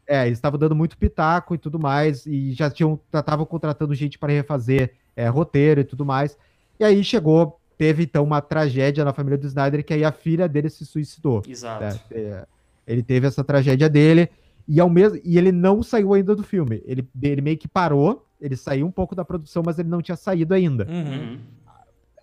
É, 0.05 0.25
eles 0.25 0.37
estavam 0.37 0.59
dando 0.59 0.75
muito 0.75 0.97
pitaco 0.97 1.55
e 1.55 1.57
tudo 1.57 1.79
mais, 1.79 2.25
e 2.25 2.51
já 2.53 2.69
tinham, 2.69 2.99
estavam 3.13 3.45
contratando 3.45 3.95
gente 3.95 4.19
para 4.19 4.33
refazer 4.33 4.93
é, 5.15 5.27
roteiro 5.29 5.81
e 5.81 5.83
tudo 5.83 6.05
mais. 6.05 6.37
E 6.79 6.83
aí 6.83 7.03
chegou, 7.03 7.59
teve 7.77 8.03
então 8.03 8.23
uma 8.23 8.41
tragédia 8.41 9.05
na 9.05 9.13
família 9.13 9.37
do 9.37 9.47
Snyder, 9.47 9.83
que 9.83 9.93
aí 9.93 10.03
a 10.03 10.11
filha 10.11 10.47
dele 10.47 10.69
se 10.69 10.85
suicidou. 10.85 11.41
Exato. 11.47 11.83
Né? 11.83 11.99
É, 12.11 12.45
ele 12.85 13.01
teve 13.01 13.27
essa 13.27 13.43
tragédia 13.43 13.89
dele, 13.89 14.29
e, 14.67 14.79
ao 14.79 14.89
mesmo, 14.89 15.19
e 15.23 15.37
ele 15.37 15.51
não 15.51 15.83
saiu 15.83 16.13
ainda 16.13 16.35
do 16.35 16.43
filme. 16.43 16.81
Ele, 16.85 17.07
ele 17.21 17.41
meio 17.41 17.57
que 17.57 17.67
parou, 17.67 18.25
ele 18.39 18.55
saiu 18.55 18.85
um 18.85 18.91
pouco 18.91 19.15
da 19.15 19.25
produção, 19.25 19.63
mas 19.65 19.77
ele 19.79 19.89
não 19.89 20.01
tinha 20.01 20.15
saído 20.15 20.53
ainda. 20.53 20.87
Uhum. 20.89 21.39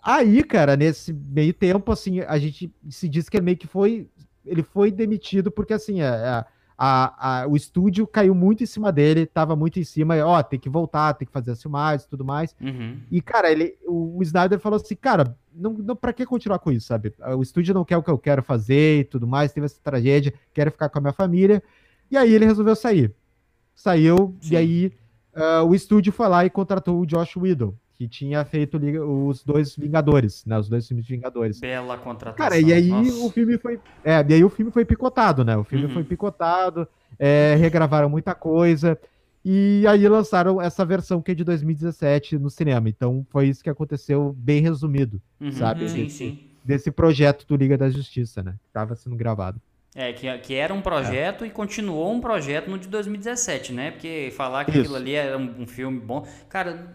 Aí, 0.03 0.43
cara, 0.43 0.75
nesse 0.75 1.13
meio 1.13 1.53
tempo, 1.53 1.91
assim, 1.91 2.21
a 2.21 2.37
gente 2.39 2.73
se 2.89 3.07
diz 3.07 3.29
que 3.29 3.37
ele 3.37 3.45
meio 3.45 3.57
que 3.57 3.67
foi. 3.67 4.09
Ele 4.43 4.63
foi 4.63 4.89
demitido 4.89 5.51
porque, 5.51 5.73
assim, 5.73 6.01
a, 6.01 6.47
a, 6.75 7.41
a, 7.43 7.47
o 7.47 7.55
estúdio 7.55 8.07
caiu 8.07 8.33
muito 8.33 8.63
em 8.63 8.65
cima 8.65 8.91
dele, 8.91 9.27
tava 9.27 9.55
muito 9.55 9.79
em 9.79 9.83
cima, 9.83 10.15
ó, 10.25 10.41
tem 10.41 10.59
que 10.59 10.67
voltar, 10.67 11.13
tem 11.13 11.27
que 11.27 11.31
fazer 11.31 11.51
as 11.51 11.61
filmagens 11.61 12.05
e 12.05 12.09
tudo 12.09 12.25
mais. 12.25 12.55
Uhum. 12.59 12.97
E, 13.11 13.21
cara, 13.21 13.51
ele, 13.51 13.77
o, 13.85 14.17
o 14.17 14.23
Snyder 14.23 14.59
falou 14.59 14.77
assim, 14.77 14.95
cara, 14.95 15.37
não, 15.53 15.73
não, 15.73 15.95
pra 15.95 16.11
que 16.11 16.25
continuar 16.25 16.57
com 16.57 16.71
isso, 16.71 16.87
sabe? 16.87 17.13
O 17.37 17.43
estúdio 17.43 17.75
não 17.75 17.85
quer 17.85 17.97
o 17.97 18.03
que 18.03 18.09
eu 18.09 18.17
quero 18.17 18.41
fazer 18.41 19.01
e 19.01 19.03
tudo 19.03 19.27
mais, 19.27 19.53
teve 19.53 19.65
essa 19.65 19.79
tragédia, 19.83 20.33
quero 20.51 20.71
ficar 20.71 20.89
com 20.89 20.97
a 20.97 21.01
minha 21.01 21.13
família. 21.13 21.61
E 22.11 22.17
aí 22.17 22.33
ele 22.33 22.45
resolveu 22.45 22.75
sair. 22.75 23.13
Saiu, 23.73 24.35
Sim. 24.41 24.53
e 24.53 24.57
aí 24.57 24.93
uh, 25.33 25.65
o 25.65 25.73
estúdio 25.73 26.11
foi 26.11 26.27
lá 26.27 26.45
e 26.45 26.49
contratou 26.49 26.99
o 26.99 27.05
Josh 27.05 27.37
Whedon, 27.37 27.73
que 27.93 28.07
tinha 28.07 28.43
feito 28.43 28.77
os 28.77 29.43
dois 29.43 29.75
Vingadores, 29.75 30.45
né? 30.45 30.59
Os 30.59 30.67
dois 30.67 30.87
filmes 30.87 31.05
de 31.05 31.15
Vingadores. 31.15 31.59
Bela 31.59 31.97
contratação. 31.97 32.37
Cara, 32.37 32.59
e 32.59 32.73
aí 32.73 32.89
Nossa. 32.89 33.25
o 33.25 33.31
filme 33.31 33.57
foi. 33.57 33.79
É, 34.03 34.23
e 34.27 34.33
aí 34.33 34.43
o 34.43 34.49
filme 34.49 34.71
foi 34.71 34.83
picotado, 34.83 35.45
né? 35.45 35.55
O 35.55 35.63
filme 35.63 35.85
uhum. 35.85 35.93
foi 35.93 36.03
picotado, 36.03 36.87
é, 37.17 37.55
regravaram 37.55 38.09
muita 38.09 38.35
coisa. 38.35 38.99
E 39.43 39.83
aí 39.87 40.07
lançaram 40.07 40.61
essa 40.61 40.85
versão 40.85 41.21
que 41.21 41.31
é 41.31 41.33
de 41.33 41.43
2017 41.43 42.37
no 42.37 42.49
cinema. 42.49 42.89
Então 42.89 43.25
foi 43.29 43.47
isso 43.47 43.63
que 43.63 43.69
aconteceu, 43.69 44.35
bem 44.37 44.61
resumido, 44.61 45.19
uhum, 45.39 45.51
sabe? 45.51 45.89
Sim, 45.89 46.03
desse, 46.03 46.17
sim. 46.17 46.39
Desse 46.63 46.91
projeto 46.91 47.47
do 47.47 47.55
Liga 47.55 47.77
da 47.77 47.89
Justiça, 47.89 48.43
né? 48.43 48.51
Que 48.61 48.69
tava 48.71 48.95
sendo 48.95 49.15
gravado. 49.15 49.59
É, 49.93 50.13
que, 50.13 50.37
que 50.39 50.55
era 50.55 50.73
um 50.73 50.81
projeto 50.81 51.43
é. 51.43 51.47
e 51.47 51.49
continuou 51.49 52.13
um 52.13 52.21
projeto 52.21 52.69
no 52.69 52.77
de 52.77 52.87
2017, 52.87 53.73
né? 53.73 53.91
Porque 53.91 54.31
falar 54.35 54.63
que 54.63 54.71
Isso. 54.71 54.79
aquilo 54.81 54.95
ali 54.95 55.13
era 55.13 55.37
um, 55.37 55.63
um, 55.63 55.67
filme 55.67 55.99
bom. 55.99 56.25
Cara, 56.47 56.93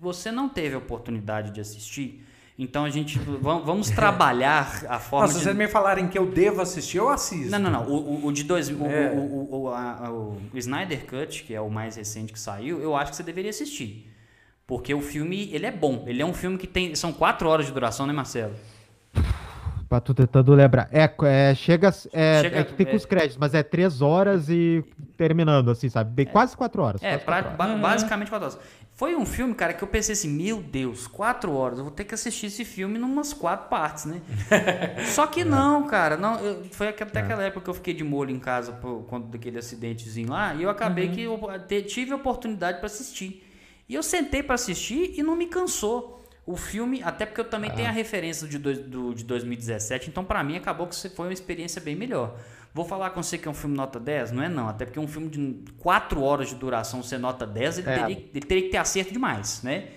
você 0.00 0.30
não 0.30 0.48
teve 0.48 0.76
a 0.76 0.78
oportunidade 0.78 1.50
de 1.50 1.60
assistir. 1.60 2.24
Então 2.56 2.84
a 2.84 2.90
gente. 2.90 3.18
Vamos 3.18 3.90
trabalhar 3.90 4.84
a 4.88 5.00
forma. 5.00 5.26
Nossa, 5.26 5.34
de... 5.34 5.40
Se 5.40 5.44
vocês 5.44 5.56
me 5.56 5.66
falarem 5.66 6.08
que 6.08 6.16
eu 6.16 6.24
devo 6.24 6.62
assistir, 6.62 6.98
eu 6.98 7.08
assisto. 7.08 7.50
Não, 7.50 7.58
não, 7.58 7.70
não. 7.70 7.88
O, 7.88 7.96
o, 7.96 8.26
o 8.26 8.32
de 8.32 8.44
dois. 8.44 8.70
O, 8.70 8.86
é. 8.86 9.10
o, 9.10 9.48
o, 9.50 9.68
a, 9.68 10.10
o, 10.12 10.38
Snyder 10.54 11.04
Cut, 11.04 11.42
que 11.42 11.52
é 11.52 11.60
o 11.60 11.68
mais 11.68 11.96
recente 11.96 12.32
que 12.32 12.38
saiu, 12.38 12.80
eu 12.80 12.94
acho 12.94 13.10
que 13.10 13.16
você 13.16 13.24
deveria 13.24 13.50
assistir. 13.50 14.08
Porque 14.68 14.94
o 14.94 15.00
filme, 15.00 15.50
ele 15.52 15.66
é 15.66 15.72
bom. 15.72 16.04
Ele 16.06 16.22
é 16.22 16.26
um 16.26 16.34
filme 16.34 16.56
que 16.56 16.66
tem. 16.66 16.94
São 16.94 17.12
quatro 17.12 17.48
horas 17.48 17.66
de 17.66 17.72
duração, 17.72 18.06
né, 18.06 18.12
Marcelo? 18.12 18.54
Pra 19.88 20.00
tu 20.00 20.12
tentando 20.12 20.52
lembrar. 20.52 20.88
É, 20.90 21.08
é 21.24 21.54
chega. 21.54 21.88
É, 22.12 22.42
chega, 22.42 22.58
é 22.58 22.64
que 22.64 22.74
tem 22.74 22.86
com 22.86 22.92
é, 22.92 22.96
os 22.96 23.06
créditos, 23.06 23.36
mas 23.36 23.54
é 23.54 23.62
três 23.62 24.02
horas 24.02 24.48
e 24.48 24.84
terminando, 25.16 25.70
assim, 25.70 25.88
sabe? 25.88 26.10
Bem, 26.12 26.26
é, 26.26 26.28
quase 26.28 26.56
quatro 26.56 26.82
horas. 26.82 27.02
É, 27.02 27.16
pra, 27.16 27.42
quatro 27.42 27.72
horas. 27.72 27.80
basicamente 27.80 28.28
quatro 28.28 28.46
horas. 28.46 28.58
Foi 28.96 29.14
um 29.14 29.26
filme, 29.26 29.54
cara, 29.54 29.74
que 29.74 29.84
eu 29.84 29.88
pensei 29.88 30.14
assim, 30.14 30.28
meu 30.28 30.60
Deus, 30.60 31.06
quatro 31.06 31.52
horas, 31.52 31.78
eu 31.78 31.84
vou 31.84 31.92
ter 31.92 32.04
que 32.04 32.14
assistir 32.14 32.46
esse 32.46 32.64
filme 32.64 32.98
em 32.98 33.02
umas 33.02 33.34
quatro 33.34 33.68
partes, 33.68 34.06
né? 34.06 34.22
Só 35.04 35.26
que 35.26 35.44
não, 35.44 35.86
cara, 35.86 36.16
não, 36.16 36.40
eu, 36.40 36.64
foi 36.72 36.88
até 36.88 37.04
é. 37.04 37.22
aquela 37.22 37.42
época 37.42 37.64
que 37.64 37.70
eu 37.70 37.74
fiquei 37.74 37.92
de 37.92 38.02
molho 38.02 38.30
em 38.30 38.38
casa 38.38 38.72
por 38.72 39.04
conta 39.04 39.28
daquele 39.28 39.58
acidentezinho 39.58 40.30
lá, 40.30 40.54
e 40.54 40.62
eu 40.62 40.70
acabei 40.70 41.08
uhum. 41.08 41.14
que 41.14 41.20
eu 41.20 41.82
tive 41.86 42.12
a 42.12 42.16
oportunidade 42.16 42.78
para 42.78 42.86
assistir. 42.86 43.46
E 43.86 43.94
eu 43.94 44.02
sentei 44.02 44.42
para 44.42 44.54
assistir 44.54 45.12
e 45.14 45.22
não 45.22 45.36
me 45.36 45.46
cansou. 45.46 46.24
O 46.46 46.56
filme, 46.56 47.02
até 47.02 47.26
porque 47.26 47.40
eu 47.40 47.44
também 47.44 47.70
ah. 47.72 47.74
tenho 47.74 47.88
a 47.88 47.92
referência 47.92 48.46
de, 48.46 48.56
do, 48.56 48.72
do, 48.74 49.14
de 49.14 49.24
2017, 49.24 50.08
então 50.08 50.24
para 50.24 50.44
mim 50.44 50.56
acabou 50.56 50.86
que 50.86 50.94
foi 51.08 51.26
uma 51.26 51.32
experiência 51.32 51.80
bem 51.80 51.96
melhor. 51.96 52.38
Vou 52.72 52.84
falar 52.84 53.10
com 53.10 53.22
você 53.22 53.36
que 53.36 53.48
é 53.48 53.50
um 53.50 53.54
filme 53.54 53.76
nota 53.76 53.98
10? 53.98 54.30
Não 54.30 54.42
é 54.42 54.48
não, 54.48 54.68
até 54.68 54.84
porque 54.84 55.00
um 55.00 55.08
filme 55.08 55.28
de 55.28 55.72
4 55.78 56.22
horas 56.22 56.50
de 56.50 56.54
duração 56.54 57.02
ser 57.02 57.18
nota 57.18 57.44
10, 57.44 57.78
ele, 57.78 57.88
é. 57.88 57.98
teria, 57.98 58.16
ele 58.34 58.46
teria 58.46 58.62
que 58.64 58.68
ter 58.68 58.76
acerto 58.76 59.12
demais, 59.12 59.62
né? 59.62 59.88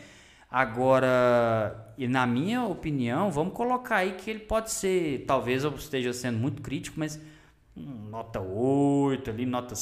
Agora, 0.50 1.94
e 1.96 2.08
na 2.08 2.26
minha 2.26 2.64
opinião, 2.64 3.30
vamos 3.30 3.54
colocar 3.54 3.98
aí 3.98 4.14
que 4.14 4.32
ele 4.32 4.40
pode 4.40 4.72
ser, 4.72 5.26
talvez 5.28 5.64
eu 5.64 5.76
esteja 5.76 6.12
sendo 6.14 6.40
muito 6.40 6.64
crítico, 6.64 7.00
mas 7.00 7.20
nota 7.76 8.40
8 8.40 9.30
ali, 9.30 9.46
nota, 9.46 9.76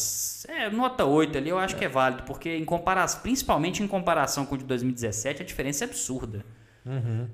é, 0.49 0.69
nota 0.69 1.05
8 1.05 1.37
ali 1.37 1.49
eu 1.49 1.57
acho 1.57 1.75
é. 1.75 1.77
que 1.77 1.85
é 1.85 1.87
válido, 1.87 2.23
porque 2.23 2.57
em 2.57 2.65
comparação, 2.65 3.21
principalmente 3.21 3.81
em 3.81 3.87
comparação 3.87 4.45
com 4.45 4.55
o 4.55 4.57
de 4.57 4.65
2017, 4.65 5.41
a 5.41 5.45
diferença 5.45 5.85
é 5.85 5.87
absurda. 5.87 6.43
Uhum. 6.87 7.27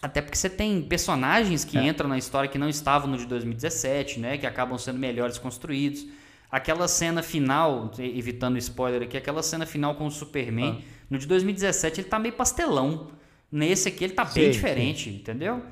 Até 0.00 0.20
porque 0.20 0.36
você 0.36 0.48
tem 0.48 0.82
personagens 0.82 1.64
que 1.64 1.78
é. 1.78 1.86
entram 1.86 2.08
na 2.08 2.18
história 2.18 2.48
que 2.48 2.58
não 2.58 2.68
estavam 2.68 3.10
no 3.10 3.16
de 3.16 3.26
2017, 3.26 4.20
né? 4.20 4.38
Que 4.38 4.46
acabam 4.46 4.78
sendo 4.78 4.98
melhores 4.98 5.38
construídos. 5.38 6.06
Aquela 6.50 6.86
cena 6.86 7.22
final, 7.22 7.90
evitando 7.98 8.56
spoiler 8.58 9.02
aqui, 9.02 9.16
aquela 9.16 9.42
cena 9.42 9.66
final 9.66 9.94
com 9.94 10.06
o 10.06 10.10
Superman, 10.10 10.80
ah. 10.80 10.90
no 11.10 11.18
de 11.18 11.26
2017 11.26 12.00
ele 12.00 12.08
tá 12.08 12.18
meio 12.18 12.34
pastelão. 12.34 13.08
Nesse 13.50 13.88
aqui 13.88 14.04
ele 14.04 14.12
tá 14.12 14.26
sim, 14.26 14.40
bem 14.40 14.50
diferente, 14.50 15.10
sim. 15.10 15.16
entendeu? 15.16 15.62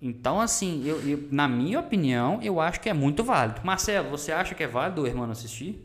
Então, 0.00 0.40
assim, 0.40 0.86
eu, 0.86 1.00
eu, 1.08 1.28
na 1.30 1.48
minha 1.48 1.80
opinião, 1.80 2.38
eu 2.42 2.60
acho 2.60 2.80
que 2.80 2.88
é 2.88 2.94
muito 2.94 3.24
válido. 3.24 3.60
Marcelo, 3.64 4.10
você 4.10 4.30
acha 4.30 4.54
que 4.54 4.62
é 4.62 4.66
válido 4.66 5.02
o 5.02 5.06
irmão 5.06 5.30
assistir? 5.30 5.84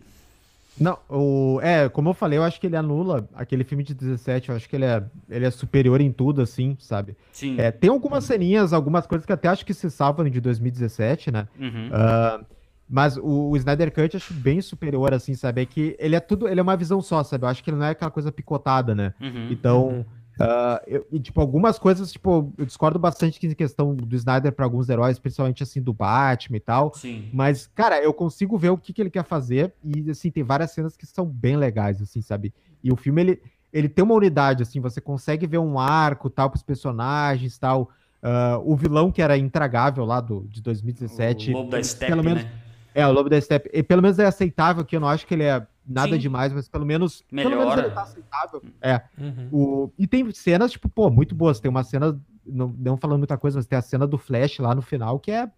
Não, 0.80 0.98
o, 1.10 1.60
é, 1.62 1.90
como 1.90 2.10
eu 2.10 2.14
falei, 2.14 2.40
eu 2.40 2.44
acho 2.44 2.60
que 2.60 2.68
ele 2.68 2.76
anula 2.76 3.28
aquele 3.36 3.64
filme 3.64 3.84
de 3.84 3.94
17, 3.94 4.50
eu 4.50 4.56
acho 4.56 4.68
que 4.70 4.76
ele 4.76 4.86
é, 4.86 5.04
ele 5.30 5.46
é 5.46 5.52
superior 5.52 6.02
em 6.02 6.12
tudo, 6.12 6.42
assim, 6.42 6.76
sabe? 6.80 7.16
Sim. 7.32 7.60
É, 7.60 7.72
tem 7.72 7.90
algumas 7.90 8.24
ceninhas, 8.24 8.74
algumas 8.74 9.06
coisas 9.06 9.26
que 9.26 9.34
até 9.34 9.48
acho 9.48 9.66
que 9.66 9.74
se 9.74 9.90
salvam 9.92 10.28
de 10.30 10.40
2017, 10.40 11.32
né? 11.32 11.48
Uhum. 11.60 11.90
Uh, 11.90 12.46
mas 12.90 13.18
o, 13.18 13.50
o, 13.52 13.58
Snyder 13.58 13.92
Cut 13.94 14.14
eu 14.14 14.18
acho 14.18 14.34
bem 14.34 14.62
superior, 14.62 15.14
assim, 15.14 15.36
sabe? 15.36 15.62
É 15.62 15.66
que 15.66 15.96
ele 16.00 16.16
é 16.16 16.20
tudo, 16.20 16.48
ele 16.48 16.60
é 16.60 16.64
uma 16.64 16.78
visão 16.78 17.02
só, 17.02 17.24
sabe? 17.24 17.46
Eu 17.46 17.50
acho 17.50 17.64
que 17.64 17.70
ele 17.70 17.78
não 17.78 17.86
é 17.86 17.92
aquela 17.92 18.12
coisa 18.12 18.32
picotada, 18.32 18.96
né? 18.96 19.14
Uhum. 19.20 19.48
Então. 19.52 19.88
Uhum 19.90 20.21
Uh, 20.40 20.82
eu, 20.88 21.08
e, 21.12 21.20
tipo, 21.20 21.40
algumas 21.40 21.78
coisas, 21.78 22.12
tipo, 22.12 22.54
eu 22.58 22.66
discordo 22.66 22.98
bastante 22.98 23.46
em 23.46 23.54
questão 23.54 23.94
do 23.94 24.16
Snyder 24.16 24.52
para 24.52 24.66
alguns 24.66 24.90
heróis, 24.90 25.20
principalmente, 25.20 25.62
assim, 25.62 25.82
do 25.82 25.94
Batman 25.94 26.58
e 26.58 26.60
tal. 26.60 26.94
Sim. 26.96 27.30
Mas, 27.34 27.68
cara, 27.68 28.02
eu 28.02 28.14
consigo 28.14 28.58
ver 28.58 28.70
o 28.70 28.78
que, 28.78 28.94
que 28.94 29.02
ele 29.02 29.10
quer 29.10 29.24
fazer 29.24 29.74
e, 29.84 30.10
assim, 30.10 30.32
tem 30.32 30.44
várias 30.44 30.72
cenas 30.72 30.96
que 30.96 31.06
são 31.06 31.26
bem 31.26 31.58
legais, 31.58 32.02
assim, 32.02 32.22
sabe? 32.22 32.54
E 32.84 32.92
o 32.92 32.96
filme, 32.96 33.22
ele, 33.22 33.42
ele 33.72 33.90
tem 33.90 34.04
uma 34.04 34.16
unidade, 34.16 34.64
assim, 34.64 34.80
você 34.80 35.00
consegue 35.00 35.46
ver 35.46 35.60
um 35.60 35.78
arco, 35.78 36.30
tal, 36.30 36.50
pros 36.50 36.64
personagens, 36.64 37.58
tal. 37.58 37.90
Uh, 38.24 38.62
o 38.64 38.76
vilão 38.76 39.12
que 39.12 39.22
era 39.22 39.38
intragável 39.38 40.06
lá 40.06 40.22
do, 40.22 40.46
de 40.48 40.62
2017. 40.62 41.52
O 41.52 41.54
Lobo 41.54 41.72
da 41.72 41.84
Steppe, 41.84 42.12
pelo 42.12 42.24
menos, 42.24 42.44
né? 42.44 42.52
É, 42.94 43.08
o 43.08 43.12
Lobo 43.12 43.30
da 43.30 43.40
Steppe. 43.40 43.70
E, 43.74 43.84
pelo 43.84 44.02
menos 44.02 44.20
é 44.20 44.26
aceitável, 44.26 44.86
que 44.86 44.96
eu 44.96 45.00
não 45.00 45.08
acho 45.08 45.26
que 45.26 45.34
ele 45.34 45.44
é 45.44 45.66
nada 45.88 46.14
Sim. 46.14 46.20
demais, 46.20 46.54
mas 46.54 46.70
pelo 46.70 46.86
menos, 46.86 47.24
Melhora. 47.32 47.56
pelo 47.56 47.70
menos 47.70 47.84
ele 47.86 47.94
tá 47.94 48.02
aceitável. 48.04 48.64
É. 48.82 49.02
Uhum. 49.18 49.50
O, 49.52 49.94
e 49.98 50.08
tem 50.08 50.30
cenas, 50.32 50.72
tipo, 50.72 50.88
pô, 50.90 51.10
muito 51.10 51.36
boas. 51.36 51.60
Tem 51.60 51.70
uma 51.70 51.84
cena, 51.84 52.20
não, 52.46 52.74
não 52.78 52.98
falando 52.98 53.20
muita 53.20 53.38
coisa, 53.38 53.58
mas 53.58 53.66
tem 53.66 53.78
a 53.78 53.82
cena 53.82 54.08
do 54.08 54.18
Flash 54.18 54.60
lá 54.60 54.76
no 54.76 54.82
final, 54.82 55.20
que 55.20 55.32
é, 55.32 55.50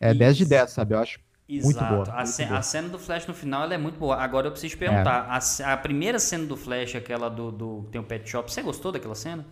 é 0.00 0.14
10 0.14 0.36
de 0.36 0.44
10, 0.44 0.70
sabe? 0.70 0.94
Eu 0.94 1.00
acho 1.00 1.20
Exato. 1.48 1.64
muito 1.64 1.78
boa. 1.78 1.88
A, 1.88 2.24
muito 2.24 2.46
boa. 2.46 2.58
a, 2.58 2.62
cena 2.62 2.88
do 2.88 2.98
Flash 2.98 3.26
no 3.26 3.34
final 3.34 3.64
ela 3.64 3.74
é 3.74 3.78
muito 3.78 3.98
boa. 3.98 4.16
Agora 4.16 4.46
eu 4.46 4.50
preciso 4.52 4.74
te 4.74 4.78
perguntar, 4.78 5.26
é. 5.26 5.64
a, 5.64 5.72
a, 5.72 5.76
primeira 5.76 6.18
cena 6.18 6.46
do 6.46 6.56
Flash, 6.56 6.94
aquela 6.94 7.28
do, 7.28 7.50
do 7.50 7.88
tem 7.90 8.00
o 8.00 8.04
Pet 8.04 8.28
Shop, 8.28 8.50
você 8.50 8.62
gostou 8.62 8.92
daquela 8.92 9.14
cena? 9.14 9.44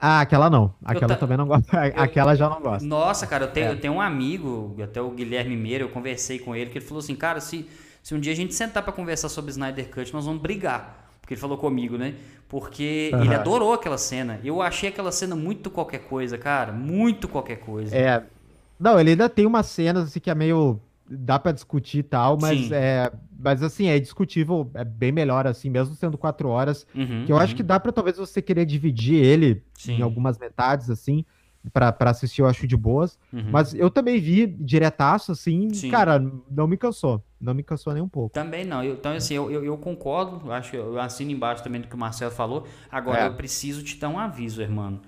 Ah, 0.00 0.20
aquela 0.20 0.48
não. 0.48 0.72
Aquela 0.84 1.14
eu 1.14 1.18
também 1.18 1.36
não 1.36 1.46
gosto. 1.46 1.66
Aquela 1.96 2.36
já 2.36 2.48
não 2.48 2.60
gosto. 2.60 2.86
Nossa, 2.86 3.26
cara, 3.26 3.46
eu 3.46 3.50
tenho, 3.50 3.66
é. 3.66 3.72
eu 3.72 3.80
tenho 3.80 3.94
um 3.94 4.00
amigo, 4.00 4.76
até 4.80 5.00
o 5.00 5.10
Guilherme 5.10 5.56
Meira, 5.56 5.82
eu 5.82 5.88
conversei 5.88 6.38
com 6.38 6.54
ele, 6.54 6.70
que 6.70 6.78
ele 6.78 6.84
falou 6.84 7.00
assim, 7.00 7.16
cara, 7.16 7.40
se 7.40 7.68
se 8.08 8.14
um 8.14 8.20
dia 8.20 8.32
a 8.32 8.34
gente 8.34 8.54
sentar 8.54 8.82
para 8.82 8.90
conversar 8.90 9.28
sobre 9.28 9.50
Snyder 9.50 9.90
Cut, 9.90 10.14
nós 10.14 10.24
vamos 10.24 10.40
brigar. 10.40 11.10
Porque 11.20 11.34
ele 11.34 11.40
falou 11.42 11.58
comigo, 11.58 11.98
né? 11.98 12.14
Porque 12.48 13.10
uhum. 13.12 13.22
ele 13.22 13.34
adorou 13.34 13.74
aquela 13.74 13.98
cena. 13.98 14.40
Eu 14.42 14.62
achei 14.62 14.88
aquela 14.88 15.12
cena 15.12 15.36
muito 15.36 15.70
qualquer 15.70 15.98
coisa, 15.98 16.38
cara. 16.38 16.72
Muito 16.72 17.28
qualquer 17.28 17.56
coisa. 17.56 17.94
É. 17.94 18.24
Não, 18.80 18.98
ele 18.98 19.10
ainda 19.10 19.28
tem 19.28 19.44
umas 19.44 19.66
cenas 19.66 20.04
assim 20.04 20.20
que 20.20 20.30
é 20.30 20.34
meio. 20.34 20.80
dá 21.06 21.38
para 21.38 21.52
discutir 21.52 21.98
e 21.98 22.02
tal, 22.02 22.38
mas 22.40 22.68
Sim. 22.68 22.70
é. 22.72 23.12
Mas 23.38 23.62
assim, 23.62 23.88
é 23.88 23.98
discutível, 23.98 24.70
é 24.72 24.86
bem 24.86 25.12
melhor 25.12 25.46
assim, 25.46 25.68
mesmo 25.68 25.94
sendo 25.94 26.16
quatro 26.16 26.48
horas. 26.48 26.86
Uhum, 26.94 27.26
que 27.26 27.32
eu 27.32 27.36
uhum. 27.36 27.42
acho 27.42 27.54
que 27.54 27.62
dá 27.62 27.78
para 27.78 27.92
talvez 27.92 28.16
você 28.16 28.40
querer 28.40 28.64
dividir 28.64 29.22
ele 29.22 29.62
Sim. 29.74 29.98
em 29.98 30.02
algumas 30.02 30.38
metades, 30.38 30.88
assim 30.88 31.26
para 31.72 32.10
assistir, 32.10 32.42
eu 32.42 32.46
acho 32.46 32.66
de 32.66 32.76
boas. 32.76 33.18
Uhum. 33.32 33.50
Mas 33.50 33.74
eu 33.74 33.90
também 33.90 34.20
vi 34.20 34.46
diretaço, 34.46 35.32
assim, 35.32 35.72
Sim. 35.72 35.90
cara, 35.90 36.22
não 36.50 36.66
me 36.66 36.76
cansou. 36.76 37.22
Não 37.40 37.54
me 37.54 37.62
cansou 37.62 37.92
nem 37.92 38.02
um 38.02 38.08
pouco. 38.08 38.34
Também 38.34 38.64
não. 38.64 38.82
Eu, 38.82 38.94
então, 38.94 39.12
assim, 39.12 39.34
eu, 39.34 39.50
eu, 39.50 39.64
eu, 39.64 39.76
concordo, 39.76 40.50
acho 40.50 40.72
que 40.72 40.76
eu 40.76 41.00
assino 41.00 41.30
embaixo 41.30 41.62
também 41.62 41.80
do 41.80 41.86
que 41.86 41.94
o 41.94 41.98
Marcelo 41.98 42.32
falou. 42.32 42.66
Agora, 42.90 43.20
é. 43.20 43.26
eu 43.28 43.34
preciso 43.34 43.82
te 43.82 43.96
dar 43.96 44.08
um 44.08 44.18
aviso, 44.18 44.60
irmão. 44.60 45.00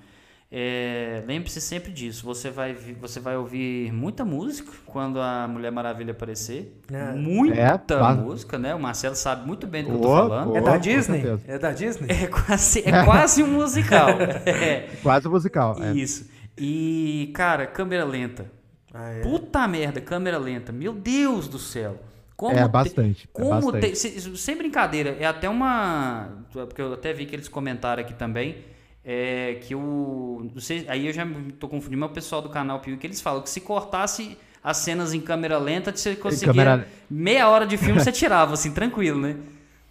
é, 0.53 1.25
lembre-se 1.27 1.61
sempre 1.61 1.91
disso. 1.91 2.25
Você 2.25 2.51
vai, 2.51 2.75
você 3.01 3.19
vai 3.19 3.37
ouvir 3.37 3.93
muita 3.93 4.25
música 4.25 4.71
quando 4.87 5.21
a 5.21 5.49
Mulher 5.49 5.73
Maravilha 5.73 6.13
aparecer. 6.13 6.81
É. 6.93 7.13
Muita 7.13 7.95
é, 7.95 8.15
música, 8.15 8.59
né? 8.59 8.77
O 8.77 8.81
Marcelo 8.81 9.17
sabe 9.17 9.45
muito 9.45 9.67
bem 9.67 9.83
do 9.83 9.91
que 9.91 9.97
eu 9.97 10.01
tô 10.01 10.09
falando. 10.09 10.57
é 10.57 10.61
da 10.61 10.77
Disney? 10.77 11.23
É 11.49 11.59
da 11.59 11.73
Disney? 11.73 12.09
É 12.11 12.27
quase, 12.29 12.89
é 12.89 13.05
quase 13.05 13.43
um 13.43 13.49
musical. 13.49 14.11
é. 14.47 14.89
Quase 15.03 15.27
um 15.27 15.33
musical. 15.33 15.77
É. 15.83 15.93
Isso. 15.93 16.29
E, 16.61 17.33
cara, 17.35 17.67
câmera 17.67 18.05
lenta. 18.05 18.45
Ah, 18.93 19.09
é? 19.09 19.21
Puta 19.23 19.67
merda, 19.67 19.99
câmera 19.99 20.37
lenta. 20.37 20.71
Meu 20.73 20.93
Deus 20.93 21.49
do 21.49 21.59
céu. 21.59 21.99
Como 22.37 22.57
é 22.57 22.69
bastante. 22.69 23.23
Te, 23.23 23.29
como 23.29 23.55
é 23.55 23.61
bastante. 23.61 23.93
Te, 23.93 24.39
sem 24.39 24.57
brincadeira, 24.57 25.17
é 25.19 25.25
até 25.25 25.49
uma. 25.49 26.29
Porque 26.53 26.83
eu 26.83 26.93
até 26.93 27.15
vi 27.15 27.25
que 27.25 27.35
eles 27.35 27.49
comentaram 27.49 28.03
aqui 28.03 28.13
também 28.13 28.65
é, 29.05 29.59
que 29.63 29.75
o. 29.75 30.51
Não 30.53 30.61
sei, 30.61 30.85
aí 30.89 31.07
eu 31.07 31.13
já 31.13 31.25
estou 31.25 31.69
confundindo, 31.69 32.01
mas 32.01 32.11
o 32.11 32.15
pessoal 32.15 32.43
do 32.43 32.51
canal 32.51 32.81
Pio 32.81 32.99
que 32.99 33.07
eles 33.07 33.21
falam 33.21 33.41
que 33.43 33.49
se 33.49 33.61
cortasse 33.61 34.37
as 34.63 34.77
cenas 34.77 35.15
em 35.15 35.21
câmera 35.21 35.59
lenta, 35.59 35.95
você 35.95 36.15
conseguia. 36.15 36.53
Câmera... 36.53 36.89
Meia 37.09 37.49
hora 37.49 37.67
de 37.67 37.79
filme 37.79 37.99
você 38.01 38.13
tirava, 38.13 38.53
assim, 38.55 38.73
tranquilo, 38.73 39.21
né? 39.21 39.37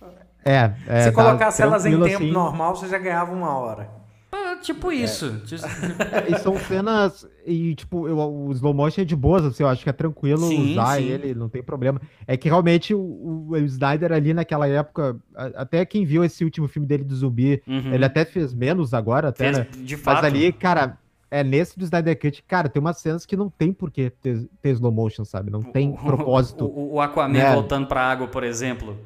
É. 0.45 0.71
é 0.87 1.01
se 1.01 1.11
colocasse 1.11 1.61
elas 1.61 1.85
em 1.85 1.91
tempo 2.01 2.23
assim... 2.23 2.31
normal, 2.31 2.73
você 2.73 2.87
já 2.87 2.97
ganhava 2.97 3.33
uma 3.33 3.57
hora 3.57 3.98
tipo 4.61 4.91
isso. 4.91 5.41
É. 5.52 6.31
e 6.36 6.40
são 6.40 6.57
cenas. 6.57 7.27
E, 7.45 7.76
tipo, 7.76 8.07
eu, 8.07 8.18
o 8.18 8.52
slow 8.52 8.73
motion 8.73 9.02
é 9.02 9.06
de 9.06 9.15
boas, 9.15 9.45
assim, 9.45 9.64
eu 9.64 9.69
acho 9.69 9.84
que 9.84 9.90
é 9.90 9.94
tranquilo 9.94 10.48
sim, 10.48 10.72
usar 10.72 10.98
sim. 10.98 11.06
ele, 11.06 11.34
não 11.34 11.49
tem 11.49 11.64
problema. 11.64 12.02
É 12.27 12.38
que 12.38 12.48
realmente 12.48 12.94
o, 12.94 13.48
o, 13.49 13.57
Snyder 13.57 14.11
ali 14.11 14.34
naquela 14.34 14.68
época, 14.68 15.18
até 15.36 15.86
quem 15.86 16.06
viu 16.06 16.23
esse 16.23 16.44
último 16.44 16.68
filme 16.68 16.88
dele 16.88 17.03
do 17.03 17.15
zumbi, 17.15 17.61
uhum. 17.68 17.94
ele 17.94 18.06
até 18.06 18.26
fez 18.26 18.53
menos 18.53 18.94
agora, 18.94 19.30
até, 19.30 19.45
fez, 19.53 19.57
né? 19.57 19.68
De 19.84 19.98
fato. 19.98 20.15
Mas 20.15 20.26
ali, 20.26 20.52
cara. 20.52 20.98
É, 21.31 21.44
nesse 21.44 21.77
do 21.77 21.86
Snyder 21.86 22.19
Cut, 22.19 22.44
cara, 22.48 22.68
tem 22.68 22.80
umas 22.80 22.98
cenas 22.98 23.23
que 23.23 23.38
não 23.38 23.52
tem 23.52 23.72
por 23.72 23.91
que 23.91 24.10
ter, 24.10 24.49
ter 24.64 24.72
slow 24.72 24.91
motion, 24.91 25.23
sabe? 25.23 25.52
Não 25.52 25.61
tem 25.61 25.91
propósito. 25.91 26.65
O, 26.65 26.95
o 26.95 27.02
Aquaman 27.02 27.38
né? 27.38 27.53
voltando 27.53 27.86
pra 27.86 28.02
água, 28.02 28.27
por 28.27 28.44
exemplo. 28.44 28.98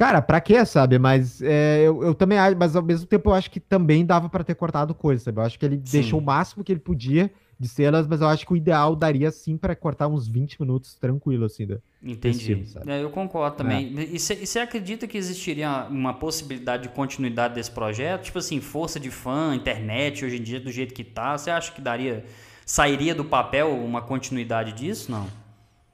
Cara, 0.00 0.22
pra 0.22 0.40
quê, 0.40 0.64
sabe? 0.64 0.98
Mas 0.98 1.42
é, 1.42 1.82
eu, 1.82 2.02
eu 2.02 2.14
também 2.14 2.38
acho, 2.38 2.56
mas 2.56 2.74
ao 2.74 2.82
mesmo 2.82 3.06
tempo 3.06 3.28
eu 3.28 3.34
acho 3.34 3.50
que 3.50 3.60
também 3.60 4.06
dava 4.06 4.30
para 4.30 4.42
ter 4.42 4.54
cortado 4.54 4.94
coisa, 4.94 5.24
sabe? 5.24 5.38
Eu 5.38 5.42
acho 5.42 5.58
que 5.58 5.64
ele 5.66 5.76
sim. 5.84 6.00
deixou 6.00 6.18
o 6.18 6.24
máximo 6.24 6.64
que 6.64 6.72
ele 6.72 6.80
podia 6.80 7.30
de 7.58 7.68
cenas, 7.68 8.06
mas 8.06 8.22
eu 8.22 8.26
acho 8.26 8.46
que 8.46 8.52
o 8.54 8.56
ideal 8.56 8.96
daria 8.96 9.30
sim 9.30 9.58
para 9.58 9.76
cortar 9.76 10.08
uns 10.08 10.26
20 10.26 10.58
minutos 10.58 10.94
tranquilo, 10.94 11.44
assim. 11.44 11.66
Da, 11.66 11.76
Entendi. 12.02 12.38
Filme, 12.38 12.66
é, 12.86 13.02
eu 13.02 13.10
concordo 13.10 13.58
também. 13.58 13.94
É. 13.98 14.04
E 14.04 14.18
você 14.18 14.60
acredita 14.60 15.06
que 15.06 15.18
existiria 15.18 15.86
uma 15.90 16.14
possibilidade 16.14 16.84
de 16.84 16.88
continuidade 16.88 17.52
desse 17.52 17.70
projeto? 17.70 18.22
Tipo 18.22 18.38
assim, 18.38 18.58
força 18.58 18.98
de 18.98 19.10
fã, 19.10 19.54
internet, 19.54 20.24
hoje 20.24 20.38
em 20.38 20.42
dia, 20.42 20.58
do 20.58 20.72
jeito 20.72 20.94
que 20.94 21.04
tá, 21.04 21.36
você 21.36 21.50
acha 21.50 21.72
que 21.72 21.80
daria. 21.82 22.24
Sairia 22.64 23.14
do 23.14 23.24
papel 23.26 23.68
uma 23.68 24.00
continuidade 24.00 24.72
disso? 24.72 25.12
Não? 25.12 25.28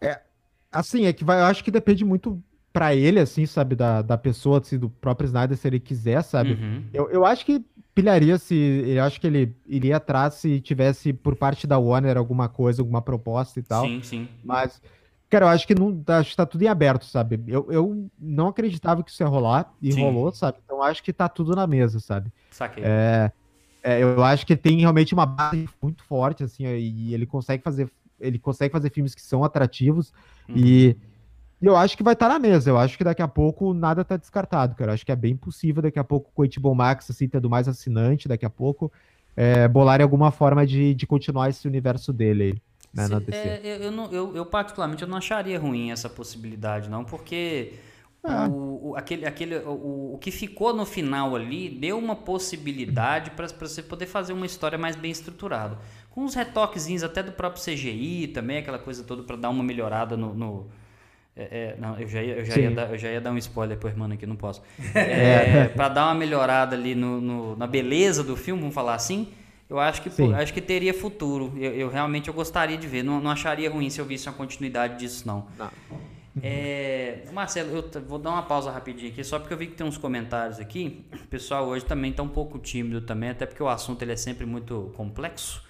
É. 0.01 0.20
Assim, 0.70 1.07
é 1.07 1.12
que 1.12 1.24
vai, 1.24 1.41
eu 1.41 1.47
acho 1.47 1.65
que 1.65 1.73
depende 1.73 2.05
muito 2.05 2.41
para 2.77 2.94
ele, 2.94 3.19
assim, 3.19 3.47
sabe, 3.47 3.74
da, 3.74 4.03
da 4.03 4.19
pessoa, 4.19 4.59
assim, 4.59 4.78
do 4.78 4.90
próprio 4.90 5.24
Snyder, 5.24 5.57
se 5.57 5.66
ele 5.66 5.81
quiser, 5.81 6.20
sabe? 6.20 6.53
Uhum. 6.53 6.85
Eu, 6.93 7.09
eu 7.09 7.24
acho 7.24 7.47
que 7.47 7.65
pilharia 7.94 8.36
se. 8.36 8.55
Eu 8.86 9.03
acho 9.03 9.19
que 9.19 9.27
ele 9.27 9.57
iria 9.66 9.97
atrás 9.97 10.35
se 10.35 10.61
tivesse 10.61 11.11
por 11.15 11.35
parte 11.36 11.66
da 11.66 11.78
Warner 11.78 12.19
alguma 12.19 12.51
coisa, 12.51 12.82
alguma 12.82 13.01
proposta 13.01 13.59
e 13.59 13.62
tal. 13.62 13.86
Sim, 13.86 14.03
sim. 14.03 14.28
Mas, 14.44 14.82
cara, 15.31 15.47
eu 15.47 15.48
acho 15.48 15.66
que 15.66 15.74
não. 15.74 16.05
Acho 16.07 16.32
que 16.32 16.36
tá 16.36 16.44
tudo 16.44 16.65
em 16.65 16.69
aberto, 16.69 17.07
sabe? 17.07 17.43
Eu, 17.48 17.66
eu 17.70 18.11
não 18.20 18.48
acreditava 18.48 19.03
que 19.03 19.11
isso 19.11 19.23
ia 19.23 19.27
rolar 19.27 19.73
e 19.81 19.93
sim. 19.93 20.03
rolou, 20.03 20.31
sabe? 20.31 20.59
Então 20.62 20.82
acho 20.82 21.03
que 21.03 21.15
tá 21.15 21.31
tudo 21.31 21.57
na 21.57 21.66
mesa, 21.66 21.98
sabe? 21.98 22.31
Saquei. 22.51 22.85
É, 22.85 23.32
é, 23.82 24.03
eu 24.03 24.23
acho 24.23 24.47
que 24.47 24.55
tem 24.55 24.81
realmente 24.81 25.15
uma 25.15 25.24
base 25.24 25.66
muito 25.81 26.05
forte, 26.05 26.44
assim, 26.44 26.66
e 26.66 27.15
ele 27.15 27.24
consegue 27.24 27.62
fazer. 27.62 27.90
Ele 28.20 28.39
consegue 28.39 28.70
fazer 28.70 28.90
filmes 28.90 29.15
que 29.15 29.23
são 29.23 29.43
atrativos 29.43 30.12
uhum. 30.47 30.57
e 30.59 30.97
e 31.61 31.66
eu 31.66 31.77
acho 31.77 31.97
que 31.97 32.03
vai 32.03 32.12
estar 32.12 32.28
tá 32.28 32.35
na 32.35 32.39
mesa. 32.39 32.70
Eu 32.70 32.78
acho 32.78 32.99
que 32.99 33.05
daqui 33.05 33.23
a 33.23 33.28
pouco 33.28 33.73
nada 33.73 34.03
está 34.03 34.16
descartado, 34.16 34.74
cara. 34.74 34.91
Eu 34.91 34.95
acho 34.95 35.07
que 35.07 35.12
é 35.12 35.16
bem 35.16 35.37
possível 35.37 35.83
daqui 35.83 35.99
a 35.99 36.05
pouco 36.05 36.31
com 36.35 36.43
o 36.43 36.49
HBO 36.49 36.74
Max, 36.74 37.11
assim, 37.11 37.28
tendo 37.28 37.49
mais 37.49 37.66
assinante, 37.69 38.28
daqui 38.28 38.45
a 38.45 38.51
pouco, 38.51 38.93
é, 39.37 39.66
bolar 39.66 40.01
alguma 40.03 40.31
forma 40.31 40.66
de, 40.66 40.95
de 40.95 41.07
continuar 41.07 41.49
esse 41.49 41.66
universo 41.66 42.12
dele 42.12 42.43
aí. 42.43 42.55
Né, 42.95 43.09
na 43.09 43.19
DC. 43.19 43.37
É, 43.37 43.78
eu, 43.83 43.93
não, 43.93 44.11
eu, 44.11 44.35
eu, 44.35 44.47
particularmente, 44.47 45.03
eu 45.03 45.09
não 45.09 45.19
acharia 45.19 45.59
ruim 45.59 45.91
essa 45.91 46.09
possibilidade, 46.09 46.89
não, 46.89 47.05
porque 47.05 47.74
é. 48.24 48.49
o, 48.49 48.91
o, 48.91 48.97
aquele, 48.97 49.27
aquele, 49.27 49.57
o, 49.59 50.15
o 50.15 50.19
que 50.19 50.31
ficou 50.31 50.74
no 50.74 50.87
final 50.87 51.37
ali 51.37 51.69
deu 51.69 51.99
uma 51.99 52.16
possibilidade 52.16 53.33
para 53.33 53.47
você 53.47 53.83
poder 53.83 54.07
fazer 54.07 54.33
uma 54.33 54.47
história 54.47 54.78
mais 54.78 54.97
bem 54.97 55.11
estruturada. 55.11 55.78
Com 56.11 56.23
uns 56.23 56.35
retoquezinhos 56.35 57.03
até 57.03 57.23
do 57.23 57.33
próprio 57.33 57.62
CGI 57.62 58.28
também, 58.28 58.59
aquela 58.59 58.78
coisa 58.78 59.05
toda 59.05 59.23
para 59.23 59.37
dar 59.37 59.51
uma 59.51 59.62
melhorada 59.62 60.16
no, 60.16 60.33
no 60.33 60.66
é, 61.37 61.43
é, 61.43 61.77
não, 61.79 61.99
eu 62.01 62.09
já, 62.09 62.23
ia, 62.23 62.35
eu, 62.37 62.45
já 62.45 62.57
ia 62.57 62.71
dar, 62.71 62.91
eu 62.91 62.99
já 62.99 63.11
ia 63.11 63.21
dar 63.21 63.31
um 63.31 63.37
spoiler 63.37 63.77
pro 63.77 63.91
irmão 63.91 64.11
aqui, 64.11 64.25
não 64.27 64.37
posso. 64.37 64.63
É, 64.95 65.59
é. 65.59 65.69
para 65.69 65.91
dar 65.91 66.07
uma 66.07 66.15
melhorada 66.15 66.75
ali 66.75 66.95
no, 66.95 67.21
no, 67.21 67.57
na 67.57 67.67
beleza 67.67 68.25
do 68.25 68.35
filme, 68.37 68.61
vamos 68.61 68.75
falar 68.75 68.95
assim, 68.95 69.29
eu 69.69 69.79
acho 69.79 70.01
que, 70.01 70.09
pô, 70.09 70.33
acho 70.33 70.55
que 70.55 70.61
teria 70.61 70.95
futuro. 70.95 71.53
Eu, 71.57 71.73
eu, 71.73 71.89
realmente 71.91 72.29
eu 72.29 72.35
gostaria 72.35 72.79
de 72.79 72.87
ver. 72.87 73.03
Não, 73.03 73.21
não 73.21 73.31
acharia 73.31 73.69
ruim 73.69 73.91
se 73.91 74.01
eu 74.01 74.05
visse 74.05 74.29
uma 74.29 74.35
continuidade 74.35 74.99
disso, 74.99 75.27
não. 75.27 75.47
não. 75.59 75.71
É, 76.43 77.25
Marcelo, 77.33 77.77
eu 77.77 78.03
vou 78.03 78.19
dar 78.19 78.31
uma 78.31 78.43
pausa 78.43 78.71
rapidinho 78.71 79.11
aqui, 79.11 79.25
só 79.25 79.39
porque 79.39 79.53
eu 79.53 79.59
vi 79.59 79.67
que 79.67 79.75
tem 79.75 79.87
uns 79.87 79.99
comentários 79.99 80.61
aqui. 80.61 81.05
O 81.13 81.27
pessoal 81.27 81.67
hoje 81.67 81.85
também 81.85 82.13
está 82.13 82.23
um 82.23 82.29
pouco 82.29 82.59
tímido 82.59 83.01
também, 83.01 83.31
até 83.31 83.45
porque 83.45 83.63
o 83.63 83.69
assunto 83.69 84.03
ele 84.03 84.13
é 84.13 84.17
sempre 84.17 84.47
muito 84.47 84.93
complexo. 84.97 85.63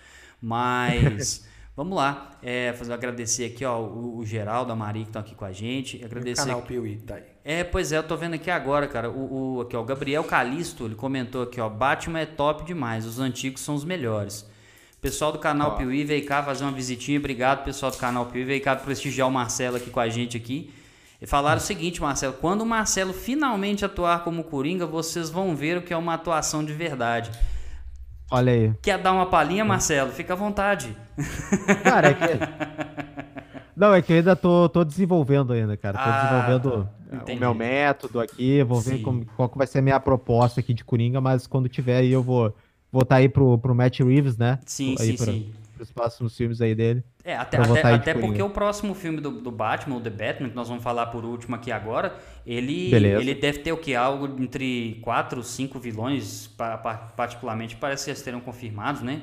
Mas 0.43 1.49
Vamos 1.77 1.95
lá, 1.95 2.31
é, 2.43 2.73
fazer 2.73 2.95
agradecer 2.95 3.45
aqui 3.45 3.63
ó, 3.63 3.79
o, 3.79 4.17
o 4.17 4.25
Geraldo, 4.25 4.73
a 4.73 4.77
Maria 4.77 5.03
que 5.03 5.11
estão 5.11 5.21
aqui 5.21 5.35
com 5.35 5.45
a 5.45 5.53
gente. 5.53 6.03
Agradecer. 6.03 6.41
O 6.41 6.45
canal 6.47 6.63
Piuí, 6.63 6.97
tá 6.97 7.17
aí. 7.17 7.25
É, 7.45 7.63
pois 7.63 7.93
é, 7.93 7.99
eu 7.99 8.03
tô 8.03 8.17
vendo 8.17 8.33
aqui 8.33 8.51
agora, 8.51 8.89
cara. 8.89 9.11
O, 9.11 9.57
o, 9.57 9.61
aqui, 9.61 9.77
ó, 9.77 9.83
o 9.83 9.85
Gabriel 9.85 10.25
Calisto, 10.25 10.87
ele 10.87 10.95
comentou 10.95 11.43
aqui, 11.43 11.61
ó. 11.61 11.69
Batman 11.69 12.21
é 12.21 12.27
top 12.27 12.65
demais, 12.65 13.05
os 13.05 13.19
antigos 13.19 13.61
são 13.61 13.75
os 13.75 13.85
melhores. 13.85 14.49
Pessoal 15.03 15.31
do 15.31 15.39
canal 15.39 15.73
ó. 15.73 15.75
Piuí 15.75 16.03
veio 16.03 16.25
cá 16.25 16.43
fazer 16.43 16.65
uma 16.65 16.73
visitinha. 16.73 17.19
Obrigado, 17.19 17.63
pessoal 17.63 17.93
do 17.93 17.99
canal 17.99 18.25
Piuí. 18.25 18.45
Veio 18.45 18.63
cá 18.63 18.75
prestigiar 18.75 19.29
o 19.29 19.31
Marcelo 19.31 19.77
aqui 19.77 19.91
com 19.91 20.01
a 20.01 20.09
gente 20.09 20.35
aqui. 20.35 20.73
E 21.21 21.27
falaram 21.27 21.61
hum. 21.61 21.63
o 21.63 21.67
seguinte, 21.67 22.01
Marcelo, 22.01 22.33
quando 22.41 22.63
o 22.63 22.67
Marcelo 22.67 23.13
finalmente 23.13 23.85
atuar 23.85 24.25
como 24.25 24.45
Coringa, 24.45 24.87
vocês 24.87 25.29
vão 25.29 25.55
ver 25.55 25.77
o 25.77 25.83
que 25.83 25.93
é 25.93 25.97
uma 25.97 26.15
atuação 26.15 26.65
de 26.65 26.73
verdade. 26.73 27.31
Olha 28.31 28.53
aí. 28.53 28.73
Quer 28.83 28.99
dar 28.99 29.13
uma 29.13 29.27
palhinha, 29.27 29.65
Marcelo? 29.65 30.11
Fica 30.11 30.33
à 30.33 30.37
vontade. 30.37 30.97
Cara, 31.83 32.09
é 32.09 32.15
que. 32.15 33.07
Não, 33.77 33.93
é 33.93 34.01
que 34.01 34.11
eu 34.11 34.17
ainda 34.17 34.35
tô, 34.35 34.69
tô 34.71 34.83
desenvolvendo 34.83 35.53
ainda, 35.53 35.77
cara. 35.77 35.99
Tô 35.99 36.05
ah, 36.09 36.23
desenvolvendo 36.23 36.89
tá. 37.11 37.33
o 37.33 37.37
meu 37.37 37.55
método 37.55 38.21
aqui, 38.21 38.63
vou 38.63 38.81
ver 38.81 39.03
como, 39.03 39.27
qual 39.37 39.51
que 39.51 39.59
vai 39.59 39.67
ser 39.67 39.81
a 39.81 39.83
minha 39.83 40.01
proposta 40.01 40.61
aqui 40.61 40.73
de 40.73 40.83
Coringa, 40.83 41.21
mas 41.21 41.47
quando 41.47 41.69
tiver 41.69 41.99
aí 41.99 42.11
eu 42.11 42.23
vou 42.23 42.55
estar 42.95 43.05
tá 43.05 43.17
aí 43.17 43.29
pro, 43.29 43.59
pro 43.59 43.75
Matt 43.75 44.01
Reeves, 44.01 44.39
né? 44.39 44.59
Sim, 44.65 44.97
aí 44.99 45.11
sim, 45.11 45.17
pra, 45.17 45.27
sim. 45.27 45.53
Os 45.79 45.93
próximos 45.93 46.35
filmes 46.35 46.63
aí 46.63 46.75
dele. 46.75 47.05
É, 47.27 47.37
até, 47.37 47.57
até, 47.57 47.83
até 47.83 48.15
porque 48.15 48.41
o 48.41 48.49
próximo 48.49 48.95
filme 48.95 49.21
do, 49.21 49.33
do 49.33 49.51
Batman, 49.51 49.97
o 49.97 50.01
The 50.01 50.11
Batman, 50.11 50.49
que 50.49 50.55
nós 50.55 50.69
vamos 50.69 50.85
falar 50.85 51.07
por 51.07 51.25
último 51.25 51.57
aqui 51.57 51.73
agora, 51.73 52.17
ele, 52.47 52.95
ele 52.95 53.35
deve 53.35 53.59
ter 53.59 53.73
o 53.73 53.77
que? 53.77 53.97
Algo 53.97 54.41
entre 54.41 55.01
quatro, 55.03 55.43
cinco 55.43 55.81
vilões, 55.81 56.49
particularmente, 57.17 57.75
parece 57.75 58.05
que 58.05 58.11
eles 58.13 58.23
terão 58.23 58.39
confirmados, 58.39 59.03
né? 59.03 59.23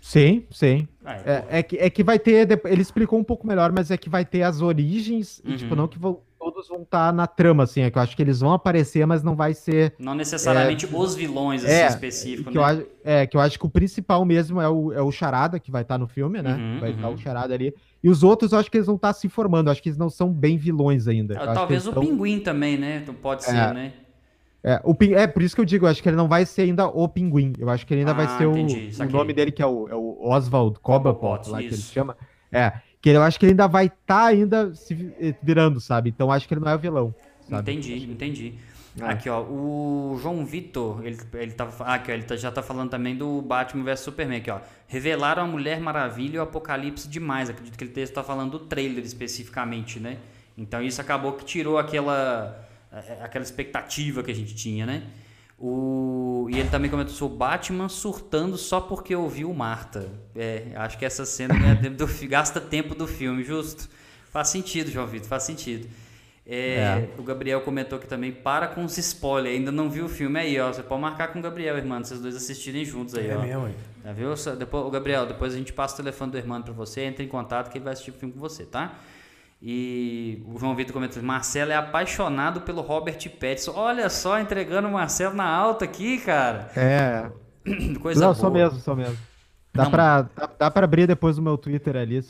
Sim, 0.00 0.42
sim. 0.50 0.88
Ah, 1.04 1.14
é, 1.14 1.30
é, 1.30 1.58
é, 1.58 1.62
que, 1.62 1.76
é 1.78 1.88
que 1.88 2.02
vai 2.02 2.18
ter. 2.18 2.48
Ele 2.64 2.82
explicou 2.82 3.20
um 3.20 3.24
pouco 3.24 3.46
melhor, 3.46 3.70
mas 3.70 3.92
é 3.92 3.96
que 3.96 4.08
vai 4.08 4.24
ter 4.24 4.42
as 4.42 4.60
origens, 4.60 5.40
uhum. 5.44 5.52
e, 5.52 5.56
tipo, 5.58 5.76
não 5.76 5.86
que 5.86 6.00
vão, 6.00 6.18
todos 6.42 6.66
vão 6.66 6.82
estar 6.82 7.06
tá 7.06 7.12
na 7.12 7.26
trama, 7.28 7.62
assim. 7.62 7.82
É 7.82 7.90
que 7.90 7.96
eu 7.96 8.02
acho 8.02 8.16
que 8.16 8.22
eles 8.22 8.40
vão 8.40 8.52
aparecer, 8.52 9.06
mas 9.06 9.22
não 9.22 9.36
vai 9.36 9.54
ser. 9.54 9.94
Não 9.96 10.14
necessariamente 10.14 10.86
é, 10.86 10.88
os 10.92 11.14
vilões 11.14 11.64
assim, 11.64 11.72
é, 11.72 11.86
específicos. 11.86 12.52
Que 12.52 12.58
né? 12.58 12.80
eu, 12.80 12.88
é, 13.04 13.26
que 13.26 13.36
eu 13.36 13.40
acho 13.40 13.56
que 13.56 13.64
o 13.64 13.70
principal 13.70 14.24
mesmo 14.24 14.60
é 14.60 14.68
o, 14.68 14.92
é 14.92 15.00
o 15.00 15.12
Charada, 15.12 15.60
que 15.60 15.70
vai 15.70 15.82
estar 15.82 15.94
tá 15.94 15.98
no 15.98 16.08
filme, 16.08 16.42
né? 16.42 16.54
Uhum, 16.54 16.80
vai 16.80 16.90
estar 16.90 17.02
tá 17.02 17.08
o 17.08 17.16
Charada 17.16 17.54
ali. 17.54 17.72
E 18.02 18.08
os 18.08 18.24
outros 18.24 18.50
eu 18.50 18.58
acho 18.58 18.68
que 18.68 18.76
eles 18.76 18.86
vão 18.86 18.96
estar 18.96 19.12
se 19.12 19.28
formando, 19.28 19.68
eu 19.68 19.72
acho 19.72 19.80
que 19.80 19.88
eles 19.88 19.98
não 19.98 20.10
são 20.10 20.32
bem 20.32 20.58
vilões 20.58 21.06
ainda. 21.06 21.38
Ah, 21.38 21.52
talvez 21.52 21.86
o 21.86 21.92
tão... 21.92 22.02
Pinguim 22.02 22.40
também, 22.40 22.76
né? 22.76 23.04
Pode 23.22 23.44
ser, 23.44 23.54
é. 23.54 23.72
né? 23.72 23.92
É, 24.64 24.80
o, 24.84 24.96
é, 25.14 25.26
por 25.26 25.42
isso 25.42 25.54
que 25.54 25.60
eu 25.60 25.64
digo, 25.64 25.86
eu 25.86 25.90
acho 25.90 26.02
que 26.02 26.08
ele 26.08 26.16
não 26.16 26.28
vai 26.28 26.44
ser 26.44 26.62
ainda 26.62 26.86
o 26.86 27.08
Pinguim. 27.08 27.52
Eu 27.58 27.68
acho 27.68 27.86
que 27.86 27.94
ele 27.94 28.00
ainda 28.00 28.12
ah, 28.12 28.14
vai 28.14 28.28
ser 28.38 28.46
o, 28.46 28.52
o, 28.52 29.10
nome 29.10 29.32
dele, 29.32 29.52
que 29.52 29.62
é 29.62 29.66
o, 29.66 29.88
é 29.88 29.94
o 29.94 30.18
Oswald 30.20 30.78
Cobblepot, 30.80 31.50
lá 31.50 31.60
isso. 31.60 31.68
que 31.68 31.74
ele 31.74 31.82
chama. 31.82 32.16
É, 32.50 32.72
que 33.02 33.10
eu 33.10 33.22
acho 33.22 33.38
que 33.38 33.44
ele 33.44 33.52
ainda 33.52 33.66
vai 33.66 33.86
estar 33.86 33.98
tá 34.06 34.26
ainda 34.26 34.74
se 34.74 35.12
eh, 35.20 35.34
virando, 35.42 35.80
sabe? 35.80 36.08
Então 36.08 36.30
acho 36.30 36.46
que 36.46 36.54
ele 36.54 36.60
não 36.60 36.70
é 36.70 36.74
o 36.76 36.78
vilão. 36.78 37.14
Sabe? 37.50 37.72
Entendi, 37.72 38.10
entendi. 38.10 38.54
É. 38.98 39.04
Aqui, 39.04 39.28
ó, 39.28 39.42
o 39.42 40.18
João 40.22 40.44
Vitor, 40.44 41.04
ele, 41.04 41.18
ele, 41.34 41.52
tá, 41.52 41.68
ah, 41.80 41.94
aqui, 41.94 42.12
ó, 42.12 42.14
ele 42.14 42.22
tá, 42.22 42.36
já 42.36 42.52
tá 42.52 42.62
falando 42.62 42.90
também 42.90 43.16
do 43.16 43.42
Batman 43.42 43.82
vs 43.84 44.00
Superman, 44.00 44.38
aqui, 44.38 44.50
ó. 44.50 44.60
Revelaram 44.86 45.42
a 45.42 45.46
Mulher 45.46 45.80
Maravilha 45.80 46.36
e 46.36 46.38
o 46.38 46.42
Apocalipse 46.42 47.08
demais. 47.08 47.50
Acredito 47.50 47.76
que 47.76 47.84
ele 47.84 48.00
está 48.00 48.22
falando 48.22 48.52
do 48.52 48.58
trailer 48.60 49.04
especificamente, 49.04 49.98
né? 49.98 50.18
Então 50.56 50.80
isso 50.82 51.00
acabou 51.00 51.32
que 51.32 51.44
tirou 51.44 51.78
aquela 51.78 52.68
é, 52.92 53.20
é 53.20 53.24
aquela 53.24 53.42
expectativa 53.42 54.22
que 54.22 54.30
a 54.30 54.34
gente 54.34 54.54
tinha, 54.54 54.86
né? 54.86 55.02
O... 55.64 56.48
E 56.50 56.58
ele 56.58 56.68
também 56.68 56.90
comentou 56.90 57.14
o 57.28 57.30
Batman 57.30 57.88
surtando 57.88 58.58
só 58.58 58.80
porque 58.80 59.14
ouviu 59.14 59.54
Marta. 59.54 60.08
É, 60.34 60.72
acho 60.74 60.98
que 60.98 61.04
essa 61.04 61.24
cena 61.24 61.54
é 61.54 61.74
do... 61.88 62.04
gasta 62.28 62.60
tempo 62.60 62.96
do 62.96 63.06
filme, 63.06 63.44
justo? 63.44 63.88
Faz 64.32 64.48
sentido, 64.48 64.90
João 64.90 65.06
Vitor, 65.06 65.28
faz 65.28 65.44
sentido. 65.44 65.88
É, 66.44 66.74
é. 66.74 67.10
O 67.16 67.22
Gabriel 67.22 67.60
comentou 67.60 67.96
aqui 67.96 68.08
também, 68.08 68.32
para 68.32 68.66
com 68.66 68.84
os 68.84 68.98
spoilers, 68.98 69.56
ainda 69.56 69.70
não 69.70 69.88
viu 69.88 70.06
o 70.06 70.08
filme 70.08 70.40
aí, 70.40 70.58
ó. 70.58 70.72
Você 70.72 70.82
pode 70.82 71.00
marcar 71.00 71.28
com 71.28 71.38
o 71.38 71.42
Gabriel, 71.42 71.76
irmão, 71.76 72.02
vocês 72.02 72.20
dois 72.20 72.34
assistirem 72.34 72.84
juntos 72.84 73.14
aí, 73.14 73.28
é 73.28 73.36
ó. 73.36 73.42
Mesmo, 73.42 73.68
hein? 73.68 73.74
Já 74.04 74.12
viu? 74.12 74.34
Depois, 74.58 74.84
o 74.84 74.90
Gabriel, 74.90 75.26
depois 75.26 75.54
a 75.54 75.56
gente 75.56 75.72
passa 75.72 75.94
o 75.94 75.96
telefone 75.98 76.32
do 76.32 76.38
irmão 76.38 76.60
para 76.60 76.72
você, 76.72 77.02
entra 77.02 77.22
em 77.22 77.28
contato 77.28 77.70
que 77.70 77.78
ele 77.78 77.84
vai 77.84 77.92
assistir 77.92 78.10
o 78.10 78.14
filme 78.14 78.34
com 78.34 78.40
você, 78.40 78.64
tá? 78.64 78.98
E 79.64 80.42
o 80.44 80.58
João 80.58 80.74
Vitor 80.74 80.92
comentou: 80.92 81.22
Marcelo 81.22 81.70
é 81.70 81.76
apaixonado 81.76 82.62
pelo 82.62 82.80
Robert 82.80 83.16
Pattinson. 83.38 83.72
Olha 83.76 84.10
só, 84.10 84.40
entregando 84.40 84.88
o 84.88 84.92
Marcelo 84.92 85.34
na 85.36 85.46
alta 85.46 85.84
aqui, 85.84 86.18
cara. 86.18 86.68
É. 86.76 87.30
Coisa 88.02 88.20
Não, 88.20 88.28
boa. 88.28 88.34
sou 88.34 88.50
mesmo, 88.50 88.80
sou 88.80 88.96
mesmo. 88.96 89.16
Dá 89.74 89.88
pra, 89.88 90.22
dá, 90.22 90.50
dá 90.58 90.70
pra 90.70 90.84
abrir 90.84 91.06
depois 91.06 91.38
o 91.38 91.42
meu 91.42 91.56
Twitter 91.56 91.96
ali, 91.96 92.20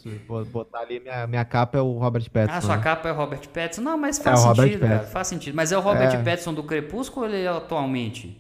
botar 0.53 0.79
ali, 0.79 1.01
minha, 1.01 1.27
minha 1.27 1.45
capa 1.45 1.79
é 1.79 1.81
o 1.81 1.99
Robert 1.99 2.31
Pattinson. 2.31 2.57
Ah, 2.57 2.61
sua 2.61 2.77
né? 2.77 2.83
capa 2.83 3.09
é 3.09 3.13
o 3.13 3.17
Robert 3.17 3.49
Pattinson? 3.49 3.81
Não, 3.81 3.99
mas 3.99 4.21
é 4.21 4.23
faz 4.23 4.45
é 4.45 4.55
sentido, 4.55 4.81
cara, 4.81 5.01
faz 5.01 5.27
sentido. 5.27 5.55
Mas 5.57 5.73
é 5.73 5.77
o 5.77 5.81
Robert 5.81 6.15
é. 6.15 6.23
Pattinson 6.23 6.55
do 6.55 6.63
Crepúsculo 6.63 7.27
ou 7.27 7.33
ele 7.33 7.43
é 7.43 7.49
atualmente? 7.49 8.39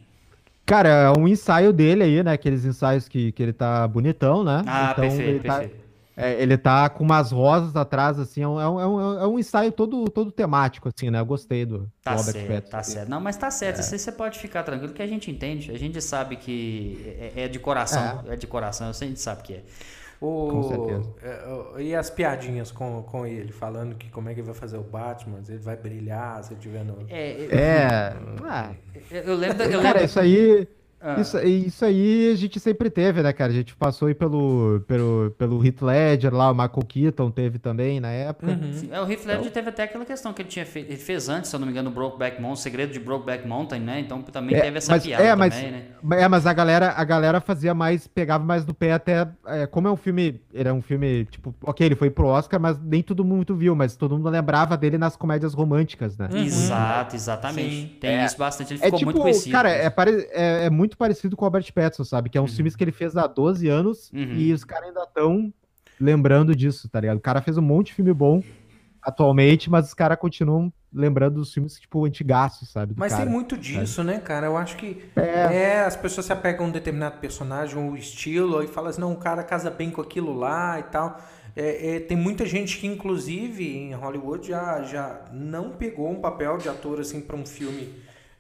Cara, 0.65 0.89
é 0.89 1.19
um 1.19 1.27
ensaio 1.27 1.73
dele 1.73 2.05
aí, 2.05 2.23
né? 2.23 2.33
Aqueles 2.33 2.65
ensaios 2.65 3.09
que, 3.09 3.33
que 3.33 3.43
ele 3.43 3.53
tá 3.53 3.89
bonitão, 3.89 4.45
né? 4.45 4.63
Ah, 4.67 4.91
então, 4.93 5.09
perfeito, 5.09 5.29
ele 5.29 5.41
tá 5.41 5.59
perfeito. 5.59 5.77
Tá, 5.77 5.82
é, 6.17 6.43
ele 6.43 6.59
tá 6.59 6.89
com 6.91 7.05
umas 7.05 7.33
rosas 7.33 7.75
atrás, 7.75 8.19
assim, 8.19 8.43
é 8.43 8.49
um, 8.49 8.61
é 8.61 8.69
um, 8.69 9.21
é 9.21 9.27
um 9.27 9.39
ensaio 9.39 9.73
todo, 9.73 10.05
todo 10.11 10.31
temático, 10.31 10.89
assim, 10.89 11.11
né? 11.11 11.21
Eu 11.21 11.27
gostei 11.27 11.65
do, 11.65 11.91
tá 12.03 12.15
do 12.15 12.19
Robert 12.19 12.33
certo, 12.33 12.49
Pattinson. 12.49 12.71
Tá 12.71 12.83
certo. 12.83 13.09
Não, 13.09 13.21
mas 13.21 13.37
tá 13.37 13.51
certo, 13.51 13.81
é. 13.81 13.83
você 13.83 14.13
pode 14.13 14.39
ficar 14.39 14.63
tranquilo 14.63 14.93
que 14.93 15.03
a 15.03 15.07
gente 15.07 15.31
entende, 15.31 15.71
a 15.71 15.79
gente 15.79 16.01
sabe 16.03 16.37
que 16.37 17.17
é, 17.19 17.45
é 17.45 17.49
de 17.49 17.59
coração, 17.59 18.25
é. 18.29 18.35
é 18.35 18.37
de 18.37 18.47
coração, 18.47 18.91
a 18.91 18.93
gente 18.93 19.21
sabe 19.21 19.43
que 19.43 19.55
é. 19.55 19.63
O, 20.21 20.49
com 20.49 20.63
certeza. 20.63 21.15
É, 21.21 21.83
e 21.83 21.97
as 21.97 22.09
piadinhas 22.09 22.71
com, 22.71 23.03
com 23.03 23.27
ele, 23.27 23.51
falando 23.51 23.97
que 23.97 24.09
como 24.09 24.29
é 24.29 24.35
que 24.35 24.39
ele 24.39 24.47
vai 24.47 24.55
fazer 24.55 24.77
o 24.77 24.83
Batman, 24.83 25.41
ele 25.49 25.59
vai 25.59 25.77
brilhar 25.77 26.45
se 26.45 26.53
ele 26.53 26.61
tiver 26.61 26.85
no. 26.85 27.05
É. 27.09 27.47
é... 27.51 28.17
Ah, 28.45 28.71
eu 29.11 29.35
lembro. 29.35 29.65
Eu 29.65 29.83
Cara, 29.83 29.95
lembro... 29.95 30.05
isso 30.05 30.21
aí. 30.21 30.69
Ah. 31.03 31.21
Isso, 31.21 31.37
isso 31.39 31.85
aí 31.85 32.31
a 32.33 32.37
gente 32.37 32.61
sempre 32.61 32.89
teve, 32.89 33.23
né, 33.23 33.33
cara? 33.33 33.51
A 33.51 33.55
gente 33.55 33.75
passou 33.75 34.07
aí 34.07 34.15
pelo, 34.15 34.83
pelo, 34.87 35.35
pelo 35.37 35.67
Heath 35.67 35.83
Ledger 35.83 36.33
lá, 36.33 36.51
o 36.51 36.55
Michael 36.55 36.87
Keaton 36.87 37.31
teve 37.31 37.59
também 37.59 37.99
na 37.99 38.11
época. 38.11 38.53
Uhum. 38.53 38.89
É, 38.91 39.01
o 39.01 39.11
Heath 39.11 39.25
Ledger 39.25 39.41
então... 39.41 39.53
teve 39.53 39.69
até 39.69 39.83
aquela 39.83 40.05
questão 40.05 40.33
que 40.33 40.43
ele 40.43 40.49
tinha 40.49 40.65
feito, 40.65 40.91
ele 40.91 40.97
fez 40.97 41.29
antes, 41.29 41.51
se 41.51 41.57
eu 41.57 41.61
não 41.61 41.67
me 41.67 41.73
engano, 41.73 41.91
o 41.91 41.93
Brokeback 41.93 42.41
Mountain, 42.41 42.53
o 42.53 42.57
segredo 42.63 42.93
de 42.93 43.01
Brokeback 43.01 43.47
Mountain, 43.47 43.81
né? 43.81 43.99
Então 43.99 44.23
também 44.23 44.57
é, 44.57 44.61
teve 44.61 44.79
essa 44.79 44.93
mas, 44.93 45.03
piada 45.03 45.25
é, 45.25 45.31
também, 45.31 45.49
mas, 45.49 45.63
né? 45.63 46.23
É, 46.23 46.29
mas 46.29 46.47
a 46.47 46.53
galera, 46.53 46.95
a 46.97 47.05
galera 47.05 47.41
fazia 47.41 47.75
mais, 47.75 48.07
pegava 48.07 48.45
mais 48.45 48.65
do 48.65 48.73
pé 48.73 48.93
até, 48.93 49.27
é, 49.47 49.67
como 49.67 49.89
é 49.89 49.91
um 49.91 49.97
filme, 49.97 50.41
ele 50.55 50.69
é 50.69 50.73
um 50.73 50.83
filme, 50.83 51.25
tipo, 51.25 51.53
ok, 51.65 51.85
ele 51.85 51.97
foi 51.97 52.11
pro 52.11 52.29
Oscar, 52.29 52.61
mas 52.61 52.79
nem 52.81 53.03
todo 53.03 53.25
mundo 53.25 53.57
viu, 53.57 53.75
mas 53.75 53.97
todo 53.97 54.17
mundo 54.17 54.29
lembrava 54.29 54.77
dele 54.77 54.99
nas 54.99 55.17
comédias 55.17 55.53
românticas, 55.53 56.17
né? 56.17 56.29
Uhum. 56.31 56.45
Exato, 56.45 57.17
exatamente. 57.17 57.75
Sim. 57.75 57.97
Tem 58.01 58.19
é, 58.19 58.25
isso 58.25 58.39
bastante, 58.39 58.75
ele 58.75 58.81
é 58.83 58.85
ficou 58.85 58.99
tipo, 59.01 59.11
muito 59.11 59.21
conhecido. 59.21 59.53
Cara, 59.53 59.71
é, 59.71 59.93
é, 60.31 60.67
é 60.67 60.71
muito 60.93 60.97
parecido 60.97 61.37
com 61.37 61.45
o 61.45 61.49
Robert 61.49 61.73
Pattinson, 61.73 62.05
sabe? 62.05 62.29
Que 62.29 62.39
é 62.39 62.41
um 62.41 62.45
uhum. 62.45 62.51
filmes 62.51 62.77
que 62.77 62.85
ele 62.85 62.93
fez 62.93 63.17
há 63.17 63.27
12 63.27 63.69
anos 63.69 64.11
uhum. 64.13 64.35
e 64.35 64.53
os 64.53 64.65
caras 64.65 64.89
ainda 64.89 65.03
estão 65.03 65.53
lembrando 66.01 66.55
disso, 66.55 66.89
tá 66.89 67.01
ligado? 67.01 67.17
O 67.17 67.21
cara 67.21 67.41
fez 67.41 67.57
um 67.57 67.63
monte 67.63 67.89
de 67.89 67.95
filme 67.95 68.13
bom 68.13 68.43
atualmente, 69.03 69.69
mas 69.69 69.87
os 69.87 69.95
caras 69.95 70.19
continuam 70.19 70.73
lembrando 70.95 71.37
dos 71.37 71.53
filmes, 71.53 71.81
tipo, 71.81 72.05
antigaços, 72.05 72.69
sabe? 72.71 72.95
Mas 72.97 73.13
cara, 73.13 73.25
tem 73.25 73.33
muito 73.33 73.57
disso, 73.57 73.95
sabe? 73.95 74.09
né, 74.09 74.21
cara? 74.21 74.47
Eu 74.47 74.57
acho 74.57 74.77
que 74.77 75.05
é. 75.17 75.57
é. 75.57 75.81
as 75.81 75.97
pessoas 75.97 76.27
se 76.27 76.33
apegam 76.33 76.67
a 76.67 76.69
um 76.69 76.71
determinado 76.71 77.19
personagem, 77.19 77.79
um 77.79 77.97
estilo, 77.97 78.63
e 78.63 78.67
falam 78.67 78.91
assim, 78.91 79.01
não, 79.01 79.13
o 79.13 79.17
cara 79.17 79.43
casa 79.43 79.71
bem 79.71 79.91
com 79.91 80.01
aquilo 80.01 80.37
lá 80.37 80.79
e 80.79 80.83
tal. 80.85 81.21
É, 81.57 81.97
é, 81.97 82.01
tem 82.01 82.17
muita 82.17 82.47
gente 82.47 82.79
que, 82.79 82.87
inclusive, 82.87 83.77
em 83.77 83.95
Hollywood 83.95 84.47
já, 84.49 84.83
já 84.83 85.21
não 85.33 85.71
pegou 85.71 86.11
um 86.11 86.21
papel 86.21 86.59
de 86.59 86.69
ator, 86.69 87.01
assim, 87.01 87.21
para 87.21 87.37
um 87.37 87.45
filme 87.45 87.95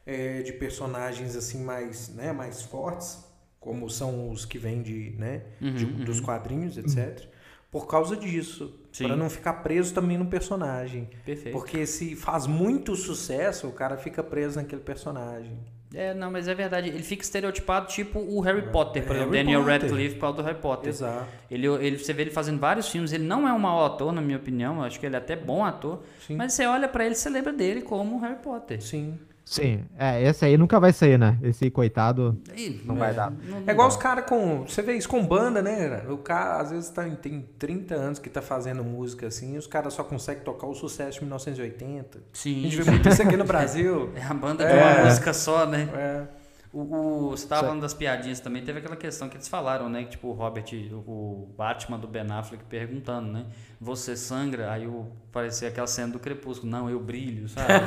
é, 0.04 0.42
de 0.42 0.52
personagens, 0.52 1.36
assim, 1.36 1.62
mais, 1.62 2.08
né, 2.08 2.32
mais 2.32 2.62
fortes 2.62 3.30
como 3.62 3.88
são 3.88 4.28
os 4.30 4.44
que 4.44 4.58
vêm 4.58 4.82
de, 4.82 5.14
né, 5.16 5.42
uhum, 5.60 5.74
de, 5.74 5.84
uhum. 5.84 6.04
dos 6.04 6.20
quadrinhos, 6.20 6.76
etc. 6.76 7.26
Por 7.70 7.86
causa 7.86 8.16
disso, 8.16 8.78
para 8.98 9.16
não 9.16 9.30
ficar 9.30 9.54
preso 9.62 9.94
também 9.94 10.18
no 10.18 10.26
personagem. 10.26 11.08
Perfeito. 11.24 11.56
Porque 11.56 11.86
se 11.86 12.14
faz 12.16 12.46
muito 12.46 12.94
sucesso, 12.96 13.68
o 13.68 13.72
cara 13.72 13.96
fica 13.96 14.22
preso 14.22 14.56
naquele 14.56 14.82
personagem. 14.82 15.56
É, 15.94 16.12
não, 16.12 16.30
mas 16.30 16.48
é 16.48 16.54
verdade. 16.54 16.88
Ele 16.88 17.02
fica 17.02 17.22
estereotipado 17.22 17.86
tipo 17.86 18.18
o 18.18 18.40
Harry 18.40 18.70
Potter, 18.70 19.04
por 19.04 19.14
é, 19.14 19.20
exemplo. 19.20 19.36
Daniel 19.36 19.60
Potter. 19.60 19.80
Radcliffe, 19.82 20.16
por 20.16 20.32
do 20.32 20.42
Harry 20.42 20.58
Potter. 20.58 20.88
Exato. 20.88 21.26
Ele, 21.50 21.66
ele, 21.66 21.98
você 21.98 22.12
vê 22.12 22.22
ele 22.22 22.30
fazendo 22.30 22.58
vários 22.58 22.88
filmes. 22.88 23.12
Ele 23.12 23.24
não 23.24 23.46
é 23.46 23.52
um 23.52 23.58
mau 23.58 23.84
ator, 23.84 24.12
na 24.12 24.20
minha 24.20 24.38
opinião. 24.38 24.76
Eu 24.76 24.82
acho 24.82 24.98
que 24.98 25.06
ele 25.06 25.14
é 25.14 25.18
até 25.18 25.36
bom 25.36 25.64
ator. 25.64 26.02
Sim. 26.26 26.36
Mas 26.36 26.54
você 26.54 26.66
olha 26.66 26.88
para 26.88 27.04
ele 27.04 27.14
e 27.14 27.16
você 27.16 27.30
lembra 27.30 27.52
dele 27.52 27.82
como 27.82 28.18
Harry 28.20 28.40
Potter. 28.42 28.82
Sim. 28.82 29.18
Sim, 29.44 29.84
é, 29.98 30.22
esse 30.22 30.44
aí 30.44 30.56
nunca 30.56 30.78
vai 30.78 30.92
sair, 30.92 31.18
né? 31.18 31.36
Esse 31.42 31.70
coitado 31.70 32.38
não 32.84 32.96
é, 32.96 32.98
vai 32.98 33.14
dar. 33.14 33.30
Não, 33.30 33.60
não 33.60 33.68
é 33.68 33.72
igual 33.72 33.88
dá. 33.88 33.94
os 33.94 33.96
caras 33.96 34.24
com. 34.26 34.62
Você 34.62 34.82
vê 34.82 34.94
isso 34.94 35.08
com 35.08 35.24
banda, 35.26 35.60
né? 35.60 36.04
O 36.08 36.18
cara 36.18 36.60
às 36.60 36.70
vezes 36.70 36.90
tá, 36.90 37.04
tem 37.10 37.44
30 37.58 37.94
anos 37.94 38.18
que 38.18 38.30
tá 38.30 38.40
fazendo 38.40 38.84
música 38.84 39.26
assim, 39.26 39.54
e 39.54 39.58
os 39.58 39.66
caras 39.66 39.94
só 39.94 40.04
conseguem 40.04 40.44
tocar 40.44 40.66
o 40.66 40.74
sucesso 40.74 41.18
de 41.18 41.24
1980. 41.24 42.20
Sim. 42.32 42.60
A 42.60 42.62
gente 42.62 42.82
vê 42.82 42.90
muito 42.90 43.08
isso 43.08 43.22
aqui 43.22 43.36
no 43.36 43.44
Brasil. 43.44 44.10
É 44.22 44.24
a 44.24 44.34
banda 44.34 44.64
de 44.64 44.72
uma 44.72 45.04
música 45.04 45.32
só, 45.32 45.66
né? 45.66 45.88
É. 45.94 46.41
O, 46.72 46.80
o, 46.80 47.30
você 47.30 47.44
estava 47.44 47.66
falando 47.66 47.82
das 47.82 47.92
piadinhas 47.92 48.40
também, 48.40 48.64
teve 48.64 48.78
aquela 48.78 48.96
questão 48.96 49.28
que 49.28 49.36
eles 49.36 49.46
falaram, 49.46 49.90
né? 49.90 50.04
Que, 50.04 50.12
tipo, 50.12 50.28
o 50.28 50.32
Robert, 50.32 50.64
o 51.06 51.46
Batman 51.56 51.98
do 51.98 52.08
Ben 52.08 52.22
Affleck 52.30 52.64
perguntando, 52.64 53.30
né? 53.30 53.44
Você 53.78 54.16
sangra? 54.16 54.72
Aí 54.72 54.86
o, 54.86 55.06
parecia 55.30 55.68
aquela 55.68 55.86
cena 55.86 56.14
do 56.14 56.18
Crepúsculo. 56.18 56.72
Não, 56.72 56.88
eu 56.88 56.98
brilho, 56.98 57.46
sabe? 57.46 57.68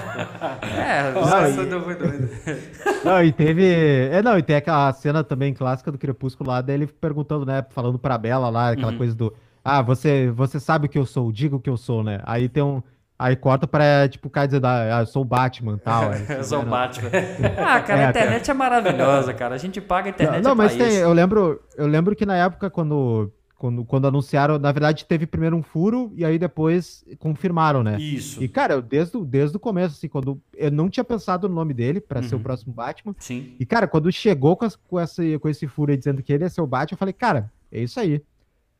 Tipo, 0.61 0.75
é, 0.75 1.11
Nossa, 1.11 1.49
e... 1.49 1.53
foi 1.53 1.95
doido. 1.95 2.29
não, 3.03 3.23
e 3.23 3.31
teve... 3.31 3.65
É, 4.11 4.21
não, 4.21 4.37
e 4.37 4.43
tem 4.43 4.55
aquela 4.55 4.93
cena 4.93 5.23
também 5.23 5.51
clássica 5.51 5.91
do 5.91 5.97
Crepúsculo 5.97 6.51
lá, 6.51 6.61
dele 6.61 6.85
perguntando, 6.85 7.43
né? 7.43 7.65
Falando 7.71 7.97
pra 7.97 8.19
Bela 8.19 8.49
lá, 8.49 8.69
aquela 8.69 8.91
uhum. 8.91 8.97
coisa 8.99 9.15
do... 9.15 9.33
Ah, 9.63 9.81
você, 9.81 10.29
você 10.29 10.59
sabe 10.59 10.85
o 10.85 10.89
que 10.89 10.99
eu 10.99 11.07
sou, 11.07 11.31
diga 11.31 11.55
o 11.55 11.59
que 11.59 11.69
eu 11.69 11.77
sou, 11.77 12.03
né? 12.03 12.19
Aí 12.23 12.47
tem 12.47 12.61
um... 12.61 12.83
Aí 13.17 13.35
corta 13.35 13.65
pra, 13.65 14.09
tipo, 14.09 14.27
o 14.27 14.31
cara 14.31 14.45
dizer, 14.45 14.65
ah, 14.65 14.99
eu 14.99 15.05
sou 15.05 15.21
o 15.21 15.25
Batman 15.25 15.75
e 15.75 15.79
tal. 15.79 16.11
eu 16.29 16.43
sou 16.43 16.61
o 16.61 16.65
Batman. 16.65 17.09
ah, 17.57 17.79
cara, 17.79 18.01
é, 18.01 18.05
a 18.07 18.09
internet 18.09 18.51
é 18.51 18.53
maravilhosa, 18.53 19.33
cara. 19.33 19.55
A 19.55 19.57
gente 19.57 19.79
paga 19.79 20.09
a 20.09 20.11
internet 20.11 20.43
Não, 20.43 20.49
não 20.49 20.55
mas 20.55 20.75
tem, 20.75 20.87
isso. 20.87 20.97
eu 20.97 21.13
lembro, 21.13 21.61
eu 21.77 21.87
lembro 21.87 22.13
que 22.13 22.25
na 22.25 22.35
época, 22.35 22.69
quando, 22.69 23.31
quando, 23.57 23.85
quando 23.85 24.07
anunciaram, 24.07 24.59
na 24.59 24.69
verdade, 24.69 25.05
teve 25.05 25.25
primeiro 25.25 25.55
um 25.55 25.63
furo 25.63 26.11
e 26.13 26.25
aí 26.25 26.37
depois 26.37 27.05
confirmaram, 27.17 27.81
né? 27.81 27.97
Isso. 27.97 28.43
E, 28.43 28.49
cara, 28.49 28.73
eu, 28.73 28.81
desde, 28.81 29.17
desde 29.23 29.55
o 29.55 29.61
começo, 29.61 29.95
assim, 29.95 30.09
quando 30.09 30.41
eu 30.53 30.69
não 30.69 30.89
tinha 30.89 31.03
pensado 31.05 31.47
no 31.47 31.55
nome 31.55 31.73
dele 31.73 32.01
pra 32.01 32.19
uhum. 32.19 32.27
ser 32.27 32.35
o 32.35 32.37
uhum. 32.37 32.43
próximo 32.43 32.73
Batman. 32.73 33.15
Sim. 33.17 33.55
E, 33.57 33.65
cara, 33.65 33.87
quando 33.87 34.11
chegou 34.11 34.57
com, 34.57 34.65
as, 34.65 34.75
com, 34.75 34.99
esse, 34.99 35.39
com 35.39 35.47
esse 35.47 35.67
furo 35.67 35.91
aí 35.91 35.97
dizendo 35.97 36.21
que 36.21 36.33
ele 36.33 36.43
ia 36.43 36.49
ser 36.49 36.59
o 36.59 36.67
Batman, 36.67 36.95
eu 36.95 36.99
falei, 36.99 37.13
cara, 37.13 37.49
é 37.71 37.79
isso 37.79 37.97
aí. 37.97 38.21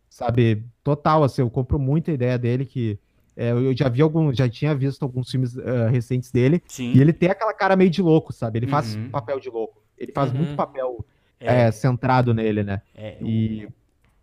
Sabe, 0.10 0.66
total, 0.84 1.24
assim, 1.24 1.42
eu 1.42 1.50
compro 1.50 1.80
muito 1.80 2.12
a 2.12 2.14
ideia 2.14 2.38
dele 2.38 2.66
que 2.66 3.00
é, 3.36 3.52
eu 3.52 3.76
já 3.76 3.90
vi 3.90 4.02
algum, 4.02 4.34
já 4.34 4.48
tinha 4.48 4.74
visto 4.74 5.04
alguns 5.04 5.30
filmes 5.30 5.56
uh, 5.56 5.90
recentes 5.92 6.32
dele. 6.32 6.64
Sim. 6.68 6.94
E 6.94 7.02
ele 7.02 7.12
tem 7.12 7.30
aquela 7.30 7.54
cara 7.54 7.76
meio 7.76 7.90
de 7.90 8.02
louco, 8.02 8.32
sabe? 8.32 8.60
Ele 8.60 8.66
uhum. 8.66 8.72
faz 8.72 8.96
papel 9.12 9.40
de 9.40 9.50
louco. 9.50 9.84
Ele 9.98 10.12
faz 10.12 10.32
uhum. 10.32 10.38
muito 10.38 10.56
papel 10.56 11.06
é. 11.40 11.64
É, 11.64 11.72
centrado 11.72 12.34
nele, 12.34 12.64
né? 12.64 12.82
É, 12.96 13.18
e, 13.22 13.68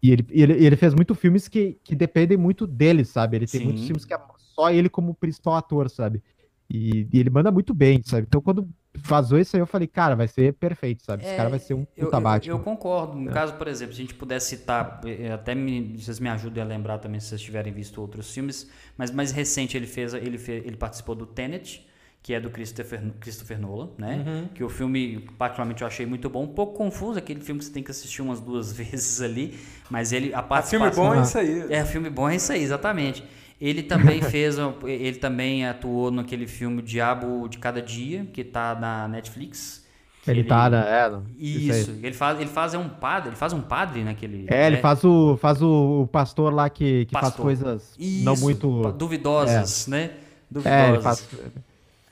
e, 0.02 0.10
ele, 0.10 0.26
ele, 0.30 0.52
ele 0.64 0.76
fez 0.76 0.94
muitos 0.94 1.18
filmes 1.18 1.46
que, 1.46 1.78
que 1.84 1.94
dependem 1.94 2.38
muito 2.38 2.66
dele, 2.66 3.04
sabe? 3.04 3.36
Ele 3.36 3.46
tem 3.46 3.60
Sim. 3.60 3.66
muitos 3.66 3.84
filmes 3.84 4.04
que 4.04 4.14
é 4.14 4.20
só 4.54 4.70
ele 4.70 4.88
como 4.88 5.14
principal 5.14 5.54
ator, 5.56 5.90
sabe? 5.90 6.22
E, 6.68 7.06
e, 7.12 7.20
ele 7.20 7.30
manda 7.30 7.50
muito 7.50 7.74
bem, 7.74 8.02
sabe? 8.02 8.26
Então 8.26 8.40
quando 8.40 8.68
vazou 8.94 9.38
isso 9.38 9.56
aí, 9.56 9.60
eu 9.60 9.66
falei, 9.66 9.86
cara, 9.86 10.14
vai 10.14 10.28
ser 10.28 10.52
perfeito, 10.54 11.02
sabe? 11.02 11.22
Esse 11.22 11.32
é, 11.32 11.36
cara 11.36 11.48
vai 11.48 11.58
ser 11.58 11.74
um 11.74 11.84
puta 11.84 12.16
eu. 12.16 12.22
Eu, 12.44 12.56
eu 12.56 12.58
concordo. 12.60 13.16
No 13.16 13.30
é. 13.30 13.32
caso, 13.32 13.54
por 13.54 13.66
exemplo, 13.68 13.94
se 13.94 14.00
a 14.00 14.04
gente 14.04 14.14
puder 14.14 14.40
citar, 14.40 15.00
eh, 15.04 15.32
até 15.32 15.54
me, 15.54 15.96
vocês 15.98 16.20
me 16.20 16.28
ajudem 16.28 16.62
a 16.62 16.66
lembrar 16.66 16.98
também 16.98 17.18
se 17.18 17.28
vocês 17.28 17.40
tiverem 17.40 17.72
visto 17.72 18.00
outros 18.00 18.32
filmes, 18.32 18.68
mas 18.96 19.10
mais 19.10 19.32
recente 19.32 19.76
ele 19.76 19.86
fez, 19.86 20.12
ele, 20.14 20.38
fez, 20.38 20.64
ele 20.66 20.76
participou 20.76 21.14
do 21.14 21.24
Tenet, 21.24 21.86
que 22.22 22.34
é 22.34 22.40
do 22.40 22.50
Christopher, 22.50 23.02
Christopher 23.18 23.58
Nolan, 23.58 23.90
né? 23.98 24.24
Uhum. 24.26 24.48
Que 24.54 24.62
o 24.62 24.68
filme, 24.68 25.28
particularmente, 25.38 25.82
eu 25.82 25.88
achei 25.88 26.06
muito 26.06 26.30
bom. 26.30 26.44
Um 26.44 26.48
pouco 26.54 26.74
confuso, 26.74 27.18
aquele 27.18 27.40
filme 27.40 27.58
que 27.58 27.64
você 27.64 27.72
tem 27.72 27.82
que 27.82 27.90
assistir 27.90 28.22
umas 28.22 28.40
duas 28.40 28.72
vezes 28.76 29.20
ali, 29.20 29.58
mas 29.90 30.12
ele... 30.12 30.32
A 30.32 30.42
participação... 30.42 30.86
É 30.86 30.92
filme 30.92 31.08
bom 31.08 31.18
é 31.18 31.22
isso 31.22 31.38
aí. 31.38 31.72
É, 31.72 31.84
filme 31.84 32.10
bom 32.10 32.28
é 32.28 32.36
isso 32.36 32.52
aí, 32.52 32.62
exatamente. 32.62 33.24
Ele 33.62 33.80
também 33.80 34.20
fez, 34.28 34.56
ele 34.84 35.18
também 35.18 35.64
atuou 35.64 36.10
naquele 36.10 36.48
filme 36.48 36.82
Diabo 36.82 37.46
de 37.48 37.58
Cada 37.58 37.80
Dia, 37.80 38.26
que 38.32 38.42
tá 38.42 38.74
na 38.74 39.06
Netflix. 39.06 39.86
Ele, 40.26 40.40
ele 40.40 40.48
tá, 40.48 40.68
né? 40.68 40.84
É, 40.84 41.12
isso, 41.38 41.70
isso 41.70 41.90
ele 42.02 42.12
faz, 42.12 42.40
ele 42.40 42.50
faz 42.50 42.74
é 42.74 42.78
um 42.78 42.88
padre, 42.88 43.30
ele 43.30 43.36
faz 43.36 43.52
um 43.52 43.60
padre 43.60 44.02
naquele. 44.02 44.46
É, 44.48 44.66
ele 44.66 44.76
é. 44.76 44.80
faz 44.80 45.04
o, 45.04 45.36
faz 45.36 45.62
o 45.62 46.08
pastor 46.10 46.52
lá 46.52 46.68
que, 46.68 47.06
que 47.06 47.12
faz 47.12 47.34
coisas 47.34 47.94
isso, 47.98 48.24
não 48.24 48.36
muito 48.36 48.92
duvidosas, 48.92 49.86
é. 49.86 49.90
né? 49.90 50.10
Duvidosas. 50.50 50.80
É, 50.80 50.88
ele 50.90 51.00
faz, 51.00 51.28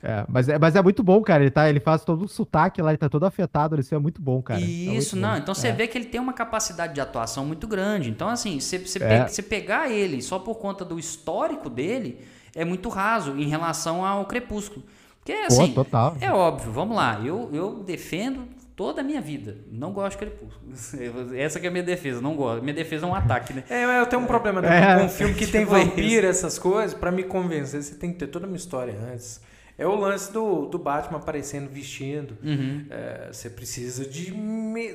É, 0.02 0.24
mas, 0.28 0.48
é, 0.48 0.58
mas 0.58 0.74
é 0.74 0.82
muito 0.82 1.02
bom, 1.02 1.20
cara. 1.22 1.42
Ele, 1.42 1.50
tá, 1.50 1.68
ele 1.68 1.80
faz 1.80 2.04
todo 2.04 2.24
o 2.24 2.28
sotaque 2.28 2.80
lá, 2.80 2.90
ele 2.90 2.98
tá 2.98 3.08
todo 3.08 3.24
afetado. 3.24 3.78
Isso 3.78 3.94
é 3.94 3.98
muito 3.98 4.20
bom, 4.20 4.40
cara. 4.40 4.60
Isso, 4.60 5.14
tá 5.14 5.22
não. 5.22 5.30
Bom. 5.32 5.36
Então 5.36 5.54
você 5.54 5.68
é. 5.68 5.72
vê 5.72 5.86
que 5.86 5.98
ele 5.98 6.06
tem 6.06 6.20
uma 6.20 6.32
capacidade 6.32 6.94
de 6.94 7.00
atuação 7.00 7.44
muito 7.44 7.66
grande. 7.66 8.10
Então, 8.10 8.28
assim, 8.28 8.58
você, 8.58 8.78
você, 8.78 9.02
é. 9.02 9.24
pe 9.24 9.42
pegar 9.42 9.90
ele 9.90 10.22
só 10.22 10.38
por 10.38 10.56
conta 10.56 10.84
do 10.84 10.98
histórico 10.98 11.68
dele, 11.68 12.20
é 12.54 12.64
muito 12.64 12.88
raso 12.88 13.36
em 13.36 13.48
relação 13.48 14.04
ao 14.04 14.24
Crepúsculo. 14.24 14.84
Porque, 15.18 15.32
assim, 15.32 15.72
Pô, 15.72 15.84
total. 15.84 16.16
é 16.20 16.32
óbvio, 16.32 16.72
vamos 16.72 16.96
lá. 16.96 17.20
Eu, 17.22 17.50
eu 17.52 17.82
defendo 17.84 18.48
toda 18.74 19.02
a 19.02 19.04
minha 19.04 19.20
vida. 19.20 19.58
Não 19.70 19.92
gosto 19.92 20.12
de 20.12 20.24
Crepúsculo. 20.24 21.36
Essa 21.36 21.60
que 21.60 21.66
é 21.66 21.68
a 21.68 21.70
minha 21.70 21.84
defesa, 21.84 22.22
não 22.22 22.34
gosto. 22.34 22.62
Minha 22.62 22.72
defesa 22.72 23.04
é 23.04 23.08
um 23.10 23.14
ataque, 23.14 23.52
né? 23.52 23.64
É, 23.68 24.00
eu 24.00 24.06
tenho 24.06 24.22
um 24.22 24.26
problema 24.26 24.62
né? 24.62 24.94
é, 24.94 24.98
com 24.98 25.04
um 25.04 25.08
filme 25.10 25.34
que 25.36 25.46
tem 25.46 25.66
vampiro, 25.66 26.26
essas 26.26 26.58
coisas, 26.58 26.94
para 26.94 27.12
me 27.12 27.22
convencer, 27.22 27.82
você 27.82 27.94
tem 27.94 28.10
que 28.10 28.18
ter 28.18 28.28
toda 28.28 28.46
uma 28.46 28.56
história 28.56 28.98
antes. 29.12 29.42
É 29.80 29.86
o 29.86 29.94
lance 29.94 30.30
do, 30.30 30.66
do 30.66 30.78
Batman 30.78 31.16
aparecendo 31.16 31.66
vestindo. 31.70 32.36
Uhum. 32.44 32.84
É, 32.90 33.30
você 33.32 33.48
precisa 33.48 34.04
de. 34.04 34.30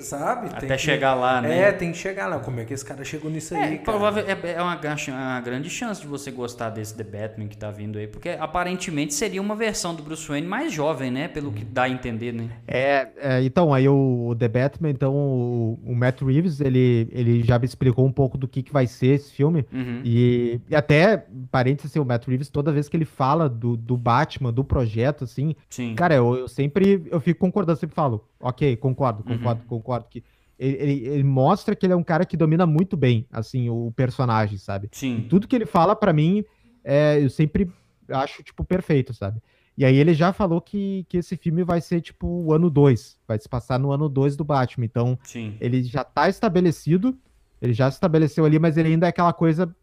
Sabe? 0.01 0.49
Até 0.53 0.67
que, 0.67 0.77
chegar 0.77 1.15
lá, 1.15 1.41
né? 1.41 1.57
É, 1.57 1.71
tem 1.71 1.91
que 1.91 1.97
chegar 1.97 2.27
lá. 2.27 2.37
Como 2.37 2.59
é 2.59 2.65
que 2.65 2.73
esse 2.73 2.85
cara 2.85 3.03
chegou 3.03 3.31
nisso 3.31 3.55
é, 3.55 3.63
aí? 3.63 3.79
Provável, 3.79 4.23
é, 4.27 4.51
é 4.51 4.61
uma, 4.61 4.79
uma, 4.79 5.41
grande 5.41 5.71
chance 5.71 5.99
de 5.99 6.05
você 6.05 6.29
gostar 6.29 6.69
desse 6.69 6.95
The 6.95 7.03
Batman 7.03 7.47
que 7.47 7.57
tá 7.57 7.71
vindo 7.71 7.97
aí. 7.97 8.05
Porque 8.05 8.29
aparentemente 8.29 9.15
seria 9.15 9.41
uma 9.41 9.55
versão 9.55 9.95
do 9.95 10.03
Bruce 10.03 10.27
Wayne 10.27 10.45
mais 10.45 10.71
jovem, 10.71 11.09
né? 11.09 11.27
Pelo 11.27 11.51
que 11.51 11.65
dá 11.65 11.83
a 11.83 11.89
entender, 11.89 12.31
né? 12.31 12.51
É, 12.67 13.07
é 13.17 13.43
então, 13.43 13.73
aí 13.73 13.89
o, 13.89 14.27
o, 14.27 14.35
The 14.35 14.47
Batman, 14.47 14.91
então, 14.91 15.15
o, 15.15 15.79
o, 15.83 15.95
Matt 15.95 16.21
Reeves, 16.21 16.61
ele, 16.61 17.09
ele 17.11 17.41
já 17.41 17.57
me 17.57 17.65
explicou 17.65 18.05
um 18.05 18.11
pouco 18.11 18.37
do 18.37 18.47
que, 18.47 18.61
que 18.61 18.71
vai 18.71 18.85
ser 18.85 19.15
esse 19.15 19.31
filme. 19.31 19.65
Uhum. 19.73 20.01
E, 20.05 20.61
e 20.69 20.75
até, 20.75 21.25
parênteses, 21.49 21.89
assim, 21.89 21.99
o 21.99 22.05
Matt 22.05 22.27
Reeves, 22.27 22.49
toda 22.49 22.71
vez 22.71 22.87
que 22.87 22.95
ele 22.95 23.05
fala 23.05 23.49
do, 23.49 23.75
do 23.75 23.97
Batman, 23.97 24.53
do 24.53 24.63
projeto, 24.75 25.23
assim. 25.23 25.55
Sim. 25.69 25.95
Cara, 25.95 26.15
eu, 26.15 26.35
eu, 26.35 26.47
sempre 26.49 27.07
eu 27.09 27.21
fico 27.21 27.39
concordando, 27.39 27.79
sempre 27.79 27.95
falo, 27.95 28.27
ok, 28.39 28.75
concordo, 28.75 29.23
uhum. 29.25 29.37
concordo, 29.37 29.61
uhum. 29.61 29.67
concordo 29.67 30.07
que 30.09 30.21
ele, 30.59 30.75
ele, 30.75 31.07
ele, 31.07 31.23
mostra 31.23 31.75
que 31.75 31.85
ele 31.85 31.93
é 31.93 31.95
um 31.95 32.03
cara 32.03 32.25
que 32.25 32.35
domina 32.35 32.65
muito 32.65 32.97
bem, 32.97 33.25
assim, 33.31 33.69
o 33.69 33.91
personagem, 33.95 34.57
sabe? 34.57 34.89
Sim. 34.91 35.19
E 35.19 35.21
tudo 35.23 35.47
que 35.47 35.55
ele 35.55 35.65
fala 35.65 35.95
para 35.95 36.11
mim, 36.11 36.43
é, 36.83 37.23
eu 37.23 37.29
sempre 37.29 37.71
acho, 38.09 38.43
tipo, 38.43 38.63
perfeito, 38.65 39.13
sabe? 39.13 39.41
E 39.77 39.85
aí 39.85 39.95
ele 39.95 40.13
já 40.13 40.31
falou 40.33 40.61
que, 40.61 41.05
que 41.09 41.17
esse 41.17 41.37
filme 41.37 41.63
vai 41.63 41.79
ser, 41.79 42.01
tipo, 42.01 42.27
o 42.27 42.53
ano 42.53 42.69
2, 42.69 43.17
vai 43.27 43.39
se 43.39 43.47
passar 43.47 43.79
no 43.79 43.91
ano 43.91 44.09
2 44.09 44.35
do 44.35 44.43
Batman, 44.43 44.85
então 44.85 45.17
Sim. 45.23 45.55
ele 45.59 45.83
já 45.83 46.03
tá 46.03 46.27
estabelecido, 46.27 47.17
ele 47.61 47.73
já 47.73 47.89
se 47.89 47.95
estabeleceu 47.95 48.45
ali, 48.45 48.59
mas 48.59 48.77
ele 48.77 48.89
ainda 48.89 49.05
é 49.05 49.09
aquela 49.09 49.33
coisa, 49.33 49.73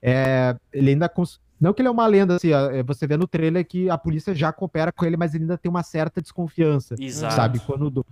é, 0.00 0.56
ele 0.72 0.90
ainda 0.90 1.08
cons 1.08 1.40
não 1.60 1.72
que 1.72 1.82
ele 1.82 1.88
é 1.88 1.90
uma 1.90 2.06
lenda, 2.06 2.36
assim, 2.36 2.52
é, 2.52 2.82
você 2.82 3.06
vê 3.06 3.16
no 3.16 3.26
trailer 3.26 3.66
que 3.66 3.90
a 3.90 3.98
polícia 3.98 4.34
já 4.34 4.52
coopera 4.52 4.92
com 4.92 5.04
ele, 5.04 5.16
mas 5.16 5.34
ele 5.34 5.44
ainda 5.44 5.58
tem 5.58 5.70
uma 5.70 5.82
certa 5.82 6.22
desconfiança. 6.22 6.94
Exato. 6.98 7.34
Sabe? 7.34 7.58
Quando 7.60 7.90
do, 7.90 8.06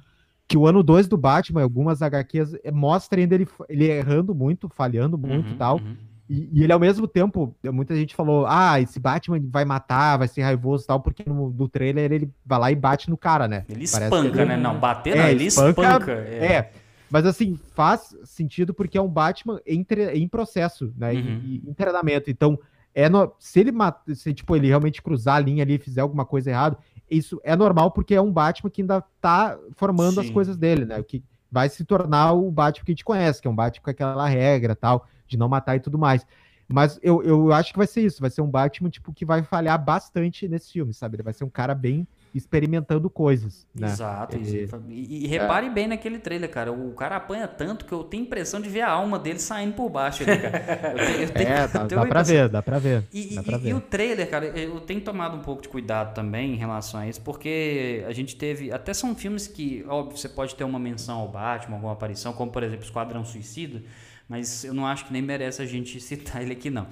que 0.48 0.56
o 0.56 0.66
ano 0.66 0.82
2 0.82 1.09
do 1.09 1.16
Batman, 1.16 1.62
algumas 1.62 2.02
HQs, 2.02 2.55
é, 2.62 2.70
mostra 2.70 3.20
ainda 3.20 3.35
ele, 3.35 3.48
ele 3.68 3.85
errando 3.85 4.35
muito, 4.35 4.68
falhando 4.68 5.16
muito 5.18 5.48
uhum, 5.48 5.55
e 5.55 5.56
tal. 5.56 5.77
Uhum. 5.77 5.97
E, 6.28 6.51
e, 6.52 6.62
ele, 6.64 6.73
ao 6.73 6.81
mesmo 6.81 7.06
tempo, 7.06 7.55
muita 7.64 7.94
gente 7.94 8.14
falou: 8.14 8.47
ah, 8.48 8.81
esse 8.81 8.98
Batman 8.98 9.40
vai 9.48 9.64
matar, 9.64 10.16
vai 10.16 10.28
ser 10.28 10.43
raivoso 10.43 10.85
e 10.85 10.86
tal, 10.89 11.01
porque 11.01 11.23
no, 11.27 11.51
no 11.51 11.68
trailer 11.68 12.10
ele 12.10 12.31
vai 12.44 12.59
lá 12.59 12.73
e 12.73 12.74
bate 12.74 13.09
no 13.09 13.16
cara, 13.16 13.47
né? 13.47 13.64
Ele 13.68 13.86
Parece 13.89 14.05
espanca, 14.05 14.43
ele... 14.43 14.44
né? 14.47 14.56
Não, 14.56 14.78
bater 14.78 15.16
é, 15.16 15.23
não, 15.23 15.28
ele 15.28 15.44
espanca. 15.44 15.82
espanca 15.82 16.12
é. 16.12 16.47
é. 16.47 16.73
Mas 17.09 17.24
assim, 17.24 17.56
faz 17.74 18.16
sentido 18.24 18.74
porque 18.74 18.98
é 18.98 19.01
um 19.01 19.09
Batman 19.09 19.60
em, 19.64 19.86
em 20.14 20.27
processo, 20.28 20.93
né? 20.97 21.12
Uhum. 21.12 21.18
Em, 21.18 21.62
em 21.68 21.74
treinamento. 21.74 22.28
Então, 22.28 22.59
é 22.97 23.10
no, 23.10 23.31
se 23.39 23.60
ele 23.60 23.70
se 24.14 24.32
tipo 24.32 24.56
ele 24.56 24.68
realmente 24.68 25.02
cruzar 25.02 25.36
a 25.36 25.40
linha 25.40 25.62
ali 25.62 25.74
e 25.74 25.78
fizer 25.78 26.01
alguma 26.01 26.24
coisa 26.24 26.48
errada, 26.48 26.78
isso 27.10 27.39
é 27.44 27.55
normal 27.55 27.90
porque 27.90 28.14
é 28.14 28.20
um 28.23 28.32
Batman 28.32 28.70
que 28.70 28.81
ainda 28.81 29.05
tá 29.20 29.59
formando 29.73 30.14
Sim. 30.14 30.20
as 30.20 30.31
coisas 30.31 30.56
dele, 30.56 30.86
né? 30.86 31.02
Que 31.02 31.23
vai 31.52 31.68
se 31.68 31.85
tornar 31.85 32.32
o 32.32 32.51
Batman 32.51 32.86
que 32.86 32.93
a 32.93 32.94
gente 32.94 33.05
conhece, 33.05 33.43
que 33.43 33.47
é 33.47 33.51
um 33.51 33.55
Batman 33.55 33.85
com 33.85 33.90
aquela 33.90 34.27
regra 34.27 34.74
tal, 34.74 35.06
de 35.28 35.36
não 35.36 35.47
matar 35.47 35.77
e 35.77 35.81
tudo 35.81 35.98
mais. 35.98 36.27
Mas 36.66 36.98
eu, 37.02 37.23
eu 37.23 37.52
acho 37.52 37.70
que 37.70 37.78
vai 37.78 37.86
ser 37.86 38.01
isso, 38.01 38.18
vai 38.18 38.31
ser 38.31 38.40
um 38.40 38.51
Batman 38.51 38.89
tipo 38.89 39.12
que 39.12 39.27
vai 39.27 39.43
falhar 39.43 39.82
bastante 39.85 40.48
nesse 40.48 40.73
filme, 40.73 40.94
sabe? 40.94 41.16
Ele 41.16 41.23
vai 41.23 41.35
ser 41.35 41.44
um 41.44 41.51
cara 41.51 41.74
bem 41.74 42.09
experimentando 42.36 43.08
coisas. 43.08 43.66
Né? 43.74 43.86
Exato. 43.86 44.36
E, 44.36 44.68
e, 44.88 45.24
e 45.24 45.26
repare 45.26 45.66
é. 45.66 45.70
bem 45.70 45.88
naquele 45.88 46.18
trailer, 46.18 46.50
cara. 46.50 46.72
O 46.72 46.92
cara 46.92 47.16
apanha 47.16 47.48
tanto 47.48 47.84
que 47.84 47.92
eu 47.92 48.04
tenho 48.04 48.24
impressão 48.24 48.60
de 48.60 48.68
ver 48.68 48.82
a 48.82 48.90
alma 48.90 49.18
dele 49.18 49.38
saindo 49.38 49.74
por 49.74 49.88
baixo 49.88 50.22
ali, 50.22 50.38
cara. 50.38 50.92
Eu 50.92 51.06
tenho, 51.06 51.22
eu 51.22 51.30
tenho, 51.30 51.48
é, 51.48 51.68
dá, 51.68 51.84
dá 51.84 52.06
pra 52.06 52.22
ver, 52.22 52.48
dá 52.48 52.62
pra 52.62 52.78
ver. 52.78 53.04
E, 53.12 53.34
dá 53.34 53.42
pra 53.42 53.58
ver. 53.58 53.68
e, 53.68 53.74
o 53.74 53.80
trailer, 53.80 54.28
cara, 54.28 54.46
eu 54.46 54.80
tenho 54.80 55.00
tomado 55.00 55.36
um 55.36 55.40
pouco 55.40 55.62
de 55.62 55.68
cuidado 55.68 56.14
também 56.14 56.54
em 56.54 56.56
relação 56.56 57.00
a 57.00 57.08
isso, 57.08 57.20
porque 57.20 58.04
a 58.06 58.12
gente 58.12 58.36
teve. 58.36 58.72
Até 58.72 58.92
são 58.92 59.14
filmes 59.14 59.46
que, 59.46 59.84
óbvio, 59.88 60.16
você 60.16 60.28
pode 60.28 60.54
ter 60.54 60.64
uma 60.64 60.78
menção 60.78 61.18
ao 61.18 61.28
Batman, 61.28 61.76
alguma 61.76 61.92
aparição, 61.92 62.32
como 62.32 62.50
por 62.50 62.62
exemplo 62.62 62.84
Esquadrão 62.84 63.24
Suicida, 63.24 63.82
mas 64.28 64.64
eu 64.64 64.74
não 64.74 64.86
acho 64.86 65.06
que 65.06 65.12
nem 65.12 65.22
merece 65.22 65.62
a 65.62 65.66
gente 65.66 65.98
citar 66.00 66.42
ele 66.42 66.52
aqui, 66.52 66.70
não. 66.70 66.86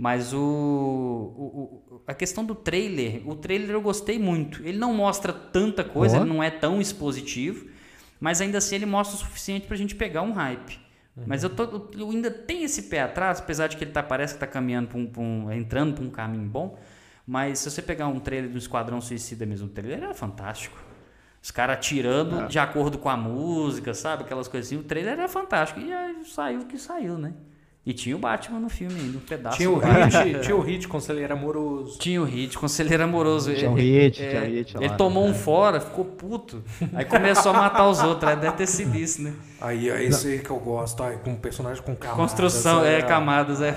Mas 0.00 0.32
o, 0.32 0.40
o, 0.40 2.02
a 2.06 2.14
questão 2.14 2.42
do 2.42 2.54
trailer, 2.54 3.20
o 3.28 3.34
trailer 3.34 3.72
eu 3.72 3.82
gostei 3.82 4.18
muito. 4.18 4.66
Ele 4.66 4.78
não 4.78 4.94
mostra 4.94 5.30
tanta 5.30 5.84
coisa, 5.84 6.16
ele 6.16 6.24
não 6.24 6.42
é 6.42 6.50
tão 6.50 6.80
expositivo, 6.80 7.68
mas 8.18 8.40
ainda 8.40 8.56
assim 8.56 8.76
ele 8.76 8.86
mostra 8.86 9.14
o 9.14 9.18
suficiente 9.18 9.66
pra 9.66 9.76
gente 9.76 9.94
pegar 9.94 10.22
um 10.22 10.32
hype. 10.32 10.80
Uhum. 11.14 11.24
Mas 11.26 11.44
eu, 11.44 11.50
tô, 11.50 11.90
eu 11.98 12.08
ainda 12.08 12.30
tenho 12.30 12.64
esse 12.64 12.84
pé 12.84 13.02
atrás, 13.02 13.40
apesar 13.40 13.66
de 13.66 13.76
que 13.76 13.84
ele 13.84 13.90
tá, 13.90 14.02
parece 14.02 14.32
que 14.32 14.40
tá 14.40 14.46
caminhando 14.46 14.88
pra 14.88 14.96
um, 14.96 15.06
pra 15.06 15.20
um, 15.20 15.52
entrando 15.52 15.92
para 15.92 16.02
um 16.02 16.10
caminho 16.10 16.48
bom. 16.48 16.78
Mas 17.26 17.58
se 17.58 17.70
você 17.70 17.82
pegar 17.82 18.08
um 18.08 18.18
trailer 18.18 18.50
do 18.50 18.56
Esquadrão 18.56 19.02
Suicida 19.02 19.44
mesmo, 19.44 19.66
o 19.66 19.70
trailer 19.70 20.02
era 20.02 20.14
fantástico. 20.14 20.82
Os 21.42 21.50
caras 21.50 21.84
tirando 21.84 22.40
é. 22.40 22.46
de 22.46 22.58
acordo 22.58 22.96
com 22.96 23.10
a 23.10 23.18
música, 23.18 23.92
sabe? 23.92 24.22
Aquelas 24.22 24.48
coisinhas. 24.48 24.82
O 24.82 24.88
trailer 24.88 25.12
era 25.12 25.28
fantástico. 25.28 25.78
E 25.78 25.92
aí 25.92 26.24
saiu 26.24 26.60
o 26.60 26.64
que 26.64 26.78
saiu, 26.78 27.18
né? 27.18 27.34
E 27.84 27.94
tinha 27.94 28.14
o 28.14 28.18
Batman 28.18 28.60
no 28.60 28.68
filme 28.68 28.94
ainda, 29.00 29.16
um 29.16 29.20
pedaço. 29.22 29.56
Tinha 29.56 29.70
o 29.70 29.78
Hit, 29.78 30.40
tinha 30.44 30.54
o 30.54 30.60
Hit, 30.60 30.86
Conselheiro 30.86 31.32
Amoroso. 31.32 31.98
Tinha 31.98 32.20
o 32.20 32.24
Hit, 32.24 32.58
Conselheiro 32.58 33.04
Amoroso. 33.04 33.54
Tinha 33.54 33.70
o 33.70 33.74
Hit, 33.74 34.22
é, 34.22 34.28
tinha 34.28 34.42
o 34.42 34.44
Hit. 34.44 34.76
Ele 34.76 34.90
tomou 34.96 35.26
um 35.26 35.32
fora, 35.32 35.80
ficou 35.80 36.04
puto. 36.04 36.62
Aí 36.92 37.06
começou 37.06 37.52
a 37.52 37.54
matar 37.54 37.88
os 37.88 38.02
outros. 38.02 38.30
Deve 38.36 38.52
ter 38.52 38.66
sido 38.66 38.94
isso, 38.96 39.22
né? 39.22 39.32
Aí 39.58 39.88
é 39.88 40.04
esse 40.04 40.28
aí 40.28 40.38
que 40.40 40.50
eu 40.50 40.58
gosto, 40.58 41.02
aí, 41.02 41.16
com 41.18 41.34
personagem 41.34 41.82
com 41.82 41.96
camadas. 41.96 42.20
Construção, 42.20 42.84
é, 42.84 42.98
é 42.98 43.02
camadas, 43.02 43.62
é. 43.62 43.72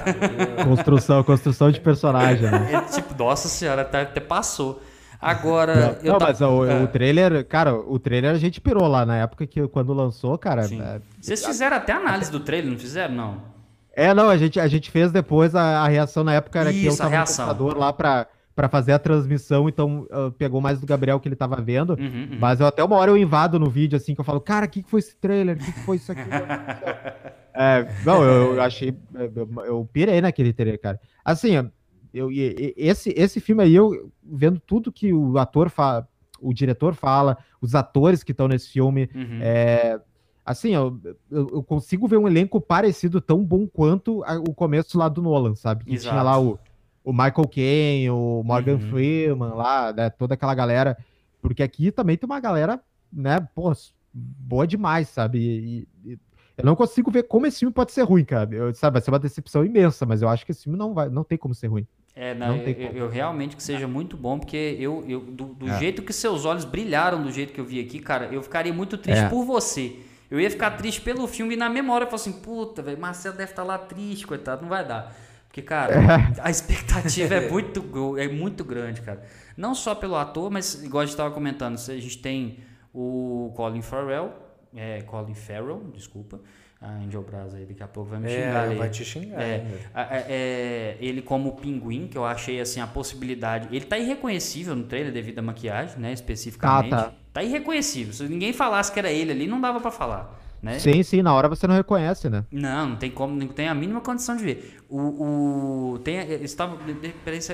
Construção, 0.65 1.23
construção 1.23 1.71
de 1.71 1.79
personagem, 1.79 2.51
né? 2.51 2.69
Ele, 2.73 2.81
tipo, 2.93 3.15
nossa 3.17 3.47
senhora, 3.47 3.83
até, 3.83 4.01
até 4.01 4.19
passou. 4.19 4.81
Agora. 5.19 5.97
Não, 6.03 6.11
não 6.11 6.17
mas 6.19 6.41
o, 6.41 6.65
é. 6.65 6.83
o, 6.83 6.87
trailer, 6.87 7.45
cara, 7.45 7.73
o 7.73 7.97
trailer 7.97 8.31
a 8.31 8.37
gente 8.37 8.59
pirou 8.59 8.85
lá 8.89 9.05
na 9.05 9.15
época 9.15 9.47
que 9.47 9.65
quando 9.69 9.93
lançou, 9.93 10.37
cara. 10.37 10.65
É... 10.65 10.99
Vocês 11.21 11.45
fizeram 11.45 11.77
até 11.77 11.93
análise 11.93 12.29
do 12.29 12.41
trailer, 12.41 12.69
não 12.69 12.77
fizeram? 12.77 13.15
Não. 13.15 13.52
É, 13.95 14.13
não, 14.13 14.29
a 14.29 14.37
gente, 14.37 14.59
a 14.59 14.67
gente 14.67 14.89
fez 14.89 15.11
depois 15.11 15.53
a, 15.53 15.83
a 15.83 15.87
reação 15.87 16.23
na 16.23 16.33
época 16.33 16.59
era 16.59 16.71
Isso, 16.71 16.81
que 16.81 16.87
eu 16.87 16.97
tava 16.97 17.19
no 17.19 17.25
computador 17.25 17.77
lá 17.77 17.93
pra, 17.93 18.27
pra 18.55 18.67
fazer 18.67 18.91
a 18.91 18.99
transmissão, 18.99 19.69
então 19.69 20.07
uh, 20.11 20.31
pegou 20.31 20.59
mais 20.59 20.79
do 20.79 20.87
Gabriel 20.87 21.19
que 21.19 21.27
ele 21.27 21.35
tava 21.35 21.61
vendo. 21.61 21.91
Uhum, 21.91 22.05
uhum. 22.31 22.37
Mas 22.39 22.59
eu 22.59 22.65
até 22.65 22.83
uma 22.83 22.95
hora 22.95 23.11
eu 23.11 23.17
invado 23.17 23.59
no 23.59 23.69
vídeo 23.69 23.95
assim, 23.95 24.15
que 24.15 24.21
eu 24.21 24.25
falo, 24.25 24.41
cara, 24.41 24.65
o 24.65 24.69
que, 24.69 24.81
que 24.81 24.89
foi 24.89 24.99
esse 24.99 25.15
trailer? 25.15 25.55
O 25.55 25.59
que, 25.59 25.71
que 25.71 25.79
foi 25.81 25.97
isso 25.97 26.11
aqui? 26.11 26.21
é, 27.53 27.87
não, 28.03 28.23
eu, 28.23 28.55
eu 28.55 28.61
achei. 28.61 28.97
Eu, 29.13 29.63
eu, 29.65 29.89
pirei 29.91 30.21
naquele 30.21 30.53
trailer, 30.53 30.81
cara. 30.81 30.99
Assim, 31.23 31.69
eu, 32.13 32.29
esse, 32.31 33.13
esse 33.15 33.39
filme 33.39 33.63
aí, 33.63 33.75
eu 33.75 34.11
vendo 34.23 34.59
tudo 34.59 34.91
que 34.91 35.13
o 35.13 35.37
ator 35.37 35.69
fala, 35.69 36.07
o 36.39 36.53
diretor 36.53 36.93
fala, 36.93 37.37
os 37.61 37.73
atores 37.73 38.23
que 38.23 38.31
estão 38.31 38.47
nesse 38.47 38.69
filme, 38.69 39.09
uhum. 39.15 39.39
é, 39.41 39.99
assim, 40.45 40.71
eu, 40.71 40.99
eu, 41.31 41.63
consigo 41.63 42.07
ver 42.07 42.17
um 42.17 42.27
elenco 42.27 42.59
parecido 42.59 43.21
tão 43.21 43.43
bom 43.43 43.67
quanto 43.67 44.23
a, 44.23 44.35
o 44.35 44.53
começo 44.53 44.97
lá 44.97 45.07
do 45.07 45.21
Nolan, 45.21 45.55
sabe? 45.55 45.85
Que 45.85 45.93
Exato. 45.93 46.09
tinha 46.09 46.23
lá 46.23 46.39
o, 46.39 46.59
o 47.03 47.11
Michael 47.11 47.47
Caine, 47.47 48.09
o 48.09 48.43
Morgan 48.43 48.73
uhum. 48.73 48.89
Freeman 48.89 49.53
lá, 49.53 49.93
né, 49.93 50.09
toda 50.09 50.33
aquela 50.33 50.53
galera. 50.53 50.97
Porque 51.41 51.63
aqui 51.63 51.91
também 51.91 52.17
tem 52.17 52.25
uma 52.25 52.39
galera, 52.39 52.81
né, 53.11 53.39
pô, 53.53 53.71
boa 54.13 54.67
demais, 54.67 55.09
sabe? 55.09 55.39
E, 55.39 55.87
e, 56.05 56.19
eu 56.55 56.65
não 56.65 56.75
consigo 56.75 57.09
ver 57.09 57.23
como 57.23 57.47
esse 57.47 57.59
filme 57.59 57.73
pode 57.73 57.91
ser 57.91 58.03
ruim, 58.03 58.23
cara. 58.23 58.53
Eu, 58.53 58.73
sabe, 58.75 58.93
vai 58.93 59.01
ser 59.01 59.11
uma 59.11 59.19
decepção 59.19 59.65
imensa, 59.65 60.05
mas 60.05 60.21
eu 60.21 60.29
acho 60.29 60.45
que 60.45 60.51
esse 60.51 60.63
filme 60.63 60.77
não 60.77 60.93
vai, 60.93 61.09
não 61.09 61.23
tem 61.23 61.37
como 61.37 61.55
ser 61.55 61.67
ruim. 61.67 61.87
É, 62.15 62.35
não, 62.35 62.57
não 62.57 62.57
eu, 62.57 62.91
eu, 62.91 63.09
realmente 63.09 63.55
que 63.55 63.63
seja 63.63 63.87
muito 63.87 64.15
bom, 64.15 64.37
porque 64.37 64.77
eu, 64.79 65.03
eu 65.07 65.19
do, 65.19 65.45
do 65.45 65.67
é. 65.67 65.79
jeito 65.79 66.03
que 66.03 66.13
seus 66.13 66.45
olhos 66.45 66.63
brilharam, 66.63 67.23
do 67.23 67.31
jeito 67.31 67.51
que 67.51 67.59
eu 67.59 67.65
vi 67.65 67.79
aqui, 67.79 67.97
cara, 67.97 68.25
eu 68.25 68.43
ficaria 68.43 68.71
muito 68.71 68.99
triste 68.99 69.23
é. 69.23 69.29
por 69.29 69.43
você. 69.43 69.97
Eu 70.33 70.39
ia 70.39 70.49
ficar 70.49 70.71
triste 70.71 70.99
pelo 70.99 71.27
filme 71.27 71.53
e 71.53 71.57
na 71.57 71.69
memória 71.69 72.05
eu 72.05 72.09
falo 72.09 72.19
assim, 72.19 72.31
puta, 72.31 72.81
velho, 72.81 72.99
Marcelo 72.99 73.37
deve 73.37 73.51
estar 73.51 73.61
tá 73.61 73.67
lá 73.67 73.77
triste, 73.77 74.25
coitado, 74.25 74.63
não 74.63 74.69
vai 74.69 74.83
dar. 74.83 75.15
Porque, 75.45 75.61
cara, 75.61 75.93
a 76.41 76.49
expectativa 76.49 77.35
é 77.35 77.47
muito, 77.51 78.17
é 78.17 78.27
muito 78.27 78.63
grande, 78.63 78.99
cara. 79.03 79.23
Não 79.55 79.75
só 79.75 79.93
pelo 79.93 80.15
ator, 80.15 80.49
mas 80.49 80.83
igual 80.83 81.01
a 81.01 81.05
gente 81.05 81.13
estava 81.13 81.29
comentando, 81.29 81.75
a 81.75 81.99
gente 81.99 82.17
tem 82.17 82.57
o 82.91 83.53
Colin 83.55 83.83
Farrell, 83.83 84.33
é, 84.75 85.03
Colin 85.03 85.35
Farrell, 85.35 85.91
desculpa. 85.93 86.39
A 86.83 86.89
Angel 86.97 87.21
Braz 87.23 87.55
aí, 87.55 87.65
daqui 87.65 87.81
a 87.81 87.87
pouco 87.87 88.09
vai 88.09 88.19
me 88.19 88.29
é, 88.29 88.43
xingar. 88.43 88.75
vai 88.75 88.89
te 88.89 89.05
xingar. 89.05 89.41
É, 89.41 89.65
é, 89.95 90.25
é, 90.27 90.97
ele 90.99 91.21
como 91.21 91.53
pinguim, 91.53 92.07
que 92.07 92.17
eu 92.17 92.25
achei 92.25 92.59
assim 92.59 92.81
a 92.81 92.87
possibilidade. 92.87 93.73
Ele 93.73 93.85
tá 93.85 93.97
irreconhecível 93.97 94.75
no 94.75 94.83
trailer 94.83 95.13
devido 95.13 95.39
à 95.39 95.41
maquiagem, 95.41 95.97
né? 95.97 96.11
Especificamente. 96.11 96.93
Ah, 96.93 97.03
tá. 97.03 97.13
Tá 97.31 97.43
irreconhecível. 97.43 98.13
Se 98.13 98.23
ninguém 98.27 98.51
falasse 98.51 98.91
que 98.91 98.99
era 98.99 99.09
ele 99.09 99.31
ali, 99.31 99.47
não 99.47 99.61
dava 99.61 99.79
para 99.79 99.91
falar. 99.91 100.41
Né? 100.61 100.79
Sim, 100.79 101.03
sim, 101.03 101.21
na 101.21 101.33
hora 101.33 101.49
você 101.49 101.67
não 101.67 101.75
reconhece, 101.75 102.29
né? 102.29 102.45
Não, 102.51 102.89
não 102.89 102.95
tem 102.95 103.11
como, 103.11 103.35
não 103.35 103.47
tem 103.47 103.67
a 103.67 103.73
mínima 103.73 104.01
condição 104.01 104.35
de 104.35 104.43
ver. 104.43 104.77
O, 104.89 105.93
o 105.93 105.99
tem, 105.99 106.19
estava, 106.41 106.77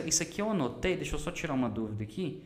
isso 0.05 0.21
aqui 0.21 0.41
eu 0.41 0.51
anotei, 0.51 0.95
deixa 0.95 1.15
eu 1.15 1.19
só 1.19 1.31
tirar 1.31 1.53
uma 1.53 1.69
dúvida 1.69 2.03
aqui 2.03 2.43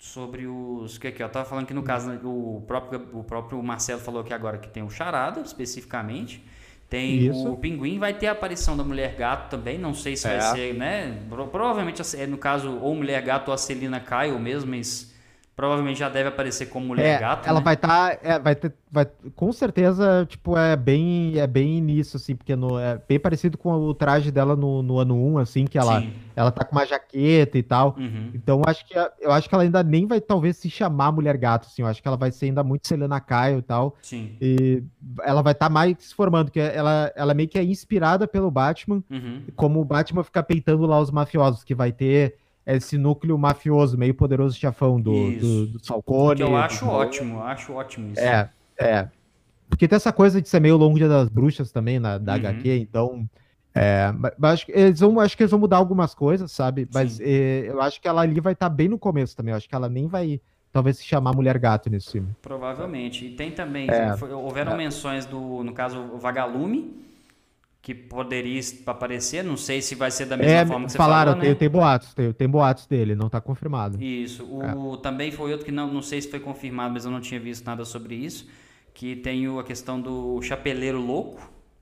sobre 0.00 0.46
os 0.46 0.96
que 0.96 1.08
aqui, 1.08 1.22
eu 1.22 1.28
tava 1.28 1.44
falando 1.44 1.66
que 1.66 1.74
no 1.74 1.82
caso 1.82 2.10
o 2.24 2.64
próprio 2.66 3.06
o 3.12 3.22
próprio 3.22 3.62
Marcelo 3.62 4.00
falou 4.00 4.22
aqui 4.22 4.32
agora 4.32 4.56
que 4.56 4.68
tem 4.68 4.82
o 4.82 4.88
charada 4.88 5.42
especificamente. 5.42 6.42
Tem 6.88 7.28
Isso. 7.28 7.48
o 7.48 7.56
Pinguim, 7.56 8.00
vai 8.00 8.12
ter 8.14 8.26
a 8.26 8.32
aparição 8.32 8.76
da 8.76 8.82
Mulher 8.82 9.14
Gato 9.14 9.48
também, 9.48 9.78
não 9.78 9.94
sei 9.94 10.16
se 10.16 10.26
é. 10.26 10.38
vai 10.38 10.56
ser, 10.56 10.74
né? 10.74 11.22
Provavelmente, 11.52 12.02
no 12.26 12.36
caso, 12.36 12.80
ou 12.80 12.96
Mulher 12.96 13.22
Gato 13.22 13.48
ou 13.48 13.54
a 13.54 13.56
Celina 13.56 14.00
Kyle 14.00 14.36
mesmo, 14.40 14.72
mas 14.72 15.09
Provavelmente 15.56 15.98
já 15.98 16.08
deve 16.08 16.30
aparecer 16.30 16.66
como 16.66 16.86
mulher 16.86 17.16
é, 17.16 17.18
gato. 17.18 17.46
Ela 17.46 17.58
né? 17.58 17.64
vai 17.64 17.74
estar. 17.74 18.16
Tá, 18.16 18.18
é, 18.22 18.38
vai 18.38 18.54
ter. 18.54 18.72
Vai, 18.90 19.06
com 19.36 19.52
certeza, 19.52 20.26
tipo, 20.28 20.56
é 20.56 20.74
bem, 20.74 21.38
é 21.38 21.46
bem 21.46 21.80
nisso, 21.80 22.16
assim, 22.16 22.34
porque 22.34 22.56
no, 22.56 22.78
é 22.78 23.00
bem 23.06 23.20
parecido 23.20 23.58
com 23.58 23.72
o 23.72 23.94
traje 23.94 24.32
dela 24.32 24.56
no, 24.56 24.82
no 24.82 24.98
ano 24.98 25.14
1, 25.14 25.38
assim, 25.38 25.64
que 25.66 25.78
ela, 25.78 26.02
ela 26.34 26.50
tá 26.50 26.64
com 26.64 26.74
uma 26.74 26.84
jaqueta 26.84 27.56
e 27.56 27.62
tal. 27.62 27.94
Uhum. 27.96 28.30
Então, 28.34 28.62
acho 28.66 28.84
que, 28.86 28.94
eu 29.20 29.30
acho 29.30 29.48
que 29.48 29.54
ela 29.54 29.62
ainda 29.62 29.82
nem 29.82 30.06
vai, 30.06 30.20
talvez, 30.20 30.56
se 30.56 30.68
chamar 30.70 31.12
mulher 31.12 31.36
gato, 31.36 31.66
assim. 31.66 31.82
Eu 31.82 31.88
acho 31.88 32.00
que 32.00 32.08
ela 32.08 32.16
vai 32.16 32.32
ser 32.32 32.46
ainda 32.46 32.64
muito 32.64 32.88
Selena 32.88 33.20
Kyle 33.20 33.58
e 33.58 33.62
tal. 33.62 33.96
Sim. 34.02 34.36
E 34.40 34.82
ela 35.22 35.42
vai 35.42 35.52
estar 35.52 35.66
tá 35.66 35.72
mais 35.72 35.94
se 36.00 36.14
formando, 36.14 36.50
que 36.50 36.58
ela, 36.58 37.12
ela 37.14 37.34
meio 37.34 37.48
que 37.48 37.58
é 37.58 37.62
inspirada 37.62 38.26
pelo 38.26 38.50
Batman, 38.50 39.04
uhum. 39.10 39.42
como 39.54 39.80
o 39.80 39.84
Batman 39.84 40.24
fica 40.24 40.42
peitando 40.42 40.86
lá 40.86 40.98
os 40.98 41.10
mafiosos, 41.10 41.62
que 41.62 41.74
vai 41.74 41.92
ter 41.92 42.36
esse 42.76 42.98
núcleo 42.98 43.36
mafioso, 43.38 43.96
meio 43.96 44.14
poderoso 44.14 44.56
chefão 44.56 45.00
do, 45.00 45.32
do, 45.32 45.66
do 45.66 45.86
Falcone. 45.86 46.36
Que 46.36 46.42
eu 46.42 46.56
acho 46.56 46.84
do... 46.84 46.90
ótimo, 46.90 47.36
eu 47.36 47.42
acho 47.42 47.72
ótimo 47.72 48.12
isso. 48.12 48.20
É, 48.20 48.50
é. 48.78 49.08
Porque 49.68 49.86
tem 49.86 49.96
essa 49.96 50.12
coisa 50.12 50.42
de 50.42 50.48
ser 50.48 50.60
meio 50.60 50.76
longo 50.76 50.98
dia 50.98 51.08
das 51.08 51.28
bruxas 51.28 51.70
também 51.70 51.98
na, 52.00 52.18
da 52.18 52.32
uhum. 52.32 52.38
HQ, 52.38 52.76
então. 52.78 53.28
É, 53.72 54.12
mas 54.36 54.52
acho 54.54 54.66
que, 54.66 54.72
eles 54.72 54.98
vão, 54.98 55.20
acho 55.20 55.36
que 55.36 55.44
eles 55.44 55.50
vão 55.50 55.60
mudar 55.60 55.76
algumas 55.76 56.12
coisas, 56.12 56.50
sabe? 56.50 56.88
Mas 56.92 57.20
é, 57.20 57.68
eu 57.68 57.80
acho 57.80 58.00
que 58.00 58.08
ela 58.08 58.22
ali 58.22 58.40
vai 58.40 58.52
estar 58.52 58.68
tá 58.68 58.74
bem 58.74 58.88
no 58.88 58.98
começo 58.98 59.36
também. 59.36 59.52
Eu 59.52 59.56
acho 59.56 59.68
que 59.68 59.74
ela 59.74 59.88
nem 59.88 60.08
vai, 60.08 60.40
talvez, 60.72 60.98
se 60.98 61.04
chamar 61.04 61.34
Mulher 61.34 61.56
Gato 61.56 61.88
nesse 61.88 62.10
filme. 62.10 62.28
Provavelmente. 62.42 63.24
E 63.26 63.30
tem 63.30 63.52
também, 63.52 63.88
é, 63.88 64.12
houveram 64.34 64.72
é. 64.72 64.76
menções 64.76 65.24
do, 65.24 65.62
no 65.62 65.72
caso, 65.72 66.00
o 66.00 66.18
Vagalume, 66.18 66.92
que 67.82 67.94
poderia 67.94 68.60
aparecer, 68.86 69.42
não 69.42 69.56
sei 69.56 69.80
se 69.80 69.94
vai 69.94 70.10
ser 70.10 70.26
da 70.26 70.36
mesma 70.36 70.52
é, 70.52 70.66
forma 70.66 70.86
que 70.86 70.92
você 70.92 70.98
falaram, 70.98 71.32
falou, 71.32 71.40
tem, 71.40 71.50
né? 71.50 71.56
tem 71.56 71.68
boatos, 71.68 72.14
tem, 72.14 72.32
tem 72.32 72.48
boatos 72.48 72.86
dele, 72.86 73.14
não 73.14 73.26
está 73.26 73.40
confirmado. 73.40 74.02
Isso, 74.02 74.44
o, 74.44 74.94
é. 74.94 74.98
também 74.98 75.30
foi 75.30 75.50
outro 75.50 75.64
que 75.64 75.72
não, 75.72 75.90
não 75.90 76.02
sei 76.02 76.20
se 76.20 76.28
foi 76.28 76.40
confirmado, 76.40 76.92
mas 76.92 77.04
eu 77.04 77.10
não 77.10 77.20
tinha 77.20 77.40
visto 77.40 77.64
nada 77.64 77.84
sobre 77.84 78.14
isso, 78.14 78.46
que 78.92 79.16
tem 79.16 79.46
a 79.58 79.62
questão 79.62 79.98
do 80.00 80.42
chapeleiro 80.42 81.00
louco, 81.00 81.40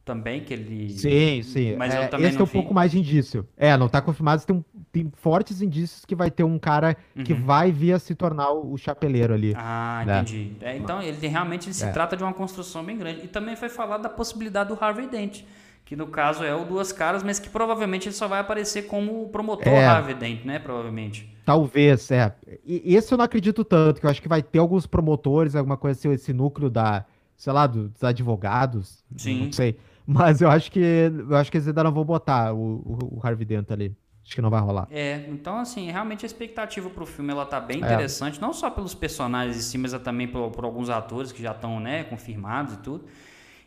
também, 0.08 0.40
que 0.40 0.54
ele... 0.54 0.88
Sim, 0.88 1.42
sim, 1.42 1.76
mas 1.76 1.94
é, 1.94 2.04
eu 2.04 2.08
também 2.08 2.28
esse 2.28 2.38
é 2.38 2.42
um 2.42 2.46
vi. 2.46 2.52
pouco 2.52 2.72
mais 2.72 2.90
de 2.90 2.98
indício. 2.98 3.46
É, 3.54 3.76
não 3.76 3.86
está 3.86 4.00
confirmado, 4.00 4.42
tem, 4.42 4.56
um, 4.56 4.64
tem 4.90 5.12
fortes 5.16 5.60
indícios 5.60 6.06
que 6.06 6.14
vai 6.14 6.30
ter 6.30 6.44
um 6.44 6.58
cara 6.58 6.96
uhum. 7.14 7.24
que 7.24 7.34
vai 7.34 7.70
vir 7.70 7.92
a 7.92 7.98
se 7.98 8.14
tornar 8.14 8.52
o, 8.52 8.72
o 8.72 8.78
chapeleiro 8.78 9.34
ali. 9.34 9.52
Ah, 9.54 10.04
né? 10.06 10.20
entendi. 10.20 10.52
É, 10.62 10.78
então, 10.78 11.02
ele 11.02 11.26
realmente 11.28 11.66
ele 11.66 11.74
se 11.74 11.84
é. 11.84 11.90
trata 11.90 12.16
de 12.16 12.22
uma 12.22 12.32
construção 12.32 12.82
bem 12.82 12.96
grande. 12.96 13.26
E 13.26 13.28
também 13.28 13.54
foi 13.54 13.68
falado 13.68 14.00
da 14.00 14.08
possibilidade 14.08 14.70
do 14.70 14.82
Harvey 14.82 15.08
Dent, 15.08 15.42
que 15.88 15.96
no 15.96 16.08
caso 16.08 16.44
é 16.44 16.54
o 16.54 16.66
Duas 16.66 16.92
Caras, 16.92 17.22
mas 17.22 17.38
que 17.38 17.48
provavelmente 17.48 18.08
ele 18.08 18.14
só 18.14 18.28
vai 18.28 18.40
aparecer 18.40 18.82
como 18.82 19.26
promotor 19.30 19.72
é, 19.72 19.86
Harvey 19.86 20.14
Dent, 20.14 20.44
né? 20.44 20.58
Provavelmente. 20.58 21.34
Talvez, 21.46 22.10
é. 22.10 22.30
E 22.62 22.94
esse 22.94 23.10
eu 23.10 23.16
não 23.16 23.24
acredito 23.24 23.64
tanto, 23.64 23.98
que 23.98 24.04
eu 24.04 24.10
acho 24.10 24.20
que 24.20 24.28
vai 24.28 24.42
ter 24.42 24.58
alguns 24.58 24.86
promotores, 24.86 25.56
alguma 25.56 25.78
coisa 25.78 25.98
assim, 25.98 26.12
esse 26.12 26.30
núcleo 26.30 26.68
da, 26.68 27.06
sei 27.38 27.54
lá, 27.54 27.66
dos 27.66 28.04
advogados. 28.04 29.02
Sim. 29.16 29.46
Não 29.46 29.52
sei. 29.52 29.78
Mas 30.06 30.42
eu 30.42 30.50
acho 30.50 30.70
que 30.70 30.78
eu 30.78 31.34
acho 31.34 31.50
que 31.50 31.56
eles 31.56 31.66
ainda 31.66 31.84
não 31.84 31.92
vão 31.92 32.04
botar 32.04 32.52
o, 32.52 32.58
o, 32.58 32.98
o 33.16 33.20
Harvey 33.26 33.46
Dent 33.46 33.70
ali. 33.70 33.96
Acho 34.22 34.34
que 34.34 34.42
não 34.42 34.50
vai 34.50 34.60
rolar. 34.60 34.88
É, 34.90 35.24
então 35.30 35.56
assim, 35.58 35.90
realmente 35.90 36.22
a 36.22 36.26
expectativa 36.26 36.90
pro 36.90 37.06
filme 37.06 37.30
ela 37.30 37.46
tá 37.46 37.58
bem 37.58 37.82
é. 37.82 37.86
interessante, 37.86 38.36
é. 38.36 38.42
não 38.42 38.52
só 38.52 38.68
pelos 38.68 38.94
personagens 38.94 39.56
em 39.56 39.60
si, 39.60 39.78
mas 39.78 39.92
também 40.02 40.28
por, 40.28 40.50
por 40.50 40.66
alguns 40.66 40.90
atores 40.90 41.32
que 41.32 41.42
já 41.42 41.52
estão, 41.52 41.80
né, 41.80 42.04
confirmados 42.04 42.74
e 42.74 42.76
tudo. 42.76 43.06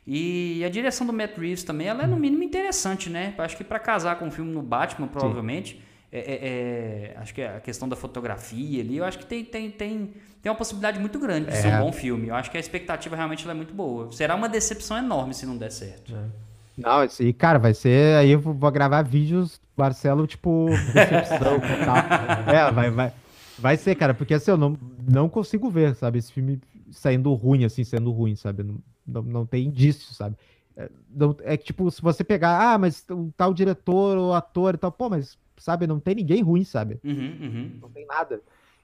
E 0.05 0.63
a 0.65 0.69
direção 0.69 1.05
do 1.05 1.13
Matt 1.13 1.37
Reeves 1.37 1.63
também, 1.63 1.87
ela 1.87 2.03
é 2.03 2.07
no 2.07 2.17
mínimo 2.17 2.43
interessante, 2.43 3.09
né? 3.09 3.33
Acho 3.37 3.55
que 3.55 3.63
para 3.63 3.79
casar 3.79 4.17
com 4.17 4.27
o 4.27 4.31
filme 4.31 4.51
no 4.51 4.61
Batman, 4.61 5.07
provavelmente, 5.07 5.81
é, 6.11 6.19
é, 6.19 7.13
é, 7.13 7.17
acho 7.17 7.33
que 7.33 7.41
a 7.41 7.59
questão 7.59 7.87
da 7.87 7.95
fotografia 7.95 8.81
ali, 8.81 8.97
eu 8.97 9.05
acho 9.05 9.17
que 9.19 9.25
tem, 9.25 9.45
tem, 9.45 9.69
tem, 9.69 10.13
tem 10.41 10.51
uma 10.51 10.55
possibilidade 10.55 10.99
muito 10.99 11.19
grande 11.19 11.51
de 11.51 11.55
ser 11.55 11.67
um 11.67 11.75
é. 11.75 11.79
bom 11.79 11.91
filme. 11.91 12.27
Eu 12.27 12.35
acho 12.35 12.49
que 12.49 12.57
a 12.57 12.59
expectativa 12.59 13.15
realmente 13.15 13.47
é 13.47 13.53
muito 13.53 13.73
boa. 13.73 14.11
Será 14.11 14.35
uma 14.35 14.49
decepção 14.49 14.97
enorme 14.97 15.33
se 15.33 15.45
não 15.45 15.55
der 15.55 15.71
certo. 15.71 16.13
É. 16.13 16.51
Não, 16.77 17.03
esse, 17.03 17.31
cara, 17.33 17.59
vai 17.59 17.73
ser. 17.73 18.17
Aí 18.17 18.31
eu 18.31 18.39
vou 18.39 18.71
gravar 18.71 19.03
vídeos, 19.03 19.61
Marcelo, 19.77 20.25
tipo, 20.25 20.67
decepção 20.93 21.57
e 21.57 21.85
tal. 21.85 22.53
É, 22.53 22.71
vai, 22.71 22.89
vai. 22.89 23.13
Vai 23.57 23.77
ser, 23.77 23.95
cara, 23.95 24.13
porque 24.13 24.33
assim, 24.33 24.51
eu 24.51 24.57
não, 24.57 24.75
não 25.07 25.29
consigo 25.29 25.69
ver, 25.69 25.95
sabe, 25.95 26.17
esse 26.17 26.33
filme 26.33 26.59
saindo 26.91 27.33
ruim, 27.33 27.63
assim, 27.63 27.83
sendo 27.83 28.11
ruim, 28.11 28.35
sabe? 28.35 28.63
Não, 28.63 28.77
não, 29.05 29.21
não 29.21 29.45
tem 29.45 29.65
indício, 29.65 30.13
sabe? 30.13 30.35
É, 30.75 30.89
não, 31.09 31.35
é 31.41 31.57
tipo, 31.57 31.89
se 31.91 32.01
você 32.01 32.23
pegar, 32.23 32.73
ah, 32.73 32.77
mas 32.77 33.05
o 33.09 33.31
tal 33.35 33.53
diretor 33.53 34.17
ou 34.17 34.33
ator 34.33 34.75
e 34.75 34.77
tal, 34.77 34.91
pô, 34.91 35.09
mas, 35.09 35.37
sabe, 35.57 35.87
não 35.87 35.99
tem 35.99 36.15
ninguém 36.15 36.41
ruim, 36.41 36.63
sabe? 36.63 36.99
Uhum, 37.03 37.37
uhum. 37.41 37.71
Não 37.81 37.89
tem 37.89 38.05
nada. 38.05 38.41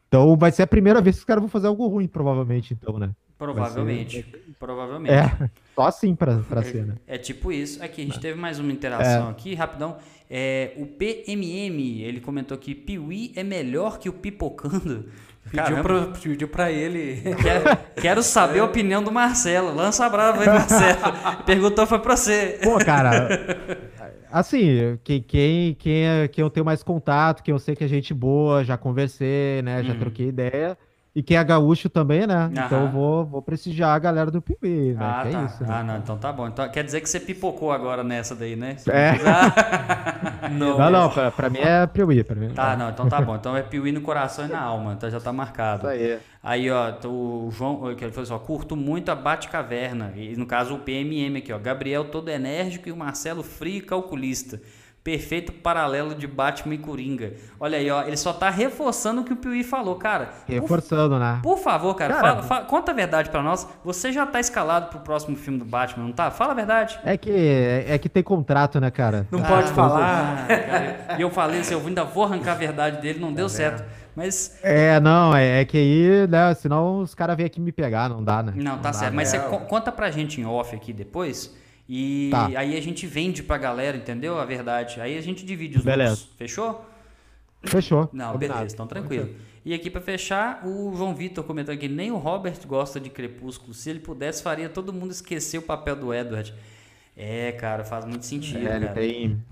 Então 0.08 0.36
vai 0.38 0.52
ser 0.52 0.64
a 0.64 0.68
primeira 0.68 1.02
vez 1.02 1.18
que 1.18 1.22
os 1.22 1.26
caras 1.26 1.42
vão 1.42 1.50
fazer 1.50 1.68
algo 1.68 1.88
ruim, 1.88 2.08
provavelmente, 2.08 2.74
então, 2.74 2.98
né? 2.98 3.14
Provavelmente. 3.38 4.24
Ser... 4.24 4.56
Provavelmente. 4.60 5.14
É, 5.14 5.50
só 5.76 5.86
assim 5.86 6.16
pra, 6.16 6.40
pra? 6.40 6.62
É, 6.62 7.16
é 7.16 7.18
tipo 7.18 7.52
isso. 7.52 7.84
Aqui, 7.84 8.02
a 8.02 8.06
gente 8.06 8.18
é. 8.18 8.22
teve 8.22 8.40
mais 8.40 8.60
uma 8.60 8.72
interação 8.72 9.28
é. 9.28 9.32
aqui, 9.32 9.54
rapidão. 9.54 9.98
É, 10.30 10.74
o 10.76 10.86
PMM, 10.86 12.02
ele 12.02 12.20
comentou 12.20 12.58
que 12.58 12.76
Piuí 12.76 13.32
é 13.36 13.44
melhor 13.44 14.00
que 14.00 14.10
o 14.10 14.14
Pipocando. 14.14 15.10
Pediu 15.52 15.82
pra, 15.82 16.06
pediu 16.22 16.48
pra 16.48 16.72
ele. 16.72 17.22
Quero, 17.42 17.78
quero 18.02 18.24
saber 18.24 18.60
a 18.60 18.66
opinião 18.66 19.04
do 19.04 19.12
Marcelo. 19.12 19.74
Lança 19.74 20.06
a 20.06 20.10
brava 20.10 20.42
aí, 20.42 20.48
Marcelo. 20.48 21.00
Perguntou 21.46 21.88
foi 21.88 22.00
pra 22.00 22.16
você. 22.16 22.60
Pô, 22.62 22.78
cara. 22.78 23.30
Assim, 24.32 25.00
quem, 25.04 25.22
quem, 25.22 25.74
quem, 25.76 26.06
é, 26.06 26.28
quem 26.28 26.42
eu 26.42 26.50
tenho 26.50 26.66
mais 26.66 26.84
contato, 26.84 27.42
quem 27.42 27.54
eu 27.54 27.60
sei 27.60 27.76
que 27.76 27.84
é 27.84 27.88
gente 27.88 28.14
boa, 28.14 28.64
já 28.64 28.78
conversei, 28.78 29.62
né? 29.62 29.84
Já 29.84 29.94
hum. 29.94 30.00
troquei 30.00 30.28
ideia. 30.28 30.78
E 31.18 31.24
quem 31.24 31.36
é 31.36 31.44
gaúcho 31.44 31.90
também, 31.90 32.28
né? 32.28 32.36
Aham. 32.36 32.52
Então 32.52 32.82
eu 32.84 32.90
vou, 32.90 33.26
vou 33.26 33.42
prestigiar 33.42 33.90
a 33.90 33.98
galera 33.98 34.30
do 34.30 34.40
Piuí, 34.40 34.94
né? 34.94 35.00
Ah, 35.00 35.22
que 35.24 35.30
é 35.30 35.32
tá. 35.32 35.42
É 35.42 35.46
isso, 35.46 35.64
né? 35.64 35.68
Ah, 35.72 35.84
não, 35.84 35.98
então 35.98 36.16
tá 36.16 36.32
bom. 36.32 36.48
Então, 36.48 36.70
quer 36.70 36.84
dizer 36.84 37.02
que 37.02 37.10
você 37.10 37.20
pipocou 37.20 37.72
agora 37.72 38.04
nessa 38.04 38.36
daí, 38.36 38.56
né? 38.56 38.78
é. 38.88 39.14
não, 40.54 40.78
não, 40.78 40.92
não 40.92 41.10
pra, 41.10 41.32
pra, 41.32 41.50
mim 41.50 41.58
é 41.58 41.88
Piuí. 41.88 42.24
Pra 42.24 42.36
mim, 42.36 42.50
tá, 42.50 42.78
não, 42.78 42.92
então 42.92 43.10
tá 43.10 43.20
bom. 43.20 43.36
Então 43.36 43.58
é 43.58 43.64
Piuí 43.64 43.92
no 43.92 44.02
coração 44.02 44.46
e 44.46 44.48
na 44.48 44.62
alma, 44.62 44.94
então 44.94 45.10
já 45.10 45.20
tá 45.20 45.34
marcado. 45.34 45.88
Isso 45.88 45.88
aí. 45.88 46.20
Aí, 46.44 46.70
ó, 46.70 46.94
o 47.08 47.50
João, 47.50 47.96
que 47.96 48.06
ele 48.06 48.12
falou 48.12 48.24
assim, 48.24 48.34
ó, 48.34 48.38
curto 48.38 48.76
muito 48.76 49.10
a 49.10 49.16
Bate-Caverna. 49.16 50.14
E 50.16 50.36
no 50.36 50.46
caso 50.46 50.76
o 50.76 50.80
PMM 50.80 51.38
aqui, 51.40 51.52
ó. 51.52 51.58
Gabriel 51.58 52.06
todo 52.06 52.30
enérgico 52.30 52.90
e 52.90 52.92
o 52.92 52.96
Marcelo 52.96 53.42
frio 53.42 53.78
e 53.78 53.82
calculista 53.82 54.62
perfeito 55.08 55.54
paralelo 55.54 56.14
de 56.14 56.28
Batman 56.28 56.76
e 56.76 56.78
Coringa. 56.78 57.32
Olha 57.58 57.78
aí, 57.78 57.90
ó, 57.90 58.04
ele 58.04 58.18
só 58.18 58.34
tá 58.34 58.50
reforçando 58.50 59.22
o 59.22 59.24
que 59.24 59.32
o 59.32 59.38
Piuí 59.38 59.64
falou, 59.64 59.96
cara. 59.96 60.32
Reforçando, 60.46 61.12
por, 61.12 61.20
né? 61.22 61.40
Por 61.42 61.58
favor, 61.58 61.96
cara, 61.96 62.16
cara 62.16 62.28
fala, 62.28 62.44
fala, 62.44 62.66
conta 62.66 62.92
a 62.92 62.94
verdade 62.94 63.30
para 63.30 63.42
nós. 63.42 63.66
Você 63.86 64.12
já 64.12 64.26
tá 64.26 64.38
escalado 64.38 64.90
pro 64.90 65.00
próximo 65.00 65.38
filme 65.38 65.60
do 65.60 65.64
Batman, 65.64 66.08
não 66.08 66.12
tá? 66.12 66.30
Fala 66.30 66.52
a 66.52 66.56
verdade. 66.56 67.00
É 67.06 67.16
que 67.16 67.32
é 67.32 67.98
que 67.98 68.10
tem 68.10 68.22
contrato, 68.22 68.82
né, 68.82 68.92
cara? 68.92 69.26
Não 69.32 69.40
ah, 69.40 69.48
pode 69.48 69.72
falar. 69.72 70.46
E 71.18 71.22
eu 71.22 71.32
falei 71.32 71.62
assim, 71.62 71.74
eu 71.74 71.80
ainda 71.80 72.04
vou 72.04 72.26
arrancar 72.26 72.52
a 72.52 72.56
verdade 72.56 73.02
dele, 73.02 73.18
não 73.18 73.32
deu 73.32 73.46
é 73.46 73.50
certo. 73.50 73.86
Mas. 74.14 74.60
É, 74.62 75.00
não, 75.00 75.34
é, 75.34 75.62
é, 75.62 75.66
que 75.66 75.78
aí, 75.78 76.28
né? 76.28 76.54
Senão 76.54 77.00
os 77.00 77.16
caras 77.16 77.38
vêm 77.38 77.46
aqui 77.46 77.62
me 77.62 77.72
pegar, 77.72 78.10
não 78.10 78.22
dá, 78.22 78.44
né? 78.44 78.52
Não, 78.58 78.78
tá 78.78 78.90
não 78.90 78.94
certo. 78.94 79.12
Dá, 79.12 79.16
Mas 79.16 79.32
né? 79.32 79.40
você 79.40 79.58
conta 79.68 79.90
pra 79.90 80.12
gente 80.12 80.42
em 80.42 80.46
off 80.46 80.76
aqui 80.76 80.92
depois 80.92 81.56
e 81.88 82.30
tá. 82.32 82.48
aí 82.48 82.78
a 82.78 82.82
gente 82.82 83.08
vende 83.08 83.42
pra 83.42 83.58
galera, 83.58 83.96
entendeu? 83.96 84.38
A 84.38 84.46
verdade. 84.46 85.00
Aí 85.00 85.18
a 85.18 85.22
gente 85.22 85.46
divide 85.46 85.78
os 85.78 85.84
beleza. 85.84 86.12
lucros. 86.12 86.30
Fechou? 86.38 86.86
Fechou. 87.64 88.10
Não, 88.12 88.34
Combinado. 88.34 88.60
beleza, 88.60 88.76
então 88.76 88.88
tranquilo. 88.88 89.30
E 89.66 89.74
aqui 89.74 89.90
para 89.90 90.02
fechar, 90.02 90.66
o 90.66 90.94
João 90.96 91.14
Vitor 91.14 91.44
comentou 91.44 91.74
aqui: 91.74 91.88
nem 91.88 92.12
o 92.12 92.18
Robert 92.18 92.58
gosta 92.66 93.00
de 93.00 93.10
Crepúsculo. 93.10 93.74
Se 93.74 93.90
ele 93.90 94.00
pudesse, 94.00 94.44
faria 94.44 94.70
todo 94.70 94.94
mundo 94.94 95.12
esquecer 95.12 95.58
o 95.58 95.62
papel 95.62 95.96
do 95.96 96.14
Edward. 96.14 96.54
É, 97.16 97.52
cara, 97.54 97.84
faz 97.84 98.06
muito 98.06 98.26
sentido. 98.26 98.68
É, 98.68 98.76
ele 98.76 98.88
tem. 98.90 99.44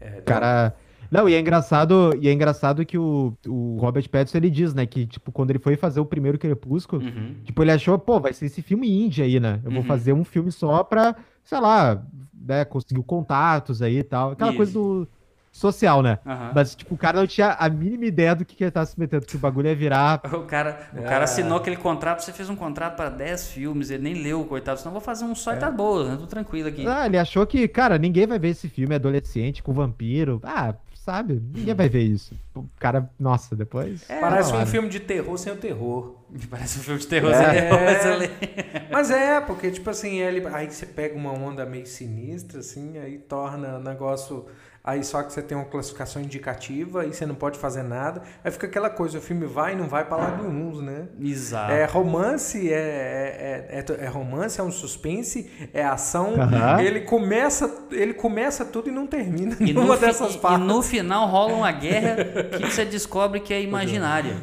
É, 0.00 0.20
cara. 0.22 0.74
Não, 1.10 1.28
e 1.28 1.34
é 1.34 1.40
engraçado, 1.40 2.16
e 2.22 2.26
é 2.26 2.32
engraçado 2.32 2.86
que 2.86 2.96
o, 2.96 3.36
o 3.46 3.76
Robert 3.78 4.08
Pattinson 4.08 4.38
ele 4.38 4.48
diz, 4.48 4.72
né, 4.72 4.86
que 4.86 5.06
tipo 5.06 5.30
quando 5.30 5.50
ele 5.50 5.58
foi 5.58 5.76
fazer 5.76 6.00
o 6.00 6.06
primeiro 6.06 6.38
Crepúsculo, 6.38 7.02
uhum. 7.02 7.34
tipo 7.44 7.62
ele 7.62 7.70
achou, 7.70 7.98
pô, 7.98 8.18
vai 8.18 8.32
ser 8.32 8.46
esse 8.46 8.62
filme 8.62 8.90
indie 8.90 9.22
aí, 9.22 9.38
né? 9.38 9.60
Eu 9.62 9.70
vou 9.70 9.80
uhum. 9.80 9.86
fazer 9.86 10.14
um 10.14 10.24
filme 10.24 10.50
só 10.50 10.82
pra, 10.82 11.14
sei 11.44 11.60
lá, 11.60 12.02
né, 12.34 12.64
conseguir 12.64 13.02
contatos 13.02 13.82
aí 13.82 13.98
e 13.98 14.04
tal, 14.04 14.32
aquela 14.32 14.50
Isso. 14.50 14.56
coisa 14.56 14.72
do 14.72 15.08
social, 15.52 16.02
né? 16.02 16.18
Uhum. 16.24 16.50
Mas, 16.54 16.74
tipo, 16.74 16.94
o 16.94 16.98
cara 16.98 17.20
não 17.20 17.26
tinha 17.26 17.50
a 17.52 17.68
mínima 17.68 18.06
ideia 18.06 18.34
do 18.34 18.44
que, 18.44 18.56
que 18.56 18.64
ele 18.64 18.70
tava 18.70 18.86
se 18.86 18.98
metendo, 18.98 19.26
que 19.26 19.36
o 19.36 19.38
bagulho 19.38 19.68
ia 19.68 19.76
virar. 19.76 20.20
O 20.32 20.46
cara, 20.46 20.88
o 20.94 20.98
é. 20.98 21.02
cara 21.02 21.24
assinou 21.24 21.58
aquele 21.58 21.76
contrato, 21.76 22.20
você 22.20 22.32
fez 22.32 22.48
um 22.48 22.56
contrato 22.56 22.96
para 22.96 23.10
10 23.10 23.48
filmes, 23.48 23.90
ele 23.90 24.02
nem 24.02 24.14
leu, 24.14 24.44
coitado, 24.44 24.78
senão 24.78 24.92
vou 24.92 25.00
fazer 25.00 25.24
um 25.24 25.34
só 25.34 25.52
e 25.52 25.58
tá 25.58 25.68
é. 25.68 25.70
boa, 25.70 26.08
né? 26.08 26.16
Tô 26.16 26.26
tranquilo 26.26 26.68
aqui. 26.68 26.86
Ah, 26.86 27.06
ele 27.06 27.18
achou 27.18 27.46
que, 27.46 27.68
cara, 27.68 27.98
ninguém 27.98 28.26
vai 28.26 28.38
ver 28.38 28.48
esse 28.48 28.68
filme 28.68 28.94
adolescente 28.94 29.62
com 29.62 29.72
vampiro. 29.72 30.40
Ah, 30.42 30.74
sabe? 31.04 31.42
Ninguém 31.52 31.74
vai 31.74 31.88
ver 31.88 32.02
isso. 32.02 32.34
O 32.54 32.64
cara, 32.78 33.10
nossa, 33.18 33.56
depois. 33.56 34.08
É, 34.08 34.20
Parece 34.20 34.52
um 34.54 34.66
filme 34.66 34.88
de 34.88 35.00
terror 35.00 35.36
sem 35.36 35.52
o 35.52 35.56
terror. 35.56 36.16
Parece 36.48 36.78
um 36.78 36.82
filme 36.82 37.00
de 37.00 37.06
terror 37.08 37.32
é. 37.32 37.98
sem 37.98 38.14
o 38.14 38.18
terror. 38.18 38.88
Mas 38.90 39.10
é, 39.10 39.40
porque, 39.40 39.70
tipo 39.70 39.90
assim, 39.90 40.20
ele, 40.20 40.46
aí 40.46 40.70
você 40.70 40.86
pega 40.86 41.16
uma 41.16 41.32
onda 41.32 41.66
meio 41.66 41.86
sinistra, 41.86 42.60
assim, 42.60 42.98
aí 42.98 43.18
torna 43.18 43.78
o 43.78 43.82
negócio 43.82 44.46
aí 44.84 45.04
só 45.04 45.22
que 45.22 45.32
você 45.32 45.40
tem 45.42 45.56
uma 45.56 45.66
classificação 45.66 46.20
indicativa 46.20 47.06
e 47.06 47.12
você 47.12 47.24
não 47.24 47.34
pode 47.34 47.58
fazer 47.58 47.82
nada. 47.82 48.22
Aí 48.44 48.50
fica 48.50 48.66
aquela 48.66 48.90
coisa, 48.90 49.18
o 49.18 49.20
filme 49.20 49.46
vai 49.46 49.72
e 49.72 49.76
não 49.76 49.88
vai 49.88 50.04
para 50.04 50.16
lado 50.16 50.42
nenhum, 50.42 50.80
né? 50.82 51.08
Exato. 51.20 51.72
É 51.72 51.84
romance, 51.84 52.72
é, 52.72 53.68
é, 53.70 53.78
é, 53.78 54.04
é 54.04 54.08
romance, 54.08 54.60
é 54.60 54.62
um 54.62 54.72
suspense, 54.72 55.50
é 55.72 55.84
ação. 55.84 56.34
Uhum. 56.34 56.80
Ele 56.80 57.02
começa, 57.02 57.86
ele 57.90 58.14
começa 58.14 58.64
tudo 58.64 58.88
e 58.88 58.92
não 58.92 59.06
termina 59.06 59.56
e 59.60 59.64
nenhuma 59.64 59.96
dessas 59.96 60.36
partes. 60.36 60.64
E 60.64 60.66
no 60.66 60.82
final 60.82 61.28
rola 61.28 61.54
uma 61.54 61.72
guerra 61.72 62.16
que 62.56 62.70
você 62.70 62.84
descobre 62.84 63.40
que 63.40 63.52
é 63.54 63.62
imaginária. 63.62 64.36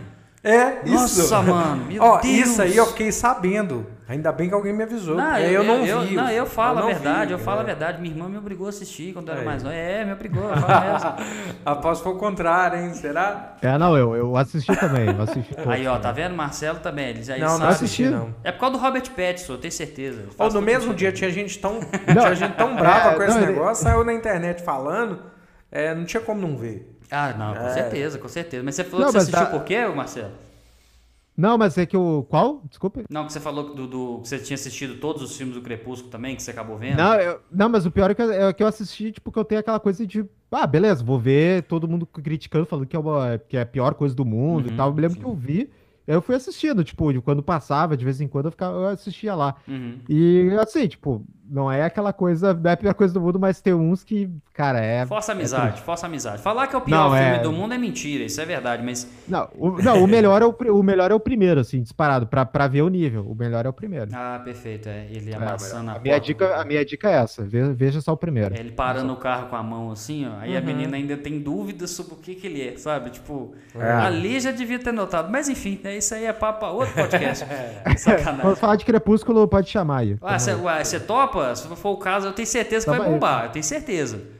É, 0.43 0.79
isso. 0.85 0.93
Nossa, 0.93 1.41
mano. 1.41 1.85
Meu 1.85 2.01
Ó, 2.01 2.17
Deus. 2.19 2.33
isso 2.33 2.61
aí 2.61 2.75
eu 2.75 2.85
fiquei 2.87 3.11
sabendo. 3.11 3.85
Ainda 4.09 4.31
bem 4.31 4.49
que 4.49 4.55
alguém 4.55 4.73
me 4.73 4.81
avisou. 4.81 5.15
Não, 5.15 5.37
eu, 5.37 5.61
eu, 5.61 5.63
não 5.63 5.85
eu, 5.85 6.01
vi. 6.01 6.15
Não, 6.15 6.31
eu 6.31 6.47
falo 6.47 6.79
eu 6.79 6.85
a 6.85 6.87
verdade, 6.87 7.27
vi, 7.27 7.31
eu 7.33 7.37
falo 7.37 7.59
é. 7.59 7.61
a 7.61 7.63
verdade. 7.63 8.01
Minha 8.01 8.15
irmã 8.15 8.27
me 8.27 8.39
obrigou 8.39 8.65
a 8.65 8.69
assistir 8.69 9.13
quando 9.13 9.29
eu 9.29 9.35
era 9.35 9.45
mais 9.45 9.61
novo. 9.61 9.75
É, 9.75 10.03
me 10.03 10.11
obrigou, 10.11 10.49
eu 10.49 10.57
falo 10.57 11.15
Após 11.63 11.99
foi 11.99 12.13
o 12.13 12.15
contrário, 12.15 12.79
hein? 12.79 12.91
Será? 12.95 13.55
É, 13.61 13.77
não, 13.77 13.95
eu, 13.95 14.15
eu 14.15 14.35
assisti 14.35 14.75
também. 14.75 15.09
Eu 15.09 15.21
assisti 15.21 15.53
aí, 15.63 15.85
ó, 15.85 15.99
tá 15.99 16.11
vendo? 16.11 16.35
Marcelo 16.35 16.79
também. 16.79 17.09
Eles 17.09 17.29
aí 17.29 17.39
não, 17.39 17.49
sabe. 17.49 17.61
não 17.61 17.69
assisti, 17.69 18.05
não. 18.05 18.33
É 18.43 18.51
por 18.51 18.61
causa 18.61 18.77
do 18.77 18.81
Robert 18.81 19.11
Pattinson, 19.11 19.53
eu 19.53 19.57
tenho 19.59 19.71
certeza. 19.71 20.23
Ou 20.39 20.53
no 20.53 20.61
mesmo 20.63 20.91
dia 20.95 21.11
tinha 21.11 21.29
gente 21.29 21.59
tão, 21.59 21.79
tinha 22.11 22.33
gente 22.33 22.55
tão 22.55 22.75
brava 22.75 23.11
é, 23.11 23.15
com 23.15 23.21
esse 23.21 23.39
não, 23.39 23.45
negócio, 23.45 23.83
ele... 23.83 23.91
saiu 23.91 24.03
na 24.03 24.13
internet 24.13 24.63
falando, 24.63 25.21
é, 25.71 25.93
não 25.93 26.03
tinha 26.03 26.21
como 26.21 26.41
não 26.41 26.57
ver. 26.57 26.97
Ah, 27.11 27.35
não, 27.37 27.53
com 27.53 27.67
é. 27.67 27.73
certeza, 27.73 28.17
com 28.17 28.27
certeza. 28.27 28.63
Mas 28.63 28.73
você 28.73 28.83
falou 28.83 29.01
não, 29.01 29.07
que 29.07 29.11
você 29.11 29.17
assistiu 29.19 29.45
tá... 29.45 29.51
por 29.51 29.63
quê, 29.63 29.85
Marcelo? 29.85 30.48
Não, 31.39 31.57
mas 31.57 31.77
é 31.77 31.85
que 31.85 31.95
o. 31.95 32.23
Qual? 32.23 32.61
Desculpa. 32.67 33.03
Não, 33.09 33.25
que 33.25 33.31
você 33.31 33.39
falou 33.39 33.73
do, 33.73 33.87
do, 33.87 34.19
que 34.21 34.27
você 34.27 34.37
tinha 34.39 34.55
assistido 34.55 34.99
todos 34.99 35.21
os 35.21 35.37
filmes 35.37 35.55
do 35.55 35.61
Crepúsculo 35.61 36.11
também, 36.11 36.35
que 36.35 36.43
você 36.43 36.51
acabou 36.51 36.77
vendo. 36.77 36.97
Não, 36.97 37.13
eu, 37.15 37.39
não 37.49 37.69
mas 37.69 37.85
o 37.85 37.91
pior 37.91 38.11
é 38.11 38.13
que, 38.13 38.21
eu, 38.21 38.31
é 38.31 38.51
que 38.51 38.61
eu 38.61 38.67
assisti, 38.67 39.13
tipo, 39.13 39.31
que 39.31 39.39
eu 39.39 39.45
tenho 39.45 39.61
aquela 39.61 39.79
coisa 39.79 40.05
de. 40.05 40.25
Ah, 40.51 40.67
beleza, 40.67 41.01
vou 41.01 41.17
ver 41.17 41.63
todo 41.63 41.87
mundo 41.87 42.05
criticando, 42.05 42.65
falando 42.65 42.87
que 42.87 42.95
é, 42.95 42.99
uma, 42.99 43.37
que 43.37 43.55
é 43.55 43.61
a 43.61 43.65
pior 43.65 43.93
coisa 43.93 44.13
do 44.13 44.25
mundo 44.25 44.67
uhum, 44.67 44.73
e 44.73 44.75
tal. 44.75 44.89
Eu 44.89 44.95
me 44.95 45.01
lembro 45.01 45.15
sim. 45.15 45.23
que 45.23 45.29
eu 45.29 45.33
vi. 45.33 45.69
Eu 46.05 46.21
fui 46.21 46.35
assistindo, 46.35 46.83
tipo, 46.83 47.21
quando 47.21 47.41
passava, 47.41 47.95
de 47.95 48.03
vez 48.03 48.19
em 48.19 48.27
quando 48.27 48.47
eu, 48.47 48.51
ficava, 48.51 48.75
eu 48.75 48.87
assistia 48.87 49.33
lá. 49.33 49.55
Uhum. 49.65 49.99
E 50.09 50.49
assim, 50.59 50.87
tipo, 50.87 51.23
não 51.49 51.71
é 51.71 51.83
aquela 51.83 52.13
coisa, 52.13 52.53
não 52.53 52.69
é 52.69 52.73
a 52.73 52.77
pior 52.77 52.93
coisa 52.93 53.13
do 53.13 53.21
mundo, 53.21 53.39
mas 53.39 53.59
tem 53.59 53.73
uns 53.73 54.03
que, 54.03 54.29
cara, 54.53 54.79
é. 54.79 55.05
Força 55.05 55.31
é 55.31 55.35
amizade, 55.35 55.79
é 55.79 55.81
força 55.81 56.05
amizade. 56.05 56.41
Falar 56.41 56.67
que 56.67 56.75
é 56.75 56.77
o 56.77 56.81
pior 56.81 57.09
não, 57.09 57.17
filme 57.17 57.35
é... 57.35 57.39
do 57.39 57.51
mundo 57.51 57.73
é 57.73 57.77
mentira, 57.77 58.23
isso 58.23 58.39
é 58.39 58.45
verdade, 58.45 58.83
mas. 58.83 59.07
Não, 59.27 59.49
o, 59.57 59.81
não, 59.81 60.03
o, 60.03 60.07
melhor, 60.07 60.41
é 60.41 60.45
o, 60.45 60.55
o 60.79 60.83
melhor 60.83 61.11
é 61.11 61.13
o 61.13 61.19
primeiro, 61.19 61.59
assim, 61.59 61.81
disparado, 61.81 62.27
pra, 62.27 62.45
pra 62.45 62.67
ver 62.67 62.83
o 62.83 62.89
nível. 62.89 63.25
O 63.27 63.35
melhor 63.35 63.65
é 63.65 63.69
o 63.69 63.73
primeiro. 63.73 64.11
Ah, 64.13 64.39
perfeito. 64.43 64.87
É, 64.87 65.07
ele 65.09 65.31
é, 65.31 65.35
amassando 65.35 65.89
é, 65.89 65.93
a, 65.93 65.97
a 65.97 65.99
minha 65.99 66.19
dica 66.19 66.55
A 66.55 66.65
minha 66.65 66.85
dica 66.85 67.09
é 67.09 67.13
essa, 67.13 67.43
veja 67.43 68.01
só 68.01 68.13
o 68.13 68.17
primeiro. 68.17 68.55
É 68.55 68.59
ele 68.59 68.71
parando 68.71 69.11
o 69.13 69.17
carro 69.17 69.47
com 69.47 69.55
a 69.55 69.63
mão 69.63 69.91
assim, 69.91 70.27
ó. 70.27 70.39
Aí 70.39 70.51
uhum. 70.51 70.57
a 70.57 70.61
menina 70.61 70.97
ainda 70.97 71.17
tem 71.17 71.39
dúvidas 71.39 71.91
sobre 71.91 72.13
o 72.13 72.17
que, 72.17 72.35
que 72.35 72.47
ele 72.47 72.67
é, 72.67 72.77
sabe? 72.77 73.09
Tipo, 73.09 73.53
é. 73.75 73.91
ali 73.91 74.39
já 74.39 74.51
devia 74.51 74.79
ter 74.79 74.91
notado. 74.91 75.31
Mas 75.31 75.49
enfim, 75.49 75.79
né, 75.83 75.97
isso 75.97 76.13
aí 76.13 76.25
é 76.25 76.33
papo 76.33 76.65
outro 76.67 76.93
podcast. 76.93 77.45
Sacanagem. 77.97 78.41
Vamos 78.43 78.59
falar 78.59 78.75
de 78.75 78.85
Crepúsculo, 78.85 79.47
pode 79.47 79.69
chamar 79.69 79.99
aí. 79.99 80.17
Ah, 80.21 80.37
você 80.37 80.99
topa? 80.99 81.38
Se 81.55 81.67
for 81.75 81.91
o 81.91 81.97
caso 81.97 82.27
eu 82.27 82.33
tenho 82.33 82.47
certeza 82.47 82.85
que 82.85 82.91
Tamo 82.91 83.03
vai 83.03 83.11
bombar. 83.11 83.41
Aí. 83.41 83.47
Eu 83.47 83.51
tenho 83.51 83.63
certeza. 83.63 84.39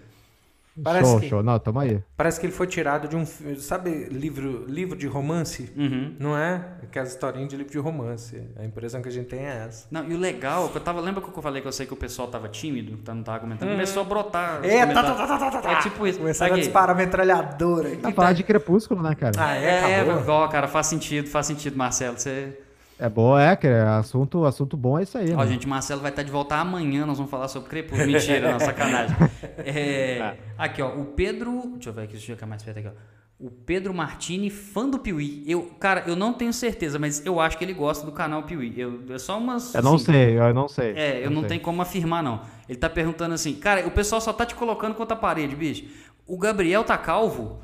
Parece 0.84 1.10
show, 1.10 1.20
que, 1.20 1.30
show. 1.30 1.44
Não, 1.44 1.60
tamo 1.60 1.80
aí. 1.80 2.02
Parece 2.16 2.40
que 2.40 2.46
ele 2.46 2.54
foi 2.54 2.68
tirado 2.68 3.08
de 3.08 3.16
um. 3.16 3.26
Sabe, 3.58 4.06
livro, 4.06 4.66
livro 4.68 4.98
de 4.98 5.08
romance? 5.08 5.72
Uhum. 5.76 6.16
Não 6.18 6.38
é? 6.38 6.64
Aquelas 6.84 7.10
historinhas 7.10 7.50
de 7.50 7.58
livro 7.58 7.72
de 7.72 7.80
romance. 7.80 8.42
A 8.58 8.64
impressão 8.64 9.02
que 9.02 9.10
a 9.10 9.12
gente 9.12 9.28
tem 9.28 9.40
é 9.40 9.66
essa. 9.68 9.88
Não, 9.92 10.06
e 10.08 10.14
o 10.14 10.18
legal, 10.18 10.72
eu 10.74 10.82
tava. 10.82 11.02
Lembra 11.02 11.22
que 11.22 11.38
eu 11.38 11.44
falei 11.44 11.62
que 11.62 11.68
eu 11.68 11.72
sei 11.72 11.86
que 11.86 11.94
o 11.94 11.98
pessoal 11.98 12.28
tava 12.28 12.48
tímido, 12.48 12.98
tá, 12.98 13.14
não 13.14 13.24
tava 13.24 13.40
comentando? 13.40 13.68
Uhum. 13.68 13.76
Começou 13.76 14.02
a 14.02 14.06
brotar. 14.06 14.64
É, 14.64 14.86
tá, 14.86 15.04
tá, 15.04 15.28
tá, 15.28 15.52
tá, 15.52 15.62
tá, 15.62 15.72
É 15.72 15.76
tipo 15.82 16.08
isso. 16.08 16.20
Começaram 16.20 16.56
a 16.56 16.58
disparar 16.58 16.96
metralhadora. 16.96 17.96
Tá 17.98 18.12
falar 18.12 18.34
de 18.34 18.44
crepúsculo, 18.44 19.02
né, 19.02 19.16
cara? 19.16 19.34
Ah, 19.38 19.56
é, 19.56 20.00
é, 20.00 20.08
igual, 20.08 20.48
cara, 20.50 20.68
faz 20.68 20.88
sentido, 20.88 21.28
faz 21.28 21.46
sentido, 21.46 21.78
Marcelo. 21.78 22.18
Você. 22.18 22.58
É 23.00 23.08
boa, 23.08 23.42
é, 23.42 23.56
que 23.56 23.66
é 23.66 23.82
assunto, 23.82 24.44
assunto 24.44 24.76
bom 24.76 25.00
é 25.00 25.04
isso 25.04 25.18
aí. 25.18 25.32
Ó, 25.32 25.38
né? 25.38 25.48
gente, 25.48 25.66
Marcelo 25.66 26.02
vai 26.02 26.10
estar 26.10 26.22
de 26.22 26.30
volta 26.30 26.58
amanhã, 26.58 27.06
nós 27.06 27.18
vamos 27.18 27.32
falar 27.32 27.48
sobre 27.48 27.70
Crepúsculo. 27.70 28.12
Mentira, 28.12 28.52
não, 28.52 28.60
sacanagem. 28.60 29.16
É, 29.60 30.22
ah. 30.22 30.36
aqui, 30.58 30.82
ó, 30.82 30.90
o 30.90 31.06
Pedro. 31.06 31.72
Deixa 31.74 31.90
eu 31.90 31.94
ver 31.94 32.04
aqui, 32.04 32.14
deixa 32.14 32.32
eu 32.32 32.36
ficar 32.36 32.46
mais 32.46 32.62
perto 32.62 32.80
aqui, 32.80 32.88
ó. 32.88 33.46
O 33.46 33.50
Pedro 33.50 33.94
Martini, 33.94 34.50
fã 34.50 34.90
do 34.90 35.00
Piuí. 35.00 35.44
Eu, 35.48 35.72
cara, 35.80 36.04
eu 36.08 36.16
não 36.16 36.34
tenho 36.34 36.52
certeza, 36.52 37.00
mas 37.00 37.26
eu 37.26 37.40
acho 37.40 37.58
que 37.58 37.64
ele 37.64 37.74
gosta 37.74 38.06
do 38.06 38.12
canal 38.12 38.44
Piuí. 38.44 38.78
Eu, 38.78 39.02
é 39.10 39.18
só 39.18 39.38
umas. 39.38 39.74
Eu 39.74 39.82
não 39.82 39.96
assim, 39.96 40.06
sei, 40.06 40.38
eu 40.38 40.54
não 40.54 40.68
sei. 40.68 40.92
É, 40.94 41.26
eu 41.26 41.30
não, 41.30 41.42
não 41.42 41.48
tenho 41.48 41.62
como 41.62 41.82
afirmar, 41.82 42.22
não. 42.22 42.42
Ele 42.68 42.78
tá 42.78 42.90
perguntando 42.90 43.34
assim, 43.34 43.54
cara, 43.56 43.88
o 43.88 43.92
pessoal 43.92 44.20
só 44.20 44.34
tá 44.34 44.46
te 44.46 44.56
colocando 44.56 44.94
contra 44.94 45.16
a 45.16 45.20
parede, 45.20 45.56
bicho. 45.56 45.86
O 46.28 46.38
Gabriel 46.38 46.84
tá 46.84 46.98
calvo? 46.98 47.62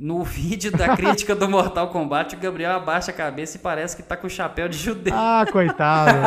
No 0.00 0.24
vídeo 0.24 0.72
da 0.72 0.96
crítica 0.96 1.36
do 1.36 1.46
Mortal 1.46 1.88
Kombat, 1.88 2.34
o 2.34 2.38
Gabriel 2.38 2.72
abaixa 2.72 3.10
a 3.10 3.14
cabeça 3.14 3.58
e 3.58 3.60
parece 3.60 3.94
que 3.94 4.02
tá 4.02 4.16
com 4.16 4.28
o 4.28 4.30
chapéu 4.30 4.66
de 4.66 4.78
judeu. 4.78 5.12
Ah, 5.14 5.44
coitado. 5.52 6.18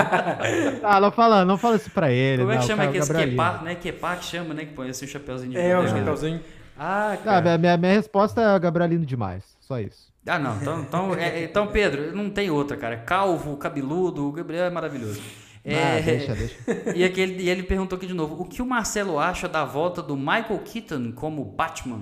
ah, 0.83 1.01
não 1.01 1.11
fala, 1.11 1.43
não 1.43 1.57
fala 1.57 1.77
isso 1.77 1.89
pra 1.89 2.11
ele. 2.11 2.43
Como 2.43 2.51
é 2.51 2.57
que 2.57 2.61
não, 2.61 2.67
chama 2.67 2.83
aqui? 2.83 2.97
Esse 2.97 3.11
Kepá, 3.11 3.61
né? 3.63 3.73
Kepá 3.73 4.15
que 4.15 4.25
chama, 4.25 4.53
né? 4.53 4.65
Que 4.65 4.73
põe 4.73 4.91
assim 4.91 5.05
o 5.05 5.07
chapéuzinho 5.07 5.53
de 5.53 5.57
É, 5.57 5.75
o 5.75 5.87
chapéuzinho. 5.87 6.39
Ah, 6.77 7.17
cara. 7.23 7.55
Ah, 7.55 7.57
minha, 7.57 7.75
minha, 7.75 7.93
resposta 7.93 8.41
é 8.43 8.59
Gabrielino 8.59 9.07
demais. 9.07 9.43
Só 9.59 9.79
isso. 9.79 10.13
Ah, 10.27 10.37
não. 10.37 10.55
Então, 10.57 10.81
então, 10.81 11.15
é, 11.15 11.43
então, 11.43 11.65
Pedro, 11.65 12.15
não 12.15 12.29
tem 12.29 12.51
outra, 12.51 12.77
cara. 12.77 12.97
Calvo, 12.97 13.57
cabeludo, 13.57 14.29
o 14.29 14.31
Gabriel 14.31 14.65
é 14.65 14.69
maravilhoso. 14.69 15.19
É, 15.65 15.97
ah, 15.97 15.99
deixa, 15.99 16.35
deixa. 16.35 16.55
E, 16.95 17.03
aquele, 17.03 17.41
e 17.41 17.49
ele 17.49 17.63
perguntou 17.63 17.97
aqui 17.97 18.05
de 18.05 18.13
novo: 18.13 18.39
o 18.39 18.45
que 18.45 18.61
o 18.61 18.67
Marcelo 18.67 19.17
acha 19.17 19.49
da 19.49 19.65
volta 19.65 19.99
do 19.99 20.15
Michael 20.15 20.59
Keaton 20.63 21.11
como 21.13 21.43
Batman? 21.43 22.01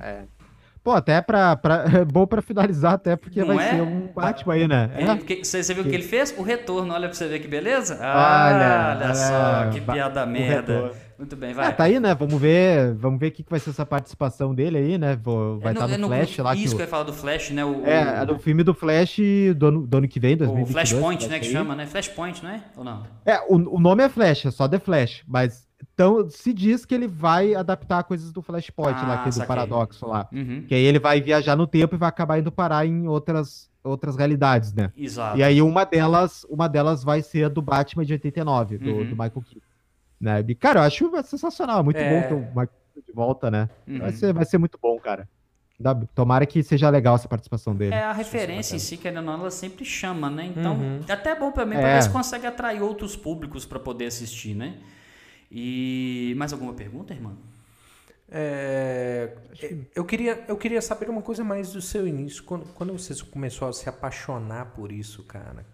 É, 0.00 0.22
Pô, 0.82 0.90
até 0.90 1.20
pra, 1.22 1.54
pra, 1.54 1.84
é 2.00 2.04
bom 2.04 2.26
pra 2.26 2.42
finalizar, 2.42 2.94
até 2.94 3.14
porque 3.14 3.40
não 3.40 3.54
vai 3.54 3.68
é? 3.68 3.70
ser 3.70 3.82
um 3.82 4.08
Batman 4.12 4.54
aí, 4.54 4.66
né? 4.66 4.90
É, 4.96 5.14
porque, 5.14 5.44
você, 5.44 5.62
você 5.62 5.72
viu 5.74 5.84
o 5.84 5.86
que 5.88 5.94
ele 5.94 6.02
fez? 6.02 6.34
O 6.36 6.42
retorno, 6.42 6.92
olha 6.92 7.08
pra 7.08 7.16
você 7.16 7.28
ver 7.28 7.38
que 7.38 7.46
beleza. 7.46 7.98
Ah, 8.00 8.50
olha, 8.50 9.06
olha 9.06 9.14
só, 9.14 9.70
que 9.70 9.80
piada 9.80 10.26
merda. 10.26 10.90
Muito 11.16 11.36
bem, 11.36 11.54
vai. 11.54 11.68
Ah, 11.68 11.72
tá 11.72 11.84
aí, 11.84 12.00
né? 12.00 12.16
Vamos 12.16 12.40
ver, 12.40 12.94
vamos 12.94 13.20
ver 13.20 13.28
o 13.28 13.30
que 13.30 13.44
vai 13.48 13.60
ser 13.60 13.70
essa 13.70 13.86
participação 13.86 14.52
dele 14.52 14.78
aí, 14.78 14.98
né? 14.98 15.16
Vai 15.60 15.72
estar 15.72 15.84
é 15.84 15.86
no, 15.86 15.92
tá 15.92 15.98
no, 15.98 15.98
no 15.98 16.08
Flash 16.08 16.38
lá. 16.38 16.54
Isso 16.54 16.64
que, 16.64 16.70
que 16.70 16.82
eu 16.82 16.84
ia 16.84 16.88
falar 16.88 17.04
do 17.04 17.12
Flash, 17.12 17.50
né? 17.50 17.64
O, 17.64 17.86
é, 17.86 18.24
o... 18.28 18.38
filme 18.40 18.64
do 18.64 18.74
Flash 18.74 19.18
do 19.54 19.66
ano, 19.66 19.86
do 19.86 19.98
ano 19.98 20.08
que 20.08 20.18
vem, 20.18 20.36
2022. 20.36 20.68
O 20.68 20.72
Flashpoint, 20.72 21.28
né? 21.28 21.38
Que 21.38 21.46
chama, 21.46 21.76
né? 21.76 21.86
Flashpoint, 21.86 22.42
não 22.42 22.50
é? 22.50 22.60
Ou 22.76 22.82
não? 22.82 23.06
É, 23.24 23.38
o, 23.48 23.76
o 23.76 23.78
nome 23.78 24.02
é 24.02 24.08
Flash, 24.08 24.46
é 24.46 24.50
só 24.50 24.66
The 24.66 24.80
Flash, 24.80 25.22
mas 25.28 25.64
então, 26.02 26.28
se 26.28 26.52
diz 26.52 26.84
que 26.84 26.92
ele 26.92 27.06
vai 27.06 27.54
adaptar 27.54 28.02
coisas 28.02 28.32
do 28.32 28.42
Flashpoint 28.42 28.98
ah, 28.98 29.06
lá, 29.06 29.22
que 29.22 29.28
é 29.28 29.32
do 29.32 29.46
paradoxo 29.46 30.04
lá. 30.04 30.28
Uhum. 30.32 30.64
Que 30.66 30.74
aí 30.74 30.82
ele 30.82 30.98
vai 30.98 31.20
viajar 31.20 31.54
no 31.54 31.64
tempo 31.64 31.94
e 31.94 31.98
vai 31.98 32.08
acabar 32.08 32.38
indo 32.40 32.50
parar 32.50 32.84
em 32.84 33.06
outras, 33.06 33.70
outras 33.84 34.16
realidades, 34.16 34.72
né? 34.72 34.90
Exato. 34.96 35.38
E 35.38 35.44
aí 35.44 35.62
uma 35.62 35.84
delas, 35.84 36.44
uma 36.50 36.68
delas 36.68 37.04
vai 37.04 37.22
ser 37.22 37.44
a 37.44 37.48
do 37.48 37.62
Batman 37.62 38.04
de 38.04 38.14
89, 38.14 38.78
do, 38.78 38.90
uhum. 38.90 39.04
do 39.04 39.10
Michael 39.10 39.30
Keaton. 39.30 39.66
Né? 40.20 40.44
E, 40.48 40.54
cara, 40.56 40.80
eu 40.80 40.84
acho 40.84 41.22
sensacional, 41.24 41.80
é 41.80 41.82
muito 41.84 41.98
é... 41.98 42.10
bom 42.10 42.28
ter 42.28 42.34
o 42.34 42.48
Michael 42.48 42.66
Keaton 42.66 43.06
de 43.06 43.12
volta, 43.12 43.48
né? 43.48 43.70
Uhum. 43.86 43.98
Vai, 44.00 44.12
ser, 44.12 44.32
vai 44.32 44.44
ser 44.44 44.58
muito 44.58 44.78
bom, 44.82 44.98
cara. 44.98 45.28
Tomara 46.14 46.46
que 46.46 46.62
seja 46.62 46.90
legal 46.90 47.14
essa 47.14 47.28
participação 47.28 47.74
dele. 47.74 47.94
É, 47.94 48.04
a 48.04 48.12
referência 48.12 48.76
em 48.76 48.78
si, 48.78 48.96
que 48.96 49.10
não, 49.10 49.32
ela 49.32 49.50
sempre 49.50 49.84
chama, 49.84 50.28
né? 50.30 50.52
Então, 50.56 50.74
uhum. 50.74 51.00
é 51.08 51.12
até 51.12 51.34
bom 51.34 51.52
pra 51.52 51.64
mim, 51.64 51.76
é. 51.76 51.80
pra 51.80 51.94
ver 51.94 52.02
se 52.02 52.10
consegue 52.10 52.46
atrair 52.46 52.82
outros 52.82 53.16
públicos 53.16 53.64
para 53.64 53.78
poder 53.78 54.06
assistir, 54.06 54.54
né? 54.54 54.78
E 55.54 56.34
mais 56.38 56.50
alguma 56.54 56.72
pergunta, 56.72 57.12
irmão? 57.12 57.36
É, 58.30 59.36
eu, 59.94 60.06
queria, 60.06 60.42
eu 60.48 60.56
queria 60.56 60.80
saber 60.80 61.10
uma 61.10 61.20
coisa 61.20 61.44
mais 61.44 61.70
do 61.70 61.82
seu 61.82 62.08
início. 62.08 62.42
Quando, 62.44 62.64
quando 62.74 62.92
você 62.94 63.14
começou 63.26 63.68
a 63.68 63.72
se 63.74 63.86
apaixonar 63.86 64.72
por 64.72 64.90
isso, 64.90 65.22
cara? 65.24 65.66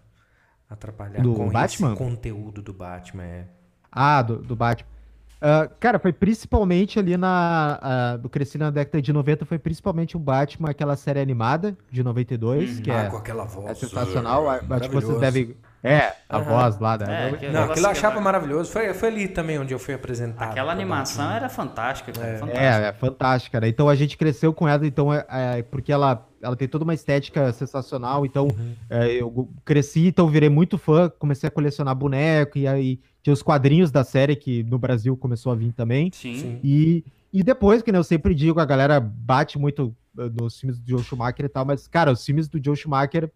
Atrapalhar 0.69 1.21
do 1.21 1.33
com 1.33 1.49
Batman? 1.49 1.93
esse 1.93 1.97
conteúdo 1.97 2.61
do 2.61 2.73
Batman, 2.73 3.23
é. 3.23 3.47
Ah, 3.89 4.21
do, 4.21 4.35
do 4.39 4.53
Batman. 4.53 4.89
Uh, 5.37 5.73
cara, 5.79 5.97
foi 5.97 6.11
principalmente 6.11 6.99
ali 6.99 7.15
na. 7.15 7.79
Uh, 7.81 8.17
do 8.17 8.29
cresci 8.29 8.57
na 8.57 8.69
década 8.69 9.01
de 9.01 9.13
90, 9.13 9.45
foi 9.45 9.57
principalmente 9.57 10.17
o 10.17 10.19
Batman, 10.19 10.69
aquela 10.69 10.97
série 10.97 11.21
animada 11.21 11.77
de 11.89 12.03
92, 12.03 12.79
hum, 12.79 12.81
que 12.81 12.91
ah, 12.91 13.03
é, 13.03 13.09
com 13.09 13.15
aquela 13.15 13.45
voz. 13.45 13.71
É 13.71 13.75
sensacional. 13.75 14.49
Acho 14.49 14.89
que 14.89 14.95
vocês 14.95 15.17
devem. 15.17 15.55
É, 15.83 16.13
a 16.27 16.39
uhum. 16.39 16.43
voz 16.43 16.77
lá 16.79 16.97
da. 16.97 17.09
É, 17.09 17.31
que 17.33 17.47
não, 17.47 17.63
aquilo 17.63 17.85
eu 17.85 17.89
achava 17.89 18.19
maravilhoso. 18.19 18.71
Foi, 18.71 18.93
foi 18.93 19.09
ali 19.09 19.27
também 19.27 19.57
onde 19.57 19.73
eu 19.73 19.79
fui 19.79 19.93
apresentado. 19.93 20.51
Aquela 20.51 20.71
animação 20.71 21.31
era 21.31 21.47
fantástica, 21.47 22.11
cara, 22.11 22.27
é. 22.27 22.37
fantástica. 22.37 22.65
É, 22.65 22.87
é 22.87 22.93
fantástica, 22.93 23.61
né? 23.61 23.67
Então 23.69 23.87
a 23.87 23.95
gente 23.95 24.17
cresceu 24.17 24.53
com 24.53 24.67
ela, 24.67 24.85
então, 24.85 25.13
é, 25.13 25.25
é, 25.29 25.63
porque 25.63 25.91
ela, 25.91 26.27
ela 26.41 26.55
tem 26.55 26.67
toda 26.67 26.83
uma 26.83 26.93
estética 26.93 27.51
sensacional. 27.53 28.25
Então 28.25 28.47
uhum. 28.47 28.73
é, 28.89 29.13
eu 29.13 29.49
cresci, 29.63 30.07
então 30.07 30.27
virei 30.27 30.49
muito 30.49 30.77
fã, 30.77 31.09
comecei 31.17 31.47
a 31.47 31.51
colecionar 31.51 31.95
boneco, 31.95 32.57
e 32.57 32.67
aí 32.67 32.99
tinha 33.23 33.33
os 33.33 33.41
quadrinhos 33.41 33.89
da 33.89 34.03
série 34.03 34.35
que 34.35 34.63
no 34.63 34.77
Brasil 34.77 35.15
começou 35.15 35.51
a 35.51 35.55
vir 35.55 35.71
também. 35.71 36.11
Sim. 36.13 36.59
E, 36.61 37.05
e 37.31 37.41
depois, 37.41 37.81
que 37.81 37.91
né, 37.91 37.97
eu 37.97 38.03
sempre 38.03 38.35
digo, 38.35 38.59
a 38.59 38.65
galera 38.65 38.99
bate 38.99 39.57
muito 39.57 39.95
eh, 40.17 40.29
nos 40.29 40.59
filmes 40.59 40.79
do 40.79 40.89
Joe 40.89 41.03
Schumacher 41.03 41.45
e 41.45 41.49
tal, 41.49 41.63
mas, 41.63 41.87
cara, 41.87 42.11
os 42.11 42.25
filmes 42.25 42.47
do 42.47 42.59
Joe 42.63 42.75
Schumacher 42.75 43.31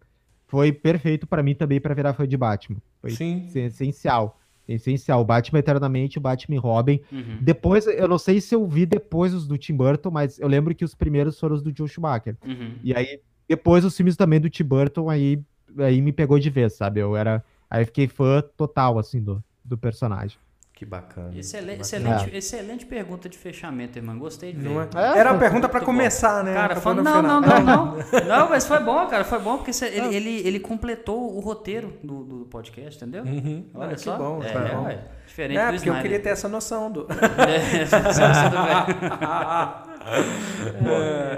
foi 0.46 0.72
perfeito 0.72 1.26
para 1.26 1.42
mim 1.42 1.54
também 1.54 1.80
para 1.80 1.94
virar 1.94 2.14
fã 2.14 2.26
de 2.26 2.36
Batman. 2.36 2.78
Foi 3.00 3.10
Sim. 3.10 3.48
essencial. 3.54 4.38
Essencial. 4.68 5.24
Batman 5.24 5.58
Eternamente, 5.58 6.18
o 6.18 6.20
Batman 6.20 6.56
e 6.56 6.58
Robin. 6.58 7.00
Uhum. 7.12 7.38
Depois, 7.40 7.86
eu 7.86 8.08
não 8.08 8.18
sei 8.18 8.40
se 8.40 8.54
eu 8.54 8.66
vi 8.66 8.86
depois 8.86 9.34
os 9.34 9.46
do 9.46 9.58
Tim 9.58 9.74
Burton, 9.74 10.10
mas 10.10 10.38
eu 10.38 10.48
lembro 10.48 10.74
que 10.74 10.84
os 10.84 10.94
primeiros 10.94 11.38
foram 11.38 11.56
os 11.56 11.62
do 11.62 11.74
Joe 11.76 11.88
Schumacher. 11.88 12.36
Uhum. 12.44 12.74
E 12.82 12.94
aí, 12.94 13.20
depois 13.48 13.84
os 13.84 13.96
filmes 13.96 14.16
também 14.16 14.40
do 14.40 14.48
Tim 14.48 14.64
Burton, 14.64 15.10
aí, 15.10 15.42
aí 15.78 16.00
me 16.00 16.12
pegou 16.12 16.38
de 16.38 16.50
vez, 16.50 16.74
sabe? 16.74 17.00
Eu 17.00 17.16
era. 17.16 17.44
Aí 17.68 17.84
fiquei 17.84 18.06
fã 18.06 18.42
total, 18.56 18.98
assim, 18.98 19.20
do, 19.20 19.42
do 19.64 19.76
personagem. 19.76 20.38
Que 20.74 20.84
bacana. 20.84 21.30
Excelente, 21.38 21.82
excelente, 21.82 22.34
é. 22.34 22.36
excelente 22.36 22.84
pergunta 22.84 23.28
de 23.28 23.38
fechamento, 23.38 23.96
irmão. 23.96 24.18
Gostei 24.18 24.52
de 24.52 24.58
ver. 24.58 24.68
Não 24.68 24.82
é? 24.82 24.88
É, 24.92 25.18
Era 25.18 25.30
a 25.30 25.38
pergunta 25.38 25.68
para 25.68 25.80
começar, 25.80 26.38
bom. 26.38 26.46
né? 26.50 26.54
Cara, 26.54 26.76
foi, 26.76 26.94
não, 26.94 27.04
não, 27.04 27.22
não, 27.22 27.40
não, 27.40 27.96
não. 28.26 28.48
mas 28.48 28.66
foi 28.66 28.80
bom, 28.80 29.06
cara. 29.06 29.22
Foi 29.22 29.38
bom 29.38 29.58
porque 29.58 29.70
ele, 29.84 30.16
ele, 30.16 30.48
ele 30.48 30.58
completou 30.58 31.36
o 31.36 31.38
roteiro 31.38 31.96
do, 32.02 32.24
do 32.24 32.44
podcast, 32.46 33.04
entendeu? 33.04 33.22
Uhum. 33.22 33.64
Olha 33.72 33.94
ah, 33.94 33.96
só. 33.96 34.18
bom, 34.18 34.42
é, 34.42 34.48
é, 34.48 34.74
bom. 34.74 34.88
É, 34.88 34.98
diferente 35.24 35.58
é, 35.58 35.66
do 35.66 35.74
porque 35.74 35.88
Snyder. 35.88 35.96
eu 35.96 36.02
queria 36.02 36.20
ter 36.20 36.28
essa 36.30 36.48
noção 36.48 36.90
do. 36.90 37.06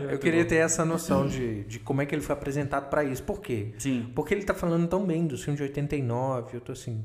é, 0.08 0.12
eu 0.14 0.18
queria 0.18 0.46
ter 0.46 0.56
essa 0.56 0.82
noção 0.82 1.26
de, 1.28 1.64
de 1.64 1.78
como 1.78 2.00
é 2.00 2.06
que 2.06 2.14
ele 2.14 2.22
foi 2.22 2.32
apresentado 2.32 2.88
para 2.88 3.04
isso. 3.04 3.22
Por 3.22 3.42
quê? 3.42 3.74
Sim. 3.76 4.10
Porque 4.14 4.32
ele 4.32 4.44
tá 4.44 4.54
falando 4.54 4.88
tão 4.88 5.04
bem 5.04 5.26
do 5.26 5.36
filme 5.36 5.58
de 5.58 5.62
89. 5.62 6.56
Eu 6.56 6.60
tô 6.62 6.72
assim. 6.72 7.04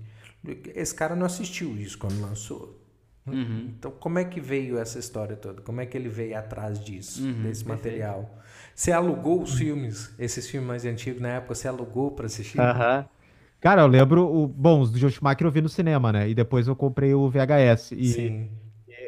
Esse 0.76 0.94
cara 0.96 1.16
não 1.16 1.26
assistiu 1.26 1.78
isso 1.78 1.98
quando 1.98 2.20
lançou. 2.22 2.80
Uhum. 3.28 3.72
Então, 3.78 3.92
como 3.92 4.18
é 4.18 4.26
que 4.26 4.42
veio 4.42 4.78
essa 4.78 4.98
história 4.98 5.36
toda? 5.36 5.62
Como 5.62 5.80
é 5.80 5.86
que 5.86 5.96
ele 5.98 6.10
veio 6.10 6.38
atrás 6.38 6.84
disso, 6.84 7.22
uhum, 7.22 7.44
desse 7.44 7.64
perfeito. 7.64 7.68
material? 7.68 8.40
Você 8.76 8.92
alugou 8.92 9.42
os 9.42 9.54
filmes, 9.56 10.14
esses 10.18 10.50
filmes 10.50 10.68
mais 10.68 10.86
antigos 10.86 11.22
na 11.22 11.30
época, 11.30 11.54
você 11.56 11.68
alugou 11.68 12.12
para 12.12 12.26
assistir? 12.26 12.60
Aham. 12.60 13.06
Cara, 13.60 13.82
eu 13.84 13.88
lembro, 13.88 14.26
o, 14.26 14.48
bom, 14.48 14.82
os 14.82 14.92
do 14.92 14.98
Joe 14.98 15.12
Schumacher 15.12 15.46
eu 15.46 15.52
vi 15.52 15.62
no 15.62 15.70
cinema, 15.70 16.12
né? 16.12 16.30
E 16.30 16.34
depois 16.36 16.68
eu 16.68 16.76
comprei 16.76 17.14
o 17.14 17.30
VHS. 17.30 17.92
E, 17.96 18.14
Sim. 18.14 18.50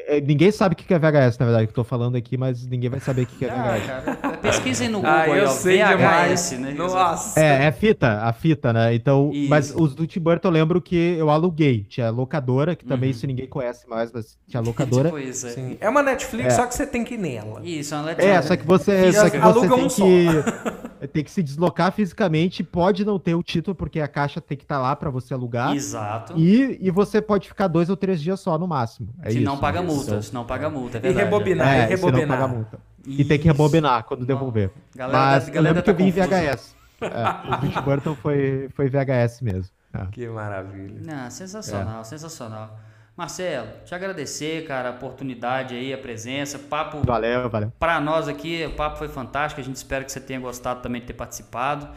É, 0.06 0.20
ninguém 0.20 0.50
sabe 0.50 0.74
o 0.74 0.76
que 0.76 0.92
é 0.92 0.98
VHS, 0.98 1.38
na 1.38 1.46
verdade, 1.46 1.66
que 1.66 1.70
eu 1.70 1.74
tô 1.76 1.84
falando 1.84 2.16
aqui, 2.16 2.36
mas 2.36 2.66
ninguém 2.66 2.90
vai 2.90 3.00
saber 3.00 3.22
o 3.22 3.26
que 3.26 3.44
é 3.44 3.48
VHS. 3.48 3.56
Ah, 3.56 4.16
cara, 4.16 4.36
pesquisem 4.38 4.88
no 4.88 4.98
Google 4.98 5.10
ah, 5.14 5.26
eu 5.28 5.48
aí, 5.48 5.48
sei 5.48 5.78
VHS, 5.78 5.96
demais. 5.96 6.52
né? 6.60 6.74
Nossa. 6.76 7.40
É, 7.40 7.64
é 7.66 7.72
fita, 7.72 8.20
a 8.22 8.32
fita, 8.32 8.72
né? 8.72 8.94
Então, 8.94 9.30
Isso. 9.32 9.48
mas 9.48 9.74
os 9.74 9.94
do 9.94 10.06
Tim 10.06 10.20
Burton 10.20 10.48
eu 10.48 10.52
lembro 10.52 10.80
que 10.82 11.16
eu 11.18 11.30
aluguei. 11.30 11.84
Tinha 11.88 12.10
locadora, 12.10 12.76
que 12.76 12.84
também 12.84 13.10
Uhum. 13.10 13.16
isso 13.16 13.26
ninguém 13.26 13.46
conhece 13.46 13.88
mais, 13.88 14.12
mas 14.12 14.36
tinha 14.46 14.60
locadora. 14.62 15.08
tipo 15.08 15.18
isso, 15.18 15.46
é. 15.46 15.50
Sim. 15.50 15.76
É 15.80 15.88
uma 15.88 16.02
Netflix, 16.02 16.46
É. 16.52 16.56
só 16.56 16.66
que 16.66 16.74
você 16.74 16.86
tem 16.86 17.02
que 17.02 17.14
ir 17.14 17.18
nela. 17.18 17.60
Isso, 17.64 17.94
é 17.94 17.98
uma 17.98 18.10
É, 18.12 18.42
só 18.42 18.56
que 18.56 18.66
você, 18.66 19.12
só 19.12 19.24
que 19.30 19.38
você 19.38 19.42
aluga 19.42 19.74
tem 19.74 19.84
um 19.84 19.88
que, 19.88 20.26
tem 21.08 21.22
que 21.24 21.30
se 21.30 21.42
deslocar 21.42 21.92
fisicamente, 21.92 22.62
pode 22.62 23.04
não 23.04 23.18
ter 23.18 23.34
o 23.34 23.42
título, 23.42 23.74
porque 23.74 24.00
a 24.00 24.08
caixa 24.08 24.40
tem 24.40 24.56
que 24.56 24.64
estar 24.64 24.78
lá 24.80 24.94
pra 24.96 25.10
você 25.10 25.34
alugar. 25.34 25.74
Exato. 25.74 26.34
E, 26.36 26.78
e 26.80 26.90
você 26.90 27.20
pode 27.20 27.48
ficar 27.48 27.68
dois 27.68 27.88
ou 27.90 27.96
três 27.96 28.20
dias 28.20 28.40
só 28.40 28.58
no 28.58 28.66
máximo. 28.68 29.08
É 29.22 29.30
se 29.30 29.36
isso, 29.36 29.44
não 29.44 29.58
paga 29.58 29.82
multa, 29.82 30.20
se 30.22 30.32
não 30.34 30.44
paga 30.44 30.68
multa, 30.70 30.98
é 31.02 31.10
E 31.10 31.12
rebobinar, 31.12 31.68
É, 31.68 31.92
e 31.92 31.96
se 31.96 32.02
não 32.02 32.10
rebobinar. 32.10 32.38
paga 32.40 32.48
multa. 32.54 32.78
E 33.06 33.24
tem 33.24 33.38
que 33.38 33.46
rebobinar 33.46 34.04
quando 34.04 34.24
devolver. 34.24 34.70
Galera, 34.96 35.18
Mas 35.18 35.44
da- 35.44 35.50
eu 35.50 35.54
galera 35.54 35.74
lembro 35.74 35.82
que 35.84 35.90
eu 35.90 35.94
tá 35.94 36.02
vi 36.02 36.08
em. 36.08 36.12
VHS. 36.12 36.74
É, 37.00 37.54
o 37.54 37.60
Tim 37.72 37.80
Burton 37.82 38.14
foi, 38.14 38.68
foi 38.74 38.88
VHS 38.88 39.42
mesmo. 39.42 39.70
É. 39.92 40.06
Que 40.10 40.26
maravilha. 40.26 41.00
Não, 41.04 41.30
sensacional, 41.30 42.04
sensacional. 42.04 42.78
Marcelo, 43.16 43.68
te 43.84 43.94
agradecer, 43.94 44.66
cara, 44.66 44.88
a 44.88 44.92
oportunidade 44.92 45.74
aí, 45.76 45.92
a 45.92 45.98
presença, 45.98 46.58
papo 46.58 47.00
Valeu, 47.06 47.48
valeu. 47.48 47.72
Para 47.78 48.00
nós 48.00 48.26
aqui, 48.26 48.66
o 48.66 48.74
papo 48.74 48.98
foi 48.98 49.08
fantástico. 49.08 49.60
A 49.60 49.64
gente 49.64 49.76
espera 49.76 50.02
que 50.02 50.10
você 50.10 50.20
tenha 50.20 50.40
gostado 50.40 50.82
também 50.82 51.00
de 51.00 51.06
ter 51.06 51.12
participado. 51.12 51.88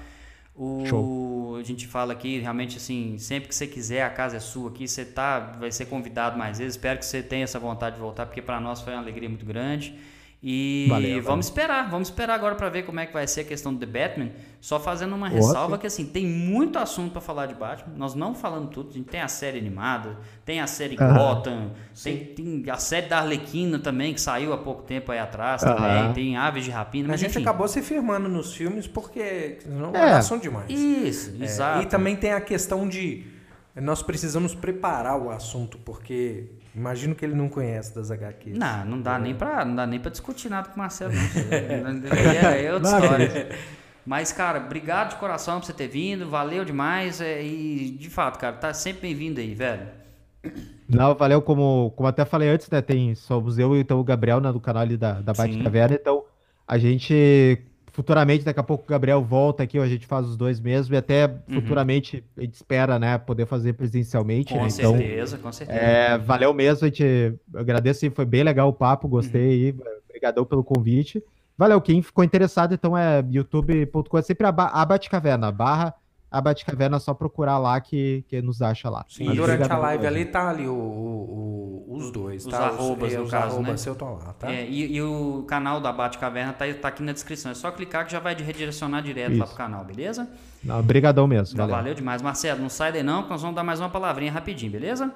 O, 0.56 0.86
Show. 0.86 1.56
A 1.56 1.64
gente 1.64 1.88
fala 1.88 2.14
aqui, 2.14 2.40
realmente, 2.40 2.78
assim, 2.78 3.18
sempre 3.18 3.50
que 3.50 3.56
você 3.56 3.66
quiser, 3.66 4.04
a 4.04 4.10
casa 4.12 4.38
é 4.38 4.40
sua 4.40 4.70
aqui. 4.70 4.88
Você 4.88 5.06
tá, 5.06 5.40
vai 5.40 5.72
ser 5.72 5.86
convidado 5.86 6.38
mais 6.38 6.60
vezes. 6.60 6.76
Espero 6.76 7.00
que 7.00 7.06
você 7.06 7.24
tenha 7.24 7.44
essa 7.44 7.58
vontade 7.58 7.96
de 7.96 8.02
voltar, 8.02 8.28
porque 8.28 8.42
para 8.42 8.60
nós 8.60 8.82
foi 8.82 8.94
uma 8.94 9.02
alegria 9.02 9.28
muito 9.28 9.46
grande. 9.46 9.98
E 10.42 10.86
Valeu, 10.88 11.10
valeu. 11.10 11.24
vamos 11.24 11.48
esperar, 11.48 11.90
vamos 11.90 12.10
esperar 12.10 12.36
agora 12.36 12.54
para 12.54 12.70
ver 12.70 12.84
como 12.86 13.00
é 13.00 13.08
que 13.08 13.12
vai 13.14 13.26
ser 13.28 13.42
a 13.42 13.44
questão 13.44 13.74
do 13.74 13.80
The 13.80 13.86
Batman. 13.88 14.30
Só 14.62 14.80
fazendo 14.80 15.16
uma 15.16 15.28
ressalva 15.28 15.76
sim. 15.76 15.82
que 15.82 15.88
assim, 15.88 16.06
tem 16.06 16.28
muito 16.28 16.78
assunto 16.78 17.12
para 17.12 17.22
falar 17.22 17.48
de 17.48 17.56
Batman. 17.56 17.96
Nós 17.98 18.14
não 18.14 18.36
falamos 18.36 18.70
tudo. 18.72 18.92
A 18.92 18.94
gente 18.94 19.08
tem 19.10 19.20
a 19.20 19.28
série 19.28 19.58
animada, 19.58 20.16
tem 20.46 20.62
a 20.62 20.68
série 20.68 20.96
Aham. 21.00 21.18
Gotham, 21.18 21.72
tem, 22.04 22.18
tem 22.26 22.64
a 22.70 22.78
série 22.78 23.08
da 23.08 23.18
Arlequina 23.18 23.80
também, 23.80 24.14
que 24.14 24.22
saiu 24.22 24.54
há 24.54 24.58
pouco 24.60 24.84
tempo 24.84 25.12
aí 25.12 25.18
atrás 25.18 25.62
também. 25.64 25.84
Aham. 25.84 26.14
Tem 26.14 26.38
Aves 26.38 26.66
de 26.66 26.70
Rapina, 26.72 27.08
A 27.08 27.12
mas 27.12 27.20
gente 27.20 27.32
enfim. 27.32 27.42
acabou 27.42 27.68
se 27.68 27.82
firmando 27.82 28.30
nos 28.30 28.54
filmes 28.54 28.86
porque 28.88 29.58
não 29.66 29.96
É. 29.96 30.22
são 30.22 30.38
demais. 30.38 30.70
Isso, 30.70 31.34
É, 31.40 31.44
exato. 31.46 31.82
E 31.82 31.88
também 31.88 32.16
tem 32.16 32.32
a 32.34 32.42
questão 32.42 32.88
de 32.88 33.26
nós 33.76 34.02
precisamos 34.04 34.54
preparar 34.56 35.20
o 35.20 35.30
assunto, 35.30 35.78
porque 35.80 36.46
imagino 36.78 37.16
que 37.16 37.26
ele 37.26 37.34
não 37.34 37.50
conhece 37.50 37.94
das 37.94 38.12
HQs. 38.12 38.58
Não, 38.58 38.86
não 38.86 39.02
dá 39.02 39.18
nem 39.18 39.34
pra, 39.34 39.66
não 39.66 39.76
dá 39.76 39.88
nem 39.88 40.00
pra 40.00 40.12
discutir 40.12 40.48
nada 40.48 40.70
com 40.70 40.76
o 40.76 40.78
Marcelo, 40.78 41.12
não. 41.12 41.22
é, 42.16 42.66
é 42.66 42.74
outra 42.74 43.00
história. 43.00 43.50
Mas, 44.06 44.32
cara, 44.32 44.60
obrigado 44.60 45.10
de 45.10 45.16
coração 45.16 45.60
por 45.60 45.66
você 45.66 45.74
ter 45.74 45.88
vindo, 45.88 46.30
valeu 46.30 46.64
demais. 46.64 47.20
é, 47.20 47.44
e, 47.44 47.92
de 47.92 48.10
fato, 48.10 48.40
cara, 48.40 48.56
tá 48.56 48.74
sempre 48.74 49.02
bem-vindo 49.02 49.42
aí, 49.42 49.54
velho. 49.54 49.88
Não, 50.88 51.14
valeu, 51.16 51.42
como, 51.42 51.92
como 51.96 52.08
até 52.08 52.24
falei 52.24 52.48
antes, 52.48 52.70
né? 52.70 52.82
Tem, 52.82 53.14
somos 53.16 53.58
eu 53.58 53.76
e 53.76 53.80
então, 53.80 54.00
o 54.00 54.04
Gabriel 54.04 54.40
né, 54.40 54.52
do 54.52 54.62
canal 54.62 54.84
ali 54.84 54.96
da, 54.96 55.20
da 55.20 55.34
Bate. 55.34 55.62
Caverna. 55.62 55.98
Então, 56.00 56.24
a 56.66 56.78
gente 56.78 57.62
futuramente, 57.98 58.46
daqui 58.46 58.60
a 58.60 58.64
pouco 58.64 58.84
o 58.84 58.88
Gabriel 58.88 59.24
volta 59.24 59.64
aqui, 59.64 59.80
a 59.80 59.88
gente 59.88 60.06
faz 60.06 60.28
os 60.28 60.38
dois 60.38 60.60
mesmo, 60.60 60.94
e 60.94 60.98
até 61.00 61.28
futuramente 61.52 62.24
a 62.38 62.42
gente 62.42 62.54
espera, 62.54 63.00
né, 63.00 63.18
poder 63.18 63.48
fazer 63.48 63.74
presencialmente, 63.74 64.54
Com 64.54 64.60
né? 64.62 64.68
Então, 64.72 64.96
certeza, 64.96 65.38
com 65.40 65.52
certeza. 65.52 65.80
é, 65.80 66.16
valeu 66.16 66.54
mesmo, 66.54 66.86
a 66.86 66.90
gente 66.90 67.02
eu 67.04 67.60
agradeço, 67.60 68.06
e 68.06 68.12
foi 68.12 68.24
bem 68.24 68.44
legal 68.44 68.70
o 68.70 68.74
papo, 68.74 69.08
gostei 69.08 69.50
aí, 69.50 69.76
obrigadão 70.08 70.46
pelo 70.46 70.64
convite. 70.64 71.24
Valeu, 71.58 71.82
quem 71.82 72.04
ficou 72.04 72.24
interessado, 72.24 72.72
então 72.76 72.96
é 72.96 73.26
youtube.com, 73.32 74.18
é 74.20 74.22
sempre 74.22 74.46
a, 74.46 74.52
ba- 74.52 74.70
a 74.72 74.86
Batcaverna, 74.86 75.52
barra 75.52 75.92
a 76.30 76.42
Batcaverna, 76.42 76.98
é 76.98 77.00
só 77.00 77.14
procurar 77.14 77.58
lá 77.58 77.80
que, 77.80 78.24
que 78.28 78.42
nos 78.42 78.62
acha 78.62 78.90
lá. 78.90 79.06
Sim, 79.08 79.26
Mas 79.26 79.38
durante 79.38 79.72
a 79.72 79.78
live 79.78 80.06
ali 80.08 80.26
tá 80.26 80.50
ali 80.50 80.68
o, 80.68 80.74
o- 80.74 81.86
o- 81.90 81.96
os 81.98 82.12
dois, 82.12 82.46
Os 82.46 82.52
tá? 82.52 82.68
arrobas, 82.68 83.14
é, 83.14 83.18
no 83.18 83.24
os 83.24 83.32
caso, 83.32 83.46
arrobas 83.56 83.68
né? 83.72 83.78
seu 83.78 83.94
estão 83.94 84.14
lá, 84.16 84.34
tá? 84.34 84.52
É, 84.52 84.66
e, 84.68 84.96
e 84.96 85.02
o 85.02 85.44
canal 85.48 85.80
da 85.80 85.92
Bate 85.92 86.18
Caverna 86.18 86.52
tá, 86.54 86.66
tá 86.74 86.90
aqui 86.90 87.02
na 87.02 87.14
descrição. 87.14 87.52
É 87.52 87.56
só 87.56 87.72
clicar 87.72 88.06
que 88.06 88.12
já 88.12 88.20
vai 88.20 88.36
redirecionar 88.36 89.02
direto 89.02 89.30
lá 89.38 89.46
Isso. 89.46 89.48
pro 89.48 89.56
canal, 89.56 89.84
beleza? 89.86 90.28
Não, 90.64 90.80
Obrigadão 90.80 91.26
mesmo, 91.28 91.58
Valeu. 91.58 91.76
valeu. 91.76 91.94
demais. 91.96 92.22
Marcelo, 92.22 92.62
não 92.62 92.70
sai 92.70 92.92
daí 92.92 93.04
não, 93.04 93.24
que 93.24 93.30
nós 93.30 93.42
vamos 93.42 93.56
dar 93.56 93.64
mais 93.64 93.80
uma 93.80 93.90
palavrinha 93.90 94.32
rapidinho, 94.32 94.72
beleza? 94.72 95.14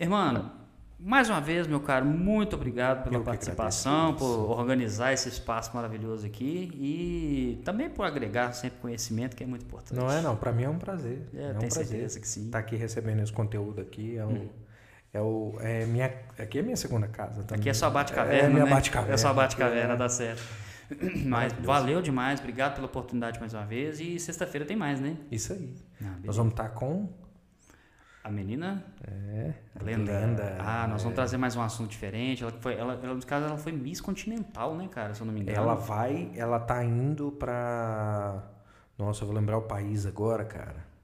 Irmão, 0.00 0.50
mais 0.98 1.28
uma 1.28 1.40
vez, 1.40 1.66
meu 1.66 1.80
caro, 1.80 2.04
muito 2.06 2.56
obrigado 2.56 3.04
pela 3.04 3.16
Eu 3.16 3.22
participação, 3.22 4.14
por 4.14 4.50
organizar 4.58 5.12
esse 5.12 5.28
espaço 5.28 5.70
maravilhoso 5.74 6.26
aqui 6.26 6.70
e 6.74 7.60
também 7.64 7.90
por 7.90 8.04
agregar 8.06 8.52
sempre 8.52 8.78
conhecimento, 8.80 9.36
que 9.36 9.44
é 9.44 9.46
muito 9.46 9.64
importante. 9.64 9.94
Não 9.98 10.10
é 10.10 10.20
não, 10.22 10.36
pra 10.36 10.52
mim 10.52 10.62
é 10.64 10.68
um 10.68 10.78
prazer. 10.78 11.22
É, 11.34 11.38
É, 11.38 11.40
um 11.50 11.58
tenho 11.58 11.72
prazer 11.72 11.86
certeza 11.86 12.20
que 12.20 12.28
sim. 12.28 12.46
estar 12.46 12.58
aqui 12.58 12.76
recebendo 12.76 13.20
esse 13.20 13.32
conteúdo 13.32 13.80
aqui. 13.80 14.16
É, 14.16 14.24
o, 14.24 14.28
Hum. 14.28 14.48
é, 15.12 15.20
o, 15.20 15.56
é 15.60 15.84
minha, 15.86 16.06
aqui 16.38 16.58
é 16.58 16.62
minha 16.62 16.76
segunda 16.76 17.06
casa 17.08 17.42
também. 17.42 17.60
Aqui 17.60 17.68
é 17.68 17.74
só 17.74 17.90
bate-caverna, 17.90 18.48
É 18.48 18.52
minha 18.52 18.64
né? 18.64 18.70
bate-caverna. 18.70 19.14
É 19.14 19.16
só 19.18 19.32
bate-caverna, 19.34 19.94
É. 19.94 19.96
dá 19.96 20.08
certo. 20.08 20.42
Mas 21.26 21.52
valeu 21.54 22.00
demais, 22.02 22.38
obrigado 22.40 22.74
pela 22.74 22.86
oportunidade 22.86 23.40
mais 23.40 23.52
uma 23.54 23.64
vez. 23.64 24.00
E 24.00 24.18
sexta-feira 24.18 24.66
tem 24.66 24.76
mais, 24.76 25.00
né? 25.00 25.16
Isso 25.30 25.52
aí. 25.52 25.74
Ah, 26.02 26.14
Nós 26.24 26.36
vamos 26.36 26.52
estar 26.52 26.68
com... 26.70 27.08
A 28.24 28.30
menina? 28.30 28.82
É, 29.06 29.52
Glenda. 29.78 30.10
Glenda, 30.10 30.56
Ah, 30.58 30.88
nós 30.88 31.02
vamos 31.02 31.12
é. 31.12 31.14
trazer 31.14 31.36
mais 31.36 31.54
um 31.56 31.60
assunto 31.60 31.90
diferente. 31.90 32.42
Ela 32.42 32.52
foi, 32.52 32.72
ela, 32.72 32.94
ela, 32.94 33.14
no 33.14 33.26
caso, 33.26 33.44
ela 33.44 33.58
foi 33.58 33.70
Miss 33.70 34.00
Continental, 34.00 34.74
né, 34.74 34.88
cara? 34.90 35.12
Se 35.12 35.20
eu 35.20 35.26
não 35.26 35.34
me 35.34 35.42
engano. 35.42 35.58
Ela 35.58 35.74
vai, 35.74 36.32
ela 36.34 36.58
tá 36.58 36.82
indo 36.82 37.30
pra. 37.32 38.42
Nossa, 38.96 39.24
eu 39.24 39.26
vou 39.26 39.36
lembrar 39.36 39.58
o 39.58 39.62
país 39.62 40.06
agora, 40.06 40.42
cara. 40.42 40.94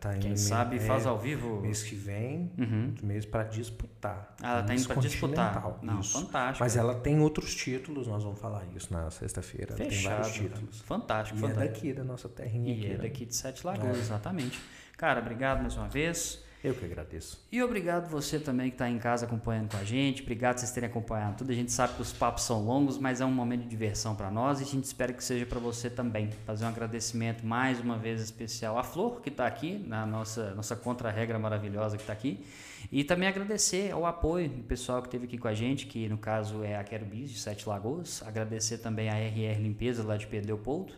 Tá 0.00 0.14
Quem 0.14 0.36
sabe 0.36 0.76
é, 0.76 0.80
faz 0.80 1.06
ao 1.06 1.18
vivo. 1.18 1.60
Mês 1.60 1.82
que 1.82 1.94
vem, 1.94 2.52
uhum. 2.58 2.94
mês 3.02 3.24
para 3.24 3.44
disputar. 3.44 4.34
Ah, 4.42 4.54
ela 4.54 4.62
tá 4.62 4.74
indo 4.74 4.86
para 4.86 5.00
disputar. 5.00 5.78
Não, 5.82 6.00
isso. 6.00 6.20
fantástico. 6.20 6.64
Mas 6.64 6.76
ela 6.76 6.94
tem 6.94 7.20
outros 7.20 7.54
títulos, 7.54 8.06
nós 8.06 8.22
vamos 8.22 8.38
falar 8.38 8.64
isso 8.74 8.92
na 8.92 9.10
sexta-feira. 9.10 9.74
Ela 9.76 9.88
tem 9.88 10.02
vários 10.02 10.32
títulos. 10.32 10.80
Fantástico, 10.82 11.38
e 11.38 11.40
fantástico. 11.40 11.64
é 11.64 11.72
daqui, 11.72 11.92
da 11.92 12.04
nossa 12.04 12.28
terrinha. 12.28 12.72
E 12.72 12.78
aqui, 12.78 12.86
é 12.86 12.96
né? 12.96 13.02
daqui 13.02 13.26
de 13.26 13.34
Sete 13.34 13.66
Lagoas, 13.66 13.96
é. 13.96 14.00
exatamente. 14.00 14.60
Cara, 15.00 15.18
obrigado 15.18 15.62
mais 15.62 15.74
uma 15.78 15.88
vez. 15.88 16.44
Eu 16.62 16.74
que 16.74 16.84
agradeço. 16.84 17.42
E 17.50 17.62
obrigado 17.62 18.10
você 18.10 18.38
também 18.38 18.68
que 18.68 18.74
está 18.74 18.86
em 18.86 18.98
casa 18.98 19.24
acompanhando 19.24 19.70
com 19.70 19.78
a 19.78 19.82
gente. 19.82 20.20
Obrigado 20.20 20.56
por 20.56 20.60
vocês 20.60 20.72
terem 20.72 20.90
acompanhado 20.90 21.38
tudo. 21.38 21.50
A 21.50 21.54
gente 21.54 21.72
sabe 21.72 21.94
que 21.94 22.02
os 22.02 22.12
papos 22.12 22.42
são 22.42 22.62
longos, 22.62 22.98
mas 22.98 23.22
é 23.22 23.24
um 23.24 23.32
momento 23.32 23.62
de 23.62 23.68
diversão 23.68 24.14
para 24.14 24.30
nós 24.30 24.60
e 24.60 24.64
a 24.64 24.66
gente 24.66 24.84
espera 24.84 25.10
que 25.14 25.24
seja 25.24 25.46
para 25.46 25.58
você 25.58 25.88
também. 25.88 26.30
Fazer 26.44 26.66
um 26.66 26.68
agradecimento 26.68 27.46
mais 27.46 27.80
uma 27.80 27.96
vez 27.96 28.20
especial 28.20 28.76
à 28.76 28.84
Flor, 28.84 29.22
que 29.22 29.30
está 29.30 29.46
aqui, 29.46 29.82
na 29.86 30.04
nossa, 30.04 30.54
nossa 30.54 30.76
contra-regra 30.76 31.38
maravilhosa 31.38 31.96
que 31.96 32.02
está 32.02 32.12
aqui. 32.12 32.44
E 32.92 33.02
também 33.02 33.26
agradecer 33.26 33.92
ao 33.92 34.04
apoio 34.04 34.50
do 34.50 34.62
pessoal 34.64 35.00
que 35.00 35.08
esteve 35.08 35.24
aqui 35.24 35.38
com 35.38 35.48
a 35.48 35.54
gente, 35.54 35.86
que 35.86 36.10
no 36.10 36.18
caso 36.18 36.62
é 36.62 36.76
a 36.76 36.84
Quero 36.84 37.06
Bis, 37.06 37.30
de 37.30 37.38
Sete 37.38 37.66
Lagoas. 37.66 38.22
Agradecer 38.26 38.76
também 38.76 39.08
a 39.08 39.14
RR 39.14 39.62
Limpeza, 39.62 40.02
lá 40.02 40.18
de 40.18 40.26
Pedro 40.26 40.48
Leopoldo. 40.48 40.92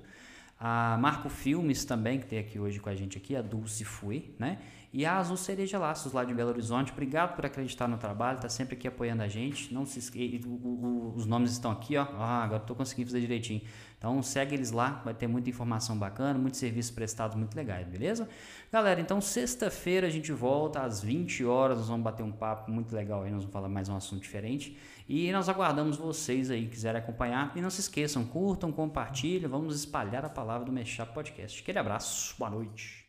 A 0.64 0.96
Marco 0.96 1.28
Filmes 1.28 1.84
também, 1.84 2.20
que 2.20 2.26
tem 2.26 2.38
aqui 2.38 2.56
hoje 2.56 2.78
com 2.78 2.88
a 2.88 2.94
gente 2.94 3.18
aqui, 3.18 3.34
a 3.34 3.42
Dulce 3.42 3.84
Fui, 3.84 4.32
né? 4.38 4.60
E 4.92 5.04
a 5.04 5.16
Azul 5.16 5.36
Cereja 5.36 5.76
Laços, 5.76 6.12
lá 6.12 6.22
de 6.22 6.32
Belo 6.32 6.50
Horizonte. 6.50 6.92
Obrigado 6.92 7.34
por 7.34 7.44
acreditar 7.44 7.88
no 7.88 7.98
trabalho, 7.98 8.38
tá 8.38 8.48
sempre 8.48 8.76
aqui 8.76 8.86
apoiando 8.86 9.24
a 9.24 9.26
gente. 9.26 9.74
Não 9.74 9.84
se 9.84 9.98
esqueça, 9.98 10.46
os 11.16 11.26
nomes 11.26 11.50
estão 11.50 11.72
aqui, 11.72 11.96
ó. 11.96 12.06
Ah, 12.16 12.44
agora 12.44 12.62
estou 12.62 12.76
conseguindo 12.76 13.08
fazer 13.08 13.20
direitinho. 13.20 13.60
Então 13.98 14.22
segue 14.22 14.54
eles 14.54 14.70
lá, 14.70 15.02
vai 15.04 15.14
ter 15.14 15.26
muita 15.26 15.50
informação 15.50 15.98
bacana, 15.98 16.38
muitos 16.38 16.60
serviços 16.60 16.92
prestados 16.92 17.36
muito 17.36 17.56
legais, 17.56 17.88
beleza? 17.88 18.28
Galera, 18.70 19.00
então 19.00 19.20
sexta-feira 19.20 20.06
a 20.06 20.10
gente 20.10 20.30
volta 20.30 20.82
às 20.82 21.02
20 21.02 21.44
horas, 21.44 21.78
nós 21.78 21.88
vamos 21.88 22.04
bater 22.04 22.22
um 22.22 22.30
papo 22.30 22.70
muito 22.70 22.94
legal 22.94 23.24
aí, 23.24 23.32
nós 23.32 23.40
vamos 23.40 23.52
falar 23.52 23.68
mais 23.68 23.88
um 23.88 23.96
assunto 23.96 24.22
diferente. 24.22 24.78
E 25.14 25.30
nós 25.30 25.46
aguardamos 25.46 25.98
vocês 25.98 26.50
aí, 26.50 26.66
quiserem 26.66 26.98
acompanhar. 26.98 27.52
E 27.54 27.60
não 27.60 27.68
se 27.68 27.82
esqueçam, 27.82 28.24
curtam, 28.24 28.72
compartilhem, 28.72 29.46
vamos 29.46 29.76
espalhar 29.76 30.24
a 30.24 30.30
palavra 30.30 30.64
do 30.64 30.72
Mexap 30.72 31.12
Podcast. 31.12 31.60
Aquele 31.60 31.78
abraço, 31.78 32.34
boa 32.38 32.50
noite. 32.50 33.01